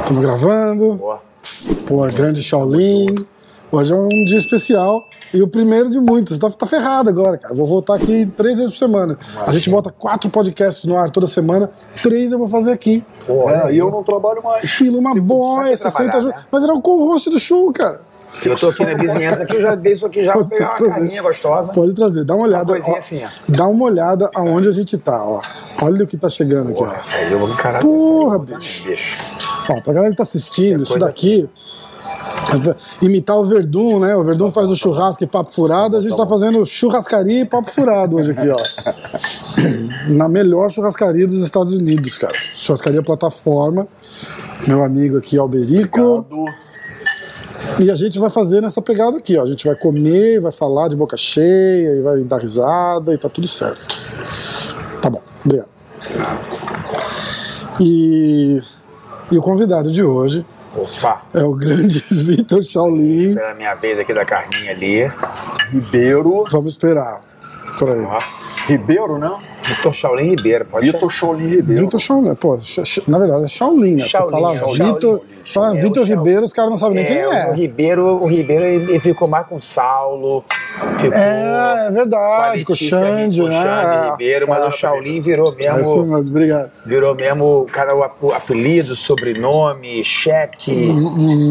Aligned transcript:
Estamos 0.00 0.22
gravando. 0.22 0.94
Boa. 0.96 1.22
Pô, 1.86 2.06
grande 2.08 2.42
Shaolin. 2.42 3.26
Hoje 3.72 3.92
é 3.92 3.96
um 3.96 4.08
dia 4.08 4.38
especial 4.38 5.08
e 5.34 5.42
o 5.42 5.48
primeiro 5.48 5.90
de 5.90 5.98
muitos. 5.98 6.38
Tá, 6.38 6.48
tá 6.48 6.64
ferrado 6.66 7.10
agora, 7.10 7.36
cara. 7.36 7.52
Vou 7.54 7.66
voltar 7.66 7.96
aqui 7.96 8.24
três 8.36 8.58
vezes 8.58 8.72
por 8.72 8.78
semana. 8.78 9.18
A 9.46 9.52
gente 9.52 9.68
bota 9.68 9.90
quatro 9.90 10.30
podcasts 10.30 10.84
no 10.84 10.96
ar 10.96 11.10
toda 11.10 11.26
semana. 11.26 11.70
Três 12.02 12.30
eu 12.32 12.38
vou 12.38 12.48
fazer 12.48 12.72
aqui. 12.72 13.04
Pô, 13.26 13.50
É, 13.50 13.74
e 13.74 13.78
eu 13.78 13.90
não 13.90 14.02
trabalho 14.02 14.42
mais. 14.42 14.64
Fila 14.70 14.96
uma 14.98 15.14
boia, 15.14 15.76
pra 15.76 15.76
60 15.76 15.92
trabalhar, 16.10 16.20
ju- 16.20 16.28
né? 16.28 16.34
Vai 16.50 16.60
virar 16.60 16.74
o 16.74 16.80
co-host 16.80 17.28
do 17.30 17.38
show, 17.38 17.72
cara. 17.72 18.00
Eu 18.44 18.56
tô 18.56 18.68
aqui 18.68 18.84
na 18.84 18.94
vizinhança 18.94 19.44
aqui, 19.44 19.54
eu 19.54 19.60
já 19.62 19.74
dei 19.76 19.92
isso 19.92 20.04
aqui 20.06 20.24
já, 20.24 20.34
vou 20.34 20.44
pegar 20.46 20.76
uma 20.80 20.88
carinha 20.90 21.22
gostosa. 21.22 21.70
Pode 21.72 21.92
trazer, 21.94 22.24
dá 22.24 22.34
uma 22.34 22.46
olhada. 22.46 22.64
coisinha 22.66 22.96
ó. 22.96 22.98
assim, 22.98 23.22
ó. 23.24 23.28
Dá 23.48 23.66
uma 23.68 23.84
olhada 23.84 24.28
aonde 24.34 24.68
a 24.68 24.72
gente 24.72 24.98
tá, 24.98 25.24
ó. 25.24 25.40
Olha 25.80 26.02
o 26.02 26.06
que 26.06 26.16
tá 26.16 26.28
chegando 26.28 26.70
aqui, 26.70 26.78
Porra, 26.78 26.94
ó. 26.96 27.00
essa 27.00 27.14
aí 27.14 27.30
eu 27.32 27.38
vou 27.38 27.48
encarar 27.48 27.78
Porra, 27.80 28.38
bicho. 28.40 28.88
bicho. 28.88 29.18
Ó, 29.70 29.80
pra 29.80 29.92
galera 29.92 30.10
que 30.10 30.16
tá 30.16 30.24
assistindo, 30.24 30.82
isso 30.82 30.92
coisa 30.94 31.06
daqui. 31.06 31.48
Imitar 33.00 33.38
o 33.38 33.44
Verdun, 33.44 34.00
né? 34.00 34.14
O 34.16 34.24
Verdun 34.24 34.50
faz 34.50 34.70
o 34.70 34.76
churrasco 34.76 35.22
e 35.22 35.26
papo 35.26 35.52
furado, 35.52 35.96
a 35.96 36.00
gente 36.00 36.16
tá 36.16 36.26
fazendo 36.26 36.64
churrascaria 36.64 37.40
e 37.40 37.44
papo 37.44 37.70
furado 37.70 38.16
hoje 38.16 38.30
aqui, 38.30 38.48
ó. 38.48 38.60
Na 40.08 40.28
melhor 40.28 40.70
churrascaria 40.70 41.26
dos 41.26 41.42
Estados 41.42 41.72
Unidos, 41.72 42.18
cara. 42.18 42.34
Churrascaria 42.34 43.02
plataforma. 43.02 43.86
Meu 44.66 44.82
amigo 44.82 45.18
aqui, 45.18 45.38
Alberico. 45.38 46.00
Obrigado. 46.00 46.74
E 47.80 47.90
a 47.90 47.94
gente 47.94 48.18
vai 48.18 48.30
fazer 48.30 48.60
nessa 48.60 48.80
pegada 48.80 49.16
aqui, 49.16 49.36
ó. 49.36 49.42
A 49.42 49.46
gente 49.46 49.66
vai 49.66 49.74
comer, 49.74 50.40
vai 50.40 50.52
falar 50.52 50.88
de 50.88 50.96
boca 50.96 51.16
cheia, 51.16 51.96
e 51.96 52.02
vai 52.02 52.20
dar 52.20 52.38
risada 52.38 53.12
e 53.12 53.18
tá 53.18 53.28
tudo 53.28 53.48
certo. 53.48 53.98
Tá 55.00 55.10
bom, 55.10 55.22
obrigado. 55.44 55.68
E, 57.80 58.62
e 59.30 59.38
o 59.38 59.42
convidado 59.42 59.90
de 59.90 60.02
hoje 60.02 60.44
Opa, 60.76 61.22
é 61.32 61.42
o 61.42 61.52
grande 61.52 62.04
Vitor 62.10 62.62
Shaolin. 62.64 63.28
espera 63.30 63.52
a 63.52 63.54
minha 63.54 63.74
vez 63.74 63.98
aqui 63.98 64.12
da 64.12 64.24
carninha 64.24 64.72
ali. 64.72 65.10
Ribeiro. 65.70 66.44
Vamos 66.50 66.72
esperar. 66.72 67.20
Peraí. 67.78 68.00
Ó, 68.00 68.18
Ribeiro, 68.66 69.18
né? 69.18 69.30
Vitor 69.66 69.92
Shaolin 69.94 70.28
Ribeiro, 70.30 70.64
pode 70.66 70.86
Vitor 70.90 71.10
Shaolin 71.10 71.48
Ribeiro. 71.48 71.84
Vitor 71.84 72.00
Shaolin, 72.00 72.34
pô, 72.34 72.58
na 73.08 73.18
verdade 73.18 73.44
é 73.44 73.48
Shaolin, 73.48 73.96
né? 73.96 74.04
Shaolin, 74.04 74.30
fala 74.32 74.54
Shaolin, 74.58 74.84
Vitor, 74.94 75.20
Shaolin, 75.44 75.52
fala. 75.52 75.74
Vitor 75.74 75.86
É, 75.86 75.90
o 75.90 76.06
Shaolin. 76.06 76.10
Ribeiro, 76.18 76.44
os 76.44 76.52
caras 76.52 76.70
não 76.70 76.76
sabem 76.76 76.96
nem 76.96 77.06
quem 77.06 77.16
É, 77.16 77.28
o 77.28 77.32
é. 77.32 77.54
Ribeiro, 77.54 78.04
o 78.22 78.26
Ribeiro 78.26 78.64
ele, 78.64 79.00
ficou 79.00 79.26
mais 79.28 79.46
com 79.46 79.56
o 79.56 79.62
Saulo, 79.62 80.44
ficou 80.98 81.18
É, 81.18 81.86
é 81.88 81.90
verdade, 81.90 82.64
com 82.64 82.72
o 82.72 82.76
Xande, 82.76 83.40
com 83.40 83.46
o 83.46 83.50
né? 83.50 83.62
Xande 83.62 84.10
Ribeiro, 84.10 84.48
mas 84.48 84.62
É, 84.62 84.66
o 84.66 84.70
Shaolin 84.70 85.20
virou 85.22 85.54
É 85.58 85.62
isso 85.80 85.96
mesmo, 85.96 86.02
mesmo, 86.06 86.16
obrigado. 86.18 86.70
virou 86.84 87.14
mesmo 87.14 87.66
cara, 87.72 87.94
o 87.94 88.02
ap- 88.02 88.32
apelido, 88.34 88.94
sobrenome, 88.96 90.04
cheque, 90.04 90.92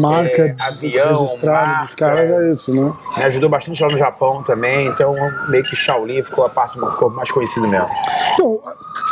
Marca 0.00 0.42
É, 0.42 0.56
avião, 0.60 1.18
registrada 1.20 1.66
dos 1.82 1.94
marca. 1.94 1.96
caras 1.96 2.20
é 2.30 2.50
isso, 2.52 2.74
né? 2.74 2.92
me 3.16 3.22
ajudou 3.24 3.48
bastante 3.48 3.82
lá 3.82 3.88
no 3.88 3.98
Japão 3.98 4.42
também, 4.42 4.88
então 4.88 5.14
meio 5.48 5.62
que 5.64 5.74
Shaolin 5.76 6.22
ficou 6.22 6.44
a 6.44 6.48
parte 6.48 6.78
ficou 6.78 7.10
mais 7.10 7.30
conhecido 7.30 7.66
mesmo. 7.68 7.86
Então, 8.34 8.60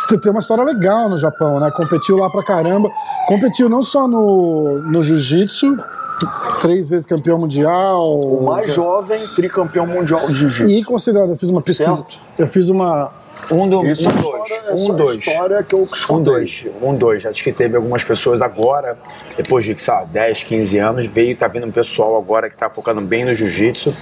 você 0.08 0.18
tem 0.18 0.30
uma 0.30 0.40
história 0.40 0.64
legal 0.64 1.08
no 1.08 1.16
Japão, 1.16 1.58
né? 1.58 1.70
Competiu 1.70 2.16
lá 2.16 2.28
pra 2.28 2.42
caramba. 2.44 2.90
Competiu 3.26 3.68
não 3.68 3.82
só 3.82 4.06
no, 4.06 4.78
no 4.82 5.02
jiu-jitsu, 5.02 5.76
três 6.60 6.90
vezes 6.90 7.06
campeão 7.06 7.38
mundial. 7.38 8.20
O 8.20 8.44
mais 8.44 8.72
jovem 8.72 9.26
tricampeão 9.34 9.86
mundial 9.86 10.26
de 10.26 10.34
jiu-jitsu. 10.34 10.70
E 10.70 10.84
considerado, 10.84 11.30
eu 11.30 11.36
fiz 11.36 11.48
uma 11.48 11.62
pesquisa. 11.62 11.96
Certo. 11.96 12.18
Eu 12.38 12.46
fiz 12.46 12.68
uma. 12.68 13.10
Um, 13.50 13.68
do, 13.68 13.84
Essa 13.86 14.08
um 14.08 14.12
é 14.12 14.22
dois, 14.22 14.50
essa 14.50 14.90
um 14.90 14.94
é 14.94 14.96
dois. 14.96 15.18
história 15.18 15.62
que 15.62 15.74
eu 15.74 15.88
Um, 16.10 16.22
dois, 16.22 16.64
um, 16.80 16.94
dois. 16.94 17.26
Acho 17.26 17.42
que 17.42 17.52
teve 17.52 17.76
algumas 17.76 18.04
pessoas 18.04 18.40
agora, 18.40 18.96
depois 19.36 19.64
de, 19.64 19.76
sei 19.82 19.92
lá, 19.92 20.04
10, 20.04 20.44
15 20.44 20.78
anos, 20.78 21.06
veio, 21.06 21.36
tá 21.36 21.48
vindo 21.48 21.66
um 21.66 21.70
pessoal 21.72 22.16
agora 22.16 22.48
que 22.48 22.56
tá 22.56 22.70
focando 22.70 23.00
bem 23.00 23.24
no 23.24 23.34
jiu-jitsu, 23.34 23.94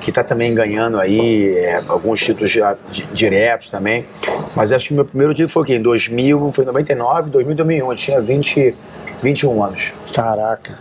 que 0.00 0.12
tá 0.12 0.22
também 0.22 0.54
ganhando 0.54 1.00
aí 1.00 1.56
é, 1.56 1.82
alguns 1.88 2.20
títulos 2.20 2.50
já 2.50 2.76
di- 2.90 3.06
diretos 3.12 3.70
também. 3.70 4.06
Mas 4.54 4.70
acho 4.72 4.88
que 4.88 4.94
meu 4.94 5.04
primeiro 5.04 5.32
título 5.34 5.50
foi 5.50 5.62
o 5.62 5.66
quê? 5.66 5.74
Em 5.76 5.82
2000, 5.82 6.52
foi 6.54 6.64
em 6.64 6.66
99, 6.66 7.30
2000, 7.30 7.54
2001. 7.56 7.90
Eu 7.90 7.96
tinha 7.96 8.20
20, 8.20 8.74
21 9.20 9.64
anos. 9.64 9.92
Caraca. 10.14 10.78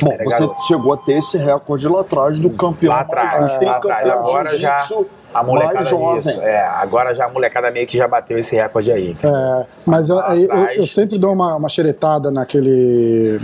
Bom, 0.00 0.12
Era 0.12 0.24
você 0.24 0.40
garoto. 0.40 0.66
chegou 0.66 0.92
a 0.92 0.96
ter 0.96 1.18
esse 1.18 1.38
recorde 1.38 1.86
lá 1.88 2.00
atrás 2.00 2.38
do 2.38 2.50
campeão. 2.50 2.92
Lá 2.92 3.00
atrás, 3.00 3.62
lá 3.62 3.76
atrás. 3.76 4.06
Agora 4.08 4.58
já 4.58 4.78
jiu-jitsu 4.78 5.06
a 5.34 5.42
molecada 5.42 5.74
mais 5.74 5.88
jovem. 5.88 6.18
isso, 6.18 6.40
é, 6.40 6.60
agora 6.60 7.14
já 7.14 7.26
a 7.26 7.28
molecada 7.28 7.70
meio 7.70 7.86
que 7.86 7.98
já 7.98 8.06
bateu 8.06 8.38
esse 8.38 8.54
recorde 8.54 8.92
aí. 8.92 9.16
É, 9.22 9.66
mas 9.84 10.10
aí 10.10 10.44
eu, 10.44 10.52
atrás. 10.52 10.78
eu 10.78 10.86
sempre 10.86 11.18
dou 11.18 11.32
uma, 11.32 11.56
uma 11.56 11.68
xeretada 11.68 12.30
naquele 12.30 13.40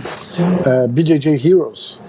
é, 0.66 0.88
BJJ 0.88 1.34
Heroes, 1.34 2.00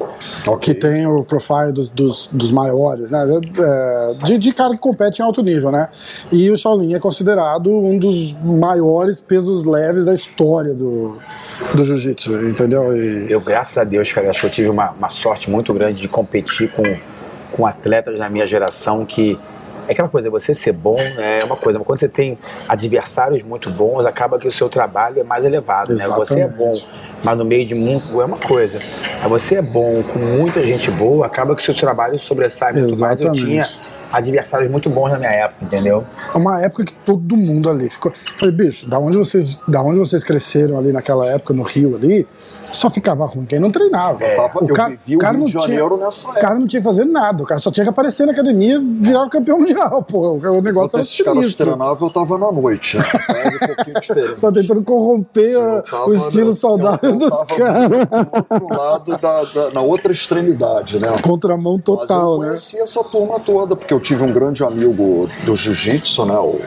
que 0.59 0.74
tem 0.74 1.08
o 1.08 1.24
profile 1.24 1.72
dos, 1.72 1.90
dos, 1.90 2.30
dos 2.31 2.52
maiores, 2.52 3.09
né? 3.09 3.25
É, 3.59 4.14
de, 4.24 4.38
de 4.38 4.52
cara 4.52 4.72
que 4.72 4.80
compete 4.80 5.19
em 5.19 5.24
alto 5.24 5.42
nível, 5.42 5.72
né? 5.72 5.90
E 6.31 6.50
o 6.52 6.58
Shaolin 6.58 6.94
é 6.94 7.00
considerado 7.00 7.69
um 7.69 7.98
dos 7.98 8.34
maiores 8.44 9.19
pesos 9.19 9.63
leves 9.66 10.06
da 10.06 10.13
história 10.13 10.74
do, 10.74 11.18
do 11.74 11.84
jiu-jitsu, 11.84 12.48
entendeu? 12.48 12.96
E, 12.96 13.31
Eu, 13.31 13.40
graças 13.40 13.78
a 13.78 13.84
Deus, 13.84 14.12
cara, 14.12 14.30
acho 14.30 14.42
que 14.42 14.46
eu 14.48 14.52
tive 14.52 14.69
uma, 14.69 14.92
uma 14.92 15.09
sorte 15.09 15.50
muito 15.50 15.74
grande 15.74 16.02
de 16.02 16.08
competir 16.08 16.72
com, 16.72 16.84
com 17.52 17.66
atletas 17.66 18.18
da 18.18 18.30
minha 18.30 18.46
geração 18.46 19.06
que. 19.06 19.40
É 19.88 19.92
aquela 19.92 20.09
coisa, 20.09 20.30
você 20.30 20.53
ser 20.53 20.74
bom 20.74 20.96
né, 21.16 21.40
é 21.42 21.44
uma 21.44 21.58
coisa, 21.58 21.80
mas 21.80 21.86
quando 21.86 22.00
você 22.00 22.08
tem 22.08 22.38
adversários 22.68 23.44
muito 23.44 23.69
bons, 23.69 24.06
acaba 24.06 24.38
que 24.38 24.47
o 24.47 24.52
seu 24.52 24.69
trabalho 24.69 25.19
é 25.19 25.24
mais 25.24 25.44
elevado, 25.44 25.94
né? 25.96 26.08
Você 26.08 26.42
é 26.42 26.47
bom, 26.47 26.72
Exatamente. 26.72 26.90
mas 27.24 27.38
no 27.38 27.46
meio 27.46 27.66
de 27.66 27.75
muito 27.75 28.22
é 28.22 28.25
uma 28.25 28.38
coisa. 28.38 28.80
Você 29.28 29.56
é 29.56 29.62
bom 29.62 30.03
com 30.03 30.19
muita 30.19 30.64
gente 30.64 30.90
boa, 30.92 31.25
acaba 31.25 31.56
que 31.56 31.62
o 31.62 31.66
seu 31.66 31.75
trabalho 31.75 32.18
sobressai 32.18 32.74
muito 32.74 32.97
mais. 32.97 33.19
Eu 33.19 33.31
Exatamente. 33.31 33.46
tinha 33.46 33.64
adversários 34.12 34.69
muito 34.69 34.90
bons 34.90 35.09
na 35.09 35.18
minha 35.18 35.31
época, 35.31 35.66
entendeu? 35.66 36.06
É 36.34 36.38
uma 36.38 36.62
época 36.62 36.86
que 36.86 36.94
todo 36.94 37.38
mundo 37.38 37.69
ali 37.69 37.90
ficou. 37.90 38.12
Falei, 38.12 38.53
bicho, 38.53 38.88
da 38.88 39.00
onde 39.00 39.18
vocês, 39.18 39.59
da 39.68 39.81
onde 39.81 40.00
vocês 40.00 40.24
cresceram 40.24 40.78
ali 40.78 40.92
naquela 40.92 41.25
época 41.28 41.53
no 41.53 41.63
Rio 41.63 41.96
ali, 41.96 42.28
só 42.72 42.90
ficava 42.90 43.26
ruim 43.26 43.46
quem 43.46 43.59
não 43.59 43.72
treinava. 43.72 44.24
É. 44.24 44.36
Tava- 44.36 44.59
eu 44.62 44.68
vivi 44.68 45.18
o 45.18 45.20
Rio 45.20 45.46
de 45.46 45.52
Janeiro 45.52 45.98
nessa 45.98 46.30
O 46.30 46.34
cara 46.34 46.56
não 46.58 46.68
tinha 46.68 46.82
que 46.82 46.88
fazer 46.88 47.06
nada, 47.06 47.44
o 47.44 47.46
cara 47.46 47.59
só 47.59 47.70
tinha 47.72 47.84
que 47.84 47.90
aparecer 47.90 48.26
na 48.26 48.32
academia 48.34 48.76
e 48.76 48.80
virar 48.80 49.28
campeão 49.30 49.59
mundial, 49.59 50.02
pô. 50.04 50.34
O 50.34 50.62
negócio 50.62 50.70
Enquanto 50.70 50.94
era 50.96 51.02
esses 51.02 51.22
caras 51.22 51.56
treinavam, 51.56 52.08
eu 52.08 52.14
tava 52.14 52.38
na 52.38 52.52
noite. 52.52 52.98
Né? 53.31 53.44
Era 53.46 53.56
um 53.56 53.76
pouquinho 53.76 54.00
diferente. 54.02 54.28
Você 54.31 54.42
tá 54.42 54.52
tentando 54.52 54.84
corromper 54.84 55.52
Eu 55.52 55.84
o 56.08 56.14
estilo 56.14 56.48
no- 56.48 56.54
saudável 56.54 57.12
eu 57.12 57.18
dos 57.18 57.44
caras. 57.46 57.92
outro 58.52 58.68
lado 58.78 59.18
da, 59.18 59.44
da- 59.44 59.72
na 59.72 59.81
outra 59.81 60.12
extremidade, 60.12 61.00
né? 61.00 61.08
Contramão 61.22 61.78
total, 61.78 62.34
eu 62.34 62.40
né? 62.40 62.46
conheci 62.48 62.80
essa 62.80 63.04
turma 63.04 63.40
toda, 63.40 63.76
porque 63.76 63.94
eu 63.94 64.00
tive 64.00 64.24
um 64.24 64.31
grande 64.34 64.64
amigo 64.64 65.28
do 65.46 65.56
jiu-jitsu, 65.56 66.26
né? 66.26 66.36
O, 66.38 66.60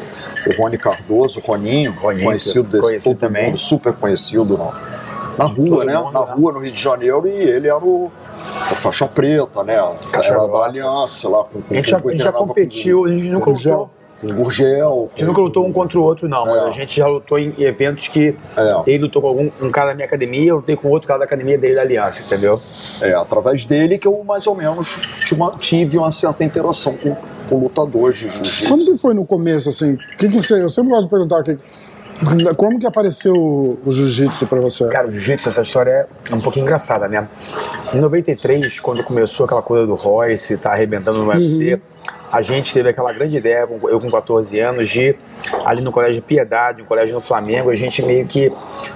o 0.47 0.63
Rony 0.63 0.79
Cardoso, 0.79 1.41
o 1.41 1.43
Roninho, 1.47 1.93
Roninho, 2.01 2.25
conhecido 2.27 2.65
desse 2.65 2.83
conhecido 2.83 3.13
todo 3.15 3.19
também. 3.21 3.47
mundo, 3.47 3.59
super 3.59 3.93
conhecido 3.95 4.57
na, 4.59 4.73
na 5.39 5.45
rua, 5.45 5.85
né? 5.85 5.97
mundo, 5.99 6.13
na 6.13 6.21
né? 6.27 6.33
rua, 6.37 6.53
no 6.53 6.59
Rio 6.61 6.73
de 6.73 6.83
Janeiro, 6.83 7.27
e 7.27 7.33
ele 7.33 7.69
era 7.69 7.79
o 7.85 8.11
a 8.61 8.75
faixa 8.75 9.07
preta, 9.07 9.63
né? 9.65 9.77
Caixa 10.13 10.31
era 10.31 10.47
da. 10.47 10.59
Aliança 10.65 11.29
lá 11.29 11.45
com, 11.45 11.61
com 11.61 11.73
A 11.73 11.77
gente 11.77 11.91
já, 11.91 11.97
a 11.99 12.01
gente 12.11 12.23
já 12.23 12.33
com- 12.33 12.47
competiu, 12.47 13.05
a 13.05 13.09
gente 13.09 13.29
nunca 13.31 13.51
lutou. 13.51 13.91
Com 14.21 14.29
Gurgel. 14.33 15.11
A 15.15 15.19
gente 15.19 15.27
nunca 15.27 15.41
lutou 15.43 15.67
um 15.67 15.73
contra 15.73 15.99
o 15.99 16.03
outro, 16.03 16.27
não, 16.29 16.47
mas 16.47 16.57
É. 16.65 16.69
a 16.69 16.71
gente 16.71 16.97
já 16.97 17.07
lutou 17.07 17.39
em 17.39 17.53
eventos 17.59 18.09
que 18.09 18.35
É. 18.57 18.83
ele 18.87 19.03
lutou 19.05 19.21
com 19.21 19.29
algum, 19.29 19.51
um 19.61 19.71
cara 19.71 19.89
da 19.89 19.95
minha 19.95 20.07
academia, 20.07 20.49
eu 20.51 20.57
lutei 20.57 20.77
com 20.77 20.89
outro 20.89 21.07
cara 21.09 21.19
da 21.19 21.25
academia 21.27 21.59
dele 21.59 21.75
da 21.75 21.83
Aliança, 21.83 22.23
entendeu? 22.23 22.59
É, 23.03 23.13
através 23.13 23.65
dele 23.67 23.99
que 23.99 24.07
eu 24.09 24.23
mais 24.25 24.47
ou 24.47 24.55
menos 24.55 24.99
tive 25.59 25.99
uma, 25.99 26.11
certa 26.13 26.43
interação 26.43 26.97
com, 26.97 27.15
com 27.51 27.59
lutadores 27.65 28.17
de 28.17 28.29
jiu-jitsu. 28.29 28.69
Quando 28.69 28.85
que 28.87 28.97
foi 28.97 29.13
no 29.13 29.27
começo, 29.27 29.69
assim? 29.69 29.97
Que 30.17 30.29
que 30.29 30.41
você, 30.41 30.55
eu 30.63 30.71
sempre 30.71 30.91
gosto 30.91 31.05
de 31.05 31.11
perguntar 31.11 31.41
aqui. 31.41 31.59
Como 32.57 32.79
que 32.79 32.87
apareceu 32.87 33.35
o, 33.35 33.93
jiu-jitsu 33.93 34.47
pra 34.47 34.61
você? 34.61 34.89
Cara, 34.89 35.09
o 35.09 35.11
jiu-jitsu, 35.11 35.49
essa 35.49 35.63
história 35.63 36.07
é 36.31 36.35
um 36.35 36.41
pouquinho 36.41 36.65
engraçada, 36.65 37.09
né? 37.09 37.27
Em 37.93 37.99
93, 37.99 38.81
quando 38.81 39.03
começou 39.03 39.45
aquela 39.45 39.63
coisa 39.63 39.87
do 39.87 39.95
Royce, 39.95 40.57
tá 40.57 40.73
arrebentando 40.73 41.19
no 41.19 41.29
UFC, 41.29 41.81
a 42.31 42.43
gente 42.43 42.73
teve 42.73 42.89
aquela 42.89 43.13
grande 43.13 43.37
ideia, 43.37 43.69
eu 43.89 44.01
com 44.01 44.11
14 44.11 44.59
anos, 44.59 44.89
de 44.89 45.15
ali 45.65 45.83
no 45.83 45.93
Colégio 45.93 46.23
Piedade, 46.23 46.83
um 46.83 46.85
colégio 46.85 47.15
no 47.15 47.21
Flamengo, 47.21 47.71
a 47.71 47.77
gente 47.77 48.03
meio 48.03 48.27
que 48.27 48.53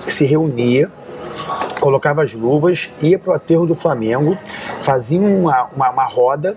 se 0.06 0.24
reunia, 0.24 0.90
colocava 1.80 2.22
as 2.22 2.32
luvas, 2.32 2.90
ia 3.00 3.18
pro 3.18 3.32
aterro 3.32 3.66
do 3.66 3.74
Flamengo, 3.74 4.36
fazia 4.82 5.20
uma, 5.20 5.68
uma, 5.74 5.90
uma 5.90 6.04
roda, 6.04 6.56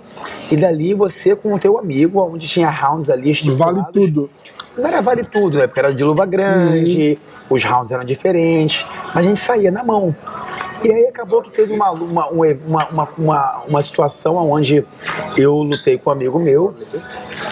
e 0.52 0.58
dali 0.58 0.94
você 0.94 1.36
com 1.36 1.54
o 1.54 1.60
teu 1.60 1.78
amigo, 1.78 2.20
onde 2.20 2.48
tinha 2.48 2.70
rounds 2.70 3.10
ali 3.10 3.32
Vale 3.56 3.84
tudo. 3.94 4.30
Não 4.78 4.88
era 4.88 5.02
vale 5.02 5.24
tudo, 5.24 5.58
né? 5.58 5.68
Porque 5.68 5.80
era 5.80 5.94
de 5.94 6.04
luva 6.04 6.26
grande, 6.26 7.18
os 7.50 7.64
rounds 7.64 7.92
eram 7.92 8.04
diferentes, 8.04 8.86
mas 9.14 9.26
a 9.26 9.28
gente 9.28 9.40
saía 9.40 9.72
na 9.72 9.84
mão. 9.84 10.16
E 10.84 10.92
aí 10.92 11.06
acabou 11.06 11.44
que 11.44 11.52
teve 11.52 11.74
uma, 11.74 11.92
uma, 11.92 12.28
uma, 12.28 13.10
uma, 13.18 13.64
uma, 13.68 13.82
situação 13.84 14.36
onde 14.50 14.84
eu 15.38 15.54
lutei 15.58 15.96
com 15.96 16.10
um 16.10 16.14
amigo 16.14 16.40
meu. 16.40 16.76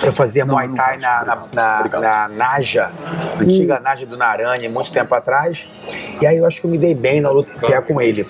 Eu 0.02 0.12
fazia 0.12 0.44
Muay 0.44 0.70
Thai 0.70 0.98
na, 0.98 1.26
na, 1.26 1.48
na, 1.54 2.00
na 2.00 2.28
Naja, 2.30 2.92
antiga 3.40 3.80
Naja 3.80 4.08
do 4.08 4.18
Narani, 4.18 4.68
muito 4.68 4.92
tempo 4.92 5.14
atrás. 5.14 5.68
E 6.20 6.26
aí 6.26 6.38
eu 6.38 6.46
acho 6.46 6.60
que 6.60 6.66
eu 6.66 6.72
me 6.72 6.78
dei 6.80 6.96
bem 6.96 7.22
na 7.22 7.30
luta 7.30 7.52
que 7.60 7.72
é 7.72 7.80
com 7.80 8.02
ele. 8.02 8.28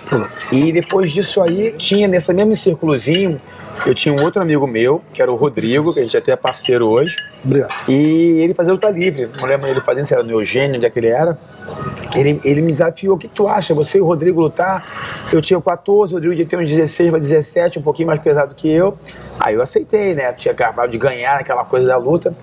E 0.52 0.70
depois 0.74 1.12
disso 1.12 1.42
aí, 1.42 1.72
tinha 1.78 2.06
nesse 2.06 2.34
mesmo 2.34 2.56
círculozinho, 2.58 3.40
eu 3.86 3.96
tinha 3.96 4.14
um 4.14 4.22
outro 4.22 4.42
amigo 4.42 4.68
meu, 4.68 5.02
que 5.14 5.22
era 5.22 5.32
o 5.32 5.36
Rodrigo, 5.36 5.94
que 5.94 6.00
a 6.02 6.04
gente 6.04 6.18
até 6.18 6.34
é 6.34 6.36
parceiro 6.36 6.90
hoje. 6.90 7.16
Obrigado. 7.44 7.74
E 7.88 8.42
ele 8.42 8.54
fazia 8.54 8.74
luta 8.74 8.90
livre. 8.90 9.30
Não 9.40 9.48
lembro 9.48 9.68
ele 9.68 9.82
fazendo, 9.82 10.06
se 10.06 10.14
era 10.14 10.24
no 10.24 10.32
Eugênio, 10.32 10.76
onde 10.76 10.86
é 10.86 10.90
que 10.90 11.00
ele 11.00 11.08
era. 11.08 11.38
Ele, 12.16 12.40
ele 12.44 12.62
me 12.62 12.72
desafiou: 12.72 13.16
o 13.16 13.18
que 13.18 13.28
tu 13.28 13.48
acha? 13.48 13.74
Você 13.74 13.98
e 13.98 14.02
o 14.02 14.06
Rodrigo 14.06 14.42
lutar? 14.42 15.30
Eu 15.32 15.42
tinha 15.42 15.60
14, 15.62 16.14
o 16.14 16.16
Rodrigo 16.16 16.36
devia 16.36 16.50
ter 16.50 16.58
uns 16.58 16.70
16 16.70 17.12
para 17.12 17.20
17, 17.20 17.80
um 17.80 17.82
pouquinho 17.82 18.08
mais 18.08 18.20
pesado 18.20 18.54
que 18.56 18.70
eu. 18.70 18.98
Aí 19.40 19.56
eu 19.56 19.62
aceitei, 19.62 20.14
né? 20.14 20.34
Tinha 20.34 20.52
acabado 20.52 20.90
de 20.90 20.98
ganhar 20.98 21.40
aquela 21.40 21.64
coisa 21.64 21.88
da 21.88 21.98
luta. 21.98 22.34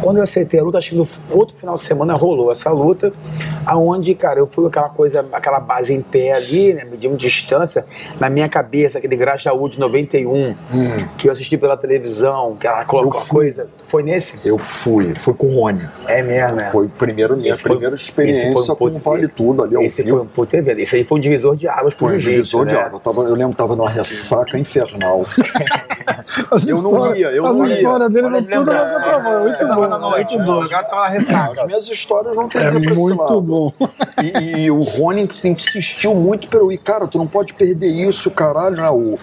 Quando 0.00 0.18
eu 0.18 0.22
aceitei 0.22 0.58
a 0.58 0.62
luta, 0.62 0.78
acho 0.78 0.90
que 0.90 0.96
no 0.96 1.06
outro 1.30 1.56
final 1.56 1.76
de 1.76 1.82
semana 1.82 2.14
rolou 2.14 2.50
essa 2.50 2.70
luta, 2.70 3.12
aonde, 3.66 4.14
cara, 4.14 4.38
eu 4.38 4.46
fui 4.46 4.62
com 4.64 4.68
aquela 4.68 4.88
coisa, 4.88 5.26
aquela 5.32 5.60
base 5.60 5.92
em 5.92 6.00
pé 6.00 6.32
ali, 6.32 6.72
né? 6.72 6.84
Medindo 6.84 7.16
distância, 7.16 7.84
na 8.18 8.30
minha 8.30 8.48
cabeça, 8.48 8.98
aquele 8.98 9.16
Grajaú 9.16 9.68
de 9.68 9.78
91, 9.78 10.32
hum. 10.32 10.54
que 11.18 11.28
eu 11.28 11.32
assisti 11.32 11.58
pela 11.58 11.76
televisão, 11.76 12.56
que 12.56 12.66
ela 12.66 12.84
colocou 12.84 13.20
a 13.20 13.26
coisa. 13.26 13.68
Foi 13.84 14.02
nesse? 14.02 14.45
Eu 14.46 14.58
fui, 14.58 15.14
fui 15.14 15.34
com 15.34 15.48
o 15.48 15.60
Rony. 15.60 15.88
É 16.06 16.22
mesmo, 16.22 16.56
né? 16.56 16.70
Foi 16.70 16.88
primeiro, 16.88 17.36
minha 17.36 17.52
esse 17.52 17.62
primeira 17.62 17.96
foi, 17.96 18.04
experiência 18.04 18.50
um 18.72 18.76
com 18.76 18.98
Vale 18.98 19.28
Tudo 19.28 19.64
ali. 19.64 19.76
Esse 19.84 20.08
foi 20.08 20.20
um 20.20 20.26
puto 20.26 20.56
evento. 20.56 20.78
Esse 20.78 20.96
aí 20.96 21.04
foi 21.04 21.18
um 21.18 21.20
divisor 21.20 21.56
de 21.56 21.68
águas 21.68 21.94
pro 21.94 22.06
Foi 22.06 22.16
um 22.16 22.18
divisor 22.18 22.64
né? 22.64 22.72
de 22.72 22.76
águas. 22.78 22.92
Eu, 22.92 23.00
tava, 23.00 23.22
eu 23.28 23.34
lembro 23.34 23.50
que 23.50 23.56
tava 23.56 23.74
numa 23.76 23.90
ressaca 23.90 24.58
infernal. 24.58 25.24
As 26.50 26.68
eu 26.68 26.82
não 26.82 27.14
ia, 27.16 27.30
eu 27.32 27.44
as 27.44 27.56
não 27.56 27.66
ia. 27.66 27.74
histórias 27.76 28.08
dele 28.10 28.26
Olha, 28.26 28.42
tudo 28.42 28.70
na 28.72 28.82
outra 28.94 29.18
mão. 29.18 29.40
Muito 29.42 29.60
Eu 29.62 29.68
tava 29.68 29.74
bom. 29.80 29.88
na 29.88 29.98
noite, 29.98 30.36
muito 30.36 30.46
bom. 30.46 30.62
agora 30.62 30.84
tava 30.84 31.00
na 31.02 31.08
ressaca. 31.08 31.60
As 31.60 31.66
minhas 31.66 31.88
histórias 31.88 32.36
não 32.36 32.48
tem 32.48 32.62
É 32.62 32.70
pra 32.70 32.80
esse 32.80 32.94
muito 32.94 33.20
lado. 33.22 33.40
bom. 33.40 33.72
E, 34.22 34.60
e 34.62 34.70
o 34.70 34.78
Rony 34.80 35.28
insistiu 35.44 36.14
muito 36.14 36.48
pra 36.48 36.60
eu 36.60 36.70
ir, 36.70 36.78
cara, 36.78 37.06
tu 37.08 37.18
não 37.18 37.26
pode 37.26 37.54
perder 37.54 37.88
isso, 37.88 38.30
caralho, 38.30 38.76
né? 38.76 38.88
O, 38.90 39.18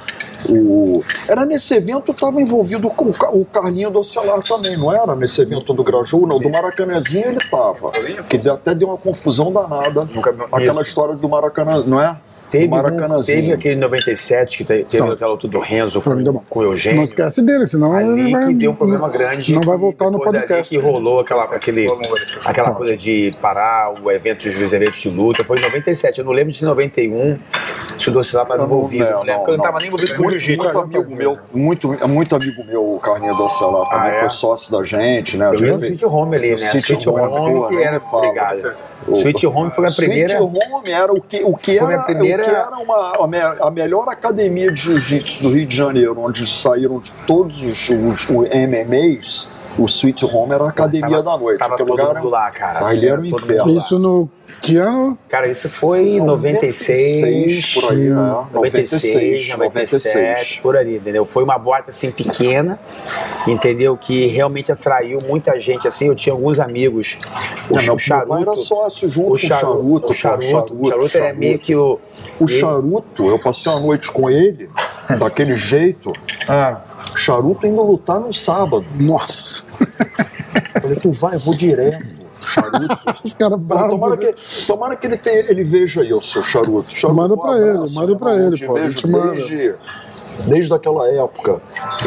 o... 0.49 1.03
Era 1.27 1.45
nesse 1.45 1.73
evento, 1.75 2.09
eu 2.11 2.13
tava 2.15 2.41
envolvido 2.41 2.89
com 2.89 3.05
o 3.05 3.13
Ca- 3.13 3.29
o 3.31 3.45
Carlinho 3.45 3.89
do 3.89 3.99
Ocelar 3.99 4.41
também, 4.43 4.77
não 4.77 4.91
era? 4.93 5.15
Nesse 5.15 5.41
evento 5.41 5.73
do 5.73 5.83
Grajaú, 5.83 6.25
não, 6.27 6.39
do 6.39 6.49
Maracanãzinho 6.49 7.27
ele 7.29 7.39
tava. 7.49 7.91
Que 8.29 8.49
até 8.49 8.73
deu 8.75 8.87
uma 8.89 8.97
confusão 8.97 9.51
danada. 9.51 10.05
Nunca- 10.05 10.35
Aquela 10.51 10.81
isso. 10.81 10.89
história 10.89 11.15
do 11.15 11.27
Maracanã, 11.29 11.83
não 11.85 11.99
é? 12.01 12.17
Teve, 12.53 12.67
um, 12.67 12.69
Maracanãzinho. 12.69 13.41
teve 13.41 13.53
aquele 13.53 13.75
97 13.77 14.57
que 14.59 14.63
te- 14.63 14.83
teve 14.85 15.07
Tá. 15.07 15.13
aquela 15.13 15.31
luta 15.31 15.47
do 15.47 15.59
Renzo 15.59 16.01
com, 16.01 16.39
com 16.49 16.59
o 16.59 16.63
Eugênio. 16.63 16.97
Não 16.97 17.03
esquece 17.03 17.41
dele, 17.41 17.65
senão 17.65 17.93
Ali 17.95 18.21
ele 18.21 18.31
vai, 18.31 18.47
que 18.47 18.53
deu 18.53 18.71
um 18.71 18.75
problema 18.75 19.09
grande. 19.09 19.53
Não 19.53 19.61
vai 19.61 19.75
que 19.75 19.81
voltar 19.81 20.11
no 20.11 20.19
podcast. 20.19 20.69
que 20.69 20.77
rolou 20.77 21.19
aquela, 21.19 21.43
aquele, 21.45 21.87
aquela 22.45 22.71
coisa 22.71 22.95
de 22.95 23.35
parar 23.41 23.93
o 24.01 24.11
evento, 24.11 24.47
os 24.47 24.73
eventos 24.73 25.01
de 25.01 25.09
luta. 25.09 25.43
Foi 25.43 25.57
em 25.57 25.61
97. 25.61 26.19
Eu 26.19 26.25
não 26.25 26.31
lembro 26.31 26.51
de 26.53 26.63
91 26.63 27.37
se 27.99 28.09
o 28.09 28.11
Docilar 28.11 28.43
estava 28.45 28.59
não- 28.59 28.65
envolvido. 28.67 29.03
não, 29.05 29.11
Não, 29.11 29.19
lembro, 29.19 29.33
não, 29.33 29.39
porque 29.39 29.51
eu 29.51 29.57
não 29.57 29.63
não. 29.63 29.65
estava 29.65 29.79
nem 29.79 29.87
envolvido 29.87 30.15
com 30.15 30.19
o 30.21 30.23
Muito, 30.25 30.39
jiu-jitsu. 30.39 30.63
muito 30.63 30.79
amigo 30.79 31.15
meu, 31.15 31.37
muito, 31.53 32.07
muito 32.07 32.35
amigo 32.35 32.63
meu, 32.65 32.93
o 32.95 32.99
Carlinho 32.99 33.35
do 33.35 33.43
Ocelar 33.45 33.89
também 33.89 34.09
Ah, 34.11 34.15
é? 34.15 34.19
foi 34.21 34.29
sócio 34.29 34.71
da 34.71 34.83
gente, 34.83 35.37
né? 35.37 35.47
Eu 35.47 35.51
gente 35.51 35.61
lembro 35.63 35.77
do 35.79 35.87
fez- 35.87 35.99
Sweet 35.99 36.05
Home 36.15 36.35
ali, 36.35 36.49
né? 36.51 36.55
Sweet 36.55 37.09
Home, 37.09 37.67
que 37.67 37.83
era. 37.83 38.01
Obrigado. 38.11 38.73
O- 39.07 39.13
Sweet 39.15 39.47
Home 39.47 39.71
foi 39.71 39.85
a 39.87 39.91
primeira. 39.91 40.33
Sweet 40.35 40.59
Home 40.71 40.91
era 40.91 41.11
o 41.13 41.21
que, 41.21 41.43
o 41.43 41.55
que, 41.55 41.77
Foi 41.77 41.91
era, 41.93 42.01
a 42.01 42.03
primeira- 42.05 42.42
o 42.42 42.42
que 42.43 42.49
era 42.49 42.77
uma, 42.77 43.23
a, 43.23 43.27
me- 43.27 43.39
a 43.61 43.71
melhor 43.71 44.07
academia 44.09 44.71
de 44.71 44.81
jiu-jitsu 44.81 45.43
do 45.43 45.49
Rio 45.49 45.65
de 45.65 45.75
Janeiro, 45.75 46.15
onde 46.19 46.45
saíram 46.47 46.99
de 46.99 47.11
todos 47.25 47.61
os, 47.61 47.89
os, 47.89 48.29
os 48.29 48.47
MMAs. 48.49 49.47
O 49.77 49.85
Sweet 49.87 50.23
Home 50.25 50.53
era 50.53 50.65
a 50.65 50.69
academia 50.69 51.09
Tava- 51.09 51.23
da 51.23 51.37
noite. 51.37 51.57
Tava 51.59 51.77
todo 51.77 51.89
lugar 51.89 52.07
mundo 52.09 52.17
era- 52.19 52.27
lá, 52.29 52.51
cara. 52.51 52.85
Ali 52.85 53.07
era 53.07 53.19
um 53.19 53.25
inferno. 53.25 53.75
Isso 53.77 53.97
no 53.97 54.29
que 54.61 54.77
ano? 54.77 55.17
Cara, 55.27 55.47
isso 55.47 55.67
foi 55.67 56.09
em 56.09 56.19
96. 56.21 57.73
por 57.73 57.91
aí, 57.91 58.11
Hum. 58.11 58.45
é. 58.51 58.53
96, 58.53 59.49
97, 59.49 59.57
96. 59.57 60.59
por 60.61 60.77
ali, 60.77 60.97
entendeu? 60.97 61.25
Foi 61.25 61.43
uma 61.43 61.57
boate 61.57 61.89
assim 61.89 62.11
pequena, 62.11 62.79
entendeu? 63.47 63.97
Que 63.97 64.27
realmente 64.27 64.71
atraiu 64.71 65.17
muita 65.27 65.59
gente 65.59 65.87
assim. 65.87 66.05
Eu 66.07 66.15
tinha 66.15 66.33
alguns 66.33 66.59
amigos. 66.59 67.17
O, 67.69 67.79
É, 67.79 67.81
meu 67.83 67.95
o 67.95 67.99
Charuto. 67.99 68.27
pai 68.29 68.41
era 68.43 68.55
sócio 68.55 69.09
junto 69.09 69.25
o 69.27 69.29
com 69.29 69.33
o 69.33 69.37
charuto, 69.39 69.63
Charuto. 69.71 70.09
o 70.09 70.13
charuto, 70.13 70.75
o 70.81 70.87
charuto 70.89 71.17
é 71.17 71.33
meio 71.33 71.57
que 71.57 71.75
o. 71.75 71.99
O 72.39 72.43
ele- 72.45 72.59
Charuto, 72.59 73.27
eu 73.27 73.39
passei 73.39 73.71
a 73.71 73.79
noite 73.79 74.11
com 74.11 74.29
ele, 74.29 74.69
daquele 75.19 75.55
jeito. 75.55 76.13
Ah, 76.47 76.77
Charuto 77.15 77.67
indo 77.67 77.81
lutar 77.81 78.19
no 78.19 78.33
sábado. 78.33 78.85
Nossa. 78.99 79.63
Eu 80.75 80.81
falei, 80.81 80.97
tu 80.97 81.11
vai, 81.11 81.35
eu 81.35 81.39
vou 81.39 81.55
direto. 81.55 82.05
Charuto. 82.41 82.97
Os 83.23 83.33
caras 83.33 83.59
bravos. 83.59 83.89
tomara 83.91 84.17
que, 84.17 84.35
tomara 84.67 84.95
que 84.95 85.07
ele, 85.07 85.17
tenha, 85.17 85.39
ele 85.49 85.63
veja 85.63 86.01
aí 86.01 86.13
o 86.13 86.21
seu 86.21 86.43
charuto. 86.43 86.89
Charuto, 86.95 87.15
Manda 87.21 87.33
um 87.35 87.37
pra 87.37 87.57
ele, 87.57 87.69
abraço, 87.69 87.95
manda 87.95 88.15
pra 88.17 88.35
ele, 88.35 88.55
te 88.57 88.65
pô, 88.65 88.73
vejo 88.73 89.07
desde, 89.07 89.75
desde 90.47 90.73
aquela 90.73 91.07
época. 91.09 91.61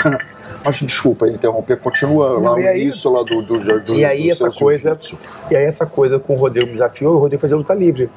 Mas 0.64 0.76
desculpa 0.80 1.28
interromper, 1.28 1.78
continua 1.78 2.30
lá 2.30 2.40
Não, 2.40 2.58
e 2.58 2.66
aí- 2.66 2.82
início 2.82 3.08
lá 3.12 3.22
do, 3.22 3.40
do, 3.40 3.80
do 3.80 3.94
E 3.94 4.04
aí 4.04 4.24
do 4.24 4.30
essa 4.32 4.50
coisa, 4.50 4.90
jiu-jitsu. 4.90 5.16
e 5.48 5.54
aí 5.56 5.64
essa 5.64 5.86
coisa 5.86 6.18
com 6.18 6.34
o 6.34 6.36
Rodrigo 6.36 6.66
me 6.66 6.72
desafiou, 6.72 7.14
o 7.14 7.18
Rodrigo 7.18 7.40
fazia 7.40 7.56
luta 7.56 7.72
livre. 7.72 8.10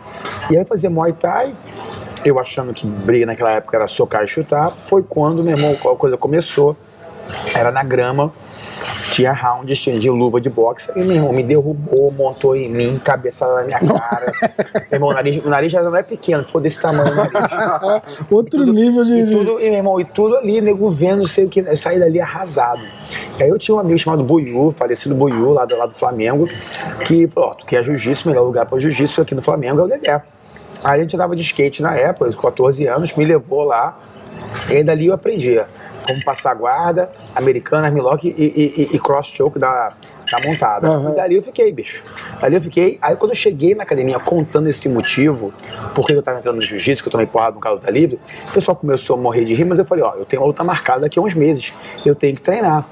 E 0.50 0.58
aí 0.58 0.66
fazer 0.66 0.90
Muay 0.90 1.14
Thai, 1.14 1.54
eu 2.26 2.40
achando 2.40 2.74
que 2.74 2.86
briga 2.86 3.26
naquela 3.26 3.52
época 3.52 3.78
era 3.78 3.88
socar 3.88 4.24
e 4.24 4.28
chutar, 4.28 4.72
foi 4.72 5.04
quando, 5.04 5.44
meu 5.44 5.58
irmão, 5.58 5.72
a 5.72 5.96
coisa 5.96 6.18
começou, 6.18 6.76
era 7.54 7.72
na 7.72 7.84
grama, 7.84 8.34
tinha 9.12 9.38
tinha 9.76 10.00
de 10.00 10.10
luva 10.10 10.40
de 10.40 10.50
boxe, 10.50 10.92
e 10.96 11.00
meu 11.00 11.16
irmão 11.16 11.34
me 11.34 11.44
derrubou, 11.44 12.12
montou 12.12 12.56
em 12.56 12.70
mim, 12.70 13.00
cabeçada 13.04 13.56
na 13.56 13.64
minha 13.64 13.80
cara. 14.00 14.32
meu 14.74 14.84
irmão, 14.94 15.10
o 15.10 15.14
nariz, 15.14 15.46
o 15.46 15.50
nariz 15.50 15.72
já 15.72 15.82
não 15.82 15.96
é 15.96 16.04
pequeno, 16.04 16.46
foi 16.48 16.62
desse 16.62 16.82
tamanho 16.82 17.12
o 17.12 17.16
nariz. 17.16 18.26
Outro 18.30 18.64
nível 18.66 19.04
de. 19.04 19.14
E 19.14 19.26
tudo, 19.26 19.60
e, 19.60 19.70
meu 19.70 19.74
irmão, 19.74 20.00
e 20.00 20.06
tudo 20.06 20.38
ali, 20.38 20.62
nego 20.62 20.90
vendo, 20.90 21.28
sei 21.28 21.46
o 21.46 21.50
que, 21.50 21.60
eu 21.60 21.78
saí 21.78 22.00
dali 22.00 22.20
arrasado. 22.20 22.82
E 23.38 23.44
aí 23.44 23.50
eu 23.50 23.58
tinha 23.58 23.76
um 23.76 23.80
amigo 23.80 23.98
chamado 23.98 24.24
Boiú, 24.24 24.72
falecido 24.72 25.16
Boiú, 25.16 25.52
lá 25.52 25.66
do, 25.66 25.78
lá 25.78 25.86
do 25.86 25.96
Flamengo, 25.96 26.48
que 27.06 27.28
falou, 27.28 27.52
ó, 27.52 27.54
tu 27.54 27.66
quer 27.66 27.84
jiu-jitsu, 27.84 28.28
o 28.28 28.32
melhor 28.32 28.44
lugar 28.44 28.66
para 28.66 28.80
jiu-jitsu 28.80 29.22
aqui 29.22 29.36
no 29.36 29.42
Flamengo 29.42 29.82
é 29.82 29.84
o 29.84 29.88
Dedé. 29.88 30.22
A 30.84 30.98
gente 30.98 31.16
andava 31.16 31.36
de 31.36 31.42
skate 31.42 31.82
na 31.82 31.96
época, 31.96 32.32
com 32.34 32.42
14 32.42 32.86
anos, 32.88 33.14
me 33.16 33.26
levou 33.26 33.64
lá, 33.64 33.98
e 34.70 34.84
dali 34.84 35.08
eu 35.08 35.14
aprendi 35.14 35.60
como 36.08 36.24
passar 36.24 36.56
guarda, 36.56 37.12
americana, 37.36 37.92
millock 37.92 38.28
e, 38.28 38.32
e, 38.44 38.96
e- 38.96 39.00
cross 39.00 39.28
choke 39.28 39.60
da, 39.60 39.90
da 40.32 40.40
montada. 40.48 40.88
Aham. 40.88 41.12
E 41.12 41.16
dali 41.16 41.36
eu 41.36 41.44
fiquei, 41.44 41.72
bicho. 41.72 42.04
Dali 42.42 42.56
eu 42.56 42.62
fiquei. 42.62 42.98
Aí 43.00 43.16
quando 43.16 43.32
eu 43.32 43.36
cheguei 43.36 43.76
na 43.76 43.84
academia 43.84 44.18
contando 44.18 44.68
esse 44.68 44.90
motivo, 44.90 45.54
porque 45.94 46.14
eu 46.14 46.24
tava 46.24 46.40
entrando 46.40 46.56
no 46.56 46.62
jiu-jitsu, 46.62 47.04
que 47.04 47.10
eu 47.10 47.12
tomei 47.12 47.28
porrada 47.28 47.56
no 47.56 47.62
carro 47.62 47.76
luta 47.76 47.92
livre, 47.92 48.20
o 48.50 48.54
pessoal 48.54 48.76
começou 48.76 49.18
a 49.18 49.20
morrer 49.20 49.46
de 49.46 49.54
rir, 49.54 49.66
mas 49.66 49.78
eu 49.78 49.86
falei, 49.86 50.04
ó, 50.04 50.16
eu 50.16 50.26
tenho 50.26 50.42
uma 50.42 50.48
luta 50.48 50.64
marcada 50.64 51.02
daqui 51.02 51.20
a 51.20 51.22
uns 51.22 51.36
meses. 51.36 51.74
Eu 52.04 52.16
tenho 52.16 52.36
que 52.36 52.42
treinar. 52.42 52.88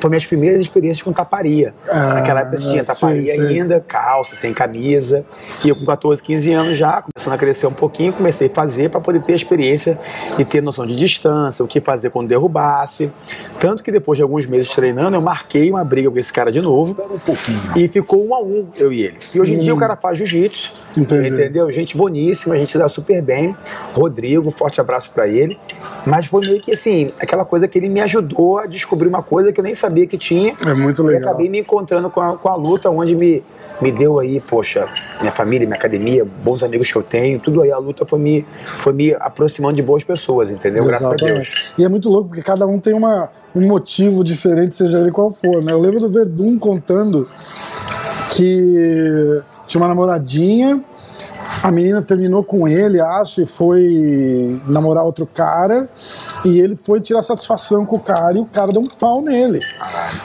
Foi 0.00 0.08
minhas 0.08 0.26
primeiras 0.26 0.60
experiências 0.60 1.02
com 1.02 1.12
taparia. 1.12 1.74
Ah, 1.88 2.14
Naquela 2.14 2.40
época 2.40 2.56
tinha 2.58 2.84
taparia 2.84 3.34
sei. 3.34 3.40
ainda, 3.40 3.80
calça, 3.86 4.36
sem 4.36 4.52
camisa. 4.54 5.24
E 5.64 5.68
eu 5.68 5.76
com 5.76 5.84
14, 5.84 6.22
15 6.22 6.52
anos 6.52 6.78
já, 6.78 7.02
começando 7.02 7.34
a 7.34 7.38
crescer 7.38 7.66
um 7.66 7.72
pouquinho, 7.72 8.12
comecei 8.12 8.46
a 8.48 8.50
fazer 8.50 8.90
para 8.90 9.00
poder 9.00 9.20
ter 9.22 9.32
a 9.32 9.36
experiência 9.36 9.98
e 10.38 10.44
ter 10.44 10.62
noção 10.62 10.86
de 10.86 10.96
distância, 10.96 11.64
o 11.64 11.68
que 11.68 11.80
fazer 11.80 12.10
quando 12.10 12.28
derrubasse. 12.28 13.10
Tanto 13.58 13.82
que 13.82 13.92
depois 13.92 14.16
de 14.16 14.22
alguns 14.22 14.46
meses 14.46 14.72
treinando, 14.72 15.16
eu 15.16 15.20
marquei 15.20 15.70
uma 15.70 15.84
briga 15.84 16.10
com 16.10 16.18
esse 16.18 16.32
cara 16.32 16.50
de 16.50 16.60
novo. 16.60 16.96
Um. 17.28 17.78
E 17.78 17.88
ficou 17.88 18.26
um 18.26 18.34
a 18.34 18.40
um, 18.40 18.66
eu 18.76 18.92
e 18.92 19.02
ele. 19.02 19.18
E 19.34 19.40
hoje 19.40 19.54
em 19.54 19.58
dia 19.58 19.74
o 19.74 19.76
cara 19.76 19.96
faz 19.96 20.16
jiu-jitsu, 20.18 20.72
entendeu? 20.96 21.70
Gente 21.70 21.96
boníssima, 21.96 22.54
a 22.54 22.58
gente 22.58 22.70
se 22.70 22.78
dá 22.78 22.88
super 22.88 23.20
bem. 23.20 23.54
Rodrigo, 23.94 24.50
forte 24.50 24.80
abraço 24.80 25.10
pra 25.12 25.28
ele. 25.28 25.58
Mas 26.06 26.26
foi 26.26 26.40
meio 26.46 26.60
que 26.60 26.72
assim, 26.72 27.10
aquela 27.20 27.44
coisa 27.44 27.68
que 27.68 27.78
ele 27.78 27.88
me 27.88 28.00
ajudou 28.00 28.58
a 28.58 28.66
descobrir 28.66 29.08
uma 29.08 29.22
coisa 29.22 29.49
que 29.52 29.60
eu 29.60 29.64
nem 29.64 29.74
sabia 29.74 30.06
que 30.06 30.16
tinha. 30.18 30.54
É 30.66 30.74
muito 30.74 31.02
E 31.02 31.06
legal. 31.06 31.30
acabei 31.30 31.48
me 31.48 31.60
encontrando 31.60 32.08
com 32.10 32.20
a, 32.20 32.36
com 32.36 32.48
a 32.48 32.56
luta, 32.56 32.88
onde 32.90 33.14
me, 33.16 33.42
me 33.80 33.90
deu 33.92 34.18
aí, 34.18 34.40
poxa, 34.40 34.86
minha 35.20 35.32
família, 35.32 35.66
minha 35.66 35.78
academia, 35.78 36.26
bons 36.44 36.62
amigos 36.62 36.90
que 36.90 36.96
eu 36.96 37.02
tenho, 37.02 37.38
tudo 37.40 37.62
aí. 37.62 37.70
A 37.72 37.78
luta 37.78 38.04
foi 38.06 38.18
me, 38.18 38.42
foi 38.64 38.92
me 38.92 39.14
aproximando 39.14 39.74
de 39.76 39.82
boas 39.82 40.04
pessoas, 40.04 40.50
entendeu? 40.50 40.84
Graças 40.84 41.06
a 41.06 41.10
Deus. 41.14 41.22
Exatamente. 41.22 41.74
E 41.78 41.84
é 41.84 41.88
muito 41.88 42.08
louco, 42.08 42.28
porque 42.28 42.42
cada 42.42 42.66
um 42.66 42.78
tem 42.78 42.94
uma, 42.94 43.28
um 43.54 43.66
motivo 43.66 44.22
diferente, 44.24 44.74
seja 44.74 44.98
ele 45.00 45.10
qual 45.10 45.30
for, 45.30 45.62
né? 45.62 45.72
Eu 45.72 45.80
lembro 45.80 46.00
do 46.00 46.10
Verdun 46.10 46.58
contando 46.58 47.28
que 48.30 49.40
tinha 49.66 49.80
uma 49.80 49.88
namoradinha 49.88 50.80
A 51.62 51.70
menina 51.70 52.00
terminou 52.00 52.42
com 52.44 52.66
ele, 52.68 53.00
acho, 53.00 53.42
e 53.42 53.46
foi 53.46 54.60
namorar 54.66 55.04
outro 55.04 55.26
cara. 55.26 55.88
E 56.44 56.58
ele 56.60 56.74
foi 56.76 57.00
tirar 57.00 57.22
satisfação 57.22 57.84
com 57.84 57.96
o 57.96 58.00
cara 58.00 58.36
e 58.38 58.40
o 58.40 58.46
cara 58.46 58.72
deu 58.72 58.80
um 58.82 58.86
pau 58.86 59.20
nele. 59.22 59.60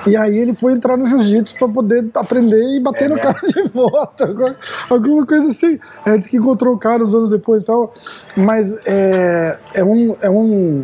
E 0.08 0.16
aí 0.16 0.38
ele 0.38 0.54
foi 0.54 0.72
entrar 0.74 0.96
no 0.98 1.06
jiu-jitsu 1.06 1.56
pra 1.58 1.68
poder 1.68 2.06
aprender 2.16 2.78
e 2.78 2.80
bater 2.80 3.06
É 3.06 3.08
no 3.10 3.16
mesmo? 3.16 3.34
cara 3.34 3.48
de 3.48 3.64
volta. 3.72 4.56
alguma- 4.90 5.26
coisa 5.26 5.48
assim. 5.50 5.78
É, 6.06 6.18
diz 6.18 6.28
que 6.28 6.38
encontrou 6.38 6.74
o 6.76 6.78
cara 6.78 7.04
uns 7.04 7.14
anos 7.14 7.30
depois 7.30 7.64
e 7.64 7.66
tal. 7.66 7.94
Mas 8.38 8.74
é, 8.86 9.58
é 9.74 9.84
um. 9.84 10.16
É 10.22 10.30
um 10.30 10.84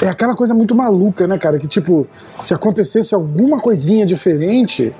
é 0.00 0.06
aquela 0.08 0.36
coisa 0.36 0.54
muito 0.54 0.72
maluca, 0.72 1.26
né, 1.26 1.36
cara? 1.36 1.58
Que 1.58 1.66
tipo, 1.66 2.06
se 2.36 2.54
acontecesse 2.54 3.12
alguma 3.12 3.60
coisinha 3.60 4.06
diferente, 4.06 4.94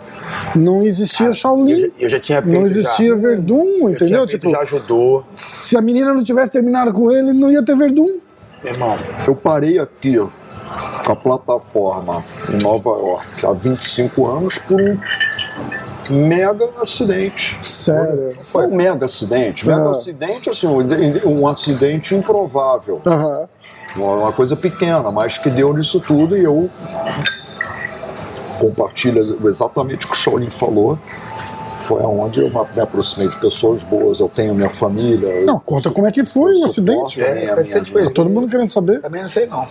não 0.56 0.82
existia 0.82 1.32
Shaolin, 1.32 1.70
Eu, 1.70 1.78
já- 1.80 1.88
eu 2.00 2.08
já 2.10 2.18
tinha 2.20 2.42
feito. 2.42 2.58
não 2.58 2.66
existia 2.66 3.10
já, 3.10 3.14
Verdun, 3.14 3.62
eu 3.82 3.90
entendeu? 3.90 4.18
feito, 4.26 4.30
Tipo, 4.30 4.50
já 4.50 4.58
ajudou. 4.62 5.24
se 5.32 5.76
a 5.76 5.80
menina 5.80 6.12
não 6.12 6.24
tivesse 6.24 6.50
terminado 6.50 6.92
com 6.92 7.08
ele, 7.08 7.32
não 7.32 7.52
ia 7.52 7.62
ter 7.62 7.76
Verdun. 7.76 8.16
Irmão, 8.64 8.96
Eu 9.26 9.36
parei 9.36 9.78
aqui 9.78 10.16
com 11.04 11.12
a 11.12 11.16
plataforma 11.16 12.24
em 12.52 12.62
Nova 12.62 12.90
York 12.90 13.46
há 13.46 13.52
25 13.52 14.26
anos 14.26 14.58
por 14.58 14.80
um 14.80 14.98
mega 16.26 16.68
acidente. 16.80 17.56
Sério. 17.60 18.36
Foi 18.46 18.66
um 18.66 18.74
mega 18.74 19.06
acidente. 19.06 19.66
Mega 19.66 19.90
Ah. 19.90 19.96
acidente, 19.96 20.50
assim, 20.50 20.66
um, 20.66 21.40
um 21.40 21.46
acidente 21.46 22.14
improvável. 22.14 23.00
Uma, 23.96 24.14
uma 24.14 24.32
coisa 24.32 24.56
pequena, 24.56 25.10
mas 25.10 25.36
que 25.38 25.50
deu 25.50 25.72
nisso 25.74 26.00
tudo 26.00 26.36
e 26.36 26.42
eu 26.44 26.68
compartilho 28.58 29.46
exatamente 29.48 30.06
o 30.06 30.08
que 30.08 30.14
o 30.14 30.18
Shaolin 30.18 30.50
falou. 30.50 30.98
Foi 31.84 32.00
onde 32.02 32.40
eu 32.40 32.50
me 32.74 32.80
aproximei 32.80 33.28
de 33.28 33.36
pessoas 33.38 33.82
boas, 33.82 34.18
eu 34.20 34.28
tenho 34.28 34.54
minha 34.54 34.70
família. 34.70 35.44
Não, 35.44 35.58
conta 35.60 35.90
como 35.90 36.06
é 36.06 36.10
que 36.12 36.24
foi 36.24 36.52
o 36.54 36.64
acidente. 36.64 37.20
É, 37.22 37.34
minha- 37.34 37.54
o 37.54 37.60
acidente 37.60 37.90
minha- 37.92 38.04
foi- 38.04 38.12
Todo 38.12 38.30
mundo 38.30 38.48
querendo 38.48 38.70
saber. 38.70 39.00
também 39.02 39.22
não 39.22 39.28
sei 39.28 39.46
não. 39.46 39.66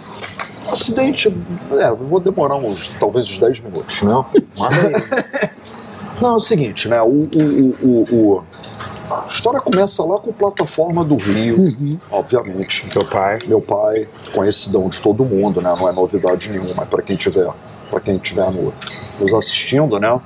Acidente, 0.71 1.33
é, 1.77 1.91
vou 1.91 2.19
demorar 2.19 2.55
uns, 2.55 2.87
talvez 2.99 3.29
uns 3.29 3.37
10 3.37 3.59
minutos, 3.59 4.01
né? 4.01 4.25
Aí. 4.33 5.49
Não, 6.21 6.33
é 6.33 6.35
o 6.35 6.39
seguinte, 6.39 6.87
né? 6.87 7.01
O, 7.01 7.07
o, 7.07 7.29
o, 7.33 7.75
o- 7.81 8.15
o- 8.37 8.43
a 9.13 9.25
história 9.27 9.59
começa 9.59 10.03
lá 10.03 10.19
com 10.19 10.29
a 10.29 10.33
plataforma 10.33 11.03
do 11.03 11.15
Rio, 11.17 11.99
obviamente. 12.09 12.87
Teu 12.89 13.03
pai. 13.03 13.39
Meu 13.47 13.59
pai, 13.59 14.07
conhecidão 14.33 14.87
de 14.87 15.01
todo 15.01 15.25
mundo, 15.25 15.59
né? 15.59 15.73
Não 15.77 15.89
é 15.89 15.91
novidade 15.91 16.49
nenhuma, 16.49 16.85
para 16.85 17.01
quem 17.01 17.15
tiver, 17.17 17.49
para 17.89 17.99
quem 17.99 18.17
tiver 18.19 18.49
no, 18.51 18.71
nos 19.19 19.33
assistindo, 19.33 19.99
né? 19.99 20.17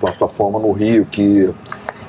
Plataforma 0.00 0.58
no 0.58 0.72
Rio 0.72 1.04
que 1.06 1.50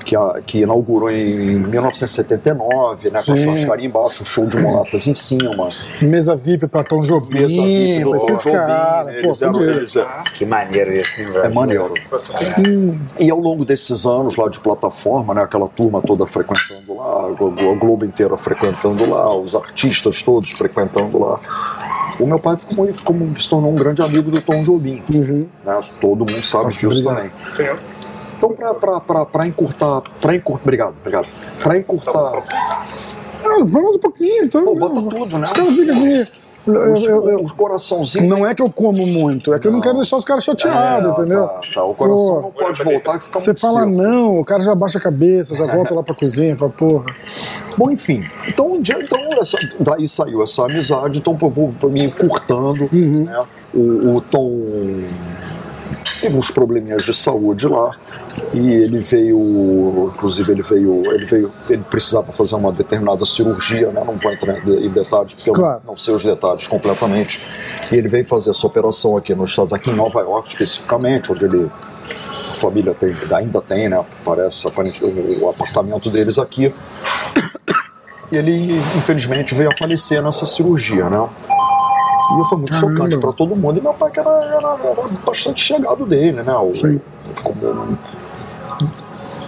que, 0.05 0.15
a- 0.15 0.41
que 0.43 0.59
inaugurou 0.61 1.11
em 1.11 1.59
1979, 1.59 3.09
né? 3.09 3.11
Com 3.11 3.17
a 3.17 3.21
Sim. 3.21 3.43
churrascaria 3.43 3.85
embaixo, 3.85 4.23
o 4.23 4.25
show 4.25 4.45
de 4.47 4.57
mulatas 4.57 5.05
em 5.05 5.13
cima. 5.13 5.69
Mesa 6.01 6.35
VIP 6.35 6.65
pra 6.67 6.83
Tom 6.83 7.01
Jobim, 7.01 7.41
Mesa 7.41 7.61
VIP 7.61 8.03
do 8.05 8.15
esses 8.15 8.37
Jobim, 8.43 8.51
caras. 8.51 9.13
Pô, 9.13 9.19
eles 9.27 9.41
eram- 9.43 9.53
fudido. 9.53 9.71
eles 9.77 9.95
eram- 9.95 10.09
Que 10.35 10.45
maneiro 10.45 10.93
esse, 10.93 11.21
hein, 11.21 11.27
velho? 11.27 11.45
É 11.45 11.49
maneiro. 11.49 11.93
E 13.19 13.29
ao 13.29 13.39
longo 13.39 13.63
desses 13.63 14.05
anos 14.05 14.35
lá 14.35 14.47
de 14.49 14.59
plataforma, 14.59 15.33
né, 15.35 15.43
aquela 15.43 15.67
turma 15.67 16.01
toda 16.01 16.25
frequentando 16.25 16.95
lá, 16.95 17.27
a 17.27 17.75
Globo 17.75 18.03
inteira 18.05 18.35
frequentando 18.37 19.07
lá, 19.07 19.35
os 19.37 19.53
artistas 19.53 20.23
todos 20.23 20.49
frequentando 20.51 21.19
lá. 21.19 21.39
O 22.19 22.27
meu 22.27 22.37
pai 22.37 22.57
ficou, 22.57 22.93
ficou, 22.93 23.15
se 23.35 23.49
tornou 23.49 23.71
um 23.71 23.75
grande 23.75 24.01
amigo 24.01 24.29
do 24.29 24.41
Tom 24.41 24.61
Jobim. 24.61 25.01
Uhum. 25.13 25.47
Né? 25.63 25.81
Todo 26.01 26.29
mundo 26.29 26.45
sabe 26.45 26.67
Acho 26.67 26.89
disso 26.89 27.03
também. 27.03 27.31
Então, 28.37 28.55
para 28.55 29.47
encurtar, 29.47 30.01
para 30.01 30.35
encurtar, 30.35 30.63
obrigado, 30.63 30.95
obrigado. 30.99 31.27
Para 31.61 31.77
encurtar, 31.77 32.11
Ah, 33.43 33.63
vamos 33.65 33.95
um 33.95 33.99
pouquinho, 33.99 34.45
então. 34.45 34.63
Pô, 34.63 34.75
bota 34.75 35.01
tudo, 35.01 35.37
né? 35.37 35.45
Os 35.45 35.53
caras 35.53 35.73
ficam. 35.73 36.48
Eu, 36.75 37.29
eu- 37.29 37.35
o 37.39 37.53
coraçãozinho. 37.53 38.27
não 38.27 38.45
é 38.45 38.53
que 38.55 38.61
eu 38.61 38.69
como 38.69 39.05
muito, 39.05 39.53
é 39.53 39.59
que 39.59 39.67
eu 39.67 39.71
não 39.71 39.77
Não. 39.79 39.83
quero 39.83 39.95
deixar 39.97 40.17
os 40.17 40.25
caras 40.25 40.43
chateados, 40.43 41.09
É, 41.09 41.11
entendeu? 41.21 41.47
Tá, 41.47 41.59
tá. 41.75 41.83
O 41.83 41.93
coração 41.93 42.35
Pô, 42.35 42.41
não 42.41 42.51
pode 42.51 42.83
voltar 42.83 43.19
que 43.19 43.25
fica 43.25 43.39
Você 43.39 43.53
fala 43.55 43.85
não, 43.85 44.39
o 44.39 44.45
cara 44.45 44.61
já 44.61 44.73
baixa 44.75 44.97
a 44.97 45.01
cabeça, 45.01 45.55
já 45.55 45.65
volta 45.65 45.93
lá 45.93 46.03
pra 46.03 46.13
cozinha, 46.15 46.55
fala, 46.55 46.71
porra. 46.71 47.05
Bom, 47.77 47.89
enfim. 47.91 48.23
Então, 48.47 48.73
um 48.73 48.81
dia, 48.81 48.97
então 49.01 49.19
essa- 49.41 49.57
daí 49.79 50.07
saiu 50.07 50.43
essa 50.43 50.63
amizade, 50.65 51.19
então 51.19 51.37
eu 51.41 51.49
vou 51.49 51.71
vou 51.79 51.89
me 51.89 52.03
encurtando. 52.03 52.89
Uhum. 52.91 53.23
Né? 53.25 53.43
O, 53.73 54.15
o 54.17 54.21
Tom 54.21 54.49
teve 56.21 56.35
uns 56.35 56.51
probleminhas 56.51 57.03
de 57.03 57.13
saúde 57.13 57.67
lá 57.67 57.91
e 58.53 58.71
ele 58.71 58.99
veio, 58.99 60.11
inclusive 60.13 60.51
ele 60.51 60.61
veio, 60.61 61.01
ele 61.13 61.25
veio, 61.25 61.51
ele 61.69 61.83
precisava 61.89 62.31
fazer 62.31 62.55
uma 62.55 62.71
determinada 62.71 63.25
cirurgia, 63.25 63.87
né? 63.91 64.03
Não 64.05 64.15
vou 64.17 64.31
entrar 64.33 64.57
em 64.67 64.89
detalhes 64.89 65.33
porque 65.33 65.51
Claro. 65.51 65.81
eu 65.83 65.89
não 65.89 65.97
sei 65.97 66.13
os 66.13 66.23
detalhes 66.23 66.67
completamente. 66.67 67.39
E 67.91 67.95
ele 67.95 68.07
veio 68.07 68.25
fazer 68.25 68.49
essa 68.51 68.65
operação 68.67 69.17
aqui 69.17 69.33
nos 69.33 69.49
Estados, 69.51 69.73
aqui 69.73 69.89
em 69.89 69.95
Nova 69.95 70.19
York 70.21 70.49
especificamente, 70.49 71.31
onde 71.31 71.45
ele 71.45 71.69
a 72.49 72.53
família 72.53 72.93
tem, 72.93 73.15
ainda 73.31 73.61
tem, 73.61 73.87
né? 73.87 74.03
Parece 74.25 74.67
o 74.67 75.49
apartamento 75.49 76.09
deles 76.09 76.37
aqui. 76.39 76.73
E 78.31 78.37
ele, 78.37 78.77
infelizmente, 78.95 79.55
veio 79.55 79.71
a 79.71 79.75
falecer 79.75 80.21
nessa 80.21 80.45
cirurgia, 80.45 81.09
né? 81.09 81.27
E 82.31 82.43
foi 82.47 82.57
muito 82.57 82.71
Caramba. 82.71 82.91
chocante 82.95 83.17
para 83.17 83.33
todo 83.33 83.55
mundo. 83.55 83.79
E 83.79 83.81
meu 83.81 83.93
pai, 83.93 84.11
que 84.11 84.19
era, 84.19 84.29
era, 84.29 84.77
era 84.83 85.07
bastante 85.25 85.61
chegado 85.63 86.05
dele, 86.05 86.43
né? 86.43 86.55
O, 86.55 86.73
Sim. 86.75 87.01
como- 87.43 87.97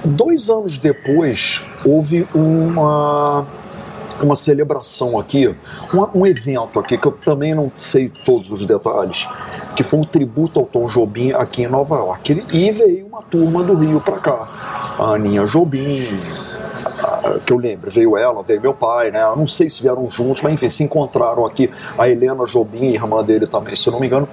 Dois 0.03 0.49
anos 0.49 0.79
depois, 0.79 1.61
houve 1.85 2.27
uma, 2.33 3.45
uma 4.19 4.35
celebração 4.35 5.19
aqui, 5.19 5.47
um, 5.93 6.21
um 6.21 6.25
evento 6.25 6.79
aqui, 6.79 6.97
que 6.97 7.07
eu 7.07 7.11
também 7.11 7.53
não 7.53 7.71
sei 7.75 8.09
todos 8.25 8.49
os 8.51 8.65
detalhes, 8.65 9.27
que 9.75 9.83
foi 9.83 9.99
um 9.99 10.03
tributo 10.03 10.59
ao 10.59 10.65
Tom 10.65 10.87
Jobim 10.87 11.33
aqui 11.33 11.63
em 11.63 11.67
Nova 11.67 11.97
York. 11.97 12.43
E 12.51 12.71
veio 12.71 13.05
uma 13.05 13.21
turma 13.21 13.61
do 13.61 13.75
Rio 13.75 14.01
para 14.01 14.17
cá. 14.17 14.47
A 14.97 15.13
Aninha 15.13 15.45
Jobim, 15.45 16.03
que 17.45 17.53
eu 17.53 17.57
lembro, 17.57 17.91
veio 17.91 18.17
ela, 18.17 18.41
veio 18.43 18.61
meu 18.61 18.73
pai, 18.73 19.11
né? 19.11 19.21
Eu 19.23 19.35
não 19.35 19.47
sei 19.47 19.69
se 19.69 19.81
vieram 19.81 20.09
juntos, 20.09 20.41
mas 20.41 20.53
enfim, 20.53 20.69
se 20.69 20.83
encontraram 20.83 21.45
aqui. 21.45 21.69
A 21.97 22.09
Helena 22.09 22.45
Jobim, 22.45 22.93
irmã 22.93 23.23
dele 23.23 23.47
também, 23.47 23.75
se 23.75 23.87
eu 23.87 23.93
não 23.93 23.99
me 23.99 24.07
engano. 24.07 24.27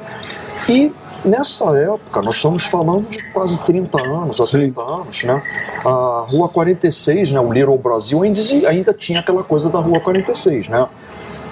E 0.68 0.92
nessa 1.24 1.64
época, 1.76 2.22
nós 2.22 2.36
estamos 2.36 2.64
falando 2.64 3.08
de 3.08 3.22
quase 3.32 3.58
30 3.60 4.02
anos, 4.02 4.40
há 4.40 4.46
30 4.46 4.80
anos, 4.80 5.24
né? 5.24 5.42
A 5.84 6.26
Rua 6.28 6.48
46, 6.48 7.32
né? 7.32 7.40
O 7.40 7.52
Little 7.52 7.78
Brasil 7.78 8.22
ainda, 8.22 8.40
ainda 8.66 8.94
tinha 8.94 9.20
aquela 9.20 9.42
coisa 9.42 9.68
da 9.70 9.78
Rua 9.78 10.00
46, 10.00 10.68
né? 10.68 10.86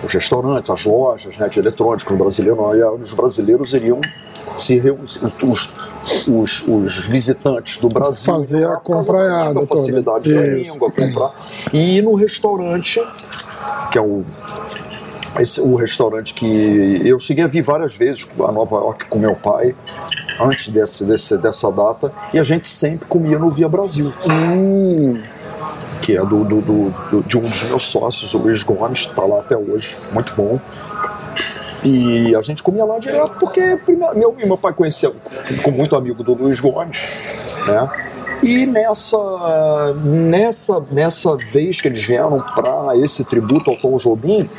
Os 0.03 0.13
restaurantes, 0.13 0.71
as 0.71 0.85
lojas 0.85 1.37
né, 1.39 1.49
de 1.49 1.59
eletrônicos 1.59 2.17
brasileiros, 2.17 2.59
os 3.01 3.15
brasileiros 3.15 3.73
iriam 3.73 4.01
se 4.61 4.81
os, 5.43 5.71
os, 6.29 6.65
os 6.69 7.07
visitantes 7.07 7.79
do 7.79 7.89
Brasil 7.89 8.33
Fazer 8.35 8.57
a 8.57 8.59
iriam 8.59 8.71
pra 8.71 8.81
casa 8.81 9.07
compraiada 9.07 9.55
da 9.55 9.67
toda. 9.67 9.81
facilidade 9.81 10.35
da 10.35 10.41
língua, 10.43 10.91
comprar. 10.91 11.35
E 11.73 11.97
ir 11.99 12.03
no 12.03 12.15
restaurante, 12.15 13.01
que 13.91 13.99
é 13.99 14.01
o 14.01 14.23
esse, 15.39 15.61
o 15.61 15.75
restaurante 15.77 16.33
que 16.33 17.03
eu 17.05 17.19
cheguei 17.19 17.45
a 17.45 17.47
vir 17.47 17.61
várias 17.61 17.95
vezes 17.95 18.27
a 18.39 18.51
Nova 18.53 18.77
York 18.77 19.05
com 19.07 19.19
meu 19.19 19.35
pai 19.35 19.75
antes 20.41 20.69
desse, 20.71 21.05
desse, 21.05 21.37
dessa 21.37 21.71
data 21.71 22.11
e 22.33 22.39
a 22.39 22.45
gente 22.45 22.67
sempre 22.67 23.07
comia 23.07 23.39
no 23.39 23.51
Via 23.51 23.69
Brasil 23.69 24.15
Hum, 24.31 25.21
que 26.01 26.17
é 26.17 26.21
do, 26.25 26.43
do- 26.43 26.61
do- 26.63 26.91
do- 27.11 27.23
de 27.23 27.37
um 27.37 27.43
dos 27.43 27.65
meus 27.65 27.83
sócios, 27.83 28.33
o 28.33 28.39
Luiz 28.39 28.63
Gomes, 28.63 29.01
está 29.01 29.25
lá 29.25 29.41
até 29.41 29.57
hoje, 29.57 29.95
muito 30.13 30.33
bom. 30.35 30.59
E 31.87 32.35
a 32.35 32.43
gente 32.43 32.63
comia 32.63 32.85
lá 32.85 32.99
direto 32.99 33.37
porque 33.39 33.79
meu, 34.15 34.33
meu 34.33 34.59
pai 34.59 34.73
conhecia, 34.73 35.13
ficou 35.45 35.73
muito 35.73 35.95
amigo 35.95 36.25
do 36.25 36.35
Luiz 36.35 36.59
Gomes, 36.59 36.99
né? 37.67 37.89
E 38.43 38.67
nessa, 38.67 39.95
nessa, 40.05 40.85
nessa 40.91 41.37
vez 41.37 41.81
que 41.81 41.89
eles 41.89 42.05
vieram 42.05 42.43
para 42.55 42.97
esse 42.97 43.25
tributo 43.25 43.71
ao 43.71 43.77
Tom 43.77 43.97
Jobim, 43.97 44.51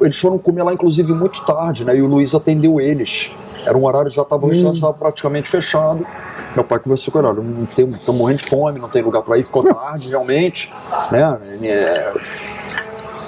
eles 0.00 0.18
foram 0.18 0.38
comer 0.38 0.62
lá 0.62 0.72
inclusive 0.72 1.12
muito 1.12 1.44
tarde, 1.44 1.84
né? 1.84 1.96
E 1.96 2.02
o 2.02 2.06
Luiz 2.06 2.34
atendeu 2.34 2.80
eles. 2.80 3.32
Era 3.64 3.76
um 3.76 3.84
horário 3.84 4.10
que 4.10 4.16
já 4.16 4.22
estava 4.22 4.44
o 4.44 4.48
restaurante 4.48 4.76
estava 4.76 4.92
praticamente 4.92 5.48
fechado. 5.48 6.06
Meu 6.54 6.64
pai 6.64 6.78
conversou 6.78 7.12
com 7.12 7.18
ele, 7.18 7.28
olha, 7.28 7.98
tô 8.04 8.12
morrendo 8.12 8.38
de 8.38 8.48
fome, 8.48 8.78
não 8.78 8.88
tem 8.88 9.02
lugar 9.02 9.22
para 9.22 9.38
ir, 9.38 9.44
ficou 9.44 9.62
tarde 9.72 10.08
realmente, 10.08 10.72
né? 11.10 11.38
É, 11.62 12.12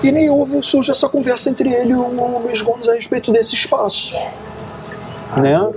e 0.04 0.12
nem 0.12 0.30
houve, 0.30 0.62
surge 0.62 0.90
essa 0.90 1.08
conversa 1.08 1.50
entre 1.50 1.72
ele 1.72 1.92
e 1.92 1.96
o 1.96 2.38
Luiz 2.38 2.60
Gomes 2.60 2.88
a 2.88 2.94
respeito 2.94 3.32
desse 3.32 3.54
espaço. 3.54 4.14
né? 5.36 5.72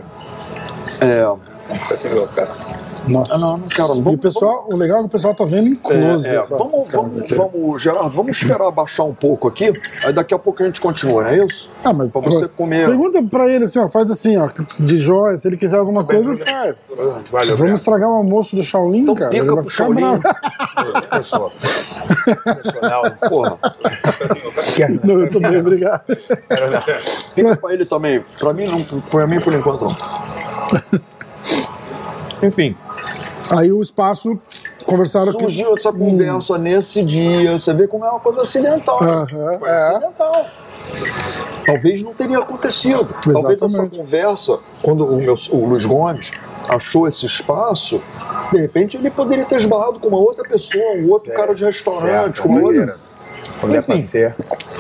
É, 1.02 1.24
Nossa. 3.08 3.36
Ah, 3.36 3.38
não, 3.40 3.58
não 3.58 3.68
quero. 3.68 3.96
e 3.96 4.02
Vamos, 4.02 4.14
o 4.14 4.18
pessoal, 4.18 4.68
o 4.72 4.76
legal 4.76 4.98
é 4.98 5.02
que 5.02 5.06
o 5.08 5.10
pessoal 5.10 5.34
tá 5.36 5.46
vendo 5.46 5.68
em 5.70 5.76
close. 5.76 6.28
É, 6.28 6.36
é, 6.36 6.44
vamos, 6.44 6.88
vamos, 6.90 7.30
vamos, 7.30 7.82
Gerardo, 7.82 8.10
vamos 8.10 8.38
esperar 8.38 8.70
baixar 8.72 9.04
um 9.04 9.14
pouco 9.14 9.48
aqui, 9.48 9.72
aí 10.06 10.14
daqui 10.14 10.34
a 10.34 10.40
pouco 10.40 10.62
a 10.62 10.66
gente 10.66 10.82
continua, 10.82 11.24
não 11.24 11.30
é 11.30 11.46
isso? 11.46 11.70
Ah, 11.84 11.94
mas 11.94 12.10
Pra 12.12 12.22
você 12.22 12.48
comer. 12.48 12.88
Pergunta 12.88 13.22
pra 13.24 13.50
ele 13.50 13.66
assim, 13.66 13.80
ó, 13.80 13.88
faz 13.90 14.10
assim, 14.12 14.38
ó, 14.38 14.50
de 14.80 14.98
joia, 14.98 15.38
se 15.38 15.48
ele 15.48 15.58
quiser 15.58 15.78
alguma 15.78 16.04
coisa, 16.04 16.36
faz. 16.38 16.86
Valeu, 17.32 17.56
Vamos 17.58 17.80
estragar 17.80 18.10
o 18.10 18.14
almoço 18.14 18.56
do 18.56 18.64
Shaolin, 18.64 19.00
Então 19.02 19.16
cara. 19.16 19.30
pica 19.30 19.44
Ele 19.44 19.52
vai 19.54 19.62
pro 19.64 19.72
ficar 19.72 19.84
Shaolin. 19.86 20.20
bravo. 20.20 20.22
Pessoa. 21.18 21.52
Profissional. 22.44 23.04
Porra, 23.30 23.58
Não, 25.04 25.20
eu 25.20 25.30
também, 25.30 25.58
obrigado. 25.60 26.02
fica 27.34 27.56
pra 27.58 27.74
ele 27.74 27.86
também. 27.86 28.24
Pra 28.40 28.54
mim, 28.54 28.66
não, 28.66 28.84
pra 29.02 29.28
mim 29.28 29.40
por 29.40 29.54
enquanto 29.54 29.86
não. 29.86 29.98
Enfim, 32.44 32.76
Aí 33.50 33.72
o 33.72 33.82
espaço, 33.82 34.38
conversaram 34.86 35.32
aqui. 35.32 35.40
surgiu 35.40 35.76
essa 35.78 35.92
conversa 35.94 36.58
nesse 36.58 37.02
dia. 37.04 37.58
Você 37.60 37.74
vê 37.74 37.88
como 37.88 38.06
é 38.06 38.10
uma 38.10 38.20
coisa 38.20 38.42
acidental. 38.42 39.02
Aham, 39.02 39.28
Foi 39.60 39.70
é. 39.70 39.90
acidental. 39.90 40.46
Talvez 41.66 42.02
não 42.04 42.14
teria 42.14 42.40
acontecido. 42.40 43.08
Talvez 43.24 43.56
essa 43.62 43.66
Exatamente. 43.66 43.98
conversa, 43.98 44.60
quando 44.82 45.06
o, 45.06 45.18
meu, 45.18 45.34
o 45.52 45.66
Luiz 45.66 45.86
Gomes 45.86 46.32
achou 46.70 47.08
esse 47.08 47.26
espaço, 47.26 48.02
de 48.52 48.60
repente 48.60 48.96
ele 48.98 49.10
poderia 49.10 49.46
ter 49.46 49.58
esbarrado 49.58 50.00
com 50.00 50.08
uma 50.08 50.18
outra 50.18 50.48
pessoa, 50.48 50.94
um 50.96 51.10
outro 51.12 51.32
cara 51.34 51.54
de 51.54 51.64
restaurante, 51.66 52.38
Certo, 52.38 52.44
com 52.44 52.50
uma 52.50 52.62
outra. 52.62 52.98
Quando 53.60 53.76
é 53.76 53.82
pra 53.82 53.96
Enfim. 53.96 54.06
ser. 54.06 54.36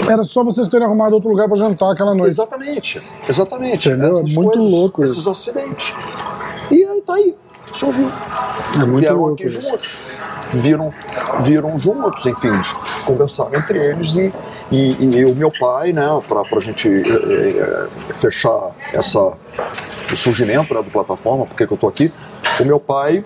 Era 0.09 0.23
só 0.23 0.43
vocês 0.43 0.67
terem 0.67 0.85
arrumado 0.85 1.13
outro 1.13 1.29
lugar 1.29 1.47
pra 1.47 1.57
jantar 1.57 1.91
aquela 1.91 2.13
noite. 2.13 2.29
Exatamente, 2.31 3.01
exatamente. 3.27 3.89
Entendeu? 3.89 4.17
É 4.17 4.19
Essas 4.21 4.33
muito 4.33 4.59
louco 4.59 5.03
Esses 5.03 5.17
isso. 5.17 5.29
acidentes. 5.29 5.95
E 6.69 6.83
aí 6.85 7.01
tá 7.01 7.15
aí, 7.15 7.35
surgiu. 7.73 8.11
É 8.75 8.85
muito 8.85 8.99
Vieram 8.99 9.17
louco 9.17 9.33
aqui 9.33 9.47
juntos. 9.47 9.99
Viram, 10.53 10.93
viram 11.41 11.77
juntos, 11.77 12.25
enfim, 12.25 12.51
conversaram 13.05 13.53
entre 13.55 13.77
eles 13.79 14.15
e, 14.15 14.33
e, 14.71 15.17
e 15.17 15.25
o 15.25 15.35
meu 15.35 15.51
pai, 15.51 15.91
né, 15.91 16.07
pra, 16.25 16.41
pra 16.43 16.61
gente 16.61 16.87
eh, 16.87 17.89
eh, 18.09 18.13
fechar 18.13 18.71
essa, 18.93 19.33
o 20.09 20.15
surgimento 20.15 20.73
né, 20.73 20.81
do 20.81 20.89
plataforma, 20.89 21.45
porque 21.45 21.67
que 21.67 21.73
eu 21.73 21.77
tô 21.77 21.87
aqui, 21.87 22.13
o 22.61 22.63
meu 22.63 22.79
pai 22.79 23.25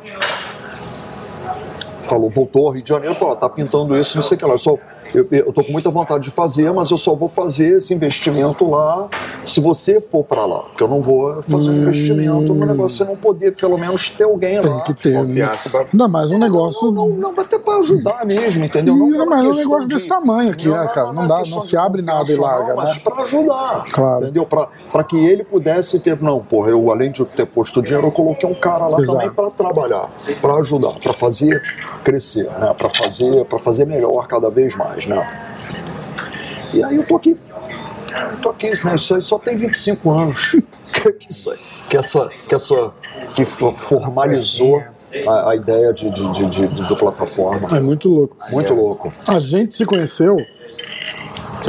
falou, 2.03 2.29
voltou 2.29 2.67
ao 2.67 2.73
Rio 2.73 2.81
de 2.83 2.89
Janeiro, 2.89 3.13
falou, 3.15 3.35
"Ah, 3.35 3.37
tá 3.37 3.47
pintando 3.47 3.95
isso, 3.95 4.17
não 4.17 4.23
sei 4.23 4.35
o 4.35 4.39
que 4.39 4.45
lá. 4.45 4.53
Eu, 4.53 4.57
só, 4.57 4.75
eu, 5.13 5.51
tô 5.53 5.63
com 5.63 5.71
muita 5.71 5.89
vontade 5.89 6.23
de 6.25 6.31
fazer, 6.31 6.71
mas 6.71 6.89
eu 6.91 6.97
só 6.97 7.15
vou 7.15 7.27
fazer 7.29 7.77
esse 7.77 7.93
investimento 7.93 8.69
lá 8.69 9.07
se 9.45 9.59
você 9.59 9.99
for 9.99 10.23
para 10.23 10.45
lá. 10.45 10.59
Porque 10.59 10.83
eu 10.83 10.87
não 10.87 11.01
vou 11.01 11.41
fazer 11.43 11.69
um 11.69 11.81
investimento 11.81 12.53
no 12.53 12.65
negócio, 12.65 12.97
você 12.97 13.03
não 13.03 13.15
poder 13.15 13.51
pelo 13.55 13.77
menos 13.77 14.09
ter 14.09 14.23
alguém 14.23 14.59
lá. 14.61 14.81
Tem 14.81 14.95
que 14.95 15.03
ter. 15.03 15.13
Né? 15.13 15.21
Confiança 15.21 15.69
pra- 15.69 15.85
Não, 15.93 16.07
mas 16.09 16.31
um 16.31 16.37
negócio. 16.37 16.91
Não, 16.91 17.09
não, 17.09 17.33
até 17.39 17.57
para 17.59 17.77
ajudar 17.79 18.25
mesmo, 18.25 18.63
entendeu? 18.65 18.95
Não, 18.95 19.11
pela 19.11 19.25
mas 19.25 19.43
é 19.43 19.47
um 19.47 19.53
negócio 19.55 19.87
desse 19.87 20.07
tamanho 20.07 20.51
aqui, 20.51 20.67
né, 20.69 20.87
cara? 20.93 21.11
Não 21.13 21.23
é 21.23 21.27
dá- 21.27 21.35
não 21.37 21.59
de 21.59 21.67
se 21.67 21.75
abre 21.77 22.01
nada 22.01 22.31
e 22.31 22.35
larga, 22.35 22.69
não, 22.69 22.75
Mas 22.77 22.95
né? 22.95 23.01
para 23.03 23.23
ajudar, 23.23 23.85
Claro. 23.91 24.23
entendeu? 24.25 24.45
Para 24.45 25.03
que 25.03 25.17
ele 25.17 25.43
pudesse 25.43 25.99
ter. 25.99 26.21
Não, 26.21 26.39
porra, 26.39 26.69
eu 26.69 26.91
além 26.91 27.11
de 27.11 27.23
ter 27.25 27.45
posto 27.45 27.81
dinheiro, 27.81 28.07
eu 28.07 28.11
coloquei 28.11 28.47
um 28.49 28.53
cara 28.53 28.87
lá 28.87 28.99
Exato. 28.99 29.17
também 29.17 29.31
para 29.33 29.49
trabalhar, 29.51 30.09
para 30.41 30.55
ajudar, 30.55 30.93
para 31.01 31.13
fazer 31.13 31.61
crescer, 32.03 32.45
né? 32.59 32.73
Para 32.77 32.89
fazer, 32.89 33.45
para 33.45 33.59
fazer 33.59 33.85
melhor 33.85 34.27
cada 34.27 34.49
vez 34.49 34.75
mais, 34.75 35.00
né? 35.07 35.47
E 36.73 36.83
aí 36.83 36.95
eu 36.95 37.05
tô 37.05 37.15
aqui. 37.15 37.35
Eu 38.31 38.37
tô 38.41 38.49
aqui, 38.49 38.69
né? 38.85 38.95
Isso 38.95 39.15
aí 39.15 39.21
só 39.21 39.37
tem 39.39 39.55
25 39.55 40.09
anos. 40.11 40.55
que, 40.93 41.11
que 41.13 41.31
isso 41.31 41.51
aí, 41.51 41.59
que 41.89 41.97
essa, 41.97 42.29
que 42.47 42.55
essa, 42.55 42.91
que 43.35 43.45
fo- 43.45 43.73
formalizou 43.73 44.83
a, 45.27 45.49
a 45.51 45.55
ideia 45.55 45.93
de, 45.93 46.09
de, 46.09 46.31
de, 46.31 46.45
de, 46.47 46.67
de- 46.67 46.87
do 46.87 46.95
plataforma. 46.95 47.75
É 47.75 47.79
muito 47.79 48.09
louco. 48.09 48.37
Muito 48.51 48.73
louco. 48.73 49.11
A 49.27 49.39
gente 49.39 49.75
se 49.75 49.85
conheceu. 49.85 50.37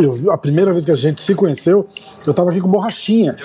Eu, 0.00 0.32
a 0.32 0.38
primeira 0.38 0.72
vez 0.72 0.84
que 0.84 0.90
a 0.90 0.94
gente 0.96 1.20
se 1.22 1.34
conheceu, 1.34 1.86
eu 2.26 2.32
tava 2.32 2.50
aqui 2.50 2.60
com 2.60 2.68
Borrachinha, 2.68 3.36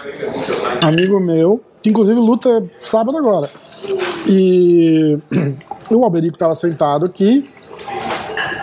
amigo 0.81 1.19
meu, 1.19 1.61
que 1.81 1.89
inclusive 1.89 2.17
luta 2.19 2.63
sábado 2.79 3.17
agora. 3.17 3.49
E 4.27 5.17
o 5.91 6.03
Alberico 6.03 6.37
tava 6.37 6.55
sentado 6.55 7.05
aqui. 7.05 7.49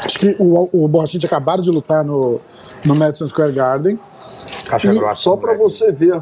Acho 0.05 0.19
que 0.19 0.37
o, 0.39 0.69
o 0.73 0.87
Borrachinha 0.89 1.21
tinha 1.21 1.29
acabado 1.29 1.63
de 1.63 1.71
lutar 1.71 2.05
no, 2.05 2.41
no 2.85 2.95
Madison 2.95 3.27
Square 3.27 3.53
Garden. 3.53 3.99
Caixa 4.67 4.93
E 4.93 4.97
grossa. 4.99 5.23
Só 5.23 5.37
para 5.37 5.55
moleque. 5.55 5.63
você 5.65 5.93
ver 5.93 6.21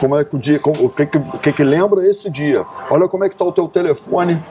como 0.00 0.16
é 0.16 0.24
que 0.24 0.34
o 0.36 0.38
dia, 0.38 0.58
como- 0.58 0.84
o 0.84 0.88
que, 0.90 1.06
que, 1.06 1.18
o 1.18 1.38
que 1.38 1.52
que 1.52 1.64
lembra 1.64 2.06
esse 2.06 2.28
dia. 2.30 2.64
Olha 2.90 3.08
como 3.08 3.24
é 3.24 3.28
que 3.28 3.36
tá 3.36 3.44
o 3.44 3.52
teu 3.52 3.68
telefone. 3.68 4.42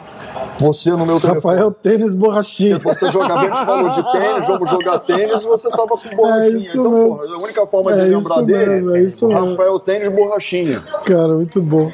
Você 0.59 0.89
no 0.91 1.05
meu 1.05 1.19
telefone. 1.19 1.55
Rafael 1.55 1.71
Tênis 1.71 2.13
Borrachinha. 2.13 2.79
Você 2.79 3.11
jogava, 3.11 3.33
a 3.41 3.43
gente 3.43 3.65
falou 3.65 3.89
de 3.89 4.11
tênis, 4.11 4.47
vamos 4.47 4.69
jogar 4.69 4.99
tênis 4.99 5.43
e 5.43 5.45
você 5.45 5.69
tava 5.69 5.87
com 5.89 6.15
borrachinha. 6.15 6.45
É 6.45 6.49
isso 6.59 6.79
então, 6.79 6.91
mesmo. 6.91 7.17
porra, 7.17 7.33
a 7.35 7.37
única 7.39 7.67
forma 7.67 7.91
É 7.91 7.95
de 7.95 8.09
isso 8.09 8.17
lembrar 8.17 8.41
dele 8.43 8.71
mesmo, 8.75 8.95
é 8.95 9.01
isso 9.01 9.27
mesmo. 9.27 9.49
Rafael 9.51 9.79
Tênis 9.79 10.09
borrachinha. 10.09 10.79
Cara, 11.05 11.27
muito 11.35 11.61
bom. 11.61 11.91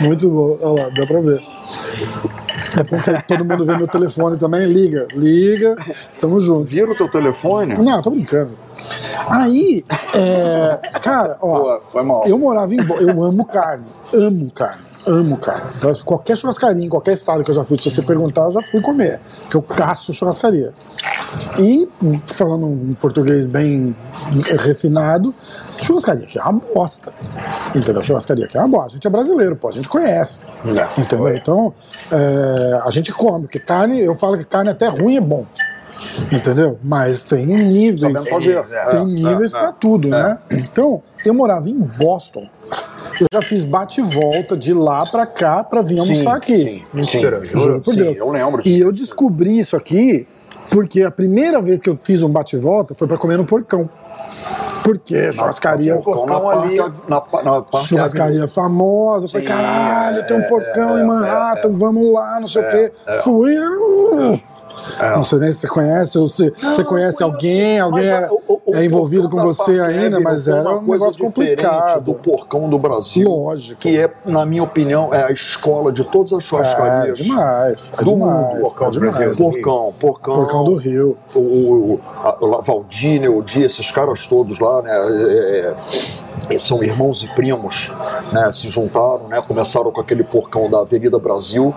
Muito 0.00 0.28
bom. 0.28 0.58
Olha 0.62 0.82
lá, 0.84 0.88
dá 0.94 1.06
pra 1.06 1.20
ver. 1.20 1.42
É 2.78 2.84
porque 2.84 3.22
todo 3.28 3.44
mundo 3.44 3.64
vê 3.66 3.76
meu 3.76 3.88
telefone 3.88 4.38
também. 4.38 4.66
Liga, 4.66 5.06
liga. 5.14 5.74
Tamo 6.20 6.40
junto. 6.40 6.64
Vira 6.64 6.90
o 6.90 6.94
teu 6.96 7.08
telefone? 7.10 7.74
Não, 7.78 8.00
tô 8.02 8.10
brincando. 8.10 8.56
Aí, 9.28 9.84
é, 10.14 10.78
cara, 11.00 11.36
ó, 11.40 11.58
Pô, 11.58 11.80
foi 11.92 12.02
mal. 12.02 12.24
eu 12.26 12.38
morava 12.38 12.74
em. 12.74 12.82
Bo- 12.82 12.96
Eu 12.96 13.22
amo 13.22 13.44
carne. 13.44 13.86
Amo 14.12 14.50
carne. 14.50 14.82
Amo 15.06 15.36
carne. 15.36 15.70
Então, 15.78 15.92
qualquer 16.04 16.36
churrascaria, 16.36 16.84
em 16.84 16.88
qualquer 16.88 17.14
estado 17.14 17.44
que 17.44 17.50
eu 17.50 17.54
já 17.54 17.62
fui, 17.62 17.78
se 17.78 17.88
você 17.88 18.02
perguntar, 18.02 18.42
eu 18.42 18.50
já 18.50 18.62
fui 18.62 18.80
comer. 18.80 19.20
Porque 19.42 19.56
eu 19.56 19.62
caço 19.62 20.12
churrascaria. 20.12 20.74
E, 21.58 21.88
falando 22.26 22.66
um 22.66 22.94
português 22.94 23.46
bem 23.46 23.94
refinado, 24.58 25.32
churrascaria 25.80 26.24
aqui 26.24 26.38
é 26.38 26.42
uma 26.42 26.60
bosta. 26.74 27.12
Entendeu? 27.72 28.02
Churrascaria 28.02 28.46
aqui 28.46 28.56
é 28.56 28.60
uma 28.60 28.68
bosta. 28.68 28.88
A 28.88 28.92
gente 28.94 29.06
é 29.06 29.10
brasileiro, 29.10 29.54
pô, 29.54 29.68
a 29.68 29.72
gente 29.72 29.88
conhece. 29.88 30.44
É. 30.64 31.00
Entendeu? 31.00 31.34
Então, 31.34 31.74
é, 32.10 32.80
a 32.82 32.90
gente 32.90 33.12
come, 33.12 33.42
porque 33.42 33.60
carne, 33.60 34.00
eu 34.00 34.16
falo 34.16 34.36
que 34.36 34.44
carne 34.44 34.70
até 34.70 34.88
ruim 34.88 35.16
é 35.16 35.20
bom. 35.20 35.46
Entendeu? 36.32 36.78
Mas 36.82 37.22
tem 37.22 37.46
níveis. 37.46 38.28
Fazer. 38.28 38.62
Tem 38.64 39.00
É, 39.00 39.04
níveis 39.04 39.52
é, 39.52 39.58
pra 39.58 39.68
é. 39.68 39.74
tudo, 39.78 40.08
né? 40.08 40.38
Então, 40.50 41.02
eu 41.24 41.34
morava 41.34 41.68
em 41.68 41.78
Boston. 41.78 42.48
Eu 43.20 43.26
já 43.32 43.40
fiz 43.40 43.64
bate 43.64 44.00
e 44.00 44.04
volta 44.04 44.56
de 44.56 44.74
lá 44.74 45.06
pra 45.06 45.26
cá 45.26 45.64
pra 45.64 45.80
vir 45.80 45.98
almoçar 45.98 46.36
aqui. 46.36 46.58
Sim, 46.58 46.82
Mentira, 46.92 47.40
sim. 47.44 47.50
juro? 47.56 47.80
por 47.80 47.92
Sim, 47.92 47.98
Deus. 47.98 48.16
eu 48.16 48.30
lembro 48.30 48.62
E 48.66 48.78
eu 48.80 48.92
descobri 48.92 49.58
isso 49.58 49.76
aqui 49.76 50.26
porque 50.68 51.02
a 51.02 51.10
primeira 51.10 51.60
vez 51.62 51.80
que 51.80 51.88
eu 51.88 51.96
fiz 52.02 52.22
um 52.22 52.28
bate 52.28 52.56
e 52.56 52.58
volta 52.58 52.92
foi 52.94 53.06
pra 53.06 53.16
comer 53.16 53.38
no 53.38 53.44
porcão. 53.46 53.88
Porque 54.82 55.32
churrascaria. 55.32 55.94
Na 55.94 56.00
porcão 56.00 56.50
ali. 56.50 56.76
na, 57.08 57.22
na 57.44 57.78
Churrascaria 57.80 58.46
famosa, 58.46 59.24
eu 59.24 59.28
falei, 59.28 59.46
Sim, 59.46 59.52
caralho, 59.52 60.18
é, 60.18 60.22
tem 60.22 60.36
um 60.36 60.42
porcão 60.42 60.98
é, 60.98 61.00
em 61.00 61.04
Manhattan, 61.06 61.70
vamos 61.70 62.12
lá, 62.12 62.38
não 62.40 62.46
sei 62.46 62.62
o 62.62 62.68
quê. 62.68 62.92
Fui. 63.22 63.56
uh, 63.58 64.40
Não 65.16 65.22
sei 65.24 65.38
nem 65.38 65.50
se 65.52 65.58
você 65.60 65.68
conhece, 65.68 66.18
ou 66.18 66.28
se 66.28 66.50
você 66.62 66.84
conhece 66.84 67.20
Não, 67.20 67.28
alguém, 67.28 67.78
alguém 67.80 68.06
é, 68.08 68.28
o- 68.30 68.60
o- 68.66 68.74
é 68.74 68.84
envolvido 68.84 69.28
com 69.28 69.40
você 69.40 69.80
ainda, 69.80 70.20
mas 70.20 70.46
era 70.48 70.62
uma 70.62 70.78
um 70.80 70.84
coisa 70.84 71.04
negócio 71.06 71.24
complicado. 71.24 72.04
do 72.04 72.14
porcão 72.14 72.68
do 72.68 72.78
Brasil. 72.78 73.28
Lógico. 73.28 73.80
Que 73.80 73.98
é, 73.98 74.10
na 74.24 74.44
minha 74.46 74.62
opinião, 74.62 75.12
é 75.14 75.24
a 75.24 75.30
escola 75.30 75.92
de 75.92 76.04
todas 76.04 76.32
as 76.32 76.38
É 76.44 76.46
churrascarias. 76.46 77.18
demais, 77.18 77.92
é 77.98 78.04
Do 78.04 78.10
demais, 78.12 78.48
mundo, 78.54 78.60
porcão 78.62 78.86
é 78.86 78.90
do. 78.90 79.00
Brasil. 79.00 79.32
Porcão, 79.36 79.94
porcão. 79.98 80.34
Porcão 80.34 80.64
do 80.64 80.74
Rio. 80.76 81.16
o, 81.34 81.38
o, 81.38 82.00
o 82.40 82.62
Valdine, 82.62 83.28
o 83.28 83.42
Dia, 83.42 83.66
esses 83.66 83.90
caras 83.90 84.26
todos 84.26 84.58
lá, 84.58 84.82
né? 84.82 84.90
é, 84.92 85.74
é, 86.50 86.58
são 86.58 86.82
irmãos 86.82 87.22
e 87.22 87.28
primos, 87.28 87.92
né? 88.32 88.50
Se 88.52 88.68
juntaram, 88.68 89.28
né? 89.28 89.42
Começaram 89.46 89.90
com 89.90 90.00
aquele 90.00 90.22
porcão 90.24 90.68
da 90.70 90.80
Avenida 90.80 91.18
Brasil. 91.18 91.74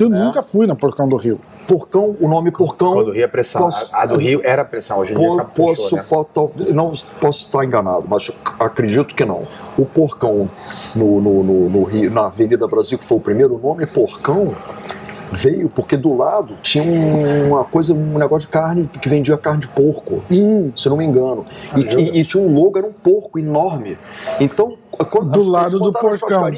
Eu 0.00 0.08
nunca 0.08 0.42
fui 0.42 0.66
na 0.66 0.74
Porcão 0.76 1.08
do 1.08 1.16
Rio. 1.16 1.38
Porcão, 1.68 2.16
o 2.18 2.26
nome 2.26 2.50
porcão. 2.50 2.94
Quando 2.94 3.08
o 3.08 3.12
Rio 3.12 3.24
é 3.24 3.28
pressão. 3.28 3.62
Posso- 3.62 3.94
A, 3.94 4.02
a 4.02 4.06
do 4.06 4.18
Rio 4.18 4.40
era 4.42 4.64
pressão, 4.64 4.98
hoje 4.98 5.12
em 5.12 5.16
dia 5.18 5.26
Po- 5.28 5.34
acabou, 5.34 5.68
fechou, 5.76 5.98
posso, 6.08 6.58
né? 6.64 6.66
não 6.72 6.92
posso 7.20 7.40
estar 7.46 7.64
enganado, 7.64 8.04
mas 8.08 8.30
acredito 8.58 9.14
que 9.14 9.24
não. 9.24 9.42
O 9.76 9.84
porcão 9.84 10.48
no, 10.94 11.20
no, 11.20 11.42
no- 11.44 11.68
no 11.68 11.82
Rio, 11.84 12.10
na 12.10 12.24
Avenida 12.26 12.66
Brasil, 12.66 12.98
que 12.98 13.04
foi 13.04 13.18
o 13.18 13.20
primeiro 13.20 13.58
nome, 13.58 13.84
porcão, 13.86 14.54
veio 15.30 15.68
porque 15.68 15.94
do 15.94 16.16
lado 16.16 16.54
tinha 16.62 16.82
um- 16.82 17.48
uma 17.48 17.64
coisa, 17.64 17.92
um 17.92 18.16
negócio 18.18 18.46
de 18.46 18.52
carne 18.52 18.88
que 18.88 19.08
vendia 19.10 19.36
carne 19.36 19.60
de 19.60 19.68
porco. 19.68 20.22
Hum, 20.30 20.72
se 20.74 20.88
não 20.88 20.96
me 20.96 21.04
engano. 21.04 21.44
E, 21.76 21.80
e- 21.82 22.20
e 22.20 22.24
tinha 22.24 22.42
um 22.42 22.50
logo, 22.54 22.78
era 22.78 22.86
um 22.86 22.92
porco 22.92 23.38
enorme. 23.38 23.98
Então, 24.40 24.74
quando 25.10 25.30
Do 25.32 25.42
lado 25.42 25.78
do 25.78 25.90
a 25.90 26.00
porcão. 26.00 26.50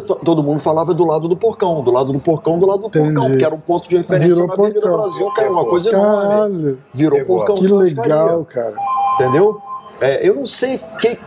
Todo 0.00 0.42
mundo 0.42 0.60
falava 0.60 0.92
do 0.94 1.04
lado 1.04 1.28
do 1.28 1.36
porcão, 1.36 1.82
do 1.82 1.90
lado 1.90 2.12
do 2.12 2.20
porcão, 2.20 2.58
do 2.58 2.66
lado 2.66 2.80
do 2.82 2.86
Entendi. 2.88 3.12
porcão, 3.14 3.36
que 3.38 3.44
era 3.44 3.54
um 3.54 3.60
ponto 3.60 3.88
de 3.88 3.96
referência 3.96 4.28
Virou 4.34 4.46
na 4.46 4.52
Avenida 4.54 4.80
porcão. 4.80 4.98
Brasil, 5.00 5.30
que 5.32 5.40
era 5.40 5.50
uma 5.50 5.64
coisa 5.64 5.90
enorme. 5.90 6.22
caralho. 6.28 6.78
Virou 6.94 7.18
Pegou. 7.18 7.36
porcão 7.36 7.54
Que 7.56 7.68
legal, 7.68 8.44
cara. 8.44 8.76
Entendeu? 9.14 9.60
É, 10.00 10.28
eu 10.28 10.34
não 10.34 10.46
sei 10.46 10.78
que, 11.00 11.18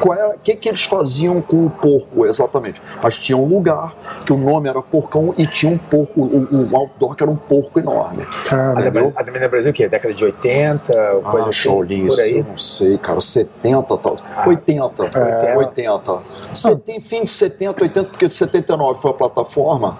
qual 0.00 0.18
era, 0.18 0.36
que, 0.42 0.54
que 0.54 0.68
eles 0.68 0.84
faziam 0.84 1.40
com 1.40 1.64
o 1.66 1.70
porco 1.70 2.26
exatamente, 2.26 2.80
mas 3.02 3.18
tinha 3.18 3.36
um 3.38 3.46
lugar 3.46 3.94
que 4.26 4.32
o 4.32 4.36
nome 4.36 4.68
era 4.68 4.82
Porcão 4.82 5.34
e 5.38 5.46
tinha 5.46 5.72
um 5.72 5.78
porco, 5.78 6.20
o, 6.20 6.66
o 6.70 6.76
outdoor 6.76 7.14
que 7.16 7.22
era 7.22 7.30
um 7.32 7.36
porco 7.36 7.78
enorme. 7.78 8.24
Cara, 8.44 8.86
A 9.16 9.20
Avenida 9.20 9.48
Brasil 9.48 9.70
o 9.70 9.74
quê? 9.74 9.88
Década 9.88 10.12
de 10.12 10.24
80, 10.24 10.92
coisa 10.92 11.22
Ah, 11.24 11.42
assim, 11.48 11.52
Shaolin, 11.52 12.02
por 12.02 12.08
isso, 12.12 12.20
aí? 12.20 12.38
eu 12.38 12.44
não 12.44 12.58
sei, 12.58 12.98
cara, 12.98 13.20
70 13.20 13.96
tal. 13.98 14.16
Ah, 14.36 14.48
80, 14.48 15.04
é. 15.18 15.56
80. 15.56 16.18
Seten- 16.52 17.00
fim 17.00 17.24
de 17.24 17.30
70, 17.30 17.82
80, 17.82 18.08
porque 18.10 18.28
de 18.28 18.36
79 18.36 19.00
foi 19.00 19.10
a 19.10 19.14
plataforma 19.14 19.96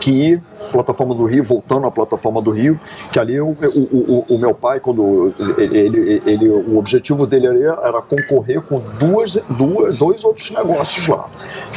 que 0.00 0.40
plataforma 0.72 1.14
do 1.14 1.26
Rio, 1.26 1.44
voltando 1.44 1.86
à 1.86 1.90
plataforma 1.90 2.40
do 2.40 2.50
Rio, 2.50 2.80
que 3.12 3.18
ali 3.18 3.38
o, 3.38 3.48
o, 3.48 4.24
o, 4.30 4.34
o 4.34 4.38
meu 4.38 4.54
pai, 4.54 4.80
quando 4.80 5.30
ele, 5.58 5.76
ele, 5.78 6.22
ele- 6.24 6.48
o 6.48 6.78
objetivo 6.78 7.09
dele 7.26 7.46
era, 7.46 7.80
era 7.82 8.02
concorrer 8.02 8.60
com 8.60 8.80
duas, 8.98 9.36
duas, 9.48 9.98
dois 9.98 10.24
outros 10.24 10.50
negócios 10.50 11.06
lá. 11.06 11.28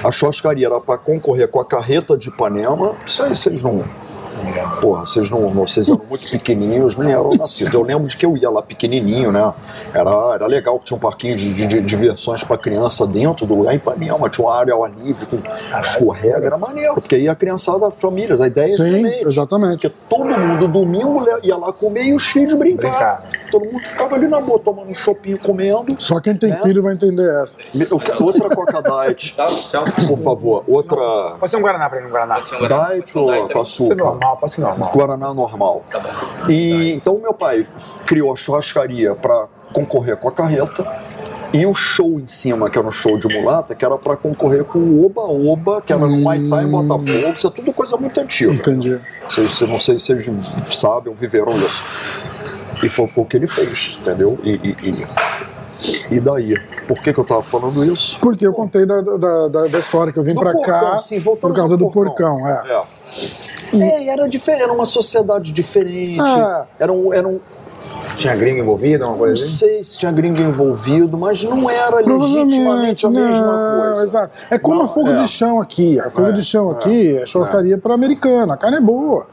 A 0.04 0.12
churrascaria 0.12 0.68
era 0.68 0.80
para 0.80 0.98
concorrer 0.98 1.48
com 1.48 1.60
a 1.60 1.66
carreta 1.66 2.18
de 2.18 2.30
Ipanema, 2.30 2.96
isso 3.06 3.24
aí 3.24 3.36
vocês 3.36 3.62
não. 3.62 3.84
Porra, 4.82 5.06
vocês 5.06 5.30
não, 5.30 5.48
vocês 5.48 5.88
eram 5.88 6.02
muito 6.10 6.30
pequenininhos, 6.30 6.98
nem 6.98 7.12
eram 7.12 7.36
nascidos. 7.36 7.74
Eu 7.74 7.84
lembro 7.84 8.08
de 8.08 8.16
que 8.18 8.26
eu 8.26 8.36
ia 8.38 8.50
lá 8.50 8.62
pequenininho, 8.62 9.32
né? 9.32 9.52
Era, 9.94 10.12
era 10.36 10.48
legal 10.48 10.80
que 10.80 10.86
tinha 10.86 10.98
um 10.98 11.00
parquinho 11.00 11.36
de, 11.38 11.54
de- 11.54 11.68
de 11.68 11.82
diversões 11.82 12.44
para 12.44 12.58
criança 12.58 13.06
dentro 13.08 13.46
do 13.46 13.56
lugar 13.56 13.74
em 13.74 13.78
Ipanema, 13.78 14.30
tinha 14.30 14.48
uma 14.48 14.56
área 14.58 14.74
ao 14.74 14.84
ar 14.84 14.92
livre 14.92 15.26
com 15.26 15.38
escorrega, 15.80 16.46
era 16.46 16.58
maneiro, 16.58 16.94
porque 16.96 17.16
aí 17.16 17.28
a 17.28 17.36
criançada, 17.36 17.88
as 17.88 18.00
famílias, 18.00 18.40
a 18.42 18.48
ideia 18.48 18.66
é 18.66 18.68
Sim, 18.68 18.74
excelente. 18.84 19.28
exatamente. 19.28 19.90
Porque 19.90 20.06
todo 20.10 20.26
mundo, 20.26 20.68
domingo, 20.68 21.26
ia 21.44 21.58
lá 21.58 21.72
comer 21.72 22.04
e 22.06 22.14
os 22.14 22.24
filhos 22.26 22.54
brincar. 22.54 22.90
Brincar. 22.92 23.24
Todo 23.52 23.66
mundo 23.66 23.80
ficava 23.80 24.16
ali 24.16 24.28
na 24.28 24.42
boa, 24.42 24.60
tomando 24.60 24.90
um 24.90 24.94
chopinho, 24.94 25.38
comendo. 25.40 25.96
Só 26.00 26.20
quem 26.20 26.36
tem 26.36 26.52
É. 26.52 26.62
filho 26.62 26.82
vai 26.82 26.94
entender 26.94 27.28
essa. 27.44 27.58
Outra 28.20 28.50
Coca 28.50 28.82
Diet, 28.82 29.36
por 30.08 30.18
favor. 30.20 30.64
Outra 30.68 30.96
Pode 31.40 31.50
ser 31.50 31.58
um 31.58 31.62
Guaraná 31.62 31.90
pra 31.90 32.02
mim, 32.02 32.08
um 32.08 32.10
Guaraná. 32.10 32.40
Diet 32.40 33.18
ou 33.18 33.50
com 33.50 33.60
açúcar? 33.62 34.18
Normal, 34.24 34.38
pode 34.38 34.54
ser 34.54 34.62
normal. 34.62 34.92
Guaraná 34.94 35.34
normal. 35.34 35.84
Tá 35.92 36.00
bom. 36.00 36.10
E 36.50 36.92
então 36.94 37.18
meu 37.20 37.34
pai 37.34 37.68
criou 38.06 38.34
a 38.34 38.36
churrascaria 38.36 39.14
para 39.16 39.48
concorrer 39.74 40.18
com 40.18 40.28
a 40.30 40.32
carreta 40.32 40.86
e 41.54 41.66
o 41.66 41.74
show 41.76 42.20
em 42.20 42.26
cima, 42.28 42.70
que 42.70 42.78
era 42.78 42.88
um 42.88 42.92
show 42.92 43.18
de 43.18 43.28
mulata, 43.38 43.76
que 43.76 43.84
era 43.86 43.98
para 43.98 44.16
concorrer 44.18 44.64
com 44.64 44.80
o 44.80 45.06
Oba 45.06 45.22
Oba, 45.22 45.82
que 45.82 45.94
era 45.94 46.06
no 46.08 46.22
Maitá 46.22 46.64
em 46.64 46.68
Botafogo. 46.68 47.34
Isso 47.36 47.48
é 47.48 47.50
tudo 47.52 47.72
coisa 47.74 47.96
muito 47.98 48.20
antiga. 48.20 48.54
Entendi. 48.54 49.00
Vocês- 49.28 49.62
não 49.62 49.80
sei 49.80 50.00
se 50.00 50.14
vocês 50.16 50.76
sabem 50.76 51.10
ou 51.10 51.16
viveram 51.16 51.56
isso. 51.58 51.84
E 52.84 52.90
foi, 52.90 53.08
foi 53.08 53.24
o 53.24 53.28
que 53.28 53.38
ele 53.38 53.46
fez, 53.48 53.98
entendeu? 54.02 54.38
E, 54.44 54.50
e, 54.52 54.76
e, 54.90 55.08
e 56.12 56.20
daí? 56.20 56.56
Por 56.88 57.02
que, 57.02 57.14
que 57.14 57.20
eu 57.20 57.24
tava 57.24 57.44
falando 57.44 57.84
isso? 57.84 58.20
Porque 58.20 58.46
eu 58.46 58.54
contei 58.54 58.86
da, 58.86 59.02
da, 59.02 59.48
da, 59.48 59.68
da 59.68 59.80
história 59.80 60.12
que 60.12 60.20
eu 60.20 60.24
vim 60.24 60.34
porcão, 60.34 60.62
cá 60.64 61.00
sim, 61.00 61.20
por 61.22 61.54
causa 61.54 61.78
do 61.78 61.90
porcão. 61.92 62.48
é. 62.48 62.64
É. 62.70 62.84
É, 63.76 64.08
era 64.08 64.28
diferente, 64.28 64.64
era 64.64 64.74
uma 64.74 64.86
sociedade 64.86 65.52
diferente. 65.52 66.20
Ah. 66.20 66.66
Era 66.80 66.92
um, 66.92 67.14
era 67.14 67.28
um, 67.28 67.40
Tinha 68.18 68.36
gringo 68.36 68.60
envolvido, 68.60 69.04
uma 69.04 69.12
não 69.12 69.18
coisa 69.18 69.34
assim? 69.34 69.56
sei 69.58 69.84
se 69.84 69.98
tinha 69.98 70.12
gringo 70.12 70.40
envolvido, 70.40 71.18
mas 71.18 71.44
não 71.44 71.70
era 71.70 71.98
legitimamente 71.98 73.06
a 73.06 73.10
mesma 73.10 73.46
não, 73.46 73.82
coisa. 73.86 74.04
exato. 74.04 74.32
É 74.50 74.58
como 74.58 74.78
Não, 74.78 74.86
a 74.86 74.88
fogo 74.88 75.10
é. 75.10 75.14
de 75.14 75.28
chão 75.28 75.60
aqui. 75.62 76.00
A 76.00 76.10
fogo 76.10 76.28
É, 76.30 76.32
de 76.32 76.44
chão 76.44 76.70
aqui 76.70 77.18
é 77.18 77.26
churrascaria 77.26 77.78
para 77.78 77.94
americana. 77.94 78.54
A 78.54 78.58
carne 78.58 78.78
é 78.78 78.82
boa. 78.82 79.26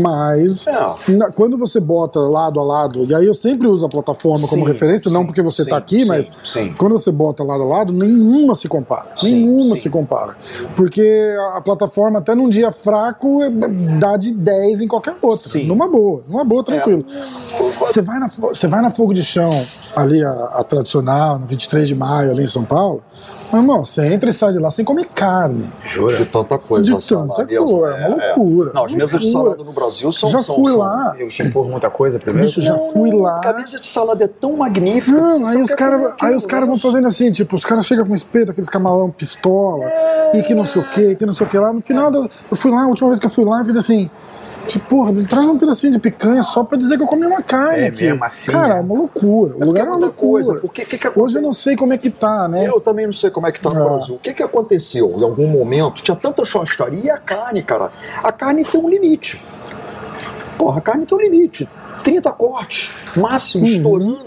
Mas 0.00 0.66
É. 0.66 0.94
na- 1.08 1.30
quando 1.30 1.56
você 1.58 1.80
bota 1.80 2.20
lado 2.20 2.60
a 2.60 2.62
lado, 2.62 3.04
e 3.04 3.14
aí 3.14 3.26
eu 3.26 3.34
sempre 3.34 3.66
uso 3.66 3.84
a 3.84 3.88
plataforma 3.88 4.46
como 4.46 4.64
Sim, 4.64 4.72
referência, 4.72 5.10
não 5.10 5.20
sim, 5.20 5.26
porque 5.26 5.42
você 5.42 5.58
sim, 5.58 5.62
está 5.62 5.76
aqui, 5.76 6.02
sim, 6.02 6.08
mas 6.08 6.30
sim. 6.44 6.72
quando 6.78 6.92
você 6.98 7.10
bota 7.10 7.42
lado 7.42 7.62
a 7.62 7.66
lado, 7.66 7.92
nenhuma 7.92 8.54
se 8.54 8.68
compara. 8.68 9.06
Sim, 9.18 9.32
nenhuma 9.46 9.74
sim. 9.76 9.80
se 9.82 9.90
compara. 9.90 10.36
Porque 10.76 11.34
a, 11.54 11.60
plataforma, 11.60 12.18
até 12.18 12.34
num 12.34 12.48
dia 12.48 12.70
fraco, 12.70 13.42
é- 13.42 13.50
dá 13.98 14.16
de 14.16 14.30
10 14.32 14.80
em 14.80 14.86
qualquer 14.88 15.14
outra. 15.20 15.48
Sim. 15.48 15.64
Numa 15.64 15.88
boa, 15.88 16.22
numa 16.28 16.44
boa, 16.44 16.62
tranquilo. 16.62 17.04
Você 17.80 18.02
vai, 18.02 18.18
na, 18.18 18.28
você 18.28 18.68
vai 18.68 18.80
na 18.80 18.90
Fogo 18.90 19.12
de 19.14 19.24
Chão, 19.24 19.50
ali 19.96 20.22
a, 20.22 20.30
a 20.30 20.64
tradicional, 20.64 21.38
no 21.38 21.46
23 21.46 21.88
de 21.88 21.94
maio, 21.94 22.30
ali 22.30 22.44
em 22.44 22.48
São 22.48 22.62
Paulo, 22.62 23.02
meu 23.52 23.60
irmão, 23.62 23.84
você 23.84 24.06
entra 24.06 24.30
e 24.30 24.32
sai 24.32 24.52
de 24.52 24.58
lá 24.58 24.70
sem 24.70 24.84
comer 24.84 25.06
carne. 25.06 25.68
De 25.84 26.24
tanta 26.26 26.58
coisa. 26.58 26.82
De 26.84 26.90
tanta 27.08 27.46
coisa, 27.46 27.96
é 27.96 28.08
uma 28.08 28.16
loucura, 28.26 28.72
Não, 28.74 28.84
as 28.84 28.94
mesas 28.94 29.20
de 29.20 29.30
salada 29.32 29.62
no 29.64 29.72
Brasil 29.72 30.12
são. 30.12 30.28
Já 30.28 30.42
são, 30.42 30.54
fui 30.56 30.70
são- 30.72 30.78
lá. 30.80 31.14
Eu 31.18 31.28
te 31.28 31.42
empurro 31.42 31.68
muita 31.70 31.90
coisa 31.90 32.18
primeiro. 32.18 32.46
Bicho, 32.46 32.60
já 32.62 32.76
fui 32.76 33.10
lá. 33.12 33.40
A 33.44 33.52
mesa 33.52 33.78
de 33.80 33.86
salada 33.86 34.24
é 34.24 34.28
tão 34.28 34.56
magnífica. 34.56 35.18
Não, 35.20 35.26
aí 35.46 35.56
só 35.56 35.62
os 35.62 35.74
comer 35.74 36.14
aí 36.20 36.34
os 36.36 36.46
caras 36.46 36.68
vão 36.68 36.78
fazendo 36.78 37.06
assim, 37.06 37.30
tipo, 37.32 37.56
os 37.56 37.64
caras 37.64 37.86
chegam 37.86 38.06
com 38.06 38.14
espeto, 38.14 38.50
aqueles 38.52 38.68
camarão 38.70 39.10
pistola, 39.10 39.84
e 40.34 40.42
que 40.42 40.54
não 40.54 40.64
sei 40.64 40.82
o 40.82 40.84
que, 40.88 41.14
que 41.16 41.26
não 41.26 41.32
sei 41.32 41.46
o 41.46 41.50
que 41.50 41.58
lá. 41.58 41.72
No 41.72 41.80
final, 41.82 42.10
da- 42.10 42.28
eu 42.50 42.56
fui 42.56 42.70
lá, 42.70 42.82
a 42.84 42.86
última 42.88 43.08
vez 43.08 43.18
que 43.18 43.26
eu 43.26 43.30
fui 43.30 43.44
lá, 43.44 43.60
eu 43.60 43.64
fiz 43.64 43.76
assim, 43.76 44.08
tipo, 44.66 44.86
porra, 44.86 45.12
me 45.12 45.26
traz 45.26 45.46
um 45.46 45.58
pedacinho 45.58 45.92
de 45.92 45.98
picanha 45.98 46.42
só 46.42 46.62
pra 46.64 46.76
dizer 46.78 46.96
que 46.96 47.02
eu 47.02 47.06
comi 47.06 47.26
uma 47.26 47.42
carne 47.42 47.84
É 47.84 47.88
aqui. 47.88 48.04
mesmo 48.04 48.24
assim, 48.24 48.50
Cara, 48.52 48.74
né? 48.74 48.78
é 48.78 48.82
uma 48.82 48.94
loucura. 48.94 49.50
O 49.50 49.52
porque 49.54 49.64
lugar 49.64 49.82
é 49.84 49.86
é 49.86 49.90
uma 49.90 49.98
loucura. 49.98 50.14
coisa, 50.44 50.54
porque 50.56 50.84
que 50.84 50.98
que 50.98 51.10
Hoje 51.20 51.38
eu 51.38 51.42
não 51.42 51.52
sei 51.52 51.76
como 51.76 51.92
é 51.92 51.98
que 51.98 52.08
tá, 52.10 52.46
né? 52.48 52.66
Eu 52.68 52.80
também 52.80 53.04
não 53.06 53.12
sei 53.12 53.30
como 53.30 53.39
é 53.46 53.52
que 53.52 53.60
tá 53.60 53.70
no 53.70 53.80
Ah. 53.80 53.84
Brasil. 53.90 54.14
O 54.14 54.18
que 54.18 54.32
que 54.34 54.42
aconteceu? 54.42 55.14
Em 55.18 55.22
algum 55.22 55.46
momento, 55.48 56.02
tinha 56.02 56.16
tanta 56.16 56.44
churrascaria 56.44 57.04
e 57.04 57.10
a 57.10 57.18
carne, 57.18 57.62
cara. 57.62 57.90
A 58.22 58.32
carne 58.32 58.64
tem 58.64 58.80
um 58.80 58.88
limite. 58.88 59.42
Porra, 60.58 60.78
a 60.78 60.80
carne 60.80 61.06
tem 61.06 61.16
um 61.16 61.20
limite. 61.20 61.68
30 62.04 62.30
cortes, 62.32 62.92
máximo, 63.16 63.64
Uhum. 63.64 63.70
estourando. 63.70 64.24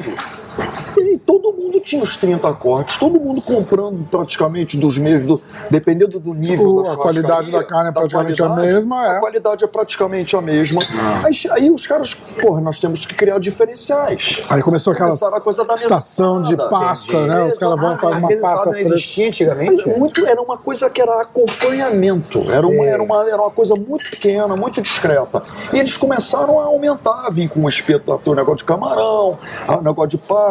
E 0.98 1.18
todo 1.18 1.52
mundo 1.54 1.80
tinha 1.80 2.02
os 2.04 2.16
30 2.18 2.52
cortes, 2.54 2.98
todo 2.98 3.20
mundo 3.20 3.42
comprando 3.42 4.06
praticamente 4.10 4.78
dos 4.78 4.98
mesmos, 4.98 5.42
do- 5.42 5.48
dependendo 5.70 6.20
do 6.20 6.34
nível 6.34 6.76
O- 6.76 6.84
da 6.84 6.94
a 6.94 6.98
qualidade 6.98 7.52
da 7.52 7.64
carne 7.64 7.90
é 7.90 7.92
praticamente 7.94 8.42
a 8.44 8.50
mesma, 8.50 9.06
é. 9.06 9.18
A 9.18 9.20
qualidade 9.20 9.64
é 9.64 9.68
praticamente 9.68 10.36
a 10.36 10.42
mesma. 10.42 10.82
Ah. 10.96 11.22
Aí, 11.26 11.34
aí 11.52 11.72
os 11.72 11.86
caras, 11.88 12.14
porra, 12.14 12.62
nós 12.62 12.80
temos 12.80 13.06
que 13.06 13.14
criar 13.16 13.40
diferenciais. 13.40 14.42
Aí 14.50 14.62
começou 14.62 14.94
aquela 14.94 15.10
Começaram 15.10 15.38
a 15.38 15.42
coisa 15.42 15.64
da 15.66 15.74
estação 15.74 16.42
de 16.42 16.56
pasta, 16.58 17.26
né? 17.28 17.52
Os 17.52 17.60
caras 17.60 17.80
vão 17.80 17.96
e 17.96 18.00
fazem 18.00 18.20
uma 18.20 18.38
pasta 18.38 18.66
não 18.72 18.78
existia 18.78 19.28
antigamente? 19.28 19.84
Mas 19.88 19.98
muito, 19.98 20.26
era 20.26 20.42
uma 20.42 20.58
coisa 20.58 20.90
que 20.90 21.02
era 21.02 21.22
acompanhamento, 21.22 22.40
era 22.52 22.66
uma, 22.68 22.86
era, 22.86 23.02
uma, 23.04 23.30
era 23.30 23.42
uma 23.42 23.52
coisa 23.52 23.74
muito 23.76 24.10
pequena, 24.10 24.56
muito 24.56 24.82
discreta. 24.82 25.42
E 25.72 25.80
eles 25.80 25.98
começaram 25.98 26.60
a 26.60 26.64
aumentar, 26.66 27.30
vir 27.32 27.50
com 27.50 27.62
o 27.64 27.70
espeto, 27.70 28.20
o 28.26 28.36
negócio 28.36 28.58
de 28.60 28.64
camarão, 28.66 29.38
o 29.68 29.82
negócio 29.82 30.10
de 30.10 30.18
pasta, 30.18 30.43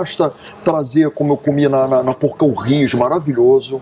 trazer, 0.64 1.11
como 1.11 1.33
eu 1.35 1.37
comi 1.37 1.68
na, 1.68 1.87
na, 1.87 2.02
na 2.02 2.14
Porcão 2.14 2.52
Rios, 2.55 2.94
maravilhoso. 2.94 3.81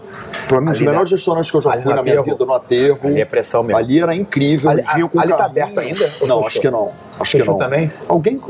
Para 0.48 0.60
mim, 0.60 0.70
os 0.70 0.76
Ali 0.78 0.86
melhores 0.86 1.10
restaurantes 1.12 1.50
que 1.50 1.56
eu 1.56 1.62
já 1.62 1.72
fui 1.74 1.94
na 1.94 2.02
minha 2.02 2.22
vida, 2.22 2.44
no 2.44 2.54
aterro. 2.54 2.98
Ali 3.04 3.20
é 3.20 3.24
pressão 3.24 3.62
mesmo. 3.62 3.78
Ali 3.78 4.00
era 4.00 4.14
incrível. 4.14 4.70
Ali- 4.70 4.84
vinham 4.94 5.08
com 5.08 5.20
ali 5.20 5.32
tá 5.32 5.44
aberto 5.44 5.78
ainda? 5.78 6.06
Não, 6.22 6.42
fechou? 6.42 6.46
acho 6.46 6.60
que 6.60 6.70
não. 6.70 6.88
Acho 7.20 7.36
que 7.38 7.44
não. 7.44 7.58
também? 7.58 7.90
Alguém, 8.08 8.40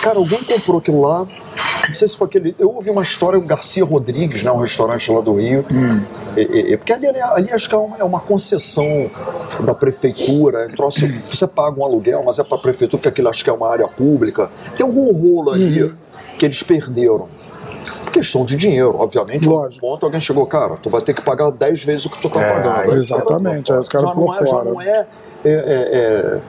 cara, 0.00 0.18
alguém 0.18 0.38
comprou 0.44 0.78
aquilo 0.78 1.02
lá. 1.02 1.26
Não 1.88 1.94
sei 1.94 2.08
se 2.08 2.16
foi 2.16 2.28
aquele. 2.28 2.54
Eu 2.58 2.70
ouvi 2.74 2.90
uma 2.90 3.02
história, 3.02 3.38
o 3.38 3.42
Garcia 3.42 3.84
Rodrigues, 3.84 4.44
né, 4.44 4.52
um 4.52 4.58
restaurante 4.58 5.10
lá 5.10 5.20
do 5.20 5.34
Rio. 5.34 5.64
E- 6.36 6.40
e- 6.40 6.72
e- 6.72 6.76
porque 6.76 6.92
ali, 6.92 7.08
ali 7.08 7.52
acho 7.52 7.68
que 7.68 7.74
é 7.74 7.78
uma, 7.78 7.96
é 7.98 8.04
uma 8.04 8.20
concessão 8.20 9.10
da 9.60 9.74
prefeitura. 9.74 10.62
é 10.62 10.66
um 10.66 10.70
troço- 10.70 11.06
você 11.28 11.46
paga 11.46 11.78
um 11.80 11.84
aluguel, 11.84 12.22
mas 12.24 12.38
é 12.38 12.44
para 12.44 12.56
a 12.56 12.60
prefeitura, 12.60 12.98
porque 12.98 13.08
aquilo 13.08 13.28
acho 13.28 13.42
que 13.42 13.50
é 13.50 13.52
uma 13.52 13.68
área 13.68 13.86
pública. 13.88 14.48
Tem 14.76 14.86
algum 14.86 15.12
rolo 15.12 15.50
ali 15.52 15.92
que 16.36 16.44
eles 16.44 16.62
perderam. 16.62 17.28
Por 18.04 18.12
questão 18.12 18.44
de 18.44 18.56
dinheiro, 18.56 18.94
obviamente. 18.96 19.46
a 19.46 19.50
um 19.50 19.54
Lógico. 19.54 19.80
ponto 19.86 20.04
alguém 20.06 20.20
chegou, 20.20 20.46
cara, 20.46 20.76
tu 20.76 20.88
vai 20.90 21.00
ter 21.02 21.14
que 21.14 21.22
pagar 21.22 21.50
10 21.50 21.82
vezes 21.82 22.06
o 22.06 22.10
que 22.10 22.20
tu 22.22 22.28
tá 22.30 22.40
É, 22.40 22.52
pagando. 22.62 22.94
exatamente, 22.94 23.72
aí 23.72 23.78
os 23.78 23.88
caras 23.88 24.08
Já 24.08 24.14
não 24.14 24.20
pulou 24.22 24.34
é- 24.36 24.38
já 24.38 24.46
fora. 24.46 24.70
não 24.70 24.80
é, 24.80 24.90
é, 24.92 25.06
é, 25.44 26.40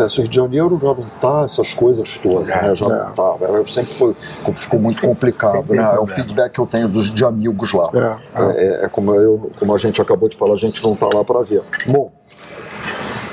é, 0.00 0.04
esse 0.06 0.20
Rio 0.20 0.28
de 0.30 0.36
Janeiro 0.36 0.78
já 0.80 0.88
não 0.88 1.04
tá 1.20 1.42
essas 1.44 1.74
coisas 1.74 2.16
todas, 2.18 2.46
né? 2.48 2.74
Já 2.74 2.86
É. 2.86 2.88
não 2.88 3.12
tá. 3.12 3.36
Eu 3.40 3.66
sempre 3.66 3.94
foi, 3.94 4.14
ficou 4.54 4.78
muito 4.80 5.00
complicado, 5.00 5.58
sempre 5.58 5.76
né? 5.76 5.82
É 5.82 5.86
o 5.88 5.90
problema. 5.96 6.14
feedback 6.14 6.52
que 6.52 6.60
eu 6.60 6.66
tenho 6.66 6.88
dos, 6.88 7.12
de 7.12 7.24
amigos 7.24 7.72
lá. 7.72 7.90
É, 7.94 8.42
É, 8.42 8.66
é- 8.82 8.84
é 8.84 8.88
como, 8.88 9.14
eu, 9.14 9.50
como 9.58 9.74
a 9.74 9.78
gente 9.78 10.00
acabou 10.00 10.28
de 10.28 10.36
falar, 10.36 10.54
a 10.54 10.58
gente 10.58 10.82
não 10.82 10.94
tá 10.94 11.08
lá 11.12 11.24
para 11.24 11.40
ver. 11.42 11.62
Bom. 11.86 12.10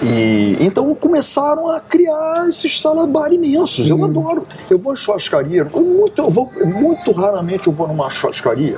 E 0.01 0.57
então 0.61 0.93
começaram 0.95 1.69
a 1.69 1.79
criar 1.79 2.47
esses 2.47 2.81
salabar 2.81 3.33
imensos. 3.33 3.89
Eu 3.89 4.03
adoro. 4.03 4.47
Eu 4.69 4.79
vou 4.79 4.93
em 4.93 4.95
churrascaria. 4.95 5.65
Muito, 5.65 6.21
eu 6.21 6.29
vou, 6.29 6.51
muito 6.65 7.11
raramente 7.11 7.67
eu 7.67 7.73
vou 7.73 7.87
numa 7.87 8.09
churrascaria. 8.09 8.77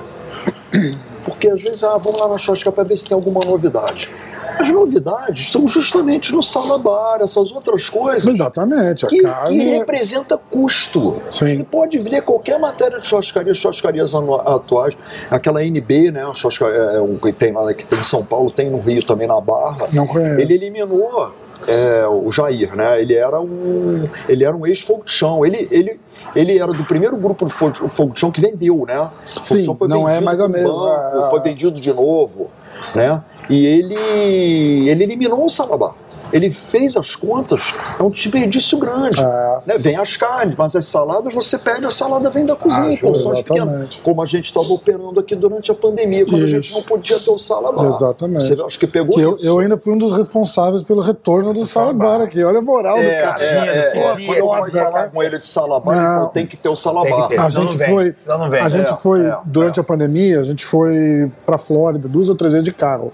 Porque 1.23 1.49
às 1.49 1.62
vezes, 1.62 1.84
ah, 1.84 1.97
vamos 1.97 2.19
lá 2.19 2.27
na 2.27 2.38
churrascaria 2.38 2.71
para 2.71 2.84
ver 2.84 2.97
se 2.97 3.07
tem 3.07 3.15
alguma 3.15 3.45
novidade. 3.45 4.13
As 4.62 4.69
novidades 4.69 5.52
são 5.52 5.67
justamente 5.67 6.32
no 6.32 6.43
salabar, 6.43 7.19
essas 7.21 7.52
outras 7.52 7.89
coisas 7.89 8.26
Exatamente, 8.26 9.06
a 9.06 9.10
que, 9.10 9.21
carne. 9.21 9.60
que 9.60 9.69
é- 9.69 9.78
representa 9.80 10.38
custo. 10.38 11.15
Sim. 11.32 11.58
Você 11.58 11.63
pode 11.63 11.97
ver 11.97 12.21
qualquer 12.21 12.60
matéria 12.60 13.00
de 13.00 13.08
churrascaria, 13.08 13.54
churrascarias 13.56 14.13
atuais, 14.13 14.95
aquela 15.32 15.63
NB, 15.63 16.12
né, 16.12 16.24
churrascaria, 16.36 16.78
é, 16.78 17.02
um 17.02 17.17
que 17.17 17.34
tem 17.34 17.52
lá, 17.52 17.74
que 17.74 17.86
tem 17.86 18.00
em 18.00 18.04
São 18.04 18.24
Paulo, 18.24 18.52
tem 18.52 18.69
no 18.69 18.80
Rio 18.80 19.04
também 19.04 19.28
na 19.28 19.41
Barra. 19.41 19.88
Não 19.91 20.06
conheço. 20.06 20.39
Ele 20.39 20.54
eliminou 20.54 21.32
é, 21.67 22.06
o 22.08 22.32
Jair, 22.32 22.76
né? 22.76 23.02
Ele 23.02 23.15
era 23.15 23.39
um, 23.39 24.08
ele 24.28 24.43
era 24.43 24.56
um 24.56 24.65
ex-fogo 24.65 25.04
de 25.06 25.12
chão. 25.12 25.45
Ele, 25.45 25.67
ele, 25.71 26.00
ele 26.36 26.58
era 26.58 26.71
do 26.71 26.84
primeiro 26.86 27.17
grupo 27.17 27.45
de 27.45 27.52
fogo, 27.52 27.89
fogo 27.89 28.13
de 28.13 28.19
chão 28.19 28.32
que 28.32 28.41
vendeu, 28.41 28.86
né? 28.88 29.10
Sim, 29.41 29.76
não 29.88 30.08
é 30.08 30.19
mais 30.21 30.39
a 30.39 30.47
mesma. 30.47 30.69
Banco, 30.69 31.30
foi 31.30 31.39
vendido 31.41 31.80
de 31.80 31.93
novo, 31.93 32.50
né? 32.95 33.21
E 33.49 33.65
ele, 33.65 34.89
ele 34.89 35.04
eliminou 35.04 35.45
o 35.45 35.49
Salabá. 35.49 35.93
Ele 36.34 36.52
fez 36.52 36.95
as 36.97 37.15
contas, 37.15 37.74
é 38.00 38.04
um 38.04 38.10
desperdício 38.10 38.78
grande. 38.78 39.19
É. 39.19 39.58
Né? 39.65 39.78
Vem 39.78 39.95
as 39.97 40.15
carnes, 40.17 40.56
mas 40.58 40.76
as 40.76 40.86
saladas 40.86 41.34
você 41.34 41.58
pede, 41.58 41.86
a 41.86 41.91
salada 41.91 42.30
vem 42.30 42.45
da 42.45 42.56
cozinha, 42.56 42.97
Ah, 42.97 43.02
porções 43.02 43.39
exatamente. 43.39 43.43
pequenas. 43.69 43.95
Como 44.04 44.21
a 44.21 44.26
gente 44.26 44.45
estava 44.45 44.67
operando 44.74 45.19
aqui 45.19 45.36
durante 45.36 45.71
a 45.71 45.76
pandemia, 45.76 46.26
quando 46.26 46.43
a 46.45 46.47
gente 46.50 46.65
Isso. 46.65 46.76
não 46.76 46.84
podia 46.84 47.19
ter 47.19 47.32
o 47.32 47.38
salabá. 47.38 47.95
Exatamente. 47.95 48.45
Você 48.45 48.62
acho 48.62 48.80
que 48.80 48.88
pegou 48.88 49.15
Que 49.15 49.21
eu, 49.21 49.36
isso. 49.36 49.45
eu 49.45 49.60
ainda 49.60 49.78
fui 49.78 49.93
um 49.93 49.97
dos 49.97 50.12
responsáveis 50.13 50.84
pelo 50.84 51.02
retorno 51.02 51.54
do 51.54 51.65
Salad 51.65 51.95
Bar 51.95 52.21
aqui. 52.21 52.43
Olha 52.43 52.60
a 52.60 52.62
moral 52.62 52.95
do 52.97 53.04
É, 53.04 53.21
cara. 53.21 53.43
é, 53.43 53.47
é, 53.47 53.91
Pô, 53.91 54.00
é. 54.00 54.02
Quando 54.02 54.19
eu 54.38 54.47
fui 54.47 54.71
falar 54.71 54.91
cara. 54.91 55.10
com 55.10 55.24
ele 55.24 55.38
de 55.39 55.47
Não. 55.80 55.93
falou, 56.15 56.28
tem 56.30 56.45
que 56.45 56.58
ter 56.58 56.69
o 56.69 56.76
ter. 56.76 57.39
A 57.39 57.50
gente 57.50 57.71
não 57.71 57.78
vem. 57.78 57.89
foi, 57.89 58.15
não 58.28 58.50
vem. 58.50 58.62
a 58.62 58.69
gente 58.69 58.91
É, 58.91 58.95
foi 58.95 59.26
é, 59.26 59.38
durante 59.47 59.80
é. 59.80 59.82
a 59.82 59.84
pandemia, 59.84 60.39
a 60.39 60.43
gente 60.43 60.65
foi 60.65 61.32
pra 61.45 61.58
Flórida 61.58 62.08
duas 62.08 62.30
ou 62.30 62.36
três 62.36 62.52
vezes 62.54 62.65
de 62.65 62.71
carro. 62.74 63.12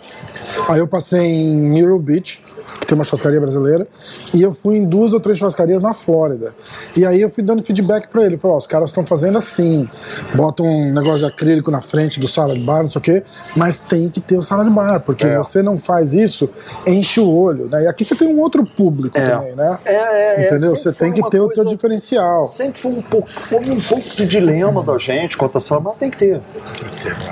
Aí 0.69 0.79
eu 0.79 0.87
passei 0.87 1.21
em 1.21 1.55
Myrtle 1.55 1.99
Beach, 1.99 2.41
tem 2.87 2.95
uma 2.97 3.03
churrascaria 3.03 3.39
brasileira, 3.39 3.85
e 4.33 4.41
eu 4.41 4.53
fui 4.53 4.77
em 4.77 4.85
duas 4.85 5.13
ou 5.13 5.19
três 5.19 5.37
churrascarias 5.37 5.81
na 5.81 5.93
Flórida. 5.93 6.53
E 6.95 7.05
aí 7.05 7.21
eu 7.21 7.29
fui 7.29 7.43
dando 7.43 7.61
feedback 7.61 8.07
pra 8.07 8.25
ele, 8.25 8.37
falei, 8.37 8.55
ó, 8.55 8.57
os 8.57 8.65
caras 8.65 8.89
estão 8.89 9.05
fazendo 9.05 9.37
assim, 9.37 9.87
botam 10.33 10.65
um 10.65 10.93
negócio 10.93 11.19
de 11.19 11.25
acrílico 11.25 11.69
na 11.69 11.81
frente 11.81 12.19
do 12.19 12.27
salad 12.27 12.57
bar, 12.63 12.83
não 12.83 12.89
sei 12.89 12.99
o 12.99 13.03
quê, 13.03 13.23
mas 13.55 13.77
tem 13.77 14.09
que 14.09 14.21
ter 14.21 14.37
o 14.37 14.41
salad 14.41 14.69
bar, 14.69 15.01
porque 15.01 15.27
É. 15.27 15.37
você 15.37 15.61
não 15.61 15.77
faz 15.77 16.13
isso, 16.13 16.49
enche 16.85 17.19
o 17.19 17.27
olho, 17.29 17.65
né? 17.69 17.83
E 17.83 17.87
aqui 17.87 18.03
você 18.05 18.15
tem 18.15 18.27
um 18.27 18.39
outro 18.39 18.65
público 18.65 19.17
É. 19.17 19.25
também, 19.29 19.55
né? 19.55 19.77
É, 19.85 19.93
é, 19.93 20.43
é. 20.43 20.47
Entendeu? 20.47 20.71
Você 20.75 20.91
tem 20.93 21.11
que 21.11 21.21
ter 21.29 21.39
o 21.41 21.47
teu 21.49 21.63
coisa- 21.63 21.65
diferencial. 21.69 22.47
Sempre 22.47 22.79
foi 22.79 22.91
um 22.91 23.01
pouco, 23.01 23.29
foi 23.41 23.59
um 23.69 23.81
pouco 23.81 24.03
de 24.15 24.25
dilema 24.25 24.81
da 24.81 24.97
gente 24.97 25.35
quanto 25.37 25.57
a 25.57 25.61
salabá, 25.61 25.91
tem 25.91 26.09
que 26.09 26.17
ter. 26.17 26.39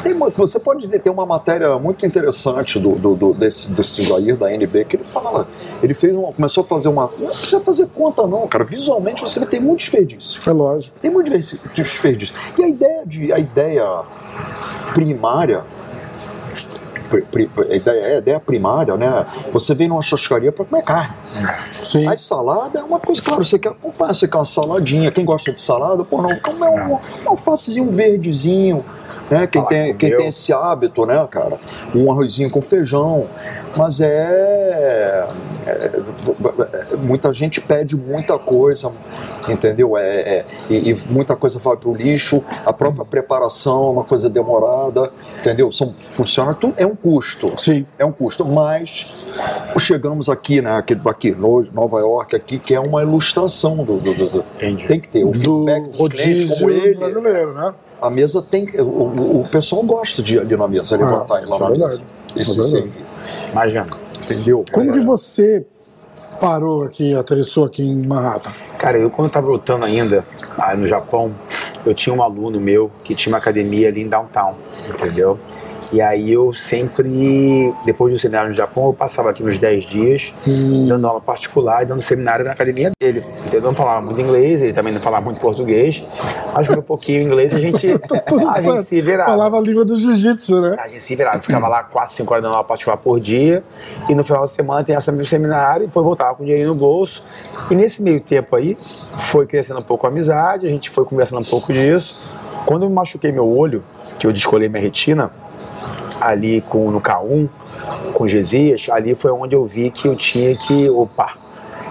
Tem, 0.03 0.13
você 0.35 0.59
pode 0.59 0.87
ter 0.99 1.09
uma 1.09 1.25
matéria 1.25 1.77
muito 1.79 2.05
interessante 2.05 2.79
do, 2.79 2.95
do, 2.95 3.15
do- 3.15 3.33
desse, 3.33 3.73
desse 3.73 4.03
Jair 4.03 4.35
da 4.35 4.51
NB 4.53 4.85
que 4.85 4.95
ele 4.97 5.05
fala. 5.05 5.44
Ele 5.81 5.93
fez 5.93 6.13
uma, 6.15 6.31
começou 6.33 6.63
a 6.63 6.67
fazer 6.67 6.89
uma. 6.89 7.09
Não 7.19 7.29
precisa 7.29 7.59
fazer 7.59 7.87
conta, 7.93 8.25
não, 8.27 8.47
cara. 8.47 8.63
Visualmente 8.63 9.21
você 9.21 9.43
tem 9.45 9.59
muito 9.59 9.79
desperdício. 9.79 10.41
É 10.47 10.51
lógico. 10.53 10.99
Tem 10.99 11.11
muito 11.11 11.29
desperdício. 11.73 12.35
E 12.57 12.63
a 12.63 12.67
ideia, 12.67 13.03
de, 13.05 13.31
a 13.33 13.39
ideia 13.39 14.01
primária. 14.93 15.63
pri- 17.09 17.21
pri- 17.23 17.49
A 17.71 17.75
ideia, 17.75 18.15
a 18.15 18.17
ideia 18.17 18.39
primária, 18.39 18.97
né? 18.97 19.25
Você 19.53 19.73
vem 19.75 19.87
numa 19.87 20.01
churrascaria 20.01 20.51
para 20.51 20.65
comer 20.65 20.83
carne. 20.83 21.13
Sim. 21.83 22.07
A 22.07 22.17
salada 22.17 22.79
é 22.79 22.83
uma 22.83 22.99
coisa, 22.99 23.21
claro, 23.21 23.43
você 23.43 23.59
quer 23.59 23.69
acompanhar, 23.69 24.13
você 24.13 24.27
quer 24.27 24.37
uma 24.37 24.45
saladinha. 24.45 25.11
Quem 25.11 25.23
gosta 25.23 25.51
de 25.53 25.61
salada, 25.61 26.03
pô, 26.03 26.21
não, 26.21 26.35
comer 26.39 26.67
um, 26.69 26.93
um 26.95 26.99
alfacezinho 27.29 27.91
verdezinho, 27.91 28.83
né? 29.29 29.47
Quem, 29.47 29.63
tem, 29.65 29.95
quem 29.95 30.15
tem 30.15 30.27
esse 30.27 30.51
hábito, 30.53 31.05
né, 31.05 31.27
cara? 31.29 31.57
Um 31.93 32.11
arrozinho 32.11 32.49
com 32.49 32.61
feijão. 32.61 33.25
Mas 33.77 33.99
é, 33.99 35.27
é- 35.65 36.95
Muita 36.97 37.33
gente 37.33 37.59
pede 37.59 37.95
muita 37.95 38.37
coisa, 38.37 38.91
entendeu? 39.49 39.97
É, 39.97 40.03
é- 40.19 40.45
e, 40.69 40.91
e 40.91 40.97
muita 41.09 41.35
coisa 41.35 41.59
vai 41.59 41.75
pro 41.75 41.93
lixo, 41.93 42.43
a 42.65 42.71
própria 42.71 43.03
preparação 43.03 43.87
é 43.87 43.89
uma 43.89 44.03
coisa 44.03 44.29
demorada, 44.29 45.11
entendeu? 45.39 45.71
São, 45.71 45.93
funciona 45.97 46.53
tudo, 46.53 46.73
é 46.77 46.85
um 46.85 46.95
custo 46.95 47.49
Sim. 47.59 47.85
é 47.97 48.05
um 48.05 48.11
custo, 48.11 48.45
mas 48.45 49.25
chegamos 49.79 50.29
aqui, 50.29 50.61
né, 50.61 50.77
aqui, 50.77 50.97
aqui 51.05 51.31
no 51.31 51.65
Nova 51.73 51.99
York, 51.99 52.35
aqui, 52.35 52.59
que 52.59 52.73
é 52.73 52.79
uma 52.79 53.01
ilustração 53.01 53.77
do, 53.77 53.97
do- 53.97 54.13
do- 54.13 54.29
do- 54.29 54.43
tem 54.59 54.99
que 54.99 55.09
ter 55.09 55.23
o 55.23 55.31
Do 55.31 55.39
feedback 55.39 55.75
clientes, 55.81 55.99
rodízio 55.99 56.55
como 56.57 56.69
ele, 56.69 56.95
brasileiro, 56.97 57.53
né? 57.53 57.73
A 58.05 58.09
mesa 58.09 58.41
tem 58.41 58.65
que- 58.65 58.79
o, 58.79 58.85
o- 58.85 59.41
o 59.41 59.47
pessoal 59.49 59.83
gosta 59.83 60.21
de 60.21 60.35
ir 60.35 60.39
ali 60.39 60.55
na 60.55 60.67
mesa, 60.67 60.95
levantar 60.97 61.41
e 61.41 61.45
lá 61.45 61.55
é 61.55 61.59
na 61.59 61.65
verdade. 61.67 61.91
mesa 61.91 62.01
e 62.35 62.39
É 62.39 62.43
se 62.43 62.49
verdade. 62.51 62.69
servir, 62.71 63.05
Imagina. 63.51 63.87
entendeu? 64.23 64.65
Como 64.71 64.91
que 64.91 64.99
É, 64.99 65.03
você 65.03 65.65
parou 66.39 66.83
aqui, 66.83 67.15
aterrissou 67.15 67.65
aqui 67.65 67.83
em 67.83 68.05
Manhattan? 68.05 68.51
Cara, 68.77 68.97
eu 68.97 69.09
quando 69.09 69.27
estava 69.27 69.47
lutando 69.47 69.85
ainda 69.85 70.25
ah, 70.57 70.75
no 70.75 70.85
Japão, 70.87 71.31
eu 71.85 71.93
tinha 71.93 72.13
um 72.13 72.21
aluno 72.21 72.59
meu 72.59 72.91
que 73.03 73.15
tinha 73.15 73.31
uma 73.33 73.37
academia 73.39 73.87
ali 73.87 74.01
em 74.01 74.07
downtown, 74.07 74.55
entendeu? 74.89 75.39
E 75.93 76.01
aí 76.01 76.31
eu 76.31 76.53
sempre, 76.53 77.73
depois 77.85 78.11
do 78.11 78.19
seminário 78.19 78.49
no 78.49 78.55
Japão, 78.55 78.87
eu 78.87 78.93
passava 78.93 79.29
aqui 79.29 79.43
uns 79.43 79.57
10 79.57 79.83
dias 79.85 80.33
dando 80.87 81.07
aula 81.07 81.21
particular 81.21 81.83
e 81.83 81.85
dando 81.85 82.01
seminário 82.01 82.43
na 82.43 82.51
academia 82.51 82.91
dele. 82.99 83.23
Eu 83.51 83.61
não 83.61 83.73
falava 83.73 84.01
muito 84.01 84.19
inglês, 84.19 84.61
ele 84.61 84.73
também 84.73 84.93
não 84.93 84.99
falava 84.99 85.23
muito 85.25 85.39
português, 85.39 86.03
mas 86.53 86.69
um 86.69 86.81
pouquinho 86.81 87.21
inglês 87.21 87.53
a 87.53 87.59
gente, 87.59 87.87
a 88.53 88.61
gente 88.61 88.83
se 88.83 89.01
virava. 89.01 89.29
Falava 89.29 89.57
a 89.57 89.61
língua 89.61 89.85
do 89.85 89.97
jiu-jitsu, 89.97 90.61
né? 90.61 90.75
A 90.79 90.87
gente 90.87 91.03
se 91.03 91.15
virava, 91.15 91.41
ficava 91.41 91.67
lá 91.67 91.83
4, 91.83 92.15
5 92.15 92.33
horas 92.33 92.43
dando 92.43 92.53
aula 92.53 92.65
particular 92.65 92.97
por 92.97 93.19
dia, 93.19 93.63
e 94.09 94.15
no 94.15 94.23
final 94.23 94.45
de 94.45 94.51
semana 94.51 94.83
tem 94.83 94.95
essa 94.95 95.11
meu 95.11 95.25
seminário, 95.25 95.83
e 95.83 95.87
depois 95.87 96.03
voltava 96.03 96.35
com 96.35 96.43
dinheiro 96.43 96.69
no 96.69 96.75
bolso. 96.75 97.23
E 97.69 97.75
nesse 97.75 98.01
meio 98.01 98.19
tempo 98.21 98.55
aí, 98.55 98.77
foi 99.17 99.45
crescendo 99.45 99.79
um 99.79 99.83
pouco 99.83 100.05
a 100.05 100.09
amizade, 100.09 100.65
a 100.65 100.69
gente 100.69 100.89
foi 100.89 101.05
conversando 101.05 101.41
um 101.41 101.45
pouco 101.45 101.71
disso. 101.71 102.19
Quando 102.65 102.83
eu 102.83 102.89
machuquei 102.89 103.31
meu 103.31 103.47
olho, 103.47 103.83
que 104.17 104.25
eu 104.25 104.33
descolei 104.33 104.67
minha 104.67 104.81
retina, 104.81 105.31
ali 106.21 106.61
com, 106.61 106.91
no 106.91 107.01
K1, 107.01 107.47
com 108.13 108.27
Gesias, 108.27 108.87
ali 108.89 109.15
foi 109.15 109.31
onde 109.31 109.55
eu 109.55 109.65
vi 109.65 109.91
que 109.91 110.07
eu 110.07 110.15
tinha 110.15 110.55
que, 110.55 110.89
opa, 110.89 111.33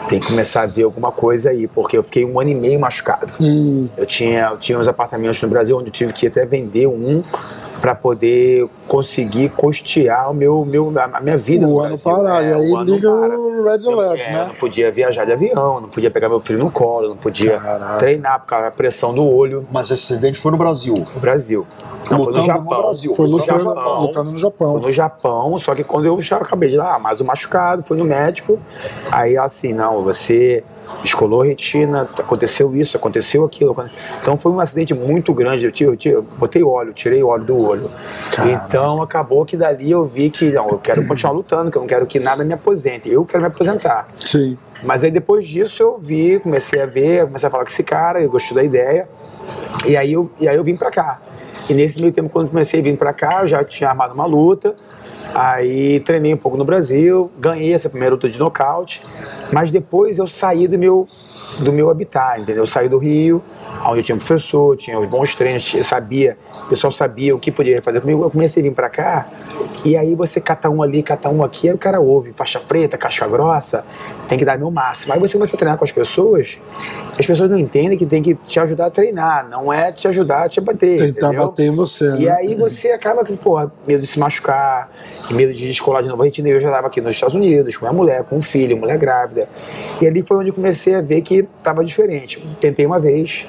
tem 0.09 0.21
que 0.21 0.27
começar 0.27 0.63
a 0.63 0.67
ver 0.67 0.83
alguma 0.85 1.11
coisa 1.11 1.51
aí, 1.51 1.67
porque 1.67 1.97
eu 1.97 2.03
fiquei 2.03 2.25
um 2.25 2.39
ano 2.39 2.51
e 2.51 2.55
meio 2.55 2.79
machucado. 2.79 3.33
Hum, 3.41 3.89
Eu 3.97 4.07
tinha, 4.07 4.49
eu 4.53 4.59
tinha 4.59 4.79
uns 4.79 4.87
apartamentos 4.89 5.41
no 5.43 5.49
Brasil 5.49 5.77
onde 5.77 5.89
eu 5.89 5.93
tive 5.93 6.13
que 6.13 6.27
até 6.27 6.45
vender 6.45 6.87
um 6.87 7.23
para 7.81 7.95
poder 7.95 8.67
conseguir 8.89 9.51
custear 9.51 10.31
o 10.31 10.35
meu, 10.35 10.65
meu, 10.65 10.93
a 11.13 11.21
minha 11.21 11.37
vida. 11.37 11.67
o 11.67 11.71
no 11.71 11.81
ano 11.81 11.99
parar. 11.99 12.43
É, 12.45 12.51
e 12.51 12.55
aí 12.55 12.71
o 12.71 12.77
ano 12.77 12.95
liga 12.95 13.11
para. 13.11 13.39
o 13.39 13.63
Red 13.65 13.79
Eu, 13.85 14.01
Alert, 14.01 14.21
é, 14.21 14.29
eu 14.29 14.33
né? 14.33 14.45
não 14.49 14.55
podia 14.55 14.91
viajar 14.91 15.25
de 15.25 15.33
avião, 15.33 15.81
não 15.81 15.89
podia 15.89 16.11
pegar 16.11 16.29
meu 16.29 16.41
filho 16.41 16.59
no 16.59 16.71
colo, 16.71 17.09
não 17.11 17.17
podia 17.17 17.59
Caraca. 17.59 17.99
treinar 17.99 18.41
por 18.41 18.47
causa 18.47 18.65
da 18.67 18.71
pressão 18.71 19.13
do 19.13 19.25
olho 19.27 19.67
Mas 19.73 19.91
esse 19.91 20.13
acidente 20.15 20.39
foi 20.39 20.51
no 20.53 20.59
Brasil. 20.59 20.95
no 21.15 21.21
Brasil. 21.21 21.67
Não, 22.11 22.23
foi 22.23 22.33
no 22.35 22.39
Lutando 22.39 22.41
no 22.41 22.47
Japão. 22.47 22.79
Brasil. 22.83 23.15
Foi 23.15 23.27
no 23.27 23.33
lutando, 23.39 23.65
Japão. 23.65 24.01
lutando 24.03 24.25
no 24.25 24.31
Foi 24.33 24.41
Japão. 24.41 24.79
no 24.79 24.93
Japão, 24.93 25.59
só 25.59 25.75
que 25.75 25.83
quando 25.85 26.05
eu 26.05 26.21
já 26.21 26.37
acabei 26.37 26.69
de 26.71 26.77
lá, 26.77 26.99
mais 26.99 27.19
um 27.21 27.25
machucado, 27.25 27.83
fui 27.87 27.97
no 27.97 28.05
médico, 28.05 28.59
aí 29.11 29.39
assim, 29.39 29.73
não, 29.73 29.94
você 30.03 30.63
escolou 31.03 31.43
a 31.43 31.45
retina, 31.47 32.03
aconteceu 32.19 32.75
isso, 32.77 32.97
aconteceu 32.97 33.45
aquilo. 33.45 33.75
Então 34.21 34.37
foi 34.37 34.53
um 34.53 34.61
acidente 34.61 34.93
muito 34.95 35.33
grande, 35.33 35.65
eu, 35.65 35.73
tive, 35.73 35.91
eu, 35.91 35.97
tive- 35.97 36.15
eu 36.17 36.23
botei 36.23 36.63
óleo, 36.63 36.93
tirei 36.93 37.23
óleo 37.23 37.45
do 37.45 37.59
olho. 37.59 37.91
Caraca. 38.31 38.67
Então 38.67 39.03
acabou 39.03 39.45
que 39.45 39.57
dali 39.57 39.91
eu 39.91 40.05
vi 40.05 40.29
que, 40.31 40.51
não, 40.51 40.69
eu 40.69 40.79
quero 40.79 41.07
continuar 41.07 41.33
lutando, 41.33 41.71
que 41.71 41.77
eu 41.79 41.81
não 41.81 41.87
quero 41.89 42.07
que 42.07 42.19
nada 42.21 42.45
me 42.45 42.53
aposente, 42.53 43.09
eu 43.09 43.25
quero 43.25 43.43
me 43.43 43.49
aposentar. 43.49 44.09
Sim. 44.19 44.59
Mas 44.83 45.03
aí 45.03 45.11
depois 45.11 45.47
disso 45.47 45.83
eu 45.83 45.99
vi, 45.99 46.39
comecei 46.41 46.81
a 46.83 46.87
ver, 46.87 47.25
comecei 47.27 47.47
a 47.47 47.51
falar 47.51 47.65
com 47.65 47.71
esse 47.71 47.83
cara, 47.83 48.21
eu 48.21 48.29
gostei 48.31 48.55
da 48.55 48.63
ideia. 48.63 49.09
E 49.87 49.97
aí 49.97 50.13
eu, 50.13 50.31
e 50.39 50.49
aí 50.49 50.57
eu 50.57 50.65
vim 50.65 50.77
pra 50.77 50.91
cá. 50.91 51.21
E 51.69 51.73
nesse 51.73 51.99
meio 52.01 52.13
tempo, 52.13 52.29
quando 52.29 52.51
comecei 52.51 52.81
a 52.81 52.83
vir 52.83 52.97
pra 52.99 53.13
cá, 53.13 53.39
eu 53.43 53.47
já 53.47 53.65
tinha 53.65 53.89
armado 53.89 54.13
uma 54.13 54.27
luta. 54.27 54.75
Aí 55.33 56.01
treinei 56.01 56.35
um 56.35 56.37
pouco 56.37 56.57
no 56.57 56.65
Brasil, 56.65 57.31
ganhei 57.39 57.73
essa 57.73 57.89
primeira 57.89 58.15
luta 58.15 58.29
de 58.29 58.39
nocaute. 58.39 59.03
Mas 59.53 59.71
depois 59.71 60.19
eu 60.19 60.27
saí 60.27 60.67
do 60.67 60.79
meu, 60.79 61.09
do 61.61 61.73
meu 61.73 61.91
habitat, 61.91 62.41
entendeu? 62.41 62.65
Eu 62.65 62.67
saí 62.67 62.89
do 62.89 62.99
Rio, 62.99 63.43
onde 63.87 64.01
eu 64.01 64.05
tinha 64.05 64.17
um 64.17 64.19
professor, 64.19 64.77
tinha 64.77 64.99
os 64.99 65.07
bons 65.09 65.35
treinos, 65.35 65.75
eu 65.75 65.85
sabia, 65.85 66.37
o 66.65 66.69
pessoal 66.69 66.91
sabia 66.93 67.35
o 67.35 67.39
que 67.39 67.51
poderia 67.51 67.83
fazer 67.83 68.01
comigo. 68.01 68.23
Eu 68.23 68.31
comecei 68.31 68.63
a 68.63 68.65
vir 68.65 68.73
pra 68.73 68.89
cá, 68.89 69.27
e 69.85 69.97
aí 69.97 70.15
você 70.15 70.41
cata 70.41 70.71
um 70.71 70.83
ali, 70.83 71.03
cata 71.03 71.29
um 71.29 71.43
aqui, 71.43 71.69
aí 71.69 71.75
o 71.75 71.79
cara 71.79 72.01
ouve, 72.01 72.33
faixa 72.37 72.61
preta, 72.61 72.97
casca 72.97 73.27
grossa, 73.27 73.85
tem 74.29 74.39
que 74.39 74.45
dar 74.45 74.57
meu 74.59 74.71
máximo. 74.71 75.13
Aí 75.13 75.21
você 75.21 75.35
começa 75.35 75.55
a 75.55 75.59
treinar 75.59 75.79
com 75.79 75.85
as 75.85 75.93
pessoas, 75.93 76.59
as 77.19 77.27
pessoas 77.27 77.51
não 77.51 77.59
entendem 77.59 77.97
que 77.99 78.07
tem 78.07 78.23
que 78.23 78.35
te 78.35 78.59
ajudar 78.59 78.87
a 78.87 78.91
treinar, 78.91 79.49
não 79.49 79.73
é 79.73 79.93
te 79.93 80.09
ajudar 80.09 80.45
a 80.45 80.49
te 80.49 80.61
bater. 80.61 80.97
Tentar 80.99 81.29
entendeu? 81.29 81.47
bater 81.49 81.67
em 81.67 81.75
você, 81.75 82.17
E 82.17 82.25
né? 82.25 82.31
aí 82.31 82.55
você 82.55 82.91
acaba 82.93 83.23
que, 83.25 83.37
porra, 83.37 83.71
medo 83.87 84.01
de 84.01 84.07
se 84.07 84.19
machucar, 84.19 84.91
medo 85.31 85.53
de 85.53 85.67
descolar 85.67 86.03
de 86.03 86.09
novo 86.09 86.23
a 86.23 86.25
retina. 86.25 86.49
Eu 86.49 86.61
já 86.61 86.69
estava 86.69 86.87
aqui 86.87 87.01
nos 87.01 87.15
Estados 87.15 87.35
Unidos, 87.35 87.77
com 87.77 87.85
minha 87.85 87.93
mulher, 87.93 88.25
com 88.25 88.37
um 88.37 88.43
filho, 88.43 88.77
mulher 88.77 88.99
grávida. 88.99 89.49
E 90.01 90.07
ali 90.07 90.23
foi 90.23 90.39
onde 90.39 90.49
eu 90.49 90.55
comecei 90.55 90.95
a 90.95 91.01
ver 91.01 91.21
que 91.21 91.47
estava 91.59 91.85
diferente. 91.85 92.45
Tentei 92.61 92.85
uma 92.87 92.99
vez, 92.99 93.47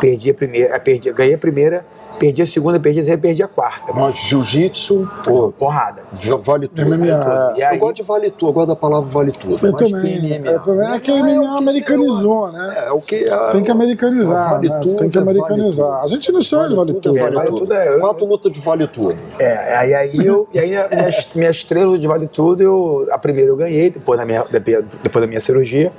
perdi 0.00 0.30
a 0.30 0.34
primeira, 0.34 0.74
eh, 0.74 0.78
perdi, 0.78 1.10
ganhei 1.12 1.34
a 1.34 1.38
primeira, 1.38 1.84
Perdi 2.18 2.40
a 2.42 2.46
segunda, 2.46 2.80
perdi 2.80 3.00
a 3.00 3.02
terceira, 3.02 3.20
perdi 3.20 3.42
a 3.42 3.48
quarta. 3.48 3.92
Mas 3.92 4.16
jiu-jitsu, 4.16 5.06
pô, 5.22 5.52
Porrada. 5.52 6.02
va- 6.12 6.36
vale 6.36 6.66
tudo. 6.66 6.82
MMA, 6.86 6.96
Vale 7.18 7.24
tudo. 7.24 7.62
Aí- 7.64 7.74
Eu 7.74 7.78
gosto 7.78 7.96
de 7.96 8.02
vale 8.02 8.30
tudo, 8.30 8.48
eu 8.48 8.52
gosto 8.54 8.68
da 8.68 8.76
palavra 8.76 9.08
vale 9.10 9.32
tudo. 9.32 9.66
Eu 9.66 9.72
também. 9.74 10.18
MMA. 10.38 10.50
Eu 10.52 10.60
também. 10.60 10.88
É 10.94 10.98
que 11.00 11.10
a 11.10 11.16
MMA 11.16 11.38
o 11.38 11.42
que 11.52 11.58
americanizou, 11.58 12.52
né? 12.52 12.84
É, 12.86 12.90
o 12.92 13.00
que 13.00 13.16
é- 13.16 13.48
Tem 13.50 13.62
que 13.62 13.70
americanizar, 13.70 14.50
Vale 14.50 14.68
né? 14.68 14.78
tudo, 14.82 14.96
Tem 14.96 15.10
que 15.10 15.18
é 15.18 15.20
vale 15.20 15.38
americanizar. 15.40 15.86
tudo. 15.86 16.04
A 16.04 16.06
gente 16.06 16.32
não 16.32 16.40
chama 16.40 16.68
de 16.70 16.74
vale 16.74 16.94
tudo. 16.94 17.18
é 17.18 17.20
vale, 17.22 17.34
vale 17.34 17.48
tudo. 17.48 17.58
tudo 17.60 17.74
é- 17.74 17.98
Quatro 17.98 18.24
lutas 18.26 18.52
de 18.52 18.60
vale 18.60 18.86
tudo. 18.86 19.16
É, 19.38 19.76
aí, 19.76 19.94
aí 19.94 20.26
eu, 20.26 20.48
e 20.54 20.58
aí 20.58 20.76
a 20.76 20.88
minha, 20.88 21.08
minha 21.34 21.50
estrela 21.50 21.98
de 21.98 22.06
vale 22.06 22.26
tudo, 22.28 22.62
eu, 22.62 23.06
a 23.10 23.18
primeira 23.18 23.50
eu 23.50 23.56
ganhei, 23.56 23.90
depois 23.90 24.18
da 24.18 24.24
minha, 24.24 24.44
depois 24.50 24.84
depois 25.02 25.22
da 25.22 25.26
minha 25.26 25.40
cirurgia, 25.40 25.92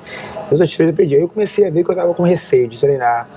as 0.48 0.54
outras 0.54 0.74
três 0.76 0.90
eu 0.90 0.96
perdi. 0.96 1.16
Aí 1.16 1.22
eu 1.22 1.28
comecei 1.30 1.68
a 1.68 1.70
ver 1.70 1.84
que 1.84 1.92
eu 1.92 1.96
tava 1.96 2.14
com 2.14 2.24
receio 2.24 2.68
de 2.68 2.80
treinar. 2.80 3.28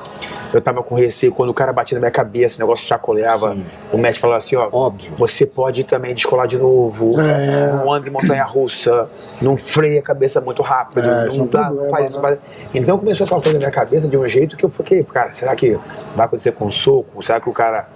Eu 0.52 0.60
tava 0.60 0.82
com 0.82 0.96
receio 0.96 1.32
quando 1.32 1.50
o 1.50 1.54
cara 1.54 1.72
batia 1.72 1.94
na 1.94 2.00
minha 2.00 2.10
cabeça, 2.10 2.56
o 2.64 2.69
negócio 2.70 2.86
chacoalhava. 2.86 3.54
Sim. 3.54 3.64
O 3.92 3.98
médico 3.98 4.20
falou 4.22 4.36
assim, 4.36 4.56
ó, 4.56 4.68
Óbvio. 4.72 5.12
você 5.18 5.44
pode 5.44 5.84
também 5.84 6.14
descolar 6.14 6.46
de 6.46 6.56
novo, 6.58 7.20
É. 7.20 7.72
não 7.72 7.92
anda 7.92 8.08
em 8.08 8.12
montanha-russa, 8.12 9.08
não 9.42 9.56
freia 9.56 10.00
a 10.00 10.02
cabeça 10.02 10.40
muito 10.40 10.62
rápido, 10.62 11.00
É, 11.00 11.26
é 11.26 11.36
não, 11.36 11.44
um 11.44 11.46
dá, 11.46 11.64
problema, 11.66 11.90
faz 11.90 12.06
isso. 12.08 12.16
né? 12.16 12.22
faz- 12.22 12.38
Então 12.74 12.98
começou 12.98 13.24
aquela 13.24 13.40
coisa 13.40 13.54
na 13.54 13.58
minha 13.58 13.70
cabeça 13.70 14.08
de 14.08 14.16
um 14.16 14.26
jeito 14.26 14.56
que 14.56 14.64
eu 14.64 14.70
fiquei, 14.70 15.02
cara, 15.04 15.32
será 15.32 15.54
que 15.56 15.78
vai 16.14 16.26
acontecer 16.26 16.52
com 16.52 16.66
um 16.66 16.70
soco? 16.70 17.22
Será 17.24 17.40
que 17.40 17.48
o 17.48 17.52
cara 17.52 17.88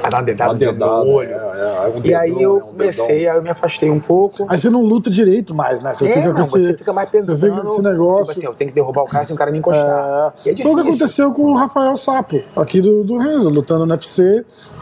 vai 0.00 0.10
dar 0.10 0.16
uma 0.18 0.22
dedada 0.24 0.50
Uma 0.50 0.54
no 0.54 0.58
dedada, 0.72 0.92
olho? 0.94 1.30
é, 1.30 1.34
é, 1.34 1.86
é 1.86 1.92
um 1.94 2.00
E 2.04 2.14
aí 2.14 2.28
dedão, 2.30 2.42
eu 2.42 2.50
é 2.58 2.62
um 2.64 2.66
comecei, 2.66 3.18
dedão. 3.18 3.30
aí 3.32 3.38
eu 3.38 3.42
me 3.42 3.50
afastei 3.50 3.90
um 3.90 4.00
pouco. 4.00 4.46
Aí 4.48 4.58
você 4.58 4.68
não 4.70 4.82
luta 4.82 5.08
direito 5.10 5.54
mais, 5.54 5.80
né? 5.80 5.94
Você 5.94 6.06
É, 6.08 6.12
fica 6.12 6.28
com 6.28 6.34
não, 6.34 6.40
esse. 6.40 6.50
você 6.50 6.74
fica 6.74 6.92
mais 6.92 7.08
pensando. 7.08 7.36
Você 7.38 7.48
fica 7.50 7.60
com 7.62 7.68
esse 7.68 7.82
negócio. 7.82 8.24
Tipo 8.26 8.38
assim, 8.38 8.46
eu 8.46 8.54
tenho 8.54 8.70
que 8.70 8.74
derrubar 8.74 9.02
o 9.02 9.06
cara 9.06 9.24
sem 9.24 9.34
o 9.34 9.38
cara 9.38 9.50
me 9.52 9.58
encostar. 9.58 10.34
É, 10.44 10.50
é 10.50 10.56
foi 10.56 10.72
o 10.72 10.74
que 10.74 10.80
aconteceu 10.82 11.32
com 11.32 11.42
o 11.42 11.54
Rafael 11.54 11.96
Sapo, 11.96 12.40
aqui 12.56 12.80
do, 12.80 13.04
do 13.04 13.18
Renzo, 13.18 13.48
lutando 13.50 13.86
no 13.86 13.92
UFC, 13.92 14.07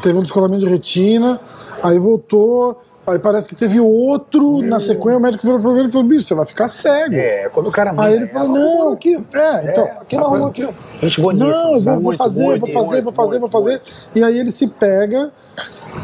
teve 0.03 0.19
um 0.19 0.23
descolamento 0.23 0.65
de 0.65 0.71
retina, 0.71 1.41
aí 1.83 1.99
voltou, 1.99 2.79
aí 3.07 3.19
parece 3.19 3.49
que 3.49 3.55
teve 3.55 3.81
outro 3.81 4.61
na 4.63 4.81
sequência, 4.81 5.19
o 5.19 5.21
médico 5.21 5.45
virou 5.45 5.61
pra 5.61 5.71
ele 5.79 5.89
e 5.89 5.93
falou, 5.93 6.07
bicho, 6.07 6.27
você 6.27 6.35
vai 6.35 6.47
ficar 6.47 6.69
cego. 6.69 7.15
É, 7.15 7.49
quando 7.51 7.69
o 7.69 7.73
cara 7.73 7.93
manda 7.93 8.09
Aí 8.09 8.15
ele 8.15 8.27
falou, 8.27 8.59
não, 8.59 8.93
aqui, 8.93 9.15
é, 9.35 9.71
então, 9.71 9.85
aqui 10.01 10.17
na 10.17 10.23
rua, 10.23 10.49
aqui. 10.49 10.69
Gente 11.03 11.21
boníssima. 11.21 11.53
não, 11.53 11.75
eu 11.75 11.81
vou, 11.81 11.95
vou 11.95 12.03
muito, 12.03 12.19
fazer, 12.19 12.59
vou 12.59 12.73
fazer, 12.73 13.03
vou 13.03 13.13
fazer, 13.13 13.39
vou 13.39 13.49
fazer, 13.49 13.83
e 14.15 14.23
aí 14.23 14.39
ele 14.39 14.51
se 14.51 14.67
pega 14.67 15.33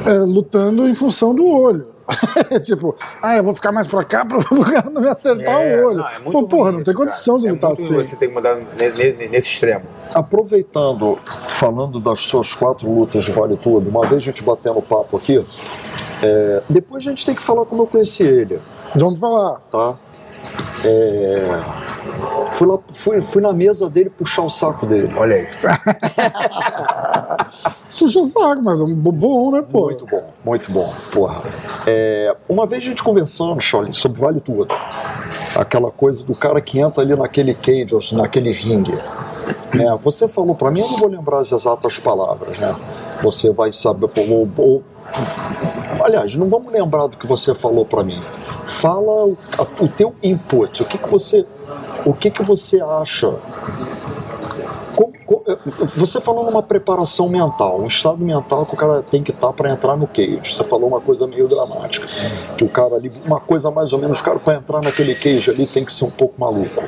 é, 0.07 0.13
lutando 0.13 0.89
em 0.89 0.95
função 0.95 1.35
do 1.35 1.47
olho. 1.47 1.92
tipo, 2.63 2.95
ah, 3.23 3.37
eu 3.37 3.45
vou 3.45 3.55
ficar 3.55 3.73
mais 3.73 3.87
pra 3.87 4.05
cá 4.05 4.25
para 4.25 4.39
o 4.51 4.65
cara 4.65 4.91
não 4.91 5.01
me 5.03 5.09
acertar 5.09 5.61
É, 5.63 5.81
o 5.83 5.87
olho. 5.87 5.99
não, 5.99 6.09
é 6.09 6.19
Pô, 6.21 6.43
porra, 6.47 6.73
não 6.73 6.83
tem 6.83 6.93
isso, 6.93 7.03
condição 7.03 7.35
cara. 7.37 7.43
de 7.43 7.49
é 7.49 7.53
lutar 7.53 7.71
muito 7.71 7.83
assim. 7.83 7.95
Você 7.95 8.17
tem 8.17 8.29
que 8.29 8.35
mudar 8.35 8.57
ne- 8.57 8.91
ne- 8.91 9.29
nesse 9.29 9.49
extremo. 9.49 9.83
Aproveitando, 10.15 11.19
falando 11.49 12.01
das 12.01 12.21
suas 12.21 12.55
quatro 12.55 12.91
lutas 12.91 13.25
de 13.25 13.33
Vale 13.33 13.57
Tudo, 13.57 13.89
uma 13.89 14.07
vez 14.07 14.23
a 14.23 14.25
gente 14.25 14.43
batendo 14.43 14.81
papo 14.83 15.17
aqui, 15.17 15.45
é, 16.23 16.63
depois 16.69 17.07
a 17.07 17.11
gente 17.11 17.25
tem 17.27 17.35
que 17.35 17.43
falar 17.43 17.65
como 17.67 17.83
eu 17.83 17.87
conheci 17.87 18.23
ele, 18.23 18.61
Vamos 18.95 19.19
falar. 19.21 19.61
tá? 19.71 19.95
É, 20.85 21.61
fui, 22.53 22.67
lá, 22.67 22.79
fui, 22.93 23.23
fui 23.23 23.41
na 23.43 23.53
mesa 23.53 23.89
dele 23.89 24.11
puxar 24.11 24.43
o 24.43 24.51
saco 24.51 24.85
dele. 24.87 25.13
Olha 25.17 25.37
aí. 25.37 25.49
Puxa 27.99 28.21
o 28.21 28.25
saco, 28.25 28.63
mas 28.63 28.81
é 28.81 28.85
um 28.85 28.95
bom, 28.95 29.51
né, 29.53 29.63
pô? 29.63 29.85
Muito 29.85 30.07
bom, 30.07 30.25
muito 30.45 30.73
bom, 30.73 30.93
porra. 31.13 31.43
É, 31.87 32.35
uma 32.49 32.67
vez 32.67 32.83
a 32.83 32.87
gente 32.87 33.03
conversando, 33.03 33.61
Charlie, 33.61 33.95
sobre 33.95 34.21
Vale 34.21 34.41
Tudo. 34.41 34.75
Aquela 35.57 35.91
coisa 35.91 36.25
do 36.25 36.35
cara 36.35 36.61
que 36.61 36.79
entra 36.81 37.03
ali 37.03 37.15
naquele 37.17 37.55
cage, 37.55 38.15
naquele 38.15 38.51
ringue. 38.51 38.93
né? 39.75 39.99
Você 40.03 40.27
falou 40.27 40.55
pra 40.55 40.71
mim, 40.71 40.81
eu 40.81 40.89
não 40.89 40.97
vou 40.99 41.09
lembrar 41.09 41.39
as 41.39 41.53
exatas 41.53 41.99
palavras, 41.99 42.59
né? 42.59 42.75
Você 43.23 43.53
vai 43.53 43.73
saber. 43.73 44.09
Ou, 44.31 44.49
ou- 44.57 44.83
aliás, 46.03 46.35
não 46.35 46.49
vamos 46.49 46.73
lembrar 46.73 47.07
do 47.07 47.17
que 47.17 47.27
você 47.27 47.55
falou 47.55 47.85
pra 47.85 48.03
mim. 48.03 48.21
Fala 48.67 49.27
o, 49.27 49.37
a- 49.59 49.83
o 49.85 49.89
teu 49.89 50.15
input, 50.23 50.83
o 50.83 50.87
que, 50.87 50.99
que 50.99 51.09
você. 51.11 51.47
O 52.05 52.13
que, 52.13 52.31
que 52.31 52.43
você 52.43 52.81
acha 52.81 53.35
você 55.95 56.21
falou 56.21 56.45
numa 56.45 56.63
preparação 56.63 57.29
mental, 57.29 57.81
um 57.81 57.87
estado 57.87 58.19
mental 58.25 58.67
que 58.67 58.75
o 58.75 58.77
cara 58.77 59.03
tem 59.03 59.23
que 59.23 59.31
estar 59.31 59.53
para 59.53 59.71
entrar 59.71 59.97
no 59.97 60.07
cage. 60.07 60.41
Você 60.55 60.65
falou 60.65 60.89
uma 60.89 61.01
coisa 61.01 61.27
meio 61.27 61.47
dramática, 61.49 62.07
que 62.57 62.65
o 62.65 62.69
cara 62.69 62.97
ali, 62.97 63.11
uma 63.25 63.41
coisa 63.41 63.71
mais 63.71 63.93
ou 63.93 63.99
menos, 63.99 64.21
o 64.21 64.25
cara 64.25 64.39
para 64.39 64.55
entrar 64.55 64.83
naquele 64.83 65.15
cage 65.15 65.51
ali 65.51 65.67
tem 65.67 65.85
que 65.85 65.93
ser 65.93 66.05
um 66.05 66.11
pouco 66.11 66.35
maluco, 66.39 66.85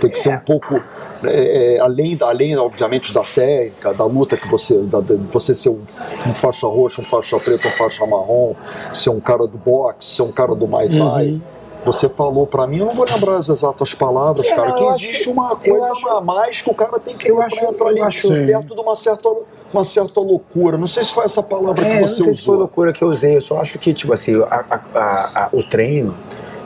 tem 0.00 0.10
que 0.10 0.18
ser 0.18 0.30
um 0.30 0.38
pouco 0.38 0.80
é, 1.24 1.76
é, 1.76 1.80
além, 1.80 2.16
da- 2.16 2.28
além 2.28 2.56
obviamente 2.56 3.12
da 3.12 3.22
técnica, 3.22 3.92
da 3.92 4.04
luta 4.06 4.36
que 4.36 4.48
você, 4.48 4.78
da, 4.78 5.00
de 5.00 5.14
você 5.30 5.54
ser 5.54 5.68
um, 5.68 5.82
um 6.26 6.34
faixa 6.34 6.66
roxa, 6.66 7.02
um 7.02 7.04
faixa 7.04 7.38
preta, 7.38 7.68
um 7.68 7.72
faixa 7.72 8.06
marrom, 8.06 8.54
ser 8.92 9.10
um 9.10 9.20
cara 9.20 9.46
do 9.46 9.58
boxe, 9.58 10.16
ser 10.16 10.22
um 10.22 10.32
cara 10.32 10.54
do 10.54 10.66
muay 10.66 10.88
thai. 10.88 11.40
Você 11.84 12.08
falou 12.08 12.46
pra 12.46 12.66
mim, 12.66 12.78
eu 12.78 12.86
não 12.86 12.94
vou 12.94 13.06
lembrar 13.06 13.36
as 13.36 13.48
exatas 13.48 13.94
palavras, 13.94 14.46
É, 14.46 14.54
cara, 14.54 14.72
que 14.74 14.84
existe 14.84 15.24
que- 15.24 15.30
uma 15.30 15.56
coisa 15.56 15.92
acho- 15.92 16.08
a 16.08 16.20
mais 16.20 16.60
que 16.60 16.70
o 16.70 16.74
cara 16.74 16.98
tem 17.00 17.16
que 17.16 17.30
eu 17.30 17.40
acho- 17.40 17.64
entrar 17.64 17.88
ali 17.88 18.02
acho- 18.02 18.28
perto 18.28 18.74
de 18.74 18.80
uma 18.80 18.94
certa, 18.94 19.30
uma 19.72 19.84
certa 19.84 20.20
loucura. 20.20 20.76
Não 20.76 20.86
sei 20.86 21.04
se 21.04 21.12
foi 21.14 21.24
essa 21.24 21.42
palavra 21.42 21.82
É, 21.82 21.88
que 21.88 21.96
eu 21.96 22.00
não 22.02 22.06
você 22.08 22.22
sei 22.22 22.34
se 22.34 22.44
foi 22.44 22.52
usou. 22.54 22.56
loucura 22.56 22.92
que 22.92 23.02
eu 23.02 23.08
usei, 23.08 23.36
eu 23.36 23.40
só 23.40 23.58
acho 23.58 23.78
que, 23.78 23.94
tipo 23.94 24.12
assim, 24.12 24.42
a- 24.42 24.64
a- 24.70 24.80
a- 24.94 25.44
a- 25.44 25.48
o 25.52 25.62
treino, 25.62 26.14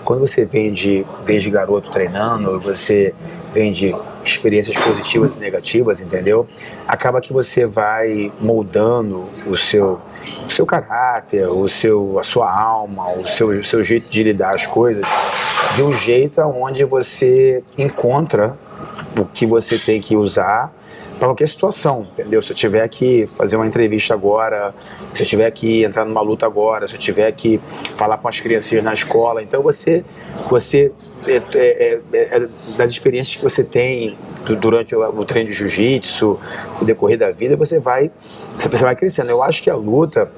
quando 0.04 0.20
você 0.26 0.44
vem 0.44 0.72
de, 0.72 1.06
desde 1.24 1.48
garoto 1.48 1.90
treinando, 1.90 2.58
você 2.60 3.14
vem 3.52 3.72
de 3.72 3.94
experiências 4.24 4.76
positivas 4.76 5.36
e 5.36 5.38
negativas, 5.38 6.00
entendeu? 6.00 6.46
Acaba 6.86 7.20
que 7.20 7.32
você 7.32 7.66
vai 7.66 8.32
moldando 8.40 9.28
o 9.46 9.56
seu, 9.56 10.00
o 10.46 10.50
seu 10.50 10.66
caráter, 10.66 11.46
o 11.48 11.68
seu, 11.68 12.18
a 12.18 12.22
sua 12.22 12.50
alma, 12.50 13.10
o 13.12 13.26
seu, 13.28 13.48
o 13.48 13.64
seu 13.64 13.84
jeito 13.84 14.08
de 14.08 14.22
lidar 14.22 14.54
as 14.54 14.66
coisas, 14.66 15.04
de 15.74 15.82
um 15.82 15.92
jeito 15.92 16.40
onde 16.40 16.84
você 16.84 17.62
encontra 17.76 18.56
o 19.18 19.24
que 19.24 19.46
você 19.46 19.78
tem 19.78 20.00
que 20.00 20.16
usar 20.16 20.72
para 21.18 21.28
qualquer 21.28 21.48
situação, 21.48 22.08
entendeu? 22.12 22.42
Se 22.42 22.52
eu 22.52 22.56
tiver 22.56 22.86
que 22.88 23.28
fazer 23.36 23.56
uma 23.56 23.66
entrevista 23.66 24.14
agora, 24.14 24.74
se 25.14 25.22
eu 25.22 25.26
tiver 25.26 25.50
que 25.52 25.84
entrar 25.84 26.04
numa 26.04 26.20
luta 26.20 26.44
agora, 26.44 26.88
se 26.88 26.94
eu 26.94 26.98
tiver 26.98 27.30
que 27.32 27.60
falar 27.96 28.18
com 28.18 28.28
as 28.28 28.40
crianças 28.40 28.82
na 28.82 28.92
escola, 28.92 29.42
então 29.42 29.62
você, 29.62 30.04
você 30.48 30.92
é, 31.26 31.42
é, 31.54 32.00
é, 32.12 32.18
é, 32.36 32.48
das 32.76 32.90
experiências 32.90 33.36
que 33.36 33.42
você 33.42 33.62
tem 33.64 34.16
du- 34.44 34.56
durante 34.56 34.94
o, 34.94 35.02
o 35.20 35.24
treino 35.24 35.50
de 35.50 35.54
jiu-jitsu, 35.56 36.38
no 36.80 36.86
decorrer 36.86 37.18
da 37.18 37.30
vida, 37.30 37.56
você 37.56 37.78
vai, 37.78 38.10
você 38.56 38.68
vai 38.76 38.94
crescendo. 38.96 39.30
Eu 39.30 39.42
acho 39.42 39.62
que 39.62 39.70
a 39.70 39.76
luta 39.76 40.30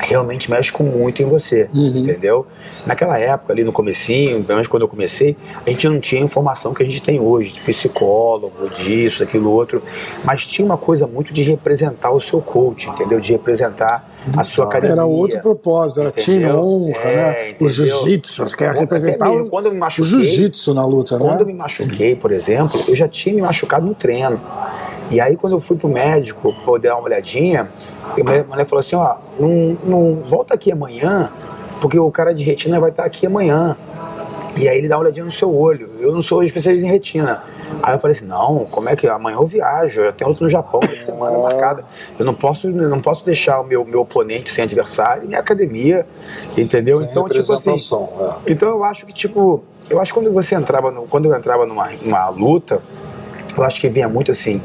realmente 0.00 0.50
mexe 0.50 0.70
com 0.72 0.82
muito 0.84 1.22
em 1.22 1.26
você, 1.26 1.68
entendeu? 1.72 2.46
Naquela 2.86 3.18
época, 3.18 3.52
ali 3.52 3.64
no 3.64 3.72
comecinho, 3.72 4.42
pelo 4.42 4.56
menos 4.56 4.68
quando 4.68 4.82
eu 4.82 4.88
comecei, 4.88 5.36
a 5.64 5.70
gente 5.70 5.88
não 5.88 6.00
tinha 6.00 6.20
a 6.20 6.24
informação 6.24 6.74
que 6.74 6.82
a 6.82 6.86
gente 6.86 7.00
tem 7.02 7.20
hoje, 7.20 7.52
de 7.52 7.60
psicólogo, 7.60 8.68
disso, 8.70 9.20
daquilo 9.20 9.50
outro, 9.50 9.82
mas 10.24 10.46
tinha 10.46 10.64
uma 10.64 10.76
coisa 10.76 11.06
muito 11.06 11.32
de 11.32 11.42
representar 11.42 12.10
o 12.10 12.20
seu 12.20 12.40
coach, 12.40 12.88
entendeu? 12.88 13.20
De 13.20 13.32
representar 13.32 14.10
a 14.36 14.44
sua 14.44 14.64
academia. 14.66 14.94
Era 14.94 15.04
outro 15.04 15.40
propósito, 15.40 16.00
era 16.00 16.10
time 16.10 16.46
honra, 16.50 16.98
É, 16.98 17.16
né? 17.16 17.32
O 17.32 17.50
entendeu? 17.50 17.70
jiu-jitsu, 17.70 18.46
você 18.46 18.56
quer 18.56 18.72
representar 18.74 19.28
mesmo, 19.28 19.44
o, 19.44 19.48
quando 19.48 19.66
eu 19.66 19.70
me 19.72 19.78
o 19.78 19.80
machuquei, 19.80 20.04
jiu-jitsu 20.04 20.74
na 20.74 20.84
luta, 20.84 21.18
quando 21.18 21.40
eu 21.40 21.46
né? 21.46 21.52
me 21.52 21.58
machuquei, 21.58 22.14
por 22.14 22.32
exemplo, 22.32 22.80
eu 22.88 22.96
já 22.96 23.08
tinha 23.08 23.34
me 23.34 23.42
machucado 23.42 23.86
no 23.86 23.94
treino. 23.94 24.40
E 25.12 25.20
aí, 25.20 25.36
quando 25.36 25.52
eu 25.52 25.60
fui 25.60 25.76
pro 25.76 25.90
médico 25.90 26.54
poder 26.64 26.88
dar 26.88 26.96
uma 26.96 27.04
olhadinha, 27.04 27.68
a 28.02 28.24
mulher, 28.24 28.40
a 28.40 28.44
mulher 28.44 28.66
falou 28.66 28.80
assim: 28.80 28.96
ó, 28.96 29.16
não, 29.38 29.76
não 29.84 30.14
volta 30.22 30.54
aqui 30.54 30.72
amanhã, 30.72 31.30
porque 31.82 31.98
o 31.98 32.10
cara 32.10 32.32
de 32.32 32.42
retina 32.42 32.80
vai 32.80 32.88
estar 32.88 33.04
aqui 33.04 33.26
amanhã. 33.26 33.76
E 34.56 34.66
aí 34.68 34.78
ele 34.78 34.88
dá 34.88 34.96
uma 34.96 35.02
olhadinha 35.02 35.24
no 35.24 35.32
seu 35.32 35.54
olho. 35.54 35.90
Eu 35.98 36.12
não 36.12 36.22
sou 36.22 36.42
especialista 36.42 36.86
em 36.86 36.90
retina. 36.90 37.42
Aí 37.82 37.94
eu 37.94 37.98
falei 37.98 38.16
assim, 38.16 38.26
não, 38.26 38.66
como 38.70 38.88
é 38.88 38.96
que 38.96 39.06
amanhã 39.06 39.36
eu 39.36 39.46
viajo? 39.46 40.00
Eu 40.00 40.12
tenho 40.12 40.30
luta 40.30 40.44
no 40.44 40.50
Japão, 40.50 40.80
uma 40.82 40.96
semana 40.96 41.38
marcada. 41.38 41.84
Eu 42.18 42.24
não 42.24 42.34
posso, 42.34 42.70
não 42.70 43.00
posso 43.00 43.24
deixar 43.24 43.60
o 43.60 43.64
meu, 43.64 43.84
meu 43.84 44.00
oponente 44.00 44.50
sem 44.50 44.64
adversário 44.64 45.28
em 45.30 45.34
academia, 45.34 46.06
entendeu? 46.56 47.00
Sem 47.00 47.10
então, 47.10 47.28
tipo 47.28 47.52
assim, 47.52 47.74
é. 47.74 48.52
então 48.52 48.68
eu 48.68 48.84
acho 48.84 49.06
que, 49.06 49.12
tipo, 49.12 49.62
eu 49.88 50.00
acho 50.00 50.12
que 50.12 50.20
quando 50.20 50.32
você 50.32 50.54
entrava, 50.54 50.90
no, 50.90 51.02
quando 51.02 51.26
eu 51.26 51.36
entrava 51.36 51.66
numa, 51.66 51.90
numa 52.02 52.28
luta, 52.28 52.82
eu 53.56 53.64
acho 53.64 53.80
que 53.80 53.88
vinha 53.88 54.08
muito 54.08 54.30
assim, 54.30 54.62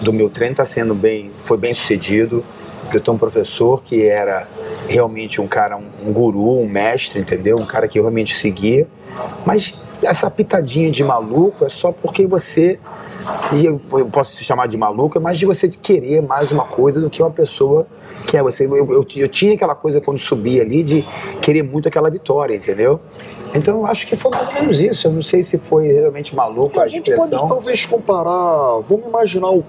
do 0.00 0.12
meu 0.12 0.30
treino 0.30 0.56
tá 0.56 0.64
sendo 0.64 0.94
bem, 0.94 1.30
foi 1.44 1.56
bem 1.56 1.74
sucedido, 1.74 2.44
que 2.90 2.96
eu 2.96 3.00
tenho 3.00 3.14
um 3.14 3.18
professor 3.18 3.82
que 3.82 4.06
era 4.06 4.48
realmente 4.88 5.40
um 5.40 5.46
cara, 5.46 5.76
um, 5.76 6.08
um 6.08 6.12
guru, 6.12 6.58
um 6.58 6.68
mestre, 6.68 7.20
entendeu? 7.20 7.56
Um 7.56 7.66
cara 7.66 7.86
que 7.86 7.98
eu 7.98 8.02
realmente 8.02 8.36
seguia, 8.36 8.86
mas 9.46 9.80
essa 10.02 10.30
pitadinha 10.30 10.90
de 10.90 11.04
maluco 11.04 11.64
é 11.64 11.68
só 11.68 11.92
porque 11.92 12.26
você, 12.26 12.78
e 13.52 13.66
eu, 13.66 13.80
eu 13.92 14.06
posso 14.06 14.34
se 14.34 14.44
chamar 14.44 14.66
de 14.66 14.76
maluco, 14.76 15.18
é 15.18 15.20
mais 15.20 15.38
de 15.38 15.46
você 15.46 15.68
querer 15.68 16.22
mais 16.22 16.50
uma 16.50 16.64
coisa 16.64 17.00
do 17.00 17.10
que 17.10 17.22
uma 17.22 17.30
pessoa 17.30 17.86
que 18.26 18.36
é 18.36 18.42
você. 18.42 18.64
Eu, 18.66 18.76
eu, 18.76 19.06
eu 19.16 19.28
tinha 19.28 19.54
aquela 19.54 19.74
coisa 19.74 20.00
quando 20.00 20.18
subia 20.18 20.62
ali 20.62 20.82
de 20.82 21.04
querer 21.42 21.62
muito 21.62 21.88
aquela 21.88 22.10
vitória, 22.10 22.54
entendeu? 22.54 23.00
Então 23.54 23.78
eu 23.78 23.86
acho 23.86 24.06
que 24.06 24.16
foi 24.16 24.30
mais 24.30 24.48
ou 24.48 24.54
menos 24.54 24.80
isso. 24.80 25.08
Eu 25.08 25.12
não 25.12 25.22
sei 25.22 25.42
se 25.42 25.58
foi 25.58 25.88
realmente 25.88 26.34
maluco 26.34 26.78
a, 26.80 26.84
A 26.84 26.88
gente 26.88 27.10
pode 27.10 27.24
expressão. 27.24 27.46
talvez 27.46 27.84
comparar, 27.86 28.80
vamos 28.88 29.06
imaginar 29.06 29.50
o. 29.50 29.64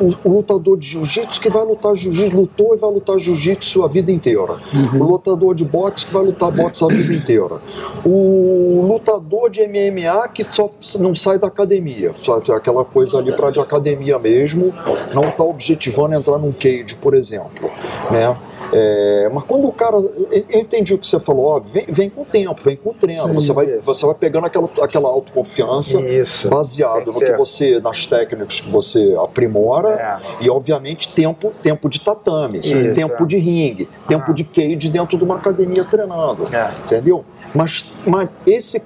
o, 0.00 0.12
o 0.24 0.36
lutador 0.36 0.78
de 0.78 0.88
jiu-jitsu 0.88 1.40
que 1.40 1.48
vai 1.48 1.64
lutar 1.64 1.94
jiu-jitsu, 1.94 2.36
lutou 2.36 2.74
e 2.74 2.78
vai 2.78 2.90
lutar 2.90 3.18
jiu-jitsu 3.18 3.84
a 3.84 3.88
vida 3.88 4.10
inteira. 4.10 4.56
Uhum. 4.72 5.00
O 5.00 5.10
lutador 5.12 5.54
de 5.54 5.64
boxe 5.64 6.06
que 6.06 6.12
vai 6.12 6.24
lutar 6.24 6.50
boxe 6.50 6.84
a 6.84 6.88
vida 6.88 7.12
inteira. 7.12 7.60
O 8.04 8.86
lutador 8.88 9.50
de 9.50 9.66
MMA 9.66 10.28
que 10.28 10.44
só 10.44 10.70
não 10.98 11.14
sai 11.14 11.38
da 11.38 11.48
academia, 11.48 12.12
sabe? 12.14 12.50
Aquela 12.52 12.84
coisa 12.84 13.18
ali 13.18 13.34
para 13.34 13.50
de 13.50 13.60
academia 13.60 14.18
mesmo, 14.18 14.72
não 15.12 15.28
está 15.28 15.44
objetivando 15.44 16.14
entrar 16.14 16.38
num 16.38 16.52
cage, 16.52 16.94
por 17.00 17.14
exemplo, 17.14 17.70
né? 18.10 18.36
É, 18.72 19.30
mas 19.32 19.44
quando 19.44 19.66
o 19.66 19.72
cara. 19.72 19.96
Eu 19.96 20.60
entendi 20.60 20.94
o 20.94 20.98
que 20.98 21.06
você 21.06 21.18
falou, 21.18 21.46
ó, 21.46 21.60
vem, 21.60 21.86
vem 21.88 22.10
com 22.10 22.22
o 22.22 22.24
tempo, 22.24 22.60
vem 22.62 22.76
com 22.76 22.90
o 22.90 22.94
treino. 22.94 23.22
Sim, 23.22 23.34
você, 23.34 23.52
vai, 23.52 23.66
isso. 23.66 23.86
você 23.86 24.04
vai 24.06 24.14
pegando 24.14 24.46
aquela, 24.46 24.68
aquela 24.82 25.08
autoconfiança 25.08 26.00
Isso. 26.00 26.48
baseado 26.48 27.12
no 27.12 27.22
É. 27.22 27.30
que 27.30 27.36
você. 27.36 27.80
nas 27.80 28.06
técnicas 28.06 28.60
que 28.60 28.68
você 28.70 29.16
aprimora 29.22 30.20
É. 30.40 30.44
e, 30.44 30.50
obviamente, 30.50 31.08
tempo, 31.12 31.52
tempo 31.62 31.88
de 31.88 32.00
tatame, 32.00 32.58
Isso, 32.58 32.94
tempo 32.94 33.22
é. 33.22 33.26
de 33.26 33.38
ringue, 33.38 33.88
tempo 34.06 34.26
Ah. 34.30 34.32
de 34.34 34.44
cage 34.44 34.88
dentro 34.88 35.16
de 35.16 35.24
uma 35.24 35.36
academia 35.36 35.84
treinando. 35.84 36.44
É. 36.54 36.70
Entendeu? 36.84 37.24
Mas, 37.54 37.92
mas 38.06 38.28
esse. 38.46 38.82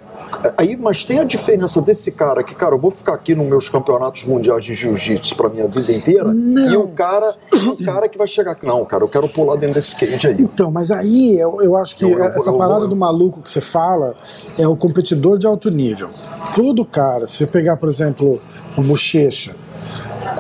Aí, 0.57 0.77
mas 0.77 1.05
tem 1.05 1.19
a 1.21 1.25
diferença 1.25 1.81
desse 1.83 2.13
cara 2.13 2.43
que, 2.43 2.55
cara, 2.55 2.75
eu 2.75 2.79
vou 2.79 2.91
ficar 2.91 3.15
aqui 3.15 3.35
nos 3.35 3.47
meus 3.47 3.69
campeonatos 3.69 4.25
mundiais 4.25 4.65
de 4.65 4.75
jiu-jitsu 4.75 5.37
pra 5.37 5.49
minha 5.49 5.67
vida 5.67 5.93
inteira, 5.93 6.33
Não. 6.33 6.73
e 6.73 6.77
o 6.77 6.89
cara, 6.89 7.35
o 7.53 7.85
cara 7.85 8.09
que 8.09 8.17
vai 8.19 8.27
chegar 8.27 8.53
aqui, 8.53 8.67
não, 8.67 8.85
cara, 8.85 9.05
eu 9.05 9.09
quero 9.09 9.29
pular 9.29 9.57
dentro 9.57 9.75
desse 9.77 9.97
cage 9.97 10.27
aí. 10.29 10.37
Então, 10.41 10.71
mas 10.71 10.91
aí 10.91 11.39
eu, 11.39 11.61
eu 11.63 11.77
acho 11.77 11.97
que 11.97 12.05
Eu- 12.05 12.19
eu- 12.19 12.25
essa 12.25 12.53
parada 12.53 12.87
do 12.87 12.97
maluco 12.97 13.41
que 13.43 13.51
você 13.51 13.61
fala 13.61 14.15
é 14.59 14.67
o 14.67 14.77
competidor 14.77 15.39
de 15.39 15.47
alto 15.47 15.71
nível. 15.71 16.09
Todo 16.55 16.85
cara, 16.85 17.27
se 17.27 17.37
você 17.39 17.47
pegar, 17.47 17.77
por 17.77 17.89
exemplo, 17.89 18.41
o 18.77 18.83
Bochecha 18.83 19.55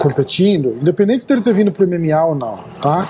competindo, 0.00 0.76
independente 0.80 1.26
dele 1.26 1.40
ter 1.42 1.52
vindo 1.52 1.70
pro 1.72 1.86
MMA 1.86 2.24
ou 2.24 2.34
não, 2.34 2.58
tá? 2.80 3.08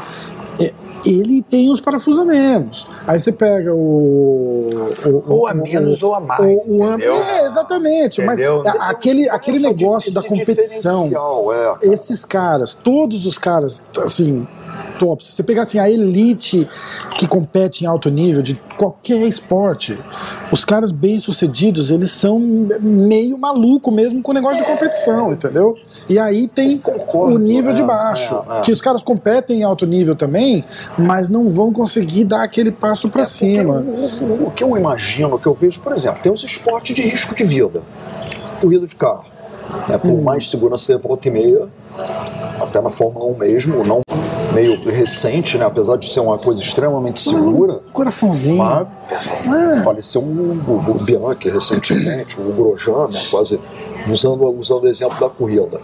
É, 0.61 0.73
Ele 1.07 1.43
tem 1.43 1.71
os 1.71 1.81
parafusos 1.81 2.21
a 2.21 2.25
menos. 2.25 2.87
Aí 3.07 3.19
você 3.19 3.33
pega 3.33 3.75
o. 3.75 4.63
o 5.05 5.33
Ou 5.33 5.47
a 5.49 5.53
o- 5.53 5.57
menos 5.57 6.03
o- 6.03 6.07
ou 6.09 6.15
a 6.15 6.21
mais. 6.21 6.41
o- 6.67 6.85
é, 7.03 7.47
exatamente. 7.47 8.21
Entendeu? 8.21 8.63
Mas 8.65 8.77
aquele, 8.81 9.29
aquele 9.31 9.59
negócio 9.61 10.13
da 10.13 10.23
competição 10.23 11.09
é, 11.53 11.77
esses 11.93 12.25
caras, 12.25 12.75
todos 12.75 13.25
os 13.27 13.39
caras, 13.39 13.83
assim, 14.05 14.47
tops. 14.99 15.29
Se 15.29 15.33
você 15.37 15.43
pegar 15.43 15.62
assim, 15.62 15.79
a 15.79 15.91
elite 15.91 16.68
que 17.12 17.27
compete 17.27 17.85
em 17.85 17.87
alto 17.87 18.11
nível 18.11 18.43
de 18.43 18.55
qualquer 18.77 19.23
esporte, 19.27 19.99
os 20.51 20.64
caras 20.64 20.91
bem-sucedidos, 20.91 21.91
eles 21.91 22.11
são 22.11 22.39
meio 22.81 23.37
maluco 23.39 23.91
mesmo 23.91 24.23
com 24.23 24.31
o 24.31 24.35
negócio 24.35 24.59
de 24.59 24.64
competição, 24.64 25.33
entendeu? 25.33 25.77
E 26.09 26.18
aí 26.18 26.47
tem 26.49 26.79
Concordo, 26.79 27.37
o 27.37 27.39
nível 27.39 27.73
de 27.73 27.81
é, 27.83 27.85
baixo, 27.85 28.43
é, 28.51 28.59
é. 28.59 28.61
que 28.61 28.73
os 28.73 28.81
caras 28.81 29.03
competem 29.03 29.61
em 29.61 29.62
alto 29.62 29.87
nível 29.87 30.14
também, 30.14 30.64
mas 30.99 31.29
não 31.29 31.49
vão 31.49 31.73
conseguir 31.73 32.25
dar 32.25 32.43
aquele 32.43 32.70
passo 32.70 33.09
pra 33.09 33.23
É, 33.23 33.25
cima. 33.25 33.85
O, 34.47 34.51
que 34.51 34.62
eu 34.64 34.77
imagino, 34.77 35.35
o 35.35 35.39
que 35.39 35.47
eu 35.47 35.55
vejo, 35.55 35.81
por 35.81 35.93
exemplo, 35.93 36.23
tem 36.23 36.33
os 36.33 36.43
esportes 36.45 36.95
de 36.95 37.03
risco 37.03 37.35
de 37.35 37.45
vida. 37.45 37.83
Corrida 38.61 38.87
de 38.87 38.95
carro. 38.97 39.25
né, 39.89 39.97
por 39.97 40.11
Hum. 40.11 40.20
mais 40.23 40.51
segurança 40.51 40.97
volta 40.99 41.29
e 41.29 41.31
meia, 41.31 41.66
até 42.61 42.81
na 42.81 42.91
Fórmula 42.91 43.25
1 43.27 43.39
mesmo, 43.39 43.85
não 43.85 44.03
meio 44.53 44.81
recente, 44.91 45.57
né, 45.59 45.65
apesar 45.65 45.97
de 45.97 46.13
ser 46.13 46.21
uma 46.21 46.39
coisa 46.39 46.61
extremamente 46.61 47.21
segura. 47.21 47.81
Coraçãozinho. 47.93 48.59
Mas 48.59 48.87
É. 49.79 49.83
faleceu 49.83 50.21
um, 50.23 50.63
o, 50.67 50.91
o 50.91 50.95
Bianchi 51.05 51.49
recentemente, 51.51 52.41
o 52.41 52.53
Grosjean, 52.53 53.09
né, 53.09 53.19
quase 53.31 53.59
usando, 54.11 54.45
usando 54.59 54.85
o 54.85 54.89
exemplo 54.89 55.19
da 55.21 55.29
corrida. 55.29 55.79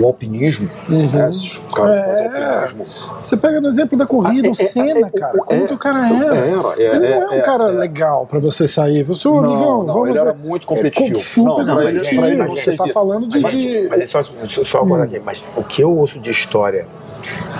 O 0.00 0.06
alpinismo, 0.06 0.68
né, 0.88 1.28
esses 1.30 1.58
caras 1.74 2.20
Uhum. 2.20 2.36
É. 2.36 2.54
alpinismo. 2.62 3.14
Você 3.22 3.36
pega 3.36 3.60
no 3.60 3.68
exemplo 3.68 3.96
da 3.98 4.06
corrida, 4.06 4.48
Ah, 4.48 4.50
o 4.50 4.54
é, 4.60 4.62
é, 4.62 4.66
Senna, 4.66 5.06
é, 5.06 5.10
cara, 5.18 5.38
como 5.38 5.66
que 5.66 5.74
o 5.74 5.78
cara 5.78 6.08
era? 6.08 6.36
Era, 6.36 6.82
é, 6.82 6.96
Ele 6.96 7.08
não 7.20 7.32
é 7.32 7.38
um 7.38 7.42
cara 7.42 7.64
legal 7.68 8.26
pra 8.26 8.38
você 8.38 8.66
sair. 8.66 9.02
Você, 9.04 9.28
Não, 9.28 9.38
amigão, 9.38 9.82
não, 9.84 9.94
vamos 9.94 10.08
ele 10.10 10.18
era 10.18 10.34
muito 10.34 10.66
competitivo. 10.66 11.18
super 11.18 11.64
Não, 11.64 11.80
ele- 11.80 11.90
competitivo. 11.92 12.24
ele 12.24 12.44
você 12.48 12.62
servia. 12.64 12.86
tá 12.86 12.92
falando 12.92 13.26
de. 13.28 13.40
Mas, 13.40 13.52
de- 13.52 13.86
mas 13.88 14.10
só, 14.10 14.22
só, 14.22 14.64
só 14.64 14.78
agora 14.78 15.04
aqui, 15.04 15.20
mas 15.24 15.42
o 15.56 15.62
que 15.62 15.82
eu 15.82 15.96
ouço 15.96 16.18
de 16.18 16.30
história 16.30 16.86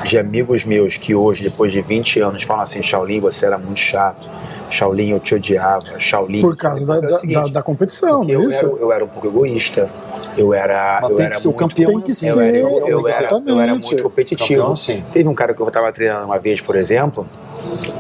de 0.05 0.19
amigos 0.19 0.65
meus 0.65 0.97
que 0.97 1.15
hoje, 1.15 1.43
depois 1.43 1.73
de 1.73 1.81
20 1.81 2.21
anos, 2.21 2.43
falam 2.43 2.63
assim: 2.65 2.83
Shaolin, 2.83 3.21
você 3.21 3.47
era 3.47 3.59
muito 3.59 3.79
chato. 3.81 4.29
Shaolin, 4.71 5.11
eu 5.11 5.19
te 5.21 5.35
odiava. 5.35 5.99
Shaolin. 5.99 6.41
Por 6.41 6.57
causa 6.57 6.87
da, 6.87 7.01
da, 7.01 7.19
seguinte, 7.19 7.35
da- 7.35 7.47
da 7.49 7.63
competição, 7.63 8.23
é 8.23 8.31
eu, 8.31 8.43
isso? 8.45 8.65
era, 8.65 8.77
eu 8.77 8.93
era 8.93 9.05
um 9.05 9.09
pouco 9.09 9.27
egoísta. 9.27 9.91
Eu 10.37 10.55
era. 10.55 11.01
Mas 11.03 11.11
eu 11.11 11.17
tem 11.17 11.27
era 11.27 11.35
que 11.35 11.41
ser 11.41 11.49
o 11.49 11.51
muito- 11.51 11.69
campeão 11.69 11.93
Tem 11.95 12.01
que 12.03 12.13
assim. 12.13 12.29
Eu 12.29 12.35
ser, 12.35 12.45
era, 12.45 12.59
eu, 12.59 12.87
eu 12.87 13.09
era, 13.09 13.29
eu 13.47 13.61
era 13.61 13.73
muito 13.73 14.03
competitivo. 14.03 14.61
Campeão, 14.61 14.77
sim. 14.77 15.05
Teve 15.13 15.29
um 15.29 15.35
cara 15.35 15.53
que 15.55 15.61
eu 15.61 15.67
estava 15.67 15.93
treinando 15.93 16.25
uma 16.27 16.39
vez, 16.39 16.61
por 16.61 16.77
exemplo. 16.77 17.27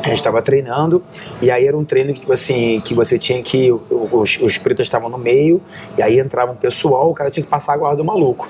A 0.03 0.09
gente 0.09 0.17
estava 0.17 0.43
treinando 0.43 1.03
e 1.41 1.51
aí 1.51 1.67
era 1.67 1.77
um 1.77 1.85
treino 1.85 2.13
que 2.13 2.21
tipo 2.21 2.33
assim 2.33 2.81
que 2.81 2.95
você 2.95 3.19
tinha 3.19 3.43
que 3.43 3.71
os, 3.71 4.39
os 4.41 4.59
pretos 4.59 4.85
estavam 4.85 5.09
no 5.09 5.19
meio 5.19 5.61
e 5.97 6.03
aí 6.03 6.19
entrava 6.19 6.53
um 6.53 6.57
pessoal, 6.57 7.11
o 7.11 7.15
cara 7.15 7.31
tinha 7.31 7.45
que 7.45 7.51
passar 7.51 7.75
a 7.75 7.77
guarda 7.77 7.97
do 7.97 8.05
maluco. 8.05 8.49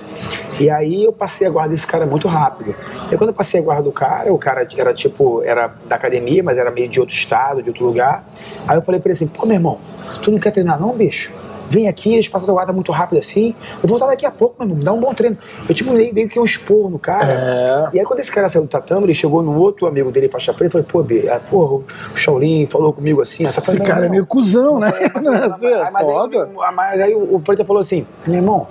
E 0.59 0.69
aí 0.69 1.05
eu 1.05 1.13
passei 1.13 1.47
a 1.47 1.51
guarda 1.51 1.75
desse 1.75 1.87
cara 1.87 2.05
muito 2.05 2.29
rápido. 2.29 2.75
E 3.11 3.17
quando 3.17 3.31
eu 3.31 3.35
passei 3.35 3.61
a 3.61 3.63
guarda 3.63 3.83
do 3.83 3.93
cara, 3.93 4.33
o 4.33 4.39
cara 4.39 4.67
era 4.77 4.93
tipo 4.93 5.43
era 5.43 5.75
da 5.89 5.97
academia, 5.97 6.43
mas 6.43 6.59
era 6.59 6.71
meio 6.71 6.89
de 6.89 7.01
outro 7.01 7.15
estado, 7.15 7.63
de 7.63 7.71
outro 7.71 7.85
lugar. 7.85 8.25
Aí 8.69 8.77
eu 8.77 8.83
falei 8.83 9.01
para 9.01 9.09
ele 9.09 9.15
assim: 9.15 9.27
"Pô, 9.27 9.47
meu 9.47 9.55
irmão, 9.55 9.79
tu 10.23 10.31
não 10.31 10.39
quer 10.39 10.51
treinar 10.51 10.79
não, 10.79 10.95
bicho?" 10.95 11.33
Vem 11.71 11.87
aqui, 11.87 12.15
eles 12.15 12.29
passam 12.29 12.51
a 12.51 12.53
guarda 12.53 12.73
muito 12.73 12.91
rápido 12.91 13.21
assim. 13.21 13.55
Eu 13.81 13.89
vou 13.89 13.97
estar 13.97 14.09
daqui 14.09 14.27
a 14.27 14.31
pouco, 14.31 14.57
meu 14.59 14.67
irmão, 14.67 14.79
me 14.79 14.85
dá 14.85 14.93
um 14.93 15.01
bom 15.01 15.15
treino. 15.15 15.39
Eu 15.69 15.75
tipo, 15.75 15.95
dei, 15.95 16.13
dei 16.13 16.27
que 16.27 16.39
um 16.41 16.45
esporro 16.45 16.91
no 16.91 16.99
cara. 16.99 17.33
É. 17.33 17.97
E 17.97 18.01
aí 18.01 18.05
quando 18.05 18.19
esse 18.19 18.33
cara 18.33 18.49
saiu 18.49 18.63
do 18.63 18.69
tatame, 18.69 19.05
ele 19.05 19.15
chegou 19.15 19.41
no 19.41 19.57
outro 19.57 19.87
amigo 19.87 20.11
dele, 20.11 20.29
faixa 20.29 20.53
preta, 20.53 20.79
e 20.79 20.83
falou, 20.83 20.87
pô, 20.87 21.03
B, 21.05 21.29
ah, 21.31 21.41
porra, 21.49 21.85
o 22.13 22.17
Shaolin 22.17 22.67
falou 22.67 22.93
comigo 22.93 23.23
assim, 23.23 23.47
essa 23.47 23.61
Esse 23.61 23.79
cara 23.79 24.07
é 24.07 24.09
meio 24.09 24.27
cuzão, 24.27 24.81
né? 24.81 24.91
É 25.21 25.91
mas, 25.91 25.93
mas 25.93 26.07
foda. 26.07 26.45
Aí, 26.45 26.75
mas 26.75 27.01
aí 27.01 27.15
o, 27.15 27.37
o 27.37 27.41
Preta 27.41 27.65
falou 27.65 27.81
assim, 27.81 28.07
meu 28.27 28.37
irmão, 28.37 28.67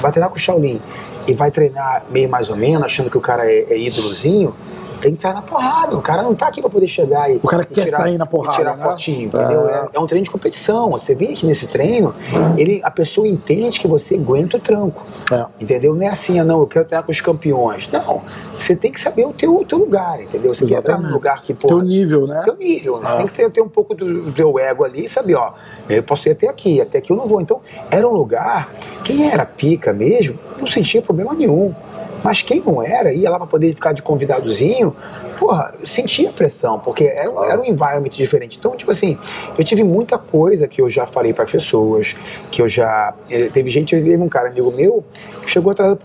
vai 0.00 0.12
treinar 0.12 0.30
com 0.30 0.36
o 0.36 0.38
Shaolin 0.38 0.80
e 1.26 1.34
vai 1.34 1.50
treinar 1.50 2.04
meio 2.10 2.28
mais 2.28 2.50
ou 2.50 2.56
menos, 2.56 2.84
achando 2.84 3.10
que 3.10 3.18
o 3.18 3.20
cara 3.20 3.50
é, 3.50 3.66
é 3.70 3.78
ídolozinho, 3.78 4.54
tem 5.02 5.14
que 5.16 5.20
sair 5.22 5.34
na 5.34 5.42
porrada. 5.42 5.96
O 5.96 6.00
cara 6.00 6.22
não 6.22 6.34
tá 6.34 6.46
aqui 6.46 6.60
pra 6.60 6.70
poder 6.70 6.86
chegar 6.86 7.30
e 7.30 7.36
O 7.42 7.46
cara 7.48 7.64
e 7.68 7.74
quer 7.74 7.88
sair 7.88 8.16
na 8.16 8.24
porrada, 8.24 8.56
tirar 8.56 8.76
né? 8.76 8.82
fotinho, 8.84 9.26
entendeu? 9.26 9.68
É. 9.68 9.72
É, 9.72 9.88
é 9.94 10.00
um 10.00 10.06
treino 10.06 10.24
de 10.24 10.30
competição. 10.30 10.90
Você 10.90 11.14
vem 11.14 11.30
aqui 11.32 11.44
nesse 11.44 11.66
treino, 11.66 12.14
ele, 12.56 12.80
a 12.84 12.90
pessoa 12.90 13.26
entende 13.26 13.80
que 13.80 13.88
você 13.88 14.14
aguenta 14.14 14.56
o 14.56 14.60
tranco. 14.60 15.02
É. 15.30 15.46
Entendeu? 15.60 15.94
Não 15.94 16.02
é 16.02 16.08
assim, 16.08 16.38
ah, 16.38 16.44
não, 16.44 16.60
eu 16.60 16.66
quero 16.66 16.84
treinar 16.84 17.04
com 17.04 17.10
os 17.12 17.20
campeões. 17.20 17.88
Não, 17.92 18.22
você 18.52 18.76
tem 18.76 18.92
que 18.92 19.00
saber 19.00 19.26
o 19.26 19.32
teu, 19.32 19.56
o 19.56 19.64
teu 19.64 19.78
lugar, 19.78 20.20
entendeu? 20.22 20.54
Você 20.54 20.64
quer 20.66 20.78
entrar 20.78 20.94
num 20.94 21.00
Exatamente. 21.00 21.12
lugar 21.12 21.42
que, 21.42 21.52
pô, 21.52 21.66
Teu 21.66 21.82
nível, 21.82 22.26
né? 22.26 22.42
teu 22.44 22.56
nível. 22.56 22.98
Você 23.00 23.06
Ah. 23.12 23.16
tem 23.16 23.26
que 23.26 23.32
ter, 23.32 23.50
ter 23.50 23.60
um 23.60 23.68
pouco 23.68 23.94
do, 23.94 24.22
do 24.22 24.32
teu 24.32 24.58
ego 24.58 24.84
ali 24.84 25.04
e 25.06 25.08
saber, 25.08 25.34
ó, 25.34 25.52
eu 25.88 26.02
posso 26.02 26.28
ir 26.28 26.32
até 26.32 26.48
aqui, 26.48 26.80
até 26.80 26.98
aqui 26.98 27.12
eu 27.12 27.16
não 27.16 27.26
vou. 27.26 27.40
Então, 27.40 27.60
era 27.90 28.08
um 28.08 28.12
lugar, 28.12 28.70
quem 29.04 29.30
era 29.30 29.44
pica 29.44 29.92
mesmo, 29.92 30.38
não 30.58 30.66
sentia 30.68 31.02
problema 31.02 31.34
nenhum. 31.34 31.74
Mas 32.22 32.42
quem 32.42 32.62
não 32.64 32.82
era, 32.82 33.12
ia 33.12 33.28
lá 33.28 33.36
pra 33.38 33.46
poder 33.46 33.74
ficar 33.74 33.92
de 33.92 34.02
convidadozinho, 34.02 34.94
porra, 35.38 35.74
sentia 35.82 36.30
pressão, 36.30 36.78
porque 36.78 37.04
era, 37.04 37.30
era 37.46 37.60
um 37.60 37.64
environment 37.64 38.10
diferente. 38.10 38.58
Então, 38.58 38.76
tipo 38.76 38.90
assim, 38.90 39.18
eu 39.58 39.64
tive 39.64 39.82
muita 39.82 40.16
coisa 40.18 40.68
que 40.68 40.80
eu 40.80 40.88
já 40.88 41.06
falei 41.06 41.32
para 41.32 41.44
pessoas, 41.44 42.16
que 42.50 42.62
eu 42.62 42.68
já. 42.68 43.12
eh, 43.30 43.50
Teve 43.52 43.68
gente, 43.70 43.96
teve 43.96 44.16
um 44.16 44.28
cara, 44.28 44.48
amigo 44.48 44.70
meu, 44.70 45.04
que 45.42 45.50
chegou 45.50 45.72
atrás 45.72 45.96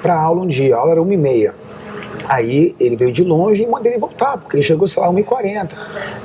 pra 0.00 0.14
aula 0.14 0.42
um 0.42 0.46
dia, 0.46 0.76
a 0.76 0.78
aula 0.78 0.92
era 0.92 1.02
uma 1.02 1.12
e 1.12 1.16
meia. 1.16 1.54
Aí 2.28 2.74
ele 2.80 2.96
veio 2.96 3.12
de 3.12 3.22
longe 3.22 3.62
e 3.62 3.66
mandei 3.66 3.92
ele 3.92 4.00
voltar, 4.00 4.38
porque 4.38 4.56
ele 4.56 4.62
chegou, 4.62 4.88
sei 4.88 5.02
lá, 5.02 5.10
1h40. 5.10 5.72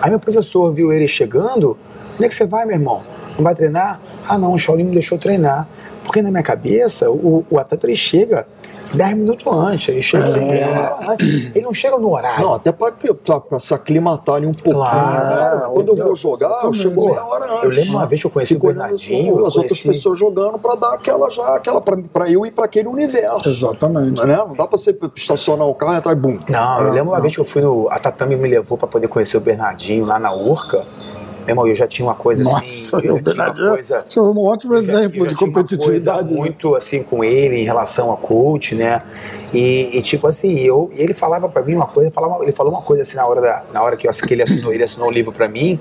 Aí 0.01 0.10
meu 0.10 0.20
professor 0.20 0.72
viu 0.72 0.93
ele 0.93 1.07
chegando, 1.07 1.78
onde 2.16 2.26
é 2.26 2.28
que 2.28 2.34
você 2.36 2.45
vai, 2.45 2.66
meu 2.66 2.76
irmão? 2.76 3.01
Não 3.36 3.43
vai 3.43 3.53
treinar? 3.55 3.99
Ah 4.28 4.38
não, 4.38 4.53
o 4.53 4.57
Shaolin 4.57 4.86
me 4.86 4.93
deixou 4.93 5.18
treinar. 5.18 5.68
Porque 6.03 6.22
na 6.22 6.32
minha 6.32 6.43
cabeça, 6.43 7.10
o, 7.12 7.45
o 7.49 7.60
atleta 7.60 7.86
ele 7.86 7.95
chega 7.95 8.47
10 8.93 9.17
minutos 9.17 9.45
antes, 9.47 9.89
ele 9.89 10.01
chega 10.01 10.25
assim, 10.25 10.47
hora 10.63 10.97
antes. 11.11 11.27
Ele 11.55 11.61
não 11.61 11.73
chega 11.73 11.97
no 11.97 12.11
horário. 12.13 12.43
Não, 12.45 12.53
até 12.55 12.71
pra, 12.71 12.91
pra, 12.91 13.39
pra 13.39 13.59
se 13.59 13.73
aclimatarem 13.73 14.47
um 14.47 14.53
pouquinho. 14.53 14.75
Claro, 14.75 15.57
né? 15.59 15.61
Quando 15.65 15.69
eu 15.69 15.73
vou 15.73 15.93
entendeu? 15.95 16.15
jogar, 16.15 16.59
eu 16.63 16.73
chego 16.73 17.05
meia 17.05 17.23
hora 17.25 17.45
antes. 17.45 17.63
Eu 17.63 17.69
lembro 17.69 17.91
uma 17.91 18.05
vez 18.05 18.21
que 18.21 18.27
eu 18.27 18.31
conheci 18.31 18.53
Fico 18.53 18.65
o 18.67 18.69
Bernardinho, 18.69 19.39
eu 19.39 19.45
as 19.47 19.55
outras 19.55 19.81
conheci- 19.81 19.87
pessoas 19.87 20.17
jogando 20.17 20.57
pra 20.59 20.75
dar 20.75 20.93
aquela 20.93 21.29
já, 21.29 21.55
aquela 21.55 21.81
pra, 21.81 21.97
pra 22.11 22.29
eu 22.29 22.45
ir 22.45 22.51
pra 22.51 22.65
aquele 22.65 22.87
universo. 22.87 23.47
Exatamente. 23.47 24.25
Né? 24.25 24.35
Não 24.35 24.53
dá 24.53 24.67
pra 24.67 24.77
você 24.77 24.97
estacionar 25.15 25.67
o 25.67 25.73
carro 25.75 25.93
e 25.93 25.97
entrar 25.97 26.11
e 26.11 26.15
bum. 26.15 26.39
Não, 26.49 26.81
eu 26.81 26.93
lembro 26.93 27.11
uma 27.11 27.19
vez 27.21 27.33
que 27.35 27.41
eu 27.41 27.45
fui 27.45 27.61
no. 27.61 27.87
A 27.89 27.99
Tatame 27.99 28.35
me 28.35 28.47
levou 28.49 28.77
pra 28.77 28.87
poder 28.87 29.07
conhecer 29.07 29.37
o 29.37 29.41
Bernardinho 29.41 30.05
lá 30.05 30.17
na 30.19 30.33
Urca. 30.33 30.85
Meu 31.50 31.54
irmão, 31.54 31.68
eu 31.68 31.76
já 31.76 31.88
tinha 31.88 32.08
uma 32.08 32.16
coisa 32.16 32.43
Nossa, 32.43 32.97
assim. 32.97 33.08
eu 33.08 33.16
já 33.18 33.22
tinha 33.24 33.66
uma 33.68 33.74
coisa- 33.74 34.06
foi 34.14 34.24
um 34.24 34.39
ótimo 34.39 34.76
exemplo 34.76 35.22
já 35.24 35.28
de 35.30 35.36
tinha 35.36 35.47
competitividade. 35.52 36.34
né? 36.34 36.39
muito 36.39 36.76
assim 36.76 37.02
com 37.02 37.24
ele 37.24 37.58
em 37.58 37.64
relação 37.64 38.12
a 38.12 38.18
coach, 38.18 38.76
né? 38.76 39.02
E, 39.54 39.97
e, 39.97 40.02
tipo 40.02 40.28
assim, 40.28 40.60
eu, 40.60 40.89
e 40.93 41.02
ele 41.02 41.14
falava 41.14 41.50
pra 41.50 41.64
mim 41.64 41.74
uma 41.74 41.88
coisa, 41.88 42.12
falava, 42.12 42.43
ele 42.43 42.52
falou 42.52 42.72
uma 42.72 42.82
coisa 42.84 43.02
assim 43.02 43.16
na 43.16 43.26
hora, 43.26 43.41
da, 43.41 43.64
na 43.74 43.82
hora 43.82 43.97
que, 43.97 44.08
eu, 44.08 44.12
que 44.12 44.34
ele, 44.34 44.43
assinou, 44.43 44.72
ele 44.72 44.84
assinou 44.84 45.08
o 45.08 45.12
livro 45.12 45.32
pra 45.32 45.47
mim. 45.47 45.80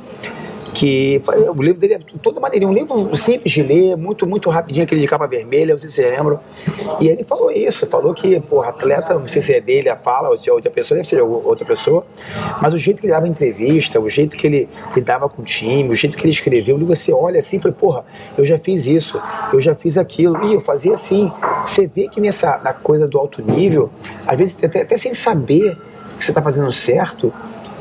Que 0.75 1.21
o 1.55 1.62
livro 1.62 1.81
dele 1.81 1.95
é 1.95 2.01
todo 2.23 2.41
maneirinho, 2.41 2.71
um 2.71 2.75
livro 2.75 3.16
simples 3.16 3.53
de 3.53 3.62
ler, 3.62 3.97
muito, 3.97 4.27
muito 4.27 4.51
rapidinho, 4.51 4.85
aquele 4.85 5.01
de 5.01 5.07
capa 5.07 5.27
vermelha, 5.27 5.75
não 5.75 5.79
sei 5.79 5.91
se 5.91 5.97
você 5.97 6.11
lembra. 6.11 6.41
E 7.01 7.09
ele 7.09 7.25
falou 7.25 7.51
isso, 7.51 7.87
falou 7.87 8.14
que, 8.14 8.39
porra, 8.41 8.69
atleta, 8.69 9.14
não 9.14 9.29
sei 9.29 9.41
se 9.41 9.55
é 9.55 9.61
dele 9.61 9.89
a 9.89 9.97
fala, 9.97 10.29
ou 10.31 10.39
se 10.39 10.49
é 10.49 10.53
outra 10.53 10.71
pessoa, 10.71 10.97
deve 10.97 11.09
ser 11.09 11.21
outra 11.23 11.66
pessoa, 11.66 12.07
mas 12.61 12.75
o 12.75 12.79
jeito 12.79 13.01
que 13.01 13.07
ele 13.07 13.12
dava 13.12 13.29
entrevista, 13.29 14.01
o 14.01 14.09
jeito 14.09 14.37
que 14.37 14.47
ele 14.47 14.69
lidava 14.95 15.29
com 15.29 15.43
o 15.43 15.45
time, 15.45 15.91
o 15.91 15.95
jeito 15.95 16.16
que 16.16 16.25
ele 16.25 16.33
escreveu, 16.33 16.77
o 16.77 16.79
livro 16.79 16.95
você 16.95 17.12
olha 17.12 17.41
assim 17.41 17.57
e 17.57 17.61
fala, 17.61 17.75
porra, 17.75 18.05
eu 18.37 18.45
já 18.45 18.59
fiz 18.59 18.87
isso, 18.87 19.21
eu 19.53 19.61
já 19.61 19.75
fiz 19.75 19.97
aquilo, 19.99 20.45
e 20.45 20.55
eu 20.55 20.61
fazia 20.61 20.93
assim. 20.93 21.31
Você 21.66 21.87
vê 21.87 22.09
que 22.09 22.21
nessa 22.21 22.59
na 22.59 22.73
coisa 22.73 23.07
do 23.07 23.19
alto 23.19 23.43
nível, 23.43 23.91
às 24.27 24.37
vezes 24.37 24.62
até, 24.62 24.83
até 24.83 24.97
sem 24.97 25.14
saber 25.14 25.77
que 26.19 26.25
você 26.25 26.31
está 26.31 26.43
fazendo 26.43 26.73
certo, 26.73 27.33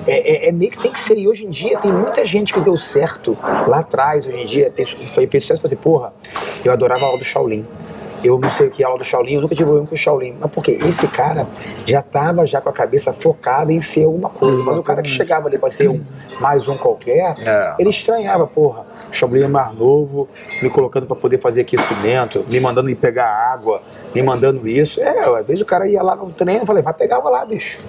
é, 0.08 0.46
é, 0.46 0.50
é, 0.50 0.52
meio 0.52 0.72
que 0.72 0.82
tem 0.82 0.92
que 0.92 1.00
ser. 1.00 1.18
E 1.18 1.28
hoje 1.28 1.46
em 1.46 1.50
dia 1.50 1.78
tem 1.78 1.92
muita 1.92 2.26
gente 2.26 2.54
que 2.54 2.62
deu 2.62 2.78
certo 2.78 3.38
lá 3.68 3.80
atrás, 3.80 4.26
hoje 4.26 4.40
em 4.40 4.46
dia, 4.46 4.72
tem, 4.72 4.86
foi, 4.86 5.28
fez 5.28 5.44
sucesso, 5.44 5.62
fazer, 5.62 5.76
porra, 5.76 6.14
eu 6.64 6.72
adorava 6.72 7.04
a 7.04 7.08
aula 7.08 7.20
do 7.20 7.26
Shaolin. 7.26 7.66
Eu 8.24 8.40
não 8.40 8.50
sei 8.50 8.68
o 8.68 8.72
que 8.72 8.82
é 8.82 8.86
aula 8.86 8.98
do 8.98 9.04
Shaolin, 9.04 9.36
eu 9.36 9.42
nunca 9.42 9.54
tive 9.54 9.66
problema 9.66 9.88
com 9.88 9.94
o 9.94 9.98
Shaolin. 9.98 10.36
Mas 10.40 10.52
porque 10.52 10.72
esse 10.72 11.08
cara 11.08 11.46
já 11.86 12.00
estava 12.00 12.48
já 12.48 12.60
com 12.60 12.70
a 12.70 12.74
cabeça 12.74 13.14
focada 13.14 13.72
em 13.72 13.80
ser 13.80 14.06
alguma 14.06 14.30
coisa. 14.30 14.64
Mas 14.64 14.78
o 14.78 14.82
cara 14.82 15.04
que 15.04 15.10
chegava 15.10 15.48
ali 15.48 15.60
para 15.60 15.70
ser 15.70 15.88
um, 15.88 16.02
mais 16.42 16.68
um 16.68 16.76
qualquer, 16.76 17.36
é. 17.40 17.76
ele 17.78 17.90
estranhava, 17.90 18.48
porra. 18.48 18.86
Shaolin 19.12 19.44
é 19.44 19.48
mais 19.48 19.74
novo, 19.74 20.28
me 20.62 20.70
colocando 20.70 21.06
para 21.06 21.16
poder 21.16 21.40
fazer 21.40 21.62
aquecimento, 21.62 22.44
me 22.50 22.60
mandando 22.60 22.90
ir 22.90 22.96
pegar 22.96 23.28
água, 23.54 23.82
me 24.14 24.22
mandando 24.22 24.68
isso. 24.68 25.00
É, 25.00 25.20
às 25.40 25.46
vezes 25.46 25.62
o 25.62 25.66
cara 25.66 25.88
ia 25.88 26.02
lá 26.02 26.16
no 26.16 26.32
treino 26.34 26.64
e 26.64 26.66
falei, 26.66 26.84
vai 26.84 26.94
pegar 26.94 27.20
lá, 27.20 27.46
bicho. 27.46 27.80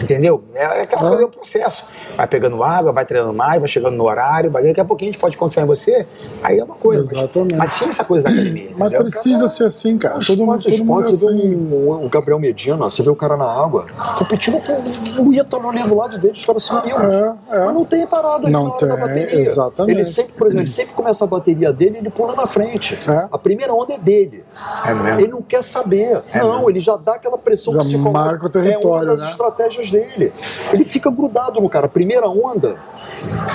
Entendeu? 0.00 0.42
É, 0.54 0.62
é 0.62 0.82
aquela 0.82 1.02
coisa, 1.02 1.22
é 1.22 1.26
um 1.26 1.30
processo. 1.30 1.84
Vai 2.16 2.26
pegando 2.26 2.62
água, 2.62 2.92
vai 2.92 3.04
treinando 3.04 3.34
mais, 3.34 3.58
vai 3.60 3.68
chegando 3.68 3.96
no 3.96 4.04
horário, 4.04 4.50
vai, 4.50 4.62
daqui 4.62 4.80
a 4.80 4.84
pouquinho 4.84 5.10
a 5.10 5.12
gente 5.12 5.20
pode 5.20 5.36
confiar 5.36 5.64
em 5.64 5.66
você, 5.66 6.06
aí 6.42 6.58
é 6.58 6.64
uma 6.64 6.74
coisa. 6.74 7.02
Exatamente. 7.02 7.56
Mas, 7.56 7.68
mas 7.68 7.78
tinha 7.78 7.90
essa 7.90 8.04
coisa 8.04 8.24
da 8.24 8.30
academia. 8.30 8.70
Mas 8.76 8.92
entendeu? 8.92 9.10
precisa 9.10 9.38
cara, 9.38 9.48
ser 9.48 9.64
assim, 9.64 9.98
cara. 9.98 10.20
Todo 10.26 10.44
mundo, 10.44 10.62
todo 10.62 10.84
mundo 10.84 11.08
você 11.08 11.26
assim. 11.26 11.48
vê 11.50 11.74
o, 11.74 12.04
o 12.04 12.08
Gabriel 12.08 12.38
Medina, 12.38 12.76
você 12.76 13.02
vê 13.02 13.10
o 13.10 13.16
cara 13.16 13.36
na 13.36 13.44
água, 13.44 13.86
competindo 14.18 14.60
com 14.60 15.22
o 15.22 15.32
Ítalo 15.32 15.68
ali 15.68 15.82
do 15.82 15.94
lado 15.94 16.18
dele, 16.18 16.34
os 16.34 16.44
caras 16.44 16.62
sumiam. 16.62 16.98
É, 16.98 17.34
é. 17.50 17.64
Mas 17.64 17.74
não 17.74 17.84
tem 17.84 18.06
parada 18.06 18.48
não 18.48 18.70
tem, 18.70 18.88
Exatamente. 19.30 19.96
Ele 19.96 20.04
sempre, 20.04 20.32
por 20.32 20.46
exemplo, 20.46 20.62
ele 20.62 20.70
sempre 20.70 20.94
começa 20.94 21.24
a 21.24 21.26
bateria 21.26 21.72
dele 21.72 21.98
ele 21.98 22.10
pula 22.10 22.34
na 22.34 22.46
frente. 22.46 22.98
É. 23.08 23.28
A 23.30 23.38
primeira 23.38 23.72
onda 23.72 23.94
é 23.94 23.98
dele. 23.98 24.44
É 24.84 24.94
mesmo. 24.94 25.20
Ele 25.20 25.28
não 25.28 25.42
quer 25.42 25.62
saber. 25.62 26.22
É 26.32 26.38
não, 26.38 26.68
ele 26.68 26.80
já 26.80 26.96
dá 26.96 27.14
aquela 27.14 27.38
pressão 27.38 27.72
já 27.72 27.98
marca 27.98 28.46
o 28.46 28.48
território, 28.48 28.84
É 28.84 28.88
uma 28.88 29.04
das 29.06 29.20
né? 29.20 29.30
estratégias 29.30 29.89
dele. 29.90 30.32
Ele 30.72 30.84
fica 30.84 31.10
grudado 31.10 31.60
no 31.60 31.68
cara. 31.68 31.88
Primeira 31.88 32.28
onda, 32.28 32.76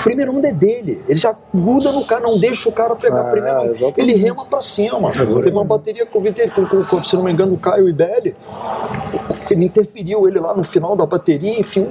primeira 0.02 0.30
onda 0.30 0.48
é 0.48 0.52
dele. 0.52 1.02
Ele 1.08 1.18
já 1.18 1.34
gruda 1.52 1.92
no 1.92 2.06
cara, 2.06 2.22
não 2.22 2.38
deixa 2.38 2.68
o 2.68 2.72
cara 2.72 2.94
pegar 2.94 3.28
a 3.28 3.30
primeira 3.32 3.60
onda. 3.60 3.70
Exatamente. 3.70 4.00
Ele 4.00 4.14
rema 4.14 4.44
pra 4.46 4.60
cima. 4.60 5.08
Exatamente. 5.08 5.42
Teve 5.42 5.56
uma 5.56 5.64
bateria 5.64 6.06
com, 6.06 6.22
com, 6.22 6.84
com, 6.84 7.04
se 7.04 7.16
não 7.16 7.22
me 7.22 7.32
engano, 7.32 7.54
o 7.54 7.58
Caio 7.58 7.88
Ibelli. 7.88 8.36
Ele 9.50 9.64
interferiu 9.64 10.28
ele 10.28 10.38
lá 10.38 10.54
no 10.54 10.64
final 10.64 10.96
da 10.96 11.06
bateria, 11.06 11.58
enfim, 11.58 11.86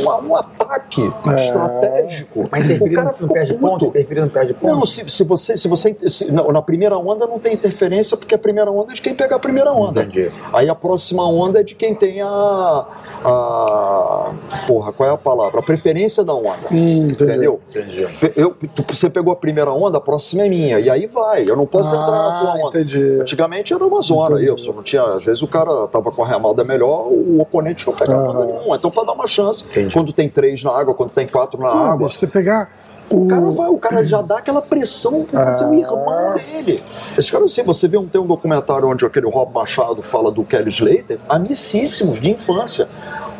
um, 0.00 0.28
um 0.28 0.36
ataque 0.36 1.02
é. 1.02 1.40
estratégico. 1.40 2.48
Mas 2.50 2.70
o 2.70 2.92
cara 2.92 3.12
ficou 3.12 3.34
perde 3.34 3.54
ponto, 3.54 3.86
interferindo 3.86 4.26
no 4.26 4.32
perde 4.32 4.54
ponto. 4.54 4.76
Não, 4.76 4.86
se, 4.86 5.08
se 5.08 5.24
você, 5.24 5.56
se 5.56 5.68
você 5.68 5.96
se, 6.08 6.32
na, 6.32 6.42
na, 6.44 6.62
primeira 6.62 6.96
onda 6.96 7.26
não 7.26 7.38
tem 7.38 7.54
interferência, 7.54 8.16
porque 8.16 8.34
a 8.34 8.38
primeira 8.38 8.70
onda 8.70 8.92
é 8.92 8.94
de 8.94 9.02
quem 9.02 9.14
pega 9.14 9.36
a 9.36 9.38
primeira 9.38 9.72
onda. 9.72 10.02
Entendi. 10.02 10.30
Aí 10.52 10.68
a 10.68 10.74
próxima 10.74 11.26
onda 11.26 11.60
é 11.60 11.62
de 11.62 11.74
quem 11.74 11.94
tem 11.94 12.20
a, 12.20 12.86
a 13.24 14.32
porra, 14.66 14.92
qual 14.92 15.08
é 15.08 15.12
a 15.12 15.16
palavra? 15.16 15.60
A 15.60 15.62
preferência 15.62 16.24
da 16.24 16.34
onda. 16.34 16.68
Hum, 16.70 17.10
entendeu? 17.10 17.60
Entendi. 17.68 18.06
Eu, 18.36 18.56
tu, 18.74 18.84
você 18.88 19.10
pegou 19.10 19.32
a 19.32 19.36
primeira 19.36 19.72
onda, 19.72 19.98
a 19.98 20.00
próxima 20.00 20.44
é 20.44 20.48
minha. 20.48 20.80
E 20.80 20.88
aí 20.88 21.06
vai. 21.06 21.48
Eu 21.48 21.56
não 21.56 21.66
posso 21.66 21.94
ah, 21.94 22.02
entrar 22.02 22.18
na 22.18 22.40
tua 22.40 22.66
onda. 22.66 22.80
Entendi. 22.80 23.20
Antigamente 23.20 23.72
era 23.72 23.84
uma 23.84 24.00
zona 24.00 24.36
entendi. 24.36 24.54
isso. 24.54 24.72
Não 24.72 24.82
tinha, 24.82 25.02
às 25.02 25.24
vezes 25.24 25.42
o 25.42 25.48
cara 25.48 25.86
tava 25.88 26.10
com 26.10 26.22
a 26.24 26.26
remada 26.26 26.64
melhor, 26.64 27.08
o 27.08 27.40
oponente 27.40 27.86
não 27.86 27.94
pegava 27.94 28.42
ah. 28.42 28.46
nenhuma. 28.46 28.76
Então, 28.76 28.90
para 28.90 29.04
dar 29.04 29.12
uma 29.12 29.26
chance, 29.26 29.64
entendi. 29.64 29.89
Quando 29.92 30.12
tem 30.12 30.28
três 30.28 30.62
na 30.62 30.70
água, 30.70 30.94
quando 30.94 31.10
tem 31.10 31.26
quatro 31.26 31.60
na 31.60 31.68
água. 31.68 32.08
Deixa 32.08 32.20
você 32.20 32.26
pegar. 32.26 32.70
O... 33.10 33.24
o 33.24 33.28
cara 33.28 33.50
vai, 33.50 33.68
o 33.68 33.78
cara 33.78 34.04
já 34.04 34.22
dá 34.22 34.38
aquela 34.38 34.62
pressão 34.62 35.24
para 35.24 35.56
ah. 35.60 35.68
o 35.68 35.74
irmão 35.74 36.34
dele. 36.34 36.82
Esse 37.18 37.30
cara, 37.32 37.44
assim, 37.44 37.62
você 37.64 37.88
vê 37.88 37.98
um, 37.98 38.06
tem 38.06 38.20
um 38.20 38.26
documentário 38.26 38.88
onde 38.88 39.04
aquele 39.04 39.28
Rob 39.28 39.52
Machado 39.52 40.02
fala 40.02 40.30
do 40.30 40.44
Kelly 40.44 40.70
Slater, 40.70 41.18
amicíssimos 41.28 42.20
de 42.20 42.30
infância 42.30 42.88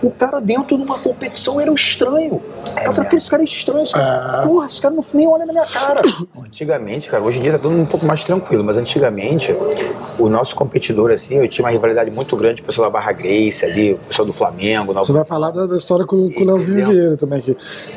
o 0.03 0.11
cara 0.11 0.41
dentro 0.41 0.77
de 0.77 0.83
uma 0.83 0.99
competição 0.99 1.61
era 1.61 1.71
um 1.71 1.75
estranho. 1.75 2.43
É, 2.77 2.87
eu 2.87 2.93
falei, 2.93 3.11
esse 3.13 3.31
cara 3.31 3.43
é 3.43 3.45
estranho, 3.45 3.83
esse 3.83 3.93
cara, 3.93 4.43
é. 4.43 4.47
porra, 4.47 4.67
esse 4.67 4.81
cara 4.81 4.95
não, 4.95 5.05
nem 5.13 5.29
olha 5.29 5.45
na 5.45 5.53
minha 5.53 5.67
cara. 5.67 6.01
Antigamente, 6.37 7.09
cara, 7.09 7.23
hoje 7.23 7.39
em 7.39 7.43
dia 7.43 7.53
tá 7.53 7.59
tudo 7.59 7.77
um 7.77 7.87
pouco 7.87 8.07
mais 8.07 8.25
tranquilo, 8.25 8.65
mas 8.65 8.77
antigamente, 8.77 9.55
o 10.19 10.29
nosso 10.29 10.55
competidor, 10.55 11.11
assim, 11.11 11.37
eu 11.37 11.49
tinha 11.49 11.65
uma 11.65 11.71
rivalidade 11.71 12.11
muito 12.11 12.37
grande 12.37 12.63
com 12.63 12.67
o 12.67 12.67
pessoal 12.67 12.91
da 12.91 12.99
Barra 12.99 13.13
Grace 13.13 13.65
ali, 13.65 13.93
o 13.93 13.99
pessoal 13.99 14.27
do 14.27 14.33
Flamengo. 14.33 14.93
Você 14.95 15.13
vai 15.13 15.25
falar 15.25 15.51
da, 15.51 15.67
da 15.67 15.77
história 15.77 16.07
com, 16.07 16.31
com 16.31 16.43
o 16.43 16.47
Leozinho 16.47 16.87
Vieira 16.87 17.17
também, 17.17 17.41
que 17.41 17.57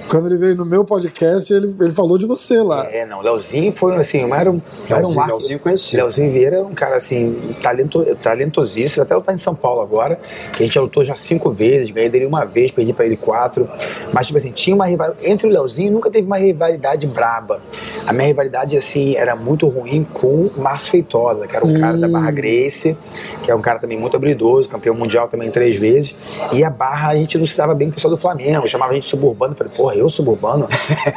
quando 0.10 0.28
ele 0.28 0.38
veio 0.38 0.56
no 0.56 0.66
meu 0.66 0.84
podcast, 0.84 1.52
ele, 1.54 1.76
ele 1.80 1.92
falou 1.92 2.18
de 2.18 2.26
você 2.26 2.62
lá. 2.62 2.86
É, 2.92 3.06
não, 3.06 3.20
o 3.20 3.22
Leozinho 3.22 3.74
foi, 3.76 3.96
assim, 3.96 4.30
era 4.32 4.52
um, 4.52 4.62
era 4.90 5.08
um 5.08 5.26
Leozinho 5.26 5.60
conheci. 5.60 5.96
Leozinho 5.96 6.32
Vieira 6.32 6.58
é 6.58 6.62
um 6.62 6.74
cara, 6.74 6.98
assim, 6.98 7.56
talento, 7.62 8.04
talentosíssimo, 8.18 9.04
até 9.04 9.16
ele 9.16 9.24
tá 9.24 9.34
em 9.34 9.38
São 9.38 9.56
Paulo 9.56 9.82
agora, 9.82 10.20
que 10.52 10.64
a 10.64 10.66
gente 10.66 10.76
já 10.76 10.82
lutou 10.82 11.04
já 11.04 11.16
cinco 11.16 11.50
vezes, 11.50 11.93
ganhei 11.94 12.10
dele 12.10 12.26
uma 12.26 12.46
vez, 12.46 12.72
perdi 12.72 12.94
para 12.94 13.06
ele 13.06 13.18
quatro. 13.18 13.70
Mas, 14.12 14.28
tipo 14.28 14.38
assim, 14.38 14.52
tinha 14.52 14.76
uma 14.76 14.86
rivalidade. 14.86 15.30
Entre 15.30 15.48
o 15.48 15.50
Leozinho 15.50 15.92
nunca 15.92 16.10
teve 16.10 16.28
uma 16.28 16.38
rivalidade 16.38 17.08
braba. 17.08 17.62
A 18.06 18.12
minha 18.12 18.28
rivalidade, 18.28 18.78
assim, 18.78 19.16
era 19.16 19.36
muito 19.36 19.68
ruim 19.68 20.04
com 20.04 20.48
o 20.48 20.52
Márcio 20.58 20.92
Feitosa, 20.92 21.48
que 21.48 21.56
era 21.56 21.66
um 21.66 21.70
hum. 21.70 21.80
cara 21.80 21.98
da 21.98 22.08
Barra 22.08 22.32
Grace, 22.32 22.98
que 23.44 23.52
é 23.52 23.56
um 23.56 23.62
cara 23.62 23.80
também 23.80 23.98
muito 23.98 24.16
habilidoso, 24.16 24.68
campeão 24.68 24.96
mundial 24.96 25.28
também 25.28 25.50
três 25.50 25.76
vezes. 25.78 26.16
E 26.52 26.64
a 26.64 26.70
Barra 26.70 27.10
a 27.10 27.16
gente 27.16 27.38
não 27.38 27.46
se 27.46 27.58
dava 27.58 27.74
bem 27.74 27.88
com 27.88 27.92
o 27.92 27.96
pessoal 27.96 28.14
do 28.14 28.20
Flamengo, 28.20 28.68
chamava 28.68 28.92
a 28.92 28.96
gente 28.96 29.08
suburbano. 29.08 29.54
Eu 29.54 29.58
falei, 29.58 29.74
porra, 29.74 29.96
eu 29.96 30.10
suburbano? 30.10 30.68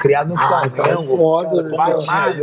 Criado 0.01 0.29
no 0.29 0.39
ah, 0.39 0.68
Flamengo. 0.68 1.03
É 1.03 1.16
foda, 1.16 1.62
né? 1.62 1.77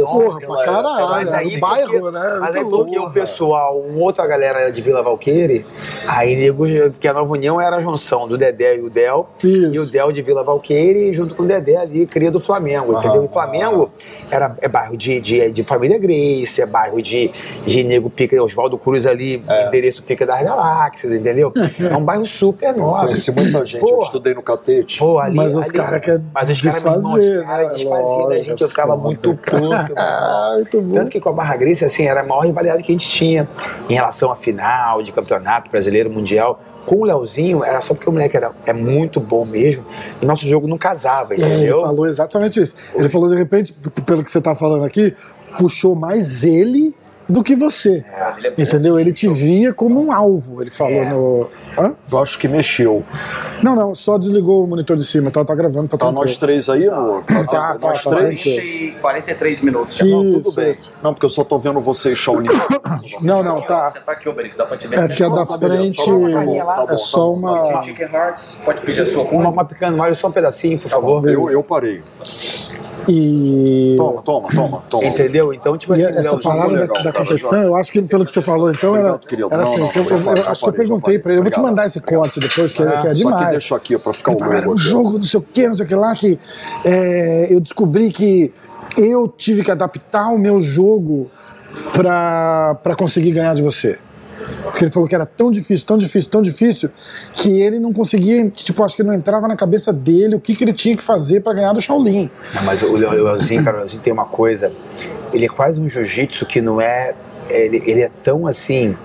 porra, 0.03 0.39
pra 0.39 0.65
caralho. 0.65 1.09
Mas 1.09 1.33
aí, 1.33 1.59
bairro, 1.59 1.99
porque, 1.99 2.11
né? 2.11 2.37
Mas 2.39 2.55
aí 2.55 2.63
porque 2.63 2.99
o 2.99 3.11
pessoal, 3.11 3.79
um 3.79 4.01
outra 4.01 4.25
galera 4.25 4.71
de 4.71 4.81
Vila 4.81 5.01
Valqueire, 5.01 5.65
aí 6.07 6.35
nego, 6.35 6.65
porque 6.91 7.07
a 7.07 7.13
Nova 7.13 7.31
União 7.31 7.59
era 7.59 7.77
a 7.77 7.81
junção 7.81 8.22
do 8.27 8.37
Dedé 8.37 8.77
e 8.77 8.81
o 8.81 8.89
Del. 8.89 9.29
Isso. 9.43 9.75
E 9.75 9.79
o 9.79 9.85
Del 9.85 10.11
de 10.11 10.21
Vila 10.21 10.43
Valqueire, 10.43 11.13
junto 11.13 11.35
com 11.35 11.43
o 11.43 11.45
Dedé 11.45 11.77
ali, 11.77 12.05
cria 12.05 12.31
do 12.31 12.39
Flamengo, 12.39 12.97
entendeu? 12.97 13.23
O 13.23 13.29
Flamengo 13.29 13.89
era, 14.29 14.55
é 14.61 14.67
bairro 14.67 14.97
de, 14.97 15.19
de, 15.19 15.51
de 15.51 15.63
família 15.63 15.97
Grace, 15.97 16.61
é 16.61 16.65
bairro 16.65 17.01
de, 17.01 17.31
de 17.65 17.83
Nego 17.83 18.09
Pica, 18.09 18.41
Oswaldo 18.41 18.77
Cruz 18.77 19.05
ali, 19.05 19.43
é. 19.47 19.67
endereço 19.67 20.03
Pica 20.03 20.25
das 20.25 20.41
Galáxias, 20.41 21.13
entendeu? 21.13 21.51
É 21.83 21.97
um 21.97 22.03
bairro 22.03 22.25
super 22.25 22.73
nobre. 22.75 23.07
Conheci 23.07 23.31
muita 23.31 23.65
gente, 23.65 23.81
Porra. 23.81 23.93
eu 23.93 23.99
estudei 24.03 24.33
no 24.33 24.41
catete. 24.41 24.99
Pô, 24.99 25.19
ali, 25.19 25.35
mas 25.35 25.53
os 25.53 25.69
caras 25.69 25.99
querem 25.99 26.23
desfazer, 26.45 27.43
cara, 27.43 27.63
né? 27.63 27.73
desfazia 27.73 28.27
da 28.27 28.37
gente, 28.37 28.61
eu 28.61 28.69
ficava 28.69 28.95
muito 28.95 29.33
puto. 29.35 29.93
ah, 29.97 30.53
muito 30.55 30.81
bom. 30.81 30.93
Tanto 30.95 31.11
que 31.11 31.19
com 31.19 31.29
a 31.29 31.33
Barra 31.33 31.55
Grace, 31.57 31.83
assim, 31.83 32.05
era 32.05 32.21
a 32.21 32.23
maior 32.23 32.41
rivalidade 32.41 32.83
que 32.83 32.91
a 32.91 32.95
gente 32.95 33.07
tinha 33.07 33.47
em 33.89 33.93
relação 33.93 34.31
à 34.31 34.35
final 34.35 35.03
de 35.03 35.11
campeonato 35.11 35.69
brasileiro, 35.69 36.09
mundial 36.09 36.59
com 36.85 36.97
o 36.97 37.03
Leozinho, 37.05 37.63
era 37.63 37.81
só 37.81 37.93
porque 37.93 38.09
o 38.09 38.11
moleque 38.11 38.35
era, 38.35 38.51
é 38.65 38.73
muito 38.73 39.19
bom 39.19 39.45
mesmo, 39.45 39.83
e 40.21 40.25
nosso 40.25 40.47
jogo 40.47 40.67
não 40.67 40.77
casava, 40.77 41.33
entendeu? 41.33 41.51
É, 41.55 41.61
ele 41.61 41.81
falou 41.81 42.05
exatamente 42.05 42.61
isso. 42.61 42.75
Ele 42.93 43.09
falou, 43.09 43.29
de 43.29 43.35
repente, 43.35 43.73
pelo 44.05 44.23
que 44.23 44.31
você 44.31 44.39
está 44.39 44.53
falando 44.53 44.85
aqui, 44.85 45.15
puxou 45.57 45.95
mais 45.95 46.43
ele 46.43 46.93
do 47.33 47.43
que 47.43 47.55
você. 47.55 48.05
É, 48.13 48.61
entendeu? 48.61 48.99
Ele 48.99 49.11
te 49.11 49.27
via 49.27 49.73
como 49.73 49.99
um 50.05 50.11
alvo, 50.11 50.61
ele 50.61 50.69
falou 50.69 50.93
é. 50.93 51.09
no. 51.09 51.49
Hã? 51.77 51.93
Eu 52.11 52.21
acho 52.21 52.37
que 52.37 52.47
mexeu. 52.47 53.03
Não, 53.63 53.75
não, 53.75 53.95
só 53.95 54.19
desligou 54.19 54.63
o 54.63 54.67
monitor 54.67 54.95
de 54.95 55.03
cima, 55.03 55.31
tá, 55.31 55.43
tá 55.43 55.55
gravando, 55.55 55.87
tá 55.87 55.97
Tá 55.97 56.11
nós 56.11 56.37
três 56.37 56.69
aí, 56.69 56.87
amor? 56.87 57.23
Tá, 57.23 57.43
tá, 57.43 57.77
tá, 57.77 57.87
nós 57.87 58.03
tá, 58.03 58.09
três. 58.11 58.43
Deixei 58.43 58.91
43 59.01 59.61
minutos. 59.61 59.95
Isso. 59.95 60.05
Não, 60.05 60.41
tudo 60.41 60.51
bem. 60.51 60.75
Não, 61.01 61.13
porque 61.13 61.25
eu 61.25 61.29
só 61.29 61.43
tô 61.43 61.57
vendo 61.57 61.81
você 61.81 62.13
e 62.13 62.15
Shaolin. 62.15 62.49
não, 63.21 63.41
não, 63.41 63.61
tá. 63.61 63.89
Você 63.89 63.99
tá 63.99 64.11
aqui, 64.11 64.29
Oberico, 64.29 64.55
dá 64.55 64.65
pra 64.65 64.77
te 64.77 64.87
ver. 64.87 64.99
É 64.99 65.07
que 65.07 65.23
a 65.23 65.29
da 65.29 65.45
frente 65.45 66.01
é 66.89 66.97
só 66.97 67.33
uma. 67.33 67.81
Chicken 67.81 68.09
Hearts, 68.13 68.59
pode 68.63 68.81
pedir 68.81 69.01
a 69.01 69.05
sua 69.07 69.23
Uma, 69.23 69.49
uma 69.49 69.65
pequena, 69.65 69.97
Mário, 69.97 70.15
só 70.15 70.27
um 70.27 70.31
pedacinho, 70.31 70.77
por 70.77 70.89
favor. 70.89 71.27
Eu, 71.27 71.49
eu 71.49 71.63
parei. 71.63 72.01
E. 73.07 73.95
Toma, 73.97 74.21
toma, 74.21 74.47
toma, 74.49 74.83
toma. 74.89 75.05
Entendeu? 75.05 75.53
Então, 75.53 75.77
tipo 75.77 75.95
e 75.95 76.05
assim, 76.05 76.19
essa 76.19 76.37
parada 76.37 76.67
legal, 76.71 76.97
da, 76.97 77.03
da 77.03 77.13
competição, 77.13 77.61
eu 77.61 77.75
acho 77.75 77.91
que 77.91 78.01
pelo 78.01 78.25
que 78.25 78.33
você 78.33 78.41
falou, 78.41 78.71
então, 78.71 78.95
era, 78.95 79.19
era 79.51 79.63
assim, 79.63 79.81
eu, 79.95 80.03
eu, 80.03 80.35
eu, 80.37 80.49
acho 80.49 80.63
que 80.63 80.69
eu 80.69 80.73
perguntei 80.73 81.19
pra 81.19 81.31
ele, 81.31 81.39
eu 81.39 81.43
vou 81.43 81.51
te 81.51 81.59
mandar 81.59 81.87
esse 81.87 81.99
corte 81.99 82.39
depois, 82.39 82.73
que, 82.73 82.83
é, 82.83 83.01
que 83.01 83.07
é 83.07 83.13
demais. 83.13 83.39
Só 83.39 83.45
que 83.45 83.51
deixa 83.51 83.75
aqui 83.75 83.97
pra 83.97 84.13
ficar 84.13 84.31
o 84.33 84.53
Era 84.53 84.69
um 84.69 84.77
jogo, 84.77 85.13
não 85.13 85.23
sei 85.23 85.39
o 85.39 85.43
que, 85.43 85.67
não 85.67 85.75
sei 85.75 85.85
o 85.85 85.87
que 85.87 85.95
lá, 85.95 86.15
que 86.15 86.39
é, 86.85 87.53
eu 87.53 87.59
descobri 87.59 88.11
que 88.11 88.53
eu 88.97 89.27
tive 89.27 89.63
que 89.63 89.71
adaptar 89.71 90.29
o 90.29 90.37
meu 90.37 90.61
jogo 90.61 91.29
pra, 91.93 92.75
pra 92.83 92.95
conseguir 92.95 93.31
ganhar 93.31 93.53
de 93.55 93.61
você. 93.61 93.99
Porque 94.63 94.85
ele 94.85 94.91
falou 94.91 95.07
que 95.07 95.15
era 95.15 95.25
tão 95.25 95.51
difícil, 95.51 95.85
tão 95.85 95.97
difícil, 95.97 96.29
tão 96.31 96.41
difícil, 96.41 96.89
que 97.35 97.61
ele 97.61 97.79
não 97.79 97.93
conseguia, 97.93 98.49
tipo, 98.49 98.83
acho 98.83 98.95
que 98.95 99.03
não 99.03 99.13
entrava 99.13 99.47
na 99.47 99.55
cabeça 99.55 99.91
dele 99.93 100.35
o 100.35 100.39
que, 100.39 100.55
que 100.55 100.63
ele 100.63 100.73
tinha 100.73 100.95
que 100.95 101.03
fazer 101.03 101.41
para 101.41 101.53
ganhar 101.53 101.73
do 101.73 101.81
Shaolin. 101.81 102.29
Não, 102.55 102.63
mas 102.63 102.81
o 102.81 102.95
Leo- 102.95 103.09
o 103.09 103.23
Leozinho, 103.23 103.63
cara, 103.63 103.77
o 103.77 103.79
Leozinho 103.81 104.01
tem 104.01 104.11
uma 104.13 104.25
coisa. 104.25 104.71
Ele 105.33 105.45
é 105.45 105.49
quase 105.49 105.79
um 105.79 105.87
jiu-jitsu 105.89 106.45
que 106.45 106.61
não 106.61 106.79
é. 106.81 107.13
Ele, 107.49 107.81
ele 107.85 108.01
é 108.01 108.09
tão 108.23 108.47
assim. 108.47 108.95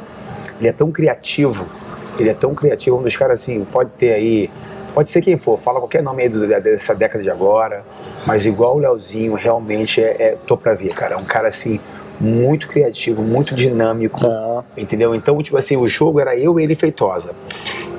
Ele 0.58 0.68
é 0.68 0.72
tão 0.72 0.90
criativo. 0.90 1.66
Ele 2.18 2.28
é 2.30 2.34
tão 2.34 2.54
criativo. 2.54 2.96
Um 2.98 3.02
dos 3.02 3.16
caras 3.16 3.40
assim, 3.40 3.64
pode 3.64 3.90
ter 3.92 4.12
aí. 4.12 4.50
Pode 4.94 5.10
ser 5.10 5.20
quem 5.20 5.36
for, 5.38 5.58
fala 5.60 5.78
qualquer 5.80 6.02
nome 6.02 6.22
aí 6.22 6.28
do- 6.28 6.46
dessa 6.46 6.94
década 6.94 7.22
de 7.22 7.30
agora. 7.30 7.84
Mas 8.26 8.44
igual 8.44 8.76
o 8.76 8.78
Leozinho, 8.78 9.34
realmente 9.34 10.00
é, 10.02 10.16
é. 10.18 10.36
Tô 10.46 10.56
pra 10.56 10.74
ver, 10.74 10.92
cara. 10.94 11.14
É 11.14 11.16
um 11.18 11.24
cara 11.24 11.48
assim. 11.48 11.78
Muito 12.20 12.68
criativo, 12.68 13.22
muito 13.22 13.54
dinâmico. 13.54 14.26
É. 14.26 14.64
Entendeu? 14.76 15.14
Então, 15.14 15.40
tipo 15.42 15.56
assim, 15.56 15.76
o 15.76 15.86
jogo 15.86 16.20
era 16.20 16.36
eu, 16.36 16.58
ele 16.58 16.72
e 16.72 16.76
Feitosa. 16.76 17.34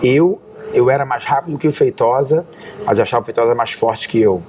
Eu, 0.04 0.42
eu 0.74 0.90
era 0.90 1.06
mais 1.06 1.24
rápido 1.24 1.58
que 1.58 1.68
o 1.68 1.74
Feitosa, 1.74 2.46
mas 2.86 2.98
eu 2.98 3.04
achava 3.04 3.22
o 3.22 3.26
Feitosa 3.26 3.56
mais 3.56 3.72
forte 3.72 4.08
que 4.08 4.20
eu. 4.20 4.42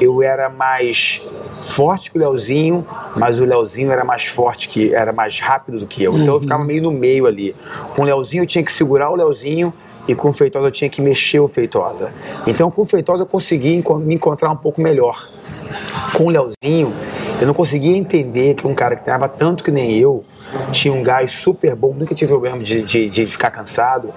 Eu 0.00 0.22
era 0.22 0.48
mais 0.48 1.22
forte 1.66 2.10
que 2.10 2.16
o 2.16 2.20
Leozinho, 2.20 2.86
mas 3.16 3.40
o 3.40 3.44
Leozinho 3.44 3.90
era 3.90 4.04
mais 4.04 4.24
forte 4.24 4.68
que 4.68 4.94
era 4.94 5.12
mais 5.12 5.40
rápido 5.40 5.80
do 5.80 5.86
que 5.86 6.02
eu. 6.02 6.16
Então 6.16 6.34
eu 6.34 6.40
ficava 6.40 6.64
meio 6.64 6.82
no 6.82 6.92
meio 6.92 7.26
ali. 7.26 7.54
Com 7.94 8.02
o 8.02 8.04
Leozinho 8.04 8.44
eu 8.44 8.46
tinha 8.46 8.64
que 8.64 8.72
segurar 8.72 9.10
o 9.10 9.16
Leozinho 9.16 9.72
e 10.06 10.14
com 10.14 10.28
o 10.28 10.32
Feitosa 10.32 10.68
eu 10.68 10.70
tinha 10.70 10.88
que 10.88 11.02
mexer 11.02 11.40
o 11.40 11.48
Feitosa. 11.48 12.12
Então 12.46 12.70
com 12.70 12.82
o 12.82 12.86
Feitosa 12.86 13.22
eu 13.22 13.26
consegui 13.26 13.82
me 14.00 14.14
encontrar 14.14 14.50
um 14.50 14.56
pouco 14.56 14.80
melhor 14.80 15.28
com 16.14 16.26
o 16.26 16.30
Leozinho, 16.30 16.92
eu 17.40 17.46
não 17.46 17.54
conseguia 17.54 17.96
entender 17.96 18.54
que 18.54 18.66
um 18.66 18.74
cara 18.74 18.96
que 18.96 19.02
treinava 19.04 19.28
tanto 19.28 19.62
que 19.62 19.70
nem 19.70 19.96
eu 19.98 20.24
tinha 20.72 20.94
um 20.94 21.02
gás 21.02 21.32
super 21.32 21.74
bom, 21.74 21.92
nunca 21.92 22.14
tive 22.14 22.28
problema 22.30 22.58
de, 22.62 22.80
de, 22.82 23.10
de 23.10 23.26
ficar 23.26 23.50
cansado. 23.50 24.10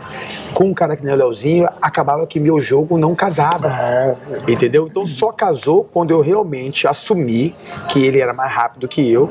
Com 0.54 0.66
um 0.66 0.74
cara 0.74 0.96
que 0.96 1.04
nem 1.04 1.14
o 1.14 1.18
Leozinho, 1.18 1.68
acabava 1.82 2.26
que 2.28 2.40
meu 2.40 2.62
jogo 2.62 2.98
não 3.00 3.16
casava. 3.16 3.68
É, 3.68 4.16
Entendeu? 4.48 4.88
Então 4.90 5.06
só 5.08 5.32
casou 5.32 5.84
quando 5.92 6.12
eu 6.12 6.22
realmente 6.22 6.88
assumi 6.88 7.54
que 7.90 8.06
ele 8.06 8.20
era 8.22 8.32
mais 8.32 8.52
rápido 8.52 8.88
que 8.88 9.12
eu 9.12 9.30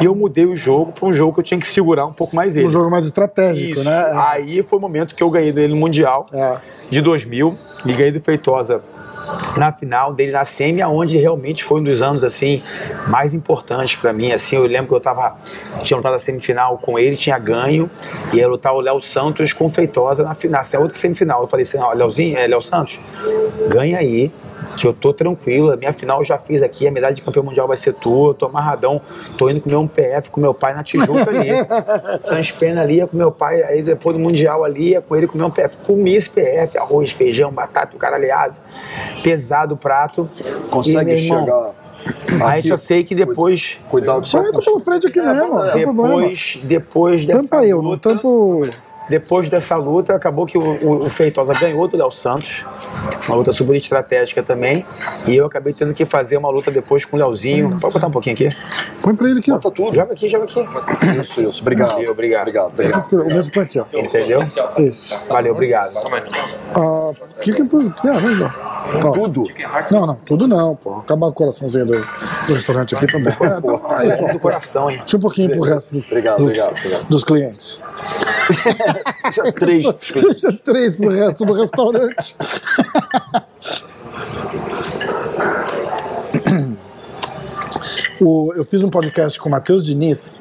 e 0.00 0.06
eu 0.06 0.14
mudei 0.14 0.46
o 0.46 0.56
jogo 0.56 0.92
para 0.92 1.06
um 1.06 1.12
jogo 1.12 1.34
que 1.34 1.40
eu 1.40 1.44
tinha 1.44 1.60
que 1.60 1.68
segurar 1.68 2.06
um 2.06 2.12
pouco 2.12 2.34
mais 2.34 2.56
ele. 2.56 2.66
um 2.66 2.70
jogo 2.70 2.90
mais 2.90 3.04
estratégico, 3.04 3.72
Isso. 3.80 3.84
né? 3.84 4.10
Aí 4.14 4.62
foi 4.62 4.78
o 4.78 4.82
momento 4.82 5.14
que 5.14 5.22
eu 5.22 5.30
ganhei 5.30 5.52
dele 5.52 5.74
no 5.74 5.78
Mundial 5.80 6.26
É. 6.32 6.56
de 6.90 7.00
2000 7.02 7.54
e 7.84 7.92
ganhei 7.92 8.12
do 8.12 8.20
Feitosa 8.20 8.80
na 9.56 9.72
final 9.72 10.12
dele 10.12 10.32
na 10.32 10.44
semi, 10.44 10.82
aonde 10.82 11.16
realmente 11.16 11.64
foi 11.64 11.80
um 11.80 11.84
dos 11.84 12.02
anos 12.02 12.24
assim 12.24 12.62
mais 13.08 13.34
importantes 13.34 13.96
pra 13.96 14.12
mim. 14.12 14.32
Assim, 14.32 14.56
eu 14.56 14.64
lembro 14.64 14.88
que 14.88 14.94
eu 14.94 15.00
tava 15.00 15.36
tinha 15.82 15.96
lutado 15.96 16.14
a 16.14 16.18
semifinal 16.18 16.78
com 16.78 16.98
ele, 16.98 17.16
tinha 17.16 17.38
ganho 17.38 17.88
e 18.32 18.36
ia 18.36 18.48
lutar 18.48 18.74
o 18.74 18.80
Léo 18.80 19.00
Santos 19.00 19.52
com 19.52 19.68
Feitosa 19.68 20.22
na 20.22 20.34
final, 20.34 20.60
essa 20.60 20.76
é 20.76 20.80
outra 20.80 20.96
semifinal. 20.96 21.42
Eu 21.42 21.48
falei 21.48 21.64
assim, 21.64 21.78
ó, 21.78 21.92
Léozinho, 21.92 22.38
é 22.38 22.46
Léo 22.46 22.62
Santos, 22.62 22.98
ganha 23.68 23.98
aí. 23.98 24.30
Que 24.78 24.86
eu 24.86 24.92
tô 24.92 25.12
tranquilo, 25.12 25.72
a 25.72 25.76
minha 25.76 25.92
final 25.92 26.18
eu 26.18 26.24
já 26.24 26.38
fiz 26.38 26.62
aqui, 26.62 26.86
a 26.86 26.90
medalha 26.90 27.14
de 27.14 27.22
campeão 27.22 27.42
mundial 27.42 27.66
vai 27.66 27.76
ser 27.76 27.94
tua, 27.94 28.30
eu 28.30 28.34
tô 28.34 28.46
amarradão, 28.46 29.00
tô 29.36 29.48
indo 29.48 29.60
comer 29.60 29.76
um 29.76 29.86
PF 29.88 30.30
com 30.30 30.40
meu 30.40 30.54
pai 30.54 30.74
na 30.74 30.82
Tijuca 30.82 31.28
ali. 31.28 31.48
Sans 32.22 32.50
pena 32.52 32.82
ali, 32.82 32.96
ia 32.96 33.06
com 33.06 33.16
meu 33.16 33.32
pai, 33.32 33.62
aí 33.62 33.82
depois 33.82 34.16
do 34.16 34.22
Mundial 34.22 34.64
ali, 34.64 34.90
ia 34.90 35.00
com 35.00 35.16
ele 35.16 35.26
comer 35.26 35.44
um 35.44 35.50
PF. 35.50 35.76
Comi 35.86 36.14
esse 36.14 36.28
PF, 36.28 36.78
arroz, 36.78 37.12
feijão, 37.12 37.50
batata, 37.50 37.96
o 37.96 37.98
cara 37.98 38.16
aliás, 38.16 38.60
pesado 39.22 39.74
o 39.74 39.76
prato. 39.76 40.28
Consegue 40.70 41.12
E, 41.12 41.24
irmão, 41.24 41.40
chegar. 41.40 41.80
Aí 42.46 42.66
só 42.66 42.76
sei 42.76 43.04
que 43.04 43.14
depois, 43.14 43.78
Cuidado 43.88 44.26
só 44.26 44.38
Só 44.38 44.48
entra 44.48 44.60
com 44.60 44.64
pela 44.64 44.80
frente 44.80 45.06
aqui 45.06 45.20
mesmo, 45.20 45.54
não 45.54 45.72
tem 45.72 45.82
problema. 45.82 46.08
depois, 46.08 46.60
depois 46.62 47.26
dessa 47.26 47.42
Tampa 47.42 47.66
eu, 47.66 47.82
não 47.82 47.98
tampo. 47.98 48.62
Depois 49.10 49.50
dessa 49.50 49.74
luta, 49.74 50.14
acabou 50.14 50.46
que 50.46 50.56
o, 50.56 51.02
o, 51.02 51.10
Feitosa 51.10 51.52
ganhou 51.52 51.88
do 51.88 51.96
Léo 51.96 52.12
Santos, 52.12 52.64
uma 53.26 53.36
luta 53.36 53.52
super 53.52 53.74
estratégica 53.74 54.40
também, 54.40 54.86
e 55.26 55.36
eu 55.36 55.46
acabei 55.46 55.72
tendo 55.72 55.92
que 55.92 56.04
fazer 56.06 56.36
uma 56.36 56.48
luta 56.48 56.70
depois 56.70 57.04
com 57.04 57.16
o 57.16 57.18
Leozinho. 57.18 57.76
Pode 57.80 57.94
botar 57.94 58.06
um 58.06 58.12
pouquinho 58.12 58.34
aqui? 58.34 58.48
Põe 59.02 59.16
pra 59.16 59.28
ele 59.28 59.40
aqui, 59.40 59.50
ó. 59.50 59.54
Bota 59.54 59.70
tudo. 59.72 59.96
Joga 59.96 60.12
aqui, 60.12 60.28
joga 60.28 60.44
aqui. 60.44 60.60
Isso, 61.20 61.40
isso. 61.40 61.60
Obrigado. 61.60 61.94
Valeu, 61.94 62.12
obrigado. 62.12 62.42
Obrigado, 62.42 62.66
obrigado. 62.68 63.12
O 63.12 63.34
mesmo 63.34 63.52
põe 63.52 63.62
aqui, 63.64 63.80
ó. 63.80 63.84
Entendeu? 63.92 64.42
Isso. 64.78 65.20
Valeu, 65.28 65.54
obrigado. 65.54 65.92
Ah, 66.76 66.80
o 66.80 67.14
que 67.42 67.52
que 67.52 67.62
é 67.62 67.64
por. 67.64 67.82
Ah, 67.82 68.12
vamos 68.12 68.38
lá. 68.38 68.70
Ó. 69.04 69.10
Tudo. 69.10 69.44
Não, 69.90 70.06
não, 70.06 70.14
tudo 70.14 70.46
não, 70.46 70.76
pô. 70.76 70.98
Acabar 70.98 71.26
o 71.26 71.32
coraçãozinho 71.32 71.86
do, 71.86 72.00
do 72.00 72.54
restaurante 72.54 72.94
aqui 72.94 73.06
também. 73.06 73.32
É, 73.32 73.88
tá, 73.88 73.98
aí, 73.98 74.16
pô. 74.16 74.32
Do 74.32 74.38
coração, 74.38 74.88
hein? 74.88 74.98
Deixa 74.98 75.16
um 75.16 75.20
pouquinho 75.20 75.50
pro 75.50 75.62
resto 75.62 75.92
dos, 75.92 76.06
Obrigado, 76.06 76.36
dos, 76.36 76.46
obrigado, 76.46 76.78
obrigado. 76.78 77.08
dos 77.08 77.24
clientes. 77.24 77.80
Já 79.32 79.52
três. 79.52 79.86
Deixa 80.14 80.52
três 80.52 80.96
pro 80.96 81.08
resto 81.10 81.44
do 81.44 81.52
restaurante. 81.52 82.34
O- 88.20 88.52
eu 88.54 88.64
fiz 88.64 88.82
um 88.84 88.88
podcast 88.90 89.38
com 89.40 89.48
o 89.48 89.52
Matheus 89.52 89.84
Diniz 89.84 90.40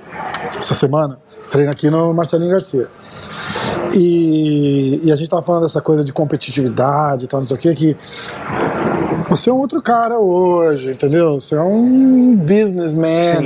essa 0.58 0.74
semana, 0.74 1.18
treino 1.50 1.72
aqui 1.72 1.90
no 1.90 2.14
Marcelinho 2.14 2.52
Garcia. 2.52 2.88
E, 3.96 5.02
e 5.04 5.12
a 5.12 5.16
gente 5.16 5.30
tava 5.30 5.42
falando 5.42 5.64
dessa 5.64 5.82
coisa 5.82 6.04
de 6.04 6.14
competitividade 6.14 7.26
e 7.26 7.28
tal, 7.28 7.40
não 7.42 7.48
sei 7.48 7.58
o 7.58 7.60
que, 7.60 7.74
que 7.76 7.98
você 9.28 9.50
é 9.50 9.54
um 9.54 9.58
outro 9.58 9.82
cara 9.82 10.18
hoje, 10.20 10.92
entendeu? 10.92 11.40
Você 11.40 11.56
é 11.56 11.62
um 11.62 12.36
businessman, 12.36 13.44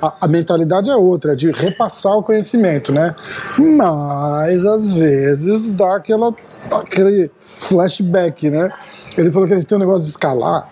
a, 0.00 0.06
a- 0.06 0.14
a 0.22 0.28
mentalidade 0.28 0.88
é 0.90 0.96
outra, 0.96 1.32
é 1.32 1.36
de 1.36 1.50
repassar 1.50 2.12
o 2.16 2.22
conhecimento, 2.22 2.92
né? 2.92 3.14
Mas 3.58 4.64
às 4.64 4.94
vezes 4.94 5.74
dá 5.74 5.96
aquela, 5.96 6.32
aquele 6.70 7.30
flashback, 7.58 8.50
né? 8.50 8.70
Ele 9.16 9.30
falou 9.30 9.46
que 9.48 9.54
eles 9.54 9.64
têm 9.64 9.76
um 9.76 9.80
negócio 9.80 10.04
de 10.04 10.10
escalar 10.10 10.68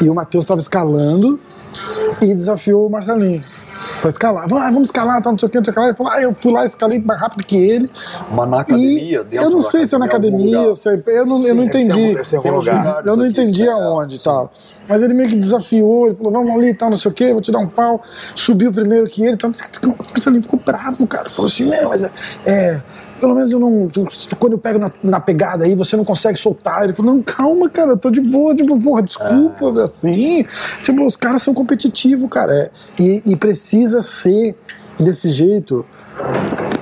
e 0.00 0.08
o 0.10 0.14
Matheus 0.14 0.44
estava 0.44 0.60
escalando 0.60 1.38
e 2.20 2.26
desafiou 2.26 2.86
o 2.86 2.90
Marcelinho. 2.90 3.42
Pra 4.00 4.10
escalar, 4.10 4.48
Vai, 4.48 4.70
vamos 4.72 4.88
escalar, 4.88 5.22
tá, 5.22 5.30
não 5.30 5.38
sei 5.38 5.46
o 5.46 5.50
que, 5.50 5.58
não 5.58 5.64
sei 5.64 5.72
o 5.72 5.74
que. 5.74 5.80
Ele 5.80 5.94
falou, 5.94 6.12
ah, 6.12 6.20
eu 6.22 6.34
fui 6.34 6.52
lá, 6.52 6.64
escalei 6.64 6.98
mais 7.00 7.20
rápido 7.20 7.44
que 7.44 7.56
ele. 7.56 7.90
Mas 8.30 8.48
na 8.48 8.56
E 8.58 8.60
academia, 8.60 9.24
dentro 9.24 9.46
eu 9.46 9.50
não 9.50 9.60
sei 9.60 9.86
se 9.86 9.94
é 9.94 9.98
na 9.98 10.06
em 10.06 10.08
algum 10.08 10.16
academia, 10.26 10.60
lugar. 10.60 10.74
se 10.76 10.88
é- 10.88 11.02
eu 11.06 11.26
não, 11.26 11.46
eu 11.46 11.54
não 11.54 11.64
Deve 11.66 11.72
ser 11.72 11.80
entendi. 11.84 12.14
deve 12.14 12.24
ser 12.28 12.38
lugar. 12.38 13.06
Eu 13.06 13.16
não 13.16 13.26
entendi 13.26 13.66
é, 13.66 13.70
aonde 13.72 14.14
e 14.16 14.18
sim. 14.18 14.24
tal. 14.24 14.52
Mas 14.88 15.02
ele 15.02 15.14
meio 15.14 15.28
que 15.28 15.36
desafiou, 15.36 16.06
ele 16.06 16.16
falou, 16.16 16.32
vamos 16.32 16.50
ali 16.50 16.68
e 16.68 16.74
tal, 16.74 16.90
não 16.90 16.98
sei 16.98 17.10
o 17.10 17.14
quê, 17.14 17.32
vou 17.32 17.40
te 17.40 17.52
dar 17.52 17.58
um 17.58 17.68
pau. 17.68 18.00
Subiu 18.34 18.72
primeiro 18.72 19.06
que 19.06 19.22
ele, 19.22 19.32
então 19.34 19.50
o 19.50 20.04
Marcelinho 20.10 20.42
ficou 20.42 20.58
bravo, 20.64 21.06
cara. 21.06 21.28
Falou 21.28 21.46
assim, 21.48 21.64
meu, 21.68 21.88
mas 21.88 22.02
é, 22.02 22.10
é, 22.46 22.80
pelo 23.20 23.34
menos 23.34 23.50
eu 23.50 23.58
não. 23.58 23.88
Quando 24.38 24.52
eu 24.52 24.58
pego 24.58 24.78
na, 24.78 24.90
na 25.02 25.20
pegada 25.20 25.64
aí, 25.64 25.74
você 25.74 25.96
não 25.96 26.04
consegue 26.04 26.38
soltar. 26.38 26.84
Ele 26.84 26.94
falou, 26.94 27.14
não, 27.14 27.22
calma, 27.22 27.68
cara, 27.68 27.90
eu 27.92 27.96
tô 27.96 28.10
de 28.10 28.20
boa, 28.20 28.54
tipo, 28.54 28.78
porra, 28.80 29.02
desculpa, 29.02 29.82
assim. 29.82 30.44
Tipo, 30.82 31.06
os 31.06 31.16
caras 31.16 31.42
são 31.42 31.52
competitivos, 31.54 32.28
cara. 32.30 32.52
é, 32.54 32.70
e, 33.02 33.22
e 33.26 33.36
precisa 33.36 34.02
ser 34.02 34.54
desse 34.98 35.28
jeito 35.30 35.84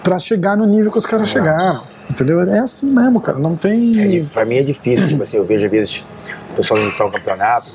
pra 0.02 0.18
chegar 0.18 0.56
no 0.56 0.64
nível 0.66 0.90
que 0.90 0.98
os 0.98 1.06
caras 1.06 1.28
chegaram. 1.28 1.82
Entendeu? 2.08 2.40
É 2.42 2.60
assim 2.60 2.90
mesmo, 2.90 3.20
cara. 3.20 3.38
Não 3.38 3.54
É, 3.54 3.56
tem. 3.56 3.92
di- 3.92 4.30
pra 4.32 4.44
mim 4.44 4.56
é 4.56 4.62
difícil, 4.62 5.08
tipo 5.08 5.22
assim, 5.24 5.36
eu 5.38 5.44
vejo 5.44 5.64
às 5.66 5.70
vezes 5.70 6.04
pessoal 6.56 6.80
indo 6.80 6.92
para 6.96 7.06
o 7.06 7.10
campeonato. 7.12 7.72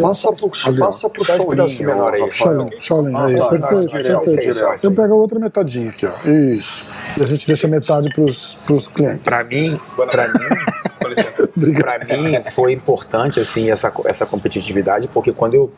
Passa 0.00 0.32
pro, 0.32 0.50
passa 0.80 1.10
pro 1.10 1.22
o 1.22 1.24
Shaolin, 1.24 1.84
menor 1.84 2.14
aí. 2.14 2.30
Shaolin, 2.30 2.70
Shaolin, 2.78 3.14
Ah, 3.14 3.26
aí, 3.26 3.36
tá, 3.36 3.48
perfeito, 3.48 3.90
tá, 3.90 4.20
perfeito. 4.20 4.86
Eu 4.86 4.92
pego 4.92 5.12
a 5.12 5.16
outra 5.16 5.38
metadinha 5.38 5.90
aqui, 5.90 6.06
ó. 6.06 6.28
Isso. 6.28 6.86
E 7.16 7.24
a 7.24 7.26
gente 7.26 7.46
deixa 7.46 7.68
metade 7.68 8.12
pros, 8.12 8.58
pros 8.66 8.88
clientes. 8.88 9.22
Pra 9.22 9.44
mim, 9.44 9.80
pra 10.10 10.28
mim, 10.28 11.74
pra 11.78 11.98
mim 12.18 12.50
foi 12.50 12.72
importante 12.72 13.40
assim 13.40 13.70
essa, 13.70 13.92
essa 14.06 14.26
competitividade, 14.26 15.08
porque 15.08 15.32
quando 15.32 15.54
eu 15.54 15.72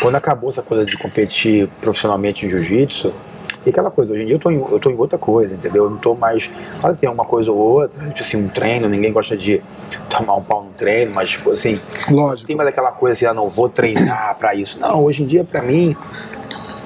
quando 0.00 0.16
acabou 0.16 0.50
essa 0.50 0.62
coisa 0.62 0.84
de 0.84 0.96
competir 0.98 1.68
profissionalmente 1.80 2.44
em 2.46 2.50
jiu-jitsu, 2.50 3.12
e 3.64 3.70
aquela 3.70 3.90
coisa, 3.90 4.12
hoje 4.12 4.22
em 4.22 4.26
dia 4.26 4.34
eu 4.36 4.38
tô, 4.38 4.50
em, 4.50 4.56
eu 4.56 4.78
tô 4.78 4.90
em 4.90 4.96
outra 4.96 5.18
coisa, 5.18 5.54
entendeu? 5.54 5.84
Eu 5.84 5.90
não 5.90 5.98
tô 5.98 6.14
mais. 6.14 6.50
Claro 6.80 6.94
que 6.94 7.00
tem 7.00 7.10
uma 7.10 7.24
coisa 7.24 7.50
ou 7.50 7.58
outra, 7.58 8.00
tipo 8.08 8.20
assim, 8.20 8.36
um 8.36 8.48
treino, 8.48 8.88
ninguém 8.88 9.12
gosta 9.12 9.36
de 9.36 9.62
tomar 10.10 10.36
um 10.36 10.42
pau 10.42 10.64
no 10.64 10.70
treino, 10.70 11.12
mas 11.14 11.30
tipo 11.30 11.50
assim, 11.50 11.80
Lógico. 12.10 12.46
tem 12.46 12.56
mais 12.56 12.68
aquela 12.68 12.92
coisa 12.92 13.12
assim, 13.12 13.26
ah, 13.26 13.34
não 13.34 13.48
vou 13.48 13.68
treinar 13.68 14.36
pra 14.38 14.54
isso. 14.54 14.78
Não, 14.78 15.02
hoje 15.02 15.22
em 15.22 15.26
dia, 15.26 15.44
pra 15.44 15.62
mim, 15.62 15.96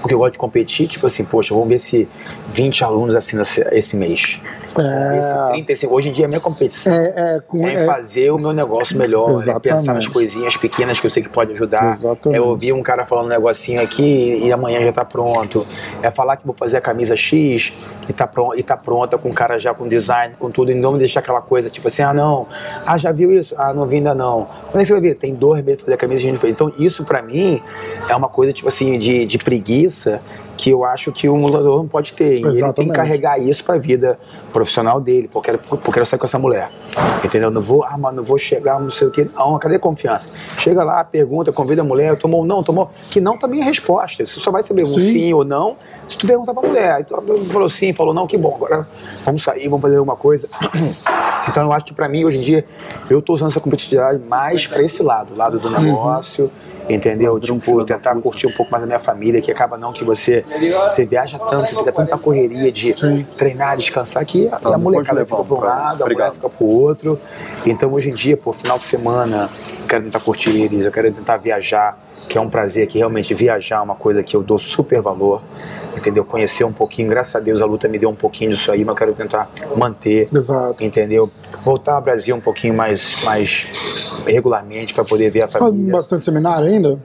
porque 0.00 0.14
eu 0.14 0.18
gosto 0.18 0.34
de 0.34 0.38
competir, 0.38 0.88
tipo 0.88 1.06
assim, 1.06 1.24
poxa, 1.24 1.52
vamos 1.52 1.68
ver 1.68 1.78
se 1.78 2.08
20 2.48 2.84
alunos 2.84 3.14
assinam 3.14 3.42
esse, 3.42 3.60
esse 3.72 3.96
mês. 3.96 4.40
Esse 4.80 5.32
É, 5.32 5.48
35. 5.48 5.94
Hoje 5.94 6.08
em 6.08 6.12
dia, 6.12 6.26
a 6.26 6.28
minha 6.28 6.40
competição 6.40 6.92
é, 6.92 7.36
é, 7.36 7.40
com, 7.40 7.66
é, 7.66 7.74
é, 7.74 7.86
fazer 7.86 8.30
o 8.30 8.38
meu 8.38 8.52
negócio 8.52 8.96
melhor, 8.96 9.42
é 9.48 9.58
pensar 9.58 9.94
nas 9.94 10.08
coisinhas 10.08 10.56
pequenas 10.56 11.00
que 11.00 11.06
eu 11.06 11.10
sei 11.10 11.22
que 11.22 11.28
pode 11.28 11.52
ajudar. 11.52 11.90
Exatamente. 11.90 12.38
É 12.38 12.40
ouvir 12.40 12.72
um 12.72 12.82
cara 12.82 13.06
falando 13.06 13.26
um 13.26 13.28
negocinho 13.28 13.82
aqui 13.82 14.40
e 14.42 14.52
amanhã 14.52 14.82
já 14.82 14.92
tá 14.92 15.04
pronto. 15.04 15.66
É 16.02 16.10
falar 16.10 16.36
que 16.36 16.46
vou 16.46 16.54
fazer 16.54 16.76
a 16.76 16.80
camisa 16.80 17.16
X 17.16 17.72
e 18.08 18.12
tá, 18.12 18.26
pron 18.26 18.54
e 18.54 18.62
tá 18.62 18.76
pronta 18.76 19.18
com 19.18 19.30
o 19.30 19.34
cara 19.34 19.58
já 19.58 19.74
com 19.74 19.88
design, 19.88 20.34
com 20.38 20.50
tudo, 20.50 20.70
e 20.70 20.74
não 20.74 20.92
me 20.92 20.98
deixar 20.98 21.20
aquela 21.20 21.40
coisa 21.40 21.68
tipo 21.68 21.88
assim, 21.88 22.02
ah 22.02 22.14
não, 22.14 22.46
ah 22.86 22.96
já 22.96 23.12
viu 23.12 23.32
isso? 23.32 23.54
Ah, 23.58 23.72
não 23.72 23.86
vi 23.86 23.96
ainda 23.96 24.14
não. 24.14 24.46
Quando 24.70 24.76
é 24.76 24.78
que 24.80 24.86
você 24.86 24.92
vai 24.92 25.02
ver? 25.02 25.14
Tem 25.16 25.34
dois 25.34 25.64
meses 25.64 25.76
pra 25.76 25.86
fazer 25.86 25.94
a 25.94 25.98
camisa 25.98 26.22
e 26.22 26.26
a 26.26 26.28
gente 26.30 26.40
fez. 26.40 26.52
Então 26.52 26.72
isso 26.78 27.04
pra 27.04 27.22
mim 27.22 27.62
é 28.08 28.14
uma 28.14 28.28
coisa 28.28 28.52
tipo 28.52 28.68
assim 28.68 28.98
de, 28.98 29.26
de 29.26 29.38
preguiça 29.38 30.20
que 30.58 30.70
eu 30.70 30.84
acho 30.84 31.12
que 31.12 31.28
o 31.28 31.36
lutador 31.36 31.78
não 31.78 31.88
pode 31.88 32.12
ter. 32.12 32.40
E 32.40 32.44
ele 32.44 32.72
tem 32.72 32.88
que 32.88 32.92
carregar 32.92 33.38
isso 33.38 33.62
pra 33.62 33.78
vida 33.78 34.18
profissional 34.52 35.00
dele, 35.00 35.30
porque 35.32 35.50
eu 35.50 35.58
quero, 35.58 35.78
porque 35.78 36.00
eu 36.00 36.04
sair 36.04 36.18
com 36.18 36.26
essa 36.26 36.38
mulher. 36.38 36.68
Entendeu? 37.24 37.48
Não 37.48 37.62
vou, 37.62 37.84
ah, 37.84 37.96
mas 37.96 38.14
não 38.14 38.24
vou 38.24 38.36
chegar, 38.36 38.80
não 38.80 38.90
sei 38.90 39.06
o 39.06 39.10
que. 39.10 39.24
Não, 39.24 39.56
cadê 39.58 39.76
a 39.76 39.78
confiança? 39.78 40.30
Chega 40.58 40.82
lá, 40.82 41.02
pergunta, 41.04 41.52
convida 41.52 41.82
a 41.82 41.84
mulher, 41.84 42.18
tomou 42.18 42.40
ou 42.40 42.46
não, 42.46 42.62
tomou. 42.62 42.90
Que 43.08 43.20
não 43.20 43.38
também 43.38 43.60
é 43.60 43.64
resposta. 43.64 44.26
Você 44.26 44.40
só 44.40 44.50
vai 44.50 44.64
saber 44.64 44.82
um 44.82 44.86
Sim. 44.86 45.12
sim 45.12 45.32
ou 45.32 45.44
não 45.44 45.76
se 46.08 46.18
tu 46.18 46.26
perguntar 46.26 46.52
pra 46.52 46.68
mulher. 46.68 47.00
Então, 47.00 47.22
falou 47.46 47.70
sim, 47.70 47.92
falou 47.92 48.12
não, 48.12 48.26
que 48.26 48.36
bom, 48.36 48.54
agora 48.56 48.86
vamos 49.24 49.44
sair, 49.44 49.68
vamos 49.68 49.82
fazer 49.82 49.96
alguma 49.96 50.16
coisa. 50.16 50.48
Então 51.48 51.62
eu 51.62 51.72
acho 51.72 51.86
que 51.86 51.94
pra 51.94 52.10
mim, 52.10 52.26
hoje 52.26 52.36
em 52.36 52.42
dia, 52.42 52.62
eu 53.08 53.22
tô 53.22 53.32
usando 53.32 53.48
essa 53.48 53.60
competitividade 53.60 54.20
mais 54.28 54.66
pra 54.66 54.82
esse 54.82 55.02
lado, 55.02 55.34
lado 55.34 55.58
do 55.58 55.70
negócio. 55.70 56.50
Entendeu? 56.88 57.38
Tipo, 57.38 57.84
tentar 57.84 58.14
curtir 58.16 58.46
um 58.46 58.52
pouco 58.52 58.70
mais 58.72 58.82
a 58.82 58.86
minha 58.86 58.98
família, 58.98 59.40
que 59.42 59.50
acaba 59.50 59.76
não 59.76 59.92
que 59.92 60.04
você, 60.04 60.44
você 60.90 61.04
viaja 61.04 61.38
tanto, 61.38 61.68
você 61.68 61.76
fica 61.76 61.92
tanta 61.92 62.16
correria 62.16 62.72
de 62.72 62.92
Sim. 62.92 63.26
treinar, 63.36 63.76
descansar, 63.76 64.24
que 64.24 64.48
a, 64.48 64.74
a 64.74 64.78
molecada 64.78 65.24
fica 65.24 65.44
pra 65.44 65.54
um 65.54 65.60
lado, 65.60 66.04
a 66.04 66.06
mulher 66.06 66.32
fica 66.32 66.48
pro 66.48 66.66
outro. 66.66 67.20
Então 67.66 67.92
hoje 67.92 68.10
em 68.10 68.14
dia, 68.14 68.36
pô, 68.36 68.52
final 68.52 68.78
de 68.78 68.84
semana, 68.86 69.48
eu 69.82 69.86
quero 69.86 70.04
tentar 70.04 70.20
curtir 70.20 70.50
eles, 70.50 70.84
eu 70.84 70.92
quero 70.92 71.12
tentar 71.12 71.36
viajar, 71.36 71.98
que 72.28 72.36
é 72.38 72.40
um 72.40 72.48
prazer 72.48 72.86
que 72.86 72.98
realmente 72.98 73.34
viajar 73.34 73.76
é 73.76 73.80
uma 73.80 73.94
coisa 73.94 74.22
que 74.22 74.34
eu 74.34 74.42
dou 74.42 74.58
super 74.58 75.00
valor. 75.00 75.42
Entendeu? 75.96 76.24
Conhecer 76.24 76.64
um 76.64 76.72
pouquinho, 76.72 77.08
graças 77.08 77.34
a 77.34 77.40
Deus 77.40 77.60
a 77.60 77.66
luta 77.66 77.88
me 77.88 77.98
deu 77.98 78.08
um 78.08 78.14
pouquinho 78.14 78.52
disso 78.52 78.70
aí, 78.70 78.84
mas 78.84 78.92
eu 78.92 78.94
quero 78.96 79.12
tentar 79.14 79.50
manter 79.76 80.28
Exato. 80.32 80.84
entendeu? 80.84 81.28
Voltar 81.64 81.94
ao 81.94 82.02
Brasil 82.02 82.36
um 82.36 82.40
pouquinho 82.40 82.74
mais, 82.74 83.16
mais 83.24 83.66
regularmente 84.24 84.94
para 84.94 85.04
poder 85.04 85.30
ver 85.30 85.44
a 85.44 85.48
Você 85.48 85.58
faz 85.58 85.70
família. 85.70 85.92
bastante 85.92 86.24
seminário 86.24 86.68
ainda? 86.68 86.98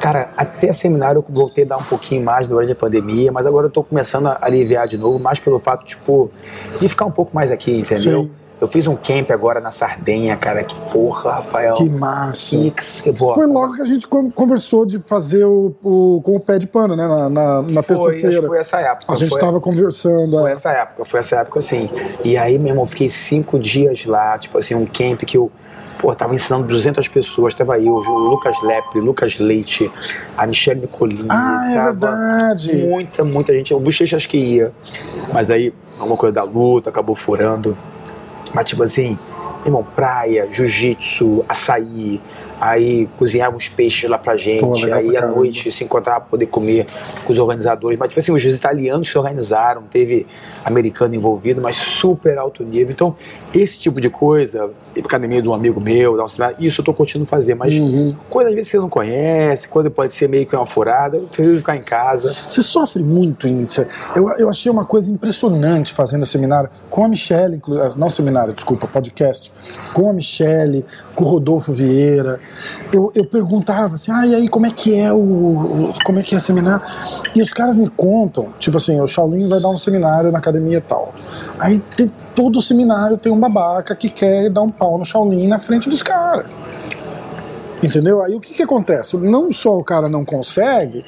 Cara, 0.00 0.30
até 0.36 0.72
seminário 0.72 1.18
eu 1.28 1.34
voltei 1.34 1.64
a 1.64 1.68
dar 1.68 1.76
um 1.78 1.82
pouquinho 1.82 2.24
mais 2.24 2.46
durante 2.48 2.72
a 2.72 2.74
pandemia, 2.74 3.32
mas 3.32 3.46
agora 3.46 3.66
eu 3.66 3.70
tô 3.70 3.82
começando 3.82 4.28
a 4.28 4.38
aliviar 4.40 4.86
de 4.86 4.96
novo, 4.96 5.18
mais 5.18 5.38
pelo 5.40 5.58
fato, 5.58 5.84
tipo, 5.84 6.30
de 6.80 6.88
ficar 6.88 7.04
um 7.04 7.10
pouco 7.10 7.34
mais 7.34 7.50
aqui, 7.50 7.80
entendeu? 7.80 8.22
Sim. 8.22 8.30
Eu 8.60 8.66
fiz 8.66 8.88
um 8.88 8.96
camp 8.96 9.30
agora 9.30 9.60
na 9.60 9.70
Sardenha, 9.70 10.36
cara, 10.36 10.64
que 10.64 10.74
porra, 10.90 11.34
Rafael. 11.34 11.74
Que 11.74 11.88
massa. 11.88 12.56
Que, 12.56 12.72
que 13.04 13.12
boa. 13.12 13.34
Foi 13.34 13.46
logo 13.46 13.74
que 13.74 13.82
a 13.82 13.84
gente 13.84 14.08
con- 14.08 14.30
conversou 14.32 14.84
de 14.84 14.98
fazer 14.98 15.44
o, 15.44 15.72
o- 15.82 16.20
com 16.24 16.34
o 16.34 16.40
pé 16.40 16.58
de 16.58 16.66
pano, 16.66 16.96
né? 16.96 17.06
Na, 17.06 17.28
na, 17.28 17.62
na 17.62 17.80
acho 17.80 17.82
terça-feira. 17.88 18.46
foi 18.48 18.58
essa 18.58 18.80
época. 18.80 19.12
A 19.12 19.16
gente 19.16 19.30
foi, 19.30 19.40
tava 19.40 19.60
conversando. 19.60 20.38
Foi 20.38 20.50
é. 20.50 20.52
essa 20.54 20.70
época, 20.72 21.04
foi 21.04 21.20
essa 21.20 21.36
época 21.36 21.60
assim. 21.60 21.88
E 22.24 22.36
aí, 22.36 22.58
meu 22.58 22.70
irmão, 22.72 22.84
fiquei 22.86 23.08
cinco 23.08 23.60
dias 23.60 24.04
lá, 24.06 24.36
tipo 24.36 24.58
assim, 24.58 24.74
um 24.74 24.86
camp 24.86 25.22
que 25.22 25.38
eu, 25.38 25.52
pô, 26.00 26.12
tava 26.12 26.34
ensinando 26.34 26.66
200 26.66 27.06
pessoas. 27.06 27.54
Tava 27.54 27.78
eu, 27.78 27.92
o 27.92 28.18
Lucas 28.18 28.60
Lepre, 28.64 29.00
Lucas 29.00 29.38
Leite, 29.38 29.88
a 30.36 30.44
Michelle 30.48 30.80
Nicolini. 30.80 31.28
Ah, 31.30 31.70
é 31.70 31.84
verdade. 31.84 32.76
Muita, 32.84 33.22
muita 33.22 33.52
gente. 33.52 33.72
O 33.72 33.78
Bochechas 33.78 34.26
que 34.26 34.36
ia. 34.36 34.72
Mas 35.32 35.48
aí, 35.48 35.72
alguma 35.96 36.16
coisa 36.16 36.34
da 36.34 36.42
luta, 36.42 36.90
acabou 36.90 37.14
furando. 37.14 37.76
Mas 38.54 38.66
tipo 38.66 38.82
assim, 38.82 39.18
irmão, 39.64 39.84
praia, 39.94 40.48
jiu-jitsu, 40.50 41.44
açaí. 41.48 42.20
Aí 42.60 43.08
cozinhava 43.18 43.56
uns 43.56 43.68
peixes 43.68 44.08
lá 44.10 44.18
pra 44.18 44.36
gente. 44.36 44.60
Pô, 44.60 44.74
aí 44.92 45.12
pra 45.12 45.24
à 45.24 45.30
noite 45.30 45.70
se 45.70 45.84
encontrava 45.84 46.20
pra 46.20 46.30
poder 46.30 46.46
comer 46.46 46.86
com 47.24 47.32
os 47.32 47.38
organizadores. 47.38 47.98
Mas, 47.98 48.08
tipo 48.08 48.20
assim, 48.20 48.32
os 48.32 48.44
italianos 48.44 49.08
se 49.08 49.16
organizaram, 49.16 49.82
teve 49.82 50.26
americano 50.64 51.14
envolvido, 51.14 51.60
mas 51.60 51.76
super 51.76 52.36
alto 52.38 52.64
nível. 52.64 52.90
Então, 52.92 53.16
esse 53.54 53.78
tipo 53.78 54.00
de 54.00 54.10
coisa, 54.10 54.70
academia 54.98 55.40
de 55.40 55.48
um 55.48 55.54
amigo 55.54 55.80
meu, 55.80 56.16
isso 56.58 56.80
eu 56.80 56.84
tô 56.84 56.92
continuando 56.92 57.28
fazer. 57.28 57.54
Mas 57.54 57.74
Uhum. 57.74 58.14
coisa 58.28 58.50
às 58.50 58.54
vezes 58.54 58.70
você 58.70 58.78
não 58.78 58.88
conhece, 58.88 59.68
coisa 59.68 59.88
pode 59.90 60.12
ser 60.12 60.28
meio 60.28 60.46
que 60.46 60.54
uma 60.56 60.66
furada. 60.66 61.16
Eu 61.16 61.22
prefiro 61.24 61.58
ficar 61.58 61.76
em 61.76 61.82
casa. 61.82 62.32
Você 62.48 62.62
sofre 62.62 63.02
muito 63.02 63.46
em. 63.46 63.66
Eu, 64.14 64.28
eu 64.38 64.48
achei 64.48 64.70
uma 64.70 64.84
coisa 64.84 65.10
impressionante 65.10 65.92
fazendo 65.94 66.26
seminário 66.26 66.70
com 66.90 67.04
a 67.04 67.08
Michelle, 67.08 67.60
não 67.96 68.10
seminário, 68.10 68.52
desculpa, 68.52 68.86
podcast, 68.86 69.52
com 69.92 70.10
a 70.10 70.12
Michelle, 70.12 70.84
com 71.18 71.24
o 71.24 71.28
Rodolfo 71.28 71.72
Vieira. 71.72 72.38
Eu, 72.94 73.10
eu 73.12 73.24
perguntava 73.24 73.96
assim, 73.96 74.12
ah, 74.12 74.24
e 74.24 74.36
aí 74.36 74.48
como 74.48 74.66
é 74.66 74.70
que 74.70 74.96
é 74.96 75.12
o, 75.12 75.16
o- 75.18 75.92
como 76.04 76.20
é 76.20 76.22
que 76.22 76.36
é 76.36 76.38
seminário? 76.38 76.80
E 77.34 77.42
os 77.42 77.52
caras 77.52 77.74
me 77.74 77.88
contam, 77.88 78.52
tipo 78.56 78.76
assim, 78.76 79.00
o 79.00 79.06
Shaolin 79.08 79.48
vai 79.48 79.60
dar 79.60 79.68
um 79.68 79.76
seminário 79.76 80.30
na 80.30 80.38
academia 80.38 80.80
tal. 80.80 81.12
Aí 81.58 81.80
tem, 81.96 82.08
todo 82.36 82.62
seminário 82.62 83.18
tem 83.18 83.32
um 83.32 83.40
babaca 83.40 83.96
que 83.96 84.08
quer 84.08 84.48
dar 84.48 84.62
um 84.62 84.68
pau 84.68 84.96
no 84.96 85.04
Shaolin 85.04 85.48
na 85.48 85.58
frente 85.58 85.88
dos 85.88 86.04
caras. 86.04 86.46
Entendeu? 87.82 88.22
Aí 88.22 88.34
o 88.34 88.40
que, 88.40 88.54
que 88.54 88.62
acontece? 88.62 89.16
Não 89.16 89.50
só 89.50 89.76
o 89.76 89.84
cara 89.84 90.08
não 90.08 90.24
consegue, 90.24 91.04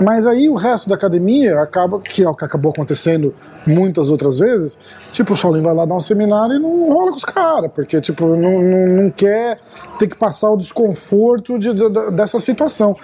mas 0.00 0.26
aí 0.26 0.48
o 0.48 0.54
resto 0.54 0.88
da 0.88 0.94
academia 0.94 1.60
acaba, 1.60 2.00
que 2.00 2.22
é 2.22 2.28
o 2.28 2.34
que 2.34 2.44
acabou 2.44 2.72
acontecendo 2.72 3.34
muitas 3.66 4.10
outras 4.10 4.38
vezes, 4.38 4.78
tipo, 5.12 5.32
o 5.32 5.36
Shaolin 5.36 5.62
vai 5.62 5.74
lá 5.74 5.84
dar 5.84 5.94
um 5.94 6.00
seminário 6.00 6.56
e 6.56 6.58
não 6.58 6.92
rola 6.92 7.10
com 7.10 7.16
os 7.16 7.24
caras, 7.24 7.70
porque 7.74 8.00
tipo, 8.00 8.26
não, 8.36 8.62
não, 8.62 8.86
não 9.04 9.10
quer 9.10 9.58
ter 9.98 10.06
que 10.08 10.16
passar 10.16 10.50
o 10.50 10.56
desconforto 10.56 11.58
de, 11.58 11.72
de- 11.72 12.10
dessa 12.12 12.38
situação. 12.40 12.96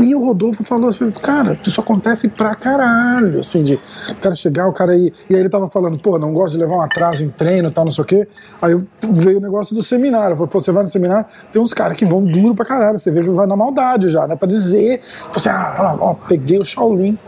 E 0.00 0.14
o 0.14 0.24
Rodolfo 0.24 0.62
falou 0.62 0.88
assim, 0.88 1.10
cara, 1.10 1.58
isso 1.66 1.80
acontece 1.80 2.28
pra 2.28 2.54
caralho, 2.54 3.40
assim, 3.40 3.62
de 3.62 3.80
o 4.10 4.14
cara 4.16 4.34
chegar, 4.34 4.68
o 4.68 4.72
cara 4.72 4.96
ir. 4.96 5.12
E 5.28 5.34
aí 5.34 5.40
ele 5.40 5.48
tava 5.48 5.68
falando, 5.70 5.98
pô, 5.98 6.18
não 6.18 6.32
gosto 6.32 6.52
de 6.52 6.58
levar 6.58 6.76
um 6.76 6.82
atraso 6.82 7.24
em 7.24 7.30
treino 7.30 7.68
e 7.68 7.72
tal, 7.72 7.84
não 7.84 7.92
sei 7.92 8.02
o 8.02 8.06
quê. 8.06 8.28
Aí 8.60 8.78
veio 9.10 9.38
o 9.38 9.40
negócio 9.40 9.74
do 9.74 9.82
seminário. 9.82 10.32
Eu 10.32 10.36
falei, 10.36 10.50
pô, 10.50 10.60
você 10.60 10.70
vai 10.70 10.84
no 10.84 10.90
seminário, 10.90 11.26
tem 11.52 11.60
uns 11.60 11.72
caras 11.72 11.96
que 11.96 12.04
vão 12.04 12.24
duro 12.24 12.54
pra 12.54 12.64
caralho, 12.64 12.98
você 12.98 13.10
vê 13.10 13.22
que 13.22 13.30
vai 13.30 13.46
na 13.46 13.56
maldade 13.56 14.10
já, 14.10 14.26
né? 14.26 14.36
Pra 14.36 14.46
dizer, 14.46 15.00
você, 15.32 15.48
ah, 15.48 15.96
ó, 15.98 16.14
peguei 16.14 16.58
o 16.58 16.64
Shaolin. 16.64 17.18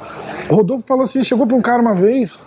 O 0.51 0.57
Rodolfo 0.57 0.87
falou 0.87 1.05
assim, 1.05 1.23
chegou 1.23 1.47
pra 1.47 1.57
um 1.57 1.63
cara 1.63 1.81
uma 1.81 1.95
vez, 1.95 2.47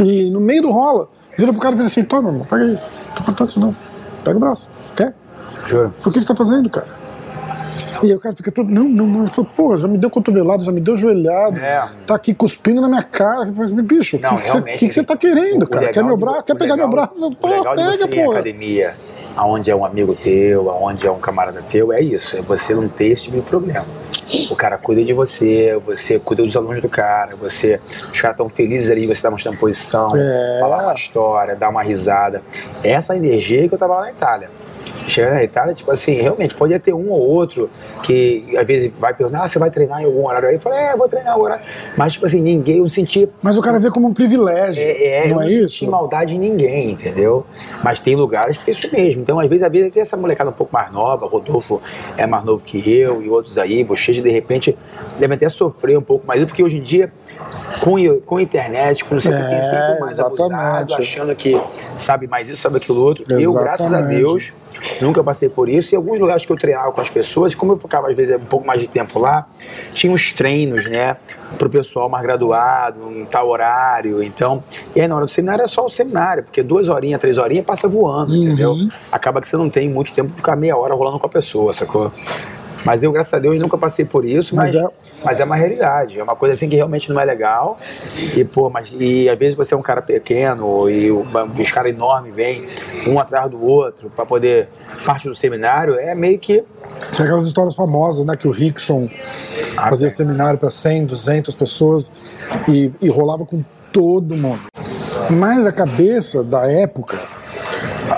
e 0.00 0.30
no 0.30 0.40
meio 0.40 0.62
do 0.62 0.70
rola, 0.70 1.08
virou 1.36 1.52
pro 1.52 1.62
cara 1.62 1.74
e 1.74 1.78
fez 1.78 1.90
assim, 1.90 2.04
toma, 2.04 2.30
irmão, 2.30 2.46
pega 2.48 2.64
aí, 2.64 2.78
não 3.26 3.34
tô 3.34 3.44
isso 3.44 3.60
não. 3.60 3.74
Pega 4.24 4.36
o 4.36 4.40
braço, 4.40 4.68
quer? 4.96 5.14
Juro. 5.66 5.94
Por 6.02 6.12
que 6.12 6.20
você 6.20 6.28
tá 6.28 6.34
fazendo, 6.34 6.68
cara? 6.68 6.86
E 8.02 8.06
aí 8.10 8.14
o 8.14 8.20
cara 8.20 8.34
fica 8.36 8.50
todo, 8.52 8.70
não, 8.72 8.84
não, 8.84 9.06
não. 9.06 9.20
Ele 9.20 9.28
falou, 9.30 9.50
pô, 9.56 9.76
já 9.78 9.88
me 9.88 9.98
deu 9.98 10.10
cotovelado, 10.10 10.64
já 10.64 10.72
me 10.72 10.80
deu 10.80 10.96
joelhado, 10.96 11.58
É. 11.58 11.88
tá 12.06 12.14
aqui 12.14 12.34
cuspindo 12.34 12.80
na 12.80 12.88
minha 12.88 13.02
cara. 13.02 13.52
Falei, 13.52 13.74
bicho, 13.82 14.16
o 14.16 14.20
que, 14.62 14.88
que, 14.88 14.92
você, 14.92 15.02
tá 15.02 15.16
querendo, 15.16 15.66
cara? 15.66 15.86
legal 15.86 15.94
Quer 15.94 16.04
meu 16.04 16.16
braço? 16.16 16.44
Quer 16.44 16.56
pegar 16.56 16.76
meu 16.76 16.88
braço? 16.88 17.24
O 17.26 17.34
Pô, 17.34 17.48
de 17.48 17.62
pega, 17.62 17.96
você 17.96 18.08
pô. 18.08 18.32
academia, 18.32 18.92
aonde 19.36 19.70
é 19.70 19.76
um 19.76 19.84
amigo 19.84 20.14
teu, 20.14 20.70
aonde 20.70 21.06
é 21.06 21.10
um 21.10 21.18
camarada 21.18 21.62
teu, 21.62 21.92
é 21.92 22.00
isso. 22.00 22.36
É 22.36 22.40
você 22.42 22.74
não 22.74 22.88
ter 22.88 23.06
esse 23.08 23.24
tipo 23.24 23.36
de 23.36 23.42
problema. 23.42 23.84
O 24.50 24.56
cara 24.56 24.76
cuida 24.76 25.02
de 25.04 25.12
você, 25.14 25.80
você 25.86 26.18
cuida 26.18 26.42
dos 26.42 26.54
alunos 26.54 26.82
do 26.82 26.88
cara, 26.88 27.34
você, 27.36 27.80
os 27.88 28.20
caras 28.20 28.34
estão 28.34 28.48
felizes 28.48 28.90
ali, 28.90 29.06
você 29.06 29.22
tá 29.22 29.30
mostrando 29.30 29.56
posição, 29.58 30.08
É. 30.14 30.58
falar 30.60 30.82
uma 30.84 30.94
história, 30.94 31.56
dar 31.56 31.70
uma 31.70 31.82
risada. 31.82 32.42
Essa 32.84 33.16
energia 33.16 33.66
que 33.68 33.74
eu 33.74 33.78
tava 33.78 33.94
lá 33.94 34.00
na 34.02 34.10
Itália. 34.10 34.50
Chegar 35.08 35.32
na 35.32 35.44
Itália, 35.44 35.74
tipo 35.74 35.90
assim, 35.90 36.12
realmente, 36.14 36.54
podia 36.54 36.78
ter 36.78 36.92
um 36.92 37.10
ou 37.10 37.20
outro 37.20 37.70
que 38.02 38.56
às 38.56 38.66
vezes 38.66 38.92
vai 38.98 39.14
perguntar, 39.14 39.44
ah, 39.44 39.48
você 39.48 39.58
vai 39.58 39.70
treinar 39.70 40.02
em 40.02 40.04
algum 40.04 40.26
horário? 40.26 40.48
Aí 40.48 40.54
eu 40.54 40.60
falei, 40.60 40.78
é, 40.78 40.96
vou 40.96 41.08
treinar 41.08 41.34
agora. 41.34 41.60
Mas, 41.96 42.14
tipo 42.14 42.26
assim, 42.26 42.40
ninguém, 42.40 42.78
eu 42.78 42.88
senti 42.88 43.28
Mas 43.42 43.56
o 43.56 43.62
cara 43.62 43.78
vê 43.78 43.90
como 43.90 44.06
um 44.06 44.14
privilégio, 44.14 44.82
é, 44.82 45.26
é, 45.26 45.28
não 45.28 45.36
eu 45.36 45.40
é 45.40 45.44
não 45.44 45.50
isso? 45.50 45.68
senti 45.70 45.86
maldade 45.86 46.34
em 46.34 46.38
ninguém, 46.38 46.90
entendeu? 46.92 47.46
Mas 47.82 48.00
tem 48.00 48.14
lugares 48.16 48.58
que 48.58 48.70
é 48.70 48.74
isso 48.74 48.90
mesmo. 48.92 49.22
Então, 49.22 49.40
às 49.40 49.48
vezes, 49.48 49.64
às 49.64 49.72
vezes 49.72 49.92
tem 49.92 50.02
essa 50.02 50.16
molecada 50.16 50.50
um 50.50 50.54
pouco 50.54 50.72
mais 50.72 50.92
nova, 50.92 51.26
Rodolfo 51.26 51.80
é 52.16 52.26
mais 52.26 52.44
novo 52.44 52.64
que 52.64 52.78
eu, 52.92 53.22
e 53.22 53.28
outros 53.28 53.58
aí, 53.58 53.82
Bochecha, 53.82 54.22
de 54.22 54.30
repente, 54.30 54.76
devem 55.18 55.36
até 55.36 55.48
sofrer 55.48 55.98
um 55.98 56.02
pouco 56.02 56.26
mais, 56.26 56.44
porque 56.44 56.62
hoje 56.62 56.78
em 56.78 56.82
dia, 56.82 57.12
com, 57.80 57.96
com 58.26 58.36
a 58.36 58.42
internet, 58.42 59.04
com 59.04 59.14
não 59.14 59.22
sei 59.22 59.32
o 59.32 59.36
que, 59.36 59.54
É, 59.54 59.64
sempre 59.64 60.00
mais 60.00 60.20
abusado, 60.20 60.52
exatamente. 60.52 60.94
achando 60.94 61.34
que 61.34 61.60
sabe 61.96 62.26
mais 62.26 62.48
isso, 62.48 62.60
sabe 62.62 62.76
aquilo 62.78 63.00
outro. 63.02 63.24
Eu, 63.28 63.52
graças 63.54 63.86
a 63.92 63.98
Exatamente. 63.98 64.18
Deus, 64.20 64.52
nunca 65.00 65.22
passei 65.24 65.48
por 65.48 65.68
isso. 65.68 65.94
E 65.94 65.96
alguns 65.96 66.18
lugares 66.18 66.44
que 66.44 66.52
eu 66.52 66.56
treinava 66.56 66.92
com 66.92 67.00
as 67.00 67.08
pessoas, 67.08 67.54
como 67.54 67.72
eu 67.72 67.78
ficava 67.78 68.08
às 68.10 68.16
vezes 68.16 68.36
um 68.36 68.40
pouco 68.44 68.66
mais 68.66 68.80
de 68.80 68.88
tempo 68.88 69.18
lá, 69.18 69.46
tinha 69.94 70.12
uns 70.12 70.32
treinos, 70.32 70.88
né, 70.88 71.16
pro 71.56 71.70
pessoal 71.70 72.08
mais 72.08 72.22
graduado, 72.22 73.10
em 73.10 73.24
tal 73.24 73.48
horário. 73.48 74.22
Então, 74.22 74.62
e 74.94 75.00
aí 75.00 75.08
na 75.08 75.16
hora 75.16 75.24
do 75.24 75.30
seminário 75.30 75.62
é 75.64 75.66
só 75.68 75.86
o 75.86 75.90
seminário, 75.90 76.42
porque 76.44 76.62
duas 76.62 76.88
horinhas, 76.88 77.20
três 77.20 77.38
horinhas 77.38 77.64
passa 77.64 77.88
voando, 77.88 78.32
Uhum. 78.32 78.42
entendeu? 78.42 78.74
Acaba 79.10 79.40
que 79.40 79.48
você 79.48 79.56
não 79.56 79.70
tem 79.70 79.88
muito 79.88 80.12
tempo 80.12 80.28
de 80.30 80.36
ficar 80.36 80.54
meia 80.56 80.76
hora 80.76 80.94
rolando 80.94 81.18
com 81.18 81.26
a 81.26 81.30
pessoa, 81.30 81.72
sacou? 81.72 82.12
Mas 82.88 83.02
eu, 83.02 83.12
graças 83.12 83.34
a 83.34 83.38
Deus, 83.38 83.58
nunca 83.58 83.76
passei 83.76 84.04
por 84.06 84.24
isso, 84.24 84.56
mas, 84.56 84.74
Mas 84.74 84.90
mas 85.22 85.38
é- 85.38 85.42
é... 85.42 85.44
uma 85.44 85.56
realidade. 85.56 86.18
É 86.18 86.22
uma 86.22 86.34
coisa 86.34 86.54
assim 86.54 86.68
que 86.70 86.76
realmente 86.76 87.12
não 87.12 87.20
é 87.20 87.24
legal. 87.24 87.78
E, 88.16 88.42
pô, 88.44 88.70
mas 88.70 88.96
e 88.98 89.28
às 89.28 89.38
vezes 89.38 89.54
você 89.54 89.74
é 89.74 89.76
um 89.76 89.82
cara 89.82 90.00
pequeno 90.00 90.88
e 90.88 91.10
o- 91.10 91.26
os 91.60 91.70
caras 91.70 91.92
enormes 91.92 92.34
vêm 92.34 92.66
um 93.06 93.20
atrás 93.20 93.50
do 93.50 93.62
outro 93.62 94.08
para 94.08 94.24
poder 94.24 94.68
parte 95.04 95.28
do 95.28 95.34
seminário, 95.36 95.96
é 95.96 96.14
meio 96.14 96.38
que. 96.38 96.64
Tem 97.14 97.26
aquelas 97.26 97.46
histórias 97.46 97.74
famosas, 97.76 98.24
né? 98.24 98.34
Que 98.36 98.48
o 98.48 98.50
Rickson 98.50 99.06
Ah, 99.76 99.90
fazia 99.90 100.08
tem. 100.08 100.16
seminário 100.16 100.58
para 100.58 100.70
100, 100.70 101.04
200 101.06 101.54
pessoas 101.54 102.10
e, 102.66 102.90
e 103.02 103.08
rolava 103.10 103.44
com 103.44 103.62
todo 103.92 104.34
mundo. 104.34 104.62
Mas 105.30 105.66
a 105.66 105.72
cabeça 105.72 106.42
da 106.42 106.70
época 106.70 107.18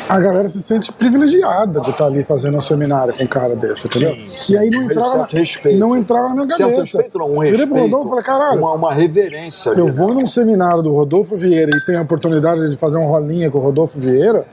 a 0.09 0.21
galera 0.21 0.49
se 0.49 0.61
sente 0.63 0.93
privilegiada 0.93 1.81
de 1.81 1.91
estar 1.91 2.07
ali 2.07 2.25
fazendo 2.25 2.57
um 2.57 2.61
seminário 2.61 3.15
com 3.17 3.25
um 3.25 3.27
cara 3.27 3.55
desse, 3.57 3.87
entendeu? 3.87 4.17
sim. 4.27 4.55
E 4.55 4.59
aí 4.59 4.71
não 4.71 4.83
entrava, 4.85 5.17
na, 5.19 5.29
respeito. 5.31 5.79
não 5.79 5.97
entrava 5.97 6.29
na 6.29 6.35
minha 6.35 6.47
cabeça. 6.49 6.65
Certo 6.67 6.81
respeito, 6.81 7.19
não, 7.19 7.31
um 7.33 7.39
respeito. 7.39 7.69
pro 7.69 7.81
Rodolfo 7.81 8.09
falei, 8.09 8.25
caralho, 8.25 8.59
Uma, 8.61 8.73
uma 8.75 8.93
reverência 8.95 9.73
ali, 9.73 9.81
eu 9.81 9.87
né? 9.87 9.93
vou 9.93 10.15
num 10.15 10.27
seminário 10.27 10.83
do 10.83 10.93
Rodolfo 10.93 11.37
Vieira 11.37 11.71
e 11.77 11.85
tenho 11.85 11.99
a 11.99 12.03
oportunidade 12.03 12.71
de 12.71 12.77
fazer 12.77 12.99
um 12.99 13.07
rolinha 13.07 13.51
com 13.51 13.59
o 13.59 13.63
Rodolfo 13.63 13.99
Vieira, 13.99 14.45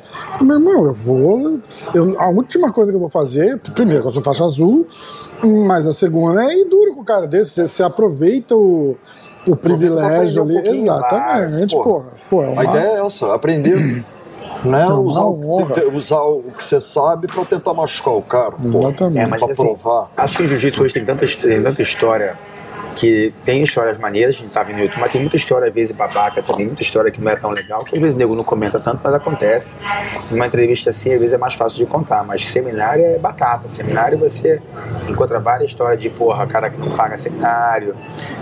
meu 0.41 0.55
irmão, 0.57 0.85
eu 0.85 0.93
vou. 0.93 1.59
eu- 1.93 2.19
a 2.19 2.29
última 2.29 2.71
coisa 2.71 2.91
que 2.91 2.95
eu 2.95 2.99
vou 3.01 3.09
fazer, 3.09 3.57
primeiro, 3.73 4.01
que 4.03 4.07
eu 4.07 4.13
sou 4.13 4.23
faixa 4.23 4.43
azul, 4.43 4.85
mas 5.67 5.85
a 5.88 5.93
segunda 5.93 6.43
é 6.43 6.53
ir 6.61 6.65
duro 6.65 6.93
com 6.93 7.01
o 7.01 7.05
cara 7.05 7.27
desse. 7.27 7.51
Você, 7.51 7.67
você 7.67 7.83
aproveita 7.83 8.55
o, 8.55 8.95
o 9.45 9.55
privilégio 9.55 10.41
um 10.41 10.45
ali. 10.45 10.53
pouquinho, 10.55 10.75
Exatamente, 10.75 11.75
vai, 11.75 11.83
porra. 11.83 12.05
Pô, 12.29 12.43
é 12.43 12.47
uma, 12.47 12.61
A 12.61 12.65
ideia 12.65 12.88
é 12.99 13.05
essa, 13.05 13.33
aprender. 13.33 14.03
Né, 14.66 14.86
Não, 14.86 15.03
usar, 15.05 15.24
o 15.26 15.66
que, 15.68 15.74
te- 15.74 15.86
usar 15.88 16.22
o 16.22 16.43
que 16.55 16.64
você 16.64 16.82
sabe 16.82 17.28
pra 17.28 17.45
tentar 17.45 17.74
machucar 17.74 18.14
o 18.16 18.22
cara. 18.22 18.51
pô. 18.51 18.80
Exatamente. 18.80 19.20
É, 19.20 19.28
mas 19.28 19.41
pra 19.43 19.51
assim, 19.53 19.64
provar. 19.64 20.12
acho 20.18 20.38
que 20.38 20.43
o 20.43 20.47
jiu-jitsu 20.47 20.84
hoje 20.84 20.93
tem 20.93 21.05
tanta, 21.05 21.26
tem 21.26 21.62
tanta 21.64 21.82
história 21.82 22.36
que 22.98 23.34
tem 23.45 23.64
histórias 23.64 23.98
maneiras, 24.00 24.36
a 24.36 24.39
gente 24.39 24.50
tá 24.50 24.64
vendo 24.64 24.78
no 24.78 24.82
YouTube, 24.84 25.02
mas 25.02 25.12
tem 25.12 25.22
muita 25.22 25.36
história, 25.36 25.68
às 25.68 25.74
vezes, 25.74 25.95
babaca 25.95 26.41
também, 26.41 26.66
muita 26.66 26.82
história 26.82 27.12
que 27.12 27.22
não 27.22 27.32
é 27.32 27.36
tão 27.36 27.52
legal, 27.52 27.84
que 27.84 27.95
às 27.95 28.02
vezes 28.02 28.16
o 28.16 28.18
nego 28.18 28.36
não 28.36 28.43
comenta 28.43 28.80
tanto, 28.80 29.00
mas 29.04 29.14
acontece. 29.14 29.76
Numa 30.32 30.48
entrevista 30.48 30.89
assim, 30.89 31.14
às 31.14 31.20
vezes 31.20 31.34
é 31.34 31.38
mais 31.38 31.54
fácil 31.54 31.78
de 31.78 31.86
contar, 31.86 32.24
mas 32.24 32.48
seminário 32.48 33.06
é 33.06 33.18
batata. 33.18 33.70
Seminário 33.70 34.18
você 34.18 34.62
encontra 35.08 35.39
várias 35.39 35.70
histórias 35.70 36.00
de, 36.02 36.10
porra, 36.10 36.48
cara 36.48 36.70
que 36.70 36.80
não 36.80 36.91
paga 36.91 37.18
seminário, 37.18 37.95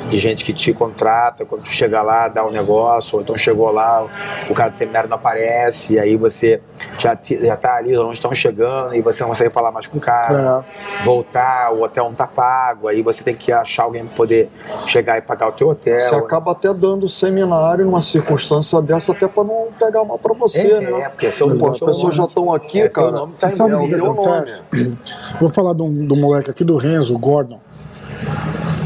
de 0.09 0.17
gente 0.17 0.45
que 0.45 0.53
te 0.53 0.73
contrata, 0.73 1.45
quando 1.45 1.63
tu 1.63 1.71
chega 1.71 2.01
lá, 2.01 2.27
dá 2.27 2.45
um 2.45 2.51
negócio, 2.51 3.17
ou 3.17 3.21
então 3.21 3.37
chegou 3.37 3.69
lá, 3.71 4.07
o 4.49 4.53
cara 4.53 4.69
do 4.69 4.77
seminário 4.77 5.09
não 5.09 5.17
aparece, 5.17 5.93
e 5.93 5.99
aí 5.99 6.15
você 6.15 6.61
já, 6.97 7.17
já 7.41 7.57
tá 7.57 7.75
ali 7.75 7.97
onde 7.97 8.13
estão 8.13 8.33
chegando, 8.33 8.95
e 8.95 9.01
você 9.01 9.21
não 9.21 9.29
consegue 9.29 9.49
falar 9.49 9.71
mais 9.71 9.85
com 9.87 9.97
o 9.97 10.01
cara 10.01 10.63
voltar, 11.03 11.71
o 11.73 11.81
hotel 11.81 12.05
não 12.05 12.15
tá 12.15 12.27
pago, 12.27 12.87
aí 12.87 13.01
você 13.01 13.23
tem 13.23 13.35
que 13.35 13.51
achar 13.51 13.83
alguém 13.83 14.05
pra 14.05 14.15
poder 14.15 14.44
chegar 14.87 15.17
e 15.17 15.21
pagar 15.21 15.49
o 15.49 15.51
teu 15.51 15.69
hotel. 15.69 15.99
Você 15.99 16.15
acaba 16.15 16.51
até 16.51 16.73
dando 16.73 17.07
seminário 17.09 17.85
numa 17.85 18.01
circunstância 18.01 18.81
dessa, 18.81 19.11
até 19.11 19.27
pra 19.27 19.43
não 19.43 19.67
pegar 19.77 20.03
mal 20.03 20.17
pra 20.17 20.33
você, 20.33 20.71
é, 20.71 20.81
né? 20.81 21.01
é, 21.01 21.09
porque 21.09 21.31
seu 21.31 21.47
Pô, 21.47 21.71
as 21.71 21.79
pessoas 21.79 22.15
já 22.15 22.23
estão 22.25 22.53
aqui, 22.53 22.81
é, 22.81 22.89
cara. 22.89 23.11
nome 23.11 23.33
tá 23.33 23.47
Você 23.49 23.55
sabe 23.55 23.71
é 23.71 23.77
o 23.77 23.87
que, 23.87 23.95
acontece? 23.95 24.63
nome. 24.73 24.97
Vou 25.39 25.49
falar 25.49 25.73
de 25.73 25.81
um, 25.81 26.05
do 26.05 26.15
moleque 26.15 26.49
aqui 26.49 26.63
do 26.63 26.75
Renzo, 26.77 27.15
o 27.15 27.19
Gordon. 27.19 27.59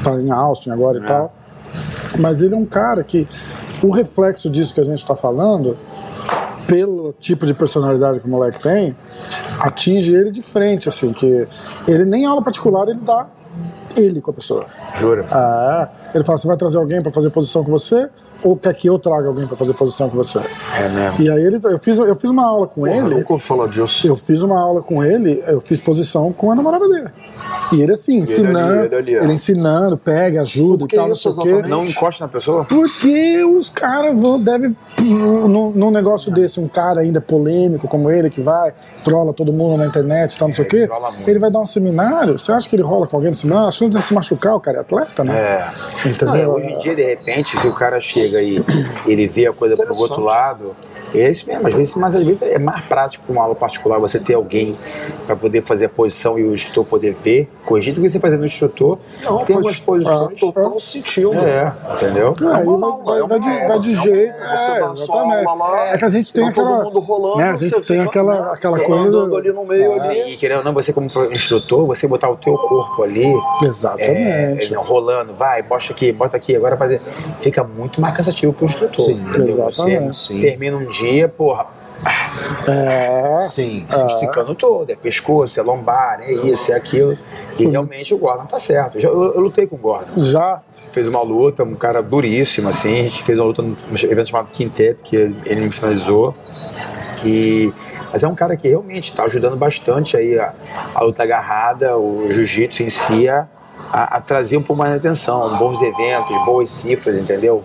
Tá 0.03 0.14
em 0.14 0.32
Austin 0.32 0.72
agora 0.72 0.99
e 0.99 1.03
É. 1.03 1.05
tal. 1.05 1.34
Mas 2.20 2.41
ele 2.41 2.53
é 2.55 2.57
um 2.57 2.66
cara 2.66 3.03
que 3.03 3.28
o 3.84 3.89
reflexo 3.91 4.49
disso 4.49 4.74
que 4.74 4.82
a 4.82 4.84
gente 4.86 4.97
está 4.97 5.16
falando, 5.16 5.78
pelo 6.68 7.14
tipo 7.20 7.45
de 7.45 7.53
personalidade 7.53 8.20
que 8.20 8.28
o 8.28 8.30
moleque 8.30 8.60
tem, 8.62 8.95
atinge 9.60 10.14
ele 10.14 10.30
de 10.30 10.41
frente, 10.41 10.88
assim, 10.88 11.12
que 11.12 11.47
ele 11.88 12.05
nem 12.05 12.26
aula 12.26 12.43
particular 12.43 12.88
ele 12.88 12.99
dá 12.99 13.28
ele 13.98 14.22
com 14.22 14.32
a 14.32 14.34
pessoa. 14.34 14.66
Jura? 15.00 15.26
Ah, 15.32 15.90
ele 16.14 16.24
fala, 16.24 16.38
você 16.38 16.48
vai 16.48 16.58
trazer 16.58 16.78
alguém 16.78 17.02
para 17.02 17.12
fazer 17.12 17.30
posição 17.30 17.64
com 17.64 17.72
você? 17.72 18.10
Ou 18.42 18.56
quer 18.56 18.74
que 18.74 18.88
eu 18.88 18.98
traga 18.98 19.28
alguém 19.28 19.46
para 19.46 19.58
fazer 19.58 19.74
posição 19.74 20.10
com 20.10 20.16
você? 20.16 20.40
É 20.40 20.88
mesmo. 20.88 21.22
E 21.22 21.30
aí 21.30 21.44
ele, 21.44 21.60
eu 21.62 21.80
fiz, 21.80 21.98
eu 21.98 22.16
fiz 22.16 22.30
uma 22.30 22.46
aula 22.46 22.68
com 22.68 22.82
Porra, 22.82 22.96
eu 22.96 23.06
ele. 23.08 23.16
nunca 23.16 23.34
ouvi 23.34 23.44
falar 23.44 23.68
disso. 23.68 24.08
Eu 24.08 24.16
fiz 24.16 24.42
uma 24.42 24.60
aula 24.60 24.82
com 24.82 25.04
ele, 25.04 25.44
eu 25.46 25.60
fiz 25.60 25.80
posição 25.82 26.32
com 26.32 26.52
a 26.52 26.56
namorada 26.56 26.88
dele. 26.88 27.10
E 27.72 27.82
ele 27.82 27.94
assim, 27.94 28.18
ensinando, 28.18 28.80
ali, 28.80 28.86
ele 28.86 28.96
ali, 28.96 29.16
é. 29.16 29.26
ensinando, 29.26 29.98
pega, 29.98 30.42
ajuda 30.42 30.86
e 30.86 30.88
tal, 30.88 31.06
não 31.06 31.14
isso 31.14 31.34
sei 31.34 31.54
o 31.54 31.62
quê. 31.62 31.68
Não 31.68 31.86
encosta 31.86 32.24
na 32.24 32.30
pessoa? 32.30 32.66
Porque 32.66 33.44
os 33.44 33.70
caras 33.70 34.20
vão, 34.20 34.42
devem, 34.42 34.76
num, 35.02 35.72
num 35.72 35.92
negócio 35.92 36.32
desse, 36.32 36.60
um 36.60 36.68
cara 36.68 37.02
ainda 37.02 37.22
polêmico 37.22 37.88
como 37.88 38.10
ele, 38.10 38.30
que 38.30 38.42
vai, 38.42 38.74
trola 39.04 39.34
todo 39.34 39.54
mundo 39.54 39.78
na 39.78 39.86
internet 39.86 40.34
e 40.34 40.38
tal, 40.40 40.48
não 40.48 40.56
sei 40.56 40.66
o 40.66 40.76
ele 40.76 40.88
quê, 40.88 40.94
ele 41.28 41.40
vai 41.40 41.52
dar 41.52 41.60
um 41.60 41.66
seminário, 41.66 42.38
você 42.38 42.52
acha 42.52 42.68
que 42.68 42.76
ele 42.76 42.84
rola 42.84 43.08
com 43.08 43.16
alguém 43.16 43.32
no 43.32 43.38
seminário? 43.38 43.70
A 43.70 43.72
chance 43.72 43.92
de 43.92 44.02
se 44.02 44.14
machucar, 44.14 44.56
o 44.56 44.60
cara 44.60 44.78
é 44.78 44.82
atleta, 44.82 45.24
né? 45.24 45.38
É. 45.38 46.08
Entendeu? 46.08 46.50
Não, 46.50 46.56
hoje 46.56 46.68
em 46.68 46.78
dia, 46.80 46.96
de 46.96 47.04
repente, 47.04 47.60
se 47.60 47.68
o 47.68 47.74
cara 47.74 48.00
chega 48.00 48.42
e 48.42 48.64
ele 49.06 49.28
vê 49.28 49.48
a 49.48 49.54
coisa 49.54 49.76
pro 49.76 49.96
outro 49.96 50.22
lado, 50.22 50.76
é 51.16 51.32
isso 51.32 51.47
mesmo, 51.47 51.68
às 51.68 51.74
vezes, 51.74 51.95
mas 51.95 52.16
às 52.16 52.26
vezes 52.26 52.41
é 52.41 52.60
mais 52.60 52.86
prático 52.86 53.32
uma 53.32 53.43
aula 53.43 53.55
particular 53.55 53.99
você 53.99 54.20
ter 54.20 54.34
alguém 54.34 54.76
para 55.26 55.36
poder 55.36 55.62
fazer 55.64 55.86
a 55.86 55.89
posição 55.89 56.38
e 56.38 56.43
o 56.43 56.53
instrutor 56.53 56.86
poder 56.86 57.14
ver, 57.14 57.49
corrigir 57.66 57.93
do 57.93 58.01
que 58.01 58.10
você 58.10 58.20
fazer 58.20 58.38
no 58.38 58.45
instrutor. 58.45 58.97
Não, 59.24 59.39
tem 59.39 59.55
algumas 59.55 59.80
posições. 59.80 60.39
total 60.39 60.80
sentido. 60.80 61.34
É, 61.34 61.74
entendeu? 61.93 62.34
É, 62.41 62.55
aí 62.55 62.68
uma 62.68 62.97
vai, 62.97 63.22
vai, 63.22 63.38
é 63.38 63.39
de, 63.39 63.68
vai 63.68 63.80
de 63.80 63.91
é 63.91 63.93
jeito. 63.93 64.34
aula, 64.34 64.57
você 64.57 64.72
é, 64.72 64.78
exatamente. 65.01 65.93
é 65.93 65.97
que 65.97 66.05
a 66.05 66.10
gente 66.10 66.34
tem 66.34 66.43
todo 66.43 66.51
aquela. 66.51 66.84
mundo 66.84 66.99
rolando, 66.99 67.38
né, 67.38 67.49
a 67.49 67.55
gente 67.55 67.82
tem 67.82 67.99
aquela, 68.01 68.41
né, 68.41 68.51
aquela 68.53 68.80
coisa. 68.80 69.03
andando 69.07 69.36
ali 69.38 69.51
no 69.51 69.66
meio 69.66 69.95
Não, 69.95 70.01
ali. 70.03 70.34
E 70.34 70.38
querendo 70.38 70.60
ou 70.60 70.64
não, 70.64 70.74
você 70.74 70.93
como 70.93 71.07
instrutor, 71.32 71.86
você 71.86 72.07
botar 72.07 72.30
o 72.30 72.36
teu 72.36 72.57
corpo 72.57 73.03
ali, 73.03 73.26
é, 73.26 73.66
Exatamente. 73.66 74.74
é, 74.74 74.78
rolando, 74.78 75.34
vai, 75.34 75.62
bota 75.62 75.91
aqui, 75.91 76.12
bota 76.12 76.38
aqui, 76.38 76.55
agora 76.55 76.78
fazer. 76.78 77.01
Fica 77.41 77.64
muito 77.64 78.01
mais 78.01 78.16
cansativo 78.16 78.53
pro 78.53 78.66
instrutor. 78.66 79.05
Sim, 79.05 79.22
entendeu? 79.22 79.47
exatamente, 79.47 80.18
Você 80.18 80.34
sim. 80.34 80.41
termina 80.41 80.78
um 80.78 80.86
dia, 80.86 80.99
porra, 81.38 81.66
É. 82.68 83.41
Sim. 83.43 83.86
se 83.89 84.06
esticando 84.08 84.56
todo, 84.56 84.89
é 84.89 84.95
pescoço, 84.95 85.60
é 85.60 85.64
lombar, 85.64 86.20
é 86.22 86.32
isso, 86.34 86.72
é 86.72 86.76
aquilo. 86.76 87.18
E 87.60 87.66
realmente 87.68 88.14
o 88.14 88.18
Gordon 88.18 88.45
tá 88.45 88.60
certo. 88.60 88.97
Eu, 88.97 89.12
eu- 89.14 89.34
eu 89.36 89.41
lutei 89.41 89.68
com 89.68 89.76
o 89.76 89.80
Gordon. 89.80 90.24
Já. 90.24 90.62
Fez 90.91 91.06
uma 91.08 91.22
luta, 91.22 91.64
um 91.64 91.76
cara 91.76 92.02
duríssimo, 92.02 92.68
assim. 92.70 93.00
A 93.02 93.04
gente 93.04 93.24
fez 93.24 93.38
uma 93.38 93.45
luta 93.45 93.62
num 93.62 93.76
evento 93.95 94.30
chamado 94.30 94.50
Quinteto, 94.50 95.04
que 95.04 95.16
ele 95.16 95.62
me 95.62 95.70
finalizou. 95.72 96.34
E, 97.24 97.72
mas 98.12 98.24
é 98.24 98.28
um 98.28 98.34
cara 98.34 98.58
que 98.58 98.68
realmente 98.68 99.12
está 99.12 99.24
ajudando 99.26 99.56
bastante 99.56 100.18
aí 100.18 100.39
a, 100.39 100.52
a 100.95 101.04
luta 101.04 101.22
agarrada, 101.22 101.95
o 101.97 102.26
jiu-jitsu 102.28 102.82
em 102.82 102.89
si, 102.89 103.30
a, 103.30 103.45
a 103.91 104.20
trazer 104.22 104.58
um 104.58 104.64
pouco 104.64 104.80
mais 104.80 104.91
de 104.93 104.97
atenção, 104.97 105.58
bons 105.60 105.80
eventos, 105.82 106.36
boas 106.45 106.72
cifras, 106.72 107.16
entendeu? 107.18 107.62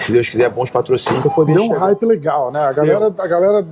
Se 0.00 0.12
Deus 0.12 0.28
quiser, 0.28 0.50
bons 0.50 0.70
patrocínios 0.70 1.22
para 1.22 1.30
poder 1.30 1.52
Deu 1.52 1.62
um 1.62 1.68
chegar. 1.68 1.80
hype 1.80 2.04
legal, 2.06 2.50
né? 2.50 2.60
A 2.60 2.72
galera, 2.72 3.06
a 3.18 3.26
galera 3.26 3.66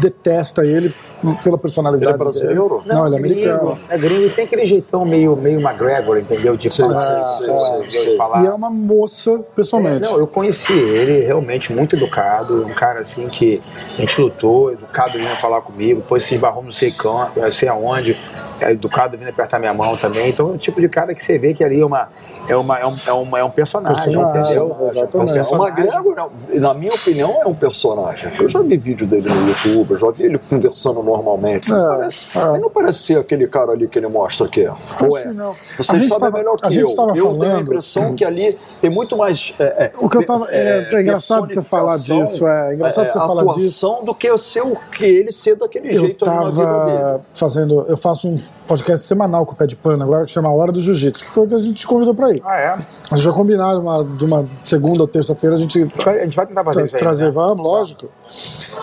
detesta 0.00 0.64
ele 0.64 0.94
pela 1.42 1.58
personalidade 1.58 2.10
Ele 2.10 2.14
é 2.14 2.18
brasileiro? 2.18 2.82
dele. 2.84 2.94
Não, 2.94 3.06
ele 3.06 3.14
é 3.14 3.18
americano. 3.18 3.78
É 3.88 3.98
gringo 3.98 4.26
e 4.26 4.30
tem 4.30 4.44
aquele 4.44 4.66
jeitão 4.66 5.04
meio, 5.04 5.36
meio 5.36 5.60
McGregor, 5.60 6.18
entendeu? 6.18 6.56
De 6.56 6.70
Sei, 6.70 6.84
falar, 6.84 7.24
pô, 7.24 7.58
sei, 7.60 7.82
de 7.88 7.98
sei. 7.98 8.16
falar. 8.16 8.42
E 8.42 8.46
é 8.46 8.50
uma 8.52 8.70
moça, 8.70 9.38
pessoalmente. 9.54 10.06
É, 10.06 10.10
não, 10.10 10.18
eu 10.18 10.26
conheci 10.26 10.72
ele, 10.72 11.24
realmente 11.24 11.72
muito 11.72 11.96
educado, 11.96 12.64
um 12.64 12.70
cara 12.70 13.00
assim 13.00 13.28
que 13.28 13.60
a 13.96 14.00
gente 14.00 14.20
lutou, 14.20 14.72
educado 14.72 15.18
vindo 15.18 15.28
falar 15.36 15.60
comigo, 15.62 16.00
depois 16.00 16.24
se 16.24 16.34
esbarrou 16.34 16.62
não 16.62 16.72
sei, 16.72 16.90
can, 16.90 17.28
não 17.36 17.52
sei 17.52 17.68
aonde, 17.68 18.16
é 18.60 18.72
educado 18.72 19.16
vindo 19.16 19.28
apertar 19.28 19.58
minha 19.58 19.72
mão 19.74 19.96
também. 19.96 20.28
Então 20.28 20.50
é 20.50 20.52
o 20.52 20.58
tipo 20.58 20.80
de 20.80 20.88
cara 20.88 21.14
que 21.14 21.24
você 21.24 21.38
vê 21.38 21.54
que 21.54 21.64
ali 21.64 21.80
é 21.80 21.86
uma. 21.86 22.08
É, 22.48 22.56
uma, 22.56 22.78
é, 22.78 22.86
um, 22.86 22.96
é, 23.06 23.12
uma, 23.12 23.38
é 23.38 23.44
um 23.44 23.50
personagem, 23.50 24.02
Personagem, 24.02 24.42
entendeu? 24.42 24.76
exatamente. 24.86 25.38
É 25.38 25.42
um 25.42 25.60
O 25.60 25.66
McGregor, 25.68 26.30
na 26.54 26.72
minha 26.74 26.94
opinião, 26.94 27.38
é 27.42 27.46
um 27.46 27.54
personagem. 27.54 28.32
Eu 28.40 28.48
já 28.48 28.60
vi 28.62 28.78
vídeo 28.78 29.06
dele 29.06 29.28
no 29.28 29.48
YouTube, 29.48 29.90
eu 29.92 29.98
já 29.98 30.10
vi 30.10 30.24
ele 30.24 30.38
conversando 30.38 31.02
normalmente. 31.10 31.70
É, 31.70 31.74
Não 31.74 31.86
parece, 31.96 32.26
é. 32.38 32.48
Ele 32.50 32.58
não 32.58 32.70
parece 32.70 32.98
ser 33.00 33.18
aquele 33.18 33.46
cara 33.46 33.72
ali 33.72 33.88
que 33.88 33.98
ele 33.98 34.08
mostra 34.08 34.48
que 34.48 34.62
é. 34.62 34.70
Ou 34.70 35.18
é? 35.18 35.22
que 35.22 35.28
não. 35.28 35.50
A 35.52 35.54
Vocês 35.54 35.86
gente 35.98 36.08
sabem 36.08 36.08
tava- 36.08 36.38
melhor 36.38 36.54
a 36.62 36.68
que 36.68 36.74
gente 36.74 36.88
eu. 36.90 36.94
tava 36.94 37.08
eu 37.10 37.14
tenho 37.14 37.28
a 37.30 37.34
falando- 37.46 37.60
impressão 37.62 38.14
que 38.14 38.24
ali 38.24 38.56
tem 38.80 38.90
muito 38.90 39.16
mais. 39.16 39.54
É, 39.58 39.64
é, 39.64 39.92
O 39.98 40.08
que 40.08 40.16
eu 40.16 40.26
tava. 40.26 40.46
É, 40.50 40.88
é 40.92 41.00
engraçado 41.00 41.46
você 41.46 41.62
falar 41.62 41.96
disso. 41.98 42.46
É, 42.46 42.74
engraçado 42.74 43.06
é, 43.06 43.10
você 43.10 43.18
falar 43.18 43.54
disso. 43.54 43.98
do 44.04 44.14
que 44.14 44.38
ser 44.38 44.62
o 44.62 44.76
que 44.96 45.04
ele 45.04 45.32
ser 45.32 45.56
daquele 45.56 45.88
Eu 45.88 46.00
jeito 46.00 46.28
ali 46.28 46.34
na 46.44 46.50
vida 46.50 46.84
dele. 46.84 46.98
tava 46.98 47.20
fazendo. 47.34 47.84
Eu 47.88 47.96
faço 47.96 48.28
um 48.28 48.38
podcast 48.66 49.04
semanal 49.04 49.44
com 49.44 49.52
o 49.52 49.56
Pé 49.56 49.66
de 49.66 49.74
Pano 49.74 50.02
agora 50.04 50.24
que 50.24 50.30
chama 50.30 50.48
A 50.48 50.52
Hora 50.52 50.70
do 50.70 50.80
Jiu-Jitsu, 50.80 51.24
que 51.24 51.30
foi 51.30 51.44
o 51.44 51.48
que 51.48 51.54
a 51.54 51.58
gente 51.58 51.74
te 51.80 51.86
convidou 51.86 52.14
pra 52.14 52.30
ir. 52.30 52.40
Ah, 52.46 52.56
é? 52.56 52.66
A 53.10 53.16
gente 53.16 53.24
já 53.24 53.32
combinado 53.32 53.80
uma, 53.80 54.04
de 54.04 54.24
uma 54.24 54.46
segunda 54.62 55.00
ou 55.02 55.08
terça-feira 55.08 55.56
a 55.56 55.58
gente 55.58 55.76
A 55.78 55.82
gente 55.82 56.04
vai- 56.04 56.20
a 56.20 56.24
gente 56.24 56.36
vai 56.36 56.46
tentar 56.46 56.62
fazer 56.64 56.78
tra 56.80 56.86
isso 56.86 56.94
aí. 56.96 57.00
trazer, 57.00 57.24
né? 57.24 57.30
vamos, 57.32 57.64
lógico. 57.64 58.06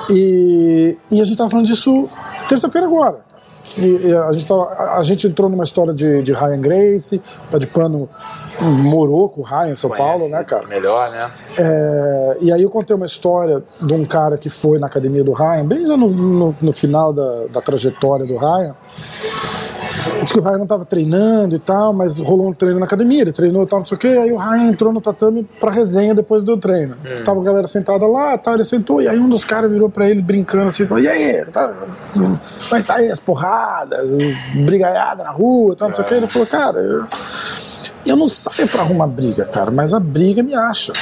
E, 0.09 0.97
e 1.11 1.21
a 1.21 1.25
gente 1.25 1.37
tava 1.37 1.49
falando 1.49 1.65
disso 1.65 2.09
terça-feira 2.47 2.87
agora. 2.87 3.27
E, 3.77 4.07
e 4.07 4.15
a, 4.15 4.31
gente 4.31 4.45
tava, 4.47 4.63
a, 4.63 4.97
a 4.97 5.03
gente 5.03 5.27
entrou 5.27 5.49
numa 5.49 5.63
história 5.63 5.93
de, 5.93 6.21
de 6.21 6.31
Ryan 6.31 6.61
Grace, 6.61 7.21
Pé 7.51 7.59
de 7.59 7.67
Pano 7.67 8.09
morou 8.61 9.29
com 9.29 9.41
o 9.41 9.43
Ryan 9.43 9.71
em 9.71 9.75
São 9.75 9.89
Paulo, 9.89 10.19
Conhece 10.19 10.31
né, 10.31 10.43
cara? 10.43 10.67
Melhor, 10.67 11.11
né? 11.11 11.29
É, 11.57 12.37
e 12.41 12.51
aí 12.51 12.63
eu 12.63 12.69
contei 12.69 12.95
uma 12.95 13.05
história 13.05 13.61
de 13.81 13.93
um 13.93 14.05
cara 14.05 14.37
que 14.37 14.49
foi 14.49 14.79
na 14.79 14.87
academia 14.87 15.23
do 15.23 15.33
Ryan, 15.33 15.65
bem 15.65 15.83
no, 15.85 15.97
no, 15.97 16.55
no 16.59 16.73
final 16.73 17.11
da, 17.11 17.45
da 17.47 17.61
trajetória 17.61 18.25
do 18.25 18.37
Ryan. 18.37 18.75
Diz 20.21 20.31
que 20.31 20.39
o 20.39 20.41
Ryan 20.41 20.57
não 20.57 20.63
estava 20.63 20.85
treinando 20.85 21.55
e 21.55 21.59
tal, 21.59 21.93
mas 21.93 22.19
rolou 22.19 22.47
um 22.49 22.53
treino 22.53 22.79
na 22.79 22.85
academia, 22.85 23.21
ele 23.21 23.31
treinou 23.31 23.63
e 23.63 23.67
tal, 23.67 23.79
não 23.79 23.85
sei 23.85 23.95
o 23.95 23.99
quê. 23.99 24.07
Aí 24.07 24.31
o 24.31 24.37
Ryan 24.37 24.67
entrou 24.67 24.91
no 24.91 24.99
tatame 25.01 25.47
pra 25.59 25.71
resenha 25.71 26.13
depois 26.13 26.43
do 26.43 26.57
treino. 26.57 26.95
Tava 27.23 27.39
a 27.39 27.43
galera 27.43 27.67
sentada 27.67 28.05
lá, 28.05 28.37
tal, 28.37 28.55
ele 28.55 28.63
sentou, 28.63 29.01
e 29.01 29.07
aí 29.07 29.17
um 29.19 29.29
dos 29.29 29.45
caras 29.45 29.71
virou 29.71 29.89
pra 29.89 30.09
ele 30.09 30.21
brincando 30.21 30.67
assim, 30.67 30.85
falou: 30.85 31.03
E 31.03 31.07
aí, 31.07 31.45
tá, 31.45 31.73
como 32.13 32.39
é 32.73 32.81
tá 32.81 32.95
aí 32.95 33.09
as 33.11 33.19
porradas, 33.19 33.99
as 33.99 34.55
brigaiadas 34.65 35.23
na 35.25 35.31
rua 35.31 35.73
e 35.73 35.77
tal, 35.77 35.87
não 35.89 35.95
sei 35.95 36.03
o 36.03 36.07
quê. 36.07 36.13
Ele 36.15 36.27
falou: 36.27 36.47
Cara, 36.47 36.77
eu- 36.79 37.05
Eu 38.05 38.15
não 38.15 38.27
saio 38.27 38.67
pra 38.69 38.83
arrumar 38.83 39.07
briga, 39.07 39.43
cara, 39.43 39.69
mas 39.69 39.93
a 39.93 39.99
briga 39.99 40.41
me 40.41 40.55
acha. 40.55 40.93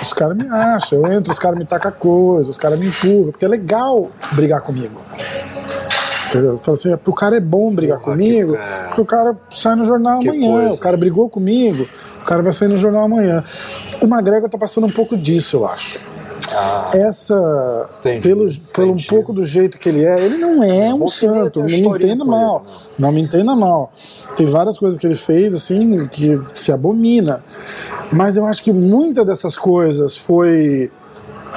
Os 0.00 0.12
caras 0.12 0.36
me 0.36 0.46
acham. 0.48 0.98
Eu 1.00 1.12
entro, 1.12 1.32
os 1.32 1.38
caras 1.38 1.58
me 1.58 1.64
tacam 1.64 1.90
coisa, 1.92 2.48
os 2.48 2.56
caras 2.58 2.78
me 2.78 2.86
empurram, 2.86 3.32
porque 3.32 3.44
é 3.44 3.48
legal 3.48 4.08
brigar 4.32 4.60
comigo. 4.60 5.00
Eu 6.38 6.58
falo 6.58 6.76
assim, 6.76 6.92
o 7.06 7.12
cara 7.12 7.36
é 7.36 7.40
bom 7.40 7.72
brigar 7.74 7.98
Porra, 8.00 8.12
comigo, 8.16 8.54
cara. 8.54 8.86
porque 8.88 9.00
o 9.00 9.06
cara 9.06 9.36
sai 9.50 9.74
no 9.76 9.84
jornal 9.84 10.20
Que 10.20 10.28
amanhã, 10.28 10.52
coisa. 10.52 10.72
o 10.74 10.78
cara 10.78 10.96
brigou 10.96 11.28
comigo, 11.28 11.86
o 12.20 12.24
cara 12.24 12.42
vai 12.42 12.52
sair 12.52 12.68
no 12.68 12.76
jornal 12.76 13.02
amanhã. 13.04 13.42
O 14.02 14.06
McGregor 14.06 14.48
tá 14.48 14.58
passando 14.58 14.86
um 14.86 14.90
pouco 14.90 15.16
disso, 15.16 15.58
eu 15.58 15.66
acho. 15.66 15.98
Ah, 16.52 16.90
Essa, 16.94 17.88
Entendi, 18.00 18.20
pelo, 18.20 18.46
pelo 18.72 18.88
um 18.88 18.90
entendi. 18.92 19.06
pouco 19.08 19.32
do 19.32 19.44
jeito 19.46 19.78
que 19.78 19.88
ele 19.88 20.04
é, 20.04 20.20
ele 20.24 20.36
não 20.36 20.62
é 20.62 20.92
um 20.94 21.08
santo, 21.08 21.60
não 21.60 21.66
me 21.66 21.80
entenda 21.80 21.98
com 21.98 22.06
ele, 22.06 22.24
mal. 22.24 22.60
né? 22.66 22.72
Não 22.98 23.12
me 23.12 23.20
entenda 23.22 23.56
mal. 23.56 23.92
Tem 24.36 24.46
várias 24.46 24.78
coisas 24.78 24.98
que 24.98 25.06
ele 25.06 25.14
fez, 25.14 25.54
assim, 25.54 26.06
que 26.06 26.40
se 26.52 26.70
abomina. 26.70 27.42
Mas 28.12 28.36
eu 28.36 28.46
acho 28.46 28.62
que 28.62 28.72
muitas 28.72 29.24
dessas 29.24 29.56
coisas 29.56 30.16
foi 30.18 30.90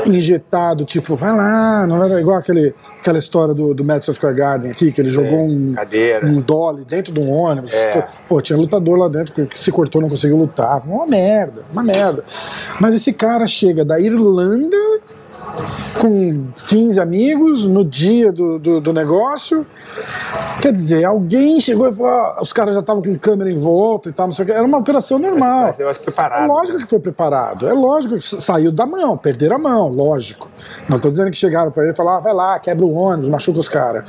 injetado, 0.06 0.86
tipo, 0.86 1.16
vai 1.16 1.36
lá, 1.36 1.86
não 1.88 2.00
vai 2.00 2.10
dar 2.10 2.20
igual 2.20 2.38
aquele, 2.38 2.74
aquela 3.00 3.18
história 3.18 3.54
do, 3.54 3.74
do 3.74 3.84
Madison 3.84 4.14
Square 4.14 4.36
Garden 4.36 4.72
aqui, 4.72 4.92
que 4.92 5.02
ele 5.02 5.10
jogou 5.10 5.40
um, 5.40 5.74
Cadeira. 5.74 6.26
um 6.26 6.42
dolly 6.42 6.86
dentro 6.86 7.14
de 7.14 7.20
um 7.20 7.32
ônibus. 7.32 7.74
É. 7.74 8.08
Pô, 8.28 8.42
tinha 8.42 8.58
lutador 8.58 8.98
lá 8.98 9.08
dentro 9.08 9.34
que 9.34 9.58
se 9.58 9.72
cortou, 9.72 10.02
não 10.02 10.10
conseguiu 10.10 10.38
lutar. 10.38 10.84
Uma 10.86 11.06
merda, 11.08 11.64
uma 11.72 11.84
merda. 11.84 12.24
Mas 12.80 12.96
esse 12.96 13.14
cara 13.14 13.46
chega 13.48 13.84
da 13.84 14.00
Irlanda 14.00 14.78
com 16.00 16.48
15 16.68 17.00
amigos 17.00 17.64
no 17.66 17.84
dia 17.84 18.32
do, 18.32 18.60
do, 18.60 18.82
do 18.82 18.94
negócio. 18.94 19.66
Quer 20.62 20.72
dizer, 20.72 21.06
alguém 21.06 21.60
chegou 21.60 21.88
e 21.88 21.94
falou: 21.94 22.12
"Ah, 22.12 22.40
os 22.42 22.52
caras 22.52 22.76
já 22.76 22.82
estavam 22.82 23.02
com 23.02 23.16
câmera 23.18 23.52
em 23.52 23.58
volta 23.58 24.10
e 24.10 24.12
tal, 24.12 24.28
não 24.28 24.34
sei 24.34 24.44
o 24.44 24.46
que. 24.46 24.52
Era 24.52 24.64
uma 24.64 24.78
operação 24.78 25.20
normal. 25.20 25.68
Mas 25.68 25.80
eu 25.80 25.90
acho 25.90 26.02
preparado. 26.02 26.44
É 26.44 26.48
lógico 26.48 26.78
que 26.80 26.88
foi 26.88 27.00
preparado, 27.00 27.68
é 27.68 27.74
lógico 27.74 28.16
que 28.16 28.22
saiu 28.22 28.72
da 28.72 28.86
mão, 28.86 29.18
perderam 29.18 29.56
a 29.56 29.60
mão, 29.60 29.88
lógico. 29.88 30.50
Não 30.90 31.00
tô 31.00 31.10
dizendo 31.10 31.32
que 31.32 31.38
chegaram 31.38 31.72
pra 31.72 31.84
ele 31.84 31.94
e 31.94 31.96
falaram, 31.96 32.18
ah, 32.18 32.22
vai 32.22 32.34
lá, 32.34 32.60
quebra 32.60 32.86
o 32.86 32.94
ônibus, 32.94 33.30
machuca 33.30 33.60
os 33.60 33.70
caras. 33.70 34.04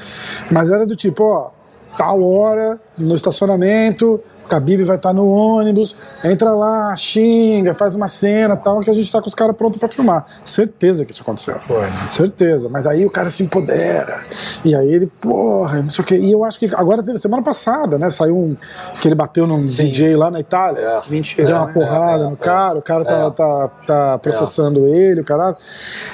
Mas 0.50 0.70
era 0.70 0.86
do 0.86 0.96
tipo, 0.96 1.24
ó, 1.24 1.50
tal 1.98 2.22
hora, 2.22 2.80
no 2.96 3.14
estacionamento, 3.14 4.20
o 4.44 4.48
Khabib 4.48 4.82
vai 4.84 4.96
estar 4.96 5.12
no 5.12 5.28
ônibus, 5.28 5.94
entra 6.24 6.52
lá, 6.52 6.96
xinga, 6.96 7.74
faz 7.74 7.94
uma 7.94 8.06
cena 8.08 8.56
tal, 8.56 8.80
que 8.80 8.88
a 8.88 8.94
gente 8.94 9.10
tá 9.12 9.20
com 9.20 9.28
os 9.28 9.34
caras 9.34 9.54
prontos 9.54 9.78
pra 9.78 9.88
filmar. 9.88 10.24
Certeza 10.44 11.04
que 11.04 11.12
isso 11.12 11.20
aconteceu. 11.20 11.58
Foi. 11.66 11.84
Certeza. 12.10 12.68
Mas 12.70 12.86
aí 12.86 13.04
o 13.04 13.10
cara 13.10 13.28
se 13.28 13.42
empodera. 13.42 14.20
E 14.64 14.74
aí 14.74 14.88
ele, 14.88 15.06
porra, 15.20 15.82
não 15.82 15.90
sei 15.90 16.02
o 16.02 16.06
quê. 16.06 16.16
E 16.18 16.32
eu 16.32 16.44
acho 16.44 16.58
que 16.58 16.66
agora 16.74 17.02
teve 17.02 17.18
semana 17.18 17.42
passada, 17.42 17.98
né? 17.98 18.08
Saiu 18.08 18.36
um. 18.38 18.56
que 19.02 19.08
ele 19.08 19.14
bateu 19.14 19.46
num 19.46 19.60
DJ 19.60 20.16
lá 20.16 20.30
na 20.30 20.40
Itália. 20.40 20.80
É. 20.80 21.02
Mentira. 21.10 21.46
Deu 21.46 21.56
uma 21.56 21.66
né? 21.66 21.72
porrada 21.74 22.30
no 22.30 22.36
cara, 22.36 22.78
o 22.78 22.82
cara 22.82 23.04
tá, 23.04 23.26
É. 23.26 23.30
tá, 23.30 23.68
tá 23.86 24.18
processando 24.18 24.86
ele, 24.86 25.20
o 25.20 25.24
caralho. 25.24 25.56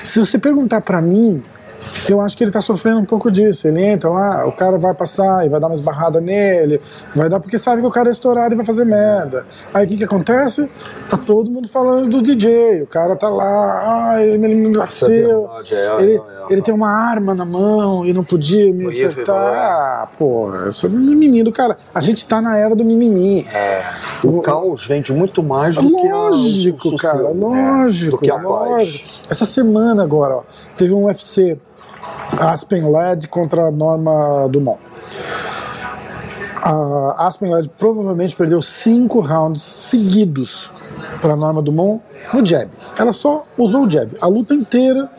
Se 0.03 0.18
você 0.18 0.39
perguntar 0.39 0.80
pra 0.80 1.01
mim, 1.01 1.43
eu 2.09 2.20
acho 2.20 2.37
que 2.37 2.45
ele 2.45 2.51
tá 2.51 2.61
sofrendo 2.61 2.99
um 3.01 3.05
pouco 3.05 3.30
disso. 3.30 3.68
Ele 3.68 3.82
entra 3.85 4.11
lá, 4.11 4.47
o 4.47 4.53
cara 4.53 4.78
vai 4.78 4.95
passar 4.95 5.47
e 5.47 5.49
vai 5.49 5.61
dar 5.61 5.68
uma 5.68 5.74
esbarrada 5.74 6.20
nele, 6.20 6.80
vai 7.14 7.28
dar 7.28 7.41
porque 7.41 7.59
sabe 7.59 7.80
que 7.82 7.89
o 7.89 7.91
cara 7.91 8.09
é 8.09 8.12
estourado 8.12 8.55
e 8.55 8.57
vai 8.57 8.64
fazer 8.64 8.85
merda. 8.85 9.47
Aí 9.72 9.85
o 9.85 9.89
que 9.89 9.97
que 9.97 10.05
acontece? 10.05 10.68
Tá 11.09 11.16
todo 11.16 11.51
mundo 11.51 11.68
falando 11.68 12.09
do 12.09 12.22
DJ, 12.22 12.82
o 12.82 12.87
cara 12.87 13.16
tá 13.16 13.28
lá, 13.28 14.12
ai, 14.12 14.28
ele 14.28 14.39
me 14.39 14.74
é 14.74 14.78
bateu. 14.78 15.51
é, 15.70 16.03
ele, 16.03 16.16
é, 16.16 16.22
ele 16.51 16.62
tem 16.62 16.74
uma 16.74 16.91
arma 16.91 17.35
na 17.35 17.45
mão 17.45 18.05
e 18.05 18.12
não 18.12 18.24
podia 18.24 18.72
me 18.72 18.89
acertar. 18.89 19.37
Ah, 19.37 20.09
porra, 20.18 20.68
isso 20.68 20.87
é 20.87 20.89
mimimi 20.89 21.43
do 21.43 21.53
cara. 21.53 21.76
A 21.95 22.01
gente 22.01 22.24
tá 22.26 22.41
na 22.41 22.57
era 22.57 22.74
do 22.74 22.85
mimimi. 22.85 23.47
É. 23.53 23.82
o 24.22 24.41
caos 24.41 24.87
vende 24.87 25.12
muito 25.12 25.43
mais 25.43 25.74
do 25.74 25.82
que 25.82 26.09
a, 26.09 26.16
o 26.16 26.30
Lógico, 26.30 26.97
cara, 26.97 27.22
né? 27.22 27.30
lógico. 27.35 28.11
Do 28.12 28.18
que 28.18 28.30
a 28.30 28.35
paz. 28.35 28.45
lógico. 28.45 29.09
Essa 29.30 29.45
semana 29.45 30.03
agora, 30.03 30.37
ó, 30.37 30.43
teve 30.76 30.93
um 30.93 31.05
UFC 31.05 31.59
Aspen 32.41 32.91
Led 32.91 33.28
contra 33.28 33.68
a 33.68 33.70
Norma 33.70 34.49
Dumont. 34.49 34.80
A 36.62 37.26
Aspen 37.26 37.53
Led 37.53 37.68
provavelmente 37.78 38.35
perdeu 38.35 38.62
cinco 38.62 39.20
rounds 39.20 39.62
seguidos 39.62 40.70
para 41.20 41.37
Norma 41.37 41.61
Dumont 41.61 42.01
no 42.32 42.45
jab. 42.45 42.70
Ela 42.99 43.12
só 43.12 43.45
usou 43.59 43.87
o 43.87 43.91
jab. 43.91 44.16
A 44.20 44.26
luta 44.26 44.55
inteira, 44.55 45.11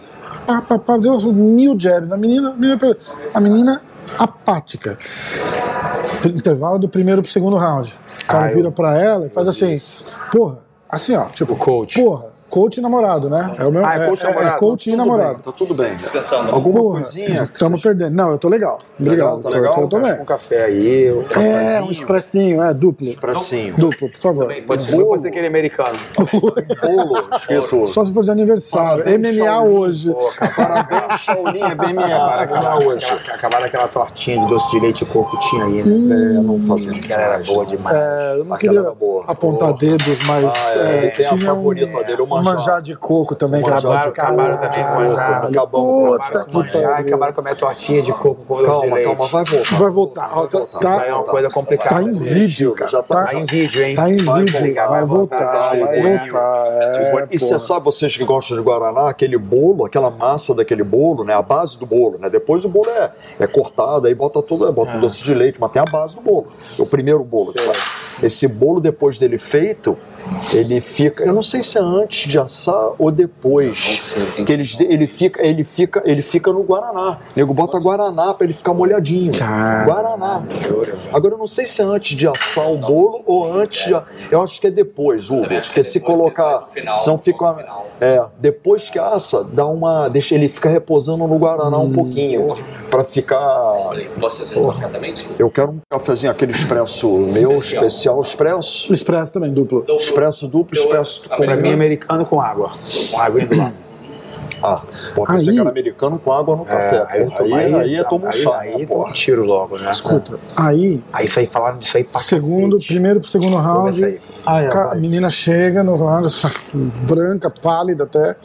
pá, 0.48 0.62
pá, 0.62 0.80
pá, 0.80 0.98
deu 0.98 1.18
mil 1.34 1.80
jabs. 1.80 2.12
A 2.12 2.18
menina, 2.18 2.50
a 2.50 2.54
menina, 2.54 2.98
a 3.34 3.40
menina 3.40 3.82
apática. 4.18 4.98
Intervalo 6.26 6.80
do 6.80 6.90
primeiro 6.90 7.22
pro 7.22 7.32
segundo 7.32 7.58
round. 7.58 7.94
O 8.24 8.26
cara 8.26 8.50
eu- 8.50 8.56
vira 8.56 8.72
pra 8.72 8.98
ela 9.00 9.28
e 9.28 9.30
faz 9.30 9.48
assim, 9.48 9.80
porra, 10.32 10.58
assim 10.90 11.16
ó, 11.16 11.26
tipo, 11.26 11.54
O 11.54 11.56
coach. 11.56 12.02
porra, 12.02 12.26
coach 12.56 12.78
e 12.78 12.82
namorado, 12.82 13.30
né? 13.30 13.54
É 13.60 13.66
o 13.66 13.72
meu, 13.72 13.86
Ah, 13.86 13.96
é 13.96 14.08
coach 14.08 14.22
e 14.22 14.24
namorado. 14.28 14.60
coach 14.60 14.90
e 14.90 14.96
namorado. 14.96 15.34
bem, 15.34 15.42
tá 15.44 15.52
tudo 15.52 15.74
bem. 15.74 15.94
Descansando. 15.96 16.52
Alguma 16.56 16.80
Porra, 16.80 16.96
coisinha? 17.02 17.44
estamos 17.54 17.82
perdendo. 17.82 18.16
Não, 18.16 18.32
eu 18.32 18.38
tô 18.38 18.48
legal. 18.48 18.80
Legal, 18.98 19.36
Obrigado. 19.36 19.42
tá 19.44 19.50
tô- 19.50 19.56
legal? 19.56 19.74
tô, 19.76 19.82
tô 19.82 20.00
Traz 20.00 20.14
bem. 20.14 20.22
um 20.22 20.26
café 20.26 20.64
aí. 20.64 21.02
eu- 21.04 21.26
É, 21.36 21.82
um 21.82 21.92
expressinho, 21.92 22.64
é, 22.64 22.74
duplo. 22.74 23.10
Expressinho. 23.10 23.74
Duplo, 23.76 24.10
por 24.10 24.18
favor. 24.18 24.44
Também 24.44 24.64
Pode 24.64 24.84
ser, 24.84 24.92
Bolo. 24.92 25.08
pode 25.08 25.22
ser 25.24 25.28
aquele 25.28 25.48
americano. 25.48 25.98
Bolo 26.82 27.28
escrito. 27.36 27.86
Só 27.88 28.06
se 28.06 28.14
for 28.14 28.24
de 28.24 28.32
aniversário. 28.32 29.04
Parabéns, 29.04 29.36
MMA 29.36 29.46
Shaolin. 29.46 29.74
hoje. 29.78 30.12
Pô, 30.14 30.30
Parabéns, 30.56 31.20
Shaolin, 31.22 31.60
é 31.60 31.66
acabaram, 31.66 31.94
BMA. 31.94 32.36
aquela, 32.42 32.78
hoje. 32.86 33.06
aquela, 33.06 33.36
acabaram 33.36 33.66
aquela 33.66 33.88
tortinha 33.90 34.40
de 34.40 34.48
doce 34.48 34.72
de 34.72 34.80
leite 34.80 35.02
e 35.02 35.06
coco 35.08 35.38
que 35.38 35.50
tinha 35.50 35.66
aí, 35.66 35.84
né? 35.84 35.84
Hum. 35.86 36.14
É, 36.14 36.42
não 36.42 36.60
fazemos 36.68 37.00
Que 37.00 37.12
era 37.14 37.40
boa 37.40 37.66
demais. 37.66 37.96
É, 37.98 38.34
eu 38.40 38.46
não 38.46 38.54
Aquela 38.56 38.58
queria 38.58 38.80
era 38.80 38.92
boa. 38.94 39.24
apontar 39.28 39.74
dedos, 39.74 40.20
mas 40.26 40.54
Ah, 40.56 40.80
é, 40.80 41.06
é, 41.08 41.10
tinha 41.12 41.34
um, 41.34 41.40
favorita 41.40 42.04
dele, 42.04 42.22
o 42.22 42.26
um 42.26 42.28
manjar. 42.46 42.82
de 42.82 42.96
coco 42.96 43.36
também. 43.36 43.62
que 43.64 43.70
Acabaram, 43.70 44.10
acabaram 44.10 44.58
também 44.58 44.84
com 44.86 44.94
manjar. 44.94 45.46
Acabamos 45.46 46.18
Puta 46.18 46.24
Acabaram 46.24 46.46
que 46.46 46.52
com 46.52 46.58
a 46.60 46.64
manjar, 46.64 46.92
pariu. 46.92 47.08
acabaram 47.08 47.34
com 47.34 47.40
a 47.40 47.44
minha 47.44 47.56
tortinha 47.56 48.02
de 48.02 48.12
coco 48.14 48.46
com 48.48 48.56
Calma, 48.64 49.00
calma, 49.02 49.28
vai 49.28 49.44
voltar. 49.46 49.76
Vai 49.78 49.92
voltar. 49.92 50.30
Tá- 50.30 50.36
voltar. 50.36 50.60
tá- 50.80 50.80
Isso 50.80 51.00
aí 51.00 51.10
é 51.10 51.14
uma 51.14 51.24
coisa 51.24 51.50
complicada. 51.50 51.96
Tá 51.96 52.04
em 52.04 52.12
vídeo, 52.12 52.74
cara. 52.74 52.90
Já 52.92 53.02
tá- 53.04 53.24
Tá 53.26 53.34
em 53.34 53.46
vídeo, 53.46 53.84
hein? 53.84 53.96
Tá 53.96 54.10
em 54.10 54.18
Vai 54.18 54.44
vídeo, 54.44 54.76
vai 54.76 54.88
vai 54.88 55.06
voltar, 55.06 55.70
vai 55.70 55.80
vai 55.86 56.20
voltar. 56.20 56.66
é, 56.68 57.28
e 57.32 57.38
você 57.40 57.60
sabe, 57.60 57.86
vocês 57.86 58.16
que 58.16 58.24
gostam 58.24 58.58
de 58.58 58.64
Guaraná, 58.64 59.10
aquele 59.10 59.38
bolo, 59.38 59.86
aquela 59.86 60.10
massa 60.10 60.54
daquele 60.54 60.84
bolo, 60.84 61.24
né? 61.24 61.34
A 61.34 61.42
base 61.42 61.78
do 61.78 61.86
bolo, 61.86 62.18
né? 62.20 62.30
Depois 62.30 62.64
o 62.66 62.70
bolo 62.70 62.90
é, 62.90 63.12
é 63.40 63.48
cortado, 63.48 64.08
aí 64.08 64.16
bota 64.16 64.42
tudo, 64.42 64.72
bota 64.72 64.92
Ah. 64.94 64.98
o 64.98 65.02
doce 65.02 65.24
de 65.24 65.34
leite, 65.34 65.60
mas 65.60 65.72
tem 65.72 65.82
a 65.82 65.86
base 65.86 66.16
do 66.16 66.22
bolo. 66.22 66.48
É 66.78 66.82
o 66.82 66.86
primeiro 66.86 67.24
bolo 67.24 67.54
que 67.54 67.62
sai. 67.62 67.76
Esse 68.24 68.48
bolo, 68.48 68.80
depois 68.80 69.18
dele 69.18 69.38
feito, 69.38 69.98
ele 70.54 70.80
fica. 70.82 71.24
Eu 71.24 71.34
não 71.34 71.42
sei 71.42 71.62
se 71.62 71.78
é 71.78 71.82
antes 71.82 72.25
de 72.28 72.40
assar 72.40 72.92
ou 72.98 73.12
depois. 73.12 74.16
Que 74.46 74.52
eles, 74.54 74.78
ele, 74.80 75.08
fica, 75.08 75.46
ele, 75.46 75.64
fica, 75.64 76.02
ele 76.06 76.22
fica 76.22 76.52
no 76.52 76.64
Guaraná. 76.64 77.18
O 77.36 77.38
nego 77.40 77.54
bota 77.54 77.80
Guaraná 77.80 78.34
pra 78.34 78.46
ele 78.46 78.54
ficar 78.54 78.74
molhadinho. 78.74 79.32
Cara. 79.38 79.86
Guaraná. 79.86 80.44
Agora 81.14 81.34
eu 81.36 81.38
não 81.38 81.48
sei 81.48 81.66
se 81.66 81.82
é 81.82 81.86
antes 81.86 82.18
de 82.18 82.28
assar 82.28 82.70
o 82.72 82.78
bolo 82.78 83.22
ou 83.26 83.52
antes 83.54 83.86
de. 83.86 83.96
Eu 84.32 84.42
acho 84.42 84.60
que 84.60 84.68
é 84.68 84.72
depois, 84.72 85.30
Hugo. 85.30 85.48
Porque 85.48 85.62
que 85.74 85.80
é 85.80 85.84
se 85.84 86.00
colocar. 86.00 86.68
Senão 86.98 87.18
fica. 87.18 87.86
É, 88.02 88.24
depois 88.40 88.90
que 88.90 89.00
assa, 89.00 89.44
dá 89.44 89.66
uma. 89.66 90.10
Deixa 90.10 90.36
ele 90.36 90.50
fica 90.50 90.70
repousando 90.70 91.26
no 91.28 91.38
Guaraná 91.38 91.78
Hum. 91.78 91.86
um 91.86 91.92
pouquinho. 91.94 92.56
Pra 92.90 93.04
ficar. 93.04 93.74
Eu 95.38 95.50
quero 95.50 95.72
um 95.72 95.80
cafezinho, 95.90 96.32
aquele 96.32 96.52
expresso 96.52 97.10
meu, 97.10 97.58
especial 97.58 98.22
expresso. 98.22 98.94
Expresso 98.94 99.32
também, 99.34 99.52
duplo. 99.52 99.86
Expresso 99.98 100.48
duplo, 100.48 100.78
expresso 100.78 101.28
com. 101.30 101.36
Pra 101.36 101.56
mim, 101.56 101.72
americano 101.74 102.15
com 102.24 102.40
água. 102.40 102.70
Com 103.12 103.20
água 103.20 103.42
indo 103.42 103.58
lá. 103.58 103.74
Ah, 104.64 104.82
pode 105.14 105.32
Aí- 105.32 105.54
que 105.54 105.60
era 105.60 105.70
americano 105.70 106.18
com 106.18 106.32
água 106.32 106.56
no 106.56 106.64
café. 106.66 107.06
É, 107.12 107.26
pô. 107.26 107.44
aí, 107.44 107.74
aí, 107.76 107.96
eu 107.96 108.06
tomo 108.06 108.26
um 108.26 108.30
aí, 108.30 108.42
chá. 108.42 108.58
Aí, 108.60 108.86
toma 108.86 109.04
pô. 109.04 109.10
um 109.10 109.12
tiro 109.12 109.44
logo, 109.46 109.78
né? 109.78 109.92
Escuta, 109.92 110.40
aí, 110.56 111.04
Aí 111.12 111.26
isso 111.26 111.40
aí 111.40 111.46
falaram 111.48 111.78
disso 111.78 111.98
aí 111.98 112.04
pra 112.04 112.20
segundo, 112.22 112.78
cacete. 112.78 112.94
primeiro 112.94 113.20
pro 113.20 113.30
segundo 113.30 113.58
round, 113.58 114.04
aí. 114.04 114.20
Ah, 114.46 114.62
é. 114.64 114.68
A 114.74 114.96
menina 114.96 115.30
chega 115.30 115.84
no 115.84 115.96
round, 115.98 116.30
branca, 117.06 117.50
pálida 117.50 118.06
até. 118.06 118.38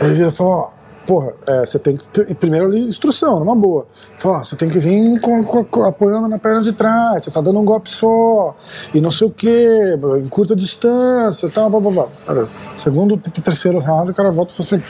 Aí 0.00 0.06
ele 0.06 0.14
vira 0.14 0.28
e 0.28 0.30
fala: 0.30 0.50
Ó, 0.50 0.68
porra, 1.06 1.32
é, 1.46 1.66
você 1.66 1.78
tem 1.78 1.96
que. 1.96 2.06
pr- 2.08 2.34
Primeiro 2.36 2.66
ali, 2.66 2.80
instrução, 2.80 3.40
numa 3.40 3.54
boa. 3.56 3.86
Fala: 4.16 4.44
você 4.44 4.54
tem 4.56 4.68
que 4.68 4.78
vir 4.78 5.20
com, 5.20 5.42
com- 5.42 5.64
com- 5.64 5.82
apoiando 5.84 6.28
na 6.28 6.38
perna 6.38 6.62
de 6.62 6.72
trás, 6.72 7.24
você 7.24 7.30
tá 7.30 7.40
dando 7.40 7.58
um 7.58 7.64
golpe 7.64 7.90
só, 7.90 8.54
e 8.94 9.00
não 9.00 9.10
sei 9.10 9.26
o 9.26 9.30
quê, 9.30 9.96
em 10.22 10.28
curta 10.28 10.54
distância 10.54 11.46
e 11.46 11.50
tal, 11.50 11.68
blá 11.70 11.80
blá 11.80 11.90
blá. 12.26 12.46
Segundo 12.76 13.16
terceiro 13.16 13.78
round, 13.78 14.10
o 14.10 14.14
cara 14.14 14.30
volta 14.30 14.52
e 14.52 14.56
fala 14.56 14.66
assim: 14.66 14.82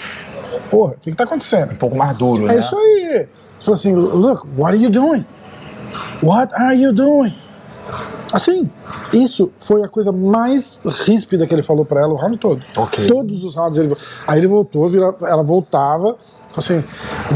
Porra, 0.70 0.92
o 0.92 0.96
que, 1.00 1.10
que 1.10 1.16
tá 1.16 1.24
acontecendo? 1.24 1.72
Um 1.72 1.76
pouco 1.76 1.96
mais 1.96 2.16
duro, 2.16 2.46
né? 2.46 2.56
É 2.56 2.58
isso 2.58 2.76
aí. 2.76 3.26
Falou 3.60 3.74
assim: 3.74 3.94
Look, 3.94 4.46
what 4.58 4.74
are 4.74 4.82
you 4.82 4.90
doing? 4.90 5.24
What 6.22 6.52
are 6.54 6.76
you 6.80 6.92
doing? 6.92 7.34
Assim, 8.32 8.70
isso 9.12 9.50
foi 9.58 9.82
a 9.82 9.88
coisa 9.88 10.12
mais 10.12 10.82
ríspida 10.84 11.46
que 11.46 11.54
ele 11.54 11.62
falou 11.62 11.84
pra 11.84 12.00
ela 12.00 12.12
o 12.12 12.16
round 12.16 12.38
todo. 12.38 12.62
Ok. 12.76 13.06
Todos 13.06 13.44
os 13.44 13.54
rounds 13.56 13.78
ele. 13.78 13.96
Aí 14.26 14.38
ele 14.38 14.46
voltou, 14.46 14.88
ela 15.26 15.42
voltava, 15.42 16.16
Falou 16.52 16.58
assim: 16.80 16.84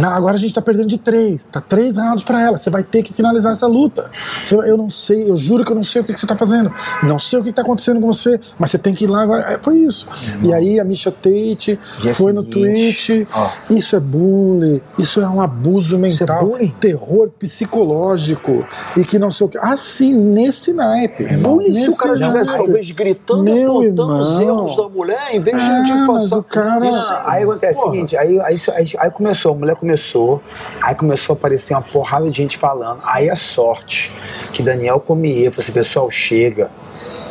não, 0.01 0.11
agora 0.11 0.35
a 0.35 0.39
gente 0.39 0.53
tá 0.53 0.61
perdendo 0.61 0.89
de 0.89 0.99
três. 0.99 1.45
Tá 1.51 1.61
três 1.61 1.97
rounds 1.97 2.25
pra 2.25 2.41
ela. 2.43 2.57
Você 2.57 2.69
vai 2.71 2.83
ter 2.83 3.03
que 3.03 3.13
finalizar 3.13 3.53
essa 3.53 3.67
luta. 3.67 4.11
Você- 4.45 4.55
eu 4.57 4.77
não 4.77 4.91
sei, 4.91 5.31
eu 5.31 5.37
juro 5.37 5.65
que 5.65 5.71
eu 5.73 5.77
não 5.77 5.85
sei 5.85 6.03
o 6.03 6.05
que, 6.05 6.13
que 6.13 6.21
você 6.21 6.27
tá 6.27 6.35
fazendo. 6.37 6.73
Não 7.03 7.19
sei 7.19 7.39
o 7.39 7.45
que 7.45 7.53
tá 7.53 7.63
acontecendo 7.63 8.01
com 8.01 8.07
você, 8.07 8.41
mas 8.59 8.71
você 8.71 8.79
tem 8.79 8.93
que 8.95 9.05
ir 9.05 9.07
lá 9.09 9.23
agora. 9.23 9.43
É, 9.53 9.59
Foi 9.63 9.77
isso. 9.79 10.07
E 10.43 10.53
aí 10.53 10.79
a 10.81 10.85
Misha 10.85 11.11
Tate 11.11 11.79
Dia 12.01 12.15
foi 12.15 12.33
no 12.33 12.43
tweet. 12.43 13.27
ó. 13.35 13.49
Isso 13.71 13.95
é 13.97 14.01
bullying, 14.01 14.81
isso 14.99 15.21
é 15.21 15.29
um 15.29 15.41
abuso 15.41 15.99
mental, 15.99 16.47
bullying? 16.47 16.75
terror 16.81 17.31
psicológico 17.39 18.67
e 18.97 19.03
que 19.05 19.19
não 19.19 19.31
sei 19.31 19.47
o 19.47 19.51
que. 19.51 19.59
Assim, 19.59 20.13
nesse 20.15 20.73
naipe. 20.73 21.25
Bullying 21.37 21.75
se 21.75 21.83
o 21.83 21.87
Nesse 21.87 21.99
cara 21.99 22.15
estivesse 22.15 22.51
naipe. 22.53 22.65
talvez 22.65 22.91
gritando 22.91 23.49
e 23.49 23.63
apontando 23.65 24.15
os 24.19 24.41
erros 24.41 24.77
da 24.77 24.89
mulher, 24.89 25.29
em 25.35 25.41
vez 25.41 25.57
de, 25.57 25.63
Ah, 25.63 25.81
de 25.83 25.93
mas 25.93 26.07
passar. 26.25 26.39
o 26.39 26.43
cara- 26.43 26.91
Isso- 26.91 27.15
aí 27.27 27.43
acontece 27.43 27.81
o 27.81 27.83
seguinte, 27.85 28.17
aí, 28.17 28.41
aí, 28.41 28.57
aí, 28.75 29.04
aí 29.05 29.11
começou, 29.11 29.53
a 29.53 29.55
mulher 29.55 29.77
começou, 29.77 30.43
aí 30.83 30.95
começou 30.95 31.35
a 31.35 31.37
aparecer 31.37 31.75
uma 31.75 31.83
porrada 31.83 32.29
de 32.31 32.37
gente 32.37 32.57
falando. 32.57 33.01
Aí 33.05 33.29
a 33.29 33.37
sorte 33.37 34.11
que 34.53 34.63
Daniel 34.63 34.99
Comier 35.01 35.51
falou 35.51 35.63
assim, 35.63 35.73
pessoal, 35.73 36.11
chega, 36.11 36.71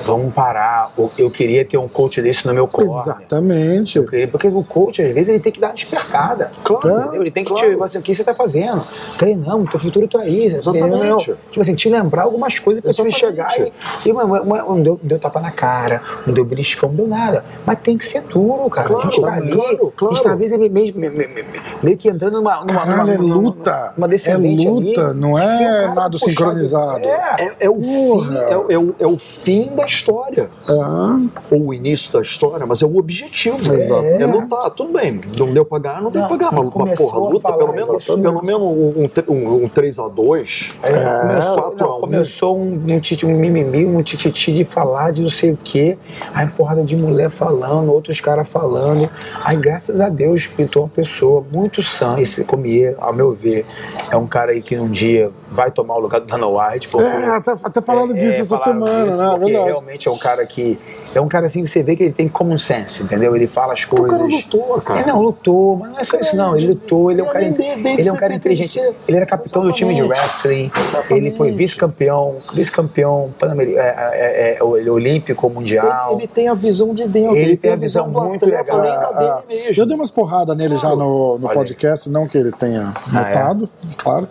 vamos 0.06 0.34
parar. 0.34 0.92
Eu- 1.18 1.30
queria 1.32 1.66
ter 1.66 1.78
um 1.78 1.88
coach 1.88 2.22
desse 2.22 2.46
no 2.48 2.54
meu 2.54 2.68
corner. 2.68 3.02
Exatamente. 3.02 3.98
Eu 3.98 4.06
queria- 4.06 4.28
Porque 4.28 4.48
o 4.48 4.64
coach, 4.64 5.02
às 5.02 5.12
vezes, 5.14 5.30
ele 5.30 5.40
tem 5.40 5.52
que 5.52 5.60
dar 5.60 5.68
uma 5.68 5.74
despertada. 5.74 6.52
Claro? 6.64 7.16
Ele 7.16 7.32
tem 7.32 7.44
que 7.44 7.52
claro. 7.52 7.76
te 7.78 7.84
assim, 7.84 7.98
o 7.98 8.02
que 8.02 8.14
você 8.14 8.24
tá 8.24 8.34
fazendo? 8.34 8.86
Treinando, 9.18 9.70
teu 9.70 9.80
futuro 9.80 10.08
tá 10.08 10.20
aí. 10.22 10.46
Exatamente. 10.46 10.96
entendeu? 10.96 11.18
Tipo 11.18 11.62
assim, 11.62 11.76
te 11.76 11.90
lembrar 11.90 12.24
algumas 12.24 12.60
coisas 12.60 12.82
pra 12.84 12.92
você 12.94 13.10
chegar 13.12 13.50
e. 13.60 13.72
e 14.08 14.14
não, 14.14 14.82
deu, 14.82 15.00
deu 15.02 15.20
tapa 15.20 15.40
na 15.40 15.52
cara, 15.52 16.02
não 16.26 16.34
deu 16.34 16.46
beliscão, 16.46 16.90
não 16.90 16.96
deu 16.96 17.08
nada. 17.08 17.44
Mas 17.66 17.80
tem 17.80 17.98
que 17.98 18.06
ser 18.06 18.22
duro, 18.22 18.70
cara. 18.70 18.88
Claro, 18.88 19.02
a 19.02 19.06
gente 19.12 19.22
tá 19.22 19.34
ali. 19.34 19.52
claro, 19.52 19.94
claro. 19.96 20.14
A 20.14 20.18
gente 20.18 20.28
às 20.28 20.38
vezes, 20.40 20.58
meio, 20.58 20.72
meio, 20.72 20.96
meio, 21.00 21.14
meio- 21.14 21.46
meio 21.82 21.98
que 21.98 22.10
entrando 22.10 22.34
numa. 22.34 22.56
numa, 22.66 22.86
Caralho, 22.86 23.12
é 23.12 23.18
numa, 23.18 23.36
luta. 23.36 23.94
Numa 23.98 24.08
É 24.14 24.38
luta, 24.38 25.08
ali. 25.10 25.20
não 25.20 25.38
é 25.38 25.94
nado 25.94 26.18
puxar- 26.20 26.30
sincronizado. 26.30 27.06
É. 27.06 27.36
É, 27.40 27.52
é 27.62 27.70
o 27.70 27.76
Porra. 27.76 28.28
fim, 28.32 28.38
é, 28.38 28.52
é 28.74 28.78
o, 28.78 28.96
é 29.00 29.08
o 29.08 29.18
fim 29.18 29.72
da 29.76 29.86
história. 29.94 30.50
Ah, 30.68 31.20
Ou 31.52 31.68
o 31.68 31.74
início 31.74 32.12
da 32.14 32.22
história, 32.22 32.66
mas 32.66 32.82
é 32.82 32.86
o 32.86 32.98
objetivo. 32.98 33.58
Exato. 33.74 34.06
É, 34.06 34.26
lutar. 34.26 34.70
Tudo 34.72 34.94
bem, 34.94 35.22
não 35.38 35.54
deu 35.54 35.64
pra 35.66 35.80
ganhar, 35.80 36.02
não 36.02 36.12
deu 36.12 36.22
Não, 36.22 36.28
pra 36.28 36.38
ganhar. 36.38 36.52
Mas, 36.52 36.64
mas 36.66 36.74
começou 36.74 37.12
porra, 37.12 37.30
luta 37.30 37.54
pelo 37.54 37.74
menos, 37.74 38.06
pelo 38.06 38.44
menos 38.44 38.62
um, 38.62 38.66
um, 38.66 39.10
um, 39.36 39.64
um 39.66 39.70
3x2. 39.70 40.74
É, 40.84 41.20
começou, 41.22 41.56
quatro 41.62 41.88
não, 41.88 41.98
um. 41.98 42.00
começou 42.02 42.58
um, 42.58 42.84
um, 42.90 43.00
titi- 43.00 43.26
um 43.26 43.36
mimimi, 43.38 43.86
um 43.86 44.02
tititi 44.02 44.54
de 44.54 44.64
falar 44.66 45.12
de 45.12 45.22
não 45.22 45.30
sei 45.30 45.52
o 45.52 45.58
quê. 45.64 45.98
Aí 46.34 46.48
porrada 46.48 46.84
de 46.84 46.96
mulher 46.96 47.30
falando, 47.30 47.92
outros 47.92 48.20
caras 48.22 48.50
falando. 48.50 49.10
Aí, 49.44 49.56
graças 49.58 50.00
a 50.02 50.10
Deus, 50.10 50.48
pintou 50.48 50.84
uma 50.84 50.90
pessoa 50.90 51.44
muito 51.52 51.82
sã. 51.84 52.20
Esse 52.20 52.44
Comier, 52.44 52.96
ao 53.00 53.14
meu 53.14 53.34
ver, 53.34 53.66
é 54.10 54.16
um 54.18 54.28
cara 54.28 54.52
aí 54.52 54.62
que 54.62 54.78
um 54.78 54.90
dia 54.90 55.32
vai 55.54 55.72
tomar 55.72 55.96
o 55.96 56.00
lugar 56.00 56.20
do 56.20 56.28
Dana 56.28 56.48
White. 56.48 56.90
porque- 56.90 57.06
é, 57.08 57.28
até, 57.30 57.52
até 57.64 57.82
falando 57.82 58.14
É, 58.14 58.18
disso 58.18 58.38
é, 58.38 58.40
essa 58.42 58.58
semana, 58.58 59.06
disso, 59.06 59.18
né? 59.18 59.30
Porque 59.30 59.46
verdade. 59.46 59.66
realmente 59.68 60.08
é 60.08 60.12
um 60.12 60.18
cara 60.18 60.46
que. 60.46 60.78
É 61.16 61.22
um 61.22 61.28
cara 61.28 61.46
assim 61.46 61.64
que 61.64 61.70
você 61.70 61.84
vê 61.84 61.96
que 61.96 62.04
ele 62.04 62.14
tem 62.14 62.28
common 62.28 62.58
sense, 62.60 63.04
entendeu? 63.04 63.36
Ele 63.36 63.48
fala 63.48 63.74
as 63.74 63.84
O 63.84 63.88
coisas. 63.90 64.10
cara 64.10 64.24
lutou, 64.24 64.82
cara. 64.82 65.00
É, 65.02 65.06
não, 65.06 65.22
lutou, 65.22 65.78
mas 65.78 65.92
não 65.92 66.00
é 66.00 66.04
só 66.04 66.20
isso, 66.20 66.36
não. 66.36 66.56
Ele 66.58 66.68
lutou, 66.68 67.12
ele 67.12 67.22
é 67.22 67.24
um 67.24 67.28
cara, 67.28 67.46
Ele 67.46 67.62
é 67.64 67.72
ele 68.00 68.08
é 68.08 68.12
um 68.12 68.16
cara 68.16 68.34
70, 68.34 68.36
inteligente. 68.36 68.80
ele 68.80 68.96
Ele 69.08 69.18
era 69.18 69.26
capitão 69.26 69.64
do 69.64 69.72
time 69.72 69.94
de 69.94 70.02
wrestling, 70.02 70.70
Exatamente. 70.76 71.14
ele 71.14 71.32
foi 71.36 71.52
vice-campeão, 71.52 72.38
vice-campeão 72.54 73.34
é, 73.42 73.64
é, 73.76 74.58
é, 74.60 74.64
o- 74.64 74.78
ele 74.78 74.90
é 74.90 74.92
olímpico, 74.92 75.50
mundial. 75.50 76.14
Ele, 76.14 76.22
ele 76.24 76.28
tem 76.28 76.48
a 76.48 76.54
visão 76.54 76.94
de 76.94 77.08
dentro, 77.08 77.32
Ele 77.36 77.40
ele, 77.42 77.50
tem 77.58 77.58
tem 77.58 77.72
a 77.74 77.76
visão 77.76 78.08
visão 78.08 78.24
muito 78.26 78.46
legal. 78.46 78.82
Ah, 78.82 79.44
dele 79.48 79.64
mesmo. 79.66 79.82
Eu 79.82 79.86
dei 79.86 79.96
umas 79.96 80.12
porradas 80.12 80.56
nele 80.58 80.78
já 80.78 80.90
no, 80.96 81.38
no 81.38 81.50
podcast, 81.50 82.10
não 82.10 82.28
que 82.28 82.38
ele 82.38 82.52
tenha 82.52 82.94
Ah, 83.14 83.22
é? 83.22 83.28
notado, 83.28 83.70
claro. 83.98 84.28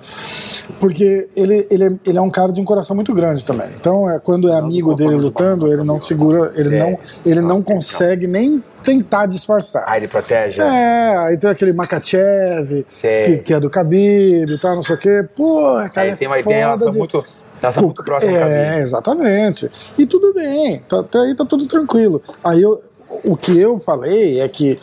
Porque 0.80 1.28
ele, 1.36 1.66
ele, 1.70 1.84
é, 1.84 1.90
ele 2.06 2.18
é 2.18 2.20
um 2.20 2.30
cara 2.30 2.52
de 2.52 2.60
um 2.60 2.64
coração 2.64 2.94
muito 2.96 3.12
grande 3.14 3.44
também. 3.44 3.68
Então, 3.78 4.08
é, 4.10 4.18
quando 4.18 4.48
é 4.48 4.54
amigo 4.58 4.94
dele 4.94 5.14
lutando, 5.16 5.66
ele 5.72 5.82
não 5.84 6.00
segura, 6.00 6.50
ele 6.56 6.71
Sério? 6.78 6.90
não, 6.92 6.98
ele 7.24 7.40
não 7.40 7.62
consegue 7.62 8.26
nem 8.26 8.62
tentar 8.82 9.26
disfarçar. 9.26 9.84
Ah, 9.86 9.96
ele 9.96 10.08
protege? 10.08 10.60
É, 10.60 11.16
aí 11.18 11.36
tem 11.36 11.48
aquele 11.50 11.72
Makachev, 11.72 12.84
que, 13.26 13.38
que 13.38 13.54
é 13.54 13.60
do 13.60 13.68
Khabib 13.68 14.50
e 14.52 14.58
tal, 14.60 14.74
não 14.74 14.82
sei 14.82 14.96
o 14.96 14.98
quê. 14.98 15.24
Porra, 15.36 15.88
cara, 15.88 16.08
É, 16.08 16.10
é 16.12 16.16
tem 16.16 16.28
uma, 16.28 16.36
foda 16.42 16.56
relação 16.56 16.90
de- 16.90 16.98
muito, 16.98 17.24
relação 17.60 17.82
muito 17.84 18.02
a 18.12 18.24
é, 18.24 18.80
exatamente. 18.80 19.70
E 19.96 20.04
tudo 20.06 20.34
bem, 20.34 20.80
tá, 20.88 21.00
até 21.00 21.18
aí 21.18 21.34
tá 21.34 21.44
tudo 21.44 21.66
tranquilo. 21.66 22.20
Aí 22.42 22.60
eu, 22.62 22.80
o 23.24 23.36
que 23.36 23.56
eu 23.58 23.78
falei 23.78 24.40
é 24.40 24.48
que 24.48 24.78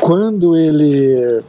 quando 0.00 0.56
ele 0.56 1.42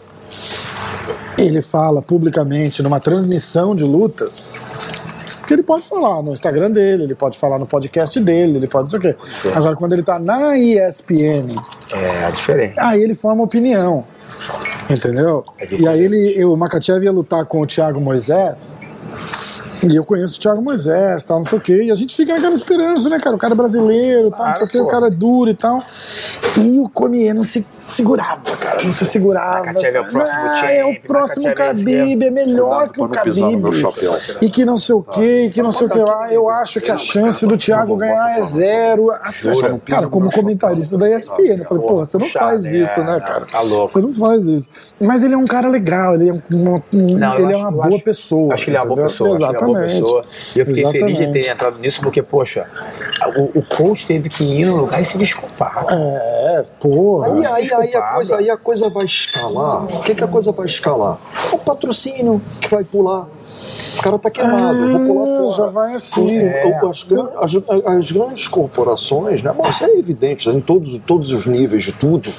ele 1.37 1.61
fala 1.61 2.01
publicamente 2.01 2.81
numa 2.81 2.99
transmissão 2.99 3.75
de 3.75 3.83
luta, 3.83 4.25
que 5.45 5.53
ele 5.53 5.63
pode 5.63 5.87
falar 5.87 6.21
no 6.21 6.33
Instagram 6.33 6.71
dele, 6.71 7.03
ele 7.03 7.15
pode 7.15 7.37
falar 7.37 7.57
no 7.59 7.65
podcast 7.65 8.19
dele, 8.19 8.57
ele 8.57 8.67
pode 8.67 8.93
não 8.93 9.01
sei 9.01 9.11
o 9.11 9.15
quê. 9.15 9.49
Agora, 9.53 9.75
quando 9.75 9.93
ele 9.93 10.03
tá 10.03 10.17
na 10.19 10.57
ESPN, 10.57 11.45
É, 11.93 12.31
diferente. 12.31 12.73
aí 12.79 13.01
ele 13.03 13.13
forma 13.15 13.43
opinião. 13.43 14.03
Entendeu? 14.89 15.43
É 15.59 15.67
e 15.75 15.87
aí 15.87 16.03
ele, 16.03 16.45
o 16.45 16.55
Makachev 16.55 17.03
ia 17.03 17.11
lutar 17.11 17.45
com 17.45 17.61
o 17.61 17.65
Thiago 17.65 17.99
Moisés. 17.99 18.77
E 19.83 19.95
eu 19.95 20.03
conheço 20.03 20.37
o 20.37 20.39
Thiago 20.39 20.61
Moisés, 20.61 21.23
tal, 21.23 21.39
não 21.39 21.45
sei 21.45 21.57
o 21.57 21.61
quê. 21.61 21.83
E 21.83 21.91
a 21.91 21.95
gente 21.95 22.15
fica 22.15 22.33
naquela 22.33 22.55
esperança, 22.55 23.09
né, 23.09 23.19
cara? 23.19 23.35
O 23.35 23.39
cara 23.39 23.53
é 23.53 23.57
brasileiro, 23.57 24.29
tal, 24.31 24.45
não 24.47 24.55
sei 24.55 24.63
o 24.63 24.67
quê, 24.67 24.71
Claro, 24.77 24.87
o 24.87 24.91
cara 24.91 25.07
é 25.07 25.09
duro 25.09 25.49
e 25.51 25.55
tal. 25.55 25.83
E 26.57 26.79
o 26.79 26.89
Cormier 26.89 27.33
não 27.35 27.43
se 27.43 27.65
segurava, 27.87 28.41
cara. 28.59 28.83
Não 28.83 28.91
se 28.91 29.05
segurava. 29.05 29.65
Makachev 29.65 29.95
é 29.95 30.01
o 30.01 30.05
próximo 30.09 30.39
Ah, 30.39 30.55
champ, 30.59 30.69
É 30.71 30.85
o 30.85 31.01
próximo 31.01 31.47
é 31.47 31.53
Khabib, 31.53 32.23
é 32.25 32.31
melhor 32.31 32.89
que 32.89 33.01
o 33.01 33.07
Khabib. 33.07 33.63
E 34.41 34.49
que 34.49 34.65
não 34.65 34.77
sei 34.77 34.95
o 34.95 35.03
quê, 35.03 35.45
e 35.45 35.49
que 35.51 35.61
não 35.61 35.71
sei 35.71 35.87
o 35.87 35.89
que 35.89 35.99
lá. 35.99 36.33
Eu 36.33 36.49
acho 36.49 36.81
que 36.81 36.89
a 36.91 36.97
chance 36.97 37.45
do 37.45 37.57
Thiago 37.57 37.95
ganhar 37.95 38.37
é 38.37 38.41
zero. 38.41 39.11
Assim, 39.21 39.51
cara, 39.85 40.07
como 40.07 40.31
comentarista 40.31 40.97
da 40.97 41.09
ESPN, 41.09 41.59
eu 41.59 41.65
falei, 41.65 41.83
porra, 41.85 42.05
você 42.05 42.17
não 42.17 42.29
faz 42.29 42.63
né? 42.63 42.77
isso, 42.77 42.99
né, 43.01 43.19
cara? 43.19 43.45
Tá 43.45 43.61
louco. 43.61 43.93
Você 43.93 44.01
não 44.01 44.13
faz 44.13 44.47
isso. 44.47 44.67
Mas 44.99 45.23
ele 45.23 45.33
é 45.33 45.37
um 45.37 45.45
cara 45.45 45.67
legal, 45.67 46.15
ele 46.15 46.29
é, 46.29 46.33
uma, 46.55 46.83
um- 46.93 47.35
ele 47.39 47.53
é 47.53 47.57
uma 47.57 47.71
boa 47.71 47.99
pessoa. 47.99 48.53
Acho 48.53 48.65
que 48.65 48.71
ele 48.71 48.77
é 48.77 48.81
uma 48.81 48.87
boa 48.87 49.03
pessoa. 49.07 49.29
é 49.29 49.33
Exatamente. 49.33 49.74
Pessoa. 49.81 50.23
E 50.55 50.59
eu 50.59 50.65
fiquei 50.65 50.83
feliz 50.91 51.05
de 51.17 51.23
Exatamente. 51.23 51.31
ter 51.45 51.49
entrado 51.51 51.79
nisso, 51.79 52.01
porque, 52.01 52.21
poxa, 52.21 52.65
o, 53.37 53.59
o 53.59 53.63
coach 53.63 54.05
teve 54.07 54.29
que 54.29 54.43
ir 54.43 54.65
no 54.65 54.77
lugar 54.77 55.01
e 55.01 55.05
se 55.05 55.17
desculpar. 55.17 55.85
É, 55.89 56.63
porra. 56.79 57.27
Aí, 57.33 57.45
aí, 57.45 57.73
aí, 57.73 57.95
a 57.95 58.01
coisa, 58.13 58.37
aí 58.37 58.49
a 58.49 58.57
coisa 58.57 58.89
vai 58.89 59.05
escalar. 59.05 59.83
O 59.85 60.01
que, 60.01 60.15
que 60.15 60.23
a 60.23 60.27
coisa 60.27 60.51
vai 60.51 60.65
escalar? 60.65 61.17
O 61.51 61.57
patrocínio 61.57 62.41
que 62.61 62.69
vai 62.69 62.83
pular. 62.83 63.27
O 63.97 64.01
cara 64.03 64.19
tá 64.19 64.29
queimado, 64.29 64.77
eu 64.77 64.99
vou 64.99 65.07
pular 65.07 65.27
É, 65.33 65.37
fora. 65.37 65.51
já 65.51 65.65
vai 65.67 65.93
assim. 65.93 66.39
É. 66.39 66.79
O- 66.83 66.89
as, 66.89 67.03
gran- 67.03 67.29
as- 67.37 67.55
as 67.97 68.11
grandes 68.11 68.47
corporações, 68.47 69.41
né? 69.41 69.53
Bom, 69.55 69.67
isso 69.69 69.83
é 69.85 69.89
evidente, 69.97 70.49
em 70.49 70.59
todos, 70.59 70.89
em 70.93 70.99
todos 70.99 71.31
os 71.31 71.45
níveis 71.45 71.83
de 71.83 71.91
tudo. 71.93 72.29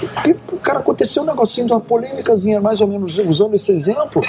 Porque, 0.00 0.36
cara, 0.62 0.80
aconteceu 0.80 1.22
um 1.22 1.26
negocinho 1.26 1.66
de 1.66 1.72
uma 1.72 1.80
polêmicazinha, 1.80 2.60
mais 2.60 2.80
ou 2.80 2.88
menos 2.88 3.18
usando 3.18 3.54
esse 3.54 3.72
exemplo, 3.72 4.22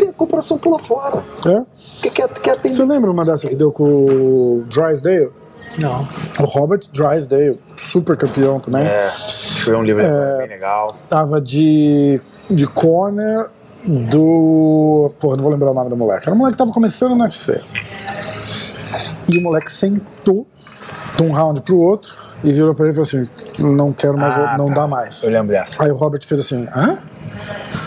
e 0.00 0.08
a 0.08 0.12
corporação 0.12 0.58
pula 0.58 0.78
fora. 0.78 1.22
É. 1.46 1.62
Quer, 2.02 2.10
quer, 2.10 2.28
quer 2.40 2.50
atender 2.52 2.74
Você 2.74 2.84
lembra 2.84 3.10
uma 3.10 3.24
dessa 3.24 3.46
que 3.46 3.56
deu 3.56 3.70
com 3.70 3.84
o 3.84 4.64
Drysdale? 4.66 5.30
Não. 5.78 6.08
O 6.40 6.44
Robert 6.44 6.80
Drysdale, 6.92 7.58
super 7.76 8.16
campeão 8.16 8.58
também. 8.58 8.86
É, 8.86 9.08
escreveu 9.08 9.80
um 9.80 9.84
livro 9.84 10.02
bem 10.02 10.48
legal. 10.48 10.96
Tava 11.08 11.40
de, 11.40 12.20
de 12.50 12.66
corner 12.66 13.48
do. 13.86 15.12
Porra, 15.18 15.36
não 15.36 15.42
vou 15.42 15.52
lembrar 15.52 15.70
o 15.70 15.74
nome 15.74 15.90
do 15.90 15.96
moleque. 15.96 16.26
Era 16.26 16.34
um 16.34 16.38
moleque 16.38 16.54
que 16.54 16.58
tava 16.58 16.72
começando 16.72 17.14
no 17.14 17.22
UFC. 17.22 17.62
E 19.28 19.38
o 19.38 19.42
moleque 19.42 19.70
sentou 19.70 20.46
de 21.16 21.22
um 21.22 21.32
round 21.32 21.60
pro 21.60 21.78
outro 21.78 22.16
e 22.44 22.52
virou 22.52 22.74
pra 22.74 22.84
ele 22.86 22.92
e 22.92 22.94
falou 22.94 23.06
assim: 23.06 23.28
Não 23.74 23.92
quero 23.92 24.16
mais, 24.18 24.34
Ah, 24.36 24.56
não 24.58 24.68
tá. 24.68 24.74
dá 24.82 24.86
mais. 24.88 25.22
Eu 25.24 25.30
lembro 25.30 25.48
dessa. 25.48 25.82
Aí 25.82 25.90
o 25.90 25.96
Robert 25.96 26.24
fez 26.24 26.40
assim: 26.40 26.66
Hã? 26.74 26.98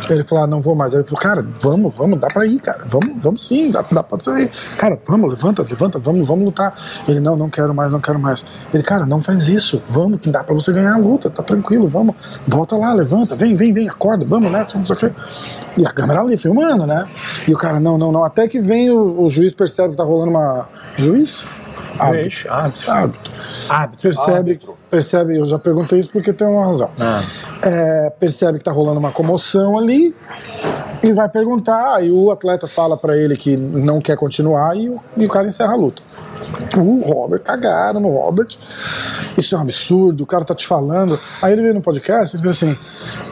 Ele 0.10 0.24
falou: 0.24 0.44
ah, 0.44 0.48
não 0.48 0.62
vou 0.62 0.76
mais. 0.76 0.94
Aí 0.94 1.00
ele 1.00 1.08
falou: 1.08 1.22
Cara, 1.22 1.46
vamos, 1.62 1.96
vamos, 1.96 2.20
dá 2.20 2.28
pra 2.28 2.46
ir, 2.46 2.60
cara. 2.60 2.84
Vamos, 2.88 3.12
vamos 3.22 3.48
sim, 3.48 3.72
dá, 3.72 3.84
dá 3.90 4.04
pra 4.04 4.20
sair. 4.20 4.50
Cara, 4.78 5.00
vamos, 5.08 5.30
levanta, 5.30 5.62
levanta, 5.62 6.00
vamos, 6.00 6.28
vamos 6.28 6.46
lutar. 6.46 6.74
Ele: 7.08 7.20
Não, 7.20 7.36
não 7.36 7.50
quero 7.50 7.74
mais, 7.74 7.92
não 7.94 8.00
quero 8.00 8.20
mais. 8.20 8.44
Ele: 8.74 8.84
Cara, 8.84 9.06
não 9.06 9.22
faz 9.22 9.48
isso. 9.48 9.82
Vamos, 9.88 10.20
que 10.20 10.30
dá 10.30 10.44
pra 10.44 10.54
você 10.54 10.72
ganhar 10.74 10.94
a 10.96 10.98
luta, 10.98 11.30
tá 11.30 11.44
tranquilo, 11.44 11.88
vamos. 11.88 12.42
Volta 12.48 12.76
lá, 12.76 12.94
levanta, 12.94 13.36
vem, 13.36 13.56
vem, 13.56 13.72
vem, 13.74 13.88
acorda, 13.90 14.26
vamos 14.26 14.52
nessa, 14.52 14.78
o 14.78 14.96
quê. 14.96 15.12
E 15.78 15.86
a 15.86 15.92
câmera 15.92 16.22
ali 16.22 16.38
filmando, 16.38 16.86
né? 16.86 17.06
E 17.48 17.54
o 17.54 17.58
cara: 17.58 17.80
Não, 17.80 17.98
não, 17.98 18.12
não. 18.12 18.24
Até 18.24 18.48
que 18.48 18.60
vem 18.60 18.90
o, 18.90 19.22
o 19.24 19.30
juiz 19.30 19.54
percebe 19.54 19.92
que 19.92 19.98
tá 19.98 20.04
rolando 20.04 20.32
uma. 20.32 20.68
Juiz? 20.98 21.46
Árbitro. 22.02 22.52
Árbitro. 22.52 22.92
Árbitro. 22.92 23.32
Hábito. 23.70 24.02
Percebe, 24.02 24.38
Árbitro. 24.38 24.78
percebe, 24.90 25.38
eu 25.38 25.46
já 25.46 25.60
perguntei 25.60 26.00
isso 26.00 26.10
porque 26.12 26.34
tem 26.34 26.48
uma 26.48 26.66
razão. 26.66 26.90
Ah. 27.00 27.20
É, 27.64 28.10
percebe 28.20 28.58
que 28.58 28.64
tá 28.64 28.72
rolando 28.72 29.00
uma 29.00 29.12
comoção 29.12 29.78
ali 29.78 30.16
E 31.04 31.12
vai 31.14 31.30
perguntar, 31.30 32.04
e 32.04 32.12
o 32.12 32.32
atleta 32.32 32.68
fala 32.68 32.98
pra 32.98 33.16
ele 33.16 33.38
que 33.38 33.56
não 33.56 34.02
quer 34.02 34.18
continuar 34.18 34.76
e 34.76 34.90
o, 34.90 35.00
e 35.16 35.26
o 35.26 35.30
cara 35.30 35.48
encerra 35.48 35.74
a 35.74 35.76
luta. 35.76 36.02
O 36.76 37.02
Robert, 37.02 37.42
cagaram 37.42 38.00
no 38.00 38.10
Robert. 38.10 38.58
Isso 39.38 39.56
é 39.56 39.58
um 39.58 39.62
absurdo, 39.62 40.24
o 40.24 40.28
cara 40.28 40.44
tá 40.44 40.54
te 40.54 40.68
falando. 40.68 41.20
Aí 41.42 41.54
ele 41.54 41.62
veio 41.62 41.74
no 41.74 41.82
podcast 41.82 42.36
e 42.36 42.40
falou 42.40 42.52
assim: 42.52 42.78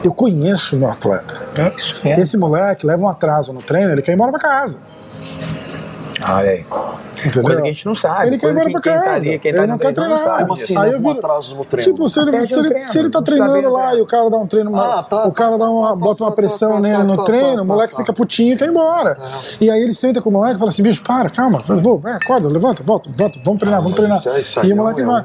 Eu 0.02 0.12
conheço 0.12 0.76
o 0.76 0.78
meu 0.78 0.90
atleta. 0.90 1.40
É 1.56 1.68
isso 1.68 2.00
mesmo. 2.04 2.22
Esse 2.22 2.36
moleque 2.36 2.86
leva 2.86 3.02
um 3.02 3.08
atraso 3.08 3.52
no 3.52 3.62
treino, 3.62 3.92
ele 3.92 4.02
quer 4.02 4.12
ir 4.12 4.14
embora 4.14 4.30
pra 4.30 4.40
casa. 4.40 4.78
Olha 6.28 6.50
aí. 6.50 6.66
Entendeu? 7.20 7.42
Coisa 7.42 7.62
que 7.62 7.68
a 7.68 7.72
gente 7.72 7.86
não 7.86 7.94
sabe. 7.94 8.26
Ele 8.28 8.38
quer 8.38 8.46
ir 8.46 8.50
embora 8.50 8.70
pra 8.70 8.80
quem 8.80 8.92
tá 8.92 9.00
casa. 9.00 9.16
ali, 9.28 9.38
quem 9.38 9.48
ele 9.50 9.58
tá 9.60 9.66
não 9.66 9.78
quer 9.78 9.92
treinar. 9.92 10.38
Como 10.40 10.52
assim, 10.54 10.78
Aí 10.78 10.92
eu 10.92 10.98
viro- 11.00 11.10
atraso 11.12 11.56
no 11.56 11.64
treino? 11.64 11.92
Tipo, 11.92 12.08
se 12.08 12.20
ele, 12.20 12.46
se 12.46 12.58
ele, 12.58 12.68
treino, 12.68 12.86
se 12.88 12.98
ele 12.98 13.10
tá 13.10 13.18
não 13.18 13.24
treinando 13.24 13.52
sabe 13.52 13.66
lá 13.66 13.80
treino. 13.86 13.98
e 13.98 14.02
o 14.02 14.06
cara 14.06 14.30
dá 14.30 14.36
um 14.36 14.46
treino, 14.46 14.76
Ah, 14.76 15.02
tá, 15.02 15.26
o 15.26 15.32
cara 15.32 15.52
tá, 15.52 15.58
dá 15.58 15.70
uma, 15.70 15.88
tá, 15.90 15.96
bota 15.96 16.22
uma 16.24 16.30
tá, 16.30 16.36
pressão 16.36 16.74
tá, 16.74 16.80
nele 16.80 16.96
tá, 16.96 17.04
no 17.04 17.16
tá, 17.16 17.22
treino, 17.24 17.56
tá, 17.56 17.62
o 17.62 17.64
moleque 17.64 17.92
tá. 17.92 17.98
fica 18.00 18.12
putinho 18.12 18.54
e 18.54 18.56
quer 18.56 18.66
ir 18.66 18.70
embora. 18.70 19.16
E 19.60 19.70
aí 19.70 19.80
ele 19.82 19.94
senta 19.94 20.20
com 20.22 20.30
o 20.30 20.32
moleque 20.32 20.56
e 20.56 20.58
fala 20.58 20.70
assim: 20.70 20.82
bicho, 20.82 21.02
para, 21.02 21.28
calma, 21.30 21.62
vou, 21.66 21.98
vai, 21.98 22.12
acorda, 22.14 22.48
levanta, 22.48 22.82
volta, 22.82 23.10
volta, 23.14 23.38
vamos 23.44 23.60
treinar, 23.60 23.82
vamos 23.82 23.98
mas 23.98 24.22
treinar. 24.22 24.38
aí 24.64 24.68
E 24.68 24.72
o 24.72 24.72
é 24.72 24.74
moleque 24.76 25.00
é 25.00 25.04
vai. 25.04 25.24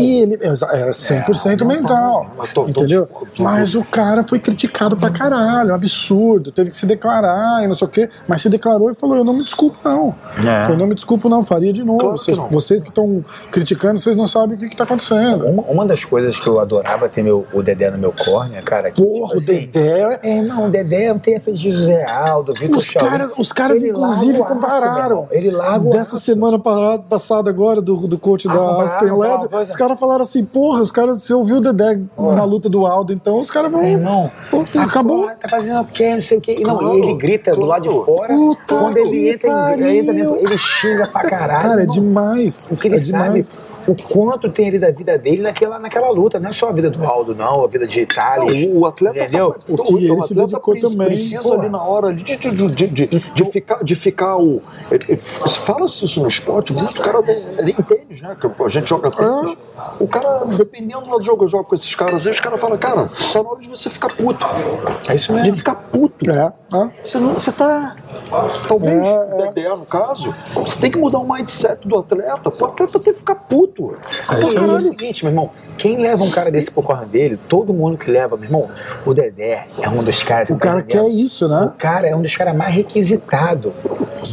E 0.00 0.20
ele, 0.22 0.34
é 0.40 0.50
100% 0.90 1.60
É, 1.60 1.64
um 1.64 1.66
mental. 1.68 2.26
entendeu? 2.68 3.08
Mas 3.38 3.74
o 3.74 3.84
cara 3.84 4.24
foi 4.24 4.38
criticado 4.38 4.96
pra 4.96 5.10
caralho, 5.10 5.72
um 5.72 5.74
absurdo, 5.74 6.50
teve 6.52 6.70
que 6.70 6.76
se 6.76 6.86
declarar 6.86 7.62
e 7.62 7.66
não 7.66 7.74
sei 7.74 7.86
o 7.86 7.90
quê, 7.90 8.08
mas 8.26 8.42
se 8.42 8.48
declarou 8.48 8.90
e 8.90 8.94
falou: 8.94 9.16
eu 9.16 9.24
não 9.24 9.32
me 9.34 9.42
desculpo, 9.42 9.76
não. 9.84 10.14
É. 10.46 10.66
Foi, 10.66 10.76
não 10.76 10.86
me 10.86 10.94
desculpo, 10.94 11.28
não, 11.28 11.35
faria 11.44 11.72
de 11.72 11.82
novo. 11.84 11.98
Claro 12.00 12.14
que 12.16 12.24
vocês, 12.24 12.36
não. 12.36 12.46
vocês 12.46 12.82
que 12.82 12.88
estão 12.88 13.24
criticando, 13.50 13.98
vocês 13.98 14.16
não 14.16 14.26
sabem 14.26 14.56
o 14.56 14.58
que, 14.58 14.68
que 14.68 14.76
tá 14.76 14.84
acontecendo. 14.84 15.46
Uma, 15.46 15.62
uma 15.64 15.86
das 15.86 16.04
coisas 16.04 16.38
que 16.38 16.46
eu 16.48 16.58
adorava 16.60 17.08
ter 17.08 17.22
meu, 17.22 17.46
o 17.52 17.62
Dedé 17.62 17.90
no 17.90 17.98
meu 17.98 18.12
corner, 18.12 18.62
cara. 18.62 18.90
Que, 18.90 19.02
Porra, 19.02 19.36
o 19.36 19.40
tipo 19.40 19.50
assim, 19.52 19.66
Dedé. 19.66 20.20
É, 20.22 20.42
não, 20.42 20.66
o 20.66 20.70
Dedé 20.70 21.12
tem 21.14 21.34
essa 21.34 21.52
de 21.52 21.70
José 21.72 22.04
Aldo, 22.10 22.52
Vitor 22.54 22.76
Os 22.78 22.90
caras, 22.90 23.32
os 23.36 23.52
caras 23.52 23.82
inclusive, 23.82 24.38
o 24.40 24.44
aço, 24.44 24.54
compararam. 24.54 25.10
irmão. 25.10 25.28
Ele 25.30 25.50
larga 25.50 25.86
o 25.86 25.90
Dessa 25.90 26.16
aço. 26.16 26.24
semana 26.24 26.58
passada 26.58 27.50
agora, 27.50 27.80
do, 27.80 27.96
do 28.06 28.18
coach 28.18 28.48
Ah, 28.48 28.52
da 28.54 28.82
Aspen 28.82 29.12
Led, 29.16 29.46
os 29.68 29.76
caras 29.76 29.98
falaram 29.98 30.22
assim, 30.22 30.44
porra, 30.44 30.80
os 30.80 30.92
caras, 30.92 31.22
você 31.22 31.32
ouviu 31.34 31.56
o 31.56 31.60
Dedé 31.60 32.00
na 32.18 32.44
luta 32.44 32.68
do 32.68 32.86
Aldo, 32.86 33.12
então 33.12 33.40
os 33.40 33.50
caras 33.50 33.70
vão. 33.70 33.80
Meu 33.82 33.90
irmão, 33.90 34.30
Pô, 34.50 34.64
acabou. 34.78 35.28
Tá 35.40 35.48
fazendo 35.48 35.80
o 35.80 35.84
quê? 35.86 36.14
Não 36.14 36.20
sei 36.20 36.38
o 36.38 36.40
quê. 36.40 36.56
E 36.58 36.62
Não, 36.62 36.76
Claro, 36.78 36.98
ele 36.98 37.14
grita 37.14 37.52
do 37.52 37.64
lado 37.64 37.82
de 37.82 37.88
claro. 37.88 38.04
fora. 38.04 38.34
Puta 38.34 38.62
quando 38.66 38.96
ele 38.98 39.28
entra, 39.30 39.72
ele 39.72 39.98
entra 39.98 40.12
dentro, 40.14 40.36
ele 40.36 40.58
xinga 40.58 41.06
pra 41.08 41.25
caralho. 41.28 41.62
Cara, 41.68 41.82
é 41.82 41.86
demais. 41.86 42.68
O 42.70 42.76
que 42.76 42.88
ele 42.88 42.96
é 42.96 43.00
sabe, 43.00 43.10
demais. 43.40 43.54
o 43.86 43.94
quanto 43.94 44.48
tem 44.50 44.68
ali 44.68 44.78
da 44.78 44.90
vida 44.90 45.16
dele 45.18 45.42
naquela, 45.42 45.78
naquela 45.78 46.10
luta. 46.10 46.38
Não 46.40 46.48
é 46.50 46.52
só 46.52 46.68
a 46.68 46.72
vida 46.72 46.90
do 46.90 47.04
Aldo, 47.04 47.34
não, 47.34 47.64
a 47.64 47.66
vida 47.68 47.86
de 47.86 48.00
Itália. 48.00 48.68
O, 48.68 48.80
o 48.80 48.86
atleta 48.86 49.18
Entendeu? 49.18 49.54
o, 49.68 49.74
O 49.74 49.82
que 49.82 49.94
o 49.94 49.98
ele 49.98 50.06
se 50.22 50.32
atleta 50.32 50.46
dedicou 50.48 50.74
pre- 50.74 50.80
também. 50.82 51.06
precisa 51.08 51.42
Porra. 51.42 51.60
ali 51.62 51.68
na 51.68 51.82
hora 51.82 52.12
de, 52.14 52.36
de, 52.36 52.50
de, 52.50 52.86
de, 52.88 53.06
de 53.34 53.44
ficar 53.50 53.84
de 53.84 53.94
ficar 53.94 54.36
o 54.36 54.60
fala-se 55.18 56.04
isso 56.04 56.20
no 56.22 56.28
esporte 56.28 56.72
muito 56.72 57.00
o 57.00 57.04
cara 57.04 57.22
tem- 57.22 57.42
né 58.22 58.36
que 58.40 58.62
a 58.62 58.68
gente 58.68 58.88
joga 58.88 59.10
tênis 59.10 59.56
o 59.98 60.08
cara 60.08 60.44
dependendo 60.46 61.06
do 61.06 61.22
jogo 61.22 61.44
eu 61.44 61.48
jogo 61.48 61.64
com 61.64 61.74
esses 61.74 61.94
caras 61.94 62.26
aí 62.26 62.32
os 62.32 62.40
caras 62.40 62.60
falam 62.60 62.78
cara 62.78 63.06
tá 63.32 63.42
na 63.42 63.50
hora 63.50 63.60
de 63.60 63.68
você 63.68 63.88
ficar 63.90 64.08
puto 64.08 64.46
É 65.08 65.14
isso 65.14 65.32
de 65.32 65.40
mesmo. 65.40 65.56
ficar 65.56 65.74
puto 65.74 66.30
É, 66.30 66.52
é. 66.74 66.90
você, 67.04 67.18
não, 67.18 67.34
você 67.34 67.52
tá. 67.52 67.96
Talvez, 68.66 69.06
É, 69.06 69.14
é. 69.14 69.52
Dedé, 69.52 69.68
no 69.68 69.84
caso, 69.84 70.34
você 70.54 70.78
tem 70.80 70.90
que 70.90 70.98
mudar 70.98 71.18
o 71.18 71.32
mindset 71.32 71.86
do 71.86 71.98
atleta. 71.98 72.48
O 72.48 72.64
atleta 72.64 72.98
tem 72.98 73.12
que 73.12 73.18
ficar 73.18 73.34
puto. 73.36 73.96
É 74.30 74.40
isso 74.42 74.58
é 74.58 74.60
o 74.60 74.80
seguinte, 74.80 75.24
meu 75.24 75.32
irmão. 75.32 75.50
Quem 75.78 75.98
leva 75.98 76.24
um 76.24 76.30
cara 76.30 76.50
desse 76.50 76.70
pro 76.70 76.82
corner 76.82 77.06
dele, 77.06 77.38
todo 77.48 77.72
mundo 77.72 77.96
que 77.98 78.10
leva, 78.10 78.36
meu 78.36 78.46
irmão, 78.46 78.68
o 79.04 79.14
Dedé 79.14 79.68
é 79.80 79.88
um 79.88 80.02
dos 80.02 80.22
caras. 80.22 80.50
O 80.50 80.56
cara 80.56 80.82
quer 80.82 81.06
isso, 81.08 81.46
O 81.46 81.48
né? 81.48 81.72
cara 81.78 82.08
é 82.08 82.16
um 82.16 82.22
dos 82.22 82.34
caras 82.34 82.56
mais 82.56 82.74
requisitados. 82.74 83.72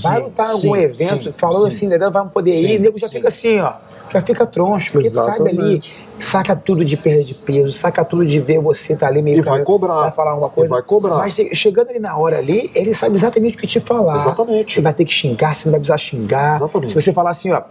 Vai 0.03 0.19
lutar 0.21 0.47
em 0.47 0.51
algum 0.51 0.75
evento, 0.75 1.23
sim, 1.25 1.33
falou 1.37 1.69
sim. 1.69 1.75
assim, 1.75 1.89
Dedé 1.89 2.09
vai 2.09 2.25
poder 2.27 2.53
Sim, 2.53 2.67
ir, 2.67 2.79
o 2.79 2.81
nego 2.81 2.97
já 2.97 3.07
sim. 3.07 3.13
fica 3.15 3.27
assim, 3.27 3.59
ó. 3.59 3.72
Já 4.13 4.21
fica 4.21 4.45
troncho, 4.45 4.91
porque 4.91 5.09
sabe 5.09 5.41
ali, 5.41 5.49
Exatamente. 5.57 5.97
saca 6.19 6.55
tudo 6.55 6.85
de 6.85 6.95
perda 6.95 7.23
de 7.23 7.33
peso, 7.33 7.71
saca 7.73 8.05
tudo 8.05 8.25
de 8.25 8.39
ver 8.39 8.59
você 8.59 8.95
tá 8.95 9.07
ali 9.07 9.21
meio 9.21 9.39
E 9.39 9.41
vai 9.41 9.53
cara, 9.55 9.63
cobrar. 9.65 9.93
vai 10.01 10.11
falar 10.11 10.31
alguma 10.31 10.49
E 10.49 10.51
coisa. 10.51 10.69
vai 10.69 10.83
cobrar. 10.83 11.15
Mas 11.17 11.33
che- 11.35 11.55
chegando 11.55 11.89
ali 11.89 11.99
na 11.99 12.15
hora 12.15 12.37
ali, 12.37 12.69
ele 12.75 12.93
sabe 12.93 13.15
exatamente 13.15 13.55
o 13.57 13.59
que 13.59 13.65
te 13.67 13.79
falar. 13.79 14.17
Exatamente. 14.17 14.73
Você 14.75 14.81
vai 14.81 14.93
ter 14.93 15.03
que 15.05 15.11
xingar, 15.13 15.55
você 15.55 15.67
não 15.67 15.71
vai 15.71 15.79
precisar 15.79 15.97
xingar. 15.97 16.57
Exatamente. 16.57 16.89
Se 16.93 17.01
você 17.01 17.11
falar 17.11 17.31
assim, 17.31 17.51
ó, 17.51 17.61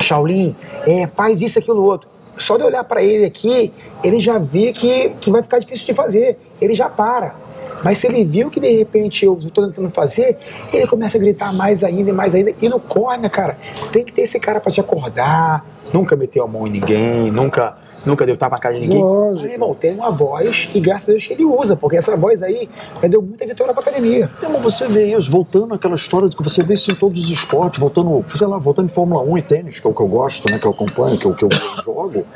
Shaolin, 0.00 0.54
é, 0.86 1.06
faz 1.08 1.40
isso, 1.42 1.58
aquilo, 1.58 1.82
outro. 1.82 2.08
Só 2.36 2.56
de 2.56 2.62
olhar 2.62 2.84
pra 2.84 3.02
ele 3.02 3.24
aqui, 3.24 3.72
ele 4.04 4.20
já 4.20 4.38
vê 4.38 4.72
que, 4.72 5.08
que 5.20 5.30
vai 5.30 5.42
ficar 5.42 5.58
difícil 5.58 5.86
de 5.86 5.94
fazer. 5.94 6.38
Ele 6.60 6.74
já 6.74 6.88
para. 6.88 7.34
Mas 7.82 7.98
se 7.98 8.06
ele 8.06 8.24
viu 8.24 8.50
que 8.50 8.60
de 8.60 8.76
repente 8.76 9.24
eu 9.24 9.36
tô 9.52 9.66
tentando 9.66 9.90
fazer, 9.90 10.36
ele 10.72 10.86
começa 10.86 11.16
a 11.16 11.20
gritar 11.20 11.52
mais 11.52 11.84
ainda 11.84 12.10
e 12.10 12.12
mais 12.12 12.34
ainda. 12.34 12.52
E 12.60 12.68
no 12.68 12.80
corner, 12.80 13.30
cara, 13.30 13.58
tem 13.92 14.04
que 14.04 14.12
ter 14.12 14.22
esse 14.22 14.38
cara 14.38 14.60
pra 14.60 14.70
te 14.70 14.80
acordar. 14.80 15.64
Nunca 15.92 16.14
meteu 16.14 16.44
a 16.44 16.46
mão 16.46 16.66
em 16.66 16.70
ninguém, 16.70 17.30
nunca, 17.30 17.78
nunca 18.04 18.26
deu 18.26 18.36
tapa 18.36 18.56
na 18.56 18.60
cara 18.60 18.74
de 18.74 18.82
ninguém. 18.82 19.02
Lógico. 19.02 19.44
Mas, 19.44 19.52
irmão, 19.52 19.74
tem 19.74 19.94
uma 19.94 20.10
voz 20.10 20.68
e 20.74 20.80
graças 20.80 21.08
a 21.08 21.12
Deus 21.12 21.26
que 21.26 21.32
ele 21.32 21.46
usa, 21.46 21.76
porque 21.76 21.96
essa 21.96 22.14
voz 22.14 22.42
aí 22.42 22.68
já 23.00 23.08
deu 23.08 23.22
muita 23.22 23.46
vitória 23.46 23.72
pra 23.72 23.82
academia. 23.82 24.30
Não, 24.42 24.50
mas 24.50 24.62
você 24.62 24.86
vê 24.86 25.16
isso, 25.16 25.30
voltando 25.30 25.72
àquela 25.74 25.96
história 25.96 26.28
de 26.28 26.36
que 26.36 26.42
você 26.42 26.62
vê 26.62 26.74
isso 26.74 26.90
em 26.90 26.94
todos 26.94 27.24
os 27.24 27.30
esportes, 27.30 27.80
voltando, 27.80 28.22
sei 28.36 28.46
lá, 28.46 28.58
voltando 28.58 28.86
em 28.86 28.92
Fórmula 28.92 29.22
1 29.22 29.38
e 29.38 29.42
tênis, 29.42 29.80
que 29.80 29.86
é 29.86 29.90
o 29.90 29.94
que 29.94 30.02
eu 30.02 30.08
gosto, 30.08 30.50
né, 30.50 30.58
que 30.58 30.66
eu 30.66 30.72
acompanho, 30.72 31.18
que, 31.18 31.26
é 31.26 31.30
o 31.30 31.34
que 31.34 31.44
eu 31.44 31.48
jogo. 31.82 32.26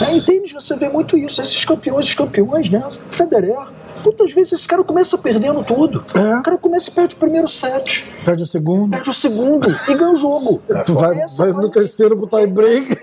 Né, 0.00 0.16
em 0.16 0.20
tênis 0.20 0.52
você 0.52 0.76
vê 0.76 0.88
muito 0.88 1.18
isso, 1.18 1.42
esses 1.42 1.64
campeões, 1.64 2.06
os 2.06 2.14
campeões, 2.14 2.70
né? 2.70 2.88
Federer. 3.10 3.58
Muitas 4.04 4.32
vezes 4.32 4.52
esse 4.54 4.68
cara 4.68 4.82
começa 4.82 5.16
perdendo 5.18 5.62
tudo. 5.64 6.04
É. 6.14 6.36
O 6.36 6.42
cara 6.42 6.58
começa 6.58 6.90
e 6.90 6.92
perde 6.92 7.14
o 7.14 7.18
primeiro 7.18 7.46
set, 7.48 8.06
Perde 8.24 8.42
o 8.42 8.46
segundo. 8.46 8.90
perde 8.90 9.10
o 9.10 9.14
segundo 9.14 9.68
e 9.88 9.94
ganha 9.94 10.12
o 10.12 10.16
jogo. 10.16 10.60
Tu 10.86 10.94
vai, 10.94 11.20
Essa 11.20 11.44
vai 11.44 11.52
no 11.62 11.68
terceiro 11.70 12.16
pro 12.16 12.26
tie 12.26 12.46
break. 12.46 12.96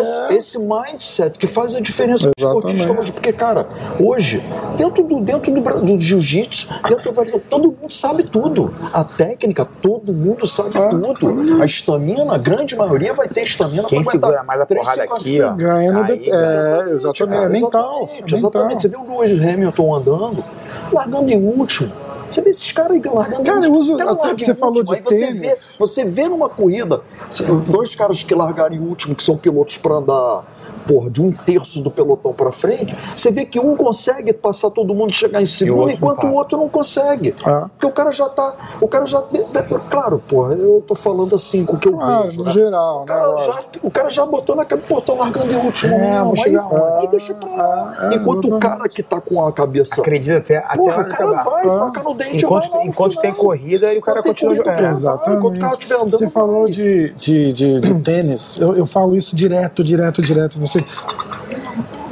esse, 0.00 0.34
esse 0.34 0.58
mindset 0.58 1.38
que 1.38 1.46
faz 1.46 1.74
a 1.74 1.80
diferença 1.80 2.30
Exatamente. 2.36 2.74
esportista 2.76 3.00
hoje. 3.00 3.12
Porque, 3.12 3.32
cara, 3.32 3.66
hoje, 4.00 4.42
dentro 4.76 5.02
do, 5.04 5.20
dentro 5.20 5.52
do, 5.52 5.60
do 5.80 6.00
jiu-jitsu, 6.00 6.68
dentro 6.88 7.12
do 7.12 7.38
todo 7.40 7.64
mundo 7.80 7.92
sabe 7.92 8.24
tudo. 8.24 8.74
A 8.92 9.04
técnica, 9.04 9.64
todo 9.80 10.12
mundo 10.12 10.46
sabe 10.46 10.70
Ah, 10.76 10.90
tudo. 11.18 11.62
A 11.62 11.64
estamina, 11.66 12.34
a 12.34 12.38
grande 12.38 12.74
maioria 12.76 13.14
vai 13.14 13.28
ter 13.28 13.42
estamina 13.42 13.84
Quem 13.84 14.02
segura 14.02 14.42
mais 14.42 14.60
a 14.60 14.66
porrada 14.66 15.02
aqui, 15.04 15.40
ó. 15.42 15.52
Ganha 15.54 15.92
no 15.92 16.00
Aí, 16.02 16.18
det- 16.18 16.30
É, 16.30 16.90
exatamente. 16.90 17.44
É 17.44 17.48
mental. 17.48 18.02
Exatamente, 18.02 18.34
É 18.34 18.36
mental. 18.36 18.38
exatamente. 18.38 18.82
Você 18.82 18.88
vê 18.88 18.96
o 18.96 19.20
Lewis 19.20 19.40
Hamilton 19.42 19.94
andando, 19.94 20.31
largando 20.92 21.30
em 21.30 21.36
último. 21.36 22.01
Você 22.32 22.40
vê 22.40 22.50
esses 22.50 22.72
caras 22.72 22.92
aí 22.92 23.02
largando 23.04 23.42
Cara, 23.44 23.58
em 23.60 23.64
eu 23.64 23.70
último. 23.70 23.78
uso- 23.80 23.96
Cara, 23.98 24.14
você- 24.14 24.54
falou 24.54 24.76
último. 24.78 24.84
de 24.84 24.94
Aí 24.96 25.02
você 25.02 25.26
tênis. 25.26 25.40
Vê, 25.40 25.76
você 25.78 26.04
vê 26.04 26.28
numa 26.28 26.48
corrida, 26.48 27.00
dois 27.68 27.94
caras 27.94 28.22
que 28.22 28.34
largaram 28.34 28.74
em 28.74 28.80
último, 28.80 29.14
que 29.14 29.22
são 29.22 29.36
pilotos 29.36 29.76
para 29.78 29.96
andar, 29.96 30.44
porra, 30.86 31.10
de 31.10 31.20
um 31.22 31.30
terço 31.32 31.82
do 31.82 31.90
pelotão 31.90 32.32
para 32.32 32.50
frente, 32.52 32.96
você 32.98 33.30
vê 33.30 33.44
que 33.44 33.58
um 33.60 33.76
consegue 33.76 34.32
passar 34.32 34.70
todo 34.70 34.94
mundo 34.94 35.10
e 35.10 35.14
chegar 35.14 35.42
em 35.42 35.46
segundo, 35.46 35.90
enquanto 35.90 36.24
o 36.26 36.32
outro 36.32 36.56
não 36.58 36.68
consegue. 36.68 37.34
Ah. 37.44 37.68
Porque 37.72 37.86
o 37.86 37.92
cara 37.92 38.10
já 38.12 38.28
tá. 38.28 38.54
O 38.80 38.88
cara 38.88 39.06
já. 39.06 39.22
Claro, 39.90 40.22
porra, 40.26 40.54
eu 40.54 40.82
tô 40.86 40.94
falando 40.94 41.34
assim 41.34 41.64
com 41.64 41.76
o 41.76 41.78
que 41.78 41.88
eu 41.88 41.92
Claro, 41.98 42.22
vejo. 42.24 42.38
no 42.38 42.44
né? 42.44 42.50
geral, 42.50 42.96
O 42.96 43.00
né? 43.00 43.06
cara, 43.06 43.26
lógico. 43.26 43.52
já, 43.54 43.64
o 43.82 43.90
cara 43.90 44.10
já 44.10 44.26
botou 44.26 44.56
naquele 44.56 44.80
portão 44.82 45.16
largando 45.18 45.52
em 45.52 45.56
último 45.56 45.94
É, 45.94 45.98
mesmo. 46.22 46.34
Aí, 46.44 46.56
onde? 46.56 47.00
aí 47.00 47.08
deixa 47.08 47.34
pra 47.34 47.48
lá. 47.50 47.94
É, 48.10 48.14
Enquanto 48.14 48.54
o 48.54 48.58
cara 48.58 48.88
que 48.88 49.02
tá 49.02 49.20
com 49.20 49.44
a 49.46 49.52
cabeça. 49.52 50.00
Acredita 50.00 50.38
até, 50.38 50.56
até 50.58 50.66
a 50.72 50.76
Porra, 50.76 50.92
hora 50.98 51.02
o 51.02 51.10
cara 51.10 51.30
acabar. 51.30 51.44
vai, 51.50 51.66
Ah. 51.66 51.78
faca 51.78 52.02
no 52.02 52.14
Enquanto, 52.32 52.62
vai 52.62 52.70
lá 52.70 52.84
no 52.84 52.90
enquanto 52.90 53.20
tem 53.20 53.32
final. 53.32 53.46
corrida, 53.46 53.94
e 53.94 53.98
o 53.98 54.00
cara 54.00 54.22
tem 54.22 54.32
continua 54.32 54.54
jogando. 54.54 54.74
cara 54.74 54.88
Exatamente. 54.88 56.10
Você 56.10 56.30
falou 56.30 56.68
de, 56.68 57.12
de, 57.14 57.52
de, 57.52 57.80
de 57.80 57.94
tênis, 58.00 58.58
eu, 58.58 58.74
eu 58.74 58.86
falo 58.86 59.16
isso 59.16 59.34
direto, 59.34 59.82
direto, 59.82 60.22
direto. 60.22 60.58
Você 60.58 60.84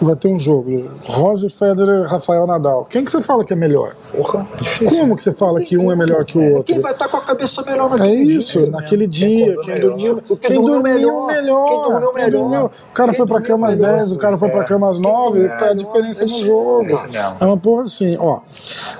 vai 0.04 0.16
ter 0.16 0.28
um 0.28 0.38
jogo, 0.38 0.86
Roger 1.06 1.50
Federer, 1.50 2.06
Rafael 2.06 2.46
Nadal. 2.46 2.84
Quem 2.84 3.04
que 3.04 3.10
você 3.10 3.20
fala 3.20 3.44
que 3.44 3.52
é 3.52 3.56
melhor? 3.56 3.94
Porra. 4.12 4.46
Como 4.88 5.16
que 5.16 5.22
você 5.22 5.32
fala 5.32 5.60
que 5.60 5.76
um 5.76 5.90
é 5.90 5.96
melhor 5.96 6.24
que 6.24 6.38
o 6.38 6.42
outro? 6.48 6.64
Quem 6.64 6.78
vai 6.80 6.92
estar 6.92 7.08
com 7.08 7.16
a 7.16 7.20
cabeça 7.20 7.62
melhor 7.62 7.86
É 7.86 7.90
naquele 7.98 8.34
isso, 8.36 8.58
dia? 8.58 8.70
naquele 8.70 9.06
dia, 9.06 9.56
quem 9.62 9.74
melhor. 9.74 9.90
dormiu, 9.96 10.16
O 10.28 10.36
que 10.36 10.48
quem 10.48 10.56
dormiu 10.60 10.82
melhor, 10.82 11.26
melhor, 11.26 11.66
quem 11.66 11.76
dormiu 11.82 12.10
quem 12.12 12.24
melhor. 12.24 12.40
dormiu. 12.40 12.64
O 12.66 12.94
cara 12.94 13.08
Quem 13.10 13.16
foi 13.18 13.26
pra 13.26 13.38
dormiu 13.38 13.48
cama 13.56 13.68
às 13.68 13.76
melhor. 13.76 13.96
10, 13.96 14.12
o 14.12 14.16
cara 14.18 14.38
foi 14.38 14.48
pra 14.48 14.60
É. 14.60 14.64
cama 14.64 14.90
às 14.90 14.98
9, 14.98 15.38
dormiu 15.40 15.56
é 15.66 15.70
a 15.70 15.74
diferença 15.74 16.22
no 16.24 16.28
jogo. 16.44 16.90
é. 16.90 17.34
É 17.40 17.44
uma 17.46 17.56
porra 17.56 17.82
assim, 17.84 18.16
ó. 18.18 18.40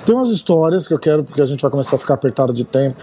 Tem 0.05 0.13
umas 0.15 0.29
histórias 0.29 0.87
que 0.87 0.93
eu 0.93 0.99
quero, 0.99 1.23
porque 1.23 1.41
a 1.41 1.45
gente 1.45 1.61
vai 1.61 1.71
começar 1.71 1.95
a 1.95 1.99
ficar 1.99 2.13
apertado 2.15 2.53
de 2.53 2.63
tempo. 2.63 3.01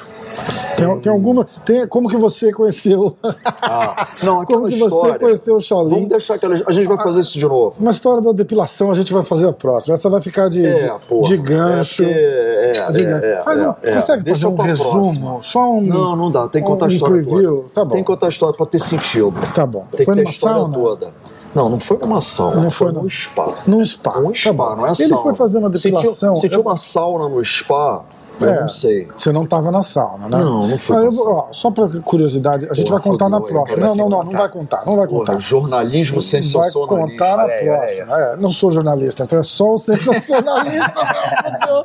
Tem, 0.77 1.01
tem 1.01 1.13
alguma. 1.13 1.45
Tem, 1.65 1.87
como 1.89 2.09
que 2.09 2.17
você 2.17 2.53
conheceu? 2.53 3.17
Ah, 3.61 4.09
não, 4.23 4.45
como 4.47 4.69
que 4.69 4.77
você 4.79 4.85
história. 4.95 5.19
conheceu 5.19 5.57
o 5.57 5.61
Shaolin? 5.61 5.91
Vamos 5.95 6.09
deixar 6.09 6.35
aquela. 6.35 6.55
A 6.67 6.73
gente 6.73 6.87
vai 6.87 6.97
fazer 6.99 7.21
isso 7.21 7.33
de 7.39 7.45
novo. 7.47 7.75
Uma 7.89 7.93
história 7.93 8.21
da 8.21 8.33
depilação 8.33 8.91
a 8.91 8.95
gente 8.95 9.11
vai 9.15 9.25
fazer 9.25 9.49
a 9.49 9.53
próxima. 9.53 9.95
Essa 9.95 10.11
vai 10.11 10.21
ficar 10.21 10.51
de, 10.51 10.61
de, 10.61 10.93
porra. 11.09 11.23
de 11.27 11.37
gancho. 11.39 12.05
É, 12.05 12.73
é, 12.77 12.93
de 12.93 13.03
é, 13.03 13.05
gancho. 13.07 13.45
Faz 13.45 13.63
um, 13.63 13.73
consegue 13.73 14.23
Deixa 14.25 14.41
fazer 14.43 14.47
um 14.47 14.57
resumo? 14.63 14.91
próxima. 15.01 15.39
Só 15.41 15.71
um. 15.73 15.81
Não, 15.81 16.15
não 16.15 16.31
dá. 16.31 16.49
Tem 16.49 16.61
que 16.63 16.69
contar 16.69 16.85
um 16.85 16.89
a 16.89 16.93
história 16.93 17.15
preview? 17.23 17.57
toda. 17.57 17.69
Tá 17.75 17.85
bom. 17.87 17.91
Tem 17.95 18.03
que 18.05 18.07
contar 18.07 18.27
a 18.27 18.29
história 18.29 18.55
pra 18.55 18.67
ter 18.67 18.79
sentido. 18.79 19.33
Tá 19.55 19.65
bom. 19.65 19.87
Tem 19.97 20.05
Foi 20.05 20.15
que 20.15 20.21
ter 20.21 20.21
a 20.21 20.25
numa 20.25 20.31
história 20.31 20.57
sauna? 20.61 20.75
toda. 20.75 21.09
Não, 21.55 21.69
não 21.71 21.81
foi 21.81 21.97
numa 21.99 22.21
sauna. 22.21 22.61
Não 22.61 22.71
foi 22.71 22.93
num 22.93 23.09
spa. 23.09 23.55
Num 23.67 23.83
spa. 23.83 24.19
Um 24.19 24.33
Tá 24.33 24.35
spa, 24.35 24.53
bom. 24.53 24.77
não 24.77 24.87
é 24.87 24.91
Ele 24.91 24.95
sauna. 25.09 25.23
foi 25.23 25.35
fazer 25.35 25.59
uma 25.59 25.71
depilação. 25.71 26.37
Se 26.37 26.47
tinha 26.51 26.59
eu- 26.59 26.63
uma 26.63 26.77
sauna 26.77 27.27
no 27.27 27.43
spa, 27.43 28.03
Eu 28.41 28.49
É. 28.49 28.61
não 28.61 28.69
sei. 28.69 29.09
Você 29.15 29.33
não 29.33 29.45
estava 29.45 29.71
na 29.71 29.83
sauna, 29.83 30.29
né? 30.29 30.39
Não, 30.39 30.67
não 30.69 30.75
Ah, 30.77 30.93
na 30.95 30.97
eu 31.05 31.11
ó, 31.29 31.47
só 31.51 31.71
pra 31.71 31.89
curiosidade, 32.03 32.67
a 32.71 32.75
gente 32.75 32.87
Porra, 32.89 33.01
vai 33.01 33.11
contar 33.11 33.29
na 33.29 33.41
próxima. 33.41 33.87
Não, 33.87 33.95
não, 33.97 34.09
não, 34.09 34.25
não 34.25 34.33
vai 34.33 34.49
contar, 34.49 34.85
não 34.87 34.97
vai 34.97 35.07
Porra, 35.09 35.27
contar. 35.27 35.39
jornalismo 35.41 36.15
Vai 36.17 36.23
sensacionalista. 36.23 36.87
contar 36.87 37.37
na 37.37 37.43
aí. 37.45 37.65
próxima. 37.65 38.19
É, 38.21 38.37
não 38.37 38.51
sou 38.51 38.71
jornalista, 38.71 39.25
então 39.25 39.39
é 39.39 39.43
só 39.43 39.75
o 39.75 39.79
sensacionalista. 39.79 40.93
meu 41.45 41.85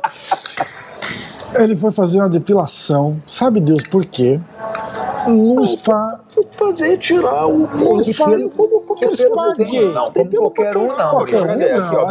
Ele 1.56 1.76
foi 1.76 1.92
fazer 1.92 2.18
uma 2.18 2.28
depilação, 2.28 3.16
sabe 3.26 3.60
Deus 3.60 3.82
por 3.84 4.04
quê? 4.04 4.40
Num 5.28 5.64
spa. 5.64 6.18
Fazer, 6.50 6.98
tirar 6.98 7.46
o 7.46 7.62
Um 7.62 8.00
spa, 8.00 8.24
como 8.56 8.84
um 9.08 9.14
spa 9.14 9.54
gay. 9.56 9.92
Não, 9.92 10.10
Tem 10.10 10.26
como 10.28 10.50
qualquer 10.50 10.76
um, 10.76 10.96
não. 10.96 11.10
Qualquer 11.10 11.42
um, 11.42 11.46
não. 11.46 12.06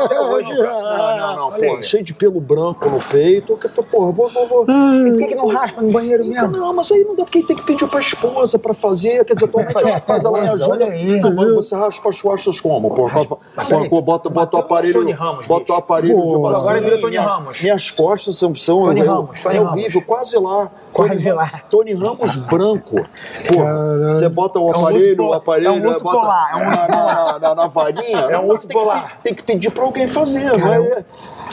hoje, 0.32 0.56
cara. 0.62 1.26
Não, 1.36 1.36
não, 1.50 1.58
não, 1.58 1.82
cheio 1.82 2.02
de 2.04 2.14
pelo 2.14 2.40
branco 2.40 2.88
no 2.88 3.00
peito. 3.00 3.56
Que 3.56 3.66
eu 3.66 3.70
falei, 3.70 3.90
porra, 3.90 4.12
vou, 4.12 4.28
vou, 4.28 4.46
vou. 4.48 4.64
Por 4.64 5.18
que, 5.18 5.26
que 5.28 5.34
não 5.34 5.46
raspa 5.48 5.80
no 5.82 5.90
banheiro 5.90 6.24
mesmo? 6.24 6.48
Não, 6.48 6.72
mas 6.74 6.90
aí 6.92 7.04
não 7.04 7.14
dá 7.14 7.24
porque 7.24 7.42
tem 7.42 7.56
que 7.56 7.62
pedir 7.62 7.86
pra 7.88 8.00
esposa 8.00 8.58
pra 8.58 8.74
fazer. 8.74 9.24
Quer 9.24 9.34
dizer, 9.34 9.50
ela 9.54 10.00
faz, 10.00 10.24
ela 10.24 10.38
me 10.38 10.44
Esposa, 10.46 10.64
ajuda. 10.64 10.84
olha 10.84 10.86
aí. 10.92 11.20
Mas 11.34 11.54
você 11.54 11.76
raspa 11.76 12.08
as 12.08 12.20
costas 12.22 12.60
como? 12.60 12.90
Pô, 12.90 14.00
bota, 14.02 14.28
bota 14.28 14.56
o 14.56 14.60
aparelho. 14.60 14.94
Tony 14.94 15.12
Ramos, 15.12 15.46
bota 15.46 15.72
o 15.72 15.76
aparelho 15.76 16.14
de 16.16 16.38
bacia. 16.42 16.60
agora 16.70 16.80
virou 16.80 17.00
Tony 17.00 17.16
Ramos. 17.16 17.60
Minhas 17.62 17.90
costas 17.90 18.38
são. 18.38 18.54
são 18.54 18.82
Tony 18.84 19.00
eu- 19.00 19.06
Ramos, 19.06 19.40
Tony 19.42 19.56
é 19.56 19.60
horrível, 19.60 20.02
quase 20.06 20.38
lá. 20.38 20.70
Quase 20.92 21.30
lá. 21.30 21.48
Tony 21.70 21.92
Ramos 21.94 22.36
branco. 22.36 22.96
Pô, 22.96 24.14
você 24.14 24.28
bota 24.28 24.58
o 24.58 24.72
É 24.72 24.76
um 24.76 24.80
aparelho, 24.80 25.24
o 25.26 25.32
aparelho. 25.32 25.68
É 25.68 25.70
um 25.72 25.86
urso 25.86 26.02
bota 26.02 26.18
polar, 26.18 26.48
é 26.52 26.56
um 26.56 27.54
na, 27.54 27.66
varinha. 27.68 28.16
É 28.30 28.38
um 28.38 28.46
urso 28.48 28.66
tem 28.66 28.68
que- 28.68 28.74
polar. 28.82 29.20
Tem 29.22 29.34
que 29.34 29.42
pedir 29.42 29.70
pra 29.70 29.84
alguém 29.88 30.06
fazer, 30.08 30.56
não 30.56 30.72
é? 30.72 31.04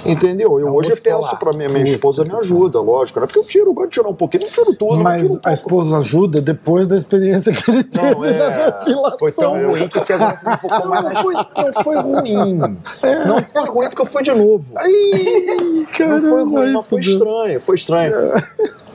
Entendeu? 0.06 0.60
Eu 0.60 0.68
É 0.68 0.72
um 0.72 0.76
hoje 0.76 0.96
peço 1.02 1.18
polar. 1.20 1.40
pra 1.40 1.52
minha, 1.54 1.68
minha 1.68 1.84
esposa 1.86 2.24
me 2.24 2.32
ajuda, 2.36 2.80
lógico, 2.80 3.20
né? 3.20 3.26
Porque 3.26 3.40
eu 3.40 3.44
tiro, 3.44 3.74
de 3.74 3.88
tirar 3.88 4.08
um 4.08 4.14
pouquinho, 4.14 4.44
não 4.44 4.50
tiro 4.52 4.76
tudo, 4.76 4.98
Mas 4.98 5.22
tiro 5.24 5.34
um 5.34 5.38
a 5.38 5.40
pouco. 5.42 5.54
esposa 5.56 5.98
ajuda 5.98 6.42
depois 6.42 6.86
da 6.86 6.96
experiência 6.96 7.52
que 7.52 7.72
ele 7.72 7.84
teve 7.84 8.14
Não, 8.14 8.24
é. 8.26 8.38
na 8.38 8.70
depilação. 8.70 9.18
Foi 9.18 9.32
tão 9.32 9.68
ruim 9.68 9.88
que 9.88 10.00
você 10.00 10.14
agora 10.14 10.40
se 10.40 10.58
focou 10.62 10.80
Não, 10.80 10.88
mais 10.90 11.04
não 11.06 11.22
foi, 11.24 11.34
não 11.34 11.84
foi 11.84 11.96
ruim. 11.98 12.58
Não 12.58 13.44
foi 13.52 13.66
ruim 13.68 13.88
porque 13.90 14.02
eu 14.02 14.06
fui 14.06 14.22
de 14.24 14.32
novo. 14.32 14.66
Ai, 14.78 14.90
Não 14.92 15.86
foi 15.86 15.86
caramba, 15.88 16.60
ruim, 16.62 16.84
foi 16.84 17.00
estranho, 17.02 17.62
foi 17.62 17.76
estranho. 17.76 18.14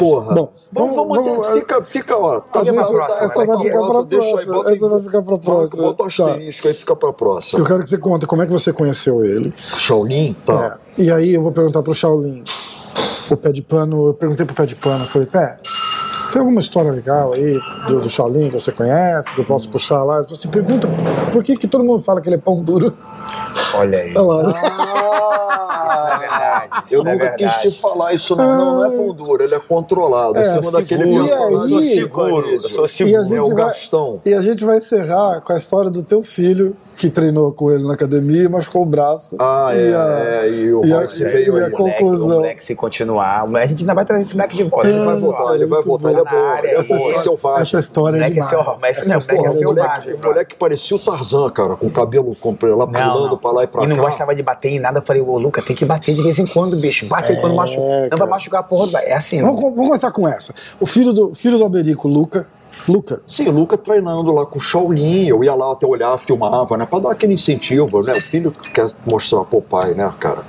Porra. 0.01 0.35
Bom, 0.35 0.53
vamos, 0.73 0.97
vamos- 0.97 1.17
vamos, 1.19 1.47
fica, 1.53 1.83
fica, 1.83 2.17
ó. 2.17 2.41
Fica 2.41 2.65
gente- 2.65 2.75
pra 2.75 2.85
próxima, 2.87 3.25
essa 3.25 3.41
né? 3.41 3.47
vai 3.47 3.57
Fica 3.59 3.71
ficar 3.71 3.81
pra 3.87 4.05
próxima, 4.07 4.73
essa 4.73 4.89
vai 4.89 5.03
ficar 5.03 5.23
pra 5.23 5.39
próxima. 5.39 5.83
Bota 5.85 6.03
o 6.03 6.07
asterisco 6.07 6.69
aí, 6.69 6.75
fica 6.75 6.97
pra 6.97 7.13
próxima. 7.13 7.61
Eu 7.61 7.67
quero 7.67 7.81
que 7.81 7.89
você 7.89 7.99
conte 7.99 8.27
como 8.27 8.43
é 8.43 8.47
que 8.47 8.53
você 8.53 8.73
conheceu 8.73 9.25
ele. 9.25 9.53
Shaolin? 9.59 10.35
Tá. 10.45 10.79
É, 10.99 11.03
E 11.03 11.13
aí 11.13 11.35
eu 11.35 11.43
vou 11.43 11.53
perguntar 11.53 11.83
pro 11.83 11.95
Shaolin. 11.95 12.43
O 13.31 13.37
pé 13.37 13.53
de 13.53 13.63
pano, 13.63 14.09
eu 14.09 14.15
perguntei 14.15 14.45
pro 14.45 14.55
pé 14.57 14.67
de 14.67 14.75
pano, 14.75 15.05
eu 15.05 15.09
falei, 15.09 15.29
pé, 15.29 15.57
tem 16.33 16.41
alguma 16.41 16.61
história 16.61 16.91
legal 16.91 17.33
aí 17.33 17.59
do, 17.87 18.01
do 18.01 18.09
Shaolin 18.11 18.49
que 18.51 18.55
você 18.61 18.73
conhece, 18.73 19.33
que 19.35 19.41
eu 19.41 19.45
posso 19.45 19.71
puxar 19.71 20.03
lá? 20.03 20.23
Você 20.23 20.49
pergunta 20.49 20.89
por 21.33 21.43
que, 21.45 21.57
que 21.57 21.69
todo 21.69 21.85
mundo 21.85 22.03
fala 22.03 22.21
que 22.21 22.29
ele 22.29 22.37
é 22.37 22.41
pão 22.41 22.61
duro? 22.63 22.93
Olha 23.75 23.99
aí. 23.99 24.17
Olha 24.17 24.49
lá. 24.49 24.53
Ah, 24.65 25.30
Eu 26.91 27.01
é 27.03 27.13
nunca 27.13 27.31
quis 27.31 27.47
verdade. 27.47 27.71
te 27.73 27.81
falar 27.81 28.13
isso, 28.15 28.37
não. 28.37 28.45
Não, 28.57 28.75
não 28.77 28.85
é 28.85 28.91
pão 28.91 29.13
duro, 29.15 29.43
ele 29.43 29.55
é 29.55 29.59
controlado. 29.61 30.39
É, 30.39 30.43
Em 30.43 30.53
cima 30.59 30.71
daquele 30.71 31.05
seguro. 31.05 31.27
personagem 31.29 31.75
E 31.81 31.89
aí? 31.91 31.95
seguro. 31.97 32.51
Eu 32.51 32.61
sou 32.61 32.83
E 32.83 32.85
a 32.85 32.89
seguro. 32.89 33.25
gente 33.25 33.37
É 33.37 33.41
o 33.41 33.55
vai- 33.57 33.67
Gastão. 33.67 34.21
E 34.25 34.35
a 34.35 34.41
gente 34.43 34.65
vai 34.65 34.79
encerrar 34.79 35.41
com 35.41 35.53
a 35.53 35.57
história 35.57 35.91
do 35.91 36.03
teu 36.03 36.23
filho, 36.23 36.77
que 37.01 37.11
treinou 37.11 37.53
com 37.53 37.71
ele 37.71 37.85
na 37.87 37.95
academia, 37.95 38.49
machucou 38.49 38.83
o 38.83 38.87
braço. 38.87 39.37
Ah, 39.39 39.71
E 39.75 39.91
é, 39.91 39.95
a- 39.95 40.41
é, 40.45 40.49
e 40.51 40.75
o 40.75 40.85
e 40.85 40.93
a- 40.93 41.05
e 41.05 41.25
veio 41.25 41.55
a 41.55 41.57
aí. 41.67 41.71
Moleque, 41.71 41.77
conclusão. 41.77 42.29
O 42.29 42.35
moleque, 42.41 42.63
se 42.65 42.75
continuar, 42.75 43.45
a 43.53 43.67
gente 43.67 43.81
ainda 43.83 43.95
vai 43.95 44.05
trazer 44.05 44.23
esse 44.23 44.35
moleque 44.37 44.57
de 44.57 44.65
volta. 44.65 44.87
Ele 44.89 44.97
Ele 44.99 45.05
vai 45.07 45.15
vai 45.15 45.21
voltar, 45.23 45.55
ele 45.55 45.67
vai 45.67 45.83
voltar, 45.83 46.11
ele 46.11 46.21
é 46.21 46.25
bom. 46.25 46.37
Área, 46.37 46.69
Essa 46.79 46.95
é. 46.95 47.61
Essa 47.61 47.79
história 47.79 48.17
é 48.17 48.21
Moleque 48.21 48.39
é 48.39 48.43
demais. 48.43 48.51
seu- 48.51 48.77
mas 48.81 48.91
esse 48.91 49.01
Essa 49.01 49.11
não, 49.11 49.19
história 49.19 49.43
moleque 49.43 49.57
é 49.57 49.57
é 49.57 49.67
seu 49.67 49.75
demais. 49.75 49.91
macho. 49.99 50.09
Esse 50.11 50.23
moleque 50.23 50.57
parecia 50.57 50.97
o 50.97 51.01
Tarzan, 51.01 51.51
cara, 51.51 51.77
com 51.77 51.87
o 51.87 51.91
cabelo 51.91 52.37
comprei 52.37 52.73
lá 52.75 52.87
pulando 52.87 53.39
pra 53.39 53.51
lá 53.53 53.65
e 53.65 53.67
pra 53.67 53.85
e 53.85 53.87
não 53.87 53.97
cá. 53.97 54.03
gostava 54.03 54.35
de 54.35 54.43
bater 54.43 54.69
em 54.69 54.79
nada. 54.81 54.99
Eu 54.99 55.03
falei, 55.03 55.23
ô, 55.23 55.39
Luca, 55.39 55.63
tem 55.63 55.75
que 55.75 55.85
bater 55.85 56.15
de 56.15 56.23
vez 56.23 56.39
em 56.39 56.47
quando, 56.47 56.79
bicho. 56.79 57.07
Bate 57.07 57.33
aí 57.33 57.41
quando 57.41 57.55
machuca. 57.57 58.09
Não 58.11 58.19
vai 58.19 58.29
machucar 58.29 58.61
a 58.61 58.63
porra 58.63 58.87
do. 58.89 58.97
É 58.99 59.15
assim. 59.15 59.41
Vamos, 59.41 59.61
vamos 59.61 59.87
começar 59.87 60.11
com 60.13 60.29
essa. 60.29 60.53
O 60.79 60.87
filho 60.87 61.13
do, 61.13 61.35
filho 61.35 61.57
do 61.57 61.65
Alberico, 61.65 62.07
Luca. 62.09 62.47
Luca, 62.89 63.23
Sim, 63.27 63.49
o 63.49 63.53
Luca 63.53 63.77
treinando 63.77 64.33
lá 64.33 64.47
com 64.47 64.59
o 64.59 64.63
Shaolin, 64.63 65.27
eu 65.27 65.45
ia 65.45 65.55
lá 65.55 65.73
até 65.73 65.87
olhar, 65.87 66.17
filmava, 66.19 66.77
né? 66.77 66.87
Pra 66.87 66.99
dar 66.99 67.11
aquele 67.13 67.35
incentivo, 67.35 68.03
né? 68.03 68.13
O 68.15 68.23
filho 68.23 68.51
quer 68.73 68.91
mostrar 69.07 69.45
pro 69.45 69.61
pai, 69.61 69.95
né, 69.95 70.13
cara? 70.19 70.41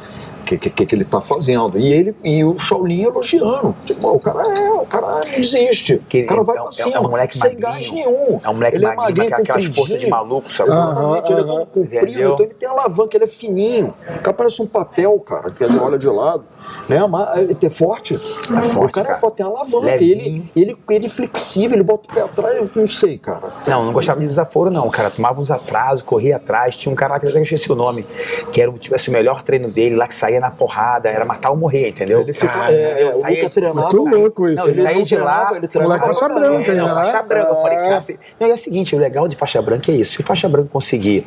O 0.42 0.44
que, 0.44 0.58
que, 0.58 0.86
que 0.86 0.96
ele 0.96 1.06
tá 1.06 1.22
fazendo. 1.22 1.78
E 1.80 1.94
ele 1.94 2.16
e 2.24 2.44
o 2.44 2.58
Shaolin 2.58 3.04
elogiando. 3.04 3.74
Tipo, 3.86 4.10
o 4.10 4.20
cara 4.20 4.42
é, 4.42 4.72
o 4.72 4.86
cara 4.86 5.08
não 5.08 5.40
desiste. 5.40 6.02
Que 6.10 6.24
o 6.24 6.28
cara 6.28 6.44
vai 6.44 6.58
é 6.58 6.62
pra 6.62 6.72
cima, 6.72 6.98
é 6.98 7.00
um 7.00 7.10
moleque 7.10 7.38
sem 7.38 7.54
magrinho. 7.54 7.74
gás 7.74 7.92
nenhum. 7.92 8.40
É 8.44 8.50
um 8.50 8.54
moleque 8.56 8.76
ele 8.76 8.86
é 8.86 8.96
magrinho, 8.96 9.30
magrinho, 9.30 9.30
com 9.30 9.42
aquelas 9.42 9.66
forças 9.76 10.00
de 10.00 10.08
maluco, 10.08 10.52
sabe? 10.52 10.72
Exatamente, 10.72 11.32
ele 11.32 11.42
é 11.42 11.44
todo 11.44 11.66
comprido, 11.68 11.96
Entendeu? 11.96 12.34
então 12.34 12.46
ele 12.46 12.56
tem 12.56 12.68
alavanca, 12.68 13.16
ele 13.16 13.24
é 13.24 13.28
fininho. 13.28 13.94
O 14.18 14.20
cara 14.22 14.34
parece 14.34 14.62
um 14.62 14.68
papel, 14.68 15.18
cara, 15.20 15.52
que 15.52 15.64
ele 15.64 15.78
olha 15.78 15.98
de 15.98 16.08
lado. 16.08 16.44
Né? 16.88 17.06
Mas 17.08 17.38
ele 17.38 17.58
é 17.62 17.70
forte. 17.70 18.18
forte, 18.18 18.78
o 18.78 18.90
cara, 18.90 19.06
cara. 19.08 19.12
é 19.12 19.20
forte, 19.20 19.36
tem 19.38 19.46
alavanca. 19.46 19.86
Levinho. 19.86 20.12
Ele, 20.22 20.52
ele, 20.56 20.78
ele 20.90 21.06
é 21.06 21.10
flexível, 21.10 21.76
ele 21.76 21.84
bota 21.84 22.10
o 22.10 22.14
pé 22.14 22.22
atrás, 22.22 22.56
eu 22.56 22.70
não 22.76 22.88
sei, 22.90 23.18
cara. 23.18 23.42
Não, 23.68 23.86
não 23.86 23.94
gostava 23.94 24.20
de 24.20 24.26
desaforo, 24.28 24.70
não, 24.72 24.90
cara. 24.90 25.10
Tomava 25.10 25.40
uns 25.42 25.52
atrasos, 25.52 26.02
corria 26.02 26.38
atrás. 26.38 26.76
Tinha 26.76 26.92
um 26.92 26.96
cara 26.96 27.14
lá 27.14 27.20
que 27.20 27.26
eu 27.28 27.32
já 27.32 27.40
esqueci 27.42 27.72
o 27.72 27.76
nome, 27.76 28.06
que 28.52 28.62
era 28.62 28.70
o, 28.70 28.78
tivesse 28.78 29.10
o 29.10 29.12
melhor 29.14 29.44
treino 29.44 29.70
dele, 29.70 29.96
lá 29.96 30.08
que 30.08 30.16
saía 30.16 30.40
na 30.40 30.52
porrada, 30.52 31.10
era 31.10 31.24
matar 31.26 31.50
ou 31.52 31.58
morrer, 31.58 31.90
entendeu? 31.90 32.20
Ele 32.22 32.34
fica- 32.34 32.52
Cara, 32.52 32.72
é, 32.74 33.04
eu 33.04 33.14
saía 33.14 33.50
treinava- 33.50 33.82
muito 33.94 34.06
louco 34.06 34.48
isso. 34.48 34.64
Não, 34.64 34.70
ele 34.72 34.80
Ele 34.82 34.88
saía 34.88 35.04
de 35.06 35.18
lá. 35.18 35.52
ele 35.56 35.68
treinava 35.68 35.98
Moleque 36.00 36.20
faixa 36.20 36.34
branca, 36.34 36.74
não, 36.74 36.88
né? 36.96 37.02
Faixa 37.04 37.22
branca, 37.24 37.48
eu 37.50 37.56
falei, 37.56 37.78
É. 37.78 37.82
cara, 37.82 37.98
assim, 37.98 38.16
não, 38.40 38.48
e 38.48 38.52
é 38.52 38.54
o 38.54 38.58
seguinte, 38.58 38.96
o 38.96 39.00
legal 39.00 39.28
de 39.28 39.36
faixa 39.36 39.62
branca 39.62 39.92
é 39.92 39.96
isso. 39.96 40.14
Se 40.14 40.20
o 40.22 40.24
faixa 40.24 40.48
branca 40.50 40.70
conseguir 40.72 41.26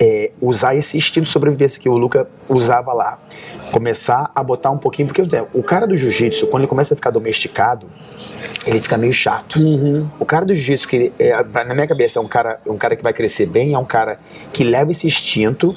é, 0.00 0.30
usar 0.40 0.74
esse 0.74 0.96
instinto 0.96 1.24
de 1.26 1.30
sobrevivência 1.30 1.80
que 1.80 1.88
o 1.88 1.96
Luca 1.96 2.28
usava 2.48 2.92
lá, 2.92 3.18
começar 3.70 4.30
a 4.34 4.42
botar 4.42 4.70
um 4.70 4.78
pouquinho, 4.78 5.08
porque 5.08 5.22
o 5.52 5.62
cara 5.62 5.86
do 5.86 5.96
jiu-jitsu, 5.96 6.46
quando 6.46 6.62
ele 6.62 6.68
começa 6.68 6.94
a 6.94 6.96
ficar 6.96 7.10
domesticado, 7.10 7.86
ele 8.66 8.80
fica 8.80 8.96
meio 8.96 9.12
chato. 9.12 9.58
Uhum. 9.58 10.06
O 10.18 10.24
cara 10.24 10.44
do 10.44 10.54
jiu-jitsu, 10.54 10.88
que 10.88 11.12
é, 11.18 11.32
na 11.64 11.74
minha 11.74 11.86
cabeça 11.86 12.18
é 12.18 12.22
um 12.22 12.28
cara, 12.28 12.60
um 12.66 12.76
cara 12.76 12.96
que 12.96 13.02
vai 13.02 13.12
crescer 13.12 13.46
bem, 13.46 13.74
é 13.74 13.78
um 13.78 13.84
cara 13.84 14.18
que 14.52 14.64
leva 14.64 14.90
esse 14.90 15.06
instinto, 15.06 15.74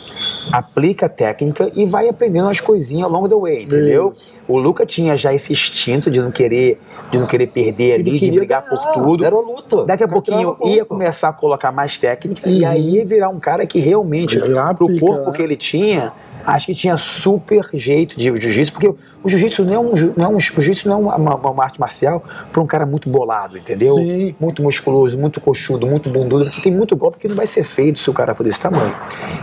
aplica 0.51 1.05
a 1.05 1.09
técnica 1.09 1.71
e 1.75 1.85
vai 1.85 2.09
aprendendo 2.09 2.49
as 2.49 2.59
coisinhas 2.59 3.05
ao 3.05 3.11
longo 3.11 3.27
do 3.27 3.41
way, 3.41 3.63
entendeu? 3.63 4.11
Isso. 4.11 4.33
O 4.47 4.57
Luca 4.57 4.85
tinha 4.85 5.17
já 5.17 5.33
esse 5.33 5.53
instinto 5.53 6.11
de 6.11 6.21
não 6.21 6.31
querer, 6.31 6.79
de 7.09 7.17
não 7.17 7.25
querer 7.25 7.47
perder 7.47 7.93
ali, 7.93 8.19
de 8.19 8.31
brigar 8.31 8.65
ganhar, 8.65 8.83
por 8.83 8.93
tudo. 8.93 9.25
Era 9.25 9.35
luta. 9.35 9.85
Daqui 9.85 10.03
a 10.03 10.07
pouquinho 10.07 10.57
ia 10.65 10.83
começar 10.83 11.29
a 11.29 11.33
colocar 11.33 11.71
mais 11.71 11.97
técnica 11.97 12.49
e 12.49 12.65
aí 12.65 12.95
ia 12.95 13.05
virar 13.05 13.29
um 13.29 13.39
cara 13.39 13.65
que 13.65 13.79
realmente, 13.79 14.37
pro 14.77 14.99
corpo 14.99 15.31
né? 15.31 15.35
que 15.35 15.41
ele 15.41 15.55
tinha, 15.55 16.11
acho 16.45 16.65
que 16.65 16.73
tinha 16.73 16.97
super 16.97 17.69
jeito 17.73 18.17
de 18.17 18.25
jiu-jitsu, 18.25 18.71
porque 18.71 18.87
o 19.23 19.29
jiu-jitsu 19.29 19.63
não 19.63 19.73
é 19.73 19.79
um, 19.79 20.13
não 20.17 20.25
é 20.25 20.27
um, 20.29 20.39
jiu-jitsu 20.39 20.87
não 20.89 21.11
é 21.11 21.15
uma, 21.15 21.35
uma- 21.35 21.63
arte 21.63 21.79
marcial 21.79 22.23
para 22.51 22.61
um 22.61 22.65
cara 22.65 22.85
muito 22.85 23.09
bolado, 23.09 23.57
entendeu? 23.57 23.95
Sim. 23.95 24.35
Muito 24.39 24.63
musculoso, 24.63 25.17
muito 25.17 25.39
coxudo, 25.39 25.85
muito 25.85 26.09
bundudo, 26.09 26.45
porque 26.45 26.61
tem 26.61 26.71
muito 26.71 26.95
golpe 26.95 27.17
que 27.19 27.27
não 27.27 27.35
vai 27.35 27.45
ser 27.47 27.63
feito 27.63 27.99
se 27.99 28.09
o 28.09 28.13
cara 28.13 28.33
for 28.33 28.43
desse 28.43 28.59
tamanho. 28.59 28.95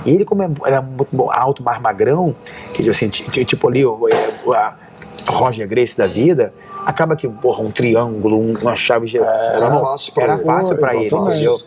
E 0.05 0.11
ele, 0.13 0.25
como 0.25 0.43
é- 0.43 0.51
era 0.67 0.83
muito 0.83 1.31
alto, 1.31 1.63
mais 1.63 1.81
magrão, 1.81 2.35
que 2.75 2.89
assim, 2.91 3.09
ti- 3.09 3.29
ti- 3.31 3.45
tipo 3.45 3.69
ali, 3.69 3.83
é, 3.85 4.53
a 4.53 4.75
Roger 5.31 5.69
Grace 5.69 5.97
da 5.97 6.07
vida, 6.07 6.53
acaba 6.87 7.15
que, 7.15 7.29
porra, 7.29 7.63
um 7.63 7.71
triângulo, 7.71 8.39
um- 8.39 8.55
uma 8.63 8.75
chave 8.75 9.07
de. 9.07 9.19
era 9.19 9.69
não, 9.71 9.81
fácil 9.83 10.15
pra 10.15 10.23
era 10.25 10.35
ele. 10.35 10.45
fácil 10.45 10.77
pra 10.79 10.95
ele, 10.95 11.05
entendeu? 11.07 11.59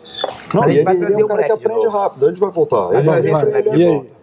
Não, 0.52 0.60
Mas 0.60 0.64
a 0.64 0.68
gente 0.68 0.76
ele, 0.78 0.84
vai 0.84 0.94
ele 0.96 1.00
trazer 1.06 1.14
é 1.20 1.22
um 1.22 1.24
o 1.24 1.28
cara 1.28 1.44
que 1.44 1.52
aprende 1.52 1.86
rápido, 1.88 2.26
a 2.26 2.28
gente 2.28 2.40
vai 2.40 2.50
voltar. 2.50 2.86
Vai 2.88 2.96
Ele 2.96 3.04
trazer 3.04 3.30
vai- 3.30 3.40
esse 3.42 3.46
moleque 3.50 3.70
de 3.70 3.82
aí? 3.86 3.94
volta. 3.94 4.21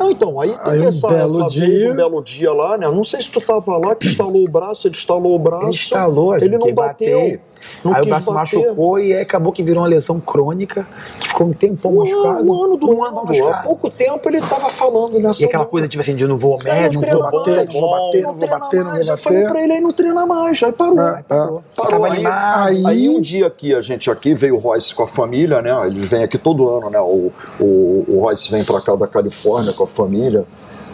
Não, 0.00 0.10
então, 0.10 0.40
aí 0.40 0.56
Aí 0.60 0.70
teve 0.72 0.84
um 0.86 0.88
essa, 0.88 1.08
belo 1.08 1.44
essa 1.46 1.60
vez, 1.60 1.78
dia- 1.78 1.92
um 1.92 1.96
belo 1.96 2.22
dia 2.24 2.52
lá, 2.52 2.78
né? 2.78 2.86
Não 2.88 3.04
sei 3.04 3.20
se 3.20 3.30
tu 3.30 3.38
tava 3.40 3.76
lá, 3.76 3.94
que 3.94 4.06
estalou 4.06 4.42
o 4.42 4.48
braço, 4.48 4.88
ele 4.88 4.94
estalou 4.94 5.34
o 5.36 5.38
braço. 5.38 5.64
Ele 5.64 5.70
instalou, 5.72 6.36
ele 6.36 6.56
não 6.58 6.72
bateu. 6.72 7.20
bateu. 7.20 7.40
Não 7.84 7.94
aí 7.94 8.02
o 8.02 8.06
braço 8.06 8.32
bater. 8.32 8.58
machucou 8.58 8.98
e 8.98 9.12
aí 9.14 9.20
acabou 9.22 9.52
que 9.52 9.62
virou 9.62 9.82
uma 9.82 9.88
lesão 9.88 10.18
crônica, 10.20 10.86
que 11.20 11.28
ficou 11.28 11.46
um 11.48 11.52
tempão 11.52 11.92
Um 11.92 11.98
machucado. 11.98 12.44
um 12.44 12.64
ano 12.64 12.76
do 12.76 12.86
um 12.90 13.04
ano 13.04 13.18
ano. 13.18 13.18
Há 13.20 13.24
machucado. 13.26 13.62
pouco 13.68 13.90
tempo 13.90 14.28
ele 14.28 14.40
tava 14.40 14.68
falando 14.70 15.18
nessa. 15.18 15.42
E 15.42 15.46
aquela 15.46 15.64
coisa, 15.66 15.86
tipo 15.88 16.00
assim, 16.00 16.14
de 16.16 16.26
não 16.26 16.36
vou 16.38 16.54
ao 16.54 16.60
É, 16.66 16.80
médico, 16.82 17.04
não 17.04 17.10
vou 17.12 17.22
bater, 17.22 17.66
não 17.66 17.80
vou 17.80 17.90
bater, 17.90 18.22
não 18.22 18.32
vou 18.32 18.38
treina 18.38 18.58
bater, 18.58 18.76
não 18.78 18.84
vou 18.84 18.92
mais. 18.94 19.06
Eu 19.08 19.12
bater. 19.14 19.22
falei 19.22 19.44
pra 19.44 19.62
ele, 19.62 19.72
aí 19.72 19.80
não 19.80 19.90
treina 19.90 20.26
mais, 20.26 20.62
aí 20.62 20.72
parou. 20.72 21.00
É, 21.00 21.18
é. 21.18 21.22
Parou. 21.22 21.62
Tava 21.74 22.06
Aí- 22.06 22.12
animado. 22.12 22.66
Aí- 22.68 22.86
Aí 22.86 23.08
um 23.08 23.20
dia 23.20 23.46
aqui, 23.46 23.74
a 23.74 23.80
gente 23.80 24.10
aqui, 24.10 24.34
veio 24.34 24.56
o 24.56 24.58
Royce 24.58 24.94
com 24.94 25.02
a 25.02 25.08
família, 25.08 25.62
né? 25.62 25.70
Ele 25.86 26.00
vem 26.00 26.22
aqui 26.22 26.38
todo 26.38 26.68
ano, 26.68 26.90
né? 26.90 27.00
O, 27.00 27.32
o, 27.60 28.04
o 28.08 28.20
Royce 28.22 28.50
vem 28.50 28.64
pra 28.64 28.80
cá 28.80 28.94
da 28.96 29.06
Califórnia 29.06 29.72
com 29.72 29.84
a 29.84 29.88
família. 29.88 30.44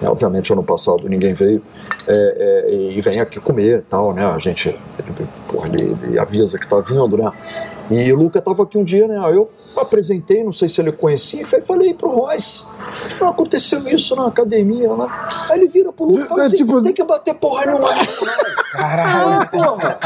Né? 0.00 0.08
Obviamente, 0.08 0.52
ano 0.52 0.62
passado 0.62 1.08
ninguém 1.08 1.34
veio. 1.34 1.62
É, 2.06 2.66
é, 2.68 2.74
e 2.74 3.00
vem 3.00 3.20
aqui 3.20 3.40
comer 3.40 3.82
tal, 3.88 4.12
né? 4.12 4.24
A 4.24 4.38
gente 4.38 4.68
ele, 4.68 5.28
porra, 5.48 5.68
ele, 5.68 5.96
ele 6.02 6.18
avisa 6.18 6.58
que 6.58 6.66
tá 6.66 6.78
vindo, 6.80 7.16
né? 7.16 7.30
E 7.90 8.12
o 8.12 8.16
Luca 8.16 8.40
tava 8.42 8.62
aqui 8.64 8.76
um 8.76 8.84
dia, 8.84 9.06
né? 9.06 9.16
Eu 9.32 9.50
apresentei, 9.76 10.42
não 10.42 10.52
sei 10.52 10.68
se 10.68 10.80
ele 10.80 10.90
conhecia, 10.92 11.42
e 11.42 11.62
falei 11.62 11.94
pro 11.94 12.08
Royce. 12.10 12.64
Não 13.20 13.28
aconteceu 13.28 13.86
isso 13.88 14.16
na 14.16 14.26
academia 14.26 14.92
lá. 14.92 15.28
Aí 15.50 15.58
ele 15.60 15.68
vira 15.68 15.92
pro 15.92 16.06
Luke 16.06 16.20
e 16.20 16.24
fala 16.24 16.42
É, 16.42 16.46
assim, 16.46 16.56
tipo- 16.56 16.82
tem 16.82 16.92
que 16.92 17.04
bater 17.04 17.34
porra 17.34 17.66
nenhuma. 17.66 17.88
Caralho, 18.72 19.48
porra. 19.50 19.98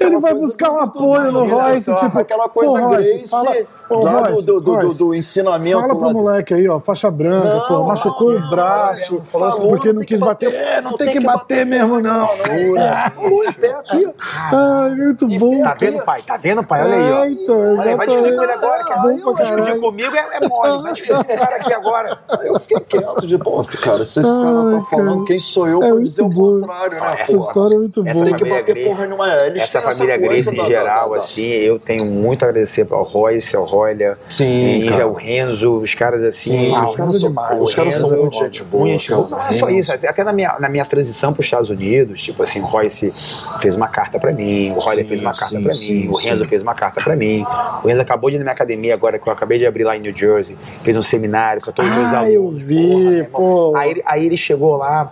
Ele 0.00 0.18
vai 0.20 0.34
buscar 0.34 0.70
um 0.70 0.78
apoio 0.78 1.32
no 1.32 1.46
Royce, 1.48 1.94
tipo, 1.96 2.18
aquela 2.18 2.48
coisa 2.48 2.72
pô, 2.72 2.78
Royce, 2.88 3.26
fala, 3.28 3.54
Royce, 3.88 4.46
do, 4.46 4.52
do, 4.54 4.60
do, 4.60 4.74
Royce, 4.74 4.98
do 4.98 5.14
ensinamento. 5.14 5.80
Fala 5.80 5.94
pro 5.96 6.06
lá- 6.06 6.12
moleque 6.12 6.54
aí, 6.54 6.68
ó, 6.68 6.78
faixa 6.78 7.10
branca, 7.10 7.48
Não, 7.54 7.60
pô, 7.66 7.84
machucou 7.86 8.32
não, 8.38 8.46
o 8.46 8.50
braço, 8.50 9.22
falou, 9.30 9.68
porque 9.68 9.88
não 9.92 10.00
não 10.00 10.06
quis 10.06 10.20
bater. 10.20 10.50
bater, 10.50 10.62
É, 10.62 10.80
não, 10.80 10.96
tem, 10.96 11.10
que 11.12 11.20
bater, 11.20 11.66
mesmo, 11.66 12.00
não. 12.00 12.28
Em 12.50 13.52
pé 13.54 13.72
aqui. 13.72 14.08
Ai, 14.52 14.90
muito 14.94 15.28
bom. 15.38 15.62
Tá 15.62 15.74
vendo, 15.74 16.02
pai? 16.04 16.22
Tá 16.22 16.36
vendo, 16.36 16.49
pai? 16.64 16.82
Olha 16.82 16.94
aí, 16.94 17.12
ó. 17.12 17.24
É, 17.24 17.30
então, 17.30 17.78
Olha 17.78 17.90
aí, 17.90 17.96
vai 17.96 18.06
discutir 18.06 18.36
com 18.36 18.42
ele 18.42 18.52
agora, 18.52 18.84
cara. 18.84 19.00
Bom 19.00 19.34
pra 19.34 19.44
Vai 19.44 19.44
discutir 19.56 19.80
comigo 19.80 20.16
é, 20.16 20.36
é 20.36 20.48
mole. 20.48 20.82
Vai 20.82 20.92
discutir 20.92 21.24
com 21.24 21.32
o 21.34 21.38
cara 21.38 21.56
aqui 21.56 21.72
agora. 21.72 22.18
Aí 22.38 22.48
eu 22.48 22.60
fiquei 22.60 22.80
quieto, 22.80 23.26
de 23.26 23.38
pô, 23.38 23.64
cara, 23.82 24.06
se 24.06 24.20
esse 24.20 24.22
cara 24.22 24.70
tá 24.80 24.86
falando, 24.90 25.24
quem 25.24 25.38
sou 25.38 25.68
eu 25.68 25.82
É 25.82 25.90
pra 25.90 26.00
dizer 26.00 26.22
o 26.22 26.30
contrário, 26.30 27.00
né? 27.00 27.16
Essa 27.20 27.32
porra? 27.32 27.46
história 27.48 27.74
é 27.74 27.78
muito 27.78 28.02
boa. 28.02 28.24
Tem 28.24 28.34
que 28.34 28.44
bater 28.44 28.74
Grace- 28.74 28.88
porra 28.88 29.28
é, 29.30 29.46
Eles 29.48 29.62
Essa 29.62 29.80
família 29.82 30.16
Grace 30.16 30.48
em 30.50 30.66
geral, 30.66 31.10
da- 31.10 31.16
da- 31.16 31.22
assim, 31.22 31.46
eu 31.46 31.78
tenho 31.78 32.04
muito 32.06 32.44
a 32.44 32.48
agradecer 32.48 32.86
ao 32.90 33.02
Royce, 33.02 33.56
ao 33.56 33.64
Royler, 33.64 34.16
Sim, 34.28 34.82
e 34.84 34.88
cara. 34.88 35.04
ao 35.04 35.12
Renzo, 35.12 35.76
os 35.78 35.94
caras 35.94 36.22
assim. 36.24 36.68
Sim, 36.68 36.74
Ah, 36.74 36.84
os 36.84 36.90
o 36.92 36.96
caras 36.96 37.12
Renzo 37.12 37.18
são 37.20 37.26
é 37.28 37.30
demais, 37.30 37.64
Os 37.64 37.74
caras 37.74 37.96
o 37.96 37.98
são 37.98 38.08
Renzo 38.10 38.18
é 38.18 38.22
muito 38.22 38.38
gente 38.38 38.64
boa. 38.64 38.84
Não 39.30 39.42
é 39.48 39.52
só 39.52 39.68
isso, 39.70 39.92
até 39.92 40.24
na 40.24 40.32
minha, 40.32 40.56
na 40.58 40.68
minha 40.68 40.84
transição 40.84 41.32
para 41.32 41.40
os 41.40 41.46
Estados 41.46 41.70
Unidos, 41.70 42.22
tipo 42.22 42.42
assim, 42.42 42.60
o 42.60 42.64
Royce 42.64 43.12
fez 43.60 43.74
uma 43.74 43.88
carta 43.88 44.18
para 44.18 44.32
mim, 44.32 44.72
o 44.72 44.80
Sim, 45.02 45.04
fez 45.08 45.20
uma 45.20 45.32
carta 45.32 45.46
sim, 45.56 45.62
para 45.62 45.72
sim, 45.74 45.94
mim, 45.94 46.08
o 46.10 46.14
sim. 46.16 46.28
Renzo 46.40 46.48
fez 46.48 46.62
uma 46.62 46.74
carta 46.74 47.00
para 47.02 47.14
mim. 47.16 47.44
O 47.82 47.88
Renzo 47.88 48.00
acabou 48.00 48.30
de 48.30 48.36
ir 48.36 48.38
na 48.38 48.44
minha 48.44 48.52
academia 48.52 48.94
agora, 48.94 49.18
que 49.18 49.26
eu 49.28 49.32
acabei 49.32 49.58
de 49.58 49.66
abrir 49.66 49.84
lá 49.84 49.96
em 49.96 50.00
New 50.00 50.14
Jersey, 50.16 50.56
fez 50.76 50.96
um 50.96 51.02
seminário 51.02 51.62
com 51.62 51.70
todos 51.72 51.90
os 51.90 51.96
meus 51.96 52.12
Ah, 52.12 52.18
alunos. 52.20 52.34
eu 52.34 52.50
vi, 52.50 52.96
irmão. 53.18 53.30
pô. 53.32 53.72
Aí, 53.76 53.90
ele- 53.90 54.02
aí 54.06 54.26
ele 54.26 54.36
chegou 54.36 54.76
lá. 54.76 55.10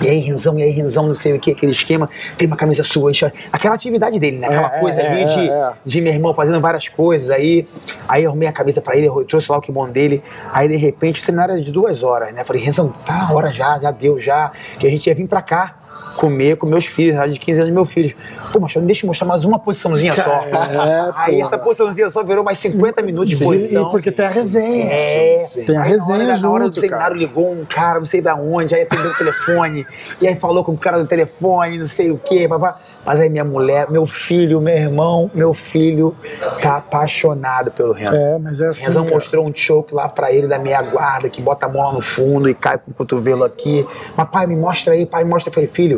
E 0.00 0.08
aí, 0.08 0.18
Renzão, 0.18 0.58
e 0.58 0.62
aí, 0.64 0.70
Renzão, 0.72 1.06
não 1.06 1.14
sei 1.14 1.34
o 1.34 1.38
que, 1.38 1.52
aquele 1.52 1.70
esquema, 1.70 2.10
tem 2.36 2.48
uma 2.48 2.56
camisa 2.56 2.82
sua, 2.82 3.12
aí, 3.12 3.32
aquela 3.52 3.76
atividade 3.76 4.18
dele, 4.18 4.38
né? 4.38 4.48
Aquela 4.48 4.76
É, 4.76 4.80
coisa 4.80 5.00
é, 5.00 5.08
ali 5.08 5.22
é, 5.22 5.24
de, 5.26 5.48
é. 5.50 5.72
de 5.86 6.00
meu 6.00 6.12
irmão 6.12 6.34
fazendo 6.34 6.60
várias 6.60 6.88
coisas. 6.88 7.30
Aí, 7.30 7.68
aí 8.08 8.24
eu 8.24 8.30
arrumei 8.30 8.48
a 8.48 8.52
camisa 8.52 8.82
pra 8.82 8.96
ele, 8.96 9.06
eu 9.06 9.24
trouxe 9.24 9.50
lá 9.52 9.58
o 9.58 9.60
kimono 9.60 9.92
dele. 9.92 10.20
Aí, 10.52 10.66
de 10.66 10.74
repente, 10.74 11.22
o 11.22 11.24
seminário 11.24 11.52
era 11.52 11.62
de 11.62 11.70
duas 11.70 12.02
horas, 12.02 12.32
né? 12.34 12.42
Falei, 12.42 12.60
Renzão, 12.60 12.88
tá 13.06 13.12
na 13.18 13.32
hora 13.32 13.48
já, 13.50 13.78
já 13.78 13.92
deu, 13.92 14.18
já. 14.18 14.50
Que 14.80 14.86
a 14.88 14.90
gente 14.90 15.06
ia 15.06 15.14
vir 15.14 15.28
pra 15.28 15.40
cá 15.40 15.76
comer 16.16 16.56
com 16.56 16.66
meus 16.66 16.86
filhos, 16.86 17.32
de 17.32 17.38
15 17.38 17.60
anos 17.62 17.72
meus 17.72 17.90
filhos. 17.90 18.14
Pô, 18.52 18.60
mas 18.60 18.74
deixa 18.74 19.04
eu 19.04 19.08
mostrar 19.08 19.26
mais 19.26 19.44
uma 19.44 19.58
posiçãozinha 19.58 20.12
só. 20.14 20.44
É, 20.44 21.12
aí 21.16 21.36
porra. 21.36 21.46
essa 21.46 21.58
posiçãozinha 21.58 22.10
só 22.10 22.22
virou 22.22 22.44
mais 22.44 22.58
50 22.58 23.02
minutos 23.02 23.30
de 23.30 23.36
Sim, 23.36 23.44
posição. 23.44 23.88
porque 23.88 24.10
tem 24.12 24.26
a 24.26 24.28
resenha. 24.28 24.92
É, 24.92 25.44
sim. 25.44 25.64
Tem 25.64 25.76
a 25.76 25.82
Aí 25.82 25.96
na 25.96 26.04
hora, 26.04 26.18
resenha 26.18 26.38
na 26.38 26.50
hora 26.50 26.64
do 26.64 26.74
junto, 26.74 26.80
seminário 26.80 27.04
cara. 27.06 27.14
ligou 27.14 27.52
um 27.52 27.64
cara, 27.64 27.98
não 27.98 28.06
sei 28.06 28.20
da 28.20 28.34
onde, 28.34 28.74
aí 28.74 28.82
atendeu 28.82 29.10
o 29.10 29.14
telefone, 29.14 29.86
e 30.20 30.28
aí 30.28 30.36
falou 30.36 30.64
com 30.64 30.72
o 30.72 30.78
cara 30.78 30.98
do 30.98 31.06
telefone, 31.06 31.78
não 31.78 31.86
sei 31.86 32.10
o 32.10 32.18
quê, 32.18 32.46
papá. 32.48 32.78
Mas 33.04 33.20
aí 33.20 33.28
minha 33.28 33.44
mulher, 33.44 33.90
meu 33.90 34.06
filho, 34.06 34.60
meu 34.60 34.74
irmão, 34.74 35.30
meu 35.34 35.52
filho 35.54 36.14
tá 36.60 36.76
apaixonado 36.76 37.70
pelo 37.70 37.92
Renzo. 37.92 38.14
É, 38.14 38.38
mas 38.38 38.60
é 38.60 38.68
assim, 38.68 38.92
cara. 38.92 39.02
mostrou 39.02 39.46
um 39.46 39.54
choke 39.54 39.94
lá 39.94 40.08
pra 40.08 40.32
ele 40.32 40.46
da 40.46 40.58
meia 40.58 40.80
guarda, 40.82 41.28
que 41.28 41.40
bota 41.42 41.66
a 41.66 41.68
mão 41.68 41.82
lá 41.86 41.92
no 41.92 42.00
fundo 42.00 42.48
e 42.48 42.54
cai 42.54 42.78
com 42.78 42.90
o 42.90 42.94
cotovelo 42.94 43.44
aqui. 43.44 43.86
Mas 44.16 44.28
pai, 44.30 44.46
me 44.46 44.56
mostra 44.56 44.94
aí, 44.94 45.04
pai, 45.06 45.24
mostra. 45.24 45.50
Eu 45.50 45.54
falei, 45.54 45.68
filho, 45.68 45.93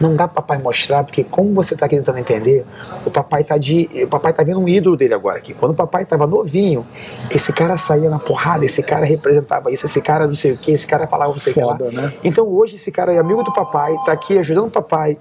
não 0.00 0.16
dá 0.16 0.26
pra 0.26 0.42
papai 0.42 0.58
mostrar, 0.58 1.04
porque 1.04 1.24
como 1.24 1.52
você 1.54 1.76
tá 1.76 1.86
aqui 1.86 1.96
tentando 1.96 2.18
entender, 2.18 2.64
o 3.04 3.10
papai 3.10 3.44
tá 3.44 3.58
de. 3.58 3.88
O 4.04 4.08
papai 4.08 4.32
tá 4.32 4.42
vendo 4.42 4.60
um 4.60 4.68
ídolo 4.68 4.96
dele 4.96 5.14
agora 5.14 5.38
aqui. 5.38 5.54
Quando 5.54 5.72
o 5.72 5.74
papai 5.74 6.04
tava 6.04 6.26
novinho, 6.26 6.86
esse 7.30 7.52
cara 7.52 7.76
saía 7.76 8.08
na 8.08 8.18
porrada, 8.18 8.64
esse 8.64 8.82
cara 8.82 9.04
representava 9.04 9.70
isso, 9.72 9.86
esse 9.86 10.00
cara 10.00 10.26
não 10.26 10.34
sei 10.34 10.52
o 10.52 10.56
que, 10.56 10.72
esse 10.72 10.86
cara 10.86 11.06
falava 11.06 11.30
não 11.30 11.38
sei 11.38 11.52
o 11.52 11.54
que 11.54 11.62
lá. 11.62 11.78
Né? 11.90 12.14
Então 12.24 12.46
hoje 12.46 12.76
esse 12.76 12.90
cara 12.90 13.12
é 13.12 13.18
amigo 13.18 13.42
do 13.42 13.52
papai, 13.52 13.94
tá 14.04 14.12
aqui 14.12 14.38
ajudando 14.38 14.66
o 14.66 14.70
papai. 14.70 15.18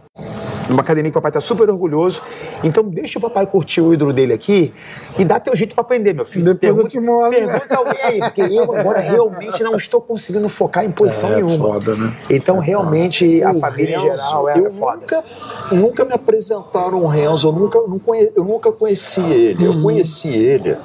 Numa 0.69 0.81
academia 0.81 1.11
que 1.11 1.17
o 1.17 1.21
papai 1.21 1.31
tá 1.31 1.41
super 1.41 1.69
orgulhoso. 1.69 2.21
Então 2.63 2.83
deixa 2.83 3.17
o 3.17 3.21
papai 3.21 3.45
curtir 3.47 3.81
o 3.81 3.93
ídolo 3.93 4.13
dele 4.13 4.33
aqui 4.33 4.71
e 5.17 5.25
dá 5.25 5.39
teu 5.39 5.55
jeito 5.55 5.73
pra 5.73 5.81
aprender, 5.81 6.13
meu 6.13 6.25
filho. 6.25 6.45
Depois 6.45 6.77
eu 6.77 6.85
te 6.87 6.99
mostro. 6.99 7.31
Pergunta 7.47 7.75
alguém 7.77 8.01
aí, 8.03 8.19
porque 8.19 8.41
eu 8.41 8.63
agora 8.75 8.99
realmente 8.99 9.63
não 9.63 9.75
estou 9.75 9.99
conseguindo 9.99 10.47
focar 10.47 10.85
em 10.85 10.91
posição 10.91 11.31
É 11.31 11.35
nenhuma. 11.35 11.57
foda, 11.73 11.95
né? 11.95 12.15
Então 12.29 12.59
realmente 12.59 13.43
a 13.43 13.51
O 13.51 13.59
família 13.59 13.97
em 13.97 13.99
Renzo, 14.01 14.15
geral 14.23 14.49
é 14.49 14.59
eu 14.59 14.71
foda. 14.73 14.97
Nunca, 15.01 15.23
nunca 15.71 16.05
me 16.05 16.13
apresentaram 16.13 17.03
o 17.03 17.07
Renzo, 17.07 17.47
eu 17.47 17.51
nunca, 17.51 17.79
conhe- 18.05 18.31
eu 18.35 18.43
nunca 18.43 18.71
conheci 18.71 19.21
ele. 19.21 19.65
Uhum. 19.67 19.73
Eu 19.75 19.81
conheci 19.81 20.29
ele 20.33 20.77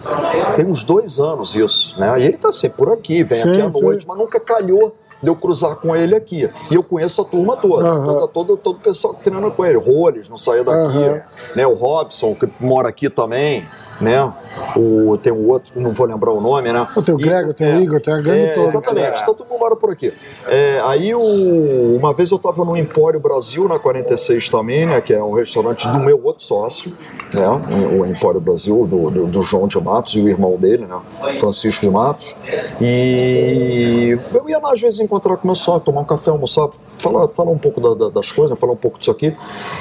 tem 0.56 0.64
uns 0.66 0.82
dois 0.82 1.18
anos 1.18 1.54
isso, 1.54 1.94
né? 1.98 2.18
E 2.20 2.24
ele 2.24 2.36
tá 2.38 2.50
sempre 2.52 2.78
por 2.78 2.92
aqui, 2.92 3.22
vem 3.22 3.38
Sim, 3.38 3.52
aqui 3.52 3.60
à 3.62 3.70
sim. 3.70 3.82
noite, 3.82 4.06
mas 4.08 4.16
nunca 4.16 4.40
calhou 4.40 4.94
de 5.24 5.30
eu 5.30 5.34
cruzar 5.34 5.76
com 5.76 5.96
ele 5.96 6.14
aqui. 6.14 6.48
E 6.70 6.74
eu 6.74 6.82
conheço 6.82 7.22
a 7.22 7.24
turma 7.24 7.56
toda, 7.56 7.88
Aham. 7.88 8.04
toda, 8.06 8.28
todo, 8.28 8.56
todo 8.56 8.76
o 8.76 8.80
pessoal 8.80 9.14
que 9.14 9.24
treina 9.24 9.50
com 9.50 9.64
ele. 9.64 9.78
Roles, 9.78 10.28
não 10.28 10.38
saía 10.38 10.62
daqui, 10.62 10.98
Aham. 10.98 11.22
né? 11.56 11.66
O 11.66 11.74
Robson, 11.74 12.34
que 12.34 12.48
mora 12.60 12.88
aqui 12.88 13.08
também, 13.08 13.66
né? 14.04 14.32
O, 14.76 15.18
tem 15.18 15.32
o 15.32 15.48
outro, 15.48 15.72
não 15.74 15.90
vou 15.90 16.06
lembrar 16.06 16.30
o 16.30 16.40
nome, 16.40 16.72
né? 16.72 16.86
Tem 17.04 17.14
o 17.14 17.18
E- 17.20 17.22
Gregor, 17.22 17.54
tem 17.54 17.74
o 17.74 17.80
Igor, 17.80 18.00
tem 18.00 18.14
a 18.14 18.20
gangue 18.20 18.42
é, 18.44 18.54
toda, 18.54 18.66
Exatamente, 18.68 19.10
cara. 19.14 19.26
todo 19.26 19.44
mundo 19.48 19.58
mora 19.58 19.74
por 19.76 19.90
aqui. 19.90 20.12
É, 20.48 20.80
aí 20.84 21.14
o- 21.14 21.96
uma 21.96 22.12
vez 22.14 22.30
eu 22.30 22.36
estava 22.36 22.64
no 22.64 22.76
Empório 22.76 23.18
Brasil, 23.18 23.66
na 23.68 23.78
46 23.78 24.48
também, 24.48 24.86
né? 24.86 25.00
Que 25.00 25.12
é 25.14 25.22
um 25.22 25.32
restaurante 25.32 25.88
do 25.88 25.98
meu 25.98 26.20
outro 26.22 26.44
sócio, 26.44 26.92
né? 27.32 27.46
O 27.98 28.06
Empório 28.06 28.40
Brasil, 28.40 28.86
do, 28.86 29.10
do, 29.10 29.26
do 29.26 29.42
João 29.42 29.66
de 29.66 29.80
Matos 29.80 30.14
e 30.14 30.20
o 30.20 30.28
irmão 30.28 30.56
dele, 30.56 30.86
né? 30.86 31.00
Francisco 31.38 31.80
de 31.82 31.90
Matos. 31.90 32.36
E 32.80 34.18
eu 34.32 34.48
ia 34.48 34.58
lá 34.58 34.72
às 34.72 34.80
vezes 34.80 35.00
encontrar 35.00 35.36
com 35.36 35.46
meu 35.48 35.54
sócio, 35.54 35.80
tomar 35.80 36.00
um 36.02 36.04
café, 36.04 36.30
almoçar, 36.30 36.68
falar, 36.98 37.28
falar 37.28 37.50
um 37.50 37.58
pouco 37.58 37.80
da- 37.80 37.94
da- 37.94 38.10
das 38.10 38.30
coisas, 38.30 38.58
falar 38.58 38.72
um 38.72 38.76
pouco 38.76 38.98
disso 38.98 39.10
aqui. 39.10 39.34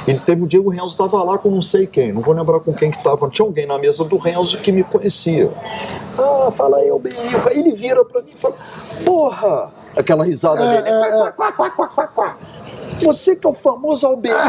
E 0.07 0.13
teve 0.15 0.43
um 0.43 0.47
dia 0.47 0.61
o 0.61 0.69
Renzo 0.69 0.87
estava 0.87 1.21
lá 1.23 1.37
com 1.37 1.49
não 1.49 1.61
sei 1.61 1.85
quem, 1.87 2.11
não 2.11 2.21
vou 2.21 2.33
lembrar 2.33 2.59
com 2.59 2.73
quem 2.73 2.89
que 2.91 2.97
estava. 2.97 3.29
Tinha 3.29 3.45
alguém 3.45 3.65
na 3.65 3.77
mesa 3.77 4.03
do 4.03 4.12
Renzo 4.17 4.57
que 4.59 4.71
me 4.71 4.83
conhecia. 4.83 5.49
Ah, 6.17 6.51
fala 6.51 6.77
aí, 6.77 6.91
o 6.91 6.99
Beico. 6.99 7.19
Aí 7.49 7.59
ele 7.59 7.73
vira 7.73 8.03
pra 8.05 8.21
mim 8.21 8.31
e 8.35 8.37
fala: 8.37 8.55
Porra! 9.03 9.71
Aquela 9.95 10.23
risada 10.23 10.63
É, 10.63 10.81
dele. 10.81 11.31
Quá, 11.35 11.51
quá, 11.51 11.51
quá, 11.51 11.69
quá, 11.69 11.87
quá, 11.87 12.07
quá. 12.07 12.37
Você 13.03 13.35
que 13.35 13.45
é 13.45 13.49
o 13.49 13.53
famoso 13.53 14.07
Alberico. 14.07 14.39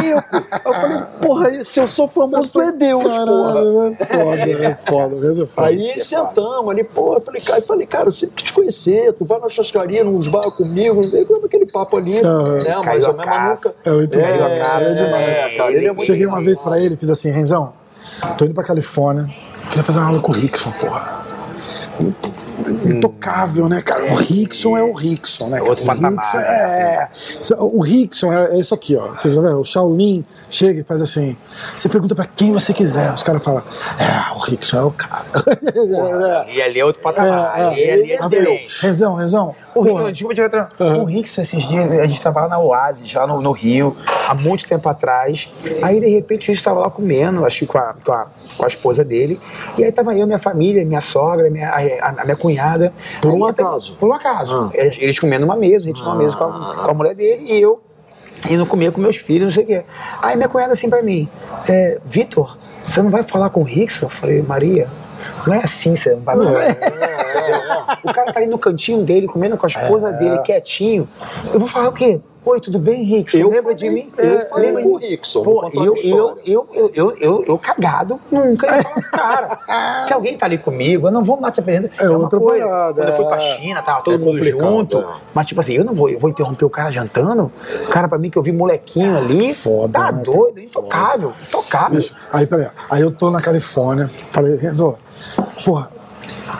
eu 0.64 0.72
falei, 0.74 1.02
porra, 1.20 1.64
se 1.64 1.80
eu 1.80 1.88
sou 1.88 2.06
famoso, 2.08 2.48
tu 2.50 2.60
é 2.60 2.72
Deus, 2.72 3.02
porra. 3.02 3.24
Caralho, 3.26 3.82
é 3.82 3.94
foda, 3.96 4.50
é 4.50 4.74
foda, 4.88 5.16
mas 5.20 5.38
é 5.38 5.46
foda. 5.46 5.66
Aí 5.66 6.00
sentamos 6.00 6.70
ali, 6.70 6.84
pô, 6.84 7.14
eu 7.14 7.20
falei, 7.20 7.42
cara, 7.42 7.58
eu 7.58 7.62
falei, 7.66 7.86
cara, 7.86 8.08
eu 8.08 8.12
sempre 8.12 8.36
quis 8.36 8.44
te 8.44 8.52
conhecer, 8.54 9.12
tu 9.14 9.24
vai 9.24 9.38
na 9.40 9.48
churrascaria, 9.48 10.04
nos 10.04 10.28
bar 10.28 10.50
comigo, 10.52 11.00
lembra 11.00 11.40
aquele 11.44 11.66
papo 11.66 11.96
ali, 11.96 12.20
Aham. 12.20 12.58
né? 12.62 12.76
Mas 12.84 13.04
casca. 13.06 13.68
nunca. 13.70 13.74
É 13.84 13.90
muito 13.90 14.18
é, 14.18 14.22
é 14.22 14.32
demais. 14.32 15.28
é, 15.28 15.56
cara, 15.56 15.72
ele 15.72 15.86
é 15.86 15.88
muito 15.88 16.02
Cheguei 16.04 16.26
uma 16.26 16.40
vez 16.40 16.58
pra 16.60 16.78
ele 16.80 16.94
e 16.94 16.96
fiz 16.96 17.10
assim, 17.10 17.30
Renzão, 17.30 17.72
tô 18.36 18.44
indo 18.44 18.54
pra 18.54 18.64
Califórnia, 18.64 19.28
queria 19.68 19.82
fazer 19.82 19.98
uma 19.98 20.08
aula 20.08 20.20
com 20.20 20.32
o 20.32 20.34
Rickson, 20.34 20.70
porra. 20.72 21.24
Intocável, 22.84 23.68
né, 23.68 23.82
cara? 23.82 24.04
O 24.12 24.14
Rickson 24.14 24.76
é 24.76 24.82
o 24.82 24.92
Rickson, 24.92 25.48
né? 25.48 25.58
cara? 25.58 25.70
outro 25.70 25.84
patamar, 25.84 26.12
Rickson 26.12 26.38
né? 26.38 26.44
é... 26.44 27.08
O 27.58 27.80
Rickson 27.80 28.32
é 28.32 28.54
é 28.54 28.60
isso 28.60 28.74
aqui, 28.74 28.96
ó. 28.96 29.08
Vocês 29.08 29.34
estão 29.34 29.42
vendo? 29.42 29.60
O 29.60 29.64
Shaolin 29.64 30.24
chega 30.50 30.80
e 30.80 30.84
faz 30.84 31.00
assim. 31.00 31.36
Você 31.74 31.88
pergunta 31.88 32.14
pra 32.14 32.26
quem 32.26 32.52
você 32.52 32.72
quiser. 32.72 33.12
Os 33.12 33.22
caras 33.22 33.42
falam, 33.42 33.62
é, 33.98 34.34
o 34.34 34.38
Rickson 34.38 34.78
é 34.78 34.82
o 34.82 34.90
cara. 34.90 35.24
E 36.48 36.62
ali 36.62 36.80
é 36.80 36.84
outro 36.84 37.02
patamar. 37.02 37.58
É, 37.58 37.62
é. 37.62 37.66
Ali, 37.66 37.90
ali 37.90 38.12
é 38.12 38.18
diferente. 38.18 38.82
Rezão, 38.82 39.14
Rezão. 39.14 39.54
O 39.74 39.82
Rickson, 39.82 40.10
desculpa 40.10 40.34
te 40.34 40.40
interromper. 40.40 41.00
O 41.00 41.04
Rickson, 41.04 41.42
esses 41.42 41.68
dias, 41.68 41.90
a 41.90 42.04
gente 42.04 42.16
estava 42.16 42.42
lá 42.42 42.48
na 42.48 42.58
Oasis, 42.58 43.12
lá 43.12 43.26
no, 43.26 43.40
no 43.40 43.52
Rio, 43.52 43.96
há 44.28 44.34
muito 44.34 44.66
tempo 44.66 44.88
atrás. 44.88 45.50
Aí, 45.82 46.00
de 46.00 46.08
repente, 46.08 46.44
a 46.44 46.46
gente 46.46 46.58
estava 46.58 46.80
lá 46.80 46.90
comendo, 46.90 47.44
acho 47.44 47.60
que 47.60 47.66
com 47.66 47.78
a, 47.78 47.94
com, 48.04 48.12
a, 48.12 48.26
com 48.56 48.64
a 48.64 48.68
esposa 48.68 49.04
dele. 49.04 49.40
E 49.76 49.84
aí 49.84 49.90
tava 49.90 50.14
eu, 50.16 50.26
minha 50.26 50.38
família, 50.38 50.84
minha 50.84 51.00
sogra, 51.00 51.50
minha, 51.50 51.70
a, 51.70 52.08
a 52.08 52.24
minha 52.24 52.36
cunhada. 52.36 52.92
Por 53.20 53.32
um 53.32 53.44
acaso? 53.44 53.96
Por 53.96 54.08
um 54.08 54.12
acaso. 54.12 54.70
Ah. 54.72 54.76
Eles 54.76 55.18
comendo 55.18 55.46
numa 55.46 55.56
mesa, 55.56 55.84
a 55.84 55.86
gente 55.86 56.00
numa 56.00 56.14
mesa 56.14 56.36
com 56.36 56.44
a, 56.44 56.74
com 56.84 56.90
a 56.90 56.94
mulher 56.94 57.14
dele 57.14 57.44
e 57.46 57.60
eu 57.60 57.80
indo 58.48 58.66
comer 58.66 58.92
com 58.92 59.00
meus 59.00 59.16
filhos, 59.16 59.44
não 59.44 59.50
sei 59.50 59.64
o 59.64 59.66
quê. 59.66 59.82
Aí 60.22 60.36
minha 60.36 60.48
cunhada 60.48 60.72
assim 60.72 60.88
pra 60.88 61.02
mim, 61.02 61.28
é, 61.68 61.98
Vitor, 62.04 62.56
você 62.58 63.02
não 63.02 63.10
vai 63.10 63.22
falar 63.22 63.50
com 63.50 63.60
o 63.60 63.64
Rickson? 63.64 64.06
Eu 64.06 64.10
falei, 64.10 64.42
Maria, 64.42 64.86
não 65.46 65.54
é 65.54 65.58
assim, 65.58 65.96
você 65.96 66.10
não 66.14 66.20
vai 66.20 66.36
O 68.02 68.12
cara 68.12 68.32
tá 68.32 68.38
ali 68.40 68.46
no 68.48 68.58
cantinho 68.58 69.02
dele, 69.04 69.26
comendo 69.26 69.56
com 69.56 69.66
a 69.66 69.68
esposa 69.68 70.12
dele, 70.12 70.38
quietinho. 70.38 71.08
Eu 71.52 71.58
vou 71.60 71.68
falar 71.68 71.88
o 71.88 71.92
quê? 71.92 72.20
Oi, 72.46 72.60
tudo 72.60 72.78
bem, 72.78 73.02
Rickson? 73.04 73.38
Eu 73.38 73.46
Lembra 73.48 73.62
falei- 73.62 73.76
de 73.76 73.88
mim? 73.88 74.10
eu 74.18 74.48
falei 74.50 74.66
Lembra 74.66 74.82
com 74.82 74.98
de 74.98 75.06
o? 75.06 75.08
Rickson, 75.08 75.42
Pô, 75.42 75.70
eu, 75.72 75.82
eu, 75.82 75.94
eu, 76.04 76.38
eu, 76.44 76.90
eu, 76.94 77.16
eu, 77.18 77.44
eu 77.46 77.58
cagado 77.58 78.20
nunca 78.30 78.66
ia 78.66 78.82
falar 78.82 78.94
com 78.94 79.00
o 79.00 79.10
cara. 79.10 79.58
Se 80.04 80.12
alguém 80.12 80.36
tá 80.36 80.44
ali 80.44 80.58
comigo, 80.58 81.06
eu 81.08 81.10
não 81.10 81.24
vou 81.24 81.38
te 81.50 81.60
aprendendo. 81.60 81.88
É 81.98 82.06
outra 82.10 82.38
coisa. 82.38 82.66
parada, 82.66 82.94
Quando 83.02 83.08
eu 83.08 83.16
fui 83.16 83.24
é. 83.24 83.28
pra 83.28 83.40
China, 83.40 83.82
tava 83.82 84.02
todo 84.02 84.14
É 84.16 84.18
mundo 84.18 84.44
junto. 84.44 84.98
é. 84.98 85.06
Mas, 85.32 85.46
tipo 85.46 85.58
assim, 85.62 85.72
eu 85.72 85.84
não 85.86 85.94
vou, 85.94 86.10
eu 86.10 86.18
vou 86.18 86.28
interromper 86.28 86.66
o 86.66 86.70
cara 86.70 86.90
jantando. 86.90 87.50
O 87.82 87.86
cara, 87.88 88.08
pra 88.08 88.18
mim, 88.18 88.28
que 88.28 88.36
eu 88.36 88.42
vi 88.42 88.52
molequinho 88.52 89.16
ali. 89.16 89.54
Foda, 89.54 89.98
Tá 89.98 90.12
né, 90.12 90.22
doido, 90.22 90.60
intocável. 90.60 91.32
Intocável. 91.48 91.96
Bicho, 91.96 92.14
aí, 92.30 92.46
peraí. 92.46 92.68
Aí 92.90 93.00
eu 93.00 93.10
tô 93.10 93.30
na 93.30 93.40
Califórnia, 93.40 94.10
falei, 94.30 94.54
Renzo, 94.56 94.96
porra, 95.64 95.88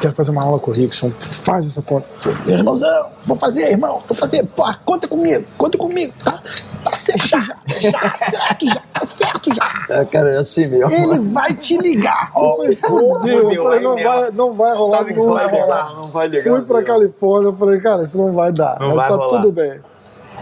quero 0.01 0.15
fazer 0.15 0.31
uma 0.31 0.43
aula 0.43 0.59
com 0.59 0.71
o 0.71 0.75
Rickson, 0.75 1.11
faz 1.19 1.67
essa 1.67 1.83
ponta. 1.83 2.07
Meu 2.47 2.59
irmãozão, 2.59 3.07
vou 3.25 3.37
fazer, 3.37 3.71
irmão, 3.71 4.03
vou 4.07 4.17
fazer, 4.17 4.45
porra, 4.47 4.79
conta 4.85 5.07
comigo, 5.09 5.45
conta 5.57 5.79
comigo, 5.79 6.13
tá? 6.23 6.43
Tá 6.85 6.93
certo 6.93 7.27
já, 7.29 7.57
tá 7.93 8.11
certo 8.19 8.67
já, 8.67 8.83
tá 8.93 9.07
certo 9.07 9.55
já. 9.55 9.87
É, 9.89 10.05
cara, 10.05 10.33
é 10.33 10.37
assim 10.39 10.67
mesmo. 10.67 10.91
Ele 10.91 11.19
vai 11.31 11.55
te 11.55 11.79
ligar. 11.79 12.31
Ó, 12.35 12.63
eu 12.63 12.77
falei, 12.77 12.77
fudeu, 12.77 13.51
eu 13.51 13.63
falei, 13.63 13.81
não 13.81 13.97
vai, 13.97 14.31
não 14.31 14.53
vai 14.53 14.77
rolar 14.77 14.99
Sabe 14.99 15.15
que 15.15 15.19
não 15.21 15.33
vai 15.33 15.45
nunca. 15.45 15.57
rolar, 15.63 15.95
não 15.97 16.09
vai 16.09 16.29
ligar 16.29 16.43
Fui 16.43 16.63
pra. 16.63 16.83
Califórnia, 16.83 17.49
eu 17.49 17.55
falei, 17.55 17.81
cara, 17.81 18.03
isso 18.03 18.19
não 18.19 18.33
vai 18.33 18.53
dar. 18.53 18.79
Não 18.79 18.91
Aí 18.91 18.97
vai 18.97 19.09
tá 19.09 19.15
rolar. 19.17 19.29
tudo 19.41 19.53
bem. 19.53 19.81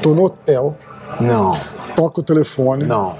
Tô 0.03 0.11
no 0.15 0.24
hotel, 0.24 0.74
Não, 1.20 1.56
toco 1.94 2.20
o 2.20 2.24
telefone, 2.24 2.84
não. 2.84 3.14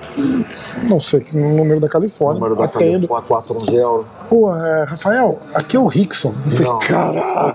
não 0.89 0.99
sei 0.99 1.21
que 1.21 1.37
número 1.37 1.79
da 1.81 1.89
Califórnia, 1.89 2.41
Número 2.41 2.57
da 2.57 2.65
atendo. 2.65 3.09
Califórnia 3.09 3.29
410. 3.29 4.07
Pô, 4.29 4.57
é, 4.57 4.85
Rafael, 4.85 5.39
aqui 5.55 5.77
é 5.77 5.81
o 5.81 5.87
Rickson. 5.87 6.35
Eu 6.45 6.51
falei, 6.51 6.73
Não. 6.73 6.79
caralho. 6.79 7.55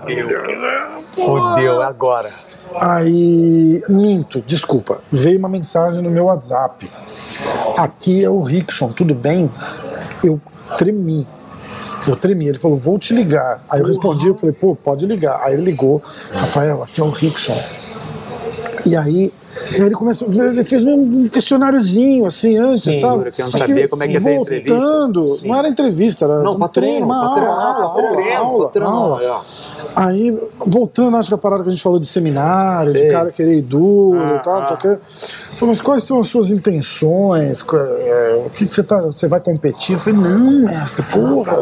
Fudeu, 1.12 1.82
é 1.82 1.84
agora. 1.84 2.30
Aí, 2.80 3.82
minto, 3.88 4.42
desculpa. 4.46 5.00
Veio 5.10 5.38
uma 5.38 5.48
mensagem 5.48 6.02
no 6.02 6.10
meu 6.10 6.26
WhatsApp. 6.26 6.88
Aqui 7.76 8.22
é 8.24 8.30
o 8.30 8.40
Rickson, 8.40 8.92
tudo 8.92 9.14
bem? 9.14 9.50
Eu 10.22 10.40
tremi. 10.76 11.26
Eu 12.06 12.14
tremi. 12.14 12.46
Ele 12.48 12.58
falou, 12.58 12.76
vou 12.76 12.98
te 12.98 13.12
ligar. 13.14 13.62
Aí 13.68 13.80
eu 13.80 13.86
respondi, 13.86 14.28
eu 14.28 14.36
falei, 14.36 14.54
pô, 14.54 14.76
pode 14.76 15.06
ligar. 15.06 15.40
Aí 15.42 15.54
ele 15.54 15.62
ligou, 15.64 16.02
Rafael, 16.32 16.82
aqui 16.82 17.00
é 17.00 17.04
o 17.04 17.10
Rickson. 17.10 17.60
E 18.86 18.94
aí 18.96 19.32
ele 19.72 19.94
começou, 19.94 20.28
ele 20.32 20.64
fez 20.64 20.84
um 20.84 21.28
questionáriozinho 21.28 22.26
assim 22.26 22.56
antes, 22.56 22.82
Sim, 22.82 23.00
sabe? 23.00 23.28
eu 23.28 23.32
quero 23.32 23.48
Acho 23.48 23.58
saber 23.58 23.88
como 23.88 24.02
é 24.02 24.06
que 24.06 24.12
ia 24.14 24.20
ser 24.20 24.28
a 24.28 24.34
entrevista. 24.34 24.74
voltando, 24.74 25.24
Sim. 25.24 25.48
não 25.48 25.56
era 25.56 25.68
entrevista, 25.68 26.24
era 26.24 26.42
Não, 26.42 26.52
um 26.52 26.56
uma 26.56 27.16
aula, 27.16 27.48
aula, 27.48 28.36
aula, 28.36 28.72
aula. 28.84 29.22
é. 29.22 29.40
Aí, 29.96 30.38
voltando, 30.58 31.16
acho 31.16 31.28
que 31.28 31.34
a 31.34 31.38
parada 31.38 31.62
que 31.62 31.68
a 31.68 31.72
gente 31.72 31.82
falou 31.82 31.98
de 31.98 32.06
seminário, 32.06 32.92
de 32.92 33.00
Sei. 33.00 33.08
cara 33.08 33.30
querer 33.30 33.54
ir 33.54 33.62
duro 33.62 34.20
Ah, 34.20 34.36
e 34.36 34.42
tal, 34.42 34.60
não 34.60 34.66
sei 34.68 34.76
ah. 34.76 34.78
o 34.78 34.96
quê. 34.96 34.98
Falei, 35.56 35.74
mas 35.74 35.80
quais 35.80 36.04
são 36.04 36.20
as 36.20 36.28
suas 36.28 36.50
intenções? 36.50 37.64
É, 37.72 38.42
O 38.46 38.50
que, 38.50 38.66
que 38.66 38.72
você 38.74 38.82
tá. 38.82 39.00
Você 39.00 39.26
vai 39.26 39.40
competir? 39.40 39.94
Eu 39.94 39.98
falei, 39.98 40.20
não, 40.20 40.50
mestre, 40.66 41.02
porra, 41.02 41.58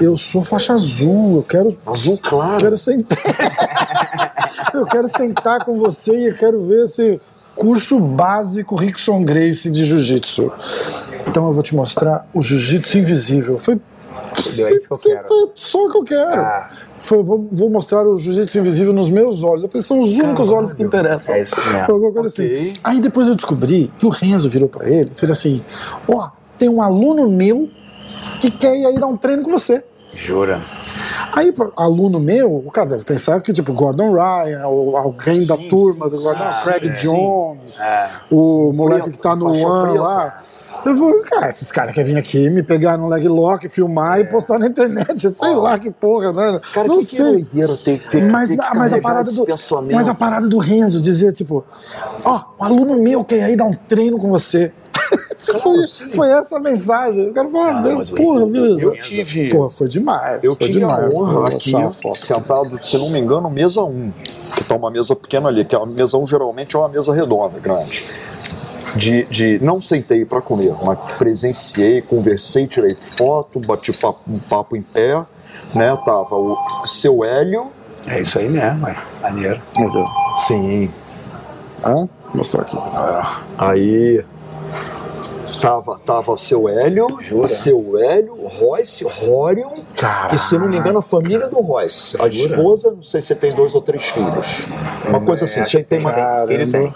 eu 0.00 0.14
sou 0.16 0.42
faixa 0.42 0.74
azul, 0.74 1.36
eu 1.36 1.42
quero. 1.42 1.76
Azul 1.86 2.18
claro. 2.22 2.58
Quero 2.58 2.76
sentar. 2.76 3.18
eu 4.74 4.84
quero 4.86 5.08
sentar 5.08 5.64
com 5.64 5.78
você 5.78 6.12
e 6.12 6.26
eu 6.28 6.34
quero 6.34 6.60
ver 6.60 6.84
esse 6.84 7.20
curso 7.54 7.98
básico 8.00 8.74
Rickson 8.74 9.22
Grace 9.24 9.70
de 9.70 9.84
Jiu-Jitsu. 9.84 10.52
Então 11.26 11.46
eu 11.46 11.52
vou 11.52 11.62
te 11.62 11.74
mostrar 11.74 12.26
o 12.32 12.42
Jiu-Jitsu 12.42 12.98
invisível. 12.98 13.58
Foi. 13.58 13.80
É 14.36 14.74
isso 14.74 14.86
que 14.86 14.92
eu 14.92 14.98
quero. 14.98 15.28
Foi 15.28 15.50
só 15.54 15.86
o 15.86 15.90
que 15.90 15.96
eu 15.98 16.04
quero. 16.04 16.40
Ah. 16.40 16.70
Foi, 17.00 17.22
vou, 17.22 17.48
vou 17.50 17.68
mostrar 17.70 18.06
o 18.06 18.16
jiu-jitsu 18.16 18.58
invisível 18.58 18.92
nos 18.92 19.10
meus 19.10 19.42
olhos. 19.42 19.64
Eu 19.64 19.70
falei, 19.70 19.84
são 19.84 20.00
os 20.00 20.16
únicos 20.16 20.50
olhos 20.50 20.72
que 20.72 20.82
interessam. 20.82 21.34
É 21.34 21.42
isso 21.42 21.56
mesmo. 21.56 21.84
Foi 21.84 21.94
alguma 21.94 22.12
coisa 22.12 22.28
Ok. 22.28 22.44
assim. 22.44 22.74
Aí 22.84 23.00
depois 23.00 23.26
eu 23.26 23.34
descobri 23.34 23.90
que 23.98 24.06
o 24.06 24.08
Renzo 24.08 24.48
virou 24.48 24.68
pra 24.68 24.88
ele 24.88 25.10
e 25.12 25.14
fez 25.14 25.30
assim: 25.30 25.64
Ó, 26.06 26.28
tem 26.58 26.68
um 26.68 26.80
aluno 26.80 27.28
meu 27.28 27.68
que 28.40 28.50
quer 28.50 28.76
ir 28.76 28.86
aí 28.86 28.98
dar 28.98 29.06
um 29.06 29.16
treino 29.16 29.42
com 29.42 29.50
você. 29.50 29.82
Jura? 30.14 30.60
Aí, 31.32 31.52
aluno 31.76 32.18
meu, 32.20 32.54
o 32.56 32.70
cara 32.70 32.90
deve 32.90 33.04
pensar 33.04 33.40
que, 33.40 33.52
tipo, 33.52 33.72
Gordon 33.72 34.12
Ryan, 34.12 34.66
ou 34.66 34.96
alguém 34.96 35.44
da 35.46 35.56
turma 35.56 36.08
do 36.08 36.20
Gordon, 36.20 36.52
sim, 36.52 36.64
Craig 36.64 36.96
sim. 36.98 37.08
Jones, 37.08 37.80
É. 37.80 38.08
o 38.30 38.72
moleque 38.72 39.10
que 39.10 39.18
tá 39.18 39.34
no 39.36 39.46
One 39.52 39.98
lá. 39.98 40.38
Eu 40.84 40.96
falei, 40.96 41.20
cara, 41.24 41.48
esses 41.50 41.70
caras 41.70 41.94
querem 41.94 42.14
vir 42.14 42.18
aqui, 42.18 42.48
me 42.48 42.62
pegar 42.62 42.96
no 42.96 43.06
leg 43.06 43.28
lock, 43.28 43.68
filmar 43.68 44.18
e 44.18 44.24
postar 44.24 44.58
na 44.58 44.66
internet, 44.66 45.28
sei 45.30 45.54
lá 45.54 45.78
que 45.78 45.90
porra, 45.90 46.32
né? 46.32 46.58
Cara, 46.72 46.88
não 46.88 46.98
que, 46.98 47.06
que 47.06 47.16
sei. 47.16 47.44
ter, 47.44 48.24
Mas, 48.30 48.50
que 48.50 48.56
mas, 48.56 48.92
a 48.92 48.98
parada 48.98 49.30
do, 49.30 49.44
pensamento. 49.44 49.94
mas 49.94 50.08
a 50.08 50.14
parada 50.14 50.48
do 50.48 50.56
Renzo 50.56 50.98
dizer, 51.00 51.32
tipo, 51.34 51.62
ó, 52.24 52.40
um 52.58 52.64
aluno 52.64 52.96
meu 52.96 53.22
quer 53.22 53.36
ir 53.36 53.42
aí 53.42 53.56
dar 53.56 53.64
um 53.64 53.74
treino 53.74 54.16
com 54.16 54.30
você. 54.30 54.72
foi, 55.62 56.10
foi 56.12 56.28
essa 56.30 56.56
a 56.56 56.60
mensagem. 56.60 57.26
Eu 57.26 57.32
quero 57.32 57.50
falar, 57.50 57.78
Ah, 57.78 57.82
meu, 57.82 57.98
mas 57.98 58.10
o 58.10 58.14
porra, 58.14 58.46
beleza. 58.46 58.80
Eu 58.80 58.92
tive, 58.92 59.48
Porra, 59.50 59.70
foi 59.70 59.88
demais. 59.88 60.44
eu 60.44 60.54
foi 60.54 60.66
tive 60.66 60.80
demais. 60.80 61.14
a 61.14 61.18
honra 61.18 61.48
aqui, 61.48 61.72
sentado, 62.16 62.76
se 62.82 62.96
não 62.98 63.10
me 63.10 63.18
engano, 63.18 63.48
mesa 63.50 63.82
1, 63.82 64.12
que 64.56 64.64
tá 64.64 64.74
uma 64.76 64.90
mesa 64.90 65.14
pequena 65.16 65.48
ali, 65.48 65.64
que 65.64 65.74
a 65.74 65.84
mesa 65.86 66.16
1 66.16 66.26
geralmente 66.26 66.76
é 66.76 66.78
uma 66.78 66.88
mesa 66.88 67.12
redonda, 67.14 67.58
grande. 67.58 68.06
De, 68.96 69.24
de 69.26 69.58
não 69.64 69.80
sentei 69.80 70.24
para 70.24 70.40
comer, 70.40 70.74
mas 70.84 70.98
presenciei, 71.12 72.02
conversei, 72.02 72.66
tirei 72.66 72.94
foto, 72.94 73.60
bati 73.60 73.92
papo, 73.92 74.20
um 74.28 74.38
papo 74.40 74.76
em 74.76 74.82
pé, 74.82 75.24
né? 75.74 75.96
Tava 76.04 76.34
o 76.34 76.56
seu 76.86 77.22
Hélio, 77.24 77.68
É 78.06 78.20
isso 78.20 78.38
aí 78.38 78.48
mesmo, 78.48 78.88
é. 78.88 78.96
Maneiro. 79.22 79.60
Vamos 79.76 79.92
ver. 79.94 80.06
sim, 80.38 80.90
Ah, 81.84 81.92
vou 81.94 82.08
mostrar 82.34 82.62
aqui. 82.62 82.76
Aí 83.58 84.24
tava, 85.60 86.00
tava 86.04 86.36
seu 86.36 86.68
Hélio, 86.68 87.06
Jura? 87.20 87.46
seu 87.46 87.98
Hélio, 87.98 88.34
Royce, 88.34 89.04
Rorion, 89.04 89.72
e 90.32 90.38
se 90.38 90.58
não 90.58 90.68
me 90.68 90.76
engano 90.76 90.98
a 90.98 91.02
família 91.02 91.48
do 91.48 91.60
Royce. 91.60 92.16
A 92.20 92.28
Jura? 92.28 92.56
esposa, 92.56 92.90
não 92.90 93.02
sei 93.02 93.20
se 93.20 93.34
tem 93.34 93.54
dois 93.54 93.74
ou 93.74 93.82
três 93.82 94.04
filhos. 94.06 94.66
Uma 95.08 95.20
coisa 95.20 95.44
assim, 95.44 95.62
tinha, 95.64 95.84
tem 95.84 95.98
uma, 96.00 96.12
Caramba. 96.12 96.52
Ele 96.52 96.70
tem. 96.70 96.94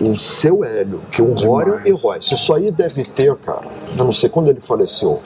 o 0.00 0.18
seu 0.18 0.64
Hélio, 0.64 1.00
que 1.10 1.22
o. 1.22 1.34
Rorion 1.34 1.78
e 1.84 1.92
o 1.92 1.96
Royce. 1.96 2.34
Isso 2.34 2.54
aí 2.54 2.70
deve 2.70 3.04
ter, 3.04 3.34
cara. 3.36 3.62
Eu 3.96 4.04
não 4.04 4.12
sei 4.12 4.28
quando 4.28 4.48
ele 4.48 4.60
faleceu. 4.60 5.20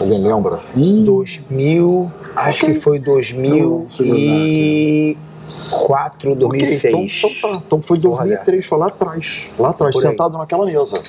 Alguém 0.00 0.22
lembra? 0.22 0.60
Hum, 0.76 1.04
2000, 1.04 2.10
acho 2.34 2.64
Ok. 2.64 2.74
que 2.74 2.80
foi 2.80 2.98
Não, 2.98 3.86
segura, 3.88 4.18
2004, 4.18 6.32
Ok, 6.32 6.48
2006. 6.48 6.84
Então, 6.84 7.30
então 7.30 7.52
tá. 7.52 7.62
Então 7.66 7.82
foi 7.82 7.98
2003, 7.98 8.66
foi 8.66 8.78
lá 8.78 8.86
atrás. 8.86 9.48
Lá 9.58 9.70
atrás, 9.70 9.94
Por 9.94 10.04
aí. 10.04 10.10
sentado 10.10 10.38
naquela 10.38 10.64
mesa. 10.66 11.00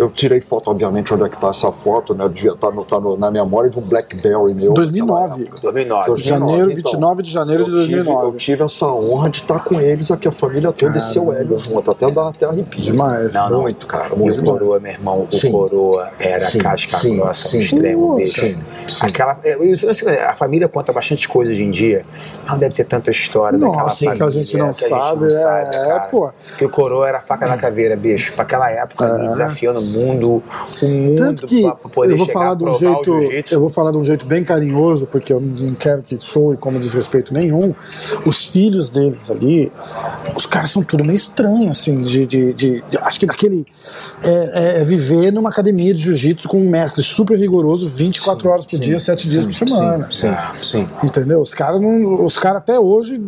Eu 0.00 0.10
tirei 0.10 0.40
foto, 0.40 0.70
obviamente, 0.70 1.12
onde 1.12 1.24
é 1.24 1.28
que 1.28 1.38
tá 1.40 1.48
essa 1.48 1.70
foto, 1.70 2.14
né? 2.14 2.28
Devia 2.28 2.52
estar 2.52 2.70
no, 2.70 2.84
tá 2.84 2.98
no- 2.98 3.16
na 3.16 3.30
memória 3.30 3.68
de 3.68 3.78
um 3.78 3.82
Blackberry 3.82 4.54
meu. 4.54 4.72
2009. 4.72 5.20
naquela 5.28 5.42
época. 5.42 5.60
2009. 5.62 6.06
Dois- 6.06 6.20
Janeiro, 6.22 6.70
então, 6.72 6.92
29 6.92 7.22
de 7.22 7.30
janeiro 7.30 7.64
de 7.64 7.70
Eu 7.70 7.76
tive, 7.84 7.98
eu 7.98 8.04
2009. 8.04 8.36
tive 8.38 8.64
essa 8.64 8.86
honra 8.86 9.28
de 9.30 9.38
estar 9.38 9.62
com 9.64 9.80
eles 9.80 10.10
aqui, 10.10 10.26
a 10.28 10.32
família 10.32 10.72
toda 10.72 10.96
e 10.98 11.00
seu 11.02 11.32
Hélio 11.32 11.58
junto. 11.58 11.90
Até 11.90 12.10
dar 12.10 12.28
até 12.28 12.46
arrepio. 12.46 12.80
Demais. 12.80 13.34
Não, 13.34 13.50
não. 13.50 13.60
Muito, 13.62 13.86
cara. 13.86 14.14
Muito. 14.16 14.40
o 14.40 14.44
Coroa, 14.44 14.80
meu 14.80 14.92
irmão, 14.92 15.28
o 15.30 15.36
Sim. 15.36 15.50
Coroa 15.52 16.08
era 16.18 16.40
Sim, 16.40 16.58
casca 16.58 16.96
sim, 16.98 17.16
grossa 17.16 17.48
sim. 17.48 17.58
extremo, 17.60 18.14
Uh, 18.14 18.16
bicho. 18.16 18.40
sim, 18.40 18.56
sim. 18.88 19.06
Aquela, 19.06 19.38
é, 19.44 19.52
assim, 19.90 20.08
a 20.08 20.34
família 20.34 20.68
conta 20.68 20.92
bastante 20.92 21.28
coisa 21.28 21.50
hoje 21.52 21.62
em 21.64 21.70
dia. 21.70 22.04
Não 22.48 22.58
deve 22.58 22.74
ter 22.74 22.84
tanta 22.84 23.10
história 23.10 23.58
daquela 23.58 23.82
Nossa, 23.82 24.04
família. 24.04 24.16
que 24.16 24.22
a 24.22 24.30
gente 24.30 24.56
não 24.56 24.68
a 24.68 24.72
gente 24.72 24.84
sabe. 24.88 25.20
não 25.20 25.26
é, 25.26 25.42
sabe, 25.42 25.76
é, 25.76 25.78
cara. 25.86 26.00
pô. 26.10 26.32
Que 26.58 26.64
o 26.64 26.70
Coroa 26.70 27.08
era 27.08 27.18
a 27.18 27.20
faca 27.20 27.46
na 27.46 27.56
caveira, 27.56 27.96
bicho. 27.96 28.32
Pra 28.32 28.42
aquela 28.42 28.70
época, 28.70 29.04
É. 29.04 29.28
desafiando 29.28 29.78
o 29.80 29.82
mundo, 29.90 30.42
o 30.82 30.86
mundo 30.88 31.16
Tanto 31.16 31.46
que 31.46 31.62
pra 31.62 31.72
poder 31.74 32.12
eu 32.12 32.16
vou 32.16 32.26
falar 32.26 32.54
de 32.54 32.64
um 32.64 32.72
jeito, 32.78 33.14
eu 33.50 33.60
vou 33.60 33.68
falar 33.68 33.90
de 33.92 33.98
um 33.98 34.04
jeito 34.04 34.24
bem 34.26 34.42
carinhoso, 34.44 35.06
porque 35.06 35.32
eu 35.32 35.40
não 35.40 35.74
quero 35.74 36.02
que 36.02 36.16
soe 36.18 36.56
como 36.56 36.78
desrespeito 36.78 37.32
nenhum. 37.34 37.74
Os 38.24 38.46
filhos 38.46 38.90
deles 38.90 39.30
ali, 39.30 39.70
os 40.34 40.46
caras 40.46 40.70
são 40.70 40.82
tudo 40.82 41.04
meio 41.04 41.16
estranho, 41.16 41.70
assim, 41.70 42.00
de, 42.00 42.26
de, 42.26 42.52
de- 42.52 42.82
de- 42.88 42.98
acho 42.98 43.20
que 43.20 43.26
daquele 43.26 43.64
é, 44.22 44.76
é- 44.78 44.80
é 44.80 44.84
viver 44.84 45.30
numa 45.32 45.50
academia 45.50 45.92
de 45.94 46.02
jiu-jitsu 46.02 46.48
com 46.48 46.58
um 46.58 46.68
mestre 46.68 47.02
super 47.02 47.38
rigoroso, 47.38 47.88
24 47.88 48.48
horas 48.50 48.66
por 48.66 48.78
dia, 48.78 48.98
7 48.98 49.28
dias 49.28 49.44
por 49.44 49.52
semana. 49.68 50.08
Sim, 50.10 50.34
sim. 50.62 50.86
Entendeu? 51.04 51.40
Os 51.40 51.52
caras 51.54 51.80
não, 51.80 52.24
os 52.24 52.38
caras 52.38 52.58
até 52.62 52.78
hoje, 52.78 53.20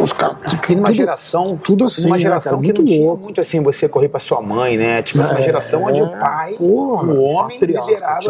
os 0.00 0.12
caras 0.12 0.36
tudo- 0.66 0.92
geração, 0.92 1.58
tudo 1.62 1.84
assim, 1.84 2.06
uma 2.06 2.16
né, 2.16 2.22
geração 2.22 2.52
cara? 2.60 2.72
que 2.72 2.80
Muito 2.80 2.98
não 2.98 3.06
louco. 3.06 3.24
muito 3.24 3.40
assim, 3.40 3.60
você 3.62 3.88
correr 3.88 4.08
pra 4.08 4.20
sua 4.20 4.40
mãe, 4.40 4.76
né? 4.76 4.87
Tipo, 5.02 5.20
uma 5.24 5.38
É, 5.38 5.42
geração 5.42 5.82
onde 5.84 6.02
o 6.02 6.08
pai, 6.08 6.54
porra, 6.54 7.08
o 7.08 7.22
homem 7.22 7.58
tinha 7.58 7.80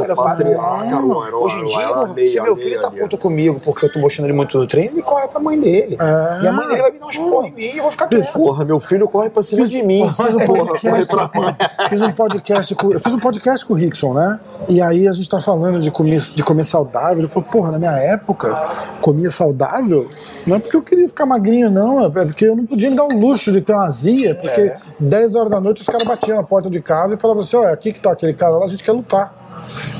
era 0.04 0.14
patriarca, 0.14 0.86
era- 0.86 1.36
Hoje 1.36 1.56
em 1.56 1.66
dia, 1.66 1.80
era 1.82 2.06
se 2.06 2.40
meu 2.40 2.54
meia 2.54 2.56
filho 2.56 2.80
tá 2.80 2.90
puto 2.90 3.18
comigo 3.18 3.60
porque 3.64 3.86
eu 3.86 3.92
tô 3.92 3.98
mostrando 3.98 4.26
ele 4.26 4.32
muito 4.36 4.58
no 4.58 4.66
treino, 4.66 4.94
ele 4.94 5.02
corre 5.02 5.28
pra 5.28 5.40
mãe 5.40 5.60
dele. 5.60 5.96
É. 6.00 6.44
E 6.44 6.46
a 6.46 6.52
mãe 6.52 6.68
dele 6.68 6.82
vai 6.82 6.90
me 6.92 6.98
dar 6.98 7.06
uns 7.06 7.16
porra 7.16 7.48
em 7.48 7.52
mim 7.52 7.62
e 7.62 7.76
eu 7.76 7.82
vou 7.82 7.92
ficar 7.92 8.06
quieto. 8.08 8.32
Porra, 8.32 8.64
meu 8.64 8.80
filho 8.80 9.08
corre 9.08 9.30
pra 9.30 9.42
cima 9.42 9.62
Fiz- 9.62 9.70
de 9.70 9.82
mim. 9.82 10.10
Fiz 10.14 10.34
um 10.34 10.38
podcast, 10.46 11.16
fiz 11.88 12.02
um 12.02 12.12
podcast 12.12 12.74
com, 12.74 12.92
eu 12.92 13.00
fiz 13.00 13.14
um 13.14 13.18
podcast 13.18 13.64
com 13.66 13.74
o 13.74 13.76
Rickson, 13.76 14.14
né? 14.14 14.40
E 14.68 14.80
aí 14.82 15.08
a 15.08 15.12
gente 15.12 15.28
tá 15.28 15.40
falando 15.40 15.80
de 15.80 15.90
comer, 15.90 16.20
de 16.20 16.42
comer 16.42 16.64
saudável. 16.64 17.18
Ele 17.18 17.28
falou, 17.28 17.48
porra, 17.50 17.72
na 17.72 17.78
minha 17.78 17.92
época, 17.92 18.54
comia 19.00 19.30
saudável, 19.30 20.08
não 20.46 20.56
é 20.56 20.58
porque 20.58 20.76
eu 20.76 20.82
queria 20.82 21.08
ficar 21.08 21.26
magrinho, 21.26 21.70
não, 21.70 22.04
é 22.04 22.10
porque 22.24 22.46
eu 22.46 22.56
não 22.56 22.66
podia 22.66 22.90
me 22.90 22.96
dar 22.96 23.04
o 23.04 23.12
luxo 23.18 23.50
de 23.52 23.60
ter 23.60 23.72
uma 23.72 23.84
azia, 23.84 24.34
porque 24.34 24.72
10 24.98 25.34
horas 25.34 25.50
da 25.50 25.60
noite 25.60 25.80
os 25.82 25.86
caras 25.88 26.06
batiam 26.06 26.38
porta 26.48 26.70
de 26.70 26.80
casa 26.80 27.14
e 27.14 27.20
falavam 27.20 27.42
assim, 27.42 27.56
ó, 27.56 27.64
aqui 27.66 27.92
que 27.92 28.00
tá 28.00 28.12
aquele 28.12 28.32
cara 28.34 28.56
lá, 28.58 28.64
a 28.64 28.68
gente 28.68 28.82
quer 28.82 28.92
lutar. 28.92 29.34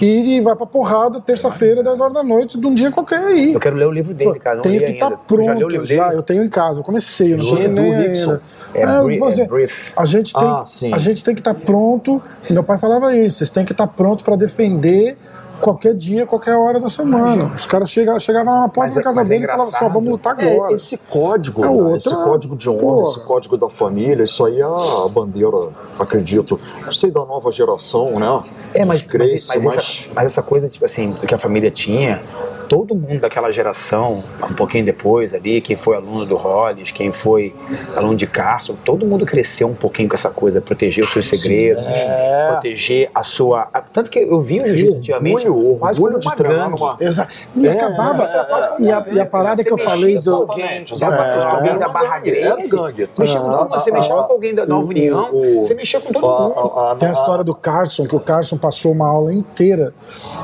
E 0.01 0.41
vai 0.41 0.57
pra 0.57 0.65
porrada 0.65 1.21
terça-feira, 1.21 1.83
10 1.83 2.01
horas 2.01 2.15
da 2.15 2.23
noite, 2.23 2.59
de 2.59 2.67
um 2.67 2.75
dia 2.75 2.91
qualquer 2.91 3.19
aí. 3.19 3.53
Eu 3.53 3.61
quero 3.61 3.77
ler 3.77 3.87
o 3.87 3.91
livro 3.91 4.15
dele, 4.15 4.39
cara. 4.39 4.57
Não 4.57 4.63
Tem 4.63 4.79
li 4.79 4.85
que 4.85 4.93
estar 4.93 5.07
ainda. 5.09 5.19
Tu 5.27 5.37
já 5.37 5.43
o 5.43 5.47
pronto 5.57 5.69
livro 5.69 5.85
já, 5.87 6.05
dele? 6.07 6.19
eu 6.19 6.23
tenho 6.23 6.43
em 6.43 6.49
casa, 6.49 6.81
eu 6.81 6.85
comecei, 6.85 7.35
eu 7.35 7.37
não 7.39 7.45
cheguei 7.45 7.69
nem 7.69 7.95
ainda. 7.95 8.41
É, 8.73 8.83
eu 8.99 9.05
bri- 9.05 9.19
vou 9.19 9.29
dizer, 9.29 9.43
é 9.43 9.47
brief. 9.47 9.93
a 9.95 10.07
gente 10.07 10.33
tem, 10.33 10.43
Ah, 10.43 10.65
a 10.93 10.99
gente 10.99 11.23
tem 11.23 11.35
que 11.35 11.41
estar 11.43 11.53
pronto. 11.55 12.23
Meu 12.49 12.63
pai 12.65 12.79
falava 12.79 13.15
isso, 13.15 13.39
vocês 13.39 13.51
têm 13.51 13.65
que 13.65 13.73
estar 13.73 13.87
pronto 13.89 14.25
para 14.25 14.37
defender 14.37 15.19
qualquer 15.61 15.95
dia, 15.95 16.25
qualquer 16.27 16.57
hora 16.57 16.79
da 16.81 16.89
semana. 16.89 17.53
Os 17.55 17.67
caras 17.67 17.91
chegavam, 17.91 18.21
chegavam 18.21 18.61
na 18.63 18.69
porta 18.69 18.93
Mas 18.93 18.95
da 18.95 19.01
é- 19.01 19.05
casa 19.05 19.21
é 19.21 19.25
dele 19.25 19.45
e 19.45 19.47
falavam 19.47 19.67
só, 19.67 19.77
engraçado. 19.77 19.93
vamos 19.95 20.09
lutar 20.11 20.37
É, 20.43 20.53
agora. 20.55 20.75
esse 20.75 20.99
código, 20.99 21.65
É 21.65 21.69
né, 21.69 21.73
outra- 21.73 21.97
esse 21.97 22.15
código 22.15 22.57
de 22.57 22.69
honra, 22.71 22.79
Porra. 22.81 23.11
esse 23.11 23.21
código 23.27 23.57
da 23.57 23.69
família, 23.69 24.23
isso 24.25 24.45
aí 24.45 24.61
é 24.61 24.65
a 24.65 25.09
bandeira, 25.11 25.57
acredito, 25.99 26.61
não 26.85 26.93
sei 26.93 27.11
da 27.11 27.25
nova 27.25 27.51
geração, 27.53 28.19
né? 28.19 28.43
É, 28.75 28.85
mas, 28.85 29.07
mas, 29.07 29.47
mas, 29.65 29.77
essa, 29.77 30.09
mas 30.15 30.27
essa 30.27 30.43
coisa, 30.43 30.69
tipo 30.69 30.85
assim, 30.85 31.13
que 31.27 31.35
a 31.35 31.39
família 31.39 31.71
tinha, 31.71 32.21
todo 32.69 32.95
mundo 32.95 33.19
daquela 33.21 33.51
geração, 33.53 34.23
um 34.49 34.55
pouquinho 34.55 34.85
depois 34.85 35.33
ali, 35.35 35.61
quem 35.61 35.77
foi 35.77 35.97
aluno 35.97 36.27
do 36.27 36.37
Hollis, 36.37 36.91
quem 36.91 37.11
foi 37.11 37.55
aluno 37.97 38.15
de 38.15 38.27
Carson, 38.27 38.75
todo 38.85 39.07
mundo 39.07 39.25
cresceu 39.25 39.69
um 39.69 39.75
pouquinho 39.75 40.09
com 40.09 40.15
essa 40.15 40.31
coisa, 40.31 40.61
proteger 40.61 41.05
os 41.05 41.11
seus 41.13 41.29
segredos, 41.29 41.83
É. 41.87 42.49
proteger 42.53 43.11
a 43.15 43.23
sua. 43.23 43.67
Tanto 43.93 44.11
que 44.11 44.19
eu 44.19 44.41
vi 44.41 44.61
o 44.61 44.67
jiu-jitsu 44.67 44.97
antigamente 44.97 45.49
Orgulho, 45.49 45.79
quase 45.79 46.01
orgulho 46.01 46.13
como 46.13 46.21
de 46.21 46.27
uma 46.29 46.37
treinar 46.37 46.69
gangue. 46.71 46.81
numa. 46.81 46.97
Exa- 47.01 47.29
E 47.57 47.67
É, 47.67 47.71
acabava. 47.73 48.25
é, 48.25 48.37
é, 48.37 48.83
e, 48.83 48.93
a, 48.93 49.07
e 49.13 49.21
a 49.21 49.27
parada 49.27 49.65
que 49.65 49.73
eu 49.73 49.79
falei 49.79 50.19
do. 50.19 50.35
alguém, 50.35 50.85
com 50.85 51.05
alguém 51.05 51.79
da 51.79 51.89
Barra 51.89 52.19
Grace, 52.21 52.69
você 52.69 53.91
mexia 53.91 54.15
ah, 54.15 54.23
com 54.25 54.33
alguém 54.33 54.55
da 54.55 54.67
Nova 54.67 54.87
União, 54.89 55.31
você 55.63 55.75
mexia 55.75 56.01
com 56.01 56.13
todo 56.13 56.27
a- 56.27 56.41
mundo. 56.49 56.97
Tem 56.99 57.09
a 57.09 57.13
história 57.13 57.43
do 57.45 57.55
Carson, 57.55 58.07
que 58.07 58.15
o 58.17 58.21
Carson 58.21 58.57
passou 58.59 58.93
uma 58.93 59.07
aula 59.09 59.33
inteira 59.33 59.93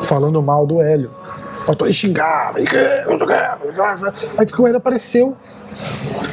falando 0.02 0.40
mal 0.42 0.66
do 0.66 0.80
Hélio. 0.80 1.10
Faltou 1.64 1.88
e 1.88 1.92
e 2.58 2.62
o 2.62 2.66
que. 2.66 2.76
Aí 4.36 4.46
o 4.62 4.66
Hélio 4.66 4.78
apareceu. 4.78 5.36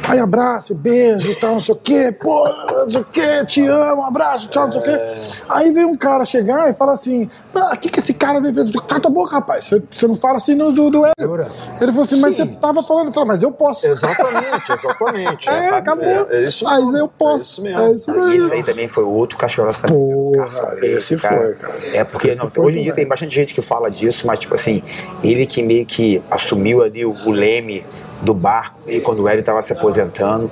Aí 0.04 0.18
abraço, 0.18 0.74
beijo 0.74 1.30
e 1.30 1.34
tal, 1.34 1.52
não 1.52 1.60
sei 1.60 1.74
o 1.74 1.78
que, 1.78 2.12
pô, 2.12 2.48
não 2.48 2.88
sei 2.88 3.00
o 3.00 3.04
que, 3.04 3.46
te 3.46 3.66
amo, 3.66 4.04
abraço, 4.04 4.48
tchau, 4.48 4.64
não 4.66 4.72
sei 4.72 4.80
o 4.80 4.84
que. 4.84 5.00
Aí 5.48 5.72
veio 5.72 5.88
um 5.88 5.94
cara 5.94 6.24
chegar 6.24 6.68
e 6.70 6.74
fala 6.74 6.92
assim: 6.92 7.28
o 7.54 7.76
que, 7.76 7.88
que 7.88 8.00
esse 8.00 8.14
cara 8.14 8.40
veio 8.40 8.54
fazer? 8.54 8.72
Cala 8.72 9.00
tua 9.00 9.10
boca, 9.10 9.36
rapaz, 9.36 9.64
você, 9.66 9.82
você 9.90 10.06
não 10.06 10.14
fala 10.14 10.36
assim 10.36 10.54
no, 10.54 10.72
do, 10.72 10.90
do 10.90 11.04
Hélio. 11.04 11.46
Ele 11.80 11.92
falou 11.92 12.04
assim: 12.04 12.20
mas 12.20 12.36
Sim. 12.36 12.46
você 12.46 12.56
tava 12.60 12.82
falando, 12.82 13.06
eu 13.06 13.12
falei, 13.12 13.28
mas 13.28 13.42
eu 13.42 13.52
posso. 13.52 13.86
Exatamente, 13.86 14.72
exatamente. 14.72 15.48
É, 15.52 15.68
acabou. 15.68 16.04
É, 16.04 16.26
é 16.30 16.42
isso 16.44 16.64
Mas 16.64 16.84
mesmo, 16.84 16.98
eu 16.98 17.08
posso. 17.08 17.66
É 17.66 17.92
isso 17.92 18.12
mesmo. 18.12 18.32
É 18.32 18.36
isso 18.36 18.52
aí 18.52 18.64
também 18.64 18.88
foi 18.88 19.04
outro 19.04 19.36
cachorro 19.36 19.72
também. 19.72 19.96
Porra, 19.96 20.74
esse 20.82 21.18
foi, 21.18 21.54
cara. 21.54 21.56
É 21.92 22.04
porque 22.04 22.28
Esse 22.28 22.42
não, 22.42 22.50
foi 22.50 22.66
hoje 22.66 22.78
em 22.78 22.82
dia 22.84 22.94
tem 22.94 23.06
bastante 23.06 23.34
gente 23.34 23.54
que 23.54 23.60
fala 23.60 23.90
disso, 23.90 24.26
mas 24.26 24.38
tipo 24.38 24.54
assim, 24.54 24.82
ele 25.22 25.46
que 25.46 25.62
meio 25.62 25.84
que 25.84 26.22
assumiu 26.30 26.82
ali 26.82 27.04
o, 27.04 27.12
o 27.12 27.30
leme 27.30 27.84
do 28.22 28.32
barco 28.34 28.78
e 28.86 29.00
quando 29.00 29.20
o 29.22 29.28
Hélio 29.28 29.44
tava 29.44 29.60
se 29.62 29.72
aposentando, 29.72 30.48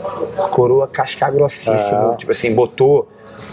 coroa 0.51 0.87
cascar 0.89 1.33
grossíssimo, 1.33 2.13
É. 2.13 2.17
tipo 2.17 2.33
assim, 2.33 2.55
botou 2.55 3.09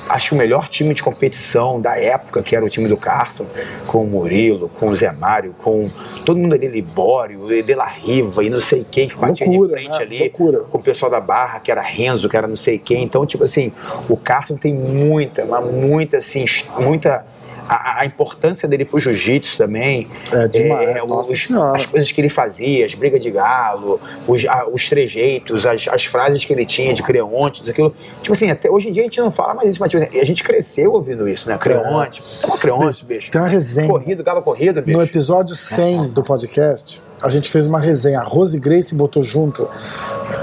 acho 0.09 0.29
que 0.29 0.35
o 0.35 0.37
melhor 0.37 0.67
time 0.67 0.93
de 0.93 1.01
competição 1.01 1.79
da 1.79 1.97
época, 1.97 2.41
que 2.41 2.53
era 2.55 2.65
o 2.65 2.69
time 2.69 2.89
do 2.89 2.97
Carson, 2.97 3.45
com 3.85 4.03
o 4.03 4.07
Murilo, 4.07 4.67
com 4.69 4.89
o 4.89 4.95
Zé 4.95 5.11
Mário, 5.13 5.55
com 5.63 5.89
todo 6.25 6.37
mundo 6.37 6.55
ali, 6.55 6.67
Libório, 6.67 7.47
De 7.63 7.73
La 7.73 7.85
Riva 7.85 8.43
e 8.43 8.49
não 8.49 8.59
sei 8.59 8.85
quem 8.89 9.07
que 9.07 9.15
batia 9.15 9.47
Loucura, 9.47 9.67
de 9.77 9.83
frente 9.85 9.97
né? 9.97 10.03
ali 10.03 10.19
Loucura. 10.19 10.59
com 10.69 10.77
o 10.77 10.81
pessoal 10.81 11.09
da 11.09 11.21
Barra, 11.21 11.59
que 11.61 11.71
era 11.71 11.81
Renzo, 11.81 12.27
que 12.27 12.35
era 12.35 12.47
não 12.47 12.55
sei 12.57 12.77
quem. 12.77 13.01
Então, 13.03 13.25
tipo 13.25 13.45
assim, 13.45 13.71
o 14.09 14.17
Carson 14.17 14.57
tem 14.57 14.73
muita, 14.73 15.45
mas 15.45 15.63
muita, 15.71 16.17
assim, 16.17 16.43
muita. 16.77 17.25
A, 17.69 18.01
a 18.01 18.05
importância 18.05 18.67
dele 18.67 18.85
pro 18.85 18.99
jiu-jitsu 18.99 19.57
também. 19.57 20.07
É 20.31 20.47
demais, 20.47 20.95
nossa 21.07 21.33
os- 21.33 21.51
as 21.75 21.85
coisas 21.85 22.11
que 22.11 22.21
ele 22.21 22.29
fazia, 22.29 22.85
as 22.85 22.93
brigas 22.93 23.21
de 23.21 23.29
galo, 23.31 23.99
os, 24.27 24.45
a- 24.45 24.65
os 24.71 24.87
trejeitos, 24.89 25.65
as, 25.65 25.87
as 25.87 26.05
frases 26.05 26.43
que 26.45 26.53
ele 26.53 26.65
tinha 26.65 26.93
de 26.93 27.03
Creonte, 27.03 27.69
aquilo. 27.69 27.93
Tipo 28.21 28.33
assim, 28.33 28.49
até 28.51 28.69
hoje 28.69 28.89
em 28.89 28.91
dia 28.93 29.03
a 29.03 29.05
gente 29.05 29.19
não 29.19 29.31
fala 29.31 29.53
mais 29.53 29.69
isso, 29.69 29.79
mas 29.79 29.91
tipo 29.91 30.03
assim, 30.03 30.19
a 30.19 30.25
gente 30.25 30.43
cresceu 30.43 30.93
ouvindo 30.93 31.27
isso, 31.27 31.49
né? 31.49 31.57
Creonte. 31.57 32.21
É 32.43 32.47
uma 32.47 32.57
Creonte, 32.57 33.05
bicho. 33.05 33.31
Tem 33.31 33.41
uma 33.41 33.47
resenha. 33.47 33.87
Corrido, 33.89 34.23
galo 34.23 34.41
corrido, 34.41 34.81
bicho. 34.81 34.97
No 34.97 35.03
episódio 35.03 35.55
100 35.55 36.09
do 36.09 36.23
podcast, 36.23 37.01
a 37.21 37.29
gente 37.29 37.49
fez 37.49 37.65
uma 37.67 37.79
resenha. 37.79 38.19
A 38.19 38.23
Rose 38.23 38.59
Grace 38.59 38.93
botou 38.93 39.23
junto. 39.23 39.67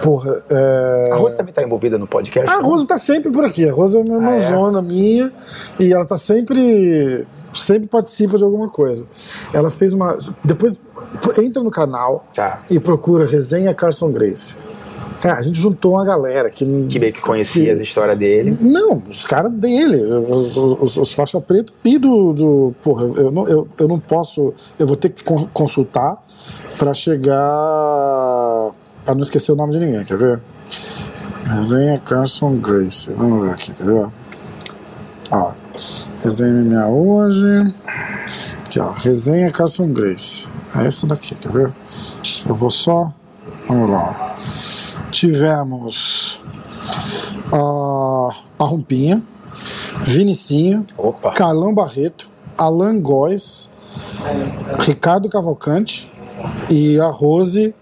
Porra, 0.03 0.43
é... 0.51 1.09
A 1.13 1.17
Rose 1.17 1.37
também 1.37 1.53
tá 1.55 1.63
envolvida 1.63 1.97
no 1.99 2.07
podcast? 2.07 2.49
A 2.51 2.59
Rose 2.61 2.87
tá 2.87 2.99
sempre 2.99 3.31
por 3.31 3.45
aqui. 3.45 3.69
A 3.69 3.73
Rose 3.73 3.97
é 3.97 4.01
uma 4.01 4.17
Ah, 4.29 4.35
é? 4.37 4.39
irmãzona 4.39 4.83
minha 4.83 5.33
e 5.79 5.93
ela 5.93 6.05
tá 6.05 6.19
sempre. 6.19 7.27
Sempre 7.53 7.89
participa 7.89 8.37
de 8.37 8.43
alguma 8.43 8.69
coisa. 8.69 9.07
Ela 9.53 9.71
fez 9.71 9.93
uma. 9.93 10.17
Depois 10.43 10.81
entra 11.41 11.63
no 11.63 11.71
canal 11.71 12.27
Tá. 12.35 12.63
e 12.69 12.81
procura 12.81 13.25
resenha 13.25 13.73
Carson 13.73 14.11
Grace. 14.11 14.57
Cara, 15.21 15.39
a 15.39 15.43
gente 15.43 15.57
juntou 15.59 15.93
uma 15.93 16.05
galera 16.05 16.51
que. 16.51 16.65
Que 16.89 16.99
meio 16.99 17.13
que 17.13 17.21
conhecia 17.21 17.73
as 17.73 17.79
histórias 17.79 18.19
dele. 18.19 18.59
Não, 18.61 19.01
os 19.09 19.25
caras 19.25 19.53
dele, 19.53 20.03
os, 20.03 20.57
os, 20.57 20.97
os 20.97 21.13
faixa 21.15 21.41
preta 21.41 21.73
ali 21.85 21.97
do, 21.97 22.33
do. 22.33 22.75
Porra, 22.83 23.05
eu 23.05 23.31
não, 23.31 23.49
eu, 23.49 23.69
eu 23.79 23.87
não 23.87 24.01
posso. 24.01 24.53
Eu 24.77 24.87
vou 24.89 24.97
ter 24.97 25.11
que 25.11 25.23
con- 25.23 25.47
consultar 25.55 26.24
pra 26.79 26.95
chegar. 26.95 27.35
pra 29.05 29.15
não 29.15 29.23
esquecer 29.23 29.53
o 29.53 29.57
nome 29.57 29.73
de 29.73 29.81
ninguém, 29.81 30.05
quer 30.05 30.17
ver? 30.17 30.41
Resenha 31.47 31.99
Carson 31.99 32.57
Grace. 32.57 33.13
Vamos 33.13 33.47
ver 33.47 33.53
aqui, 33.53 33.73
quer 33.73 33.85
ver? 33.85 34.09
Ó. 35.31 35.53
Resenha 36.23 36.53
MMA 36.53 36.87
hoje. 36.89 37.75
Aqui, 38.65 38.81
ó. 38.81 38.93
Resenha 38.93 39.51
Carson 39.51 39.89
Grace. 39.89 40.47
É 40.77 40.87
essa 40.87 41.07
daqui, 41.07 41.35
quer 41.35 41.53
ver? 41.53 41.73
Eu 42.47 42.55
vou 42.55 42.71
só. 42.71 43.13
Vamos 43.69 43.91
lá. 43.91 44.37
Tivemos 45.11 46.41
a 47.53 48.35
Parrumpinha, 48.59 49.23
Vinicinho, 50.03 50.87
Opa. 50.97 51.33
Carlão 51.33 51.73
Barreto, 51.73 52.29
Alan 52.59 53.01
Góes, 53.01 53.71
Ricardo 54.81 55.29
Cavalcante 55.29 56.13
e 56.71 56.99
a 57.01 57.07
Rose. 57.07 57.75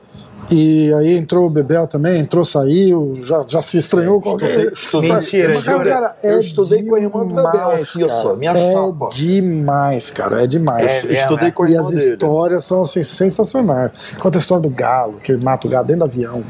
E 0.51 0.93
aí 0.95 1.17
entrou 1.17 1.47
o 1.47 1.51
Bebel 1.51 1.87
também, 1.87 2.19
entrou, 2.19 2.45
saiu, 2.45 3.19
já, 3.23 3.43
já 3.47 3.63
se 3.63 3.79
estranhou 3.79 4.21
com 4.21 4.31
alguém. 4.31 4.51
estudei- 4.75 5.13
Mentira, 5.13 5.55
Mas, 5.55 5.63
cara, 5.63 5.79
jura? 5.79 5.91
cara, 5.91 6.17
é 6.23 6.33
Eu 6.35 6.41
estudei 6.41 6.83
com 6.83 6.95
a 6.97 7.01
irmã 7.01 7.21
do 7.27 7.35
Bebel, 7.35 7.53
demais, 7.53 7.89
Cissa, 7.89 8.09
cara. 8.25 8.37
minha 8.37 8.51
É 8.51 8.73
chapa. 8.75 9.09
demais, 9.13 10.11
cara, 10.11 10.43
é 10.43 10.47
demais. 10.47 10.85
É 10.85 10.99
Eu 10.99 11.03
mesmo, 11.09 11.15
estudei 11.15 11.49
é? 11.49 11.51
com 11.53 11.63
a 11.63 11.69
E 11.69 11.73
irmã 11.73 11.87
as 11.87 11.95
dele. 11.95 12.13
histórias 12.13 12.65
são 12.65 12.83
assim, 12.83 13.03
sensacionais. 13.03 13.93
Conta 14.19 14.37
a 14.37 14.41
história 14.41 14.63
do 14.63 14.69
galo, 14.69 15.15
que 15.23 15.33
ele 15.33 15.43
mata 15.43 15.67
o 15.67 15.71
galo 15.71 15.87
dentro 15.87 16.01
do 16.01 16.05
avião. 16.07 16.43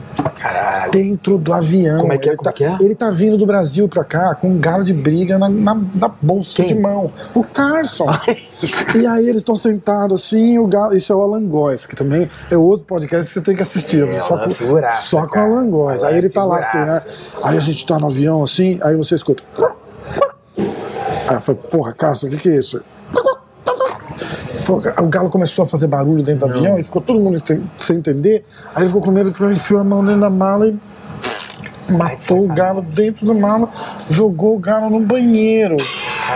Caralho. 0.53 0.93
Dentro 0.93 1.39
do 1.39 1.53
avião. 1.53 2.01
Como 2.01 2.12
é 2.12 2.19
que 2.19 2.29
é? 2.29 2.33
Ele, 2.33 2.37
Como 2.37 2.45
tá, 2.45 2.53
que 2.53 2.65
é? 2.65 2.77
ele 2.81 2.95
tá 2.95 3.11
vindo 3.11 3.37
do 3.37 3.47
Brasil 3.47 3.89
pra 3.89 4.05
cá 4.05 4.35
com 4.35 4.49
um 4.49 4.59
galo 4.59 4.85
de 4.85 4.93
briga 4.93 5.39
na, 5.39 5.49
na, 5.49 5.74
na 5.95 6.09
bolsa 6.20 6.62
Quem? 6.62 6.74
de 6.74 6.81
mão. 6.81 7.12
O 7.35 7.43
Carson. 7.43 8.07
e 8.95 9.07
aí 9.07 9.29
eles 9.29 9.39
estão 9.39 9.57
sentados 9.57 10.20
assim, 10.23 10.59
o 10.59 10.66
galo. 10.66 10.95
Isso 10.95 11.12
é 11.12 11.16
o 11.16 11.23
Alan 11.23 11.45
Góes, 11.47 11.87
que 11.87 11.97
também 11.97 12.29
é 12.51 12.57
outro 12.57 12.87
podcast 12.87 13.27
que 13.27 13.35
você 13.35 13.41
tem 13.41 13.57
que 13.57 13.62
assistir. 13.62 14.07
só 14.23 14.35
Alan 14.35 14.45
com, 14.45 14.51
figuraça, 14.51 15.03
só 15.03 15.27
com 15.27 15.39
o. 15.39 15.43
Alan 15.43 15.70
Góes. 15.70 16.05
Aí 16.05 16.16
ele 16.16 16.29
tá 16.29 16.45
lá 16.45 16.59
assim, 16.59 16.79
né? 16.79 17.01
figuraça. 17.01 17.39
Aí 17.43 17.57
a 17.57 17.61
gente 17.61 17.87
tá 17.87 17.99
no 17.99 18.07
avião 18.07 18.43
assim, 18.43 18.79
aí 18.83 18.97
você 18.97 19.15
escuta. 19.15 19.43
Aí 21.29 21.37
eu 21.37 21.41
falei, 21.41 21.61
porra, 21.70 21.93
Carson, 21.93 22.27
o 22.27 22.31
que, 22.31 22.37
que 22.37 22.49
é 22.49 22.57
isso? 22.57 22.83
O 24.71 25.07
galo 25.07 25.31
começou 25.31 25.63
a 25.63 25.67
fazer 25.67 25.87
barulho 25.87 26.23
dentro 26.23 26.47
do 26.47 26.55
avião 26.55 26.79
e 26.79 26.83
ficou 26.83 27.03
todo 27.03 27.19
mundo 27.19 27.43
sem 27.79 27.97
entender. 27.97 28.45
Aí 28.75 28.83
ele 28.83 28.89
ficou 28.89 29.03
com 29.03 29.11
medo, 29.11 29.33
ele 29.41 29.55
enfiou 29.55 29.81
a 29.81 29.85
mão 29.85 30.05
dentro 30.05 30.21
da 30.21 30.31
mala 30.31 30.69
e 30.69 30.79
matou 31.91 32.45
o 32.45 32.49
galo 32.49 32.83
dentro 32.83 33.27
da 33.27 33.35
mala, 33.35 33.69
jogou 34.09 34.57
o 34.57 34.59
galo 34.59 34.89
no 34.91 35.01
banheiro. 35.01 35.77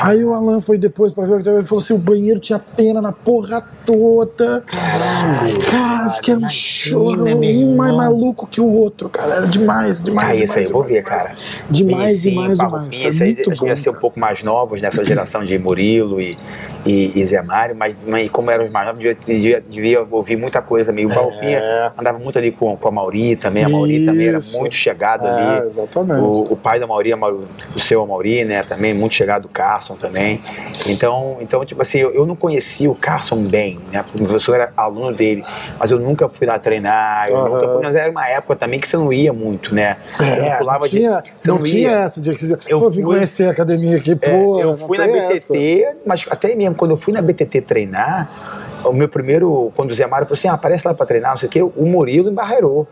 Aí 0.03 0.24
o 0.24 0.35
Alan 0.35 0.61
foi 0.61 0.77
depois 0.77 1.12
pra 1.12 1.24
ver 1.24 1.35
o 1.35 1.43
que 1.43 1.48
ele 1.48 1.62
falou 1.65 1.82
assim: 1.82 1.94
o 1.94 1.98
banheiro 1.98 2.40
tinha 2.40 2.59
pena 2.59 3.01
na 3.01 3.12
porra 3.12 3.62
toda. 3.86 4.62
Cara, 4.66 6.06
isso 6.08 6.20
que 6.20 6.30
era 6.32 6.40
um 6.40 7.16
meu 7.22 7.38
um 7.38 7.76
mais 7.76 7.92
maluco 7.92 8.46
que 8.46 8.60
o 8.60 8.70
outro, 8.70 9.08
cara. 9.08 9.36
Era 9.36 9.46
demais, 9.46 10.00
demais. 10.00 10.28
Ah, 10.28 10.36
esse 10.44 10.58
aí 10.58 10.64
eu 10.64 10.70
vou 10.72 10.82
ver, 10.84 11.02
cara. 11.02 11.32
Demais, 11.70 12.12
Esse, 12.14 12.30
demais, 12.30 12.58
Barro 12.58 12.70
demais. 12.78 12.98
Pinha, 12.98 13.12
cara. 13.12 13.24
Muito 13.24 13.50
ia 13.66 13.74
bom, 13.74 13.76
ser 13.76 13.90
um 13.90 13.94
pouco 13.94 14.18
mais 14.20 14.42
novos 14.42 14.82
nessa 14.82 15.04
geração 15.04 15.44
de 15.44 15.58
Murilo 15.58 16.20
e, 16.20 16.36
e, 16.84 17.12
e 17.14 17.24
Zé 17.26 17.40
Mário, 17.42 17.74
mas, 17.76 17.96
mas 18.06 18.28
como 18.30 18.50
eram 18.50 18.64
os 18.64 18.70
mais 18.70 18.86
novos, 18.86 19.00
devia, 19.02 19.16
devia, 19.26 19.64
devia 19.68 20.06
ouvir 20.10 20.36
muita 20.36 20.60
coisa 20.60 20.92
meio. 20.92 21.08
O 21.08 21.40
Pinha 21.40 21.92
andava 21.96 22.18
muito 22.18 22.38
ali 22.38 22.50
com, 22.50 22.76
com 22.76 22.88
a 22.88 22.90
Mauri 22.90 23.36
também. 23.36 23.64
A 23.64 23.68
Mauri 23.68 24.04
também 24.04 24.26
era 24.28 24.36
É. 24.36 24.40
Isso. 24.40 24.58
muito 24.58 24.74
chegado 24.74 25.26
É, 25.26 25.30
ali. 25.58 25.66
exatamente. 25.66 26.20
O, 26.20 26.52
o 26.52 26.56
pai 26.56 26.80
da 26.80 26.86
Mauri, 26.86 27.12
o 27.14 27.80
seu 27.80 28.06
Mauri, 28.06 28.44
né, 28.44 28.62
também 28.62 28.92
muito 28.94 29.14
chegado 29.14 29.42
do 29.42 29.48
Carson 29.48 29.94
também. 29.94 30.42
Então, 30.88 31.36
então 31.40 31.64
tipo 31.64 31.80
assim, 31.82 31.98
eu, 31.98 32.12
eu 32.12 32.26
não 32.26 32.36
conhecia 32.36 32.90
o 32.90 32.94
Carson 32.94 33.42
bem, 33.42 33.76
né? 33.93 34.03
Porque 34.03 34.23
o 34.23 34.27
professor 34.27 34.55
era 34.55 34.73
aluno 34.77 35.12
dele, 35.12 35.44
mas 35.78 35.90
eu 35.90 35.98
nunca 35.98 36.28
fui 36.28 36.47
lá 36.47 36.59
treinar, 36.59 37.28
eu 37.28 37.44
nunca 37.48 37.69
fui, 37.69 37.82
mas 37.82 37.94
era 37.94 38.11
uma 38.11 38.28
época 38.28 38.57
também 38.57 38.81
que 38.81 38.89
você 38.89 38.97
não 38.97 39.12
ia 39.12 39.32
muito, 39.32 39.74
né? 39.74 39.97
É, 40.20 40.57
pulava 40.57 40.81
não 40.81 40.89
tinha, 40.89 41.20
de, 41.20 41.32
você 41.40 41.48
não 41.51 41.62
tinha 41.62 41.90
essa 41.90 42.20
de 42.20 42.32
que 42.32 42.39
você 42.47 42.59
Eu 42.66 42.81
pô, 42.81 42.90
vim 42.90 43.03
conhecer 43.03 43.48
a 43.48 43.53
academia 43.53 43.97
aqui, 43.97 44.12
É, 44.12 44.16
pô. 44.16 44.61
eu 44.61 44.70
não 44.70 44.78
fui 44.78 44.98
na 44.98 45.07
BTT, 45.07 45.82
essa. 45.82 45.97
mas 46.05 46.27
até 46.31 46.55
mesmo 46.55 46.74
quando 46.74 46.93
eu 46.93 46.97
fui 46.97 47.12
na 47.12 47.23
BTT 47.23 47.61
treinar, 47.62 48.66
o 48.85 48.93
meu 48.93 49.09
primeiro, 49.09 49.73
quando 49.74 49.90
o 49.90 49.94
Zé 49.94 50.07
Mário 50.07 50.27
falou 50.27 50.39
assim, 50.39 50.48
ah, 50.48 50.55
aparece 50.55 50.86
lá 50.86 50.94
pra 50.94 51.07
treinar, 51.07 51.31
não 51.31 51.39
sei 51.39 51.48
o 51.48 51.51
quê, 51.51 51.62
o 51.62 51.86
Murilo 51.86 52.31
embarreirou. 52.31 52.86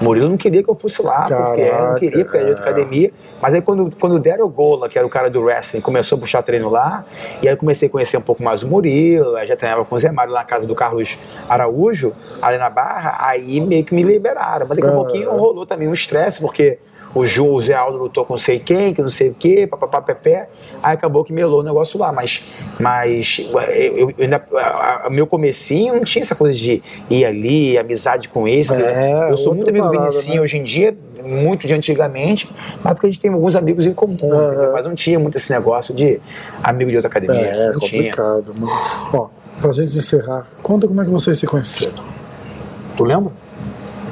O 0.00 0.04
Murilo 0.04 0.28
não 0.28 0.36
queria 0.36 0.62
que 0.62 0.68
eu 0.68 0.74
fosse 0.74 1.02
lá, 1.02 1.22
porque 1.22 1.34
eu 1.34 1.66
não 1.66 1.78
Caraca, 1.78 2.00
queria, 2.00 2.24
porque 2.24 2.38
era 2.38 2.54
de 2.54 2.60
academia. 2.60 3.12
Mas 3.40 3.54
aí 3.54 3.60
quando, 3.60 3.92
quando 3.98 4.18
deram 4.18 4.46
o 4.46 4.48
Gola, 4.48 4.88
que 4.88 4.96
era 4.96 5.06
o 5.06 5.10
cara 5.10 5.28
do 5.28 5.40
wrestling, 5.40 5.80
começou 5.80 6.16
a 6.16 6.20
puxar 6.20 6.42
treino 6.42 6.70
lá, 6.70 7.04
e 7.42 7.48
aí 7.48 7.54
eu 7.54 7.58
comecei 7.58 7.88
a 7.88 7.90
conhecer 7.90 8.16
um 8.16 8.22
pouco 8.22 8.42
mais 8.42 8.62
o 8.62 8.68
Murilo, 8.68 9.34
aí 9.34 9.46
já 9.48 9.56
treinava 9.56 9.84
com 9.84 9.94
o 9.94 9.98
Zé 9.98 10.12
Mário 10.12 10.32
lá 10.32 10.40
na 10.40 10.44
casa 10.44 10.66
do 10.66 10.74
Carlos 10.74 11.18
Araújo, 11.48 12.12
ali 12.40 12.58
na 12.58 12.70
Barra, 12.70 13.16
aí 13.18 13.60
meio 13.60 13.84
que 13.84 13.94
me 13.94 14.02
liberaram. 14.02 14.66
Mas 14.68 14.78
daqui 14.78 14.88
a 14.88 14.92
pouquinho 14.92 15.30
rolou 15.32 15.66
também 15.66 15.88
um 15.88 15.92
estresse, 15.92 16.40
porque 16.40 16.78
o 17.14 17.26
Ju, 17.26 17.46
o 17.46 17.60
Zé 17.60 17.74
Aldo 17.74 17.98
lutou 17.98 18.24
com 18.24 18.34
não 18.34 18.38
sei 18.40 18.58
quem, 18.58 18.94
que 18.94 19.02
não 19.02 19.10
sei 19.10 19.28
o 19.28 19.34
quê, 19.34 19.66
papapá, 19.66 20.00
pepé. 20.00 20.48
Aí 20.82 20.94
acabou 20.94 21.22
que 21.24 21.32
melou 21.32 21.60
o 21.60 21.62
negócio 21.62 21.98
lá, 21.98 22.10
mas, 22.10 22.42
mas 22.80 23.44
eu, 23.68 24.10
eu 24.10 24.14
ainda, 24.18 24.42
a- 24.54 25.06
a- 25.06 25.10
meu 25.10 25.26
comecinho 25.26 25.94
não 25.94 26.04
tinha 26.04 26.22
essa 26.22 26.34
coisa 26.34 26.54
de 26.54 26.82
ir 27.10 27.24
ali, 27.24 27.76
amizade 27.78 28.28
com 28.28 28.48
esse. 28.48 28.72
É, 28.72 29.30
eu 29.30 29.36
sou 29.36 29.54
muito 29.54 29.68
amigo 29.68 29.86
do 29.86 29.92
Vinicinho 29.92 30.36
né? 30.36 30.40
hoje 30.40 30.58
em 30.58 30.64
dia, 30.64 30.96
muito 31.22 31.66
de 31.66 31.74
antigamente, 31.74 32.50
mas 32.82 32.94
porque 32.94 33.06
a 33.06 33.10
gente 33.10 33.20
tem 33.20 33.30
alguns 33.30 33.54
amigos 33.54 33.84
em 33.86 33.92
comum, 33.92 34.14
entendeu? 34.14 34.72
mas 34.72 34.82
não 34.84 34.94
tinha 34.94 35.18
muito 35.18 35.36
esse 35.38 35.52
negócio 35.52 35.94
de 35.94 36.18
amigo 36.62 36.90
de 36.90 36.96
outra 36.96 37.08
academia. 37.10 37.40
É, 37.42 37.54
tinha. 37.54 37.72
complicado. 37.74 38.54
mano. 38.56 38.72
Ó, 39.12 39.28
pra 39.60 39.72
gente 39.72 39.96
encerrar, 39.96 40.48
conta 40.62 40.88
como 40.88 41.00
é 41.00 41.04
que 41.04 41.10
vocês 41.10 41.38
se 41.38 41.46
conheceram. 41.46 42.02
Tu 42.96 43.04
lembra? 43.04 43.32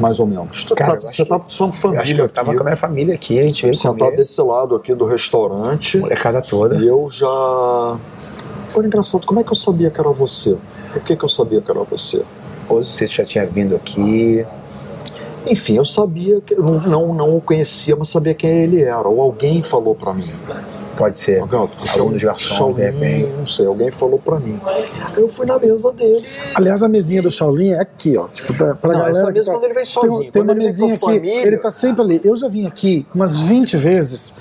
Mais 0.01 0.19
ou 0.19 0.27
menos. 0.27 0.65
Você 0.65 0.75
Cara, 0.75 0.97
tá, 0.97 1.09
você 1.09 1.25
tá 1.25 1.39
com 1.39 1.51
sua 1.51 1.73
família 1.73 2.23
eu 2.23 2.29
tava 2.29 2.51
aqui, 2.51 2.57
com 2.57 2.63
a 2.63 2.67
minha 2.67 2.77
família 2.77 3.15
aqui, 3.15 3.39
a 3.39 3.43
gente 3.43 3.63
veio 3.63 3.75
sentado 3.75 3.99
comer, 3.99 4.17
desse 4.17 4.41
lado 4.41 4.75
aqui 4.75 4.95
do 4.95 5.05
restaurante. 5.05 5.99
molecada 5.99 6.41
toda. 6.43 6.77
E 6.77 6.87
eu 6.87 7.09
já. 7.11 7.27
Pô, 8.73 8.83
engraçado, 8.83 9.27
como 9.27 9.41
é 9.41 9.45
que 9.45 9.51
eu 9.51 9.57
sabia 9.57 9.91
que 9.91 10.01
era 10.01 10.11
você? 10.11 10.57
Por 10.93 11.03
que, 11.03 11.17
que 11.17 11.25
eu 11.25 11.29
sabia 11.29 11.61
que 11.61 11.71
era 11.71 11.83
você? 11.83 12.23
Ou 12.69 12.85
você 12.85 13.07
já 13.07 13.25
tinha 13.25 13.47
vindo 13.47 13.75
aqui. 13.75 14.45
Enfim, 15.47 15.77
eu 15.77 15.85
sabia 15.85 16.41
que. 16.41 16.55
eu 16.55 16.63
Não, 16.63 16.81
não, 16.81 17.15
não 17.15 17.37
o 17.37 17.41
conhecia, 17.41 17.97
mas 17.97 18.09
sabia 18.09 18.35
quem 18.35 18.51
ele 18.51 18.83
era. 18.83 19.09
Ou 19.09 19.21
alguém 19.21 19.63
falou 19.63 19.95
pra 19.95 20.13
mim. 20.13 20.31
Pode 20.97 21.19
ser. 21.19 21.41
Você 21.41 21.99
é 21.99 22.01
Algum 22.01 22.11
um 22.11 22.13
dos 22.13 22.23
garçons, 22.23 22.77
de 22.77 22.83
repente. 22.83 23.29
Não 23.39 23.47
sei, 23.47 23.67
alguém 23.67 23.91
falou 23.91 24.19
pra 24.19 24.39
mim. 24.39 24.61
Eu 25.17 25.29
fui 25.29 25.47
na 25.47 25.59
mesa 25.59 25.91
dele. 25.93 26.25
Aliás, 26.55 26.83
a 26.83 26.89
mesinha 26.89 27.23
do 27.23 27.31
Shaolin 27.31 27.73
é 27.73 27.81
aqui, 27.81 28.17
ó. 28.19 28.29
Tipo, 28.29 28.53
tá- 28.53 28.75
pra 28.75 28.93
Não, 28.93 28.99
galera 29.01 29.19
essa 29.19 29.31
mesa 29.31 29.47
tá- 29.47 29.53
quando 29.53 29.65
ele 29.65 29.75
vem 29.75 29.83
Tem, 29.85 29.93
sozinho. 29.93 30.19
tem 30.21 30.31
quando 30.33 30.49
uma 30.51 30.55
mesinha 30.55 30.95
aqui, 30.95 31.05
família, 31.05 31.47
ele 31.47 31.57
tá 31.59 31.71
sempre 31.71 32.03
ali. 32.03 32.21
Eu 32.25 32.37
já 32.37 32.49
vim 32.49 32.67
aqui 32.67 33.07
umas 33.15 33.41
20 33.41 33.77
vezes 33.77 34.35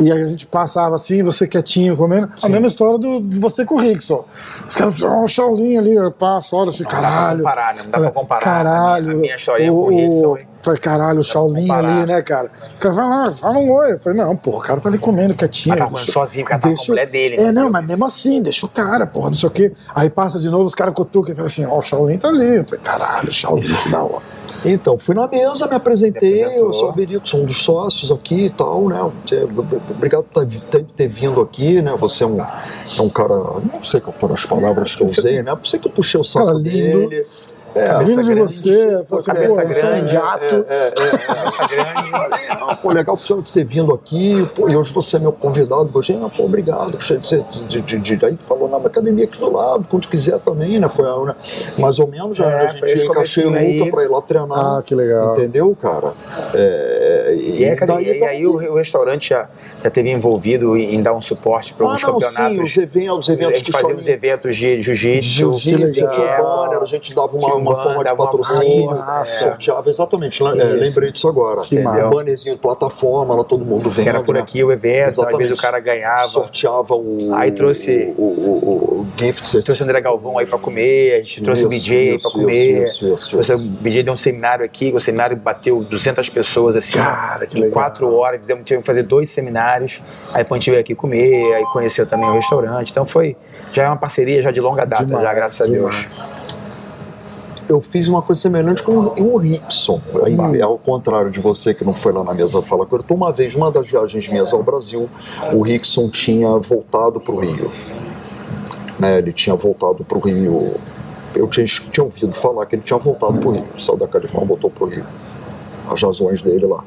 e 0.00 0.10
aí 0.10 0.22
a 0.22 0.26
gente 0.26 0.46
passava 0.46 0.94
assim, 0.94 1.22
você 1.22 1.46
quietinho 1.46 1.96
comendo. 1.96 2.28
A 2.42 2.48
mesma 2.48 2.66
história 2.66 2.98
do, 2.98 3.20
de 3.20 3.38
você 3.38 3.64
com 3.64 3.74
o 3.74 3.78
Rickson. 3.78 4.24
Os 4.68 4.74
caras, 4.74 5.02
ó, 5.02 5.22
o 5.22 5.28
Shaolin 5.28 5.76
ali, 5.78 5.94
eu 5.94 6.10
passo, 6.12 6.56
olha 6.56 6.70
assim, 6.70 6.84
Não 6.84 6.90
dá 6.90 6.96
pra 6.98 7.08
caralho. 7.10 7.38
comparar? 7.38 7.74
Não 7.76 7.90
dá 7.90 7.98
pra 8.00 8.10
comparar. 8.10 8.40
Caralho. 8.42 9.10
A 9.10 9.14
minha- 9.14 9.36
a 9.36 9.58
minha 9.58 9.72
o, 9.72 9.76
com 9.84 9.92
o 9.92 9.96
Rickson, 9.96 10.36
hein? 10.38 10.48
Falei, 10.66 10.80
caralho, 10.80 11.20
o 11.20 11.22
Shaolin 11.22 11.70
ali, 11.70 12.06
né, 12.06 12.20
cara? 12.22 12.50
Os 12.74 12.80
caras 12.80 12.96
falam, 12.96 13.26
ah, 13.28 13.30
fala 13.32 13.56
um 13.58 13.70
oi. 13.72 13.92
Eu 13.92 14.00
falei, 14.00 14.18
não, 14.18 14.36
pô, 14.36 14.50
o 14.56 14.60
cara 14.60 14.80
tá 14.80 14.88
ali 14.88 14.98
comendo 14.98 15.32
quietinho. 15.32 15.70
Mas 15.76 15.78
tá 15.78 15.84
comendo 15.84 16.04
deixa- 16.06 16.12
sozinho, 16.20 16.44
o 16.44 16.48
cara 16.48 16.60
tá 16.60 16.66
com 16.68 16.72
a 16.74 16.76
deixa- 16.76 16.90
mulher 16.92 17.06
dele, 17.08 17.36
É, 17.36 17.42
entendeu? 17.42 17.62
não, 17.62 17.70
mas 17.70 17.86
mesmo 17.86 18.04
assim, 18.04 18.42
deixa 18.42 18.66
o 18.66 18.68
cara, 18.68 19.06
porra, 19.06 19.30
não 19.30 19.36
sei 19.36 19.48
o 19.48 19.52
quê. 19.52 19.72
Aí 19.94 20.10
passa 20.10 20.40
de 20.40 20.48
novo, 20.50 20.64
os 20.64 20.74
caras 20.74 20.92
cutucam 20.92 21.32
e 21.32 21.36
falam 21.36 21.46
assim, 21.46 21.64
ó, 21.64 21.78
o 21.78 21.82
Shaolin 21.82 22.18
tá 22.18 22.26
ali. 22.28 22.56
Eu 22.56 22.64
falei, 22.64 22.80
caralho, 22.82 23.28
o 23.28 23.32
Shaolin, 23.32 23.74
que 23.76 23.88
da 23.88 24.02
hora. 24.02 24.24
Então, 24.64 24.98
fui 24.98 25.14
na 25.14 25.28
mesa, 25.28 25.68
me 25.68 25.76
apresentei, 25.76 26.44
eu 26.44 26.72
sou 26.74 26.88
o 26.88 26.92
Berico, 26.92 27.28
sou 27.28 27.42
um 27.42 27.44
dos 27.44 27.62
sócios 27.62 28.10
aqui 28.10 28.46
e 28.46 28.50
tal, 28.50 28.88
né? 28.88 28.98
Obrigado 29.90 30.24
por 30.24 30.44
ter, 30.96 31.06
vindo 31.08 31.40
aqui, 31.40 31.80
né? 31.80 31.94
Você 31.98 32.24
é 32.24 32.26
um, 32.26 32.40
é 32.40 33.02
um 33.02 33.08
cara, 33.08 33.34
não 33.34 33.82
sei 33.82 34.00
qual 34.00 34.12
foram 34.12 34.34
as 34.34 34.44
palavras 34.44 34.96
que 34.96 35.02
eu 35.02 35.06
usei, 35.06 35.42
né? 35.42 35.54
Por 35.54 35.66
sei 35.66 35.78
que 35.78 35.86
eu 35.86 35.92
puxei 35.92 36.20
o 36.20 36.24
saco 36.24 36.46
Cara 36.46 36.58
lindo. 36.58 37.08
dele. 37.08 37.24
É, 37.76 37.98
Vindo 38.04 38.22
de 38.22 38.34
grande, 38.34 38.52
você, 38.52 39.04
assim, 39.12 39.24
cabeça 39.26 39.54
pô, 39.54 39.68
você 39.68 39.80
é 39.80 39.86
um 39.86 39.90
grande, 39.90 40.12
gato. 40.14 40.66
é, 40.68 40.74
é, 40.74 40.86
é. 40.88 40.90
Cabeça 41.18 41.66
grande. 41.68 42.10
Falei, 42.10 42.46
não, 42.60 42.76
pô, 42.76 42.92
legal 42.92 43.14
o 43.14 43.18
senhor 43.18 43.42
de 43.42 43.52
ter 43.52 43.64
vindo 43.64 43.92
aqui, 43.92 44.46
pô, 44.54 44.68
e 44.68 44.76
hoje 44.76 44.92
você 44.92 45.16
é 45.16 45.20
meu 45.20 45.32
convidado. 45.32 45.90
Eu 45.94 46.02
falei, 46.02 46.22
ah, 46.24 46.28
pô, 46.34 46.44
obrigado. 46.44 46.92
Gostei 46.92 47.18
de, 47.18 47.28
ser- 47.28 47.44
de, 47.68 47.80
de, 47.82 47.98
de, 47.98 48.26
Aí 48.26 48.36
falou 48.36 48.68
na 48.68 48.78
academia 48.78 49.24
aqui 49.24 49.38
do 49.38 49.52
lado, 49.52 49.86
quando 49.90 50.08
quiser 50.08 50.38
também, 50.40 50.78
né? 50.78 50.88
Foi 50.88 51.06
a, 51.08 51.16
né? 51.26 51.34
mais 51.78 51.98
ou 51.98 52.06
menos, 52.06 52.36
já, 52.36 52.50
É, 52.50 52.66
a 52.66 52.68
gente 52.68 53.04
encaixei 53.06 53.44
o 53.44 53.50
Luca 53.50 53.90
pra 53.90 54.04
ir 54.04 54.08
lá 54.10 54.22
treinar. 54.22 54.58
Ah, 54.78 54.82
que 54.84 54.94
legal. 54.94 55.32
Entendeu, 55.32 55.76
cara? 55.80 56.12
É, 56.54 57.34
E, 57.36 57.64
aí, 57.64 57.76
cadê- 57.76 58.02
e 58.02 58.18
tamo 58.18 58.30
aí 58.30 58.46
o, 58.46 58.54
o 58.54 58.76
restaurante 58.76 59.28
já, 59.30 59.48
já 59.82 59.90
teve 59.90 60.10
envolvido 60.10 60.76
em, 60.76 60.94
em 60.94 61.02
dar 61.02 61.12
um 61.14 61.20
suporte 61.22 61.74
para 61.74 61.86
Ah, 61.86 61.90
alguns 61.90 62.02
não, 62.02 62.20
sim, 62.20 62.36
campeonatos. 62.36 62.70
os 62.72 62.76
eventos, 62.78 63.18
os 63.18 63.30
a 63.30 63.32
eventos 63.34 63.58
gente 63.58 63.66
que 63.66 63.72
fazia 63.72 63.96
uns 63.96 64.08
eventos 64.08 64.56
de 64.56 64.80
jiu-jitsu, 64.82 65.52
Jiu-jitsu, 65.58 66.06
a 66.06 66.86
gente 66.86 67.14
dava 67.14 67.36
uma, 67.36 67.54
uma 67.68 67.74
banner, 67.74 67.94
forma 67.94 68.04
de 68.04 68.16
patrocínio, 68.16 68.84
forma, 68.90 69.06
massa. 69.06 69.40
sorteava, 69.44 69.90
exatamente, 69.90 70.42
é, 70.42 70.46
Isso. 70.46 70.64
lembrei 70.80 71.12
disso 71.12 71.28
agora. 71.28 71.60
Que 71.62 71.74
Entendeu? 71.76 71.92
massa. 71.92 72.08
Bannerzinho 72.08 72.54
de 72.56 72.60
plataforma, 72.60 73.34
lá 73.34 73.44
todo 73.44 73.64
mundo 73.64 73.90
vendo. 73.90 74.02
que 74.04 74.08
era 74.08 74.22
por 74.22 74.34
né? 74.34 74.40
aqui 74.40 74.62
o 74.64 74.72
evento, 74.72 75.22
às 75.22 75.36
vezes 75.36 75.58
o 75.58 75.62
cara 75.62 75.78
ganhava. 75.80 76.26
sorteava 76.28 76.94
o. 76.94 77.34
Aí 77.34 77.50
trouxe- 77.52 78.14
o, 78.16 78.22
o, 78.22 78.24
o, 78.26 79.00
o 79.00 79.06
gift. 79.18 79.62
Trouxe 79.62 79.82
o 79.82 79.84
André 79.84 80.00
Galvão 80.00 80.38
aí 80.38 80.46
pra 80.46 80.58
comer, 80.58 81.14
a 81.14 81.18
gente 81.18 81.42
trouxe 81.42 81.64
o 81.64 81.68
Isso, 81.72 81.86
BJ 81.86 82.16
isso, 82.16 82.30
pra 82.32 82.40
comer. 82.40 82.82
isso, 82.84 83.08
isso, 83.14 83.30
Trouxe 83.30 83.52
isso. 83.52 83.64
O 83.64 83.68
BJ 83.82 84.02
deu 84.02 84.12
um 84.12 84.16
seminário 84.16 84.64
aqui, 84.64 84.92
o 84.94 85.00
seminário 85.00 85.36
bateu 85.36 85.82
200 85.82 86.28
pessoas 86.28 86.76
assim, 86.76 86.98
Cara, 86.98 87.46
que 87.46 87.56
em 87.58 87.62
legal. 87.62 87.72
quatro 87.74 88.12
horas. 88.14 88.40
Fizemos, 88.40 88.64
tivemos 88.64 88.82
que 88.82 88.86
fazer 88.86 89.02
dois 89.02 89.30
seminários. 89.30 90.00
Aí 90.32 90.44
a 90.48 90.54
gente 90.54 90.70
veio 90.70 90.80
aqui 90.80 90.94
comer, 90.94 91.54
aí 91.54 91.64
conheceu 91.72 92.06
também 92.06 92.28
o 92.28 92.34
restaurante. 92.34 92.90
Então 92.90 93.06
foi, 93.06 93.36
já 93.72 93.84
é 93.84 93.86
uma 93.88 93.96
parceria 93.96 94.42
já 94.42 94.50
de 94.50 94.60
longa 94.60 94.84
data, 94.84 95.04
Demais, 95.04 95.22
já, 95.24 95.34
graças 95.34 95.60
a 95.60 95.70
Deus. 95.70 96.28
Eu 97.68 97.80
fiz 97.80 98.06
uma 98.06 98.22
coisa 98.22 98.42
semelhante 98.42 98.82
com 98.82 98.92
o 98.92 99.36
Rickson. 99.36 100.00
Aí, 100.24 100.62
Ao 100.62 100.78
contrário 100.78 101.30
de 101.30 101.40
você 101.40 101.74
que 101.74 101.84
não 101.84 101.94
foi 101.94 102.12
lá 102.12 102.22
na 102.22 102.32
mesa 102.32 102.62
falar 102.62 102.86
com. 102.86 102.96
Uma 103.12 103.32
vez, 103.32 103.54
uma 103.54 103.70
das 103.70 103.90
viagens 103.90 104.28
minhas 104.28 104.52
ao 104.52 104.62
Brasil, 104.62 105.08
o 105.52 105.62
Rickson 105.62 106.08
tinha 106.08 106.56
voltado 106.58 107.20
para 107.20 107.34
o 107.34 107.38
Rio. 107.38 107.72
Né, 108.98 109.18
ele 109.18 109.32
tinha 109.32 109.54
voltado 109.56 110.04
para 110.04 110.16
o 110.16 110.20
Rio. 110.20 110.74
Eu 111.34 111.46
tinha, 111.48 111.66
tinha 111.66 112.04
ouvido 112.04 112.32
falar 112.32 112.64
que 112.66 112.76
ele 112.76 112.82
tinha 112.82 112.98
voltado 112.98 113.38
para 113.38 113.48
o 113.48 113.52
Rio. 113.52 113.64
Saiu 113.78 113.98
da 113.98 114.06
Califórnia, 114.06 114.48
voltou 114.48 114.70
para 114.70 114.84
o 114.84 114.88
Rio. 114.88 115.04
As 115.90 116.02
razões 116.02 116.40
dele 116.42 116.66
lá. 116.66 116.82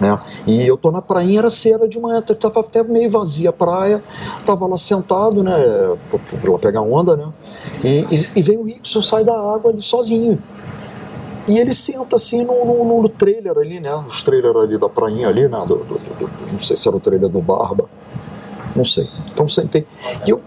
Né? 0.00 0.18
E 0.46 0.66
eu 0.66 0.76
tô 0.76 0.90
na 0.90 1.00
prainha, 1.00 1.40
era 1.40 1.50
cedo 1.50 1.88
de 1.88 1.98
manhã, 1.98 2.20
tava 2.20 2.60
até 2.60 2.82
meio 2.82 3.10
vazia 3.10 3.50
a 3.50 3.52
praia, 3.52 4.02
tava 4.44 4.66
lá 4.66 4.76
sentado, 4.76 5.42
né, 5.42 5.56
pra, 6.10 6.58
pegar 6.58 6.82
onda, 6.82 7.16
né, 7.16 7.26
e, 7.82 8.06
e, 8.36 8.42
vem 8.42 8.56
o 8.56 8.62
Rickson, 8.62 9.02
sai 9.02 9.24
da 9.24 9.32
água 9.34 9.70
ali 9.70 9.82
sozinho. 9.82 10.38
E 11.46 11.58
ele 11.58 11.74
senta 11.74 12.16
assim 12.16 12.42
no, 12.44 12.64
no, 12.64 13.02
no 13.02 13.08
trailer 13.08 13.56
ali, 13.58 13.78
né, 13.78 13.94
os 14.08 14.22
trailers 14.22 14.56
ali 14.56 14.78
da 14.78 14.88
prainha 14.88 15.28
ali, 15.28 15.46
né, 15.46 15.58
do- 15.66 15.76
do- 15.76 15.98
do- 15.98 16.30
não 16.50 16.58
sei 16.58 16.76
se 16.76 16.88
era 16.88 16.96
o 16.96 17.00
trailer 17.00 17.28
do 17.28 17.42
Barba, 17.42 17.84
não 18.74 18.84
sei. 18.84 19.08
Então 19.32 19.46
sentei. 19.46 19.86
E 20.26 20.30
eu, 20.30 20.40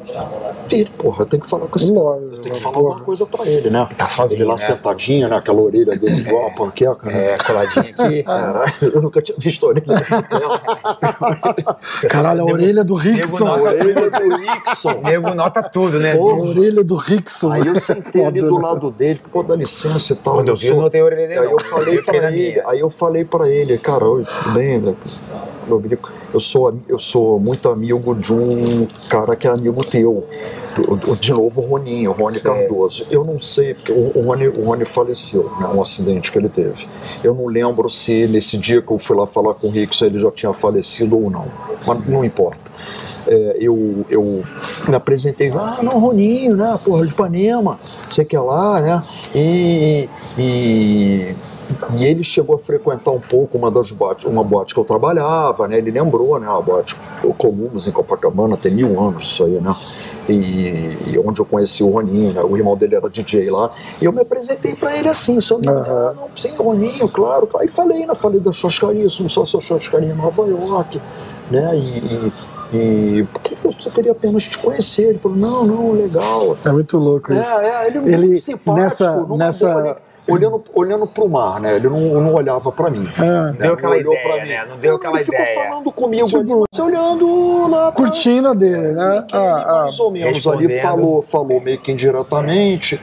ele, 0.69 0.89
porra, 0.97 1.21
eu 1.21 1.25
tenho 1.25 1.41
que 1.41 1.49
falar 1.49 1.67
com 1.67 1.77
esse 1.77 1.93
cara. 1.93 2.05
Eu 2.05 2.41
tenho 2.41 2.55
que 2.55 2.61
falar 2.61 2.73
porra. 2.73 2.87
alguma 2.89 3.05
coisa 3.05 3.25
pra 3.25 3.45
ele, 3.45 3.69
né? 3.69 3.87
Tá 3.97 4.09
sozinho, 4.09 4.37
Ele 4.39 4.43
lá 4.45 4.53
né? 4.53 4.57
sentadinho, 4.57 5.29
né? 5.29 5.35
Aquela 5.37 5.61
orelha 5.61 5.97
dele 5.97 6.21
igual 6.21 6.47
a 6.47 6.51
panqueca, 6.51 7.07
né? 7.09 7.33
É, 7.33 7.37
coladinho 7.37 7.95
aqui. 7.97 8.23
Caralho, 8.27 8.73
eu 8.81 9.01
nunca 9.01 9.21
tinha 9.21 9.37
visto 9.37 9.65
a 9.65 9.69
orelha 9.69 9.85
dela. 10.29 10.61
Caralho, 12.09 12.41
a 12.41 12.45
orelha 12.45 12.83
do 12.83 12.97
A 12.97 13.01
Rickson. 13.01 13.49
orelha 13.49 14.09
do 14.11 14.35
Rickson. 14.35 15.01
Nego 15.03 15.33
nota 15.33 15.63
tudo, 15.63 15.99
né? 15.99 16.13
A 16.13 16.21
orelha 16.21 16.83
do 16.83 16.95
Rickson. 16.95 17.51
Aí 17.51 17.67
eu 17.67 17.79
sentei 17.79 18.25
ali 18.25 18.41
do 18.41 18.55
né? 18.55 18.61
lado 18.61 18.91
dele, 18.91 19.21
pô, 19.31 19.43
dá 19.43 19.55
licença 19.55 20.13
e 20.13 20.15
tal. 20.17 20.35
Quando 20.35 20.49
eu 20.49 20.55
vi, 20.55 20.67
eu 20.67 20.81
não 20.81 20.89
tenho 20.89 21.05
orelha 21.05 21.27
dele. 21.27 21.39
Aí 21.39 21.51
eu 21.51 21.59
falei 21.59 22.01
pra 22.01 22.31
ele, 22.31 22.61
aí 22.65 22.79
eu 22.79 22.89
falei 22.89 23.25
para 23.25 23.49
ele, 23.49 23.77
cara, 23.77 23.99
tudo 23.99 24.53
bem, 24.53 24.79
né? 24.79 24.95
Meu 25.67 25.77
amigo, 25.77 26.09
eu 26.33 26.39
sou, 26.39 26.79
eu 26.87 26.97
sou 26.97 27.39
muito 27.39 27.67
amigo 27.69 28.15
de 28.17 28.33
um 28.33 28.87
cara 29.09 29.35
que 29.35 29.47
é 29.47 29.51
amigo 29.51 29.83
teu. 29.83 30.27
De 31.19 31.31
novo, 31.31 31.61
o 31.61 31.65
Roninho, 31.65 32.11
o 32.11 32.13
Rony 32.13 32.39
Cardoso. 32.39 33.05
Eu 33.09 33.25
não 33.25 33.39
sei, 33.39 33.73
porque 33.73 33.91
o 33.91 34.07
o 34.17 34.21
Rony, 34.21 34.47
o 34.47 34.63
Rony 34.63 34.85
faleceu, 34.85 35.43
né, 35.59 35.67
um 35.67 35.81
acidente 35.81 36.31
que 36.31 36.37
ele 36.37 36.49
teve. 36.49 36.87
Eu 37.23 37.33
não 37.33 37.47
lembro 37.47 37.89
se 37.89 38.27
nesse 38.27 38.57
dia 38.57 38.81
que 38.81 38.91
eu 38.91 38.99
fui 38.99 39.15
lá 39.15 39.25
falar 39.25 39.53
com 39.55 39.67
o 39.67 39.71
Rick, 39.71 39.95
se 39.95 40.05
ele 40.05 40.19
já 40.19 40.31
tinha 40.31 40.53
falecido 40.53 41.17
ou 41.17 41.29
não. 41.29 41.45
Mas 41.85 42.07
não 42.07 42.23
importa. 42.23 42.59
É, 43.27 43.57
eu, 43.59 44.05
eu 44.09 44.43
me 44.87 44.95
apresentei, 44.95 45.49
ah, 45.49 45.79
não, 45.81 45.99
Roninho, 45.99 46.55
né, 46.55 46.79
porra, 46.83 47.05
de 47.05 47.11
Ipanema, 47.11 47.77
sei 48.09 48.23
que 48.23 48.35
é 48.35 48.39
lá, 48.39 48.79
né, 48.79 49.03
e, 49.35 50.07
e, 50.37 51.35
e 51.97 52.05
ele 52.05 52.23
chegou 52.23 52.55
a 52.55 52.59
frequentar 52.59 53.11
um 53.11 53.19
pouco 53.19 53.57
uma 53.57 53.69
das 53.69 53.91
boates, 53.91 54.25
uma 54.25 54.43
boate 54.43 54.73
que 54.73 54.79
eu 54.79 54.85
trabalhava, 54.85 55.67
né, 55.67 55.77
ele 55.77 55.91
lembrou, 55.91 56.39
né, 56.39 56.47
a 56.47 56.59
boate 56.61 56.95
Columbus 57.37 57.87
em 57.87 57.91
Copacabana, 57.91 58.57
tem 58.57 58.71
mil 58.71 58.99
anos 59.01 59.23
isso 59.23 59.45
aí, 59.45 59.59
né, 59.59 59.75
e, 60.29 60.97
e 61.11 61.19
onde 61.23 61.39
eu 61.39 61.45
conheci 61.45 61.83
o 61.83 61.89
Roninho, 61.89 62.33
né, 62.33 62.41
o 62.41 62.55
irmão 62.57 62.75
dele 62.75 62.95
era 62.95 63.09
DJ 63.09 63.49
lá, 63.49 63.71
e 64.01 64.05
eu 64.05 64.11
me 64.11 64.21
apresentei 64.21 64.75
pra 64.75 64.95
ele 64.97 65.09
assim, 65.09 65.39
só, 65.41 65.55
Aham. 65.55 65.83
ah, 65.87 66.13
não, 66.15 66.29
sim, 66.35 66.55
Roninho, 66.55 67.07
claro, 67.09 67.49
aí 67.59 67.67
falei, 67.67 68.05
né, 68.05 68.15
falei 68.15 68.39
da 68.39 68.51
churrascaria, 68.51 69.09
sou 69.09 69.29
sócio 69.29 69.59
da 69.59 69.65
churrascaria 69.65 70.09
em 70.09 70.15
Nova 70.15 70.45
York, 70.47 71.01
né, 71.51 71.71
e, 71.75 72.33
e, 72.73 72.77
e 72.77 73.23
por 73.31 73.41
que 73.41 73.57
eu 73.63 73.71
só 73.71 73.89
queria 73.89 74.11
apenas 74.11 74.43
te 74.43 74.57
conhecer? 74.57 75.09
Ele 75.09 75.17
falou, 75.17 75.37
não, 75.37 75.65
não, 75.65 75.91
legal. 75.93 76.57
É 76.65 76.71
muito 76.71 76.97
louco 76.97 77.31
isso. 77.33 77.57
É, 77.57 77.85
é, 77.85 77.87
ele 77.87 77.97
é 77.97 78.01
muito 78.01 78.13
Ele, 78.13 78.37
simpático. 78.37 78.73
nessa, 78.73 79.25
nessa, 79.37 79.97
olhando, 80.29 80.63
olhando 80.73 81.07
pro 81.07 81.27
mar, 81.29 81.59
né? 81.59 81.75
Ele 81.75 81.87
não, 81.87 81.99
não 82.21 82.33
olhava 82.33 82.71
pra 82.71 82.89
mim. 82.89 83.07
É. 83.17 83.21
né? 83.21 83.55
Deu 83.59 83.73
aquela 83.73 83.93
Não 83.93 83.99
olhou 83.99 84.13
ideia, 84.13 84.27
pra 84.27 84.43
mim. 84.43 84.49
né? 84.49 84.65
Não 84.69 84.77
deu 84.77 84.95
aquela 84.95 85.15
ele 85.17 85.25
ficou 85.25 85.39
ideia. 85.39 85.63
falando 85.63 85.91
comigo 85.91 86.25
Tipo, 86.27 86.39
ali, 86.39 86.63
mas 86.71 86.79
olhando 86.79 87.67
lá. 87.69 87.91
pra- 87.91 87.91
Curtindo 87.91 88.53
dele, 88.55 88.93
né? 88.93 89.25
que 89.27 89.35
ele 89.35 89.45
Ah, 89.45 89.65
ah. 89.67 89.81
mais 89.83 89.99
ou 89.99 90.11
menos 90.11 90.47
ali 90.47 90.79
falou, 90.81 91.21
falou 91.21 91.61
meio 91.61 91.77
que 91.79 91.91
indiretamente. 91.91 93.01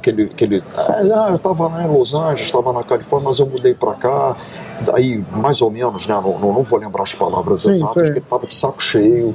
Que 0.00 0.10
ele, 0.10 0.28
que 0.28 0.44
ele, 0.44 0.62
ah, 0.76 1.28
eu 1.30 1.38
tava 1.38 1.68
lá 1.68 1.84
em 1.84 1.88
Los 1.88 2.14
Angeles, 2.14 2.46
estava 2.46 2.72
na 2.72 2.82
Califórnia, 2.82 3.28
mas 3.28 3.38
eu 3.38 3.46
mudei 3.46 3.74
pra 3.74 3.94
cá. 3.94 4.36
Daí, 4.80 5.24
mais 5.30 5.62
ou 5.62 5.70
menos, 5.70 6.06
né? 6.06 6.14
Não, 6.14 6.38
não, 6.38 6.52
não 6.52 6.62
vou 6.62 6.78
lembrar 6.78 7.04
as 7.04 7.14
palavras 7.14 7.60
Sim, 7.60 7.72
exatas, 7.72 7.92
sei. 7.94 8.02
que 8.04 8.10
ele 8.10 8.20
tava 8.20 8.46
de 8.46 8.54
saco 8.54 8.82
cheio. 8.82 9.34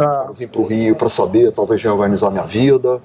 Ah. 0.00 0.26
Eu 0.28 0.34
vim 0.34 0.46
pro 0.46 0.64
Rio 0.64 0.94
pra 0.94 1.08
saber, 1.08 1.52
talvez 1.52 1.82
reorganizar 1.82 2.30
minha 2.30 2.44
vida. 2.44 3.00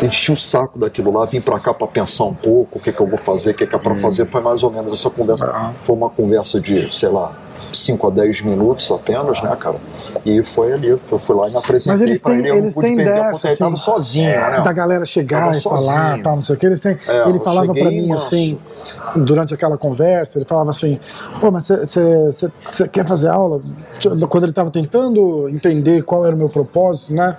Enchi 0.00 0.30
o 0.32 0.36
saco 0.36 0.78
daquilo 0.78 1.12
lá, 1.12 1.24
vim 1.24 1.40
pra 1.40 1.58
cá 1.58 1.74
pra 1.74 1.86
pensar 1.86 2.24
um 2.24 2.34
pouco 2.34 2.78
o 2.78 2.82
que, 2.82 2.92
que 2.92 3.00
eu 3.00 3.06
vou 3.06 3.18
fazer, 3.18 3.50
o 3.50 3.54
que, 3.54 3.66
que 3.66 3.74
é 3.74 3.78
pra 3.78 3.94
fazer. 3.96 4.26
Foi 4.26 4.40
mais 4.40 4.62
ou 4.62 4.70
menos 4.70 4.92
essa 4.92 5.10
conversa. 5.10 5.46
Ah. 5.46 5.72
Foi 5.82 5.96
uma 5.96 6.08
conversa 6.10 6.60
de, 6.60 6.94
sei 6.94 7.08
lá, 7.08 7.32
5 7.72 8.06
a 8.06 8.10
10 8.10 8.42
minutos 8.42 8.90
apenas, 8.90 9.42
né, 9.42 9.56
cara? 9.58 9.76
E 10.24 10.42
foi 10.42 10.72
ali, 10.72 10.88
eu 10.88 10.98
fui 11.18 11.36
lá 11.36 11.48
e 11.48 11.50
me 11.50 11.56
apresentei 11.58 11.92
Mas 11.92 12.02
eles 12.02 12.20
têm- 12.20 12.38
ele. 12.38 12.50
Eles 12.50 12.74
têm 12.74 12.96
dessa, 12.96 13.48
ele 13.48 13.56
tava 13.56 13.74
assim, 13.74 13.82
sozinho, 13.84 14.30
né? 14.30 14.60
da 14.62 14.72
galera 14.72 15.04
chegar 15.04 15.40
Tava 15.46 15.56
e 15.56 15.60
falar, 15.60 15.76
sozinho. 16.08 16.22
tal, 16.22 16.32
não 16.34 16.40
sei 16.40 16.56
o 16.56 16.58
que. 16.58 16.66
Eles 16.66 16.80
têm, 16.80 16.96
É, 17.08 17.28
ele 17.28 17.38
falava 17.40 17.66
pra 17.66 17.74
cheguei 17.76 18.00
mim 18.00 18.08
manso. 18.08 18.24
assim, 18.34 18.58
durante 19.16 19.54
aquela 19.54 19.76
conversa, 19.76 20.38
ele 20.38 20.44
falava 20.46 20.70
assim, 20.70 20.98
pô, 21.40 21.50
mas 21.50 21.68
você 21.68 22.88
quer 22.88 23.06
fazer 23.06 23.28
aula? 23.28 23.60
Quando 24.28 24.44
ele 24.44 24.50
estava 24.52 24.70
tentando 24.70 25.48
entender 25.48 26.02
qual 26.02 26.24
era 26.26 26.34
o 26.34 26.38
meu 26.38 26.48
propósito, 26.48 27.12
né? 27.14 27.36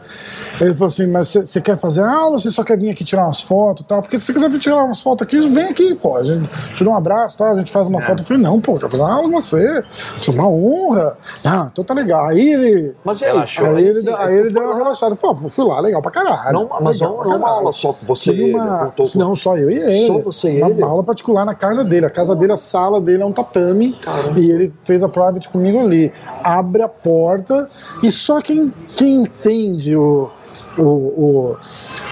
Ele 0.61 0.73
falou 0.73 0.87
assim, 0.87 1.07
mas 1.07 1.29
você 1.29 1.61
quer 1.61 1.77
fazer 1.77 2.01
aula 2.03 2.31
ou 2.33 2.39
você 2.39 2.49
só 2.51 2.63
quer 2.63 2.77
vir 2.77 2.89
aqui 2.91 3.03
tirar 3.03 3.25
umas 3.25 3.41
fotos 3.41 3.83
e 3.83 3.87
tal? 3.87 4.01
Porque 4.01 4.19
se 4.19 4.25
você 4.27 4.33
quiser 4.33 4.49
vir 4.49 4.59
tirar 4.59 4.83
umas 4.83 5.01
fotos 5.01 5.23
aqui, 5.25 5.39
vem 5.49 5.65
aqui, 5.69 5.95
pô. 5.95 6.15
A 6.17 6.23
gente 6.23 6.47
te 6.73 6.83
dá 6.83 6.89
um 6.91 6.95
abraço, 6.95 7.37
tal, 7.37 7.51
a 7.51 7.55
gente 7.55 7.71
faz 7.71 7.87
uma 7.87 8.01
foto. 8.01 8.21
Eu 8.21 8.25
falei, 8.25 8.41
não, 8.43 8.59
pô, 8.59 8.73
eu 8.73 8.77
quero 8.77 8.89
fazer 8.89 9.03
uma 9.03 9.13
aula 9.13 9.29
com 9.29 9.39
você. 9.41 9.83
Isso 10.15 10.31
é 10.31 10.33
uma 10.33 10.47
honra. 10.47 11.17
Ah, 11.43 11.69
então 11.71 11.83
tá 11.83 11.93
legal. 11.93 12.25
Aí 12.27 12.53
ele. 12.53 12.95
Mas 13.03 13.21
e 13.21 13.25
aí, 13.25 13.31
Relaxou. 13.31 13.65
cara, 13.65 13.77
Aí 13.77 13.87
ele, 13.87 14.01
deu- 14.03 14.15
aí 14.17 14.35
ele 14.35 14.49
deu 14.49 14.63
uma 14.63 14.75
relaxada. 14.75 15.11
Ele 15.13 15.19
falou, 15.19 15.49
fui 15.49 15.65
lá, 15.65 15.79
legal 15.79 16.01
pra 16.01 16.11
caralho. 16.11 16.53
Não, 16.53 16.69
mas 16.81 16.99
legal 16.99 17.17
não, 17.17 17.23
não 17.31 17.37
uma 17.37 17.49
aula 17.49 17.73
só 17.73 17.93
com 17.93 18.05
você 18.05 18.31
e 18.31 18.41
ele. 18.41 18.53
uma- 18.53 18.93
com- 18.95 19.09
Não, 19.15 19.35
só 19.35 19.57
eu 19.57 19.69
e 19.71 19.77
ele. 19.79 20.07
Só 20.07 20.17
você 20.19 20.53
e 20.53 20.61
uma, 20.61 20.69
ele? 20.69 20.81
Uma 20.81 20.89
aula 20.91 21.03
particular 21.03 21.45
na 21.45 21.55
casa 21.55 21.83
dele. 21.83 22.05
A 22.05 22.09
casa 22.09 22.35
dele, 22.35 22.53
a 22.53 22.57
sala 22.57 23.01
dele 23.01 23.23
é 23.23 23.25
um 23.25 23.31
tatame. 23.31 23.93
Caramba. 24.01 24.39
E 24.39 24.51
ele 24.51 24.73
fez 24.83 25.03
a 25.03 25.09
private 25.09 25.49
comigo 25.49 25.79
ali. 25.79 26.11
Abre 26.43 26.81
a 26.81 26.87
porta 26.87 27.67
e 28.03 28.11
só 28.11 28.41
quem, 28.41 28.71
quem 28.95 29.23
entende 29.23 29.95
o, 29.95 30.29
o, 30.77 30.83
o, 30.83 31.57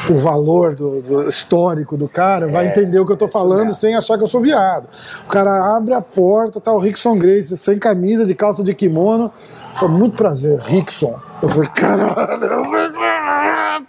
o 0.10 0.18
valor 0.18 0.76
do, 0.76 1.02
do 1.02 1.28
histórico 1.28 1.98
do 1.98 2.08
cara 2.08 2.48
vai 2.48 2.68
entender 2.68 3.00
o 3.00 3.06
que 3.06 3.12
eu 3.12 3.18
tô 3.18 3.28
falando 3.28 3.72
sem 3.72 3.96
achar 3.96 4.18
que 4.18 4.24
eu 4.24 4.28
sou 4.28 4.42
viado. 4.42 4.88
O 5.26 5.30
cara 5.30 5.76
abre 5.76 5.94
a 5.94 6.02
porta, 6.02 6.60
tá 6.60 6.72
o 6.72 6.80
Rickson 6.80 7.18
Grace 7.18 7.56
sem 7.58 7.80
camisa, 7.80 8.26
de 8.26 8.36
calça 8.36 8.64
de 8.64 8.74
kimono. 8.74 9.32
Foi 9.78 9.90
muito 9.90 10.16
prazer, 10.16 10.58
Rickson. 10.60 11.20
Eu 11.42 11.50
falei, 11.50 11.70
caralho, 11.70 12.40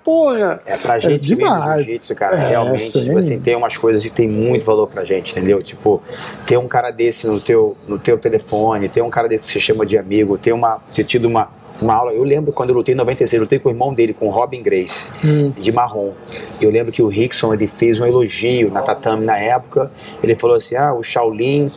porra! 0.02 0.60
É 0.66 0.76
pra 0.76 0.98
gente 0.98 1.20
demais. 1.20 1.64
mesmo, 1.64 1.84
jiu-jitsu, 1.84 2.14
cara, 2.14 2.36
É, 2.36 2.48
realmente, 2.48 2.82
sim. 2.82 3.04
tipo 3.04 3.18
assim, 3.18 3.40
tem 3.40 3.56
umas 3.56 3.76
coisas 3.76 4.02
que 4.02 4.10
tem 4.10 4.28
muito 4.28 4.66
valor 4.66 4.88
pra 4.88 5.04
gente, 5.04 5.32
entendeu? 5.32 5.62
Tipo, 5.62 6.02
ter 6.44 6.56
um 6.56 6.66
cara 6.66 6.90
desse 6.90 7.26
no 7.26 7.40
teu, 7.40 7.76
no 7.86 7.98
teu 7.98 8.18
telefone, 8.18 8.88
ter 8.88 9.02
um 9.02 9.10
cara 9.10 9.28
desse 9.28 9.46
que 9.46 9.52
você 9.52 9.60
chama 9.60 9.86
de 9.86 9.96
amigo, 9.96 10.36
ter, 10.36 10.52
uma, 10.52 10.80
ter 10.92 11.04
tido 11.04 11.28
uma, 11.28 11.48
uma 11.80 11.94
aula. 11.94 12.12
Eu 12.12 12.22
lembro 12.22 12.52
quando 12.52 12.70
eu 12.70 12.76
lutei 12.76 12.94
em 12.94 12.96
96, 12.98 13.32
eu 13.34 13.40
lutei 13.40 13.58
com 13.58 13.68
o 13.68 13.72
irmão 13.72 13.92
dele, 13.92 14.12
com 14.14 14.26
o 14.26 14.30
Robin 14.30 14.62
Grace, 14.62 15.10
Hum. 15.24 15.52
de 15.56 15.72
marrom. 15.72 16.12
Eu 16.60 16.70
lembro 16.70 16.92
que 16.92 17.02
o 17.02 17.08
Rickson, 17.08 17.52
ele 17.52 17.66
fez 17.66 18.00
um 18.00 18.06
elogio 18.06 18.70
na 18.70 18.82
tatame 18.82 19.24
na 19.24 19.38
época, 19.38 19.90
ele 20.22 20.34
falou 20.34 20.56
assim, 20.56 20.74
ah, 20.76 20.92
o 20.94 21.02
Shaolin, 21.02 21.70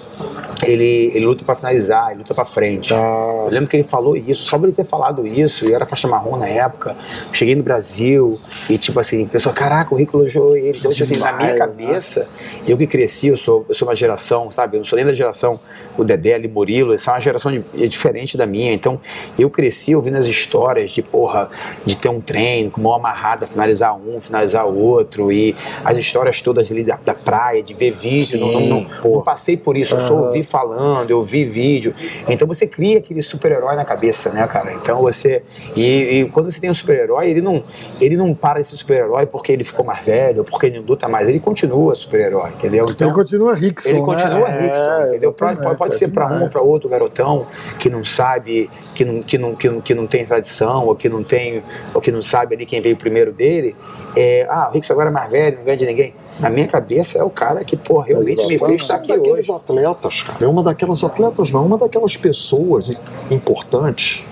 ele, 0.63 1.11
ele 1.13 1.26
luta 1.26 1.43
pra 1.43 1.55
finalizar, 1.55 2.09
ele 2.09 2.19
luta 2.19 2.34
pra 2.34 2.45
frente. 2.45 2.93
Ah. 2.93 3.43
Eu 3.45 3.49
lembro 3.51 3.67
que 3.67 3.77
ele 3.77 3.84
falou 3.84 4.15
isso, 4.15 4.43
só 4.43 4.57
por 4.57 4.65
ele 4.65 4.76
ter 4.76 4.85
falado 4.85 5.26
isso, 5.26 5.65
eu 5.65 5.76
era 5.76 5.85
faixa 5.85 6.07
marrom 6.07 6.38
na 6.38 6.47
época, 6.47 6.95
cheguei 7.34 7.55
no 7.55 7.63
Brasil 7.63 8.39
e 8.69 8.77
tipo 8.77 8.99
assim, 8.99 9.26
a 9.26 9.27
pessoa, 9.27 9.53
caraca, 9.53 9.93
o 9.93 9.97
Rico 9.97 10.17
elogiou 10.17 10.55
ele. 10.55 10.77
Então, 10.77 10.91
tipo 10.91 11.03
assim, 11.03 11.17
na 11.17 11.34
minha 11.34 11.53
Demais, 11.53 11.57
cabeça, 11.76 12.27
eu 12.67 12.77
que 12.77 12.88
cresci, 12.88 13.27
eu 13.27 13.38
sou, 13.38 13.65
eu 13.67 13.76
sou 13.76 13.88
uma 13.88 13.95
geração, 13.95 14.51
sabe? 14.51 14.77
Eu 14.77 14.80
não 14.80 14.85
sou 14.85 14.97
nem 14.97 15.05
da 15.05 15.13
geração 15.13 15.59
o 15.97 16.03
Dedé, 16.03 16.34
ali, 16.35 16.47
Murilo, 16.47 16.93
essa 16.93 17.11
é 17.11 17.13
uma 17.15 17.19
geração 17.21 17.51
de- 17.51 17.63
é 17.77 17.88
diferente 17.88 18.38
da 18.38 18.45
minha. 18.45 18.71
Então, 18.73 18.99
eu 19.38 19.49
cresci 19.49 19.89
ouvindo 19.95 20.18
as 20.18 20.26
histórias 20.26 20.91
de, 20.91 21.02
porra, 21.02 21.49
de 21.86 21.95
ter 21.95 22.10
um 22.10 22.22
treino 22.22 22.72
com 22.72 22.82
mão 22.82 22.94
amarrada, 22.94 23.48
finalizar 23.48 23.95
um, 23.95 24.20
finalizar 24.20 24.68
o 24.68 24.78
outro, 24.78 25.32
e 25.32 25.56
as 25.84 25.98
histórias 25.98 26.41
todas 26.41 26.72
ali 26.72 26.84
da, 26.84 26.98
da 27.03 27.14
praia, 27.14 27.61
de 27.61 27.74
ver 27.74 27.91
vídeo. 27.91 28.40
Não, 28.40 28.52
não, 28.52 28.61
não, 28.61 28.88
não 29.03 29.22
passei 29.22 29.57
por 29.57 29.78
isso, 29.78 29.95
eu 29.95 30.07
só 30.07 30.14
ouvi 30.14 30.44
falando, 30.44 31.10
eu 31.11 31.24
vi 31.24 31.45
vídeo. 31.45 31.94
Então, 32.28 32.48
você 32.48 32.68
cria 32.68 32.99
aquele 32.99 33.22
super-herói 33.22 33.76
na 33.76 33.86
cabeça, 33.86 34.32
né, 34.32 34.45
cara? 34.48 34.74
Então, 34.74 35.02
você. 35.02 35.44
E, 35.76 36.22
e 36.22 36.30
quando 36.30 36.52
você 36.52 36.60
tem 36.60 36.70
um 36.70 36.74
super-herói, 36.74 37.30
ele 37.30 37.41
não, 37.41 37.64
ele 37.99 38.18
não 38.18 38.34
para 38.34 38.60
de 38.60 38.68
ser 38.68 38.76
super-herói 38.76 39.26
porque 39.26 39.52
ele 39.52 39.64
ficou 39.64 39.86
mais 39.86 40.06
velho, 40.06 40.44
porque 40.44 40.68
ele 40.68 40.80
não 40.80 40.86
luta 40.86 41.07
mais, 41.07 41.28
ele 41.28 41.40
continua 41.40 41.95
super-herói, 41.95 42.52
entendeu? 42.52 42.86
Então, 42.90 43.07
ele 43.07 43.16
continua 43.16 43.53
Rickson. 43.53 43.90
ele 43.90 44.02
continua 44.02 44.49
né? 44.49 44.61
Rickson, 44.61 44.82
É, 44.82 45.10
entendeu? 45.10 45.34
Pode, 45.34 45.78
pode, 45.78 45.95
ser 45.95 46.06
é 46.06 46.07
para 46.07 46.26
um 46.26 46.30
ou 46.30 46.36
demais. 46.36 46.53
para 46.53 46.61
outro 46.61 46.90
garotão 46.90 47.45
que 47.80 47.90
não 47.90 48.03
sabe, 48.03 48.70
que 48.99 49.05
não, 49.05 49.23
que, 49.23 49.38
não, 49.38 49.55
que, 49.55 49.69
não, 49.69 49.81
que 49.81 49.95
não 49.95 50.05
tem 50.07 50.26
tradição, 50.26 50.85
ou 50.85 50.93
que 50.93 51.07
não 51.07 51.23
tem, 51.23 51.63
ou 51.93 52.01
que 52.01 52.11
não 52.11 52.21
sabe 52.21 52.55
ali 52.55 52.65
quem 52.65 52.81
veio 52.81 52.97
primeiro 52.97 53.31
dele. 53.31 53.73
É, 54.13 54.45
ah, 54.49 54.67
o 54.69 54.73
Rickson 54.73 54.91
agora 54.91 55.09
é 55.09 55.11
mais 55.13 55.31
velho, 55.31 55.57
não 55.59 55.63
ganha 55.63 55.77
de 55.77 55.85
ninguém. 55.85 56.13
Na 56.41 56.49
minha 56.49 56.67
cabeça 56.67 57.17
é 57.17 57.23
o 57.23 57.30
cara 57.30 57.63
que, 57.63 57.77
pô, 57.77 57.99
realmente 57.99 58.45
me 58.45 58.59
fez 58.59 58.81
estar 58.81 58.95
aqui 58.95 59.13
hoje. 59.17 59.49
atletas, 59.51 60.23
cara. 60.23 60.38
É 60.43 60.47
uma 60.47 60.61
daquelas 60.63 61.01
atletas, 61.01 61.49
não, 61.49 61.65
uma 61.65 61.77
daquelas 61.77 62.17
pessoas 62.17 62.91
importantes 63.31 64.23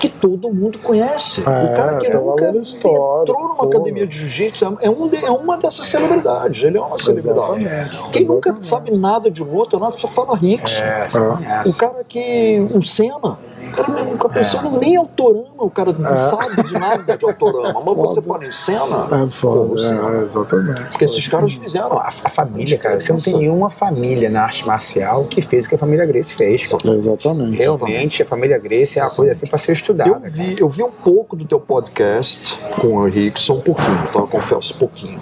que 0.00 0.08
todo 0.08 0.52
mundo 0.52 0.78
conhece. 0.78 1.40
É, 1.40 1.42
o 1.42 1.76
cara 1.76 1.98
que 1.98 2.10
nunca 2.10 2.46
entrou 2.48 3.26
numa 3.48 3.56
pô. 3.56 3.64
academia 3.68 4.06
de 4.06 4.16
jiu-jitsu 4.18 4.78
é, 4.80 4.90
um 4.90 5.08
de- 5.08 5.24
é 5.24 5.30
uma 5.30 5.56
dessas 5.56 5.86
celebridades. 5.88 6.62
Ele 6.64 6.76
é 6.76 6.80
uma 6.80 6.98
celebridade. 6.98 7.62
Exatamente, 7.64 8.02
Quem 8.12 8.24
nunca 8.24 8.56
sabe 8.60 8.96
nada 8.98 9.30
de 9.30 9.42
luta, 9.42 9.78
nada, 9.78 9.96
só 9.96 10.08
fala 10.08 10.36
Rickson. 10.36 10.82
É, 10.82 11.06
conhece. 11.10 11.68
O 11.68 11.74
cara 11.74 12.04
que. 12.08 12.58
Um 12.74 12.82
Senna. 12.82 13.38
O 13.68 13.72
cara 13.72 14.04
nunca 14.04 14.28
pensou 14.28 14.60
É. 14.60 14.78
nem 14.78 14.96
autorama, 14.96 15.44
o 15.58 15.70
cara 15.70 15.92
não 15.92 16.20
sabe 16.30 16.62
de 16.64 16.72
nada 16.74 17.16
de 17.16 17.24
autorama. 17.24 17.80
Mas 17.84 17.94
você 17.96 18.22
fala 18.22 18.44
em 18.46 18.50
Senna. 18.50 19.08
É 19.24 19.30
foda, 19.30 19.74
pô, 19.74 20.10
é, 20.10 20.22
exatamente. 20.22 20.84
Porque 20.90 21.04
esses 21.04 21.28
caras 21.28 21.54
fizeram. 21.54 21.88
Não, 21.90 21.98
a, 21.98 22.08
a 22.24 22.30
família, 22.30 22.78
cara, 22.78 23.00
você 23.00 23.12
não 23.12 23.18
tem 23.18 23.36
nenhuma 23.38 23.70
família 23.70 24.28
na 24.30 24.42
arte 24.44 24.66
marcial 24.66 25.24
que 25.24 25.40
fez 25.42 25.66
o 25.66 25.68
que 25.68 25.74
a 25.74 25.78
família 25.78 26.04
Grace 26.06 26.32
fez. 26.34 26.66
cara. 26.66 26.94
Exatamente. 26.96 27.56
Realmente, 27.56 28.22
a 28.22 28.26
família 28.26 28.58
Grace 28.58 28.98
é 28.98 29.02
uma 29.02 29.10
coisa 29.10 29.32
assim 29.32 29.46
para 29.46 29.58
ser 29.58 29.72
estudada. 29.72 30.20
Eu 30.24 30.30
vi, 30.30 30.56
eu 30.60 30.68
vi 30.68 30.82
um 30.82 30.90
pouco 30.90 31.36
do 31.36 31.44
teu 31.44 31.60
podcast 31.60 32.56
com 32.80 32.96
o 32.96 33.04
Rickson, 33.06 33.54
um 33.54 33.60
pouquinho, 33.60 34.06
tá? 34.12 34.18
Eu 34.20 34.26
confesso, 34.26 34.74
um 34.74 34.78
pouquinho. 34.78 35.20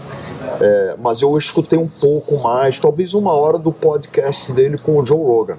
É, 0.60 0.94
mas 1.02 1.22
eu 1.22 1.36
escutei 1.38 1.78
um 1.78 1.88
pouco 1.88 2.38
mais, 2.38 2.78
talvez 2.78 3.14
uma 3.14 3.32
hora 3.32 3.58
do 3.58 3.72
podcast 3.72 4.52
dele 4.52 4.78
com 4.78 4.96
o 4.98 5.04
Joe 5.06 5.18
Rogan. 5.18 5.56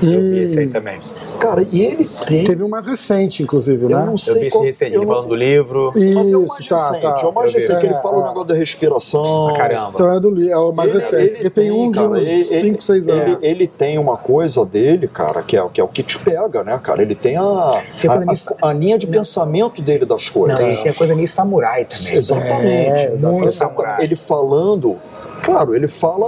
Eu 0.00 0.20
vi 0.20 0.38
esse 0.44 0.58
aí 0.60 0.68
também. 0.68 1.00
Cara, 1.40 1.66
e 1.72 1.82
ele 1.82 2.08
tem. 2.26 2.44
Teve 2.44 2.62
um 2.62 2.68
mais 2.68 2.86
recente, 2.86 3.42
inclusive, 3.42 3.82
eu 3.84 3.88
né? 3.88 4.04
não 4.04 4.12
Eu 4.12 4.18
sei 4.18 4.34
vi 4.40 4.46
esse 4.46 4.50
qual- 4.56 4.64
recente, 4.64 4.92
eu 4.94 5.00
ele 5.00 5.06
não- 5.06 5.14
falando 5.14 5.28
do 5.30 5.34
livro. 5.34 5.92
Mas 5.94 6.04
é 6.32 6.36
o 6.36 6.40
mais 6.46 6.60
Isso, 6.60 6.68
tá, 6.68 6.76
recente, 6.76 7.00
tá. 7.02 7.20
é 7.20 7.26
o 7.26 7.32
mais 7.34 7.52
Eu 7.54 7.60
vi. 7.60 7.66
recente 7.66 7.80
que 7.80 7.86
ele 7.86 7.94
É, 7.94 8.00
fala 8.02 8.16
o 8.18 8.20
é. 8.24 8.28
negócio 8.28 8.44
da 8.48 8.54
respiração. 8.54 9.54
Caramba. 9.56 9.90
Então 9.94 10.12
é 10.16 10.20
do 10.20 10.30
li- 10.30 10.50
é 10.50 10.56
o 10.56 10.72
mais 10.72 10.90
Ele- 10.92 11.00
recente. 11.00 11.22
ele 11.22 11.30
Porque 11.32 11.50
tem 11.50 11.70
um 11.72 11.90
de 11.90 11.98
cara, 11.98 12.10
uns 12.12 12.26
ele- 12.26 12.44
5, 12.44 12.82
6 12.82 13.08
ele- 13.08 13.20
anos. 13.20 13.38
Ele, 13.42 13.66
tem 13.66 13.98
uma 13.98 14.16
coisa 14.16 14.64
dele, 14.64 15.08
cara, 15.08 15.42
que 15.42 15.56
é, 15.56 15.68
que 15.72 15.80
é 15.80 15.84
o 15.84 15.88
que 15.88 16.02
te 16.04 16.18
pega, 16.18 16.62
né, 16.62 16.78
cara? 16.82 17.02
Ele 17.02 17.14
tem 17.16 17.36
a, 17.36 17.82
Tem 18.00 18.08
a, 18.10 18.14
coisa 18.14 18.26
meio- 18.26 18.38
a- 18.62 18.68
a 18.68 18.72
linha 18.72 18.98
de 18.98 19.06
pensamento 19.06 19.82
dele 19.82 20.04
das 20.04 20.28
coisas. 20.30 20.58
Não, 20.58 20.66
ele 20.66 20.76
tem 20.76 20.92
a 20.92 20.94
coisa 20.94 21.14
meio 21.14 21.28
samurai 21.28 21.84
também. 21.84 22.16
Exatamente. 22.16 22.56
É, 22.68 22.98
Muito 23.08 23.12
exatamente. 23.14 23.54
samurai. 23.56 23.96
Ele 24.04 24.16
falando, 24.28 24.96
claro, 25.42 25.74
ele 25.74 25.88
fala 25.88 26.26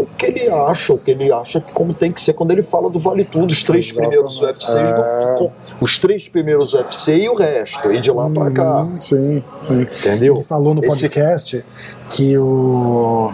o 0.00 0.06
que 0.18 0.26
ele 0.26 0.48
acha, 0.48 0.92
o 0.94 0.98
que 0.98 1.10
ele 1.10 1.30
acha 1.30 1.60
que 1.60 1.70
como 1.72 1.92
tem 1.94 2.10
que 2.10 2.20
ser 2.20 2.32
quando 2.32 2.50
ele 2.50 2.62
fala 2.62 2.88
do 2.90 2.98
Vale 2.98 3.24
Tudo, 3.24 3.50
os 3.52 3.62
três 3.62 3.86
Exatamente. 3.90 4.08
primeiros 4.10 4.40
UFCs, 4.40 4.74
do- 4.74 4.78
É. 4.78 5.34
com- 5.38 5.50
os 5.80 5.98
três 5.98 6.28
primeiros 6.28 6.72
UFC 6.72 7.16
e 7.16 7.28
o 7.28 7.34
resto, 7.34 7.92
e 7.92 8.00
de 8.00 8.10
lá 8.10 8.28
pra 8.30 8.50
cá. 8.50 8.82
Hum, 8.82 8.96
sim, 9.00 9.44
sim. 9.60 9.82
Entendeu? 9.82 10.34
Ele 10.34 10.42
falou 10.42 10.74
no 10.74 10.80
Esse- 10.80 10.88
podcast 10.88 11.64
que 12.10 12.38
o. 12.38 13.30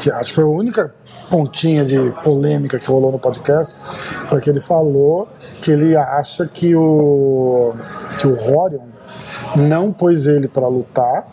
Que 0.00 0.10
acho 0.10 0.30
que 0.30 0.34
foi 0.36 0.44
a 0.44 0.48
única 0.48 0.94
pontinha 1.30 1.84
de 1.84 1.98
polêmica 2.22 2.78
que 2.78 2.86
rolou 2.86 3.10
no 3.12 3.18
podcast. 3.18 3.74
Foi 4.26 4.40
que 4.40 4.48
ele 4.50 4.60
falou 4.60 5.26
que 5.62 5.70
ele 5.70 5.96
acha 5.96 6.46
que 6.46 6.74
o. 6.76 7.72
que 8.18 8.26
o 8.26 8.32
Horion 8.34 8.80
não 9.56 9.90
pôs 9.92 10.26
ele 10.26 10.46
pra 10.46 10.68
lutar. 10.68 11.26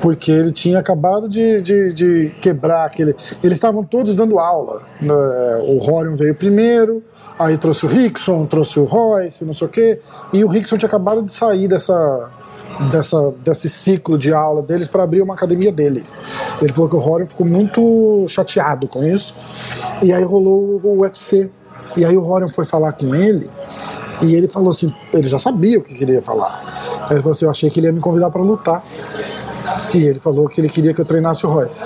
Porque 0.00 0.30
ele 0.30 0.52
tinha 0.52 0.78
acabado 0.78 1.28
de, 1.28 1.60
de, 1.60 1.92
de 1.92 2.34
quebrar 2.40 2.84
aquele. 2.84 3.16
Eles 3.42 3.56
estavam 3.56 3.82
todos 3.82 4.14
dando 4.14 4.38
aula. 4.38 4.80
né? 5.00 5.14
O 5.66 5.78
Horion 5.78 6.14
veio 6.14 6.34
primeiro, 6.34 7.02
aí 7.38 7.56
trouxe 7.56 7.84
o 7.86 7.88
Rickson, 7.88 8.46
trouxe 8.46 8.78
o 8.78 8.84
Royce, 8.84 9.44
não 9.44 9.52
sei 9.52 9.66
o 9.66 9.70
quê. 9.70 10.00
E 10.32 10.44
o 10.44 10.48
Rickson 10.48 10.76
tinha 10.76 10.88
acabado 10.88 11.22
de 11.22 11.32
sair 11.32 11.66
dessa, 11.66 12.30
dessa, 12.92 13.32
desse 13.44 13.68
ciclo 13.68 14.16
de 14.16 14.32
aula 14.32 14.62
deles 14.62 14.86
para 14.86 15.02
abrir 15.02 15.20
uma 15.20 15.34
academia 15.34 15.72
dele. 15.72 16.04
Ele 16.62 16.72
falou 16.72 16.88
que 16.88 16.96
o 16.96 17.00
Rorion 17.00 17.26
ficou 17.26 17.46
muito 17.46 18.24
chateado 18.28 18.86
com 18.86 19.02
isso. 19.02 19.34
E 20.02 20.12
aí 20.12 20.22
rolou 20.22 20.80
o 20.82 21.00
UFC. 21.00 21.50
E 21.96 22.04
aí 22.04 22.16
o 22.16 22.20
Rorion 22.20 22.48
foi 22.48 22.64
falar 22.64 22.92
com 22.92 23.14
ele. 23.14 23.50
E 24.22 24.34
ele 24.34 24.48
falou 24.48 24.70
assim: 24.70 24.92
ele 25.12 25.28
já 25.28 25.38
sabia 25.38 25.78
o 25.78 25.82
que 25.82 25.94
queria 25.94 26.20
falar. 26.22 26.62
Aí 27.02 27.16
ele 27.16 27.22
falou 27.22 27.30
assim: 27.32 27.44
eu 27.44 27.50
achei 27.50 27.70
que 27.70 27.80
ele 27.80 27.86
ia 27.86 27.92
me 27.92 28.00
convidar 28.00 28.30
para 28.30 28.42
lutar. 28.42 28.82
E 29.94 30.04
ele 30.04 30.20
falou 30.20 30.48
que 30.48 30.60
ele 30.60 30.68
queria 30.68 30.92
que 30.94 31.00
eu 31.00 31.04
treinasse 31.04 31.44
o 31.46 31.48
Royce. 31.48 31.84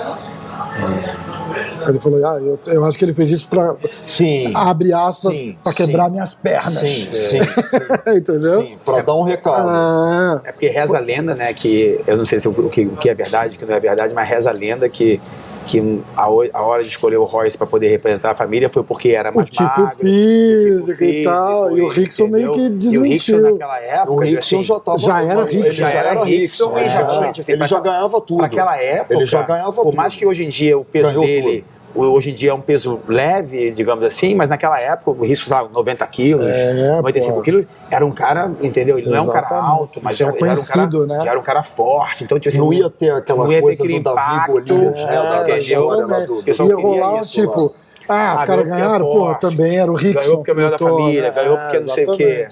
Ele 1.87 1.99
falou, 1.99 2.25
ah, 2.25 2.39
eu, 2.39 2.57
eu 2.67 2.85
acho 2.85 2.97
que 2.97 3.03
ele 3.03 3.13
fez 3.13 3.29
isso 3.29 3.49
pra, 3.49 3.75
Sim. 4.05 4.51
abre 4.55 4.93
aspas, 4.93 5.35
Sim, 5.35 5.57
pra 5.61 5.73
sim. 5.73 5.85
quebrar 5.85 6.09
minhas 6.09 6.33
pernas. 6.33 6.77
Sim, 6.79 7.11
sim, 7.13 7.39
Entendeu? 8.07 8.61
sim. 8.61 8.77
Pra 8.85 9.01
dar 9.01 9.13
um 9.15 9.23
recado. 9.23 9.67
Ah, 9.67 10.41
É 10.45 10.51
porque 10.53 10.69
reza 10.69 10.95
a 10.95 10.99
lenda, 11.01 11.35
né, 11.35 11.53
que 11.53 11.99
eu 12.07 12.15
não 12.15 12.23
sei 12.25 12.39
se 12.39 12.47
o, 12.47 12.51
o 12.51 12.69
que, 12.69 12.85
o 12.85 12.95
que 12.95 13.09
é 13.09 13.13
verdade, 13.13 13.57
o 13.57 13.59
que 13.59 13.65
não 13.65 13.75
é 13.75 13.79
verdade, 13.81 14.13
mas 14.13 14.27
reza 14.29 14.49
a 14.49 14.53
lenda 14.53 14.87
que, 14.87 15.19
que 15.63 16.01
a, 16.15 16.23
a 16.23 16.61
hora 16.61 16.83
de 16.83 16.89
escolher 16.89 17.17
o 17.17 17.23
Royce 17.23 17.57
para 17.57 17.65
poder 17.67 17.87
representar 17.89 18.31
a 18.31 18.35
família 18.35 18.69
foi 18.69 18.83
porque 18.83 19.09
era 19.09 19.31
o 19.31 19.35
mais 19.35 19.49
tipo 19.49 19.63
magro, 19.63 19.87
físico 19.87 20.91
tipo 20.97 21.03
e 21.03 21.23
tal. 21.23 21.77
E 21.77 21.81
o 21.81 21.87
Rickson 21.87 22.27
meio 22.27 22.51
que 22.51 22.61
entendeu? 22.61 22.91
E 22.93 22.97
o 22.97 23.01
Rickson 23.03 23.31
desmentiu. 23.33 23.51
naquela 23.53 23.79
época, 23.79 24.11
O 24.11 24.19
Rickson 24.19 24.55
assim, 24.59 24.63
já 24.63 24.79
tava. 24.79 24.97
já 24.97 25.21
era 25.23 25.41
ele 25.41 25.51
Rickson. 25.51 25.73
já 25.73 25.87
Já 25.89 25.97
era 25.99 26.23
Rickson 26.23 26.25
Rickson. 26.25 26.79
e 26.79 26.89
já 26.89 26.99
é. 26.99 27.03
tipo 27.31 27.41
assim, 27.41 27.51
Ele 27.51 27.57
pra 27.57 27.67
já 27.67 27.77
aquela- 27.77 27.95
ganhava 27.95 28.21
tudo. 28.21 28.41
Naquela 28.41 28.77
época, 28.77 29.13
Ele 29.15 29.25
já 29.25 29.41
ganhava 29.41 29.71
por 29.71 29.83
tudo. 29.85 29.95
mais 29.97 30.15
que 30.15 30.25
hoje 30.25 30.43
em 30.45 30.49
dia 30.49 30.77
o 30.77 30.83
peso 30.85 31.07
Ganhou 31.07 31.25
dele, 31.25 31.65
o- 31.69 31.72
hoje 31.95 32.31
em 32.31 32.33
dia 32.33 32.51
é 32.51 32.53
um 32.53 32.61
peso 32.61 32.99
leve, 33.07 33.71
digamos 33.71 34.03
assim, 34.05 34.33
mas 34.35 34.49
naquela 34.49 34.79
época 34.79 35.11
o 35.11 35.25
risco, 35.25 35.47
sabe, 35.47 35.71
90 35.73 36.05
quilos, 36.07 36.45
É, 36.47 36.95
95 36.97 37.35
pô. 37.35 37.41
quilos, 37.41 37.65
era 37.89 38.05
um 38.05 38.11
cara, 38.11 38.51
entendeu? 38.61 38.97
Ele 38.97 39.07
não 39.09 39.15
é 39.17 39.21
um 39.21 39.27
cara 39.27 39.45
Exatamente. 39.45 39.69
alto, 39.71 39.99
mas 40.03 40.17
Já 40.17 40.25
ele 40.25 40.29
era 40.29 40.37
um 40.37 40.39
conhecido, 40.55 41.07
cara, 41.07 41.19
né? 41.23 41.29
era 41.29 41.39
um 41.39 41.43
cara 41.43 41.63
forte, 41.63 42.23
então 42.23 42.37
tipo 42.39 42.49
assim, 42.49 42.57
Não 42.57 42.73
ia 42.73 42.89
ter 42.89 43.11
aquela 43.13 43.43
não 43.43 43.51
ia 43.51 43.57
ter 43.57 43.61
coisa 43.61 43.83
aquele 43.83 43.99
do 43.99 44.03
Davi 44.03 44.33
impacto, 44.35 44.51
Golias, 44.53 44.93
né? 44.93 45.01
é, 45.03 45.15
Da- 45.15 45.23
da 45.23 45.41
entendeu? 45.57 45.59
história 45.59 46.05
lá 46.07 46.19
do- 46.21 46.39
O 46.39 46.43
pessoal 46.43 46.69
Ia 46.69 46.75
rolar, 46.75 47.17
isso, 47.19 47.31
tipo, 47.41 47.75
ah, 48.09 48.33
os 48.35 48.41
Ah, 48.41 48.45
caras 48.45 48.65
é 48.65 48.69
ganharam, 48.69 49.11
forte. 49.11 49.41
também 49.41 49.79
era 49.79 49.91
o 49.91 49.95
Rickson. 49.95 50.19
Ganhou 50.19 50.37
porque 50.37 50.51
é 50.51 50.53
o 50.53 50.57
melhor 50.57 50.71
da 50.71 50.79
família, 50.79 51.21
né? 51.21 51.31
ganhou 51.31 51.57
porque 51.57 51.79
não 51.79 51.93
sei 51.93 52.03
o 52.05 52.17
quê. 52.17 52.47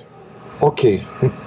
Ok, 0.62 1.02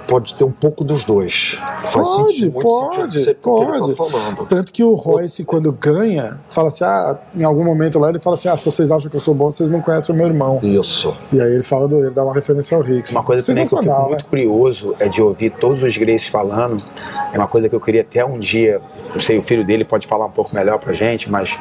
pode 0.07 0.35
ter 0.35 0.43
um 0.43 0.51
pouco 0.51 0.83
dos 0.83 1.05
dois. 1.05 1.57
Faz 1.85 1.93
Pode, 2.09 2.33
sentido, 2.33 2.51
muito 2.53 2.67
pode, 2.67 2.95
sentido 2.95 3.13
você- 3.13 3.29
ele 3.29 3.39
pode. 3.41 3.95
tá. 3.95 4.45
Tanto 4.49 4.73
que 4.73 4.83
o 4.83 4.93
Royce, 4.93 5.45
quando 5.45 5.71
ganha, 5.71 6.39
fala 6.49 6.67
assim: 6.67 6.83
ah, 6.83 7.17
em 7.33 7.43
algum 7.45 7.63
momento 7.63 7.97
lá, 7.97 8.09
ele 8.09 8.19
fala 8.19 8.35
assim: 8.35 8.49
ah, 8.49 8.57
se 8.57 8.65
vocês 8.65 8.91
acham 8.91 9.09
que 9.09 9.15
eu 9.15 9.19
sou 9.21 9.33
bom, 9.33 9.49
vocês 9.49 9.69
não 9.69 9.79
conhecem 9.79 10.13
o 10.13 10.17
meu 10.17 10.27
irmão. 10.27 10.59
Isso. 10.61 11.13
E 11.31 11.39
aí 11.39 11.53
ele 11.53 11.63
fala 11.63 11.87
do 11.87 11.97
ele 11.99 12.09
dá 12.13 12.23
uma 12.25 12.33
referência 12.33 12.75
ao 12.75 12.83
Rickson. 12.83 13.15
Uma 13.15 13.23
coisa 13.23 13.45
também 13.45 13.65
que 13.65 13.73
eu 13.73 13.77
fico 13.79 14.01
muito 14.01 14.17
né? 14.17 14.29
curioso 14.29 14.95
é 14.99 15.07
de 15.07 15.21
ouvir 15.21 15.49
todos 15.51 15.81
os 15.81 15.95
Graces 15.97 16.27
falando. 16.27 16.83
É 17.31 17.37
uma 17.37 17.47
coisa 17.47 17.69
que 17.69 17.75
eu 17.75 17.79
queria 17.79 18.01
até 18.01 18.23
um 18.25 18.37
dia, 18.39 18.81
não 19.13 19.21
sei, 19.21 19.37
o 19.37 19.41
filho 19.41 19.63
dele 19.65 19.85
pode 19.85 20.07
falar 20.07 20.25
um 20.25 20.31
pouco 20.31 20.53
melhor 20.55 20.77
pra 20.79 20.93
gente, 20.93 21.29
mas 21.31 21.57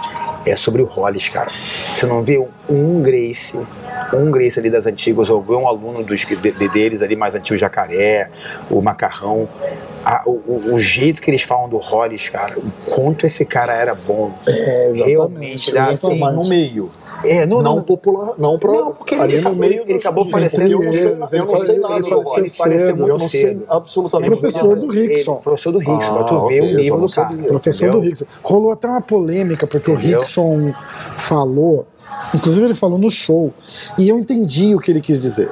é 0.46 0.56
sobre 0.56 0.82
o 0.82 0.86
Hollis, 0.86 1.28
cara. 1.28 1.48
Você 1.50 2.06
não 2.06 2.22
vê 2.22 2.44
um 2.68 3.02
Grace, 3.02 3.58
um 4.12 4.30
Grace 4.30 4.58
ali 4.58 4.70
das 4.70 4.86
antigas, 4.86 5.28
ou 5.30 5.42
um 5.48 5.66
aluno 5.66 6.04
dos, 6.04 6.20
de- 6.20 6.68
deles 6.68 7.02
ali 7.02 7.16
mais 7.16 7.34
antigo, 7.34 7.43
Jacaré, 7.56 8.30
o 8.70 8.80
Macarrão. 8.80 9.46
A- 10.04 10.22
o, 10.26 10.30
o- 10.46 10.74
o 10.74 10.80
jeito 10.80 11.20
que 11.22 11.30
eles 11.30 11.42
falam 11.42 11.68
do 11.68 11.78
Hollis, 11.78 12.28
cara, 12.28 12.58
o 12.58 12.70
quanto 12.90 13.24
esse 13.26 13.44
cara 13.44 13.72
era 13.74 13.94
bom. 13.94 14.32
É, 14.46 14.88
exatamente. 14.88 15.10
Realmente 15.10 15.74
dá 15.74 15.82
assim, 15.84 15.92
exatamente. 15.94 16.34
No 16.42 16.48
meio. 16.48 16.90
É, 17.24 17.46
não, 17.46 17.62
Não 17.62 17.76
não, 17.76 17.82
popular, 17.82 18.34
não 18.36 18.58
pra. 18.58 18.70
Não, 18.72 18.92
porque 18.92 19.14
ele 19.14 19.22
ali 19.22 19.40
no 19.40 19.54
meio. 19.56 19.82
ele 19.86 19.94
acabou 19.94 20.28
falecendo 20.28 20.70
Eu 20.72 20.82
não 20.82 20.92
sei, 20.92 21.00
ele 21.06 21.08
eu 21.40 21.46
não 21.46 21.56
sei 21.56 21.74
ele 21.76 21.80
nada 21.80 22.00
do 22.00 22.08
faleceu 22.08 22.46
cedo, 22.78 23.08
Eu 23.08 23.16
não 23.18 23.28
sei 23.30 23.62
absolutamente 23.66 24.30
Professor 24.38 24.76
do 24.76 24.92
Ele- 24.92 25.06
Rickson. 25.08 25.34
professor 25.36 25.72
do 25.72 25.78
Rickson, 25.78 26.18
Ah, 26.18 26.24
tu 26.24 26.34
ok, 26.34 26.60
o 26.60 26.76
nível 26.76 27.00
do 27.00 27.08
cara. 27.10 27.28
Professor 27.46 27.90
do 27.92 28.00
Rickson. 28.00 28.26
Rolou 28.42 28.72
até 28.72 28.86
uma 28.88 29.00
polêmica, 29.00 29.66
porque 29.66 29.90
o? 29.90 29.94
Rickson 29.94 30.74
falou, 31.16 31.86
inclusive 32.34 32.62
ele 32.66 32.74
falou 32.74 32.98
no 32.98 33.10
show, 33.10 33.54
e 33.96 34.06
eu 34.08 34.18
entendi 34.18 34.74
o 34.74 34.78
que 34.78 34.90
ele 34.90 35.00
quis 35.00 35.22
dizer. 35.22 35.50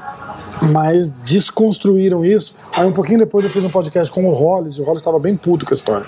Mas 0.71 1.09
desconstruíram 1.25 2.25
isso. 2.25 2.55
Aí 2.77 2.87
um 2.87 2.93
pouquinho 2.93 3.19
depois 3.19 3.45
eu 3.45 3.51
fiz 3.51 3.65
um 3.65 3.71
podcast 3.71 4.13
com 4.13 4.25
o 4.29 4.33
Hollis, 4.33 4.79
o 4.79 4.85
Hollis 4.85 5.01
estava 5.01 5.19
bem 5.19 5.37
puto 5.37 5.67
com 5.67 5.75
a 5.75 5.77
história. 5.77 6.07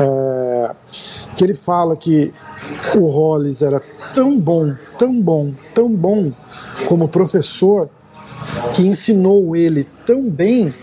É, 0.00 0.70
que 1.36 1.44
ele 1.44 1.54
fala 1.54 1.96
que 1.96 2.32
o 2.94 3.06
Hollis 3.06 3.62
era 3.62 3.82
tão 4.14 4.38
bom, 4.38 4.74
tão 4.98 5.20
bom, 5.20 5.52
tão 5.74 5.90
bom 5.90 6.32
como 6.86 7.08
professor, 7.08 7.88
que 8.72 8.86
ensinou 8.86 9.56
ele 9.56 9.88
tão 10.06 10.30
bem 10.30 10.74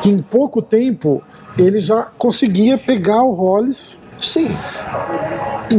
que 0.00 0.08
em 0.08 0.20
pouco 0.20 0.62
tempo 0.62 1.22
ele 1.58 1.80
já 1.80 2.04
conseguia 2.16 2.78
pegar 2.78 3.22
o 3.22 3.32
Hollis 3.32 3.98
Sim. 4.20 4.48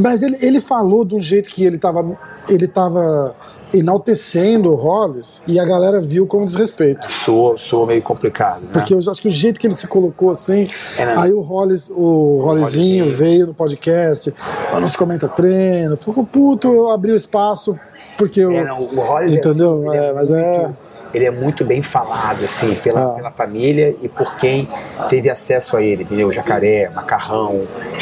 mas 0.02 0.22
ele, 0.22 0.38
ele 0.42 0.60
falou 0.60 1.06
de 1.06 1.16
um 1.16 1.20
jeito 1.20 1.50
que 1.50 1.64
ele 1.64 1.78
tava, 1.78 2.18
ele 2.50 2.68
tava 2.68 3.36
enaltecendo 3.74 4.72
o 4.72 4.76
Hollis 4.76 5.42
e 5.48 5.60
a 5.60 5.66
galera 5.66 6.00
viu 6.02 6.26
como 6.28 6.46
desrespeito. 6.46 7.12
Soa, 7.12 7.58
soa 7.58 7.86
meio 7.88 8.02
complicado, 8.02 8.62
né? 8.62 8.70
Porque 8.74 8.94
eu 8.94 9.00
acho 9.00 9.22
que 9.22 9.28
o 9.28 9.32
jeito 9.32 9.60
que 9.60 9.68
ele 9.68 9.76
se 9.76 9.88
colocou 9.88 10.30
assim, 10.32 10.68
É, 10.98 11.06
né? 11.06 11.16
aí 11.18 11.34
o 11.34 11.42
Hollis, 11.42 11.90
o 11.90 12.40
Hollisinho 12.44 13.08
veio 13.10 13.48
no 13.48 13.54
podcast, 13.54 14.34
"Ah, 14.72 14.80
não 14.80 14.88
se 14.88 14.98
comenta 14.98 15.28
treino, 15.28 15.96
ficou 15.98 16.26
puto, 16.26 16.68
eu 16.74 16.90
abri 16.90 17.12
o 17.12 17.16
espaço 17.16 17.78
porque 18.18 18.40
eu. 18.42 18.52
É, 18.52 18.66
não, 18.66 18.82
o 18.82 19.00
Hollis 19.00 19.34
é 19.34 19.38
Entendeu? 19.38 19.88
assim, 19.90 19.98
ele 19.98 20.06
É, 20.06 20.14
mas 20.14 20.32
é- 20.32 20.70
Ele 21.14 21.26
é 21.26 21.32
muito 21.32 21.64
bem 21.66 21.82
falado, 21.82 22.44
assim, 22.44 22.76
pela, 22.76 23.12
Ah. 23.12 23.14
pela 23.14 23.32
família 23.32 23.96
e 24.02 24.08
por 24.10 24.36
quem 24.38 24.68
teve 25.10 25.30
acesso 25.30 25.76
a 25.78 25.82
ele, 25.82 26.04
entendeu? 26.04 26.32
Jacaré, 26.32 26.90
Macarrão, 26.90 27.58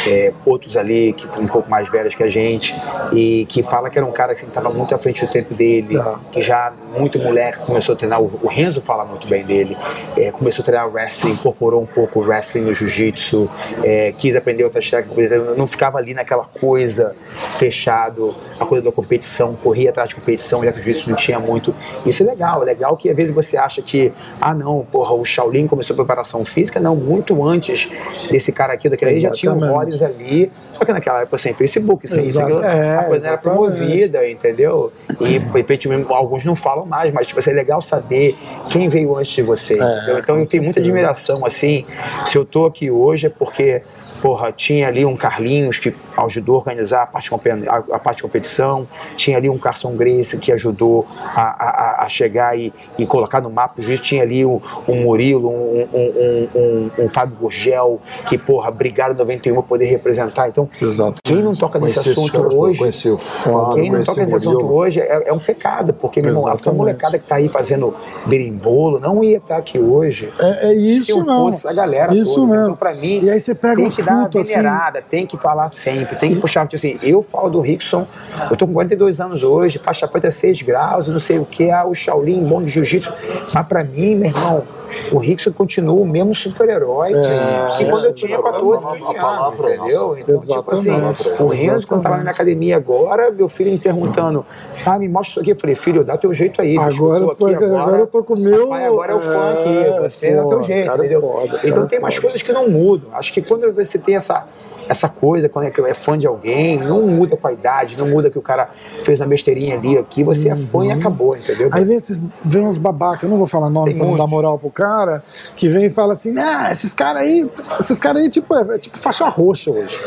é, 0.07 0.31
outros 0.45 0.76
ali 0.77 1.14
que 1.14 1.26
estão 1.26 1.41
um 1.44 1.48
pouco 1.48 1.69
mais 1.69 1.90
velhos 1.90 2.15
que 2.15 2.23
a 2.23 2.30
gente 2.30 2.76
e 3.14 3.45
que 3.49 3.64
fala 3.64 3.90
que 3.90 3.98
era 3.98 4.06
um 4.06 4.11
cara 4.11 4.36
que 4.36 4.44
estava 4.45 4.69
muito 4.69 4.94
à 4.94 4.98
frente 4.98 5.26
do 5.26 5.31
tempo 5.31 5.53
dele, 5.53 5.98
Ah. 5.99 6.19
que 6.31 6.41
já 6.41 6.72
muito 6.98 7.19
moleque 7.19 7.60
começou 7.65 7.94
a 7.94 7.98
treinar, 7.98 8.22
o, 8.22 8.31
o 8.41 8.48
Renzo 8.48 8.81
fala 8.81 9.06
muito 9.06 9.27
bem 9.27 9.44
dele, 9.44 9.77
é, 10.18 10.31
começou 10.31 10.64
a 10.64 10.65
treinar 10.65 10.90
wrestling, 10.91 11.31
incorporou 11.31 11.81
um 11.81 11.86
pouco 11.86 12.19
o 12.19 12.23
wrestling 12.23 12.61
no 12.61 12.73
jiu-jitsu, 12.73 13.49
é, 13.84 14.14
quis 14.18 14.36
aprender 14.36 14.64
outras 14.64 14.90
técnicas, 14.90 15.57
não 15.57 15.68
ficava 15.68 15.98
ali 15.98 16.14
naquela 16.14 16.45
coisa 16.45 17.15
fechado, 17.57 18.34
a 18.60 18.65
coisa 18.65 18.84
da 18.84 18.91
competição, 18.91 19.56
corria 19.56 19.90
atrás 19.90 20.10
de 20.10 20.15
competição, 20.15 20.64
já 20.64 20.72
que 20.72 20.80
o 20.80 20.81
jiu-jitsu 20.81 21.10
não 21.10 21.15
tinha 21.18 21.40
muito. 21.40 21.73
Isso 22.06 22.23
é 22.23 22.26
legal, 22.26 22.61
é 22.61 22.65
legal 22.65 22.98
que 23.00 23.10
às 23.10 23.16
vezes 23.16 23.34
você 23.34 23.58
acha 23.58 23.82
que, 23.82 24.12
ah 24.40 24.54
não, 24.54 24.86
porra, 24.92 25.14
o 25.14 25.26
Shaolin 25.26 25.66
começou 25.66 25.94
a 25.94 25.98
preparação 25.98 26.46
física, 26.46 26.80
não, 26.80 26.96
muito 26.96 27.44
antes 27.48 27.90
desse 28.30 28.52
cara 28.52 28.74
aqui, 28.74 28.90
daquele 28.90 29.12
aí, 29.12 29.22
já 29.22 29.32
tinha 29.32 29.54
o. 29.54 29.60
Hollis 29.60 30.02
ali, 30.02 30.52
só 30.74 30.86
que 30.86 30.92
naquela 30.92 31.22
época 31.22 31.38
sem 31.38 31.54
Facebook, 31.54 32.08
sem 32.08 32.24
isso, 32.24 32.42
aquilo, 32.42 32.64
É, 32.64 32.98
a 32.98 33.04
coisa 33.06 33.28
era 33.28 33.36
exatamente. 33.36 33.42
promovida, 33.42 34.30
entendeu? 34.30 34.92
E 35.22 35.40
de 35.40 36.06
alguns 36.10 36.46
não 36.46 36.56
falam 36.56 36.86
mais, 36.86 37.14
mas 37.14 37.26
tipo, 37.28 37.40
assim, 37.40 37.52
é 37.52 37.54
legal 37.54 37.82
saber 37.82 38.36
quem 38.70 38.90
veio 38.90 39.16
antes 39.16 39.32
de 39.32 39.42
você. 39.42 39.74
entendeu? 39.76 40.20
Então 40.20 40.38
eu 40.40 40.46
tenho 40.48 40.64
muita 40.64 40.80
admiração, 40.80 41.46
assim, 41.46 41.86
se 42.26 42.38
eu 42.38 42.44
tô 42.46 42.66
aqui 42.66 42.92
hoje 42.92 43.28
é 43.28 43.30
porque 43.30 43.82
porra, 44.22 44.52
tinha 44.52 44.88
ali 44.88 45.06
um 45.06 45.16
Carlinhos 45.16 45.78
que 45.80 45.96
ajudou 46.18 46.56
a 46.56 46.58
organizar 46.60 47.04
a 47.04 47.06
parte, 47.06 47.30
a, 47.68 47.96
a 47.96 48.00
parte 48.00 48.18
de 48.18 48.24
competição, 48.24 48.88
tinha 49.16 49.38
ali 49.38 49.50
um 49.50 49.58
Carson 49.58 49.94
Grace 49.96 50.38
que 50.38 50.52
ajudou 50.52 51.06
a, 51.36 51.41
a- 51.41 52.04
a 52.06 52.10
chegar 52.10 52.58
e, 52.58 52.74
e 52.98 53.06
colocar 53.06 53.41
no 53.41 53.50
mapa 53.50 53.76
o 53.80 53.82
juiz, 53.82 54.00
tinha 54.00 54.22
ali 54.24 54.46
um, 54.46 54.60
um 54.88 55.04
Murilo, 55.04 55.50
um, 55.50 55.88
um, 55.94 56.90
um, 57.06 57.10
Fábio 57.10 57.36
Gurgel, 57.40 58.00
que, 58.28 58.38
porra, 58.38 58.70
brigaram 58.72 59.14
em 59.14 59.18
91 59.18 59.54
para 59.56 59.64
poder 59.64 59.86
representar. 59.86 60.48
Então, 60.50 60.70
Exato. 60.82 61.22
quem 61.24 61.38
não 61.41 61.54
toca 61.54 61.80
nesse 61.80 61.96
Conheci 61.96 62.10
esses 62.12 62.24
assunto 62.24 62.41
caras 62.41 62.56
hoje, 62.56 62.80
conheci 62.80 63.10
o 63.10 63.18
Fábio, 63.18 63.74
quem 63.76 63.91
não 63.91 64.04
toca 64.04 64.22
nesse 64.24 64.36
assunto 64.36 64.66
hoje 64.74 65.00
é, 65.00 65.30
é 65.30 65.34
um 65.34 65.40
pecado, 65.40 65.94
porque, 65.94 66.22
meu 66.22 66.32
irmão, 66.32 66.52
essa 66.52 66.72
molecada 66.74 67.18
que 67.18 67.28
tá 67.28 67.36
aí 67.36 67.50
fazendo 67.50 67.94
berimbolo 68.26 69.00
não 69.00 69.24
ia 69.24 69.38
estar 69.38 69.58
aqui 69.58 69.80
hoje. 69.80 70.32
É, 70.40 70.70
é 70.70 70.74
isso 70.74 71.06
se 71.06 71.12
eu 71.12 71.18
mesmo. 71.24 71.52
fosse 71.52 71.68
a 71.68 71.74
galera 71.74 72.14
Isso 72.14 72.36
toda. 72.36 72.48
mesmo. 72.48 72.64
Então, 72.66 72.76
pra 72.76 72.94
mim, 72.94 73.20
E 73.24 73.30
aí 73.30 73.40
você 73.40 73.56
pega 73.56 73.76
tem 73.78 73.90
que 73.90 74.02
cultos 74.15 74.41
assim. 74.41 74.49
venerada, 74.56 75.02
tem 75.02 75.26
que 75.26 75.38
falar 75.38 75.72
sempre, 75.73 76.15
tem 76.15 76.30
que 76.34 76.40
puxar. 76.40 76.68
Tipo 76.68 76.76
assim, 76.76 76.98
eu 77.07 77.23
falo 77.23 77.49
do 77.49 77.61
Rickson, 77.61 78.06
eu 78.49 78.56
tô 78.57 78.65
com 78.68 78.73
42 78.73 79.19
anos 79.19 79.44
hoje, 79.44 79.80
faixa 79.80 80.07
preta 80.07 80.31
6 80.31 80.61
graus, 80.61 81.07
não 81.07 81.19
sei 81.19 81.40
o 81.40 81.45
que, 81.45 81.69
ah, 81.72 81.86
o 81.86 81.94
Shaolin, 81.95 82.44
bom 82.44 82.61
de 82.61 82.69
jiu-jitsu. 82.72 83.14
Mas 83.53 83.68
pra 83.68 83.84
mim, 83.84 84.15
meu 84.15 84.30
irmão, 84.30 84.64
o 85.11 85.18
Rickson 85.19 85.52
continua 85.52 85.94
o 86.02 86.06
mesmo 86.06 86.34
super-herói 86.34 87.10
É, 87.14 87.68
que 87.77 87.86
quando 87.86 88.06
eu 88.06 88.10
é, 88.10 88.14
tinha 88.14 88.38
a 88.40 88.44
14, 88.44 88.81
palavra- 88.84 88.99
15 88.99 89.18
a 89.18 89.22
palavra 89.22 89.68
anos, 89.68 89.69
é 89.69 89.76
entendeu? 89.76 90.18
Então, 90.18 90.40
tipo 90.41 90.72
assim, 90.73 90.90
Exatamente, 90.90 91.41
o 91.44 91.48
Renzo, 91.48 91.88
quando 91.88 92.02
tava 92.03 92.15
na 92.15 92.22
exatamente. 92.22 92.30
academia 92.30 92.76
agora, 92.77 93.31
meu 93.31 93.48
filho 93.48 93.72
me 93.72 93.77
perguntando, 93.77 94.45
ah, 94.86 94.98
me 94.98 95.07
mostra 95.07 95.30
isso 95.31 95.40
aqui. 95.41 95.52
Eu 95.52 95.56
falei, 95.60 95.76
filho, 95.76 96.03
dá 96.03 96.18
teu 96.18 96.34
jeito 96.34 96.60
aí. 96.61 96.76
Agora, 96.77 97.23
eu 97.23 97.36
tô 97.36 97.45
aqui 97.45 97.56
agora, 97.64 97.98
eu 97.98 98.07
tô 98.07 98.23
com 98.23 98.34
o 98.34 98.40
meu. 98.40 98.64
Papai, 98.68 98.86
agora 98.88 99.11
é 99.11 99.15
o 99.15 99.19
fã 99.19 99.52
aqui, 99.52 100.02
você 100.02 100.36
dá 100.36 100.41
pô, 100.44 100.49
teu 100.49 100.64
jeito, 100.64 100.91
é 100.91 100.95
entendeu? 100.95 101.22
foda, 101.22 101.60
então 101.64 101.84
é 101.84 101.86
tem 101.88 101.99
umas 101.99 102.19
coisas 102.19 102.41
que 102.41 102.52
não 102.52 102.68
mudam. 102.69 103.10
Acho 103.14 103.31
que 103.31 103.41
quando 103.44 103.72
você 103.72 103.99
tem 104.00 104.16
essa, 104.16 104.46
essa 104.90 105.08
coisa, 105.08 105.48
quando 105.48 105.66
é, 105.66 105.70
que 105.70 105.80
é 105.82 105.94
fã 105.94 106.18
de 106.18 106.26
alguém, 106.26 106.80
não 106.80 107.06
muda 107.06 107.38
com 107.38 107.48
a 107.48 107.54
idade, 107.54 107.96
não 107.96 108.08
muda 108.08 108.28
que 108.32 108.40
o 108.40 108.42
cara 108.42 108.72
fez 109.04 109.22
uma 109.22 109.28
besteirinha 109.28 109.76
ali 109.76 109.96
aqui, 110.00 110.24
você 110.24 110.50
é 110.50 110.56
fã 110.56 110.84
e 110.84 110.92
acabou, 110.92 111.36
entendeu? 111.38 111.70
Aí 111.72 111.86
vem, 111.86 111.96
esses, 111.96 112.20
vem 112.44 112.64
uns 112.64 112.80
babaca, 112.80 113.24
eu 113.24 113.30
não 113.30 113.38
vou 113.38 113.46
falar 113.46 113.70
nome 113.70 113.92
Tem 113.92 113.96
pra 113.96 114.04
não 114.04 114.14
muito. 114.14 114.22
dar 114.24 114.28
moral 114.28 114.58
pro 114.58 114.72
cara 114.72 115.24
que 115.56 115.68
vem 115.68 115.86
e 115.86 115.90
fala 115.92 116.14
assim, 116.14 116.34
ah, 116.40 116.72
esses 116.72 116.92
caras 116.92 117.22
aí, 117.22 117.48
esses 117.80 118.00
caras 118.00 118.24
aí, 118.24 118.30
tipo, 118.30 118.56
é, 118.56 118.76
é 118.76 118.78
tipo 118.80 118.98
faixa 118.98 119.30
roxa 119.30 119.70
hoje. 119.70 120.02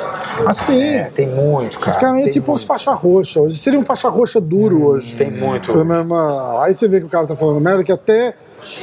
Assim. 0.47 0.82
É, 0.82 1.05
tem 1.14 1.28
muito, 1.28 1.78
cara. 1.78 1.90
Esses 1.90 2.01
caras 2.01 2.16
aí, 2.16 2.23
tem 2.24 2.32
tipo, 2.32 2.51
uns 2.51 2.56
muito. 2.56 2.66
faixa 2.66 2.93
roxa 2.93 3.40
hoje. 3.40 3.59
Seria 3.59 3.78
um 3.78 3.85
faixa 3.85 4.09
roxa 4.09 4.40
duro 4.40 4.85
hoje. 4.85 5.14
Tem 5.14 5.31
muito. 5.31 5.70
Foi, 5.70 5.85
meu 5.85 5.98
irmão. 5.98 6.60
Aí 6.60 6.74
você 6.74 6.89
vê 6.89 6.98
que 6.98 7.06
o 7.06 7.09
cara 7.09 7.24
tá 7.24 7.36
falando 7.36 7.60
merda, 7.60 7.85
que 7.85 7.93
até 7.93 8.35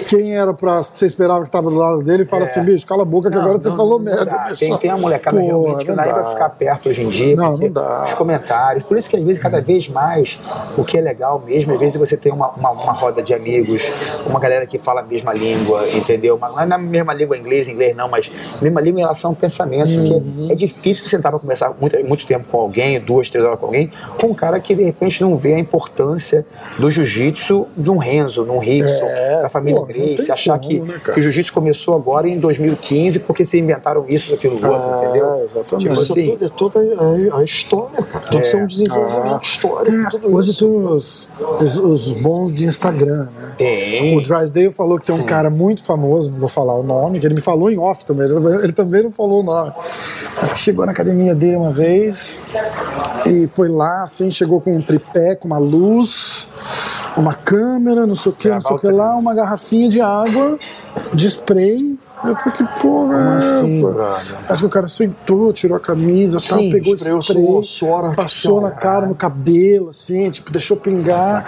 quem 0.08 0.36
era 0.36 0.54
pra. 0.54 0.84
Você 0.84 1.06
esperava 1.06 1.44
que 1.44 1.50
tava 1.52 1.70
do 1.70 1.76
lado 1.78 2.04
dele 2.04 2.26
fala 2.26 2.44
assim, 2.44 2.62
bicho, 2.64 2.86
cala 2.86 3.04
a 3.04 3.06
boca 3.06 3.30
que 3.30 3.36
É. 3.36 3.40
Não, 3.40 3.46
agora 3.46 3.62
você 3.62 3.70
não- 3.70 3.78
falou 3.78 4.00
não 4.00 4.06
merda. 4.06 4.44
Tem, 4.58 4.76
tem 4.78 4.90
uma 4.92 5.00
molecada 5.00 5.38
Pô, 5.40 5.46
realmente 5.46 5.86
que 5.86 5.88
não 5.92 5.96
não 5.96 6.04
dá 6.04 6.14
pra 6.14 6.32
ficar 6.32 6.50
perto 6.50 6.90
hoje 6.90 7.04
em 7.04 7.10
dia. 7.10 7.36
Não, 7.36 7.58
não 7.58 7.70
dá. 7.72 8.06
Os 8.08 8.14
comentários. 8.14 8.84
Por 8.86 8.98
isso 8.98 9.10
que 9.10 9.16
às 9.18 9.24
vezes, 9.24 9.42
cada 9.42 9.62
vez 9.62 9.88
mais, 9.90 10.40
o 10.78 10.84
que 10.84 10.98
é 10.98 11.02
legal 11.02 11.42
mesmo, 11.46 11.74
às 11.74 11.80
vezes 11.80 12.00
você 12.00 12.18
tem 12.18 12.32
uma, 12.32 12.50
uma, 12.50 12.72
uma 12.72 12.94
roda 12.94 13.22
de 13.22 13.34
amigos, 13.34 13.82
uma 14.26 14.40
galera 14.40 14.66
que 14.66 14.78
fala 14.78 15.02
a 15.02 15.04
mesma 15.04 15.34
língua, 15.34 15.88
entendeu? 15.90 16.38
Mas 16.40 16.52
não 16.52 16.60
é 16.62 16.66
na 16.66 16.78
mesma 16.78 17.14
língua 17.14 17.38
inglês, 17.38 17.68
inglês 17.68 17.96
não, 17.96 18.08
mas 18.10 18.32
mesma 18.62 18.82
língua 18.82 19.00
em 19.00 19.04
relação 19.04 19.32
ao 19.32 19.36
pensamento. 19.36 19.90
Uhum. 19.90 20.10
Porque 20.38 20.52
é 20.54 20.56
difícil 20.56 21.04
você 21.06 21.10
sentar 21.12 21.32
pra 21.32 21.40
conversar 21.40 21.74
muito, 21.80 21.98
muito 22.06 22.26
tempo 22.26 22.46
com 22.52 22.60
alguém, 22.60 23.00
duas, 23.00 23.30
três 23.30 23.46
horas 23.46 23.60
com 23.60 23.66
alguém, 23.68 23.92
com 24.20 24.28
um 24.28 24.34
cara 24.34 24.60
que 24.60 24.74
de 24.76 24.84
repente 24.84 25.22
não 25.22 25.38
vê 25.38 25.54
a 25.54 25.60
importância 25.60 26.46
do 26.78 26.90
jiu-jitsu 26.90 27.68
de 27.76 27.90
um 27.90 27.98
Renzo, 27.98 28.44
de 28.44 28.50
um 28.50 28.58
Rickson, 28.58 28.90
É, 29.06 29.42
da 29.44 29.50
família 29.50 29.69
pô, 29.74 29.80
não 29.80 29.86
Grace, 29.86 30.16
tem 30.26 30.32
achar 30.34 30.60
como, 30.60 30.70
que, 30.70 30.80
né, 30.80 31.02
que 31.04 31.20
o 31.20 31.24
jiu-jitsu 31.24 31.54
começou 31.54 31.96
agora 31.96 32.28
em 32.28 32.40
2015 32.40 33.20
porque 33.20 33.46
se 33.46 33.58
inventaram 33.60 34.06
isso, 34.08 34.34
aquilo, 34.34 34.56
outro, 34.56 34.74
Ah, 34.74 35.02
entendeu? 35.04 35.44
exatamente. 35.44 35.90
Tipo 35.90 36.02
assim, 36.02 36.32
é 36.32 36.38
toda, 36.38 36.46
é 36.46 36.50
toda 36.50 37.34
a, 37.36 37.40
a 37.40 37.44
história, 37.44 38.04
cara. 38.04 38.26
Tudo 38.26 38.42
isso 38.42 38.56
é 38.58 38.64
um 38.64 38.68
desenvolvimento 38.68 39.44
histórico. 39.44 39.96
É, 39.96 40.10
tudo 40.10 40.36
hoje 40.36 40.50
isso. 40.52 40.66
tem 40.66 40.88
os, 40.88 41.30
os, 41.62 41.78
os 41.78 42.14
bons 42.14 42.54
de 42.54 42.66
Instagram, 42.66 43.30
né? 43.36 43.56
Tem. 43.58 44.16
O 44.18 44.22
Drysdale 44.22 44.72
falou 44.72 44.98
que 45.00 45.06
tem 45.06 45.16
um 45.16 45.24
cara 45.24 45.50
muito 45.50 45.84
famoso, 45.84 46.32
não 46.32 46.40
vou 46.40 46.50
falar 46.50 46.76
o 46.76 46.84
nome, 46.84 47.20
que 47.20 47.26
ele 47.26 47.36
me 47.36 47.42
falou 47.42 47.70
em 47.72 47.78
off 47.78 48.06
também, 48.06 48.26
ele, 48.26 48.64
ele 48.64 48.74
também 48.74 49.04
não 49.04 49.12
falou 49.12 49.42
o 49.42 49.44
nome. 49.44 49.72
Mas 50.42 50.54
que 50.54 50.60
chegou 50.60 50.86
na 50.86 50.92
academia 50.92 51.36
dele 51.36 51.56
uma 51.56 51.72
vez 51.72 52.40
e 53.26 53.48
foi 53.54 53.70
lá, 53.70 54.04
assim, 54.04 54.32
chegou 54.32 54.62
com 54.62 54.76
um 54.76 54.82
tripé, 54.82 55.36
com 55.36 55.48
uma 55.48 55.58
luz, 55.58 56.48
uma 57.20 57.34
câmera, 57.34 58.08
não 58.08 58.16
sei 58.16 58.32
o 58.32 58.36
que, 58.36 58.50
não 58.50 58.62
sei 58.62 58.76
o 58.76 58.80
que 58.80 58.90
lá, 58.90 59.16
uma 59.16 59.34
garrafinha 59.34 59.90
de 59.90 60.02
água, 60.02 60.58
de 61.14 61.28
spray. 61.28 61.98
Eu 62.24 62.36
falei, 62.36 62.54
que 62.58 62.82
porra 62.82 63.16
é 63.16 63.62
assim, 63.62 63.78
essa? 63.78 63.88
brother? 63.94 64.38
Acho 64.50 64.62
que 64.62 64.66
o 64.66 64.70
cara 64.70 64.88
sentou, 64.88 65.54
tirou 65.54 65.78
a 65.78 65.80
camisa, 65.80 66.38
tal, 66.46 66.60
Sim, 66.60 66.70
pegou 66.70 66.94
espraiou 66.96 67.22
spray, 67.22 67.44
suor- 67.46 67.64
suor 67.64 68.16
passou 68.16 68.60
na 68.62 68.72
cara, 68.72 69.06
no 69.08 69.16
cabelo, 69.16 69.90
assim, 69.90 70.30
tipo, 70.30 70.52
deixou 70.52 70.76
pingar, 70.76 71.46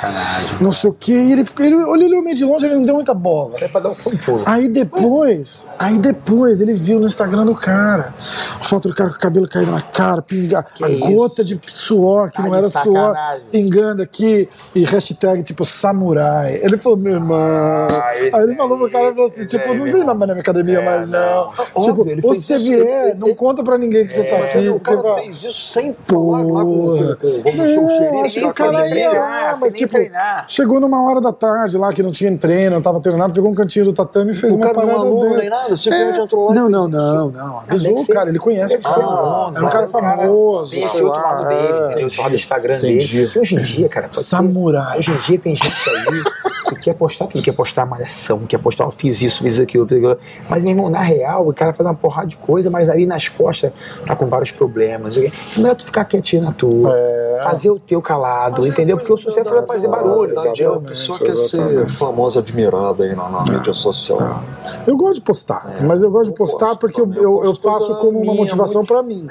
não 0.62 0.72
sei 0.72 0.90
o 0.90 0.94
que. 0.94 1.12
E 1.14 1.34
ele, 1.34 1.44
ficou- 1.46 1.66
ele, 1.66 1.76
ele 1.76 2.06
olhou 2.06 2.22
meio 2.24 2.36
de 2.36 2.46
longe, 2.46 2.66
ele 2.66 2.76
não 2.76 2.84
deu 2.86 2.96
muita 2.96 3.14
bola. 3.14 3.56
É 3.60 3.68
pra 3.68 3.82
dar 3.82 3.90
um 3.90 3.96
pulo. 3.96 4.44
Aí 4.46 4.68
depois, 4.70 5.68
aí 5.78 5.98
depois 5.98 6.62
ele 6.62 6.74
viu 6.74 7.00
no 7.00 7.06
Instagram 7.06 7.46
do 7.46 7.56
cara, 7.56 8.14
a 8.60 8.64
foto 8.64 8.88
do 8.88 8.96
cara 8.96 9.10
com 9.10 9.16
o 9.18 9.20
cabelo 9.20 9.48
caído 9.50 9.72
na 9.72 9.82
cara, 9.82 10.22
pingar, 10.22 10.66
a 10.82 10.90
isso? 10.90 11.00
gota 11.00 11.44
de 11.44 11.60
suor, 11.68 12.30
que 12.32 12.38
Tá 12.38 12.44
não 12.44 12.56
era 12.56 12.70
suor, 12.70 12.84
sacanagem. 12.84 13.44
pingando 13.52 14.02
aqui, 14.04 14.48
e 14.74 14.84
hashtag 14.86 15.44
tipo 15.44 15.66
samurai. 15.66 16.60
Ele 16.64 16.78
falou, 16.78 16.98
meu 16.98 17.14
irmão. 17.14 17.88
esse 18.24 18.36
aí 18.36 18.44
ele 18.44 18.56
falou 18.56 18.78
pro 18.78 18.90
cara, 18.90 19.14
falou 19.14 19.28
assim, 19.30 19.46
tipo, 19.46 19.68
não 19.74 19.84
meu 19.86 19.92
vem 19.92 20.04
na 20.06 20.14
minha 20.16 20.44
academia 20.62 20.80
É, 20.80 20.86
mais, 20.86 21.08
não. 21.08 21.20
não. 21.20 21.52
Óbvio, 21.76 22.16
tipo, 22.16 22.28
ou 22.28 22.34
fez 22.34 22.46
se 22.46 22.58
você 22.60 22.70
vier, 22.70 23.06
ele- 23.10 23.14
não 23.16 23.28
ele- 23.28 23.36
conta 23.36 23.64
pra 23.64 23.78
ninguém 23.78 24.06
que 24.06 24.14
você 24.14 24.24
tá 24.26 24.38
Mas 24.40 24.56
aqui. 24.56 24.70
o 24.70 24.80
cara 24.80 25.02
vai- 25.02 25.24
fez 25.24 25.44
isso 25.44 25.54
sem 25.72 25.96
falar 26.06 26.44
lá 26.44 26.64
com, 26.64 26.72
com, 26.72 27.16
com, 27.16 27.42
vamos 27.44 27.56
Não, 27.56 27.86
o 27.86 27.90
xerife, 27.90 28.40
que 28.40 28.46
o 28.46 28.54
cara 28.54 28.88
ia 28.90 29.12
lá, 29.12 29.58
mas 29.60 29.74
tipo, 29.74 29.94
treinar. 29.96 30.46
chegou 30.48 30.80
numa 30.80 31.04
hora 31.10 31.20
da 31.22 31.32
tarde 31.34 31.78
lá 31.78 31.92
que 31.92 32.02
não 32.04 32.12
tinha 32.12 32.36
treino, 32.38 32.76
não 32.76 32.82
tava 32.82 33.00
treinando, 33.00 33.34
pegou 33.34 33.50
um 33.52 33.56
cantinho 33.56 33.86
do 33.86 33.94
tatame 33.94 34.32
e 34.32 34.34
fez 34.34 34.54
O 34.54 34.56
uma 34.58 34.66
cara 34.68 34.78
não 34.78 34.84
é 34.84 34.86
parada 34.88 35.06
aluno 35.08 35.36
dele. 35.36 35.50
nada, 35.50 35.78
simplesmente 35.78 36.20
entrou 36.20 36.48
lá 36.50 36.56
Não, 36.56 36.70
não, 36.70 36.88
não, 36.88 37.30
não. 37.30 37.60
Avisou 37.60 38.00
o 38.00 38.08
cara, 38.08 38.30
ele 38.30 38.40
conhece 38.40 38.76
o 38.76 38.80
cara. 38.82 39.02
é 39.02 39.62
um 39.62 39.70
cara 39.70 39.86
o 39.86 39.90
famoso. 39.90 40.72
Tem 40.72 40.84
esse 40.84 41.02
outro 41.02 41.22
lado 41.22 41.48
dele, 41.48 41.62
é. 41.62 41.86
entendeu? 41.92 42.08
Esse 42.08 42.20
lado 42.20 42.30
do 42.30 42.36
Instagram 42.36 42.80
dele. 42.80 43.30
Hoje 43.38 43.56
em 43.56 43.64
dia, 43.64 43.90
cara, 43.90 44.10
Samurai. 44.12 44.98
Hoje 45.00 45.12
em 45.12 45.18
dia 45.18 45.40
tem 45.40 45.56
gente 45.56 45.72
aí 45.90 46.24
que 46.70 46.76
quer 46.76 46.94
postar 46.94 47.28
tudo, 47.28 47.44
quer 47.44 47.52
postar 47.54 47.86
malhação, 47.86 48.40
quer 48.48 48.58
postar, 48.58 48.86
eu 48.86 48.92
fiz 48.92 49.22
isso, 49.22 49.44
fiz 49.44 49.60
aquilo, 49.60 49.88
fiz 49.88 49.98
aquilo. 49.98 50.18
Mas, 50.52 50.66
meu 50.66 50.74
irmão, 50.74 50.90
na 50.90 51.00
real, 51.00 51.48
o 51.48 51.54
cara 51.54 51.72
faz 51.72 51.88
uma 51.88 51.96
porrada 51.96 52.28
de 52.28 52.36
coisa, 52.36 52.70
mas 52.70 52.90
ali 52.90 53.06
nas 53.06 53.30
costas 53.30 53.72
tá 54.06 54.18
com 54.18 54.26
vários 54.26 54.52
problemas. 54.52 55.16
Não 55.56 55.70
é 55.70 55.74
tu 55.74 55.86
ficar 55.86 56.04
quietinho 56.04 56.44
na 56.44 56.52
tua, 56.52 56.94
É. 56.94 57.42
fazer 57.46 57.70
o 57.70 57.80
teu 57.80 58.02
calado, 58.02 58.68
entendeu? 58.68 58.98
Porque 58.98 59.14
o 59.14 59.18
sucesso 59.18 59.50
vai 59.50 59.66
fazer 59.66 59.88
barulho, 59.88 60.38
entendeu? 60.38 60.74
A 60.74 60.80
pessoa 60.82 61.18
quer 61.18 61.34
ser 61.36 61.56
exatamente. 61.56 61.92
famosa, 61.94 62.40
admirada 62.40 63.06
aí 63.06 63.16
na, 63.16 63.30
na 63.30 63.44
mídia 63.44 63.74
social. 63.74 64.44
Eu 64.86 64.98
gosto 64.98 65.16
de 65.16 65.22
postar, 65.22 65.74
mas 65.84 66.04
eu 66.04 66.12
gosto 66.12 66.32
de 66.32 66.38
postar 66.38 66.66
gosto 66.68 66.80
porque 66.80 67.00
eu, 67.00 67.44
eu, 67.46 67.56
faço 67.56 67.96
como 67.96 68.20
uma 68.20 68.34
motivação 68.34 68.84
pra 68.84 69.02
mim. 69.02 69.28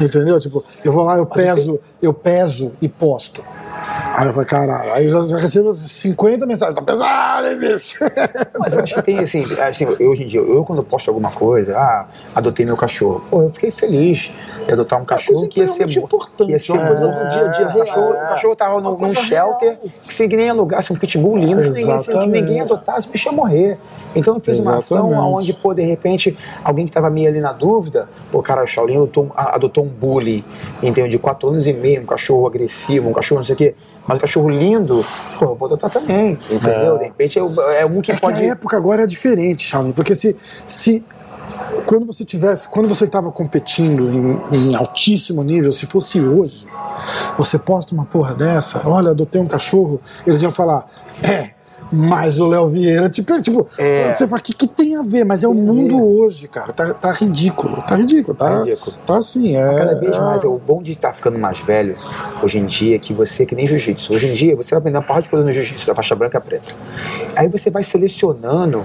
Entendeu? 0.00 0.38
Tipo, 0.38 0.62
eu 0.84 0.92
vou 0.92 1.02
lá, 1.02 1.16
eu 1.16 1.26
peso, 1.26 1.80
eu 2.00 2.14
peso 2.14 2.70
e 2.80 2.88
posto. 2.88 3.42
Aí 4.14 4.26
eu 4.26 4.32
falo, 4.32 4.46
caralho, 4.46 4.92
aí 4.94 5.04
eu 5.04 5.10
já, 5.10 5.24
já 5.24 5.36
recebo 5.36 5.72
50 5.74 6.46
mensagens, 6.46 6.74
tá 6.74 6.82
pesado, 6.82 7.48
hein, 7.48 7.58
bicho? 7.58 7.98
Mas 8.58 8.72
eu 8.74 8.82
acho 8.82 8.94
que 8.94 9.02
tem 9.02 9.18
assim, 9.18 9.44
assim, 9.60 9.86
eu, 10.00 10.10
hoje 10.10 10.24
em 10.24 10.26
dia, 10.26 10.40
eu 10.40 10.64
quando 10.64 10.82
posto 10.82 11.08
alguma 11.08 11.30
coisa, 11.30 11.76
ah, 11.78 12.06
adotei 12.34 12.64
meu 12.64 12.76
cachorro. 12.76 13.22
Pô, 13.30 13.42
eu 13.42 13.50
fiquei 13.50 13.70
feliz 13.70 14.32
de 14.66 14.72
adotar 14.72 15.00
um 15.00 15.04
cachorro 15.04 15.46
que 15.48 15.60
ia 15.60 15.66
ser 15.66 15.72
extremamente 15.86 16.00
bom. 16.00 16.06
importante, 16.06 16.46
que 16.46 16.52
ia 16.52 16.58
ser 16.58 16.72
uma 16.72 16.86
coisa 16.88 17.06
bom. 17.08 17.12
do 17.22 17.28
dia 17.28 17.44
a 17.44 17.48
dia 17.48 17.68
o 17.68 17.78
cachorro, 17.78 18.12
real. 18.12 18.24
o 18.24 18.28
cachorro 18.28 18.56
tava 18.56 18.76
Uma 18.78 18.90
num, 18.90 18.98
num 18.98 19.08
shelter 19.10 19.68
real. 19.68 19.78
que 20.06 20.14
se 20.14 20.22
ninguém 20.22 20.48
alugasse 20.50 20.92
um 20.92 20.96
pitbull 20.96 21.36
lindo, 21.36 21.60
ninguém, 21.60 21.94
Exatamente. 21.94 22.30
ninguém 22.30 22.60
adotasse, 22.62 23.06
o 23.06 23.10
bicho 23.10 23.28
ia 23.28 23.32
morrer. 23.32 23.78
Então 24.14 24.34
eu 24.34 24.40
fiz 24.40 24.58
uma 24.64 24.78
ação 24.78 25.08
Exatamente. 25.08 25.34
onde, 25.34 25.52
pô, 25.54 25.74
de 25.74 25.82
repente, 25.82 26.36
alguém 26.64 26.86
que 26.86 26.92
tava 26.92 27.10
meio 27.10 27.28
ali 27.28 27.40
na 27.40 27.52
dúvida, 27.52 28.08
pô, 28.32 28.42
cara, 28.42 28.64
o 28.64 28.66
Shaolin 28.66 28.96
adotou, 28.96 29.24
um- 29.24 29.30
adotou 29.34 29.84
um 29.84 29.88
bully, 29.88 30.42
entendeu? 30.82 31.08
De 31.08 31.18
4 31.18 31.50
anos 31.50 31.66
e 31.66 31.72
meio, 31.74 32.00
um 32.02 32.06
cachorro 32.06 32.46
agressivo, 32.46 33.08
um 33.10 33.12
cachorro 33.12 33.40
não 33.40 33.44
sei 33.44 33.54
o 33.54 33.58
quê. 33.58 33.65
Mas 34.06 34.18
um 34.18 34.20
cachorro 34.20 34.48
lindo, 34.48 35.04
pô, 35.38 35.46
eu 35.46 35.54
vou 35.56 35.66
adotar 35.66 35.90
também, 35.90 36.38
entendeu? 36.50 36.96
De 36.98 37.04
repente 37.04 37.38
é, 37.38 37.42
o- 37.42 37.60
é 37.72 37.84
um 37.84 38.00
que 38.00 38.12
É 38.12 38.14
que 38.14 38.20
pode. 38.20 38.38
a 38.40 38.44
época 38.52 38.76
agora 38.76 39.02
é 39.02 39.06
diferente, 39.06 39.64
Shaolin, 39.66 39.92
porque 39.92 40.14
se, 40.14 40.36
se 40.66 41.04
quando 41.86 42.06
você 42.06 42.24
tivesse, 42.24 42.68
quando 42.68 42.88
você 42.88 43.04
estava 43.04 43.30
competindo 43.32 44.08
em, 44.52 44.56
em 44.56 44.74
altíssimo 44.76 45.42
nível, 45.42 45.72
se 45.72 45.86
fosse 45.86 46.20
hoje, 46.20 46.66
você 47.36 47.58
posta 47.58 47.92
uma 47.94 48.04
porra 48.04 48.34
dessa, 48.34 48.80
olha, 48.84 49.10
adotei 49.10 49.40
um 49.40 49.46
cachorro, 49.46 50.00
eles 50.26 50.40
iam 50.40 50.52
falar, 50.52 50.86
é, 51.22 51.50
mas 51.92 52.38
o 52.40 52.48
Léo 52.48 52.68
Vieira, 52.68 53.08
tipo, 53.08 53.40
tipo 53.40 53.66
É. 53.78 54.12
você 54.14 54.26
fala, 54.26 54.40
o 54.40 54.42
que, 54.42 54.52
que 54.52 54.66
tem 54.66 54.96
a 54.96 55.02
ver? 55.02 55.24
Mas 55.24 55.42
é 55.44 55.48
o 55.48 55.54
mundo 55.54 56.02
hoje, 56.04 56.48
cara, 56.48 56.72
tá, 56.72 56.92
tá 56.94 57.12
ridículo, 57.12 57.82
tá 57.86 57.96
ridículo, 57.96 58.36
tá, 58.36 58.48
Tá 58.48 58.64
ridículo. 58.64 58.96
tá 59.06 59.16
assim, 59.18 59.56
é. 59.56 59.74
Cada 59.78 59.94
vez 59.98 60.14
é- 60.14 60.20
mais, 60.20 60.44
o 60.44 60.58
bom 60.58 60.82
de 60.82 60.92
estar 60.92 61.12
ficando 61.12 61.38
mais 61.38 61.58
velho 61.60 61.94
hoje 62.42 62.58
em 62.58 62.66
dia 62.66 62.96
é 62.96 62.98
que 62.98 63.12
você, 63.12 63.44
que 63.46 63.54
nem 63.54 63.66
jiu-jitsu, 63.66 64.12
hoje 64.12 64.28
em 64.28 64.32
dia 64.32 64.56
você 64.56 64.70
vai 64.70 64.78
aprender 64.78 64.98
uma 64.98 65.04
porrada 65.04 65.22
de 65.24 65.30
coisa 65.30 65.44
no 65.44 65.52
jiu-jitsu, 65.52 65.86
da 65.86 65.94
faixa 65.94 66.14
branca 66.14 66.38
e 66.38 66.40
preta. 66.40 66.72
Aí 67.34 67.48
você 67.48 67.70
vai 67.70 67.82
selecionando 67.82 68.82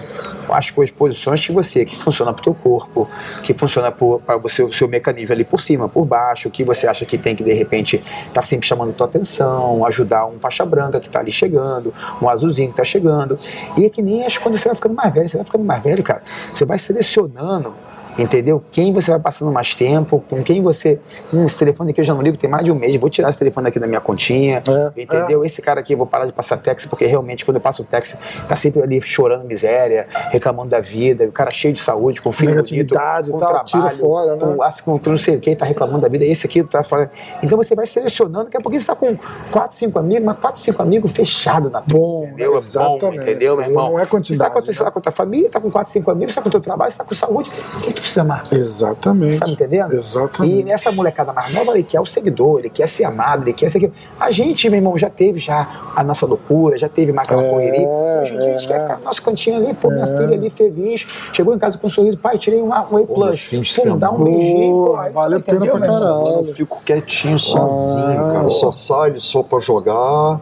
as 0.53 0.69
posições 0.69 1.45
que 1.45 1.51
você, 1.51 1.85
que 1.85 1.95
funciona 1.95 2.33
pro 2.33 2.43
teu 2.43 2.53
corpo, 2.53 3.09
que 3.43 3.53
funciona 3.53 3.91
para 3.91 4.37
o 4.37 4.49
seu 4.49 4.87
mecanismo 4.87 5.33
ali 5.33 5.43
por 5.43 5.59
cima, 5.59 5.87
por 5.87 6.05
baixo, 6.05 6.49
que 6.49 6.63
você 6.63 6.87
acha 6.87 7.05
que 7.05 7.17
tem 7.17 7.35
que 7.35 7.43
de 7.43 7.53
repente 7.53 8.03
tá 8.33 8.41
sempre 8.41 8.67
chamando 8.67 8.93
tua 8.93 9.07
atenção, 9.07 9.85
ajudar 9.85 10.25
um 10.25 10.39
faixa 10.39 10.65
branca 10.65 10.99
que 10.99 11.09
tá 11.09 11.19
ali 11.19 11.31
chegando, 11.31 11.93
um 12.21 12.29
azulzinho 12.29 12.69
que 12.69 12.77
tá 12.77 12.83
chegando. 12.83 13.39
E 13.77 13.85
é 13.85 13.89
que 13.89 14.01
nem 14.01 14.25
as, 14.25 14.37
quando 14.37 14.57
você 14.57 14.67
vai 14.67 14.75
ficando 14.75 14.95
mais 14.95 15.13
velho, 15.13 15.29
você 15.29 15.37
vai 15.37 15.45
ficando 15.45 15.63
mais 15.63 15.83
velho, 15.83 16.03
cara, 16.03 16.21
você 16.51 16.65
vai 16.65 16.79
selecionando 16.79 17.73
Entendeu? 18.21 18.63
Quem 18.71 18.93
você 18.93 19.09
vai 19.11 19.19
passando 19.19 19.51
mais 19.51 19.73
tempo, 19.75 20.23
com 20.29 20.43
quem 20.43 20.61
você. 20.61 20.99
Hum, 21.33 21.45
esse 21.45 21.57
telefone 21.57 21.91
aqui 21.91 22.01
eu 22.01 22.05
já 22.05 22.13
não 22.13 22.21
ligo, 22.21 22.37
tem 22.37 22.49
mais 22.49 22.63
de 22.63 22.71
um 22.71 22.75
mês, 22.75 22.95
vou 22.97 23.09
tirar 23.09 23.29
esse 23.29 23.39
telefone 23.39 23.67
aqui 23.67 23.79
da 23.79 23.87
minha 23.87 24.01
continha. 24.01 24.61
É, 24.67 25.01
entendeu? 25.01 25.43
Esse 25.43 25.61
cara 25.61 25.79
aqui 25.79 25.93
eu 25.93 25.97
vou 25.97 26.05
parar 26.07 26.25
de 26.25 26.33
passar 26.33 26.57
táxi, 26.57 26.87
porque 26.87 27.05
realmente 27.05 27.43
quando 27.45 27.55
eu 27.57 27.61
passo 27.61 27.81
o 27.81 27.85
táxi, 27.85 28.17
tá 28.47 28.55
sempre 28.55 28.81
ali 28.81 29.01
chorando 29.01 29.43
miséria, 29.45 30.07
reclamando 30.29 30.69
da 30.69 30.79
vida, 30.79 31.25
o 31.25 31.31
cara 31.31 31.51
cheio 31.51 31.73
de 31.73 31.79
saúde, 31.79 32.21
com 32.21 32.31
filho 32.31 32.53
bonito, 32.55 32.93
com 32.93 32.99
tal, 32.99 33.63
tira 33.63 33.81
trabalho, 33.81 33.97
fora, 33.97 34.35
né? 34.35 34.41
com, 34.83 34.91
com, 34.91 34.99
com 34.99 35.09
não 35.09 35.17
sei 35.17 35.39
quem 35.39 35.55
tá 35.55 35.65
reclamando 35.65 35.99
da 35.99 36.07
vida, 36.07 36.25
esse 36.25 36.45
aqui 36.45 36.63
tá 36.63 36.83
fora. 36.83 37.11
Então 37.41 37.57
você 37.57 37.73
vai 37.75 37.85
selecionando, 37.85 38.45
daqui 38.45 38.57
a 38.57 38.61
pouquinho 38.61 38.81
você 38.81 38.87
tá 38.87 38.95
com 38.95 39.15
quatro, 39.51 39.75
cinco 39.77 39.97
amigos, 39.99 40.23
mas 40.25 40.37
quatro, 40.37 40.61
cinco 40.61 40.81
amigos 40.81 41.11
fechados 41.11 41.71
na 41.71 41.81
tua. 41.81 41.99
Bom, 41.99 42.23
Entendeu? 42.25 42.53
É 42.53 42.57
exatamente. 42.57 43.01
bom, 43.01 43.13
entendeu, 43.13 43.57
meu 43.57 43.65
irmão? 43.65 43.91
Não 43.91 43.99
é 43.99 44.05
quantidade, 44.05 44.37
Você 44.37 44.43
tá 44.49 44.53
com, 44.53 44.59
tua- 44.59 44.67
né? 44.67 44.73
você 44.77 44.83
tá 44.83 44.91
com 44.91 44.99
a 44.99 45.01
tua 45.01 45.11
família, 45.11 45.49
tá 45.49 45.59
com 45.59 45.71
quatro, 45.71 45.91
cinco 45.91 46.11
amigos, 46.11 46.33
você 46.33 46.39
tá 46.39 46.41
com 46.43 46.49
o 46.49 46.51
teu 46.51 46.61
trabalho, 46.61 46.91
você 46.91 46.97
tá 46.97 47.03
com 47.03 47.15
saúde. 47.15 47.51
O 47.77 47.81
que 47.81 47.93
tu 47.93 48.10
Exatamente. 48.51 49.39
Tá 49.39 49.45
me 49.47 49.53
entendendo? 49.53 49.93
Exatamente. 49.93 50.67
E 50.67 50.71
essa 50.71 50.91
molecada 50.91 51.31
mais 51.33 51.53
nova, 51.53 51.71
ele 51.73 51.83
quer 51.83 51.99
o 51.99 52.05
seguidor, 52.05 52.59
ele 52.59 52.69
quer 52.69 52.87
ser 52.87 53.03
amado, 53.05 53.43
ele 53.43 53.53
quer 53.53 53.69
ser 53.69 53.77
aquilo. 53.77 53.93
A 54.19 54.31
gente, 54.31 54.69
meu 54.69 54.77
irmão, 54.77 54.97
já 54.97 55.09
teve 55.09 55.39
já 55.39 55.67
a 55.95 56.03
nossa 56.03 56.25
loucura, 56.25 56.77
já 56.77 56.89
teve 56.89 57.11
mais 57.11 57.27
aquela 57.27 57.43
É, 57.43 57.49
correria. 57.49 57.87
Hoje 57.87 58.33
em 58.33 58.37
dia 58.37 58.55
a 58.55 58.59
gente 58.59 58.65
é. 58.65 58.67
quer 58.67 58.81
ficar 58.83 58.97
no 58.97 59.03
nosso 59.05 59.21
cantinho 59.23 59.57
ali, 59.57 59.73
pô, 59.73 59.89
minha 59.89 60.07
filha 60.07 60.33
ali 60.35 60.49
feliz, 60.49 61.07
chegou 61.33 61.53
em 61.55 61.59
casa 61.59 61.77
com 61.77 61.87
um 61.87 61.89
sorriso, 61.89 62.17
pai, 62.17 62.37
tirei 62.37 62.61
um 62.61 62.69
Whey 62.69 63.05
Pô, 63.05 63.13
Plus. 63.15 63.49
Pô, 63.49 63.55
dá 63.97 64.11
um 64.11 64.15
semana. 64.15 64.23
beijinho, 64.23 64.91
vale 65.13 65.35
a 65.35 65.39
pena 65.39 65.59
pra 65.59 65.79
caralho. 65.79 66.45
Eu 66.47 66.53
fico 66.53 66.81
quietinho 66.85 67.37
sozinho, 67.39 68.05
Ah, 68.19 68.31
cara. 68.33 68.43
Eu 68.45 68.51
só 68.51 68.71
saio 68.71 69.19
só 69.21 69.43
pra 69.43 69.59
jogar. 69.59 70.39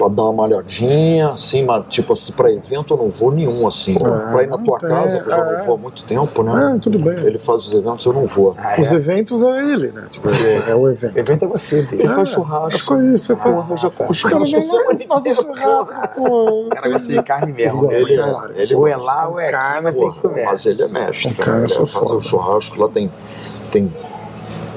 Pra 0.00 0.08
dar 0.08 0.22
uma 0.22 0.32
malhadinha, 0.32 1.28
assim, 1.32 1.62
mas 1.62 1.84
tipo 1.90 2.14
assim, 2.14 2.32
pra 2.32 2.50
evento 2.50 2.94
eu 2.94 2.98
não 2.98 3.10
vou 3.10 3.30
nenhum, 3.30 3.68
assim. 3.68 3.94
pra 3.98 4.42
ir 4.42 4.46
na 4.46 4.56
tua 4.56 4.78
tem, 4.78 4.88
casa, 4.88 5.20
que 5.20 5.28
eu 5.28 5.30
já 5.30 5.36
é. 5.36 5.58
não 5.58 5.64
vou 5.66 5.74
há 5.74 5.78
muito 5.78 6.02
tempo, 6.04 6.42
né? 6.42 6.74
É, 6.74 6.78
tudo 6.78 6.98
bem. 6.98 7.18
Ele 7.18 7.38
faz 7.38 7.66
os 7.66 7.74
eventos, 7.74 8.06
eu 8.06 8.12
não 8.14 8.26
vou. 8.26 8.54
Ah, 8.56 8.76
Os 8.78 8.90
é. 8.90 8.94
eventos 8.94 9.42
é 9.42 9.72
ele, 9.72 9.92
né? 9.92 10.06
Tipo, 10.08 10.28
é 10.66 10.74
o 10.74 10.88
evento. 10.88 11.18
Evento 11.18 11.44
é 11.44 11.48
você, 11.48 11.86
Ele 11.92 12.08
faz 12.08 12.28
churrasco. 12.30 12.74
É 12.74 12.78
só 12.78 13.02
isso, 13.02 13.24
você 13.26 13.36
faz. 13.36 13.66
Porra, 13.66 13.76
já 13.76 13.90
como 13.90 14.10
O 14.10 14.22
cara 14.22 14.38
nem 14.40 15.06
faz 15.06 15.26
o 15.26 15.28
inteira, 15.28 15.42
churrasco, 15.42 16.08
pô. 16.16 16.62
O 16.62 16.68
cara 16.70 16.88
gosta 16.88 17.12
de 17.12 17.22
carne 17.22 17.52
mesmo. 17.52 17.92
Ele- 17.92 18.12
Ele, 18.12 18.22
ele- 18.56 18.74
ou 18.74 18.88
é 18.88 18.96
lá 18.96 19.28
ou 19.28 19.38
é 19.38 19.44
aqui, 19.44 19.52
Cara, 19.52 19.82
mas 19.82 20.66
ele 20.66 20.82
é 20.82 20.88
mestre, 20.88 21.32
O 21.32 21.36
cara 21.36 21.44
cara. 21.52 21.64
Ele 21.64 21.72
é 21.74 21.86
faz 21.86 22.10
o 22.10 22.20
churrasco, 22.22 22.80
lá 22.80 22.88
tem, 22.88 23.10
tem 23.70 23.92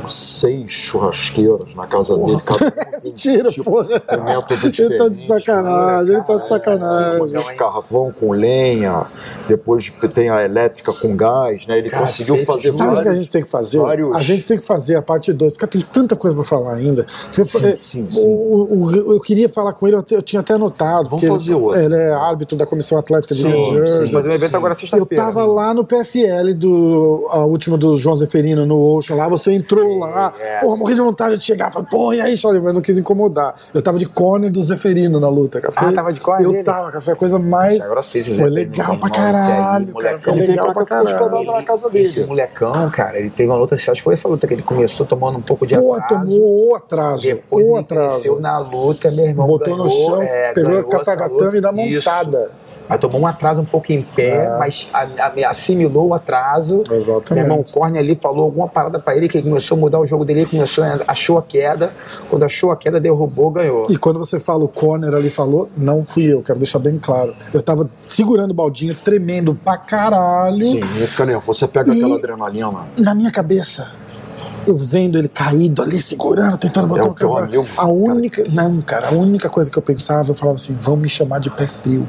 seis 0.10 0.72
churrasqueiras 0.72 1.74
na 1.76 1.86
casa 1.88 2.18
dele, 2.18 2.42
cada 2.46 2.66
um 2.68 2.72
tem 2.72 3.02
Mentira, 3.04 3.50
tipo, 3.50 3.64
porra. 3.66 3.88
um 4.18 4.24
método 4.24 4.68
Ele 4.80 4.98
tá 4.98 5.08
de 5.10 5.28
sacanagem, 5.28 6.14
ele 6.16 6.24
tá 6.24 6.34
de 6.36 6.40
Tem 6.40 6.48
sacanagem. 6.50 7.36
os 7.38 7.50
carvão 7.52 8.12
com 8.18 8.32
lenha, 8.32 9.06
depois 9.48 9.92
tem 10.14 10.30
a 10.30 10.44
elétrica 10.44 10.92
com 10.94 11.16
gás, 11.16 11.68
né? 11.68 11.78
Ele 11.78 11.90
Cara, 11.90 12.04
conseguiu 12.04 12.36
sei 12.36 12.46
fazer 12.46 12.72
Sabe 12.72 12.98
o 12.98 13.02
que 13.02 13.08
a 13.10 13.16
gente 13.16 13.32
tem 13.32 13.44
que 13.44 13.50
fazer? 13.50 13.80
vários- 13.80 14.16
A 14.16 14.22
gente 14.22 14.46
tem 14.46 14.58
que 14.58 14.66
fazer 14.66 14.96
a 14.96 15.02
parte 15.02 15.32
2, 15.34 15.54
porque 15.54 15.68
tem 15.68 15.82
tanta 15.82 16.16
coisa 16.16 16.36
pra 16.36 16.44
falar 16.44 16.76
ainda. 16.76 17.06
Você- 17.32 17.44
Sim, 17.44 17.66
é, 17.68 17.76
sim, 17.78 18.08
o- 18.10 18.12
sim. 18.12 18.28
o- 18.28 18.86
o- 18.86 19.14
eu 19.14 19.20
queria 19.20 19.48
falar 19.50 19.74
com 19.74 19.88
ele, 19.88 19.98
eu, 19.98 20.04
te- 20.04 20.16
eu 20.16 20.22
tinha 20.22 20.40
até 20.40 20.54
anotado. 20.54 21.10
Vamos 21.10 21.26
fazer 21.28 21.52
ele, 21.54 21.62
outro. 21.62 21.80
ele 21.80 21.96
é 21.96 22.12
árbitro 22.14 22.58
da 22.58 22.66
Comissão 22.66 22.98
Atlética 22.98 23.34
de 23.36 23.42
Sim, 23.42 23.50
New 23.50 23.64
sim, 23.64 23.72
Jersey. 23.72 24.08
Fazer 24.10 24.30
um 24.30 24.32
evento 24.32 24.56
agora 24.58 24.74
Eu 24.74 24.78
sexta-feira. 24.78 25.24
tava 25.24 25.46
lá 25.46 25.74
no 25.74 25.84
PFL 25.84 26.54
do 26.54 27.28
a 27.30 27.40
última 27.46 27.78
do 27.78 27.96
João 27.98 28.16
Zeferino 28.16 28.66
no 28.66 28.80
Ocean 28.96 29.16
lá, 29.16 29.28
você 29.28 29.52
entrou 29.54 30.03
lá, 30.06 30.34
é. 30.40 30.60
porra, 30.60 30.76
morri 30.78 30.96
de 30.96 31.02
vontade 31.02 31.38
de 31.38 31.44
chegar, 31.44 31.72
falei, 31.72 31.88
porra, 31.90 32.16
e 32.16 32.22
aí, 32.22 32.38
Charlie, 32.38 32.62
mas 32.62 32.74
não 32.74 32.82
quis 32.82 32.98
incomodar. 32.98 33.56
Eu 33.74 33.82
tava 33.82 33.98
de 33.98 34.06
corner 34.06 34.52
do 34.52 34.62
Zeferino 34.62 35.20
na 35.20 35.30
luta, 35.30 35.60
cara. 35.62 35.74
Foi- 35.74 35.88
Ah, 35.90 35.94
tava 35.94 36.14
de 36.14 36.20
corner 36.20 36.46
Eu 36.46 36.52
dele? 36.52 36.64
tava, 36.64 36.88
cara, 36.88 37.02
foi 37.02 37.14
a 37.14 37.16
coisa 37.16 37.40
mais. 37.40 37.84
É 37.84 37.90
grossíssimo, 37.90 38.36
Foi 38.38 38.50
legal 38.50 38.98
pra 38.98 39.08
aí, 39.08 39.14
caralho, 39.14 39.88
cara. 39.88 39.94
molecão. 39.94 40.20
Foi 40.20 40.34
legal 40.48 40.74
pra 40.74 40.86
caralho. 40.86 41.44
na 41.54 41.64
casa 41.64 41.90
Esse 41.94 42.26
molecão, 42.26 42.90
cara, 42.90 43.20
ele 43.20 43.30
teve 43.30 43.50
uma 43.50 43.58
luta, 43.58 43.76
acho 43.76 43.92
que 43.94 44.02
foi 44.02 44.14
essa 44.14 44.28
luta 44.28 44.48
que 44.48 44.54
ele 44.54 44.62
começou 44.64 45.06
tomando 45.06 45.38
um 45.38 45.42
pouco 45.42 45.66
de 45.68 45.78
Pô, 45.78 45.94
atraso. 45.94 46.26
tomou 46.26 46.70
o 46.72 46.76
atraso, 46.76 47.24
Depois 47.24 47.68
o 47.68 47.76
atraso. 47.76 48.40
na 48.40 48.60
luta, 48.60 49.12
meu 49.12 49.26
irmão. 49.26 49.48
Botou 49.48 49.76
no 49.78 49.84
ganhou, 49.86 50.06
chão, 50.12 50.22
é, 50.22 50.54
pegou 50.54 50.80
essa 50.80 50.88
katagatame 51.16 51.58
e 51.58 51.62
dá 51.62 51.70
luta. 51.70 51.84
Isso. 51.84 52.10
Mas 52.88 53.00
tomou 53.00 53.22
um 53.22 53.26
atraso 53.28 53.62
um 53.62 53.66
pouco 53.66 53.92
em 53.94 54.02
pé, 54.02 54.46
É. 54.46 54.58
mas 54.60 54.90
assimilou 55.48 56.08
o 56.10 56.14
atraso. 56.14 56.84
Exatamente. 56.92 57.34
Meu 57.34 57.44
irmão, 57.44 57.60
o 57.62 57.64
Corner 57.64 58.02
ali 58.02 58.18
falou 58.22 58.44
alguma 58.46 58.68
parada 58.68 59.00
pra 59.00 59.16
ele 59.16 59.28
que 59.30 59.38
ele 59.38 59.48
começou 59.48 59.78
a 59.78 59.80
mudar 59.82 60.00
o 60.00 60.06
jogo 60.06 60.26
dele, 60.26 60.42
ele 60.42 60.50
começou, 60.50 60.84
a- 60.84 61.00
achou 61.08 61.38
a 61.38 61.42
queda. 61.44 61.92
Quando 62.30 62.44
achou 62.44 62.72
a 62.72 62.76
queda, 62.78 63.00
derrubou, 63.00 63.52
ganhou. 63.52 63.88
E 63.90 63.98
quando 63.98 64.20
você 64.20 64.40
fala 64.40 64.64
o 64.64 64.68
corner 64.68 65.14
ali 65.14 65.30
falou, 65.30 65.70
não 65.78 66.04
fui 66.04 66.26
eu, 66.26 66.42
quero 66.42 66.60
deixar 66.60 66.80
bem 66.80 67.00
claro. 67.02 67.34
Eu 67.54 67.62
tava 67.62 67.90
segurando 68.08 68.52
o 68.52 68.54
baldinho, 68.54 68.94
tremendo 68.96 69.56
pra 69.56 69.78
caralho. 69.78 70.66
Sim, 70.66 70.80
não 70.82 71.08
fica 71.08 71.26
nem. 71.26 71.38
Você 71.40 71.68
pega 71.68 71.90
E- 71.94 71.98
aquela 71.98 72.16
adrenalina. 72.18 72.86
Na 72.98 73.16
minha 73.16 73.32
cabeça, 73.32 73.92
eu 74.68 74.78
vendo 74.78 75.18
ele 75.18 75.28
caído 75.28 75.82
ali, 75.82 76.02
segurando, 76.02 76.58
tentando 76.58 76.88
botar 76.88 77.08
o 77.08 77.12
o 77.12 77.14
teu 77.16 77.30
cara. 77.32 77.46
amigo, 77.46 77.66
A 77.78 77.88
única. 77.88 78.44
Não, 78.52 78.82
cara, 78.82 79.08
a 79.10 79.12
única 79.12 79.50
coisa 79.50 79.70
que 79.72 79.78
eu 79.78 79.82
pensava, 79.82 80.30
eu 80.32 80.36
falava 80.36 80.56
assim: 80.56 80.74
vão 80.74 80.96
me 80.98 81.08
chamar 81.10 81.40
de 81.40 81.50
pé 81.50 81.66
frio. 81.68 82.08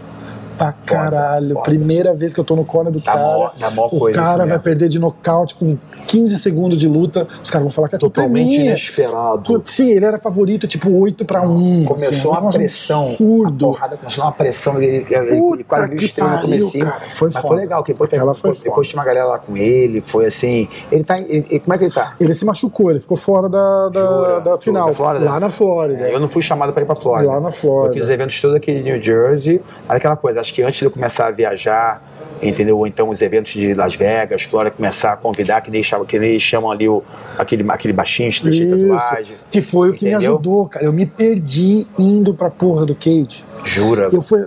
Pra 0.57 0.73
caralho. 0.73 1.55
foda. 1.55 1.63
Primeira 1.63 2.15
vez 2.15 2.33
que 2.33 2.41
eu 2.41 2.45
tô 2.45 2.55
no 2.57 2.65
corner 2.65 2.93
do 2.93 3.01
Dá 3.01 3.13
cara. 3.13 3.23
mó- 3.23 3.51
dá 3.59 3.71
mó 3.71 3.89
o 3.91 4.13
cara 4.13 4.47
vai 4.47 4.59
perder 4.59 4.89
de 4.89 4.99
nocaute 4.99 5.55
com 5.55 5.77
15 6.07 6.39
segundos 6.39 6.79
de 6.79 6.87
luta. 6.89 7.27
Os 7.43 7.51
caras 7.51 7.65
vão 7.65 7.73
falar 7.73 7.89
que 7.89 7.97
é 7.97 7.99
Totalmente 7.99 8.61
inesperado. 8.61 9.63
Sim, 9.67 9.91
ele 9.91 10.05
era 10.05 10.19
favorito, 10.19 10.67
tipo 10.67 10.91
8 10.91 11.25
pra 11.25 11.43
1. 11.43 11.85
Começou 11.85 12.09
assim, 12.15 12.27
um 12.29 12.31
uma 12.31 12.51
pressão. 12.51 13.03
Absurdo. 13.05 13.67
A 13.67 13.73
porrada 13.73 13.97
começou 13.97 14.25
uma 14.25 14.33
pressão. 14.33 14.81
Ele, 14.83 15.07
ele, 15.11 15.65
quase 15.65 15.89
viu 15.89 15.97
estrela 15.97 16.37
no 16.37 16.41
comecinho. 16.43 16.85
cara, 16.87 17.05
foi 17.11 17.29
Mas 17.29 17.35
foda. 17.43 17.49
foi 17.49 17.57
legal, 17.57 17.83
que 17.83 17.93
depois, 17.93 18.13
Aquela 18.13 18.35
foi 18.35 18.51
depois, 18.51 18.75
foda. 18.75 18.87
tinha 18.89 19.01
uma 19.01 19.05
galera 19.07 19.27
lá 19.27 19.39
com 19.39 19.57
ele. 19.57 20.01
Foi 20.01 20.27
assim. 20.27 20.69
Ele 20.93 21.03
tá. 21.05 21.19
ele- 21.19 21.61
como 21.61 21.75
é 21.75 21.79
que 21.79 21.85
ele 21.85 21.93
tá? 21.93 22.15
Ele 22.21 22.35
se 22.35 22.45
machucou, 22.45 22.91
ele 22.91 23.01
ficou 23.01 23.17
fora 23.17 23.49
da, 23.49 23.89
da, 23.89 24.01
Jura? 24.07 24.41
da 24.41 24.59
final. 24.59 24.89
Da 24.89 24.95
Flórida? 24.95 25.25
Lá 25.25 25.41
na 25.41 25.51
Flórida. 25.51 26.09
É, 26.09 26.15
eu 26.15 26.21
não 26.21 26.29
fui 26.29 26.43
chamado 26.43 26.73
pra 26.73 26.83
ir 26.83 26.87
pra 26.87 26.95
Flórida. 26.95 27.33
Lá 27.33 27.41
na 27.41 27.51
Flórida. 27.51 27.89
Eu 27.91 27.93
fiz 27.95 28.03
os 28.05 28.11
eventos 28.11 28.41
todos 28.41 28.57
aqui 28.57 28.71
em 28.71 28.83
New 28.83 29.03
Jersey. 29.03 29.61
Aquela 29.89 30.17
coisa, 30.17 30.44
acho 30.45 30.53
que 30.53 30.63
antes 30.63 30.79
de 30.79 30.85
eu 30.85 30.91
começar 30.91 31.27
a 31.27 31.31
viajar, 31.31 32.03
entendeu? 32.43 32.79
Ou 32.79 32.87
então 32.87 33.09
os 33.09 33.23
eventos 33.23 33.53
de 33.53 33.73
Las 33.73 33.95
Vegas, 33.95 34.43
Flórida, 34.43 34.77
começar 34.77 35.15
a 35.15 35.17
convidar, 35.17 35.63
que 35.63 35.71
nem 35.71 35.83
chamam, 35.83 36.05
que 36.05 36.19
nem 36.19 36.31
eles 36.31 36.43
chamam 36.43 36.71
ali 36.71 36.87
o, 36.87 37.03
aquele, 37.39 37.65
aquele 37.69 37.93
baixinho 37.93 38.29
Isso. 38.29 38.43
tatuagem. 38.43 39.37
Que 39.51 39.63
foi 39.63 39.91
o 39.91 39.93
que 39.95 40.05
me 40.05 40.15
ajudou, 40.15 40.69
cara. 40.69 40.85
Eu 40.85 40.93
me 40.93 41.07
perdi 41.07 41.87
indo 41.99 42.35
pra 42.35 42.51
porra 42.51 42.85
do 42.85 42.95
Cage. 42.95 43.45
Jura? 43.65 44.11
Eu 44.13 44.23
fui. 44.23 44.41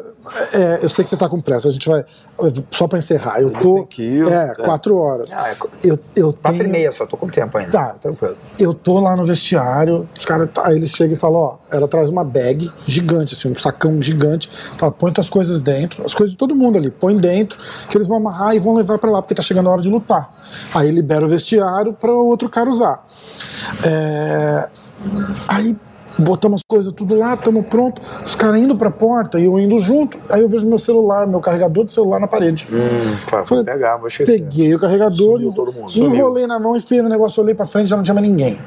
É, 0.54 0.80
eu 0.84 0.90
sei 0.90 1.04
que 1.04 1.10
você 1.10 1.18
tá 1.18 1.28
com 1.28 1.40
pressa, 1.42 1.68
a 1.68 1.72
gente 1.72 1.88
vai. 1.88 2.04
Só 2.72 2.88
pra 2.88 2.98
encerrar, 2.98 3.42
eu 3.42 3.52
tô. 3.52 3.88
ir, 3.98 4.28
é, 4.28 4.52
é. 4.52 4.56
quatro 4.56 4.98
horas. 4.98 5.32
Não, 5.32 5.46
é 5.46 5.56
Eu, 5.84 5.98
eu 6.16 6.34
quatro 6.34 6.60
tenho. 6.60 6.70
e 6.70 6.72
meia 6.72 6.92
só, 6.92 7.06
tô 7.06 7.18
com 7.18 7.28
tempo 7.28 7.58
ainda. 7.58 7.72
Tá. 7.72 7.96
Tranquilo. 8.02 8.38
Eu 8.60 8.74
tô 8.74 9.00
lá 9.00 9.16
no 9.16 9.26
vestiário, 9.26 10.08
os 10.16 10.26
caras, 10.26 10.50
aí 10.64 10.76
eles 10.76 10.92
chegam 10.92 11.16
e 11.16 11.20
falam, 11.20 11.40
ó, 11.40 11.56
ela 11.72 11.88
traz 11.88 12.10
uma 12.10 12.24
bag 12.24 12.72
gigante, 12.86 13.34
assim, 13.34 13.52
um 13.52 13.58
sacão 13.58 14.02
gigante, 14.02 14.50
fala, 14.50 14.92
põe 14.92 15.12
tuas 15.12 15.30
coisas 15.30 15.60
dentro, 15.60 16.06
as 16.06 16.14
coisas 16.14 16.32
de 16.32 16.38
todo 16.38 16.56
mundo 16.56 16.78
ali, 16.78 16.92
põe 16.92 17.18
dentro, 17.18 17.60
que 17.90 17.98
eles 17.98 18.08
vão 18.08 18.18
amarrar 18.18 18.56
e 18.56 18.60
vão 18.60 18.76
levar 18.76 18.98
pra 18.98 19.10
lá, 19.10 19.22
porque 19.22 19.36
tá 19.36 19.42
chegando 19.42 19.70
a 19.70 19.74
hora 19.74 19.82
de 19.82 19.90
lutar. 19.90 20.34
Aí 20.74 20.92
libera 20.92 21.26
o 21.26 21.30
vestiário 21.30 21.94
para 21.94 22.12
o 22.12 22.26
outro 22.26 22.50
cara 22.50 22.70
usar. 22.70 23.06
É, 23.84 24.70
Aí 25.48 25.76
botamos 26.18 26.62
as 26.62 26.64
coisas 26.68 26.92
tudo 26.94 27.16
lá, 27.16 27.34
estamos 27.34 27.66
pronto, 27.68 28.02
os 28.26 28.36
caras 28.36 28.60
indo 28.60 28.76
pra 28.76 28.90
porta 28.90 29.40
e 29.40 29.46
eu 29.46 29.58
indo 29.60 29.78
junto, 29.80 30.18
aí 30.30 30.42
eu 30.42 30.50
vejo 30.50 30.68
meu 30.68 30.80
celular, 30.80 31.28
meu 31.28 31.40
carregador 31.40 31.86
de 31.86 31.94
celular 31.94 32.20
na 32.20 32.28
parede. 32.28 32.68
Hum, 32.72 33.44
Falei, 33.46 33.64
pegar, 33.64 33.98
vou 33.98 34.08
esquecer. 34.08 34.42
Peguei 34.42 34.74
o 34.74 34.80
carregador, 34.80 35.38
Sumiu 35.38 35.54
todo 35.54 35.72
mundo, 35.74 35.92
enrolei 35.96 36.48
na 36.48 36.60
mão, 36.60 36.76
enfiei 36.76 37.02
no 37.02 37.10
negócio, 37.10 37.42
olhei 37.44 37.56
pra 37.56 37.66
frente, 37.66 37.88
já 37.88 37.96
não 37.96 38.04
tinha 38.04 38.14
mais 38.14 38.28
ninguém. 38.28 38.58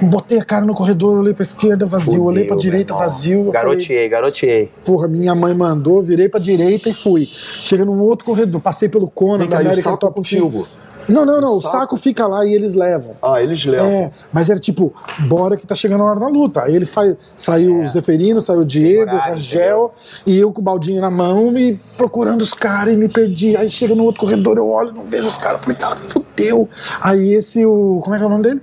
Botei 0.00 0.38
a 0.38 0.44
cara 0.44 0.64
no 0.66 0.74
corredor, 0.74 1.18
olhei 1.18 1.32
pra 1.32 1.42
esquerda, 1.42 1.86
vazio, 1.86 2.12
Fudeu, 2.12 2.24
olhei 2.24 2.44
pra 2.44 2.56
direita, 2.56 2.94
vazio. 2.94 3.50
Garoteei, 3.50 4.08
garoteei. 4.08 4.70
Porra, 4.84 5.08
minha 5.08 5.34
mãe 5.34 5.54
mandou, 5.54 6.02
virei 6.02 6.28
pra 6.28 6.38
direita 6.38 6.90
e 6.90 6.92
fui. 6.92 7.24
Chega 7.24 7.82
num 7.84 7.98
outro 8.00 8.26
corredor, 8.26 8.60
passei 8.60 8.90
pelo 8.90 9.10
Vem 9.38 9.48
da 9.48 9.58
América 9.58 9.96
Top 9.96 10.14
contigo? 10.14 10.66
Não, 11.08 11.24
não, 11.24 11.40
não, 11.40 11.56
o 11.56 11.60
saco? 11.60 11.76
saco 11.76 11.96
fica 11.96 12.26
lá 12.26 12.44
e 12.44 12.52
eles 12.54 12.74
levam. 12.74 13.14
Ah, 13.22 13.40
eles 13.42 13.64
levam. 13.64 13.86
É, 13.86 14.10
mas 14.32 14.50
era 14.50 14.58
tipo, 14.58 14.92
bora 15.28 15.56
que 15.56 15.66
tá 15.66 15.74
chegando 15.74 16.02
a 16.02 16.06
hora 16.06 16.20
da 16.20 16.28
luta. 16.28 16.62
Aí 16.62 16.74
ele 16.74 16.86
faz, 16.86 17.16
saiu 17.36 17.80
o 17.80 17.86
Zeferino, 17.88 18.40
saiu 18.40 18.60
o 18.60 18.64
Diego, 18.64 19.14
o 19.14 19.18
Rangel, 19.18 19.92
e 20.26 20.38
eu 20.38 20.52
com 20.52 20.60
o 20.60 20.64
baldinho 20.64 21.00
na 21.00 21.10
mão 21.10 21.56
e 21.56 21.78
procurando 21.96 22.42
os 22.42 22.52
caras 22.54 22.94
e 22.94 22.96
me 22.96 23.08
perdi. 23.08 23.56
Aí 23.56 23.70
chega 23.70 23.94
no 23.94 24.04
outro 24.04 24.20
corredor, 24.22 24.56
eu 24.56 24.68
olho, 24.68 24.92
não 24.92 25.04
vejo 25.04 25.28
os 25.28 25.38
caras. 25.38 25.60
Falei, 25.60 25.76
cara, 25.76 25.96
fudeu. 25.96 26.68
Aí 27.00 27.32
esse, 27.34 27.64
o. 27.64 28.00
Como 28.02 28.14
é 28.14 28.18
que 28.18 28.24
é 28.24 28.26
o 28.26 28.30
nome 28.30 28.42
dele? 28.42 28.60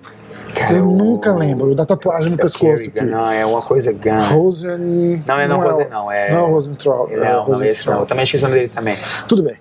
Cara, 0.56 0.74
eu 0.76 0.88
o- 0.88 0.92
nunca 0.96 1.34
lembro, 1.34 1.72
o 1.72 1.76
da 1.76 1.84
tatuagem 1.86 2.30
no 2.30 2.36
É 2.36 2.42
pescoço 2.42 2.60
Kerrigan, 2.78 3.02
aqui. 3.02 3.12
Não, 3.12 3.32
é 3.32 3.44
uma 3.46 3.62
coisa 3.62 3.92
Gun. 3.92 4.20
Rosen. 4.36 5.24
Não, 5.26 5.40
é 5.40 5.48
não, 5.48 5.60
Rosen 5.60 5.90
não, 5.90 6.12
é- 6.12 6.32
Não 6.32 6.46
é 6.48 6.52
Rosentraut. 6.52 7.12
é 7.14 7.18
Não, 7.18 7.26
não, 7.26 7.40
Rosenstraut. 7.44 7.72
esse 7.72 7.88
não. 7.90 8.00
Eu 8.02 8.06
também 8.06 8.24
esqueci 8.24 8.44
o 8.44 8.48
nome 8.48 8.60
dele 8.60 8.72
também. 8.76 8.96
Tudo 9.28 9.42
bem. 9.42 9.56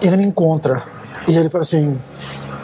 Ele 0.00 0.16
me 0.16 0.24
encontra 0.24 0.80
e 1.28 1.36
ele 1.36 1.50
fala 1.50 1.62
assim: 1.62 1.98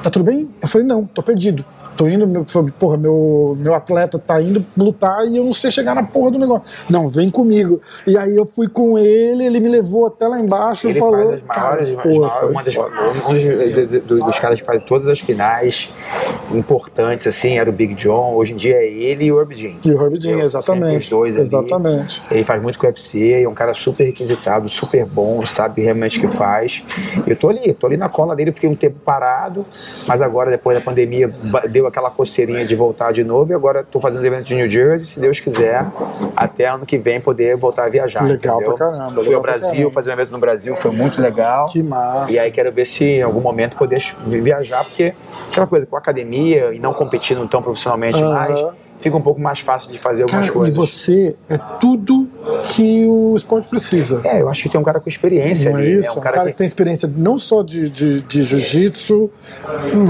tá 0.02 0.10
tudo 0.10 0.24
bem? 0.24 0.48
Eu 0.60 0.68
falei: 0.68 0.86
não, 0.86 1.04
tô 1.04 1.22
perdido. 1.22 1.64
Tô 1.96 2.08
indo, 2.08 2.26
meu, 2.26 2.44
porra, 2.78 2.96
meu, 2.96 3.56
meu 3.58 3.74
atleta 3.74 4.18
tá 4.18 4.40
indo 4.40 4.64
lutar 4.76 5.26
e 5.26 5.36
eu 5.36 5.44
não 5.44 5.52
sei 5.52 5.70
chegar 5.70 5.94
na 5.94 6.02
porra 6.02 6.32
do 6.32 6.38
negócio. 6.38 6.62
Não, 6.90 7.08
vem 7.08 7.30
comigo. 7.30 7.80
E 8.06 8.16
aí 8.18 8.34
eu 8.34 8.44
fui 8.46 8.68
com 8.68 8.98
ele, 8.98 9.44
ele 9.44 9.60
me 9.60 9.68
levou 9.68 10.06
até 10.06 10.26
lá 10.26 10.38
embaixo 10.40 10.88
e 10.88 10.94
falou. 10.94 11.38
faz 11.38 11.40
as 11.40 11.42
maiores, 11.42 11.44
cara, 11.48 11.82
as 11.82 11.90
porra, 11.90 12.04
maiores- 12.28 12.38
foi 12.40 12.50
uma 12.50 12.62
das, 12.62 12.74
foda. 12.74 12.94
um 13.28 13.32
dos, 13.34 14.02
dos- 14.08 14.24
dos 14.24 14.38
caras 14.38 14.60
que 14.60 14.66
faz 14.66 14.82
todas 14.84 15.08
as 15.08 15.20
finais 15.20 15.90
importantes, 16.52 17.26
assim, 17.26 17.58
era 17.58 17.68
o 17.68 17.72
Big 17.72 17.94
John. 17.94 18.34
Hoje 18.34 18.52
em 18.52 18.56
dia 18.56 18.76
é 18.76 18.86
ele 18.88 19.24
e 19.24 19.32
o 19.32 19.38
Herb 19.40 19.54
Jean. 19.54 19.74
E 19.84 19.90
o 19.92 20.02
Herb 20.02 20.14
Sempre 20.20 20.40
exatamente. 20.42 21.02
Os 21.02 21.08
dois 21.08 21.36
ali. 21.36 21.46
exatamente. 21.46 22.22
Ele 22.30 22.44
faz 22.44 22.62
muito 22.62 22.78
com 22.78 22.86
o 22.86 22.88
UFC, 22.90 23.42
é 23.42 23.48
um 23.48 23.54
cara 23.54 23.74
super 23.74 24.04
requisitado, 24.04 24.68
super 24.68 25.04
bom, 25.06 25.44
sabe 25.46 25.82
realmente 25.82 26.18
o 26.18 26.28
que 26.28 26.36
faz. 26.36 26.84
Eu 27.26 27.36
tô 27.36 27.48
ali, 27.48 27.72
tô 27.74 27.86
ali 27.86 27.96
na 27.96 28.08
cola 28.08 28.34
dele, 28.36 28.52
fiquei 28.52 28.68
um 28.68 28.74
tempo 28.74 28.96
parado, 29.04 29.64
mas 30.06 30.20
agora, 30.20 30.50
depois 30.50 30.76
da 30.76 30.84
pandemia, 30.84 31.28
ba- 31.28 31.64
deu 31.84 31.88
aquela 31.88 32.10
coceirinha 32.10 32.64
de 32.64 32.74
voltar 32.74 33.12
de 33.12 33.22
novo 33.22 33.52
e 33.52 33.54
agora 33.54 33.84
tô 33.84 34.00
fazendo 34.00 34.20
os 34.20 34.24
eventos 34.24 34.46
de 34.46 34.54
New 34.54 34.66
Jersey, 34.66 35.06
se 35.06 35.20
Deus 35.20 35.38
quiser, 35.38 35.84
até 36.34 36.66
ano 36.66 36.86
que 36.86 36.96
vem 36.96 37.20
poder 37.20 37.56
voltar 37.56 37.84
a 37.84 37.88
viajar. 37.88 38.22
Legal 38.24 38.56
entendeu? 38.60 38.74
pra 38.74 38.86
caramba, 38.86 39.24
Fui 39.24 39.34
ao 39.34 39.42
Brasil, 39.42 39.90
fazer 39.90 40.10
um 40.10 40.12
evento 40.14 40.30
no 40.30 40.38
Brasil, 40.38 40.74
foi 40.76 40.90
muito 40.90 41.20
legal. 41.20 41.66
Que 41.66 41.82
massa. 41.82 42.32
E 42.32 42.38
aí 42.38 42.50
quero 42.50 42.72
ver 42.72 42.84
se 42.84 43.04
em 43.04 43.22
algum 43.22 43.40
momento 43.40 43.76
poder 43.76 44.02
viajar, 44.26 44.84
porque 44.84 45.14
aquela 45.50 45.66
coisa, 45.66 45.86
com 45.86 45.96
a 45.96 45.98
academia 45.98 46.72
e 46.74 46.78
não 46.78 46.92
competindo 46.92 47.46
tão 47.46 47.62
profissionalmente 47.62 48.22
mais, 48.22 48.60
fica 49.04 49.16
um 49.16 49.20
pouco 49.20 49.40
mais 49.40 49.60
fácil 49.60 49.90
de 49.92 49.98
fazer 49.98 50.22
algumas 50.22 50.40
Cara, 50.46 50.50
e 50.52 50.54
coisas. 50.54 50.76
você 50.76 51.36
é 51.48 51.58
tudo 51.78 52.26
que 52.74 53.06
o 53.06 53.34
esporte 53.36 53.68
precisa. 53.68 54.20
É, 54.24 54.40
eu 54.40 54.48
acho 54.48 54.62
que 54.62 54.68
tem 54.70 54.80
um 54.80 54.84
cara 54.84 54.98
com 54.98 55.08
experiência 55.08 55.70
Não 55.70 55.78
é 55.78 55.82
ali. 55.82 55.98
isso? 55.98 56.14
né? 56.14 56.16
Um 56.18 56.20
cara, 56.20 56.50
que... 56.50 56.56
tem 56.56 56.66
experiência 56.66 57.08
não 57.14 57.36
só 57.36 57.62
de, 57.62 57.88
de, 57.90 58.22
de 58.22 58.42
jiu-jitsu, 58.42 59.30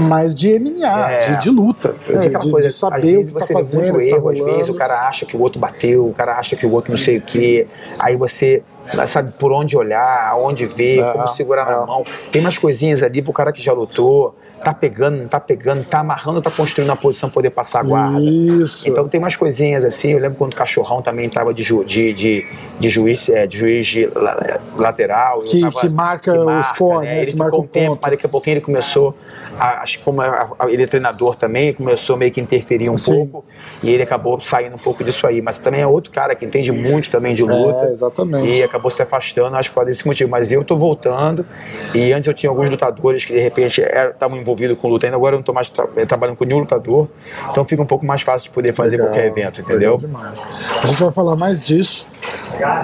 mas 0.09 0.33
de 0.33 0.57
MMA, 0.57 1.11
É. 1.11 1.19
de, 1.19 1.41
de 1.41 1.49
luta, 1.49 1.95
É 2.09 2.17
de, 2.17 2.29
coisa, 2.49 2.69
de 2.69 2.73
saber 2.73 3.17
o 3.19 3.25
que 3.25 3.33
tá 3.33 3.39
você 3.39 3.47
vê 3.47 3.53
fazendo, 3.53 3.97
tá 3.97 4.03
erro, 4.03 4.29
às 4.29 4.39
vezes 4.39 4.69
o 4.69 4.73
cara 4.73 5.07
acha 5.07 5.25
que 5.25 5.35
o 5.35 5.41
outro 5.41 5.59
bateu, 5.59 6.07
o 6.07 6.13
cara 6.13 6.37
acha 6.37 6.55
que 6.55 6.65
o 6.65 6.71
outro 6.71 6.91
não 6.91 6.97
sei 6.97 7.17
o 7.17 7.21
quê, 7.21 7.67
aí 7.99 8.15
você 8.15 8.63
sabe 9.07 9.33
por 9.37 9.51
onde 9.51 9.75
olhar, 9.75 10.27
aonde 10.29 10.65
ver, 10.65 10.99
É, 10.99 11.11
como 11.11 11.27
segurar 11.29 11.67
é. 11.69 11.75
na 11.75 11.85
mão. 11.85 12.05
Tem 12.31 12.41
umas 12.41 12.57
coisinhas 12.57 13.01
ali 13.03 13.21
pro 13.21 13.33
cara 13.33 13.51
que 13.51 13.61
já 13.61 13.73
lutou, 13.73 14.35
tá 14.65 14.73
pegando, 14.73 15.17
não 15.19 15.27
tá 15.27 15.39
pegando, 15.39 15.83
tá 15.85 15.99
amarrando, 15.99 16.41
tá 16.41 16.49
construindo 16.49 16.89
a 16.89 16.95
posição 16.95 17.29
pra 17.29 17.35
poder 17.35 17.51
passar 17.51 17.81
a 17.81 17.83
guarda. 17.83 18.19
Isso. 18.19 18.89
Então 18.89 19.07
tem 19.07 19.19
umas 19.19 19.35
coisinhas 19.35 19.83
assim, 19.85 20.13
eu 20.13 20.19
lembro 20.19 20.39
quando 20.39 20.53
o 20.53 20.55
Cachorrão 20.55 21.03
também 21.03 21.29
tava 21.29 21.53
de, 21.53 21.61
ju- 21.61 21.83
de, 21.85 22.11
de, 22.13 22.43
de 22.79 22.89
juiz, 22.89 23.29
é, 23.29 23.45
de 23.45 23.59
juiz 23.59 23.85
de 23.85 24.07
la- 24.07 24.59
lateral. 24.75 25.37
Que- 25.39 25.61
tava- 25.61 25.79
que 25.81 25.87
marca 25.89 26.33
o 26.33 26.63
score, 26.63 27.05
né, 27.05 27.21
Ele 27.21 27.31
que 27.31 27.37
marca 27.37 27.55
o 27.55 27.61
um 27.61 27.67
tempo, 27.67 27.89
ponto. 27.91 27.99
mas 28.01 28.11
daqui 28.11 28.25
a 28.25 28.29
pouquinho 28.29 28.53
ele 28.55 28.61
começou, 28.61 29.15
a, 29.59 29.83
acho 29.83 29.99
que 29.99 30.03
como 30.03 30.19
a- 30.21 30.49
a- 30.57 30.71
ele 30.71 30.81
é 30.81 30.87
treinador 30.87 31.35
também, 31.35 31.71
começou 31.71 32.17
meio 32.17 32.31
que 32.31 32.41
interferir 32.41 32.89
um 32.89 32.97
Sim. 32.97 33.27
pouco 33.27 33.45
e 33.83 33.91
ele 33.91 34.01
acabou 34.01 34.39
saindo 34.39 34.75
um 34.75 34.79
pouco 34.79 35.03
disso 35.03 35.27
aí. 35.27 35.43
Mas 35.43 35.59
também 35.59 35.81
é 35.81 35.87
outro 35.87 36.11
cara 36.11 36.33
que 36.33 36.43
entende 36.43 36.71
muito 36.71 37.07
também 37.11 37.35
de 37.35 37.43
luta. 37.43 37.85
É, 37.85 37.91
exatamente. 37.91 38.49
E 38.49 38.63
acabou 38.63 38.89
se 38.89 38.99
afastando, 39.03 39.55
acho 39.57 39.69
que 39.69 39.75
por 39.75 39.87
esse 39.87 40.07
motivo. 40.07 40.31
Mas 40.31 40.51
eu 40.51 40.63
tô 40.63 40.75
voltando. 40.75 41.45
E 41.93 42.11
antes 42.11 42.25
eu 42.27 42.33
tinha 42.33 42.49
alguns 42.49 42.67
lutadores 42.67 43.23
que 43.25 43.33
de 43.33 43.39
repente 43.39 43.79
estavam 43.81 44.35
envolvidos 44.37 44.54
com 44.75 44.87
luta 44.87 45.05
ainda. 45.07 45.15
Agora 45.17 45.35
eu 45.35 45.39
não 45.39 45.43
tô 45.43 45.53
mais 45.53 45.69
tra- 45.69 45.87
eh, 45.95 46.05
trabalhando 46.05 46.35
com 46.37 46.45
nenhum 46.45 46.59
lutador. 46.59 47.07
Então 47.49 47.63
fica 47.65 47.81
um 47.81 47.85
pouco 47.85 48.05
mais 48.05 48.21
fácil 48.21 48.49
de 48.49 48.53
poder 48.53 48.73
fazer 48.73 48.91
Legal, 48.97 49.07
qualquer 49.07 49.27
evento, 49.27 49.61
entendeu? 49.61 49.97
demais. 49.97 50.47
A 50.81 50.85
gente 50.87 51.03
vai 51.03 51.11
falar 51.11 51.35
mais 51.35 51.59
disso. 51.59 52.07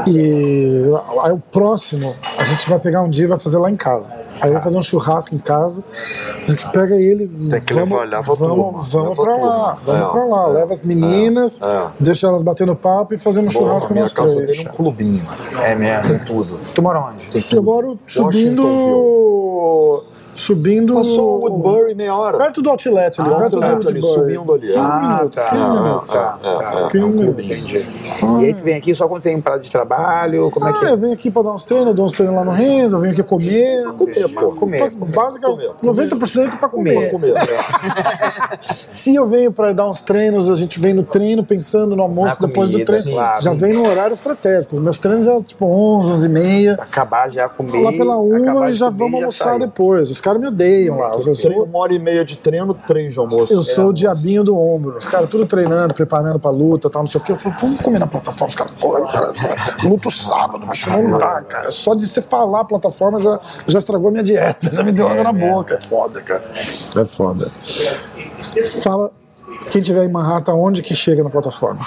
E 0.07 0.83
aí 1.23 1.31
o 1.31 1.39
próximo, 1.51 2.15
a 2.37 2.43
gente 2.43 2.69
vai 2.69 2.79
pegar 2.79 3.01
um 3.01 3.09
dia 3.09 3.25
e 3.25 3.27
vai 3.27 3.39
fazer 3.39 3.57
lá 3.57 3.69
em 3.71 3.75
casa. 3.75 4.21
Aí 4.39 4.49
eu 4.49 4.53
vou 4.53 4.61
fazer 4.61 4.77
um 4.77 4.81
churrasco 4.81 5.35
em 5.35 5.39
casa. 5.39 5.83
A 6.41 6.45
gente 6.49 6.67
pega 6.71 6.95
ele. 6.95 7.27
Tem 7.49 7.61
que 7.61 7.73
vamos, 7.73 7.99
levar- 8.09 8.21
vamos, 8.21 8.37
turma, 8.37 8.81
vamos 8.81 9.17
pra 9.17 9.35
lá. 9.37 9.77
Vamos 9.83 10.01
É, 10.01 10.11
pra 10.11 10.25
lá. 10.25 10.49
é, 10.49 10.53
Leva 10.53 10.71
as 10.73 10.83
meninas, 10.83 11.61
é. 11.61 11.87
deixa 11.99 12.27
elas 12.27 12.41
batendo 12.41 12.75
papo 12.75 13.13
e 13.13 13.17
fazendo 13.17 13.45
um 13.49 13.53
Bom, 13.53 13.59
churrasco 13.59 13.93
nós 13.93 14.13
três. 14.13 14.65
é 14.65 14.69
um 14.69 14.73
clubinho. 14.73 15.21
É 15.61 15.75
mesmo. 15.75 16.07
Tem 16.09 16.19
tudo. 16.25 16.59
Tu 16.73 16.81
mora 16.81 16.99
onde? 16.99 17.25
Tem 17.27 17.41
tudo. 17.41 17.55
Eu 17.57 17.63
moro 17.63 17.99
subindo. 18.05 20.03
Subindo. 20.41 20.95
Passou 20.95 21.37
o 21.37 21.41
Woodbury 21.41 21.93
meia 21.95 22.15
hora. 22.15 22.37
Perto 22.37 22.61
do 22.61 22.69
outlet 22.69 23.21
ali, 23.21 23.29
Ah, 23.33 23.37
perto 23.37 23.59
do 23.59 23.63
outlet 23.63 23.87
ali, 23.87 23.99
Woodbury. 24.01 24.33
subindo 24.35 24.53
ali. 24.53 24.67
15 24.67 24.77
Ah, 24.79 24.99
minutos, 25.17 25.35
tá. 25.35 25.49
15 25.49 25.63
Ah, 25.63 25.81
minutos. 25.83 26.11
tá, 26.11 26.39
É, 26.41 26.45
tá. 26.45 26.51
é, 26.51 26.57
é, 26.57 26.93
minutos. 26.93 27.25
clubinho. 27.25 28.41
E 28.41 28.45
aí 28.45 28.53
tu 28.53 28.63
vem 28.63 28.75
aqui 28.75 28.95
só 28.95 29.07
quando 29.07 29.21
tem 29.23 29.35
um 29.35 29.41
prazo 29.41 29.61
de 29.63 29.71
trabalho? 29.71 30.49
Como 30.51 30.67
é 30.67 30.73
que 30.73 30.85
Ah, 30.85 30.89
é? 30.89 30.91
eu 30.93 30.97
venho 30.97 31.13
aqui 31.13 31.29
pra 31.29 31.41
dar 31.43 31.53
uns 31.53 31.63
treinos, 31.63 31.87
eu 31.89 31.93
dou 31.93 32.05
uns 32.05 32.11
treinos 32.13 32.35
lá 32.35 32.43
no 32.43 32.51
Renzo, 32.51 32.95
eu 32.95 32.99
venho 32.99 33.13
aqui 33.13 33.23
comer. 33.23 33.83
Comer, 33.93 34.27
pô. 34.33 34.51
Comer, 34.53 34.79
Bas- 34.79 34.95
comer. 34.95 35.11
Basicamente, 35.15 35.67
Comer. 35.67 35.75
90% 35.83 36.57
pra 36.57 36.69
comer. 36.69 37.11
Comer. 37.11 37.33
Se 38.61 39.13
eu 39.15 39.27
venho 39.27 39.51
pra 39.51 39.73
dar 39.73 39.87
uns 39.89 40.01
treinos, 40.01 40.49
a 40.49 40.55
gente 40.55 40.79
vem 40.79 40.93
no 40.93 41.03
treino 41.03 41.43
pensando 41.43 41.95
no 41.95 42.03
almoço 42.03 42.37
Na 42.41 42.47
depois 42.47 42.69
do 42.69 42.73
comida, 42.73 42.93
treino. 42.93 43.11
claro. 43.11 43.41
Já 43.41 43.53
vem 43.53 43.73
no 43.73 43.87
horário 43.87 44.13
estratégico. 44.13 44.75
Os 44.75 44.81
meus 44.81 44.97
treinos 44.97 45.27
é 45.27 45.41
tipo 45.41 45.65
11, 45.65 46.11
11 46.11 46.25
e 46.25 46.29
meia. 46.29 46.73
Acabar 46.79 47.29
já 47.31 47.47
comer. 47.49 47.81
Lá 47.81 47.91
pela 47.91 48.17
uma 48.17 48.69
e 48.69 48.73
já 48.73 48.85
comer 48.87 48.97
vamos 48.99 49.11
já 49.11 49.17
almoçar 49.25 49.49
sai. 49.51 49.59
depois. 49.59 50.09
Os 50.09 50.21
caras 50.21 50.30
me 50.39 50.47
odeiam 50.47 50.97
lá. 50.97 51.11
Eu 51.11 51.35
sou, 51.35 51.63
uma 51.63 51.79
hora 51.79 51.93
e 51.93 51.99
meia 51.99 52.23
de 52.23 52.37
treino, 52.37 52.73
três 52.73 53.13
de 53.13 53.19
almoço. 53.19 53.53
eu 53.53 53.63
sou 53.63 53.87
o 53.87 53.93
diabinho 53.93 54.43
do 54.43 54.57
ombro. 54.57 54.97
Os 54.97 55.07
caras 55.07 55.29
tudo 55.29 55.45
treinando, 55.45 55.93
preparando 55.93 56.39
pra 56.39 56.51
luta, 56.51 56.89
tal, 56.89 57.03
não 57.03 57.09
sei 57.09 57.19
o 57.19 57.23
quê. 57.23 57.31
Eu 57.31 57.35
falo, 57.35 57.55
vamos 57.59 57.81
comer 57.81 57.99
na 57.99 58.07
plataforma. 58.07 58.49
Os 58.49 58.55
caras, 58.55 58.73
luto 59.83 60.11
sábado, 60.11 60.65
bicho, 60.67 60.89
não 60.89 61.17
dá, 61.17 61.41
cara. 61.41 61.71
Só 61.71 61.95
de 61.95 62.05
você 62.05 62.21
falar 62.21 62.61
a 62.61 62.65
plataforma 62.65 63.19
já, 63.19 63.39
já 63.67 63.79
estragou 63.79 64.09
a 64.09 64.11
minha 64.11 64.23
dieta, 64.23 64.69
já 64.73 64.83
me 64.83 64.91
deu 64.91 65.07
água 65.07 65.23
na 65.23 65.33
boca. 65.33 65.75
É 65.75 65.87
foda, 65.87 66.21
cara. 66.21 66.43
É 66.95 67.05
foda. 67.05 67.51
Fala, 68.83 69.11
quem 69.69 69.81
tiver 69.81 70.05
em 70.05 70.09
Manhattan, 70.09 70.53
onde 70.53 70.81
que 70.81 70.95
chega 70.95 71.23
na 71.23 71.29
plataforma? 71.29 71.85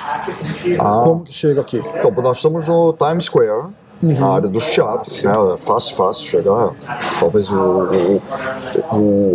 Como 1.02 1.24
que 1.24 1.32
chega 1.32 1.60
aqui? 1.60 1.78
Então, 1.78 2.10
nós 2.22 2.36
estamos 2.36 2.66
no 2.66 2.92
Times 2.92 3.24
Square, 3.24 3.68
Uhum. 4.02 4.18
na 4.20 4.28
área 4.34 4.48
dos 4.48 4.64
teatros, 4.66 5.22
né? 5.22 5.32
É 5.32 5.56
Fácil, 5.58 5.96
fácil 5.96 6.26
chegar. 6.26 6.70
Talvez 7.20 7.48
o, 7.50 7.54
o- 7.54 8.22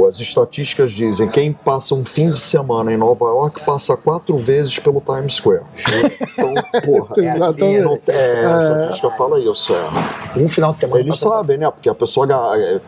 o- 0.02 0.07
as 0.07 0.19
estatísticas 0.19 0.91
dizem 0.91 1.27
quem 1.27 1.52
passa 1.53 1.95
um 1.95 2.06
fim 2.06 2.30
de 2.30 2.38
semana 2.40 2.91
em 2.94 2.98
Nova 2.98 3.26
York 3.26 3.61
passa 3.65 3.95
quatro 3.98 4.38
vezes 4.38 4.77
pelo 4.80 5.02
Times 5.02 5.36
Square. 5.36 5.61
Então, 6.34 6.53
porra. 6.86 7.14
Exatamente. 7.18 7.81
não 7.84 7.98
tem- 7.98 8.15
é, 8.15 8.45
a 8.45 8.61
estatística 8.64 9.11
fala 9.11 9.40
isso. 9.40 9.73
É. 9.73 10.40
Um 10.40 10.48
final 10.49 10.72
de 10.72 10.77
semana. 10.77 10.99
Eles 11.02 11.18
sabem, 11.19 11.57
né? 11.57 11.69
Porque 11.72 11.90
a 11.90 11.95
pessoa, 11.95 12.27
é, 12.57 12.80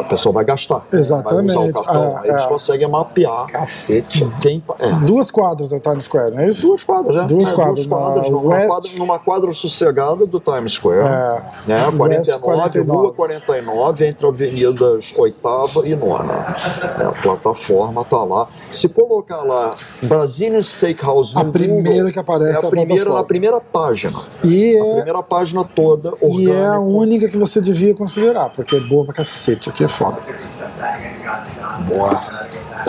a 0.00 0.04
pessoa 0.04 0.32
vai 0.32 0.44
gastar. 0.44 0.84
Exatamente. 0.92 1.54
Vai 1.54 1.68
usar 1.68 1.80
o 1.80 1.84
cartão. 1.84 2.02
Ah, 2.16 2.20
Aí 2.24 2.30
Eles 2.30 2.42
é. 2.42 2.46
conseguem 2.48 2.88
mapear 2.88 3.46
Cacete. 3.46 4.26
quem. 4.40 4.62
É. 4.78 4.90
Duas 5.06 5.30
quadras 5.30 5.70
da 5.70 5.80
Times 5.80 6.04
Square, 6.04 6.32
não 6.34 6.40
é 6.40 6.48
isso? 6.48 6.66
Duas 6.66 6.84
quadras, 6.84 7.16
né? 7.16 7.24
Duas 7.28 7.50
É, 7.50 7.54
quadras, 7.54 7.86
Duas 7.86 7.86
quadras 7.86 8.30
numa, 8.30 8.48
West- 8.54 8.68
quadra, 8.68 8.90
numa 8.98 9.18
quadra 9.18 9.52
sossegada 9.52 10.26
do 10.26 10.40
Times 10.40 10.72
Square. 10.74 10.83
É. 10.92 11.42
Né? 11.66 11.86
West 11.86 12.30
49, 12.38 12.40
49. 12.40 12.96
Rua 12.96 13.12
49, 13.12 14.06
entre 14.06 14.26
avenidas 14.26 15.14
8 15.16 15.36
e 15.84 15.96
9. 15.96 16.32
É, 16.32 17.04
a 17.04 17.12
plataforma 17.22 18.04
tá 18.04 18.22
lá. 18.22 18.48
Se 18.70 18.88
colocar 18.88 19.42
lá 19.42 19.74
Brazilian 20.02 20.62
Steakhouse 20.62 21.36
A 21.36 21.44
primeira 21.44 21.98
Google, 21.98 22.12
que 22.12 22.18
aparece 22.18 22.50
é 22.50 22.54
é 22.54 22.64
a 22.64 22.66
a 22.66 22.70
primeira, 22.70 23.12
na 23.12 23.24
primeira 23.24 23.60
página. 23.60 24.18
E 24.44 24.76
A 24.76 24.84
é, 24.84 24.94
primeira 24.96 25.22
página 25.22 25.64
toda, 25.64 26.10
orgânico. 26.20 26.40
e 26.40 26.50
é 26.50 26.66
a 26.66 26.78
única 26.78 27.28
que 27.28 27.38
você 27.38 27.60
devia 27.60 27.94
considerar, 27.94 28.50
porque 28.50 28.76
é 28.76 28.80
boa 28.80 29.04
pra 29.04 29.14
cacete. 29.14 29.68
Aqui 29.68 29.84
é 29.84 29.88
foda. 29.88 30.20
Boa. 31.88 32.20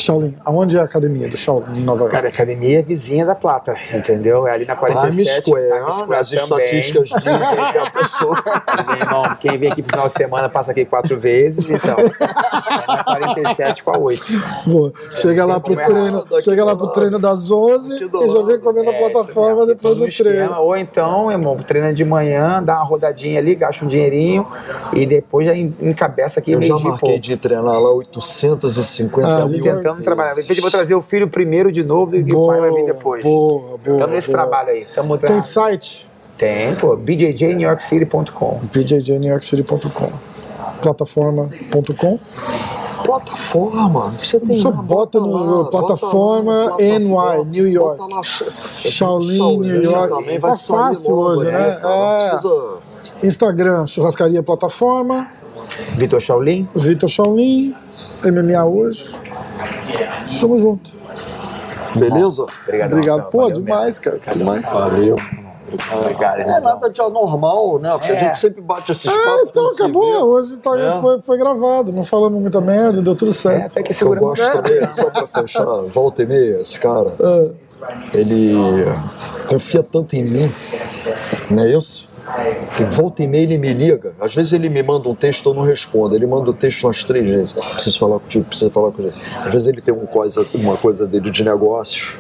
Shaolin, 0.02 0.36
aonde 0.46 0.78
é 0.78 0.82
a 0.82 0.84
academia 0.84 1.28
do 1.28 1.38
Shaolin 1.38 1.78
em 1.80 1.82
Nova 1.84 2.02
York? 2.02 2.12
Cara, 2.16 2.28
a 2.28 2.30
academia 2.30 2.80
é 2.80 2.82
vizinha 2.82 3.26
da 3.26 3.36
Plata, 3.36 3.76
entendeu? 3.94 4.48
É 4.48 4.52
ali 4.52 4.66
na 4.66 4.76
47. 4.76 5.16
Times 5.16 5.36
Square, 5.44 5.70
Times 5.70 5.96
Square 5.96 6.20
as 6.20 6.30
também. 6.30 6.66
estatísticas 6.66 7.10
dizem 7.24 7.72
que 7.72 7.78
a 7.78 7.92
pessoa. 7.92 8.44
Meu 8.88 8.96
irmão, 8.98 9.24
quem 9.40 9.58
vem 9.58 9.72
aqui 9.72 9.82
pro 9.82 9.92
final 9.92 10.08
de 10.08 10.14
semana 10.14 10.50
passa 10.50 10.72
aqui 10.72 10.86
quatro 10.86 11.20
vezes, 11.20 11.70
então. 11.70 11.96
É 12.00 12.88
na 12.88 13.04
47 13.04 13.84
com 13.84 13.92
a 13.96 13.98
8. 13.98 14.24
Boa. 14.66 14.92
Chega 15.16 15.46
lá 15.46 15.60
pro 15.60 15.80
é 15.80 15.86
treino, 15.86 16.18
errado, 16.20 16.42
chega 16.42 16.64
lá 16.66 16.76
pro 16.76 16.88
treino 16.88 17.20
das 17.20 17.50
11 17.52 17.96
Aqui 17.96 18.08
do 18.08 18.24
e 18.24 18.30
já 18.30 18.42
vem 18.44 18.60
comendo 18.60 18.90
a 18.90 18.94
É, 18.94 19.00
isso 19.02 19.12
plataforma 19.12 19.56
mesmo, 19.62 19.68
depois 19.68 19.96
do 19.96 20.02
no 20.02 20.08
esquema. 20.08 20.30
treino. 20.32 20.56
Ou 20.62 20.76
então, 20.76 21.32
irmão, 21.32 21.58
treina 21.58 21.94
de 21.94 22.04
manhã, 22.06 22.62
dá 22.64 22.76
uma 22.78 22.86
rodadinha 22.86 23.40
ali, 23.40 23.56
gasta 23.56 23.84
um 23.84 23.88
dinheirinho 23.88 24.46
e 24.94 25.06
depois 25.06 25.48
já 25.48 25.56
en- 25.56 25.74
encabeça 25.82 26.40
aqui 26.40 26.52
Eu 26.52 26.62
já 26.62 26.78
marquei 26.78 27.20
de 27.20 27.36
treinar 27.38 27.80
lá 27.80 27.92
850 27.92 29.28
Ah, 29.28 29.48
mil. 29.48 29.58
Trabalhar. 29.94 30.34
De 30.34 30.42
repente 30.42 30.58
eu 30.58 30.62
vou 30.62 30.72
trazer 30.72 30.96
o 30.96 31.02
filho 31.02 31.28
primeiro 31.30 31.72
de 31.72 31.84
novo 31.84 32.16
e 32.16 32.34
o 32.34 32.48
pai 32.48 32.60
vai 32.62 32.72
vir 32.72 32.86
depois. 32.86 33.24
boa, 33.24 33.62
boa. 33.62 33.78
Estamos 33.98 34.12
nesse 34.12 34.28
boa. 34.32 34.38
trabalho 34.40 34.70
aí. 34.70 34.86
Tamo 34.94 35.18
Tem 35.18 35.42
site? 35.42 36.10
Tem, 36.38 36.76
pô, 36.76 36.96
bjjnewyorkcity.com. 36.98 38.60
bjjnewyorkcity.com 38.74 40.10
plataforma.com 40.82 42.20
Plataforma. 43.04 44.16
Você 44.22 44.40
tem 44.40 44.58
Só 44.58 44.70
lá, 44.70 44.76
bota 44.82 45.20
no- 45.20 45.62
lá, 45.62 45.66
plataforma 45.70 46.70
bota 46.70 46.82
NY, 46.82 47.08
plataforma, 47.08 47.44
New 47.52 47.68
York. 47.68 47.98
bota 48.00 48.16
lá, 48.16 48.22
Shaolin, 48.24 49.60
New 49.60 49.84
York. 49.84 50.10
Também 50.10 50.40
Tá 50.40 50.56
fácil 50.56 51.16
logo, 51.16 51.30
hoje, 51.42 51.46
né? 51.46 51.52
cara? 51.52 51.80
Não 51.82 52.16
É. 52.16 52.30
precisa... 52.30 52.78
Instagram, 53.24 53.86
churrascaria 53.88 54.42
plataforma, 54.42 55.30
Vitor 55.96 56.20
Shaolin. 56.20 56.68
Vitor 56.76 57.08
Shaolin, 57.10 57.76
MMA 58.26 58.66
hoje. 58.66 59.14
Tamo 60.40 60.58
junto. 60.58 60.92
Beleza? 61.96 62.46
Obrigado. 62.64 62.92
Obrigado. 62.94 63.30
Pô, 63.30 63.38
Valeu 63.40 63.54
demais, 63.54 64.00
cara. 64.00 64.20
Demais. 64.36 64.74
Valeu. 64.74 65.16
Obrigado, 65.98 66.40
É 66.40 66.60
nada 66.60 66.90
de 66.90 67.02
anormal, 67.02 67.80
né? 67.82 67.90
Porque 67.94 68.12
a 68.12 68.16
É. 68.16 68.20
gente 68.20 68.38
sempre 68.38 68.62
bate 68.62 68.92
esses 68.92 69.12
Ah, 69.12 69.14
papos. 69.18 69.42
então 69.50 69.70
acabou. 69.72 70.26
Hoje 70.26 70.58
tá- 70.58 70.78
É. 70.80 71.02
foi, 71.02 71.22
foi 71.22 71.38
gravado. 71.38 71.92
Não 71.92 72.04
falamos 72.04 72.40
muita 72.40 72.62
merda, 72.62 73.02
deu 73.02 73.16
tudo 73.16 73.32
É, 73.32 73.34
certo. 73.34 73.66
até 73.72 73.82
que 73.84 73.92
Eu 73.92 73.96
segura 73.96 74.20
gosto 74.20 74.44
também, 74.62 74.80
só 74.94 75.10
pra 75.10 75.28
fechar, 75.42 75.66
volta 75.88 76.22
e 76.22 76.26
meia, 76.26 76.62
esse 76.62 76.80
cara, 76.80 77.14
É. 77.20 77.50
ele 78.14 78.54
confia 79.48 79.82
tanto 79.84 80.16
em 80.16 80.24
mim, 80.24 80.52
não 81.50 81.64
é 81.64 81.76
isso? 81.76 82.10
Volta 82.92 83.24
e 83.24 83.28
meia 83.28 83.44
ele 83.44 83.58
me 83.58 83.74
liga. 83.74 84.14
Às 84.20 84.34
vezes 84.34 84.54
ele 84.54 84.70
me 84.70 84.82
manda 84.82 85.08
um 85.08 85.16
texto, 85.16 85.50
eu 85.50 85.54
não 85.54 85.62
respondo. 85.62 86.16
Ele 86.16 86.26
manda 86.26 86.50
o 86.50 86.54
texto 86.54 86.84
umas 86.86 87.04
três 87.04 87.26
vezes. 87.26 87.54
Preciso 87.54 88.00
falar 88.00 88.20
contigo, 88.20 88.46
preciso 88.46 88.72
falar 88.72 88.92
contigo. 88.92 89.14
Às 89.38 89.54
vezes 89.54 89.68
ele 89.68 89.82
tem 89.82 89.94
uma 89.94 90.08
coisa, 90.08 90.46
uma 90.56 90.78
coisa 90.78 91.06
dele 91.06 91.30
de 91.30 91.44
negócios. 91.44 92.16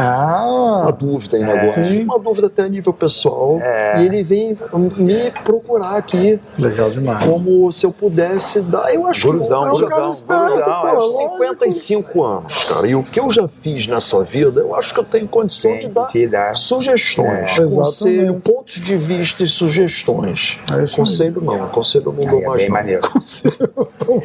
Ah, 0.00 0.80
uma 0.84 0.92
dúvida 0.92 1.38
em 1.38 1.44
negócio, 1.44 1.84
Sim. 1.84 2.04
uma 2.04 2.18
dúvida 2.20 2.46
até 2.46 2.62
a 2.62 2.68
nível 2.68 2.92
pessoal. 2.92 3.58
É. 3.60 4.00
E 4.00 4.06
ele 4.06 4.22
vem 4.22 4.56
me 4.96 5.30
procurar 5.42 5.96
aqui 5.96 6.38
legal 6.58 6.88
demais. 6.90 7.24
como 7.26 7.72
se 7.72 7.84
eu 7.84 7.92
pudesse 7.92 8.60
dar. 8.60 8.94
Eu 8.94 9.06
acho 9.08 9.26
Guruzão, 9.26 9.64
que 9.64 9.82
eu 9.82 9.88
cara 9.88 10.02
guruzão, 10.02 10.10
esperto, 10.10 10.54
guruzão. 10.54 10.80
pô. 10.82 10.88
é 10.88 10.90
aos 10.90 11.16
55 11.16 12.24
anos, 12.24 12.64
cara. 12.64 12.86
E 12.86 12.94
o 12.94 13.02
que 13.02 13.18
eu 13.18 13.30
já 13.32 13.48
fiz 13.48 13.86
nessa 13.88 14.22
vida, 14.22 14.60
eu 14.60 14.74
acho 14.76 14.94
que 14.94 15.00
eu 15.00 15.04
tenho 15.04 15.26
condição 15.26 15.72
Tem 15.78 15.90
de 16.12 16.26
dar 16.28 16.54
sugestões, 16.54 17.58
É. 17.58 17.64
conselho, 17.64 18.20
Exatamente. 18.22 18.52
pontos 18.52 18.74
de 18.74 18.96
vista 18.96 19.42
e 19.42 19.46
sugestões. 19.48 20.60
É 20.72 20.96
conselho 20.96 21.40
não, 21.40 21.68
conselho 21.68 22.04
eu 22.06 22.12
não 22.12 22.30
dou 22.30 22.40
é 22.40 22.46
mais. 22.46 22.56
bem 22.58 22.68
não. 22.68 22.74
maneiro. 22.74 23.02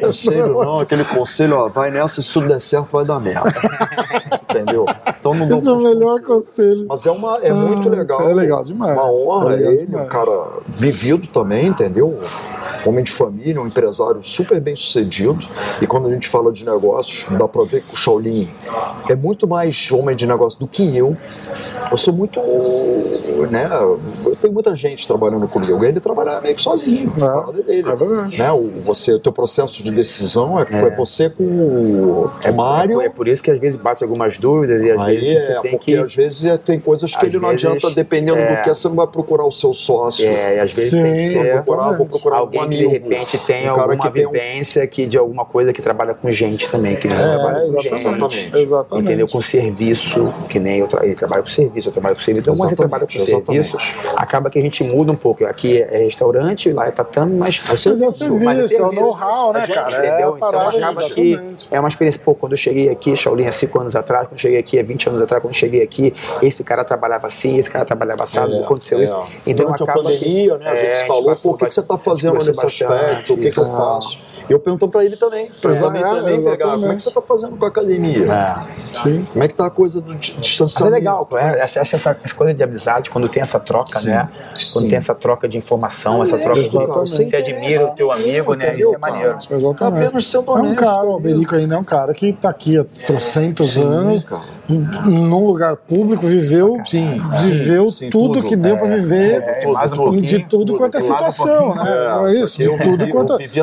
Conselho 0.00 0.54
não, 0.54 0.72
aquele 0.74 1.04
conselho, 1.04 1.58
ó, 1.58 1.68
vai 1.68 1.90
nessa, 1.90 2.22
se 2.22 2.32
tudo 2.32 2.48
der 2.48 2.60
certo, 2.60 2.88
vai 2.90 3.04
dar 3.04 3.20
merda. 3.20 3.52
Entendeu? 4.50 4.86
Então 5.20 5.34
não 5.34 5.46
dou 5.48 5.60
Esse 5.64 5.70
é 5.70 5.72
o 5.72 5.80
melhor 5.80 6.20
conselho. 6.20 6.86
mas 6.88 7.06
é, 7.06 7.10
uma, 7.10 7.38
é 7.38 7.52
muito 7.52 7.88
Ah, 7.88 7.92
legal. 7.96 8.20
é 8.28 8.34
legal 8.34 8.64
demais. 8.64 8.96
Uma 8.98 9.10
honra 9.10 9.54
É 9.56 9.60
ele, 9.60 9.86
demais. 9.86 10.06
um 10.06 10.08
cara 10.08 10.48
vivido 10.68 11.26
também, 11.28 11.66
entendeu? 11.68 12.18
Homem 12.86 13.02
de 13.02 13.10
família, 13.12 13.60
um 13.62 13.66
empresário 13.66 14.22
super 14.22 14.60
bem 14.60 14.76
sucedido. 14.76 15.38
E 15.80 15.86
quando 15.86 16.06
a 16.06 16.10
gente 16.10 16.28
fala 16.28 16.52
de 16.52 16.64
negócios, 16.66 17.26
dá 17.38 17.48
pra 17.48 17.64
ver 17.64 17.82
que 17.82 17.94
o 17.94 17.96
Shaolin 17.96 18.50
é 19.08 19.14
muito 19.14 19.48
mais 19.48 19.90
homem 19.90 20.14
de 20.14 20.26
negócio 20.26 20.60
do 20.60 20.66
que 20.68 20.94
eu. 20.96 21.16
Eu 21.90 21.96
sou 21.96 22.12
muito. 22.12 22.38
né? 23.50 23.68
Eu 23.72 24.36
tenho 24.40 24.52
muita 24.52 24.74
gente 24.74 25.06
trabalhando 25.06 25.46
comigo. 25.48 25.82
Ele 25.84 25.98
trabalha 26.00 26.40
meio 26.40 26.54
que 26.54 26.62
sozinho. 26.62 27.12
É, 27.18 27.22
a 27.24 27.26
parada 27.28 27.62
dele. 27.62 27.88
é 27.88 27.96
verdade. 27.96 28.38
né? 28.38 28.52
o, 28.52 28.70
você, 28.84 29.14
o 29.14 29.18
teu 29.18 29.32
processo 29.32 29.82
de 29.82 29.90
decisão 29.90 30.58
é, 30.60 30.66
é 30.70 30.90
você 30.96 31.30
com 31.30 31.42
o 31.44 32.30
É, 32.42 32.50
Mário. 32.50 33.00
é 33.00 33.08
por 33.08 33.26
isso 33.28 33.42
que 33.42 33.50
às 33.50 33.58
vezes 33.58 33.78
bate 33.80 34.02
algumas 34.04 34.38
dúvidas 34.38 34.82
e 34.82 34.90
às 34.90 35.00
Aí 35.00 35.16
vezes 35.18 35.43
você 35.44 35.52
é, 35.52 35.60
tem 35.60 35.70
porque 35.72 35.92
que. 35.92 35.98
às 35.98 36.14
vezes 36.14 36.44
é- 36.44 36.56
tem 36.58 36.80
coisas 36.80 37.10
que 37.10 37.16
Às 37.16 37.22
ele 37.24 37.38
não 37.38 37.48
vezes, 37.50 37.64
adianta, 37.66 37.90
dependendo 37.90 38.38
é. 38.38 38.56
do 38.56 38.62
que, 38.62 38.68
você 38.70 38.88
não 38.88 38.96
vai 38.96 39.06
procurar 39.06 39.44
o 39.44 39.50
seu 39.52 39.72
sócio. 39.74 40.28
É, 40.28 40.56
e 40.56 40.60
às 40.60 40.70
vezes 40.72 40.90
Sim, 40.90 41.02
tem 41.02 41.12
que 41.14 41.28
ser 41.30 41.34
Vou 41.34 41.52
procurar, 41.62 41.92
vou 41.96 42.06
procurar 42.06 42.36
alguém 42.38 42.60
um 42.60 42.68
que 42.68 42.74
amigo. 42.74 42.88
de 42.90 42.92
repente 43.14 43.38
tem 43.46 43.66
Um 43.70 43.74
alguma 43.80 43.96
que 44.06 44.10
tem 44.12 44.26
um- 44.26 44.30
vivência 44.30 44.86
que 44.86 45.06
de 45.06 45.18
alguma 45.18 45.44
coisa 45.44 45.72
que 45.72 45.82
trabalha 45.82 46.14
com 46.14 46.30
gente 46.30 46.68
também, 46.70 46.96
que 46.96 47.08
não 47.08 47.16
É, 47.16 47.20
trabalha 47.22 47.60
com 47.70 47.78
exatamente. 47.78 48.36
gente. 48.36 48.56
Exatamente. 48.58 49.04
Entendeu? 49.06 49.28
Com 49.28 49.42
serviço, 49.42 50.34
que 50.48 50.58
nem 50.60 50.78
eu 50.80 50.86
tra 50.86 51.04
ele 51.04 51.14
trabalha 51.14 51.42
com 51.42 51.48
serviço, 51.48 51.88
eu 51.88 51.92
trabalho 51.92 52.14
com 52.16 52.22
serviço. 52.22 52.44
Então, 52.50 52.56
quando 52.56 52.68
você 52.70 52.76
trabalha 52.76 53.06
com 53.06 53.12
Exatamente, 53.18 53.68
serviço, 53.68 53.76
acaba 54.16 54.50
que 54.50 54.58
a 54.58 54.62
gente 54.62 54.82
muda 54.84 55.12
um 55.12 55.16
pouco. 55.16 55.44
Aqui 55.44 55.80
é 55.82 55.98
restaurante, 56.04 56.70
lá 56.72 56.86
é 56.86 56.90
tatame, 56.90 57.36
mas, 57.36 57.62
Mas 57.68 57.86
é 57.86 58.06
o 58.06 58.10
serviço, 58.10 58.74
é 58.76 58.82
o 58.86 58.92
know-how, 58.92 59.52
né, 59.52 59.60
gente, 59.66 59.74
cara? 59.74 59.94
É 60.06 60.08
Entendeu? 60.10 60.32
parada, 60.36 60.76
então 60.76 60.88
acaba 60.90 61.10
que 61.10 61.36
é 61.70 61.80
uma 61.80 61.88
experiência. 61.88 62.20
Pô, 62.24 62.34
quando 62.34 62.52
eu 62.52 62.58
cheguei 62.58 62.88
aqui, 62.88 63.14
Shaolin 63.16 63.46
há 63.46 63.52
5 63.52 63.80
anos 63.80 63.96
atrás, 63.96 64.26
quando 64.28 64.32
eu 64.34 64.38
cheguei 64.38 64.58
aqui 64.58 64.78
há 64.78 64.82
20 64.82 65.08
anos 65.08 65.20
atrás, 65.20 65.33
quando 65.40 65.54
cheguei 65.54 65.82
aqui, 65.82 66.14
esse 66.42 66.62
cara 66.64 66.84
trabalhava 66.84 67.26
assim, 67.26 67.58
esse 67.58 67.70
cara 67.70 67.84
trabalhava 67.84 68.24
assado, 68.24 68.52
É, 68.54 68.60
aconteceu 68.60 68.98
é. 69.00 69.04
isso. 69.04 69.14
Então 69.46 69.66
Durante 69.66 69.82
a 69.82 69.84
acaba 69.84 70.08
que- 70.10 70.18
pandemia, 70.18 70.58
né, 70.58 70.68
a 70.68 70.74
gente 70.74 70.86
É, 70.86 70.94
se 70.94 71.06
falou, 71.06 71.36
pô, 71.36 71.50
o 71.50 71.56
que, 71.56 71.66
que 71.66 71.74
você 71.74 71.80
está 71.80 71.96
fazendo 71.98 72.34
nesse 72.34 72.52
bastante, 72.52 72.84
aspecto, 72.84 73.34
o 73.34 73.36
que, 73.36 73.50
que 73.50 73.58
eu 73.58 73.66
faço? 73.66 74.22
Eu 74.46 74.60
pergunto 74.60 74.86
para 74.88 75.02
ele 75.02 75.16
também, 75.16 75.50
pra 75.58 75.70
É, 75.74 75.80
também, 75.80 76.02
também 76.02 76.44
pegar, 76.44 76.72
como 76.72 76.84
é 76.92 76.94
que 76.96 77.02
você 77.02 77.08
está 77.08 77.22
fazendo 77.22 77.56
com 77.56 77.64
a 77.64 77.68
academia? 77.68 78.30
É. 78.30 78.84
Sim. 78.92 79.26
Como 79.32 79.42
é 79.42 79.48
que 79.48 79.54
tá 79.54 79.64
a 79.64 79.70
coisa 79.70 80.02
do 80.02 80.14
di- 80.14 80.32
Mas 80.32 80.38
é 80.38 80.40
distanciamento? 80.42 80.94
legal, 80.94 81.24
pô, 81.24 81.38
é, 81.38 81.60
essa, 81.60 81.80
essa, 81.80 81.96
essa 82.22 82.34
coisa 82.34 82.52
de 82.52 82.62
amizade, 82.62 83.08
quando 83.08 83.26
tem 83.26 83.42
essa 83.42 83.58
troca, 83.58 83.98
né? 84.02 84.28
Quando 84.50 84.82
sim. 84.82 84.88
tem 84.88 84.98
essa 84.98 85.14
troca 85.14 85.48
de 85.48 85.56
informação, 85.56 86.22
essa 86.22 86.36
troca 86.36 86.60
de 86.60 86.68
você 86.68 87.36
admira 87.36 87.86
o 87.86 87.94
teu 87.94 88.12
amigo, 88.12 88.54
né? 88.54 88.66
Entendeu, 88.66 88.88
Isso 88.90 88.94
é 88.96 88.98
maneiro. 88.98 89.38
Exatamente. 89.50 90.04
Apenas 90.08 90.26
sendo 90.26 90.58
É 90.58 90.60
um 90.60 90.74
cara, 90.74 91.04
o? 91.06 91.12
Alberico 91.14 91.54
ainda 91.54 91.76
é 91.76 91.78
um 91.78 91.84
cara 91.84 92.12
que 92.12 92.30
tá 92.34 92.50
aqui 92.50 92.76
há 92.78 92.84
trocentos 93.06 93.78
anos. 93.78 94.26
Num 94.68 95.46
lugar 95.46 95.76
público, 95.76 96.26
viveu, 96.26 96.80
Sim, 96.86 97.20
viveu 97.42 97.90
sim, 97.92 98.08
tudo, 98.08 98.34
tudo. 98.34 98.48
que 98.48 98.56
deu 98.56 98.76
pra 98.78 98.86
viver. 98.86 99.42
É, 99.42 99.64
um 100.10 100.20
de 100.20 100.38
tudo 100.46 100.76
quanto 100.76 100.96
é 100.96 101.00
um 101.00 101.02
situação, 101.02 101.74
né? 101.74 101.82
É, 101.86 102.08
Não 102.14 102.26
é 102.26 102.34
isso? 102.34 102.58
De 102.62 102.78
tudo 102.78 103.08
quanto 103.08 103.36
de, 103.38 103.46
de 103.46 103.62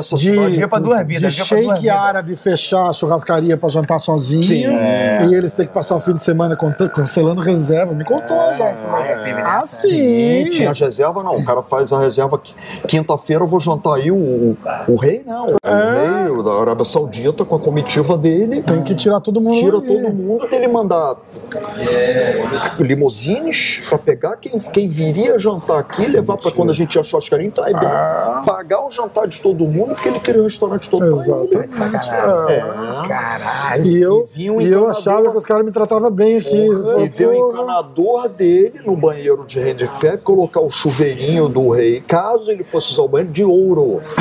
duas 0.79 1.33
shake 1.33 1.89
árabe 1.89 2.35
fechar 2.35 2.87
a 2.87 2.93
churrascaria 2.93 3.57
pra 3.57 3.67
jantar 3.69 3.99
sozinho 3.99 4.43
Sim, 4.43 4.65
é. 4.65 5.25
e 5.25 5.33
eles 5.33 5.53
terem 5.53 5.67
que 5.67 5.73
passar 5.73 5.95
o 5.95 5.99
fim 5.99 6.13
de 6.13 6.21
semana 6.21 6.55
cancelando 6.55 7.41
reserva. 7.41 7.93
Me 7.93 8.03
contou 8.03 8.37
já. 8.55 8.65
é, 8.65 9.15
teve 9.23 9.41
ah, 9.41 9.63
sim. 9.65 10.49
Tinha 10.51 10.71
as 10.71 10.79
reservas, 10.79 11.23
não. 11.25 11.33
O 11.33 11.43
cara 11.45 11.63
faz 11.63 11.91
a 11.91 11.99
reserva. 11.99 12.37
qui- 12.37 12.53
Quinta-feira 12.87 13.43
eu 13.43 13.47
vou 13.47 13.59
jantar 13.59 13.95
aí 13.95 14.11
o, 14.11 14.15
o, 14.15 14.57
o 14.87 14.95
rei, 14.95 15.23
não. 15.25 15.47
O 15.47 15.55
rei 15.63 16.43
da 16.43 16.61
Arábia 16.61 16.85
Saudita 16.85 17.43
com 17.43 17.55
a 17.55 17.59
comitiva 17.59 18.17
dele. 18.17 18.61
Tem 18.61 18.81
que 18.83 18.93
tirar 18.93 19.19
todo 19.19 19.41
mundo. 19.41 19.59
Tira 19.59 19.81
todo 19.81 20.13
mundo 20.13 20.47
ele 20.61 20.67
mandar 20.91 22.75
limousines 22.79 23.81
pra 23.87 23.97
pegar 23.97 24.35
quem, 24.37 24.59
quem 24.59 24.87
viria 24.87 25.39
jantar 25.39 25.79
aqui, 25.79 26.05
levar 26.07 26.37
pra 26.37 26.51
quando 26.51 26.71
a 26.71 26.73
gente 26.73 26.95
ia 26.95 27.03
churrascaria, 27.03 27.47
entrar 27.47 27.69
e 27.71 27.75
Ah. 27.75 28.43
pagar 28.45 28.85
o 28.85 28.91
jantar 28.91 29.27
de 29.27 29.39
todo 29.39 29.65
mundo, 29.65 29.93
porque 29.95 30.09
ele 30.09 30.19
queria 30.19 30.41
o 30.41 30.43
restaurante 30.45 30.89
todo 30.89 31.05
ele. 31.05 31.15
Exatamente. 31.15 31.75
Sacanagem. 31.75 32.55
É. 32.55 33.07
Caralho. 33.07 33.85
E 33.87 34.01
eu, 34.01 34.29
E 34.35 34.49
um 34.51 34.61
e 34.61 34.71
eu 34.71 34.87
achava 34.87 35.29
que 35.31 35.37
os 35.37 35.45
caras 35.45 35.65
me 35.65 35.71
tratavam 35.71 36.11
bem 36.11 36.37
aqui. 36.37 36.65
Eu 36.67 37.05
E 37.05 37.09
ver 37.09 37.27
o 37.27 37.31
porra. 37.31 37.53
encanador 37.53 38.29
dele 38.29 38.81
no 38.85 38.95
banheiro 38.95 39.45
de 39.45 39.59
handicap, 39.59 40.17
colocar 40.23 40.61
o 40.61 40.69
chuveirinho 40.69 41.47
do 41.47 41.69
rei, 41.69 42.01
caso 42.01 42.51
ele 42.51 42.63
fosse 42.63 42.91
usar 42.91 43.03
o 43.03 43.07
banheiro, 43.07 43.31
de 43.33 43.43
ouro. 43.43 44.01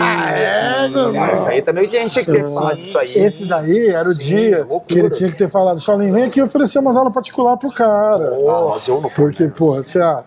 É, 0.00 0.84
irmão. 0.84 1.12
Ah, 1.22 1.32
Isso 1.34 1.48
aí 1.48 1.62
também 1.62 1.86
tinha 1.86 2.02
gente 2.02 2.24
que 2.24 2.32
ter 2.32 2.44
falado 2.44 2.76
disso 2.78 2.98
aí. 2.98 3.06
Esse 3.06 3.44
daí 3.46 3.88
era 3.88 4.08
o 4.08 4.12
Sim, 4.12 4.18
dia 4.18 4.58
loucura. 4.58 4.82
que 4.86 4.98
ele 4.98 5.10
tinha 5.10 5.30
que 5.30 5.36
ter 5.36 5.48
falado, 5.48 5.61
Shaolin, 5.78 6.10
vem 6.10 6.24
aqui 6.24 6.40
oferecer 6.42 6.78
umas 6.78 6.96
aulas 6.96 7.12
particulares 7.12 7.58
pro 7.60 7.70
cara. 7.70 8.24
Ah, 8.48 8.70
mas 8.72 8.86
eu 8.88 9.00
não 9.00 9.10
Porque, 9.10 9.48
porra, 9.48 9.82
você 9.82 10.00
acha? 10.00 10.24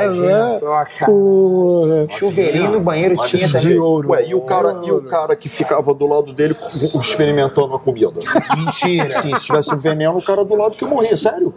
Imagina 0.00 0.30
É. 0.54 0.58
só, 0.58 0.84
cara. 0.84 1.06
Porra. 1.06 2.06
Chuveirinho 2.10 2.70
no 2.72 2.80
banheiro 2.80 3.14
tinha 3.26 3.46
de 3.46 3.52
também. 3.62 3.78
ouro. 3.78 4.10
Ué, 4.10 4.26
e 4.28 4.34
o, 4.34 4.40
cara, 4.42 4.80
e 4.84 4.90
o 4.92 5.02
cara 5.02 5.34
que 5.36 5.48
ficava 5.48 5.92
do 5.94 6.06
lado 6.06 6.32
dele 6.32 6.54
experimentando 7.00 7.74
a 7.74 7.78
comida? 7.78 8.12
Mentira. 8.56 9.10
Sim, 9.10 9.34
se 9.34 9.42
tivesse 9.42 9.74
veneno, 9.76 10.18
o 10.18 10.22
cara 10.22 10.44
do 10.44 10.54
lado 10.54 10.72
que 10.74 10.84
morria, 10.84 11.16
sério. 11.16 11.52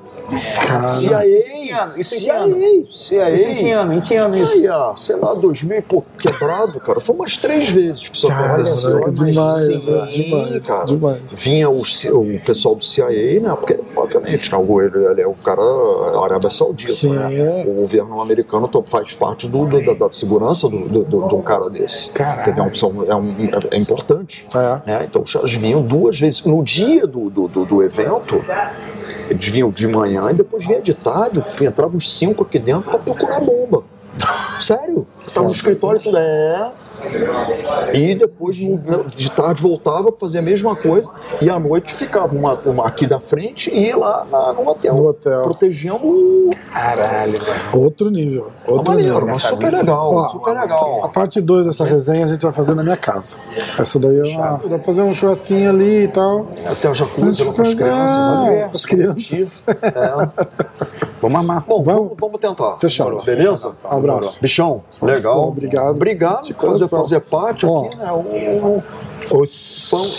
CIA, 0.88 1.94
Isso 1.98 2.16
que 2.16 2.22
CIA? 2.22 2.46
CIA. 2.92 3.30
Isso 3.32 3.44
em 3.48 3.56
que 3.56 3.72
ano? 3.72 3.94
Em 3.94 4.02
que 4.02 4.16
ano 4.16 4.36
isso? 4.38 4.54
Aí, 4.54 4.68
ah, 4.68 4.94
sei 4.96 5.16
lá, 5.16 5.34
2000 5.34 5.78
e 5.78 5.82
pouco 5.82 6.08
quebrado, 6.18 6.80
cara. 6.80 7.02
Foi 7.02 7.16
umas 7.16 7.38
três 7.38 7.70
vezes 7.70 8.08
que 8.10 8.18
isso 8.18 8.32
aconteceu. 8.32 8.92
Caraca, 9.00 9.12
demais, 9.12 9.66
Sim, 9.66 9.78
né? 9.84 10.08
demais, 10.10 10.68
cara. 10.68 10.86
demais. 10.86 11.22
Vinha 11.30 11.70
o, 11.70 11.82
o 11.82 12.40
pessoal 12.46 12.76
do 12.76 12.83
CIA, 12.84 13.40
né? 13.40 13.50
Porque, 13.56 13.80
obviamente, 13.96 14.52
né, 14.52 14.58
o- 14.58 14.82
ele, 14.82 14.98
ele 15.06 15.22
é 15.22 15.28
o 15.28 15.34
cara 15.34 15.62
Arábia 16.24 16.50
Saudita, 16.50 16.92
Sim, 16.92 17.16
né? 17.16 17.34
é. 17.62 17.66
O 17.68 17.74
governo 17.74 18.22
americano 18.22 18.70
faz 18.86 19.14
parte 19.14 19.48
do, 19.48 19.66
do- 19.66 19.84
da, 19.86 19.94
da 19.94 20.12
segurança 20.12 20.68
do, 20.70 20.80
do- 20.88 21.04
do- 21.04 21.28
de 21.28 21.36
um 21.36 21.42
cara 21.42 21.70
desse. 21.70 22.10
Caralho. 22.12 22.72
É, 23.08 23.16
um- 23.16 23.36
é 23.72 23.78
importante. 23.78 24.48
É. 24.54 24.82
né? 24.92 25.06
Então, 25.10 25.22
os 25.22 25.32
caras 25.34 25.54
vinham 25.54 25.82
duas 25.82 26.20
vezes. 26.20 26.44
No 26.46 26.64
dia 26.64 27.08
do, 27.08 27.30
do, 27.30 27.48
do- 27.48 27.84
evento, 27.84 28.42
eles 29.30 29.48
vinham 29.48 29.70
de 29.72 29.88
manhã 29.88 30.30
e 30.32 30.34
depois 30.34 30.66
vinha 30.66 30.82
de 30.82 30.94
tarde, 30.94 31.44
entravam 31.62 31.98
uns 31.98 32.12
cinco 32.12 32.44
aqui 32.44 32.60
dentro 32.60 32.84
pra 32.90 33.00
procurar 33.00 33.40
bomba. 33.42 33.84
Sério? 34.60 35.08
Tava 35.34 35.48
no 35.48 35.54
escritório 35.54 36.00
e 36.00 36.04
tudo. 36.04 36.18
É. 36.18 36.72
E 37.94 38.16
depois 38.16 38.56
de 38.56 39.32
tarde 39.32 39.62
voltava 39.62 40.12
pra 40.12 40.20
fazer 40.20 40.40
a 40.40 40.42
mesma 40.42 40.76
coisa 40.76 41.10
e 41.42 41.50
à 41.50 41.60
noite 41.60 41.94
ficava 41.94 42.36
uma, 42.36 42.54
uma 42.66 42.88
aqui 42.88 43.06
da 43.06 43.20
frente 43.20 43.70
e 43.74 43.92
lá 43.94 44.26
na- 44.32 44.54
no 44.54 44.68
hotel. 44.70 44.96
No 44.96 45.08
hotel. 45.08 45.44
Protegendo 45.44 45.96
o. 46.06 46.52
Caralho, 46.72 47.32
velho. 47.32 47.44
Outro 47.84 48.10
nível. 48.10 48.48
Outro 48.68 48.92
maneiro, 48.92 49.14
nível. 49.16 49.28
mas 49.34 49.44
super 49.44 49.72
legal. 49.74 50.14
Ó, 50.14 50.30
super 50.30 50.58
A 50.58 50.62
legal. 50.62 51.12
parte 51.14 51.40
2 51.42 51.66
dessa 51.66 51.86
resenha 51.86 52.26
a 52.26 52.30
gente 52.30 52.42
vai 52.42 52.52
fazer 52.52 52.74
na 52.74 52.84
minha 52.84 52.98
casa. 52.98 53.38
Essa 53.78 54.00
daí 54.00 54.20
é 54.20 54.36
uma. 54.38 54.52
Dá 54.58 54.70
pra 54.70 54.80
fazer 54.80 55.02
um 55.02 55.14
churrasquinho 55.14 55.70
ali 55.70 56.04
e 56.04 56.08
tal. 56.08 56.48
Até 56.66 56.88
a 56.88 56.92
A 56.92 56.94
jacuzzi 56.94 57.44
lá 57.44 57.54
com 57.54 57.62
as 57.62 57.74
crianças. 57.74 58.18
é, 58.18 58.64
ali. 58.64 58.70
as 58.74 58.86
crianças. 58.86 59.64
É. 59.68 61.03
Vamos 61.30 61.50
amar. 61.50 61.64
Bom, 61.68 61.82
Vamos? 61.84 62.12
vamos, 62.20 62.40
tentar. 62.40 62.78
Fechado. 62.78 63.18
Beleza? 63.24 63.74
Abraço. 63.84 64.42
Bichão, 64.42 64.82
legal. 65.02 65.48
Obrigado. 65.50 65.90
Obrigado 65.92 66.44
De 66.44 66.54
por 66.54 66.70
fazer, 66.72 66.88
fazer 66.88 67.20
parte 67.22 67.66
Ó. 67.66 67.86
aqui, 67.86 67.98
né? 67.98 68.12
Um- 68.12 68.76
um- 68.76 68.82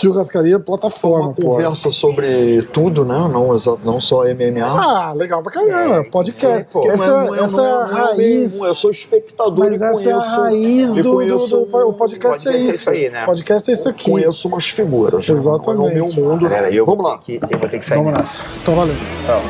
Churrascaria 0.01 0.59
plataforma, 0.59 1.29
uma 1.29 1.35
pô. 1.35 1.49
conversa 1.51 1.91
sobre 1.93 2.63
tudo, 2.73 3.05
né? 3.05 3.15
Não, 3.33 3.57
não 3.85 4.01
só 4.01 4.25
MMA. 4.25 4.65
Ah, 4.67 5.13
legal 5.15 5.43
pra 5.43 5.53
caramba. 5.53 6.05
Podcast. 6.11 6.69
pô. 6.73 6.87
essa 6.91 7.07
Não 7.25 7.35
é- 7.35 7.39
essa 7.41 7.57
não 7.57 7.65
é 7.65 7.69
é- 7.69 7.73
a 7.73 7.87
não 7.87 7.99
é 7.99 8.03
raiz. 8.03 8.19
mesmo, 8.19 8.67
Eu 8.67 8.75
sou 8.75 8.91
espectador 8.91 9.67
Mas 9.71 9.81
e 9.81 9.85
essa 9.85 10.09
é 10.09 10.13
a 10.13 10.17
conheço. 10.17 10.41
raiz 10.41 10.95
do, 10.95 11.03
do, 11.03 11.13
conheço, 11.15 11.57
do- 11.67 11.89
O 11.89 11.93
podcast 11.95 12.49
é 12.49 12.53
é 12.53 12.57
isso. 12.59 12.91
aí, 12.91 13.11
né? 13.11 13.25
Podcast 13.25 13.71
é 13.71 13.75
isso 13.75 13.89
aqui. 13.89 14.11
conheço 14.11 14.49
umas 14.49 14.69
figuras. 14.69 15.27
né? 15.29 15.35
Exatamente. 15.35 15.99
É 15.99 16.03
o 16.03 16.07
meu 16.07 16.15
mundo. 16.31 16.43
Galera, 16.49 16.71
eu 16.71 16.85
Vamos 16.87 17.03
vou 17.03 17.11
lá. 17.13 17.19
que, 17.19 17.41
eu 17.51 17.59
vou 17.59 17.69
ter 17.69 17.79
que 17.79 17.85
sair. 17.85 17.99
Vamos 17.99 18.13
nessa. 18.13 18.43
nessa. 18.45 18.59
Então, 18.63 18.75
valeu. 18.75 18.95
Então, 19.25 19.41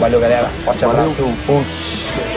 valeu, 0.00 0.20
galera. 0.20 0.48
Forte 0.64 0.84
Valeu. 0.84 1.02
abraço. 1.12 1.22
Uns. 1.50 2.33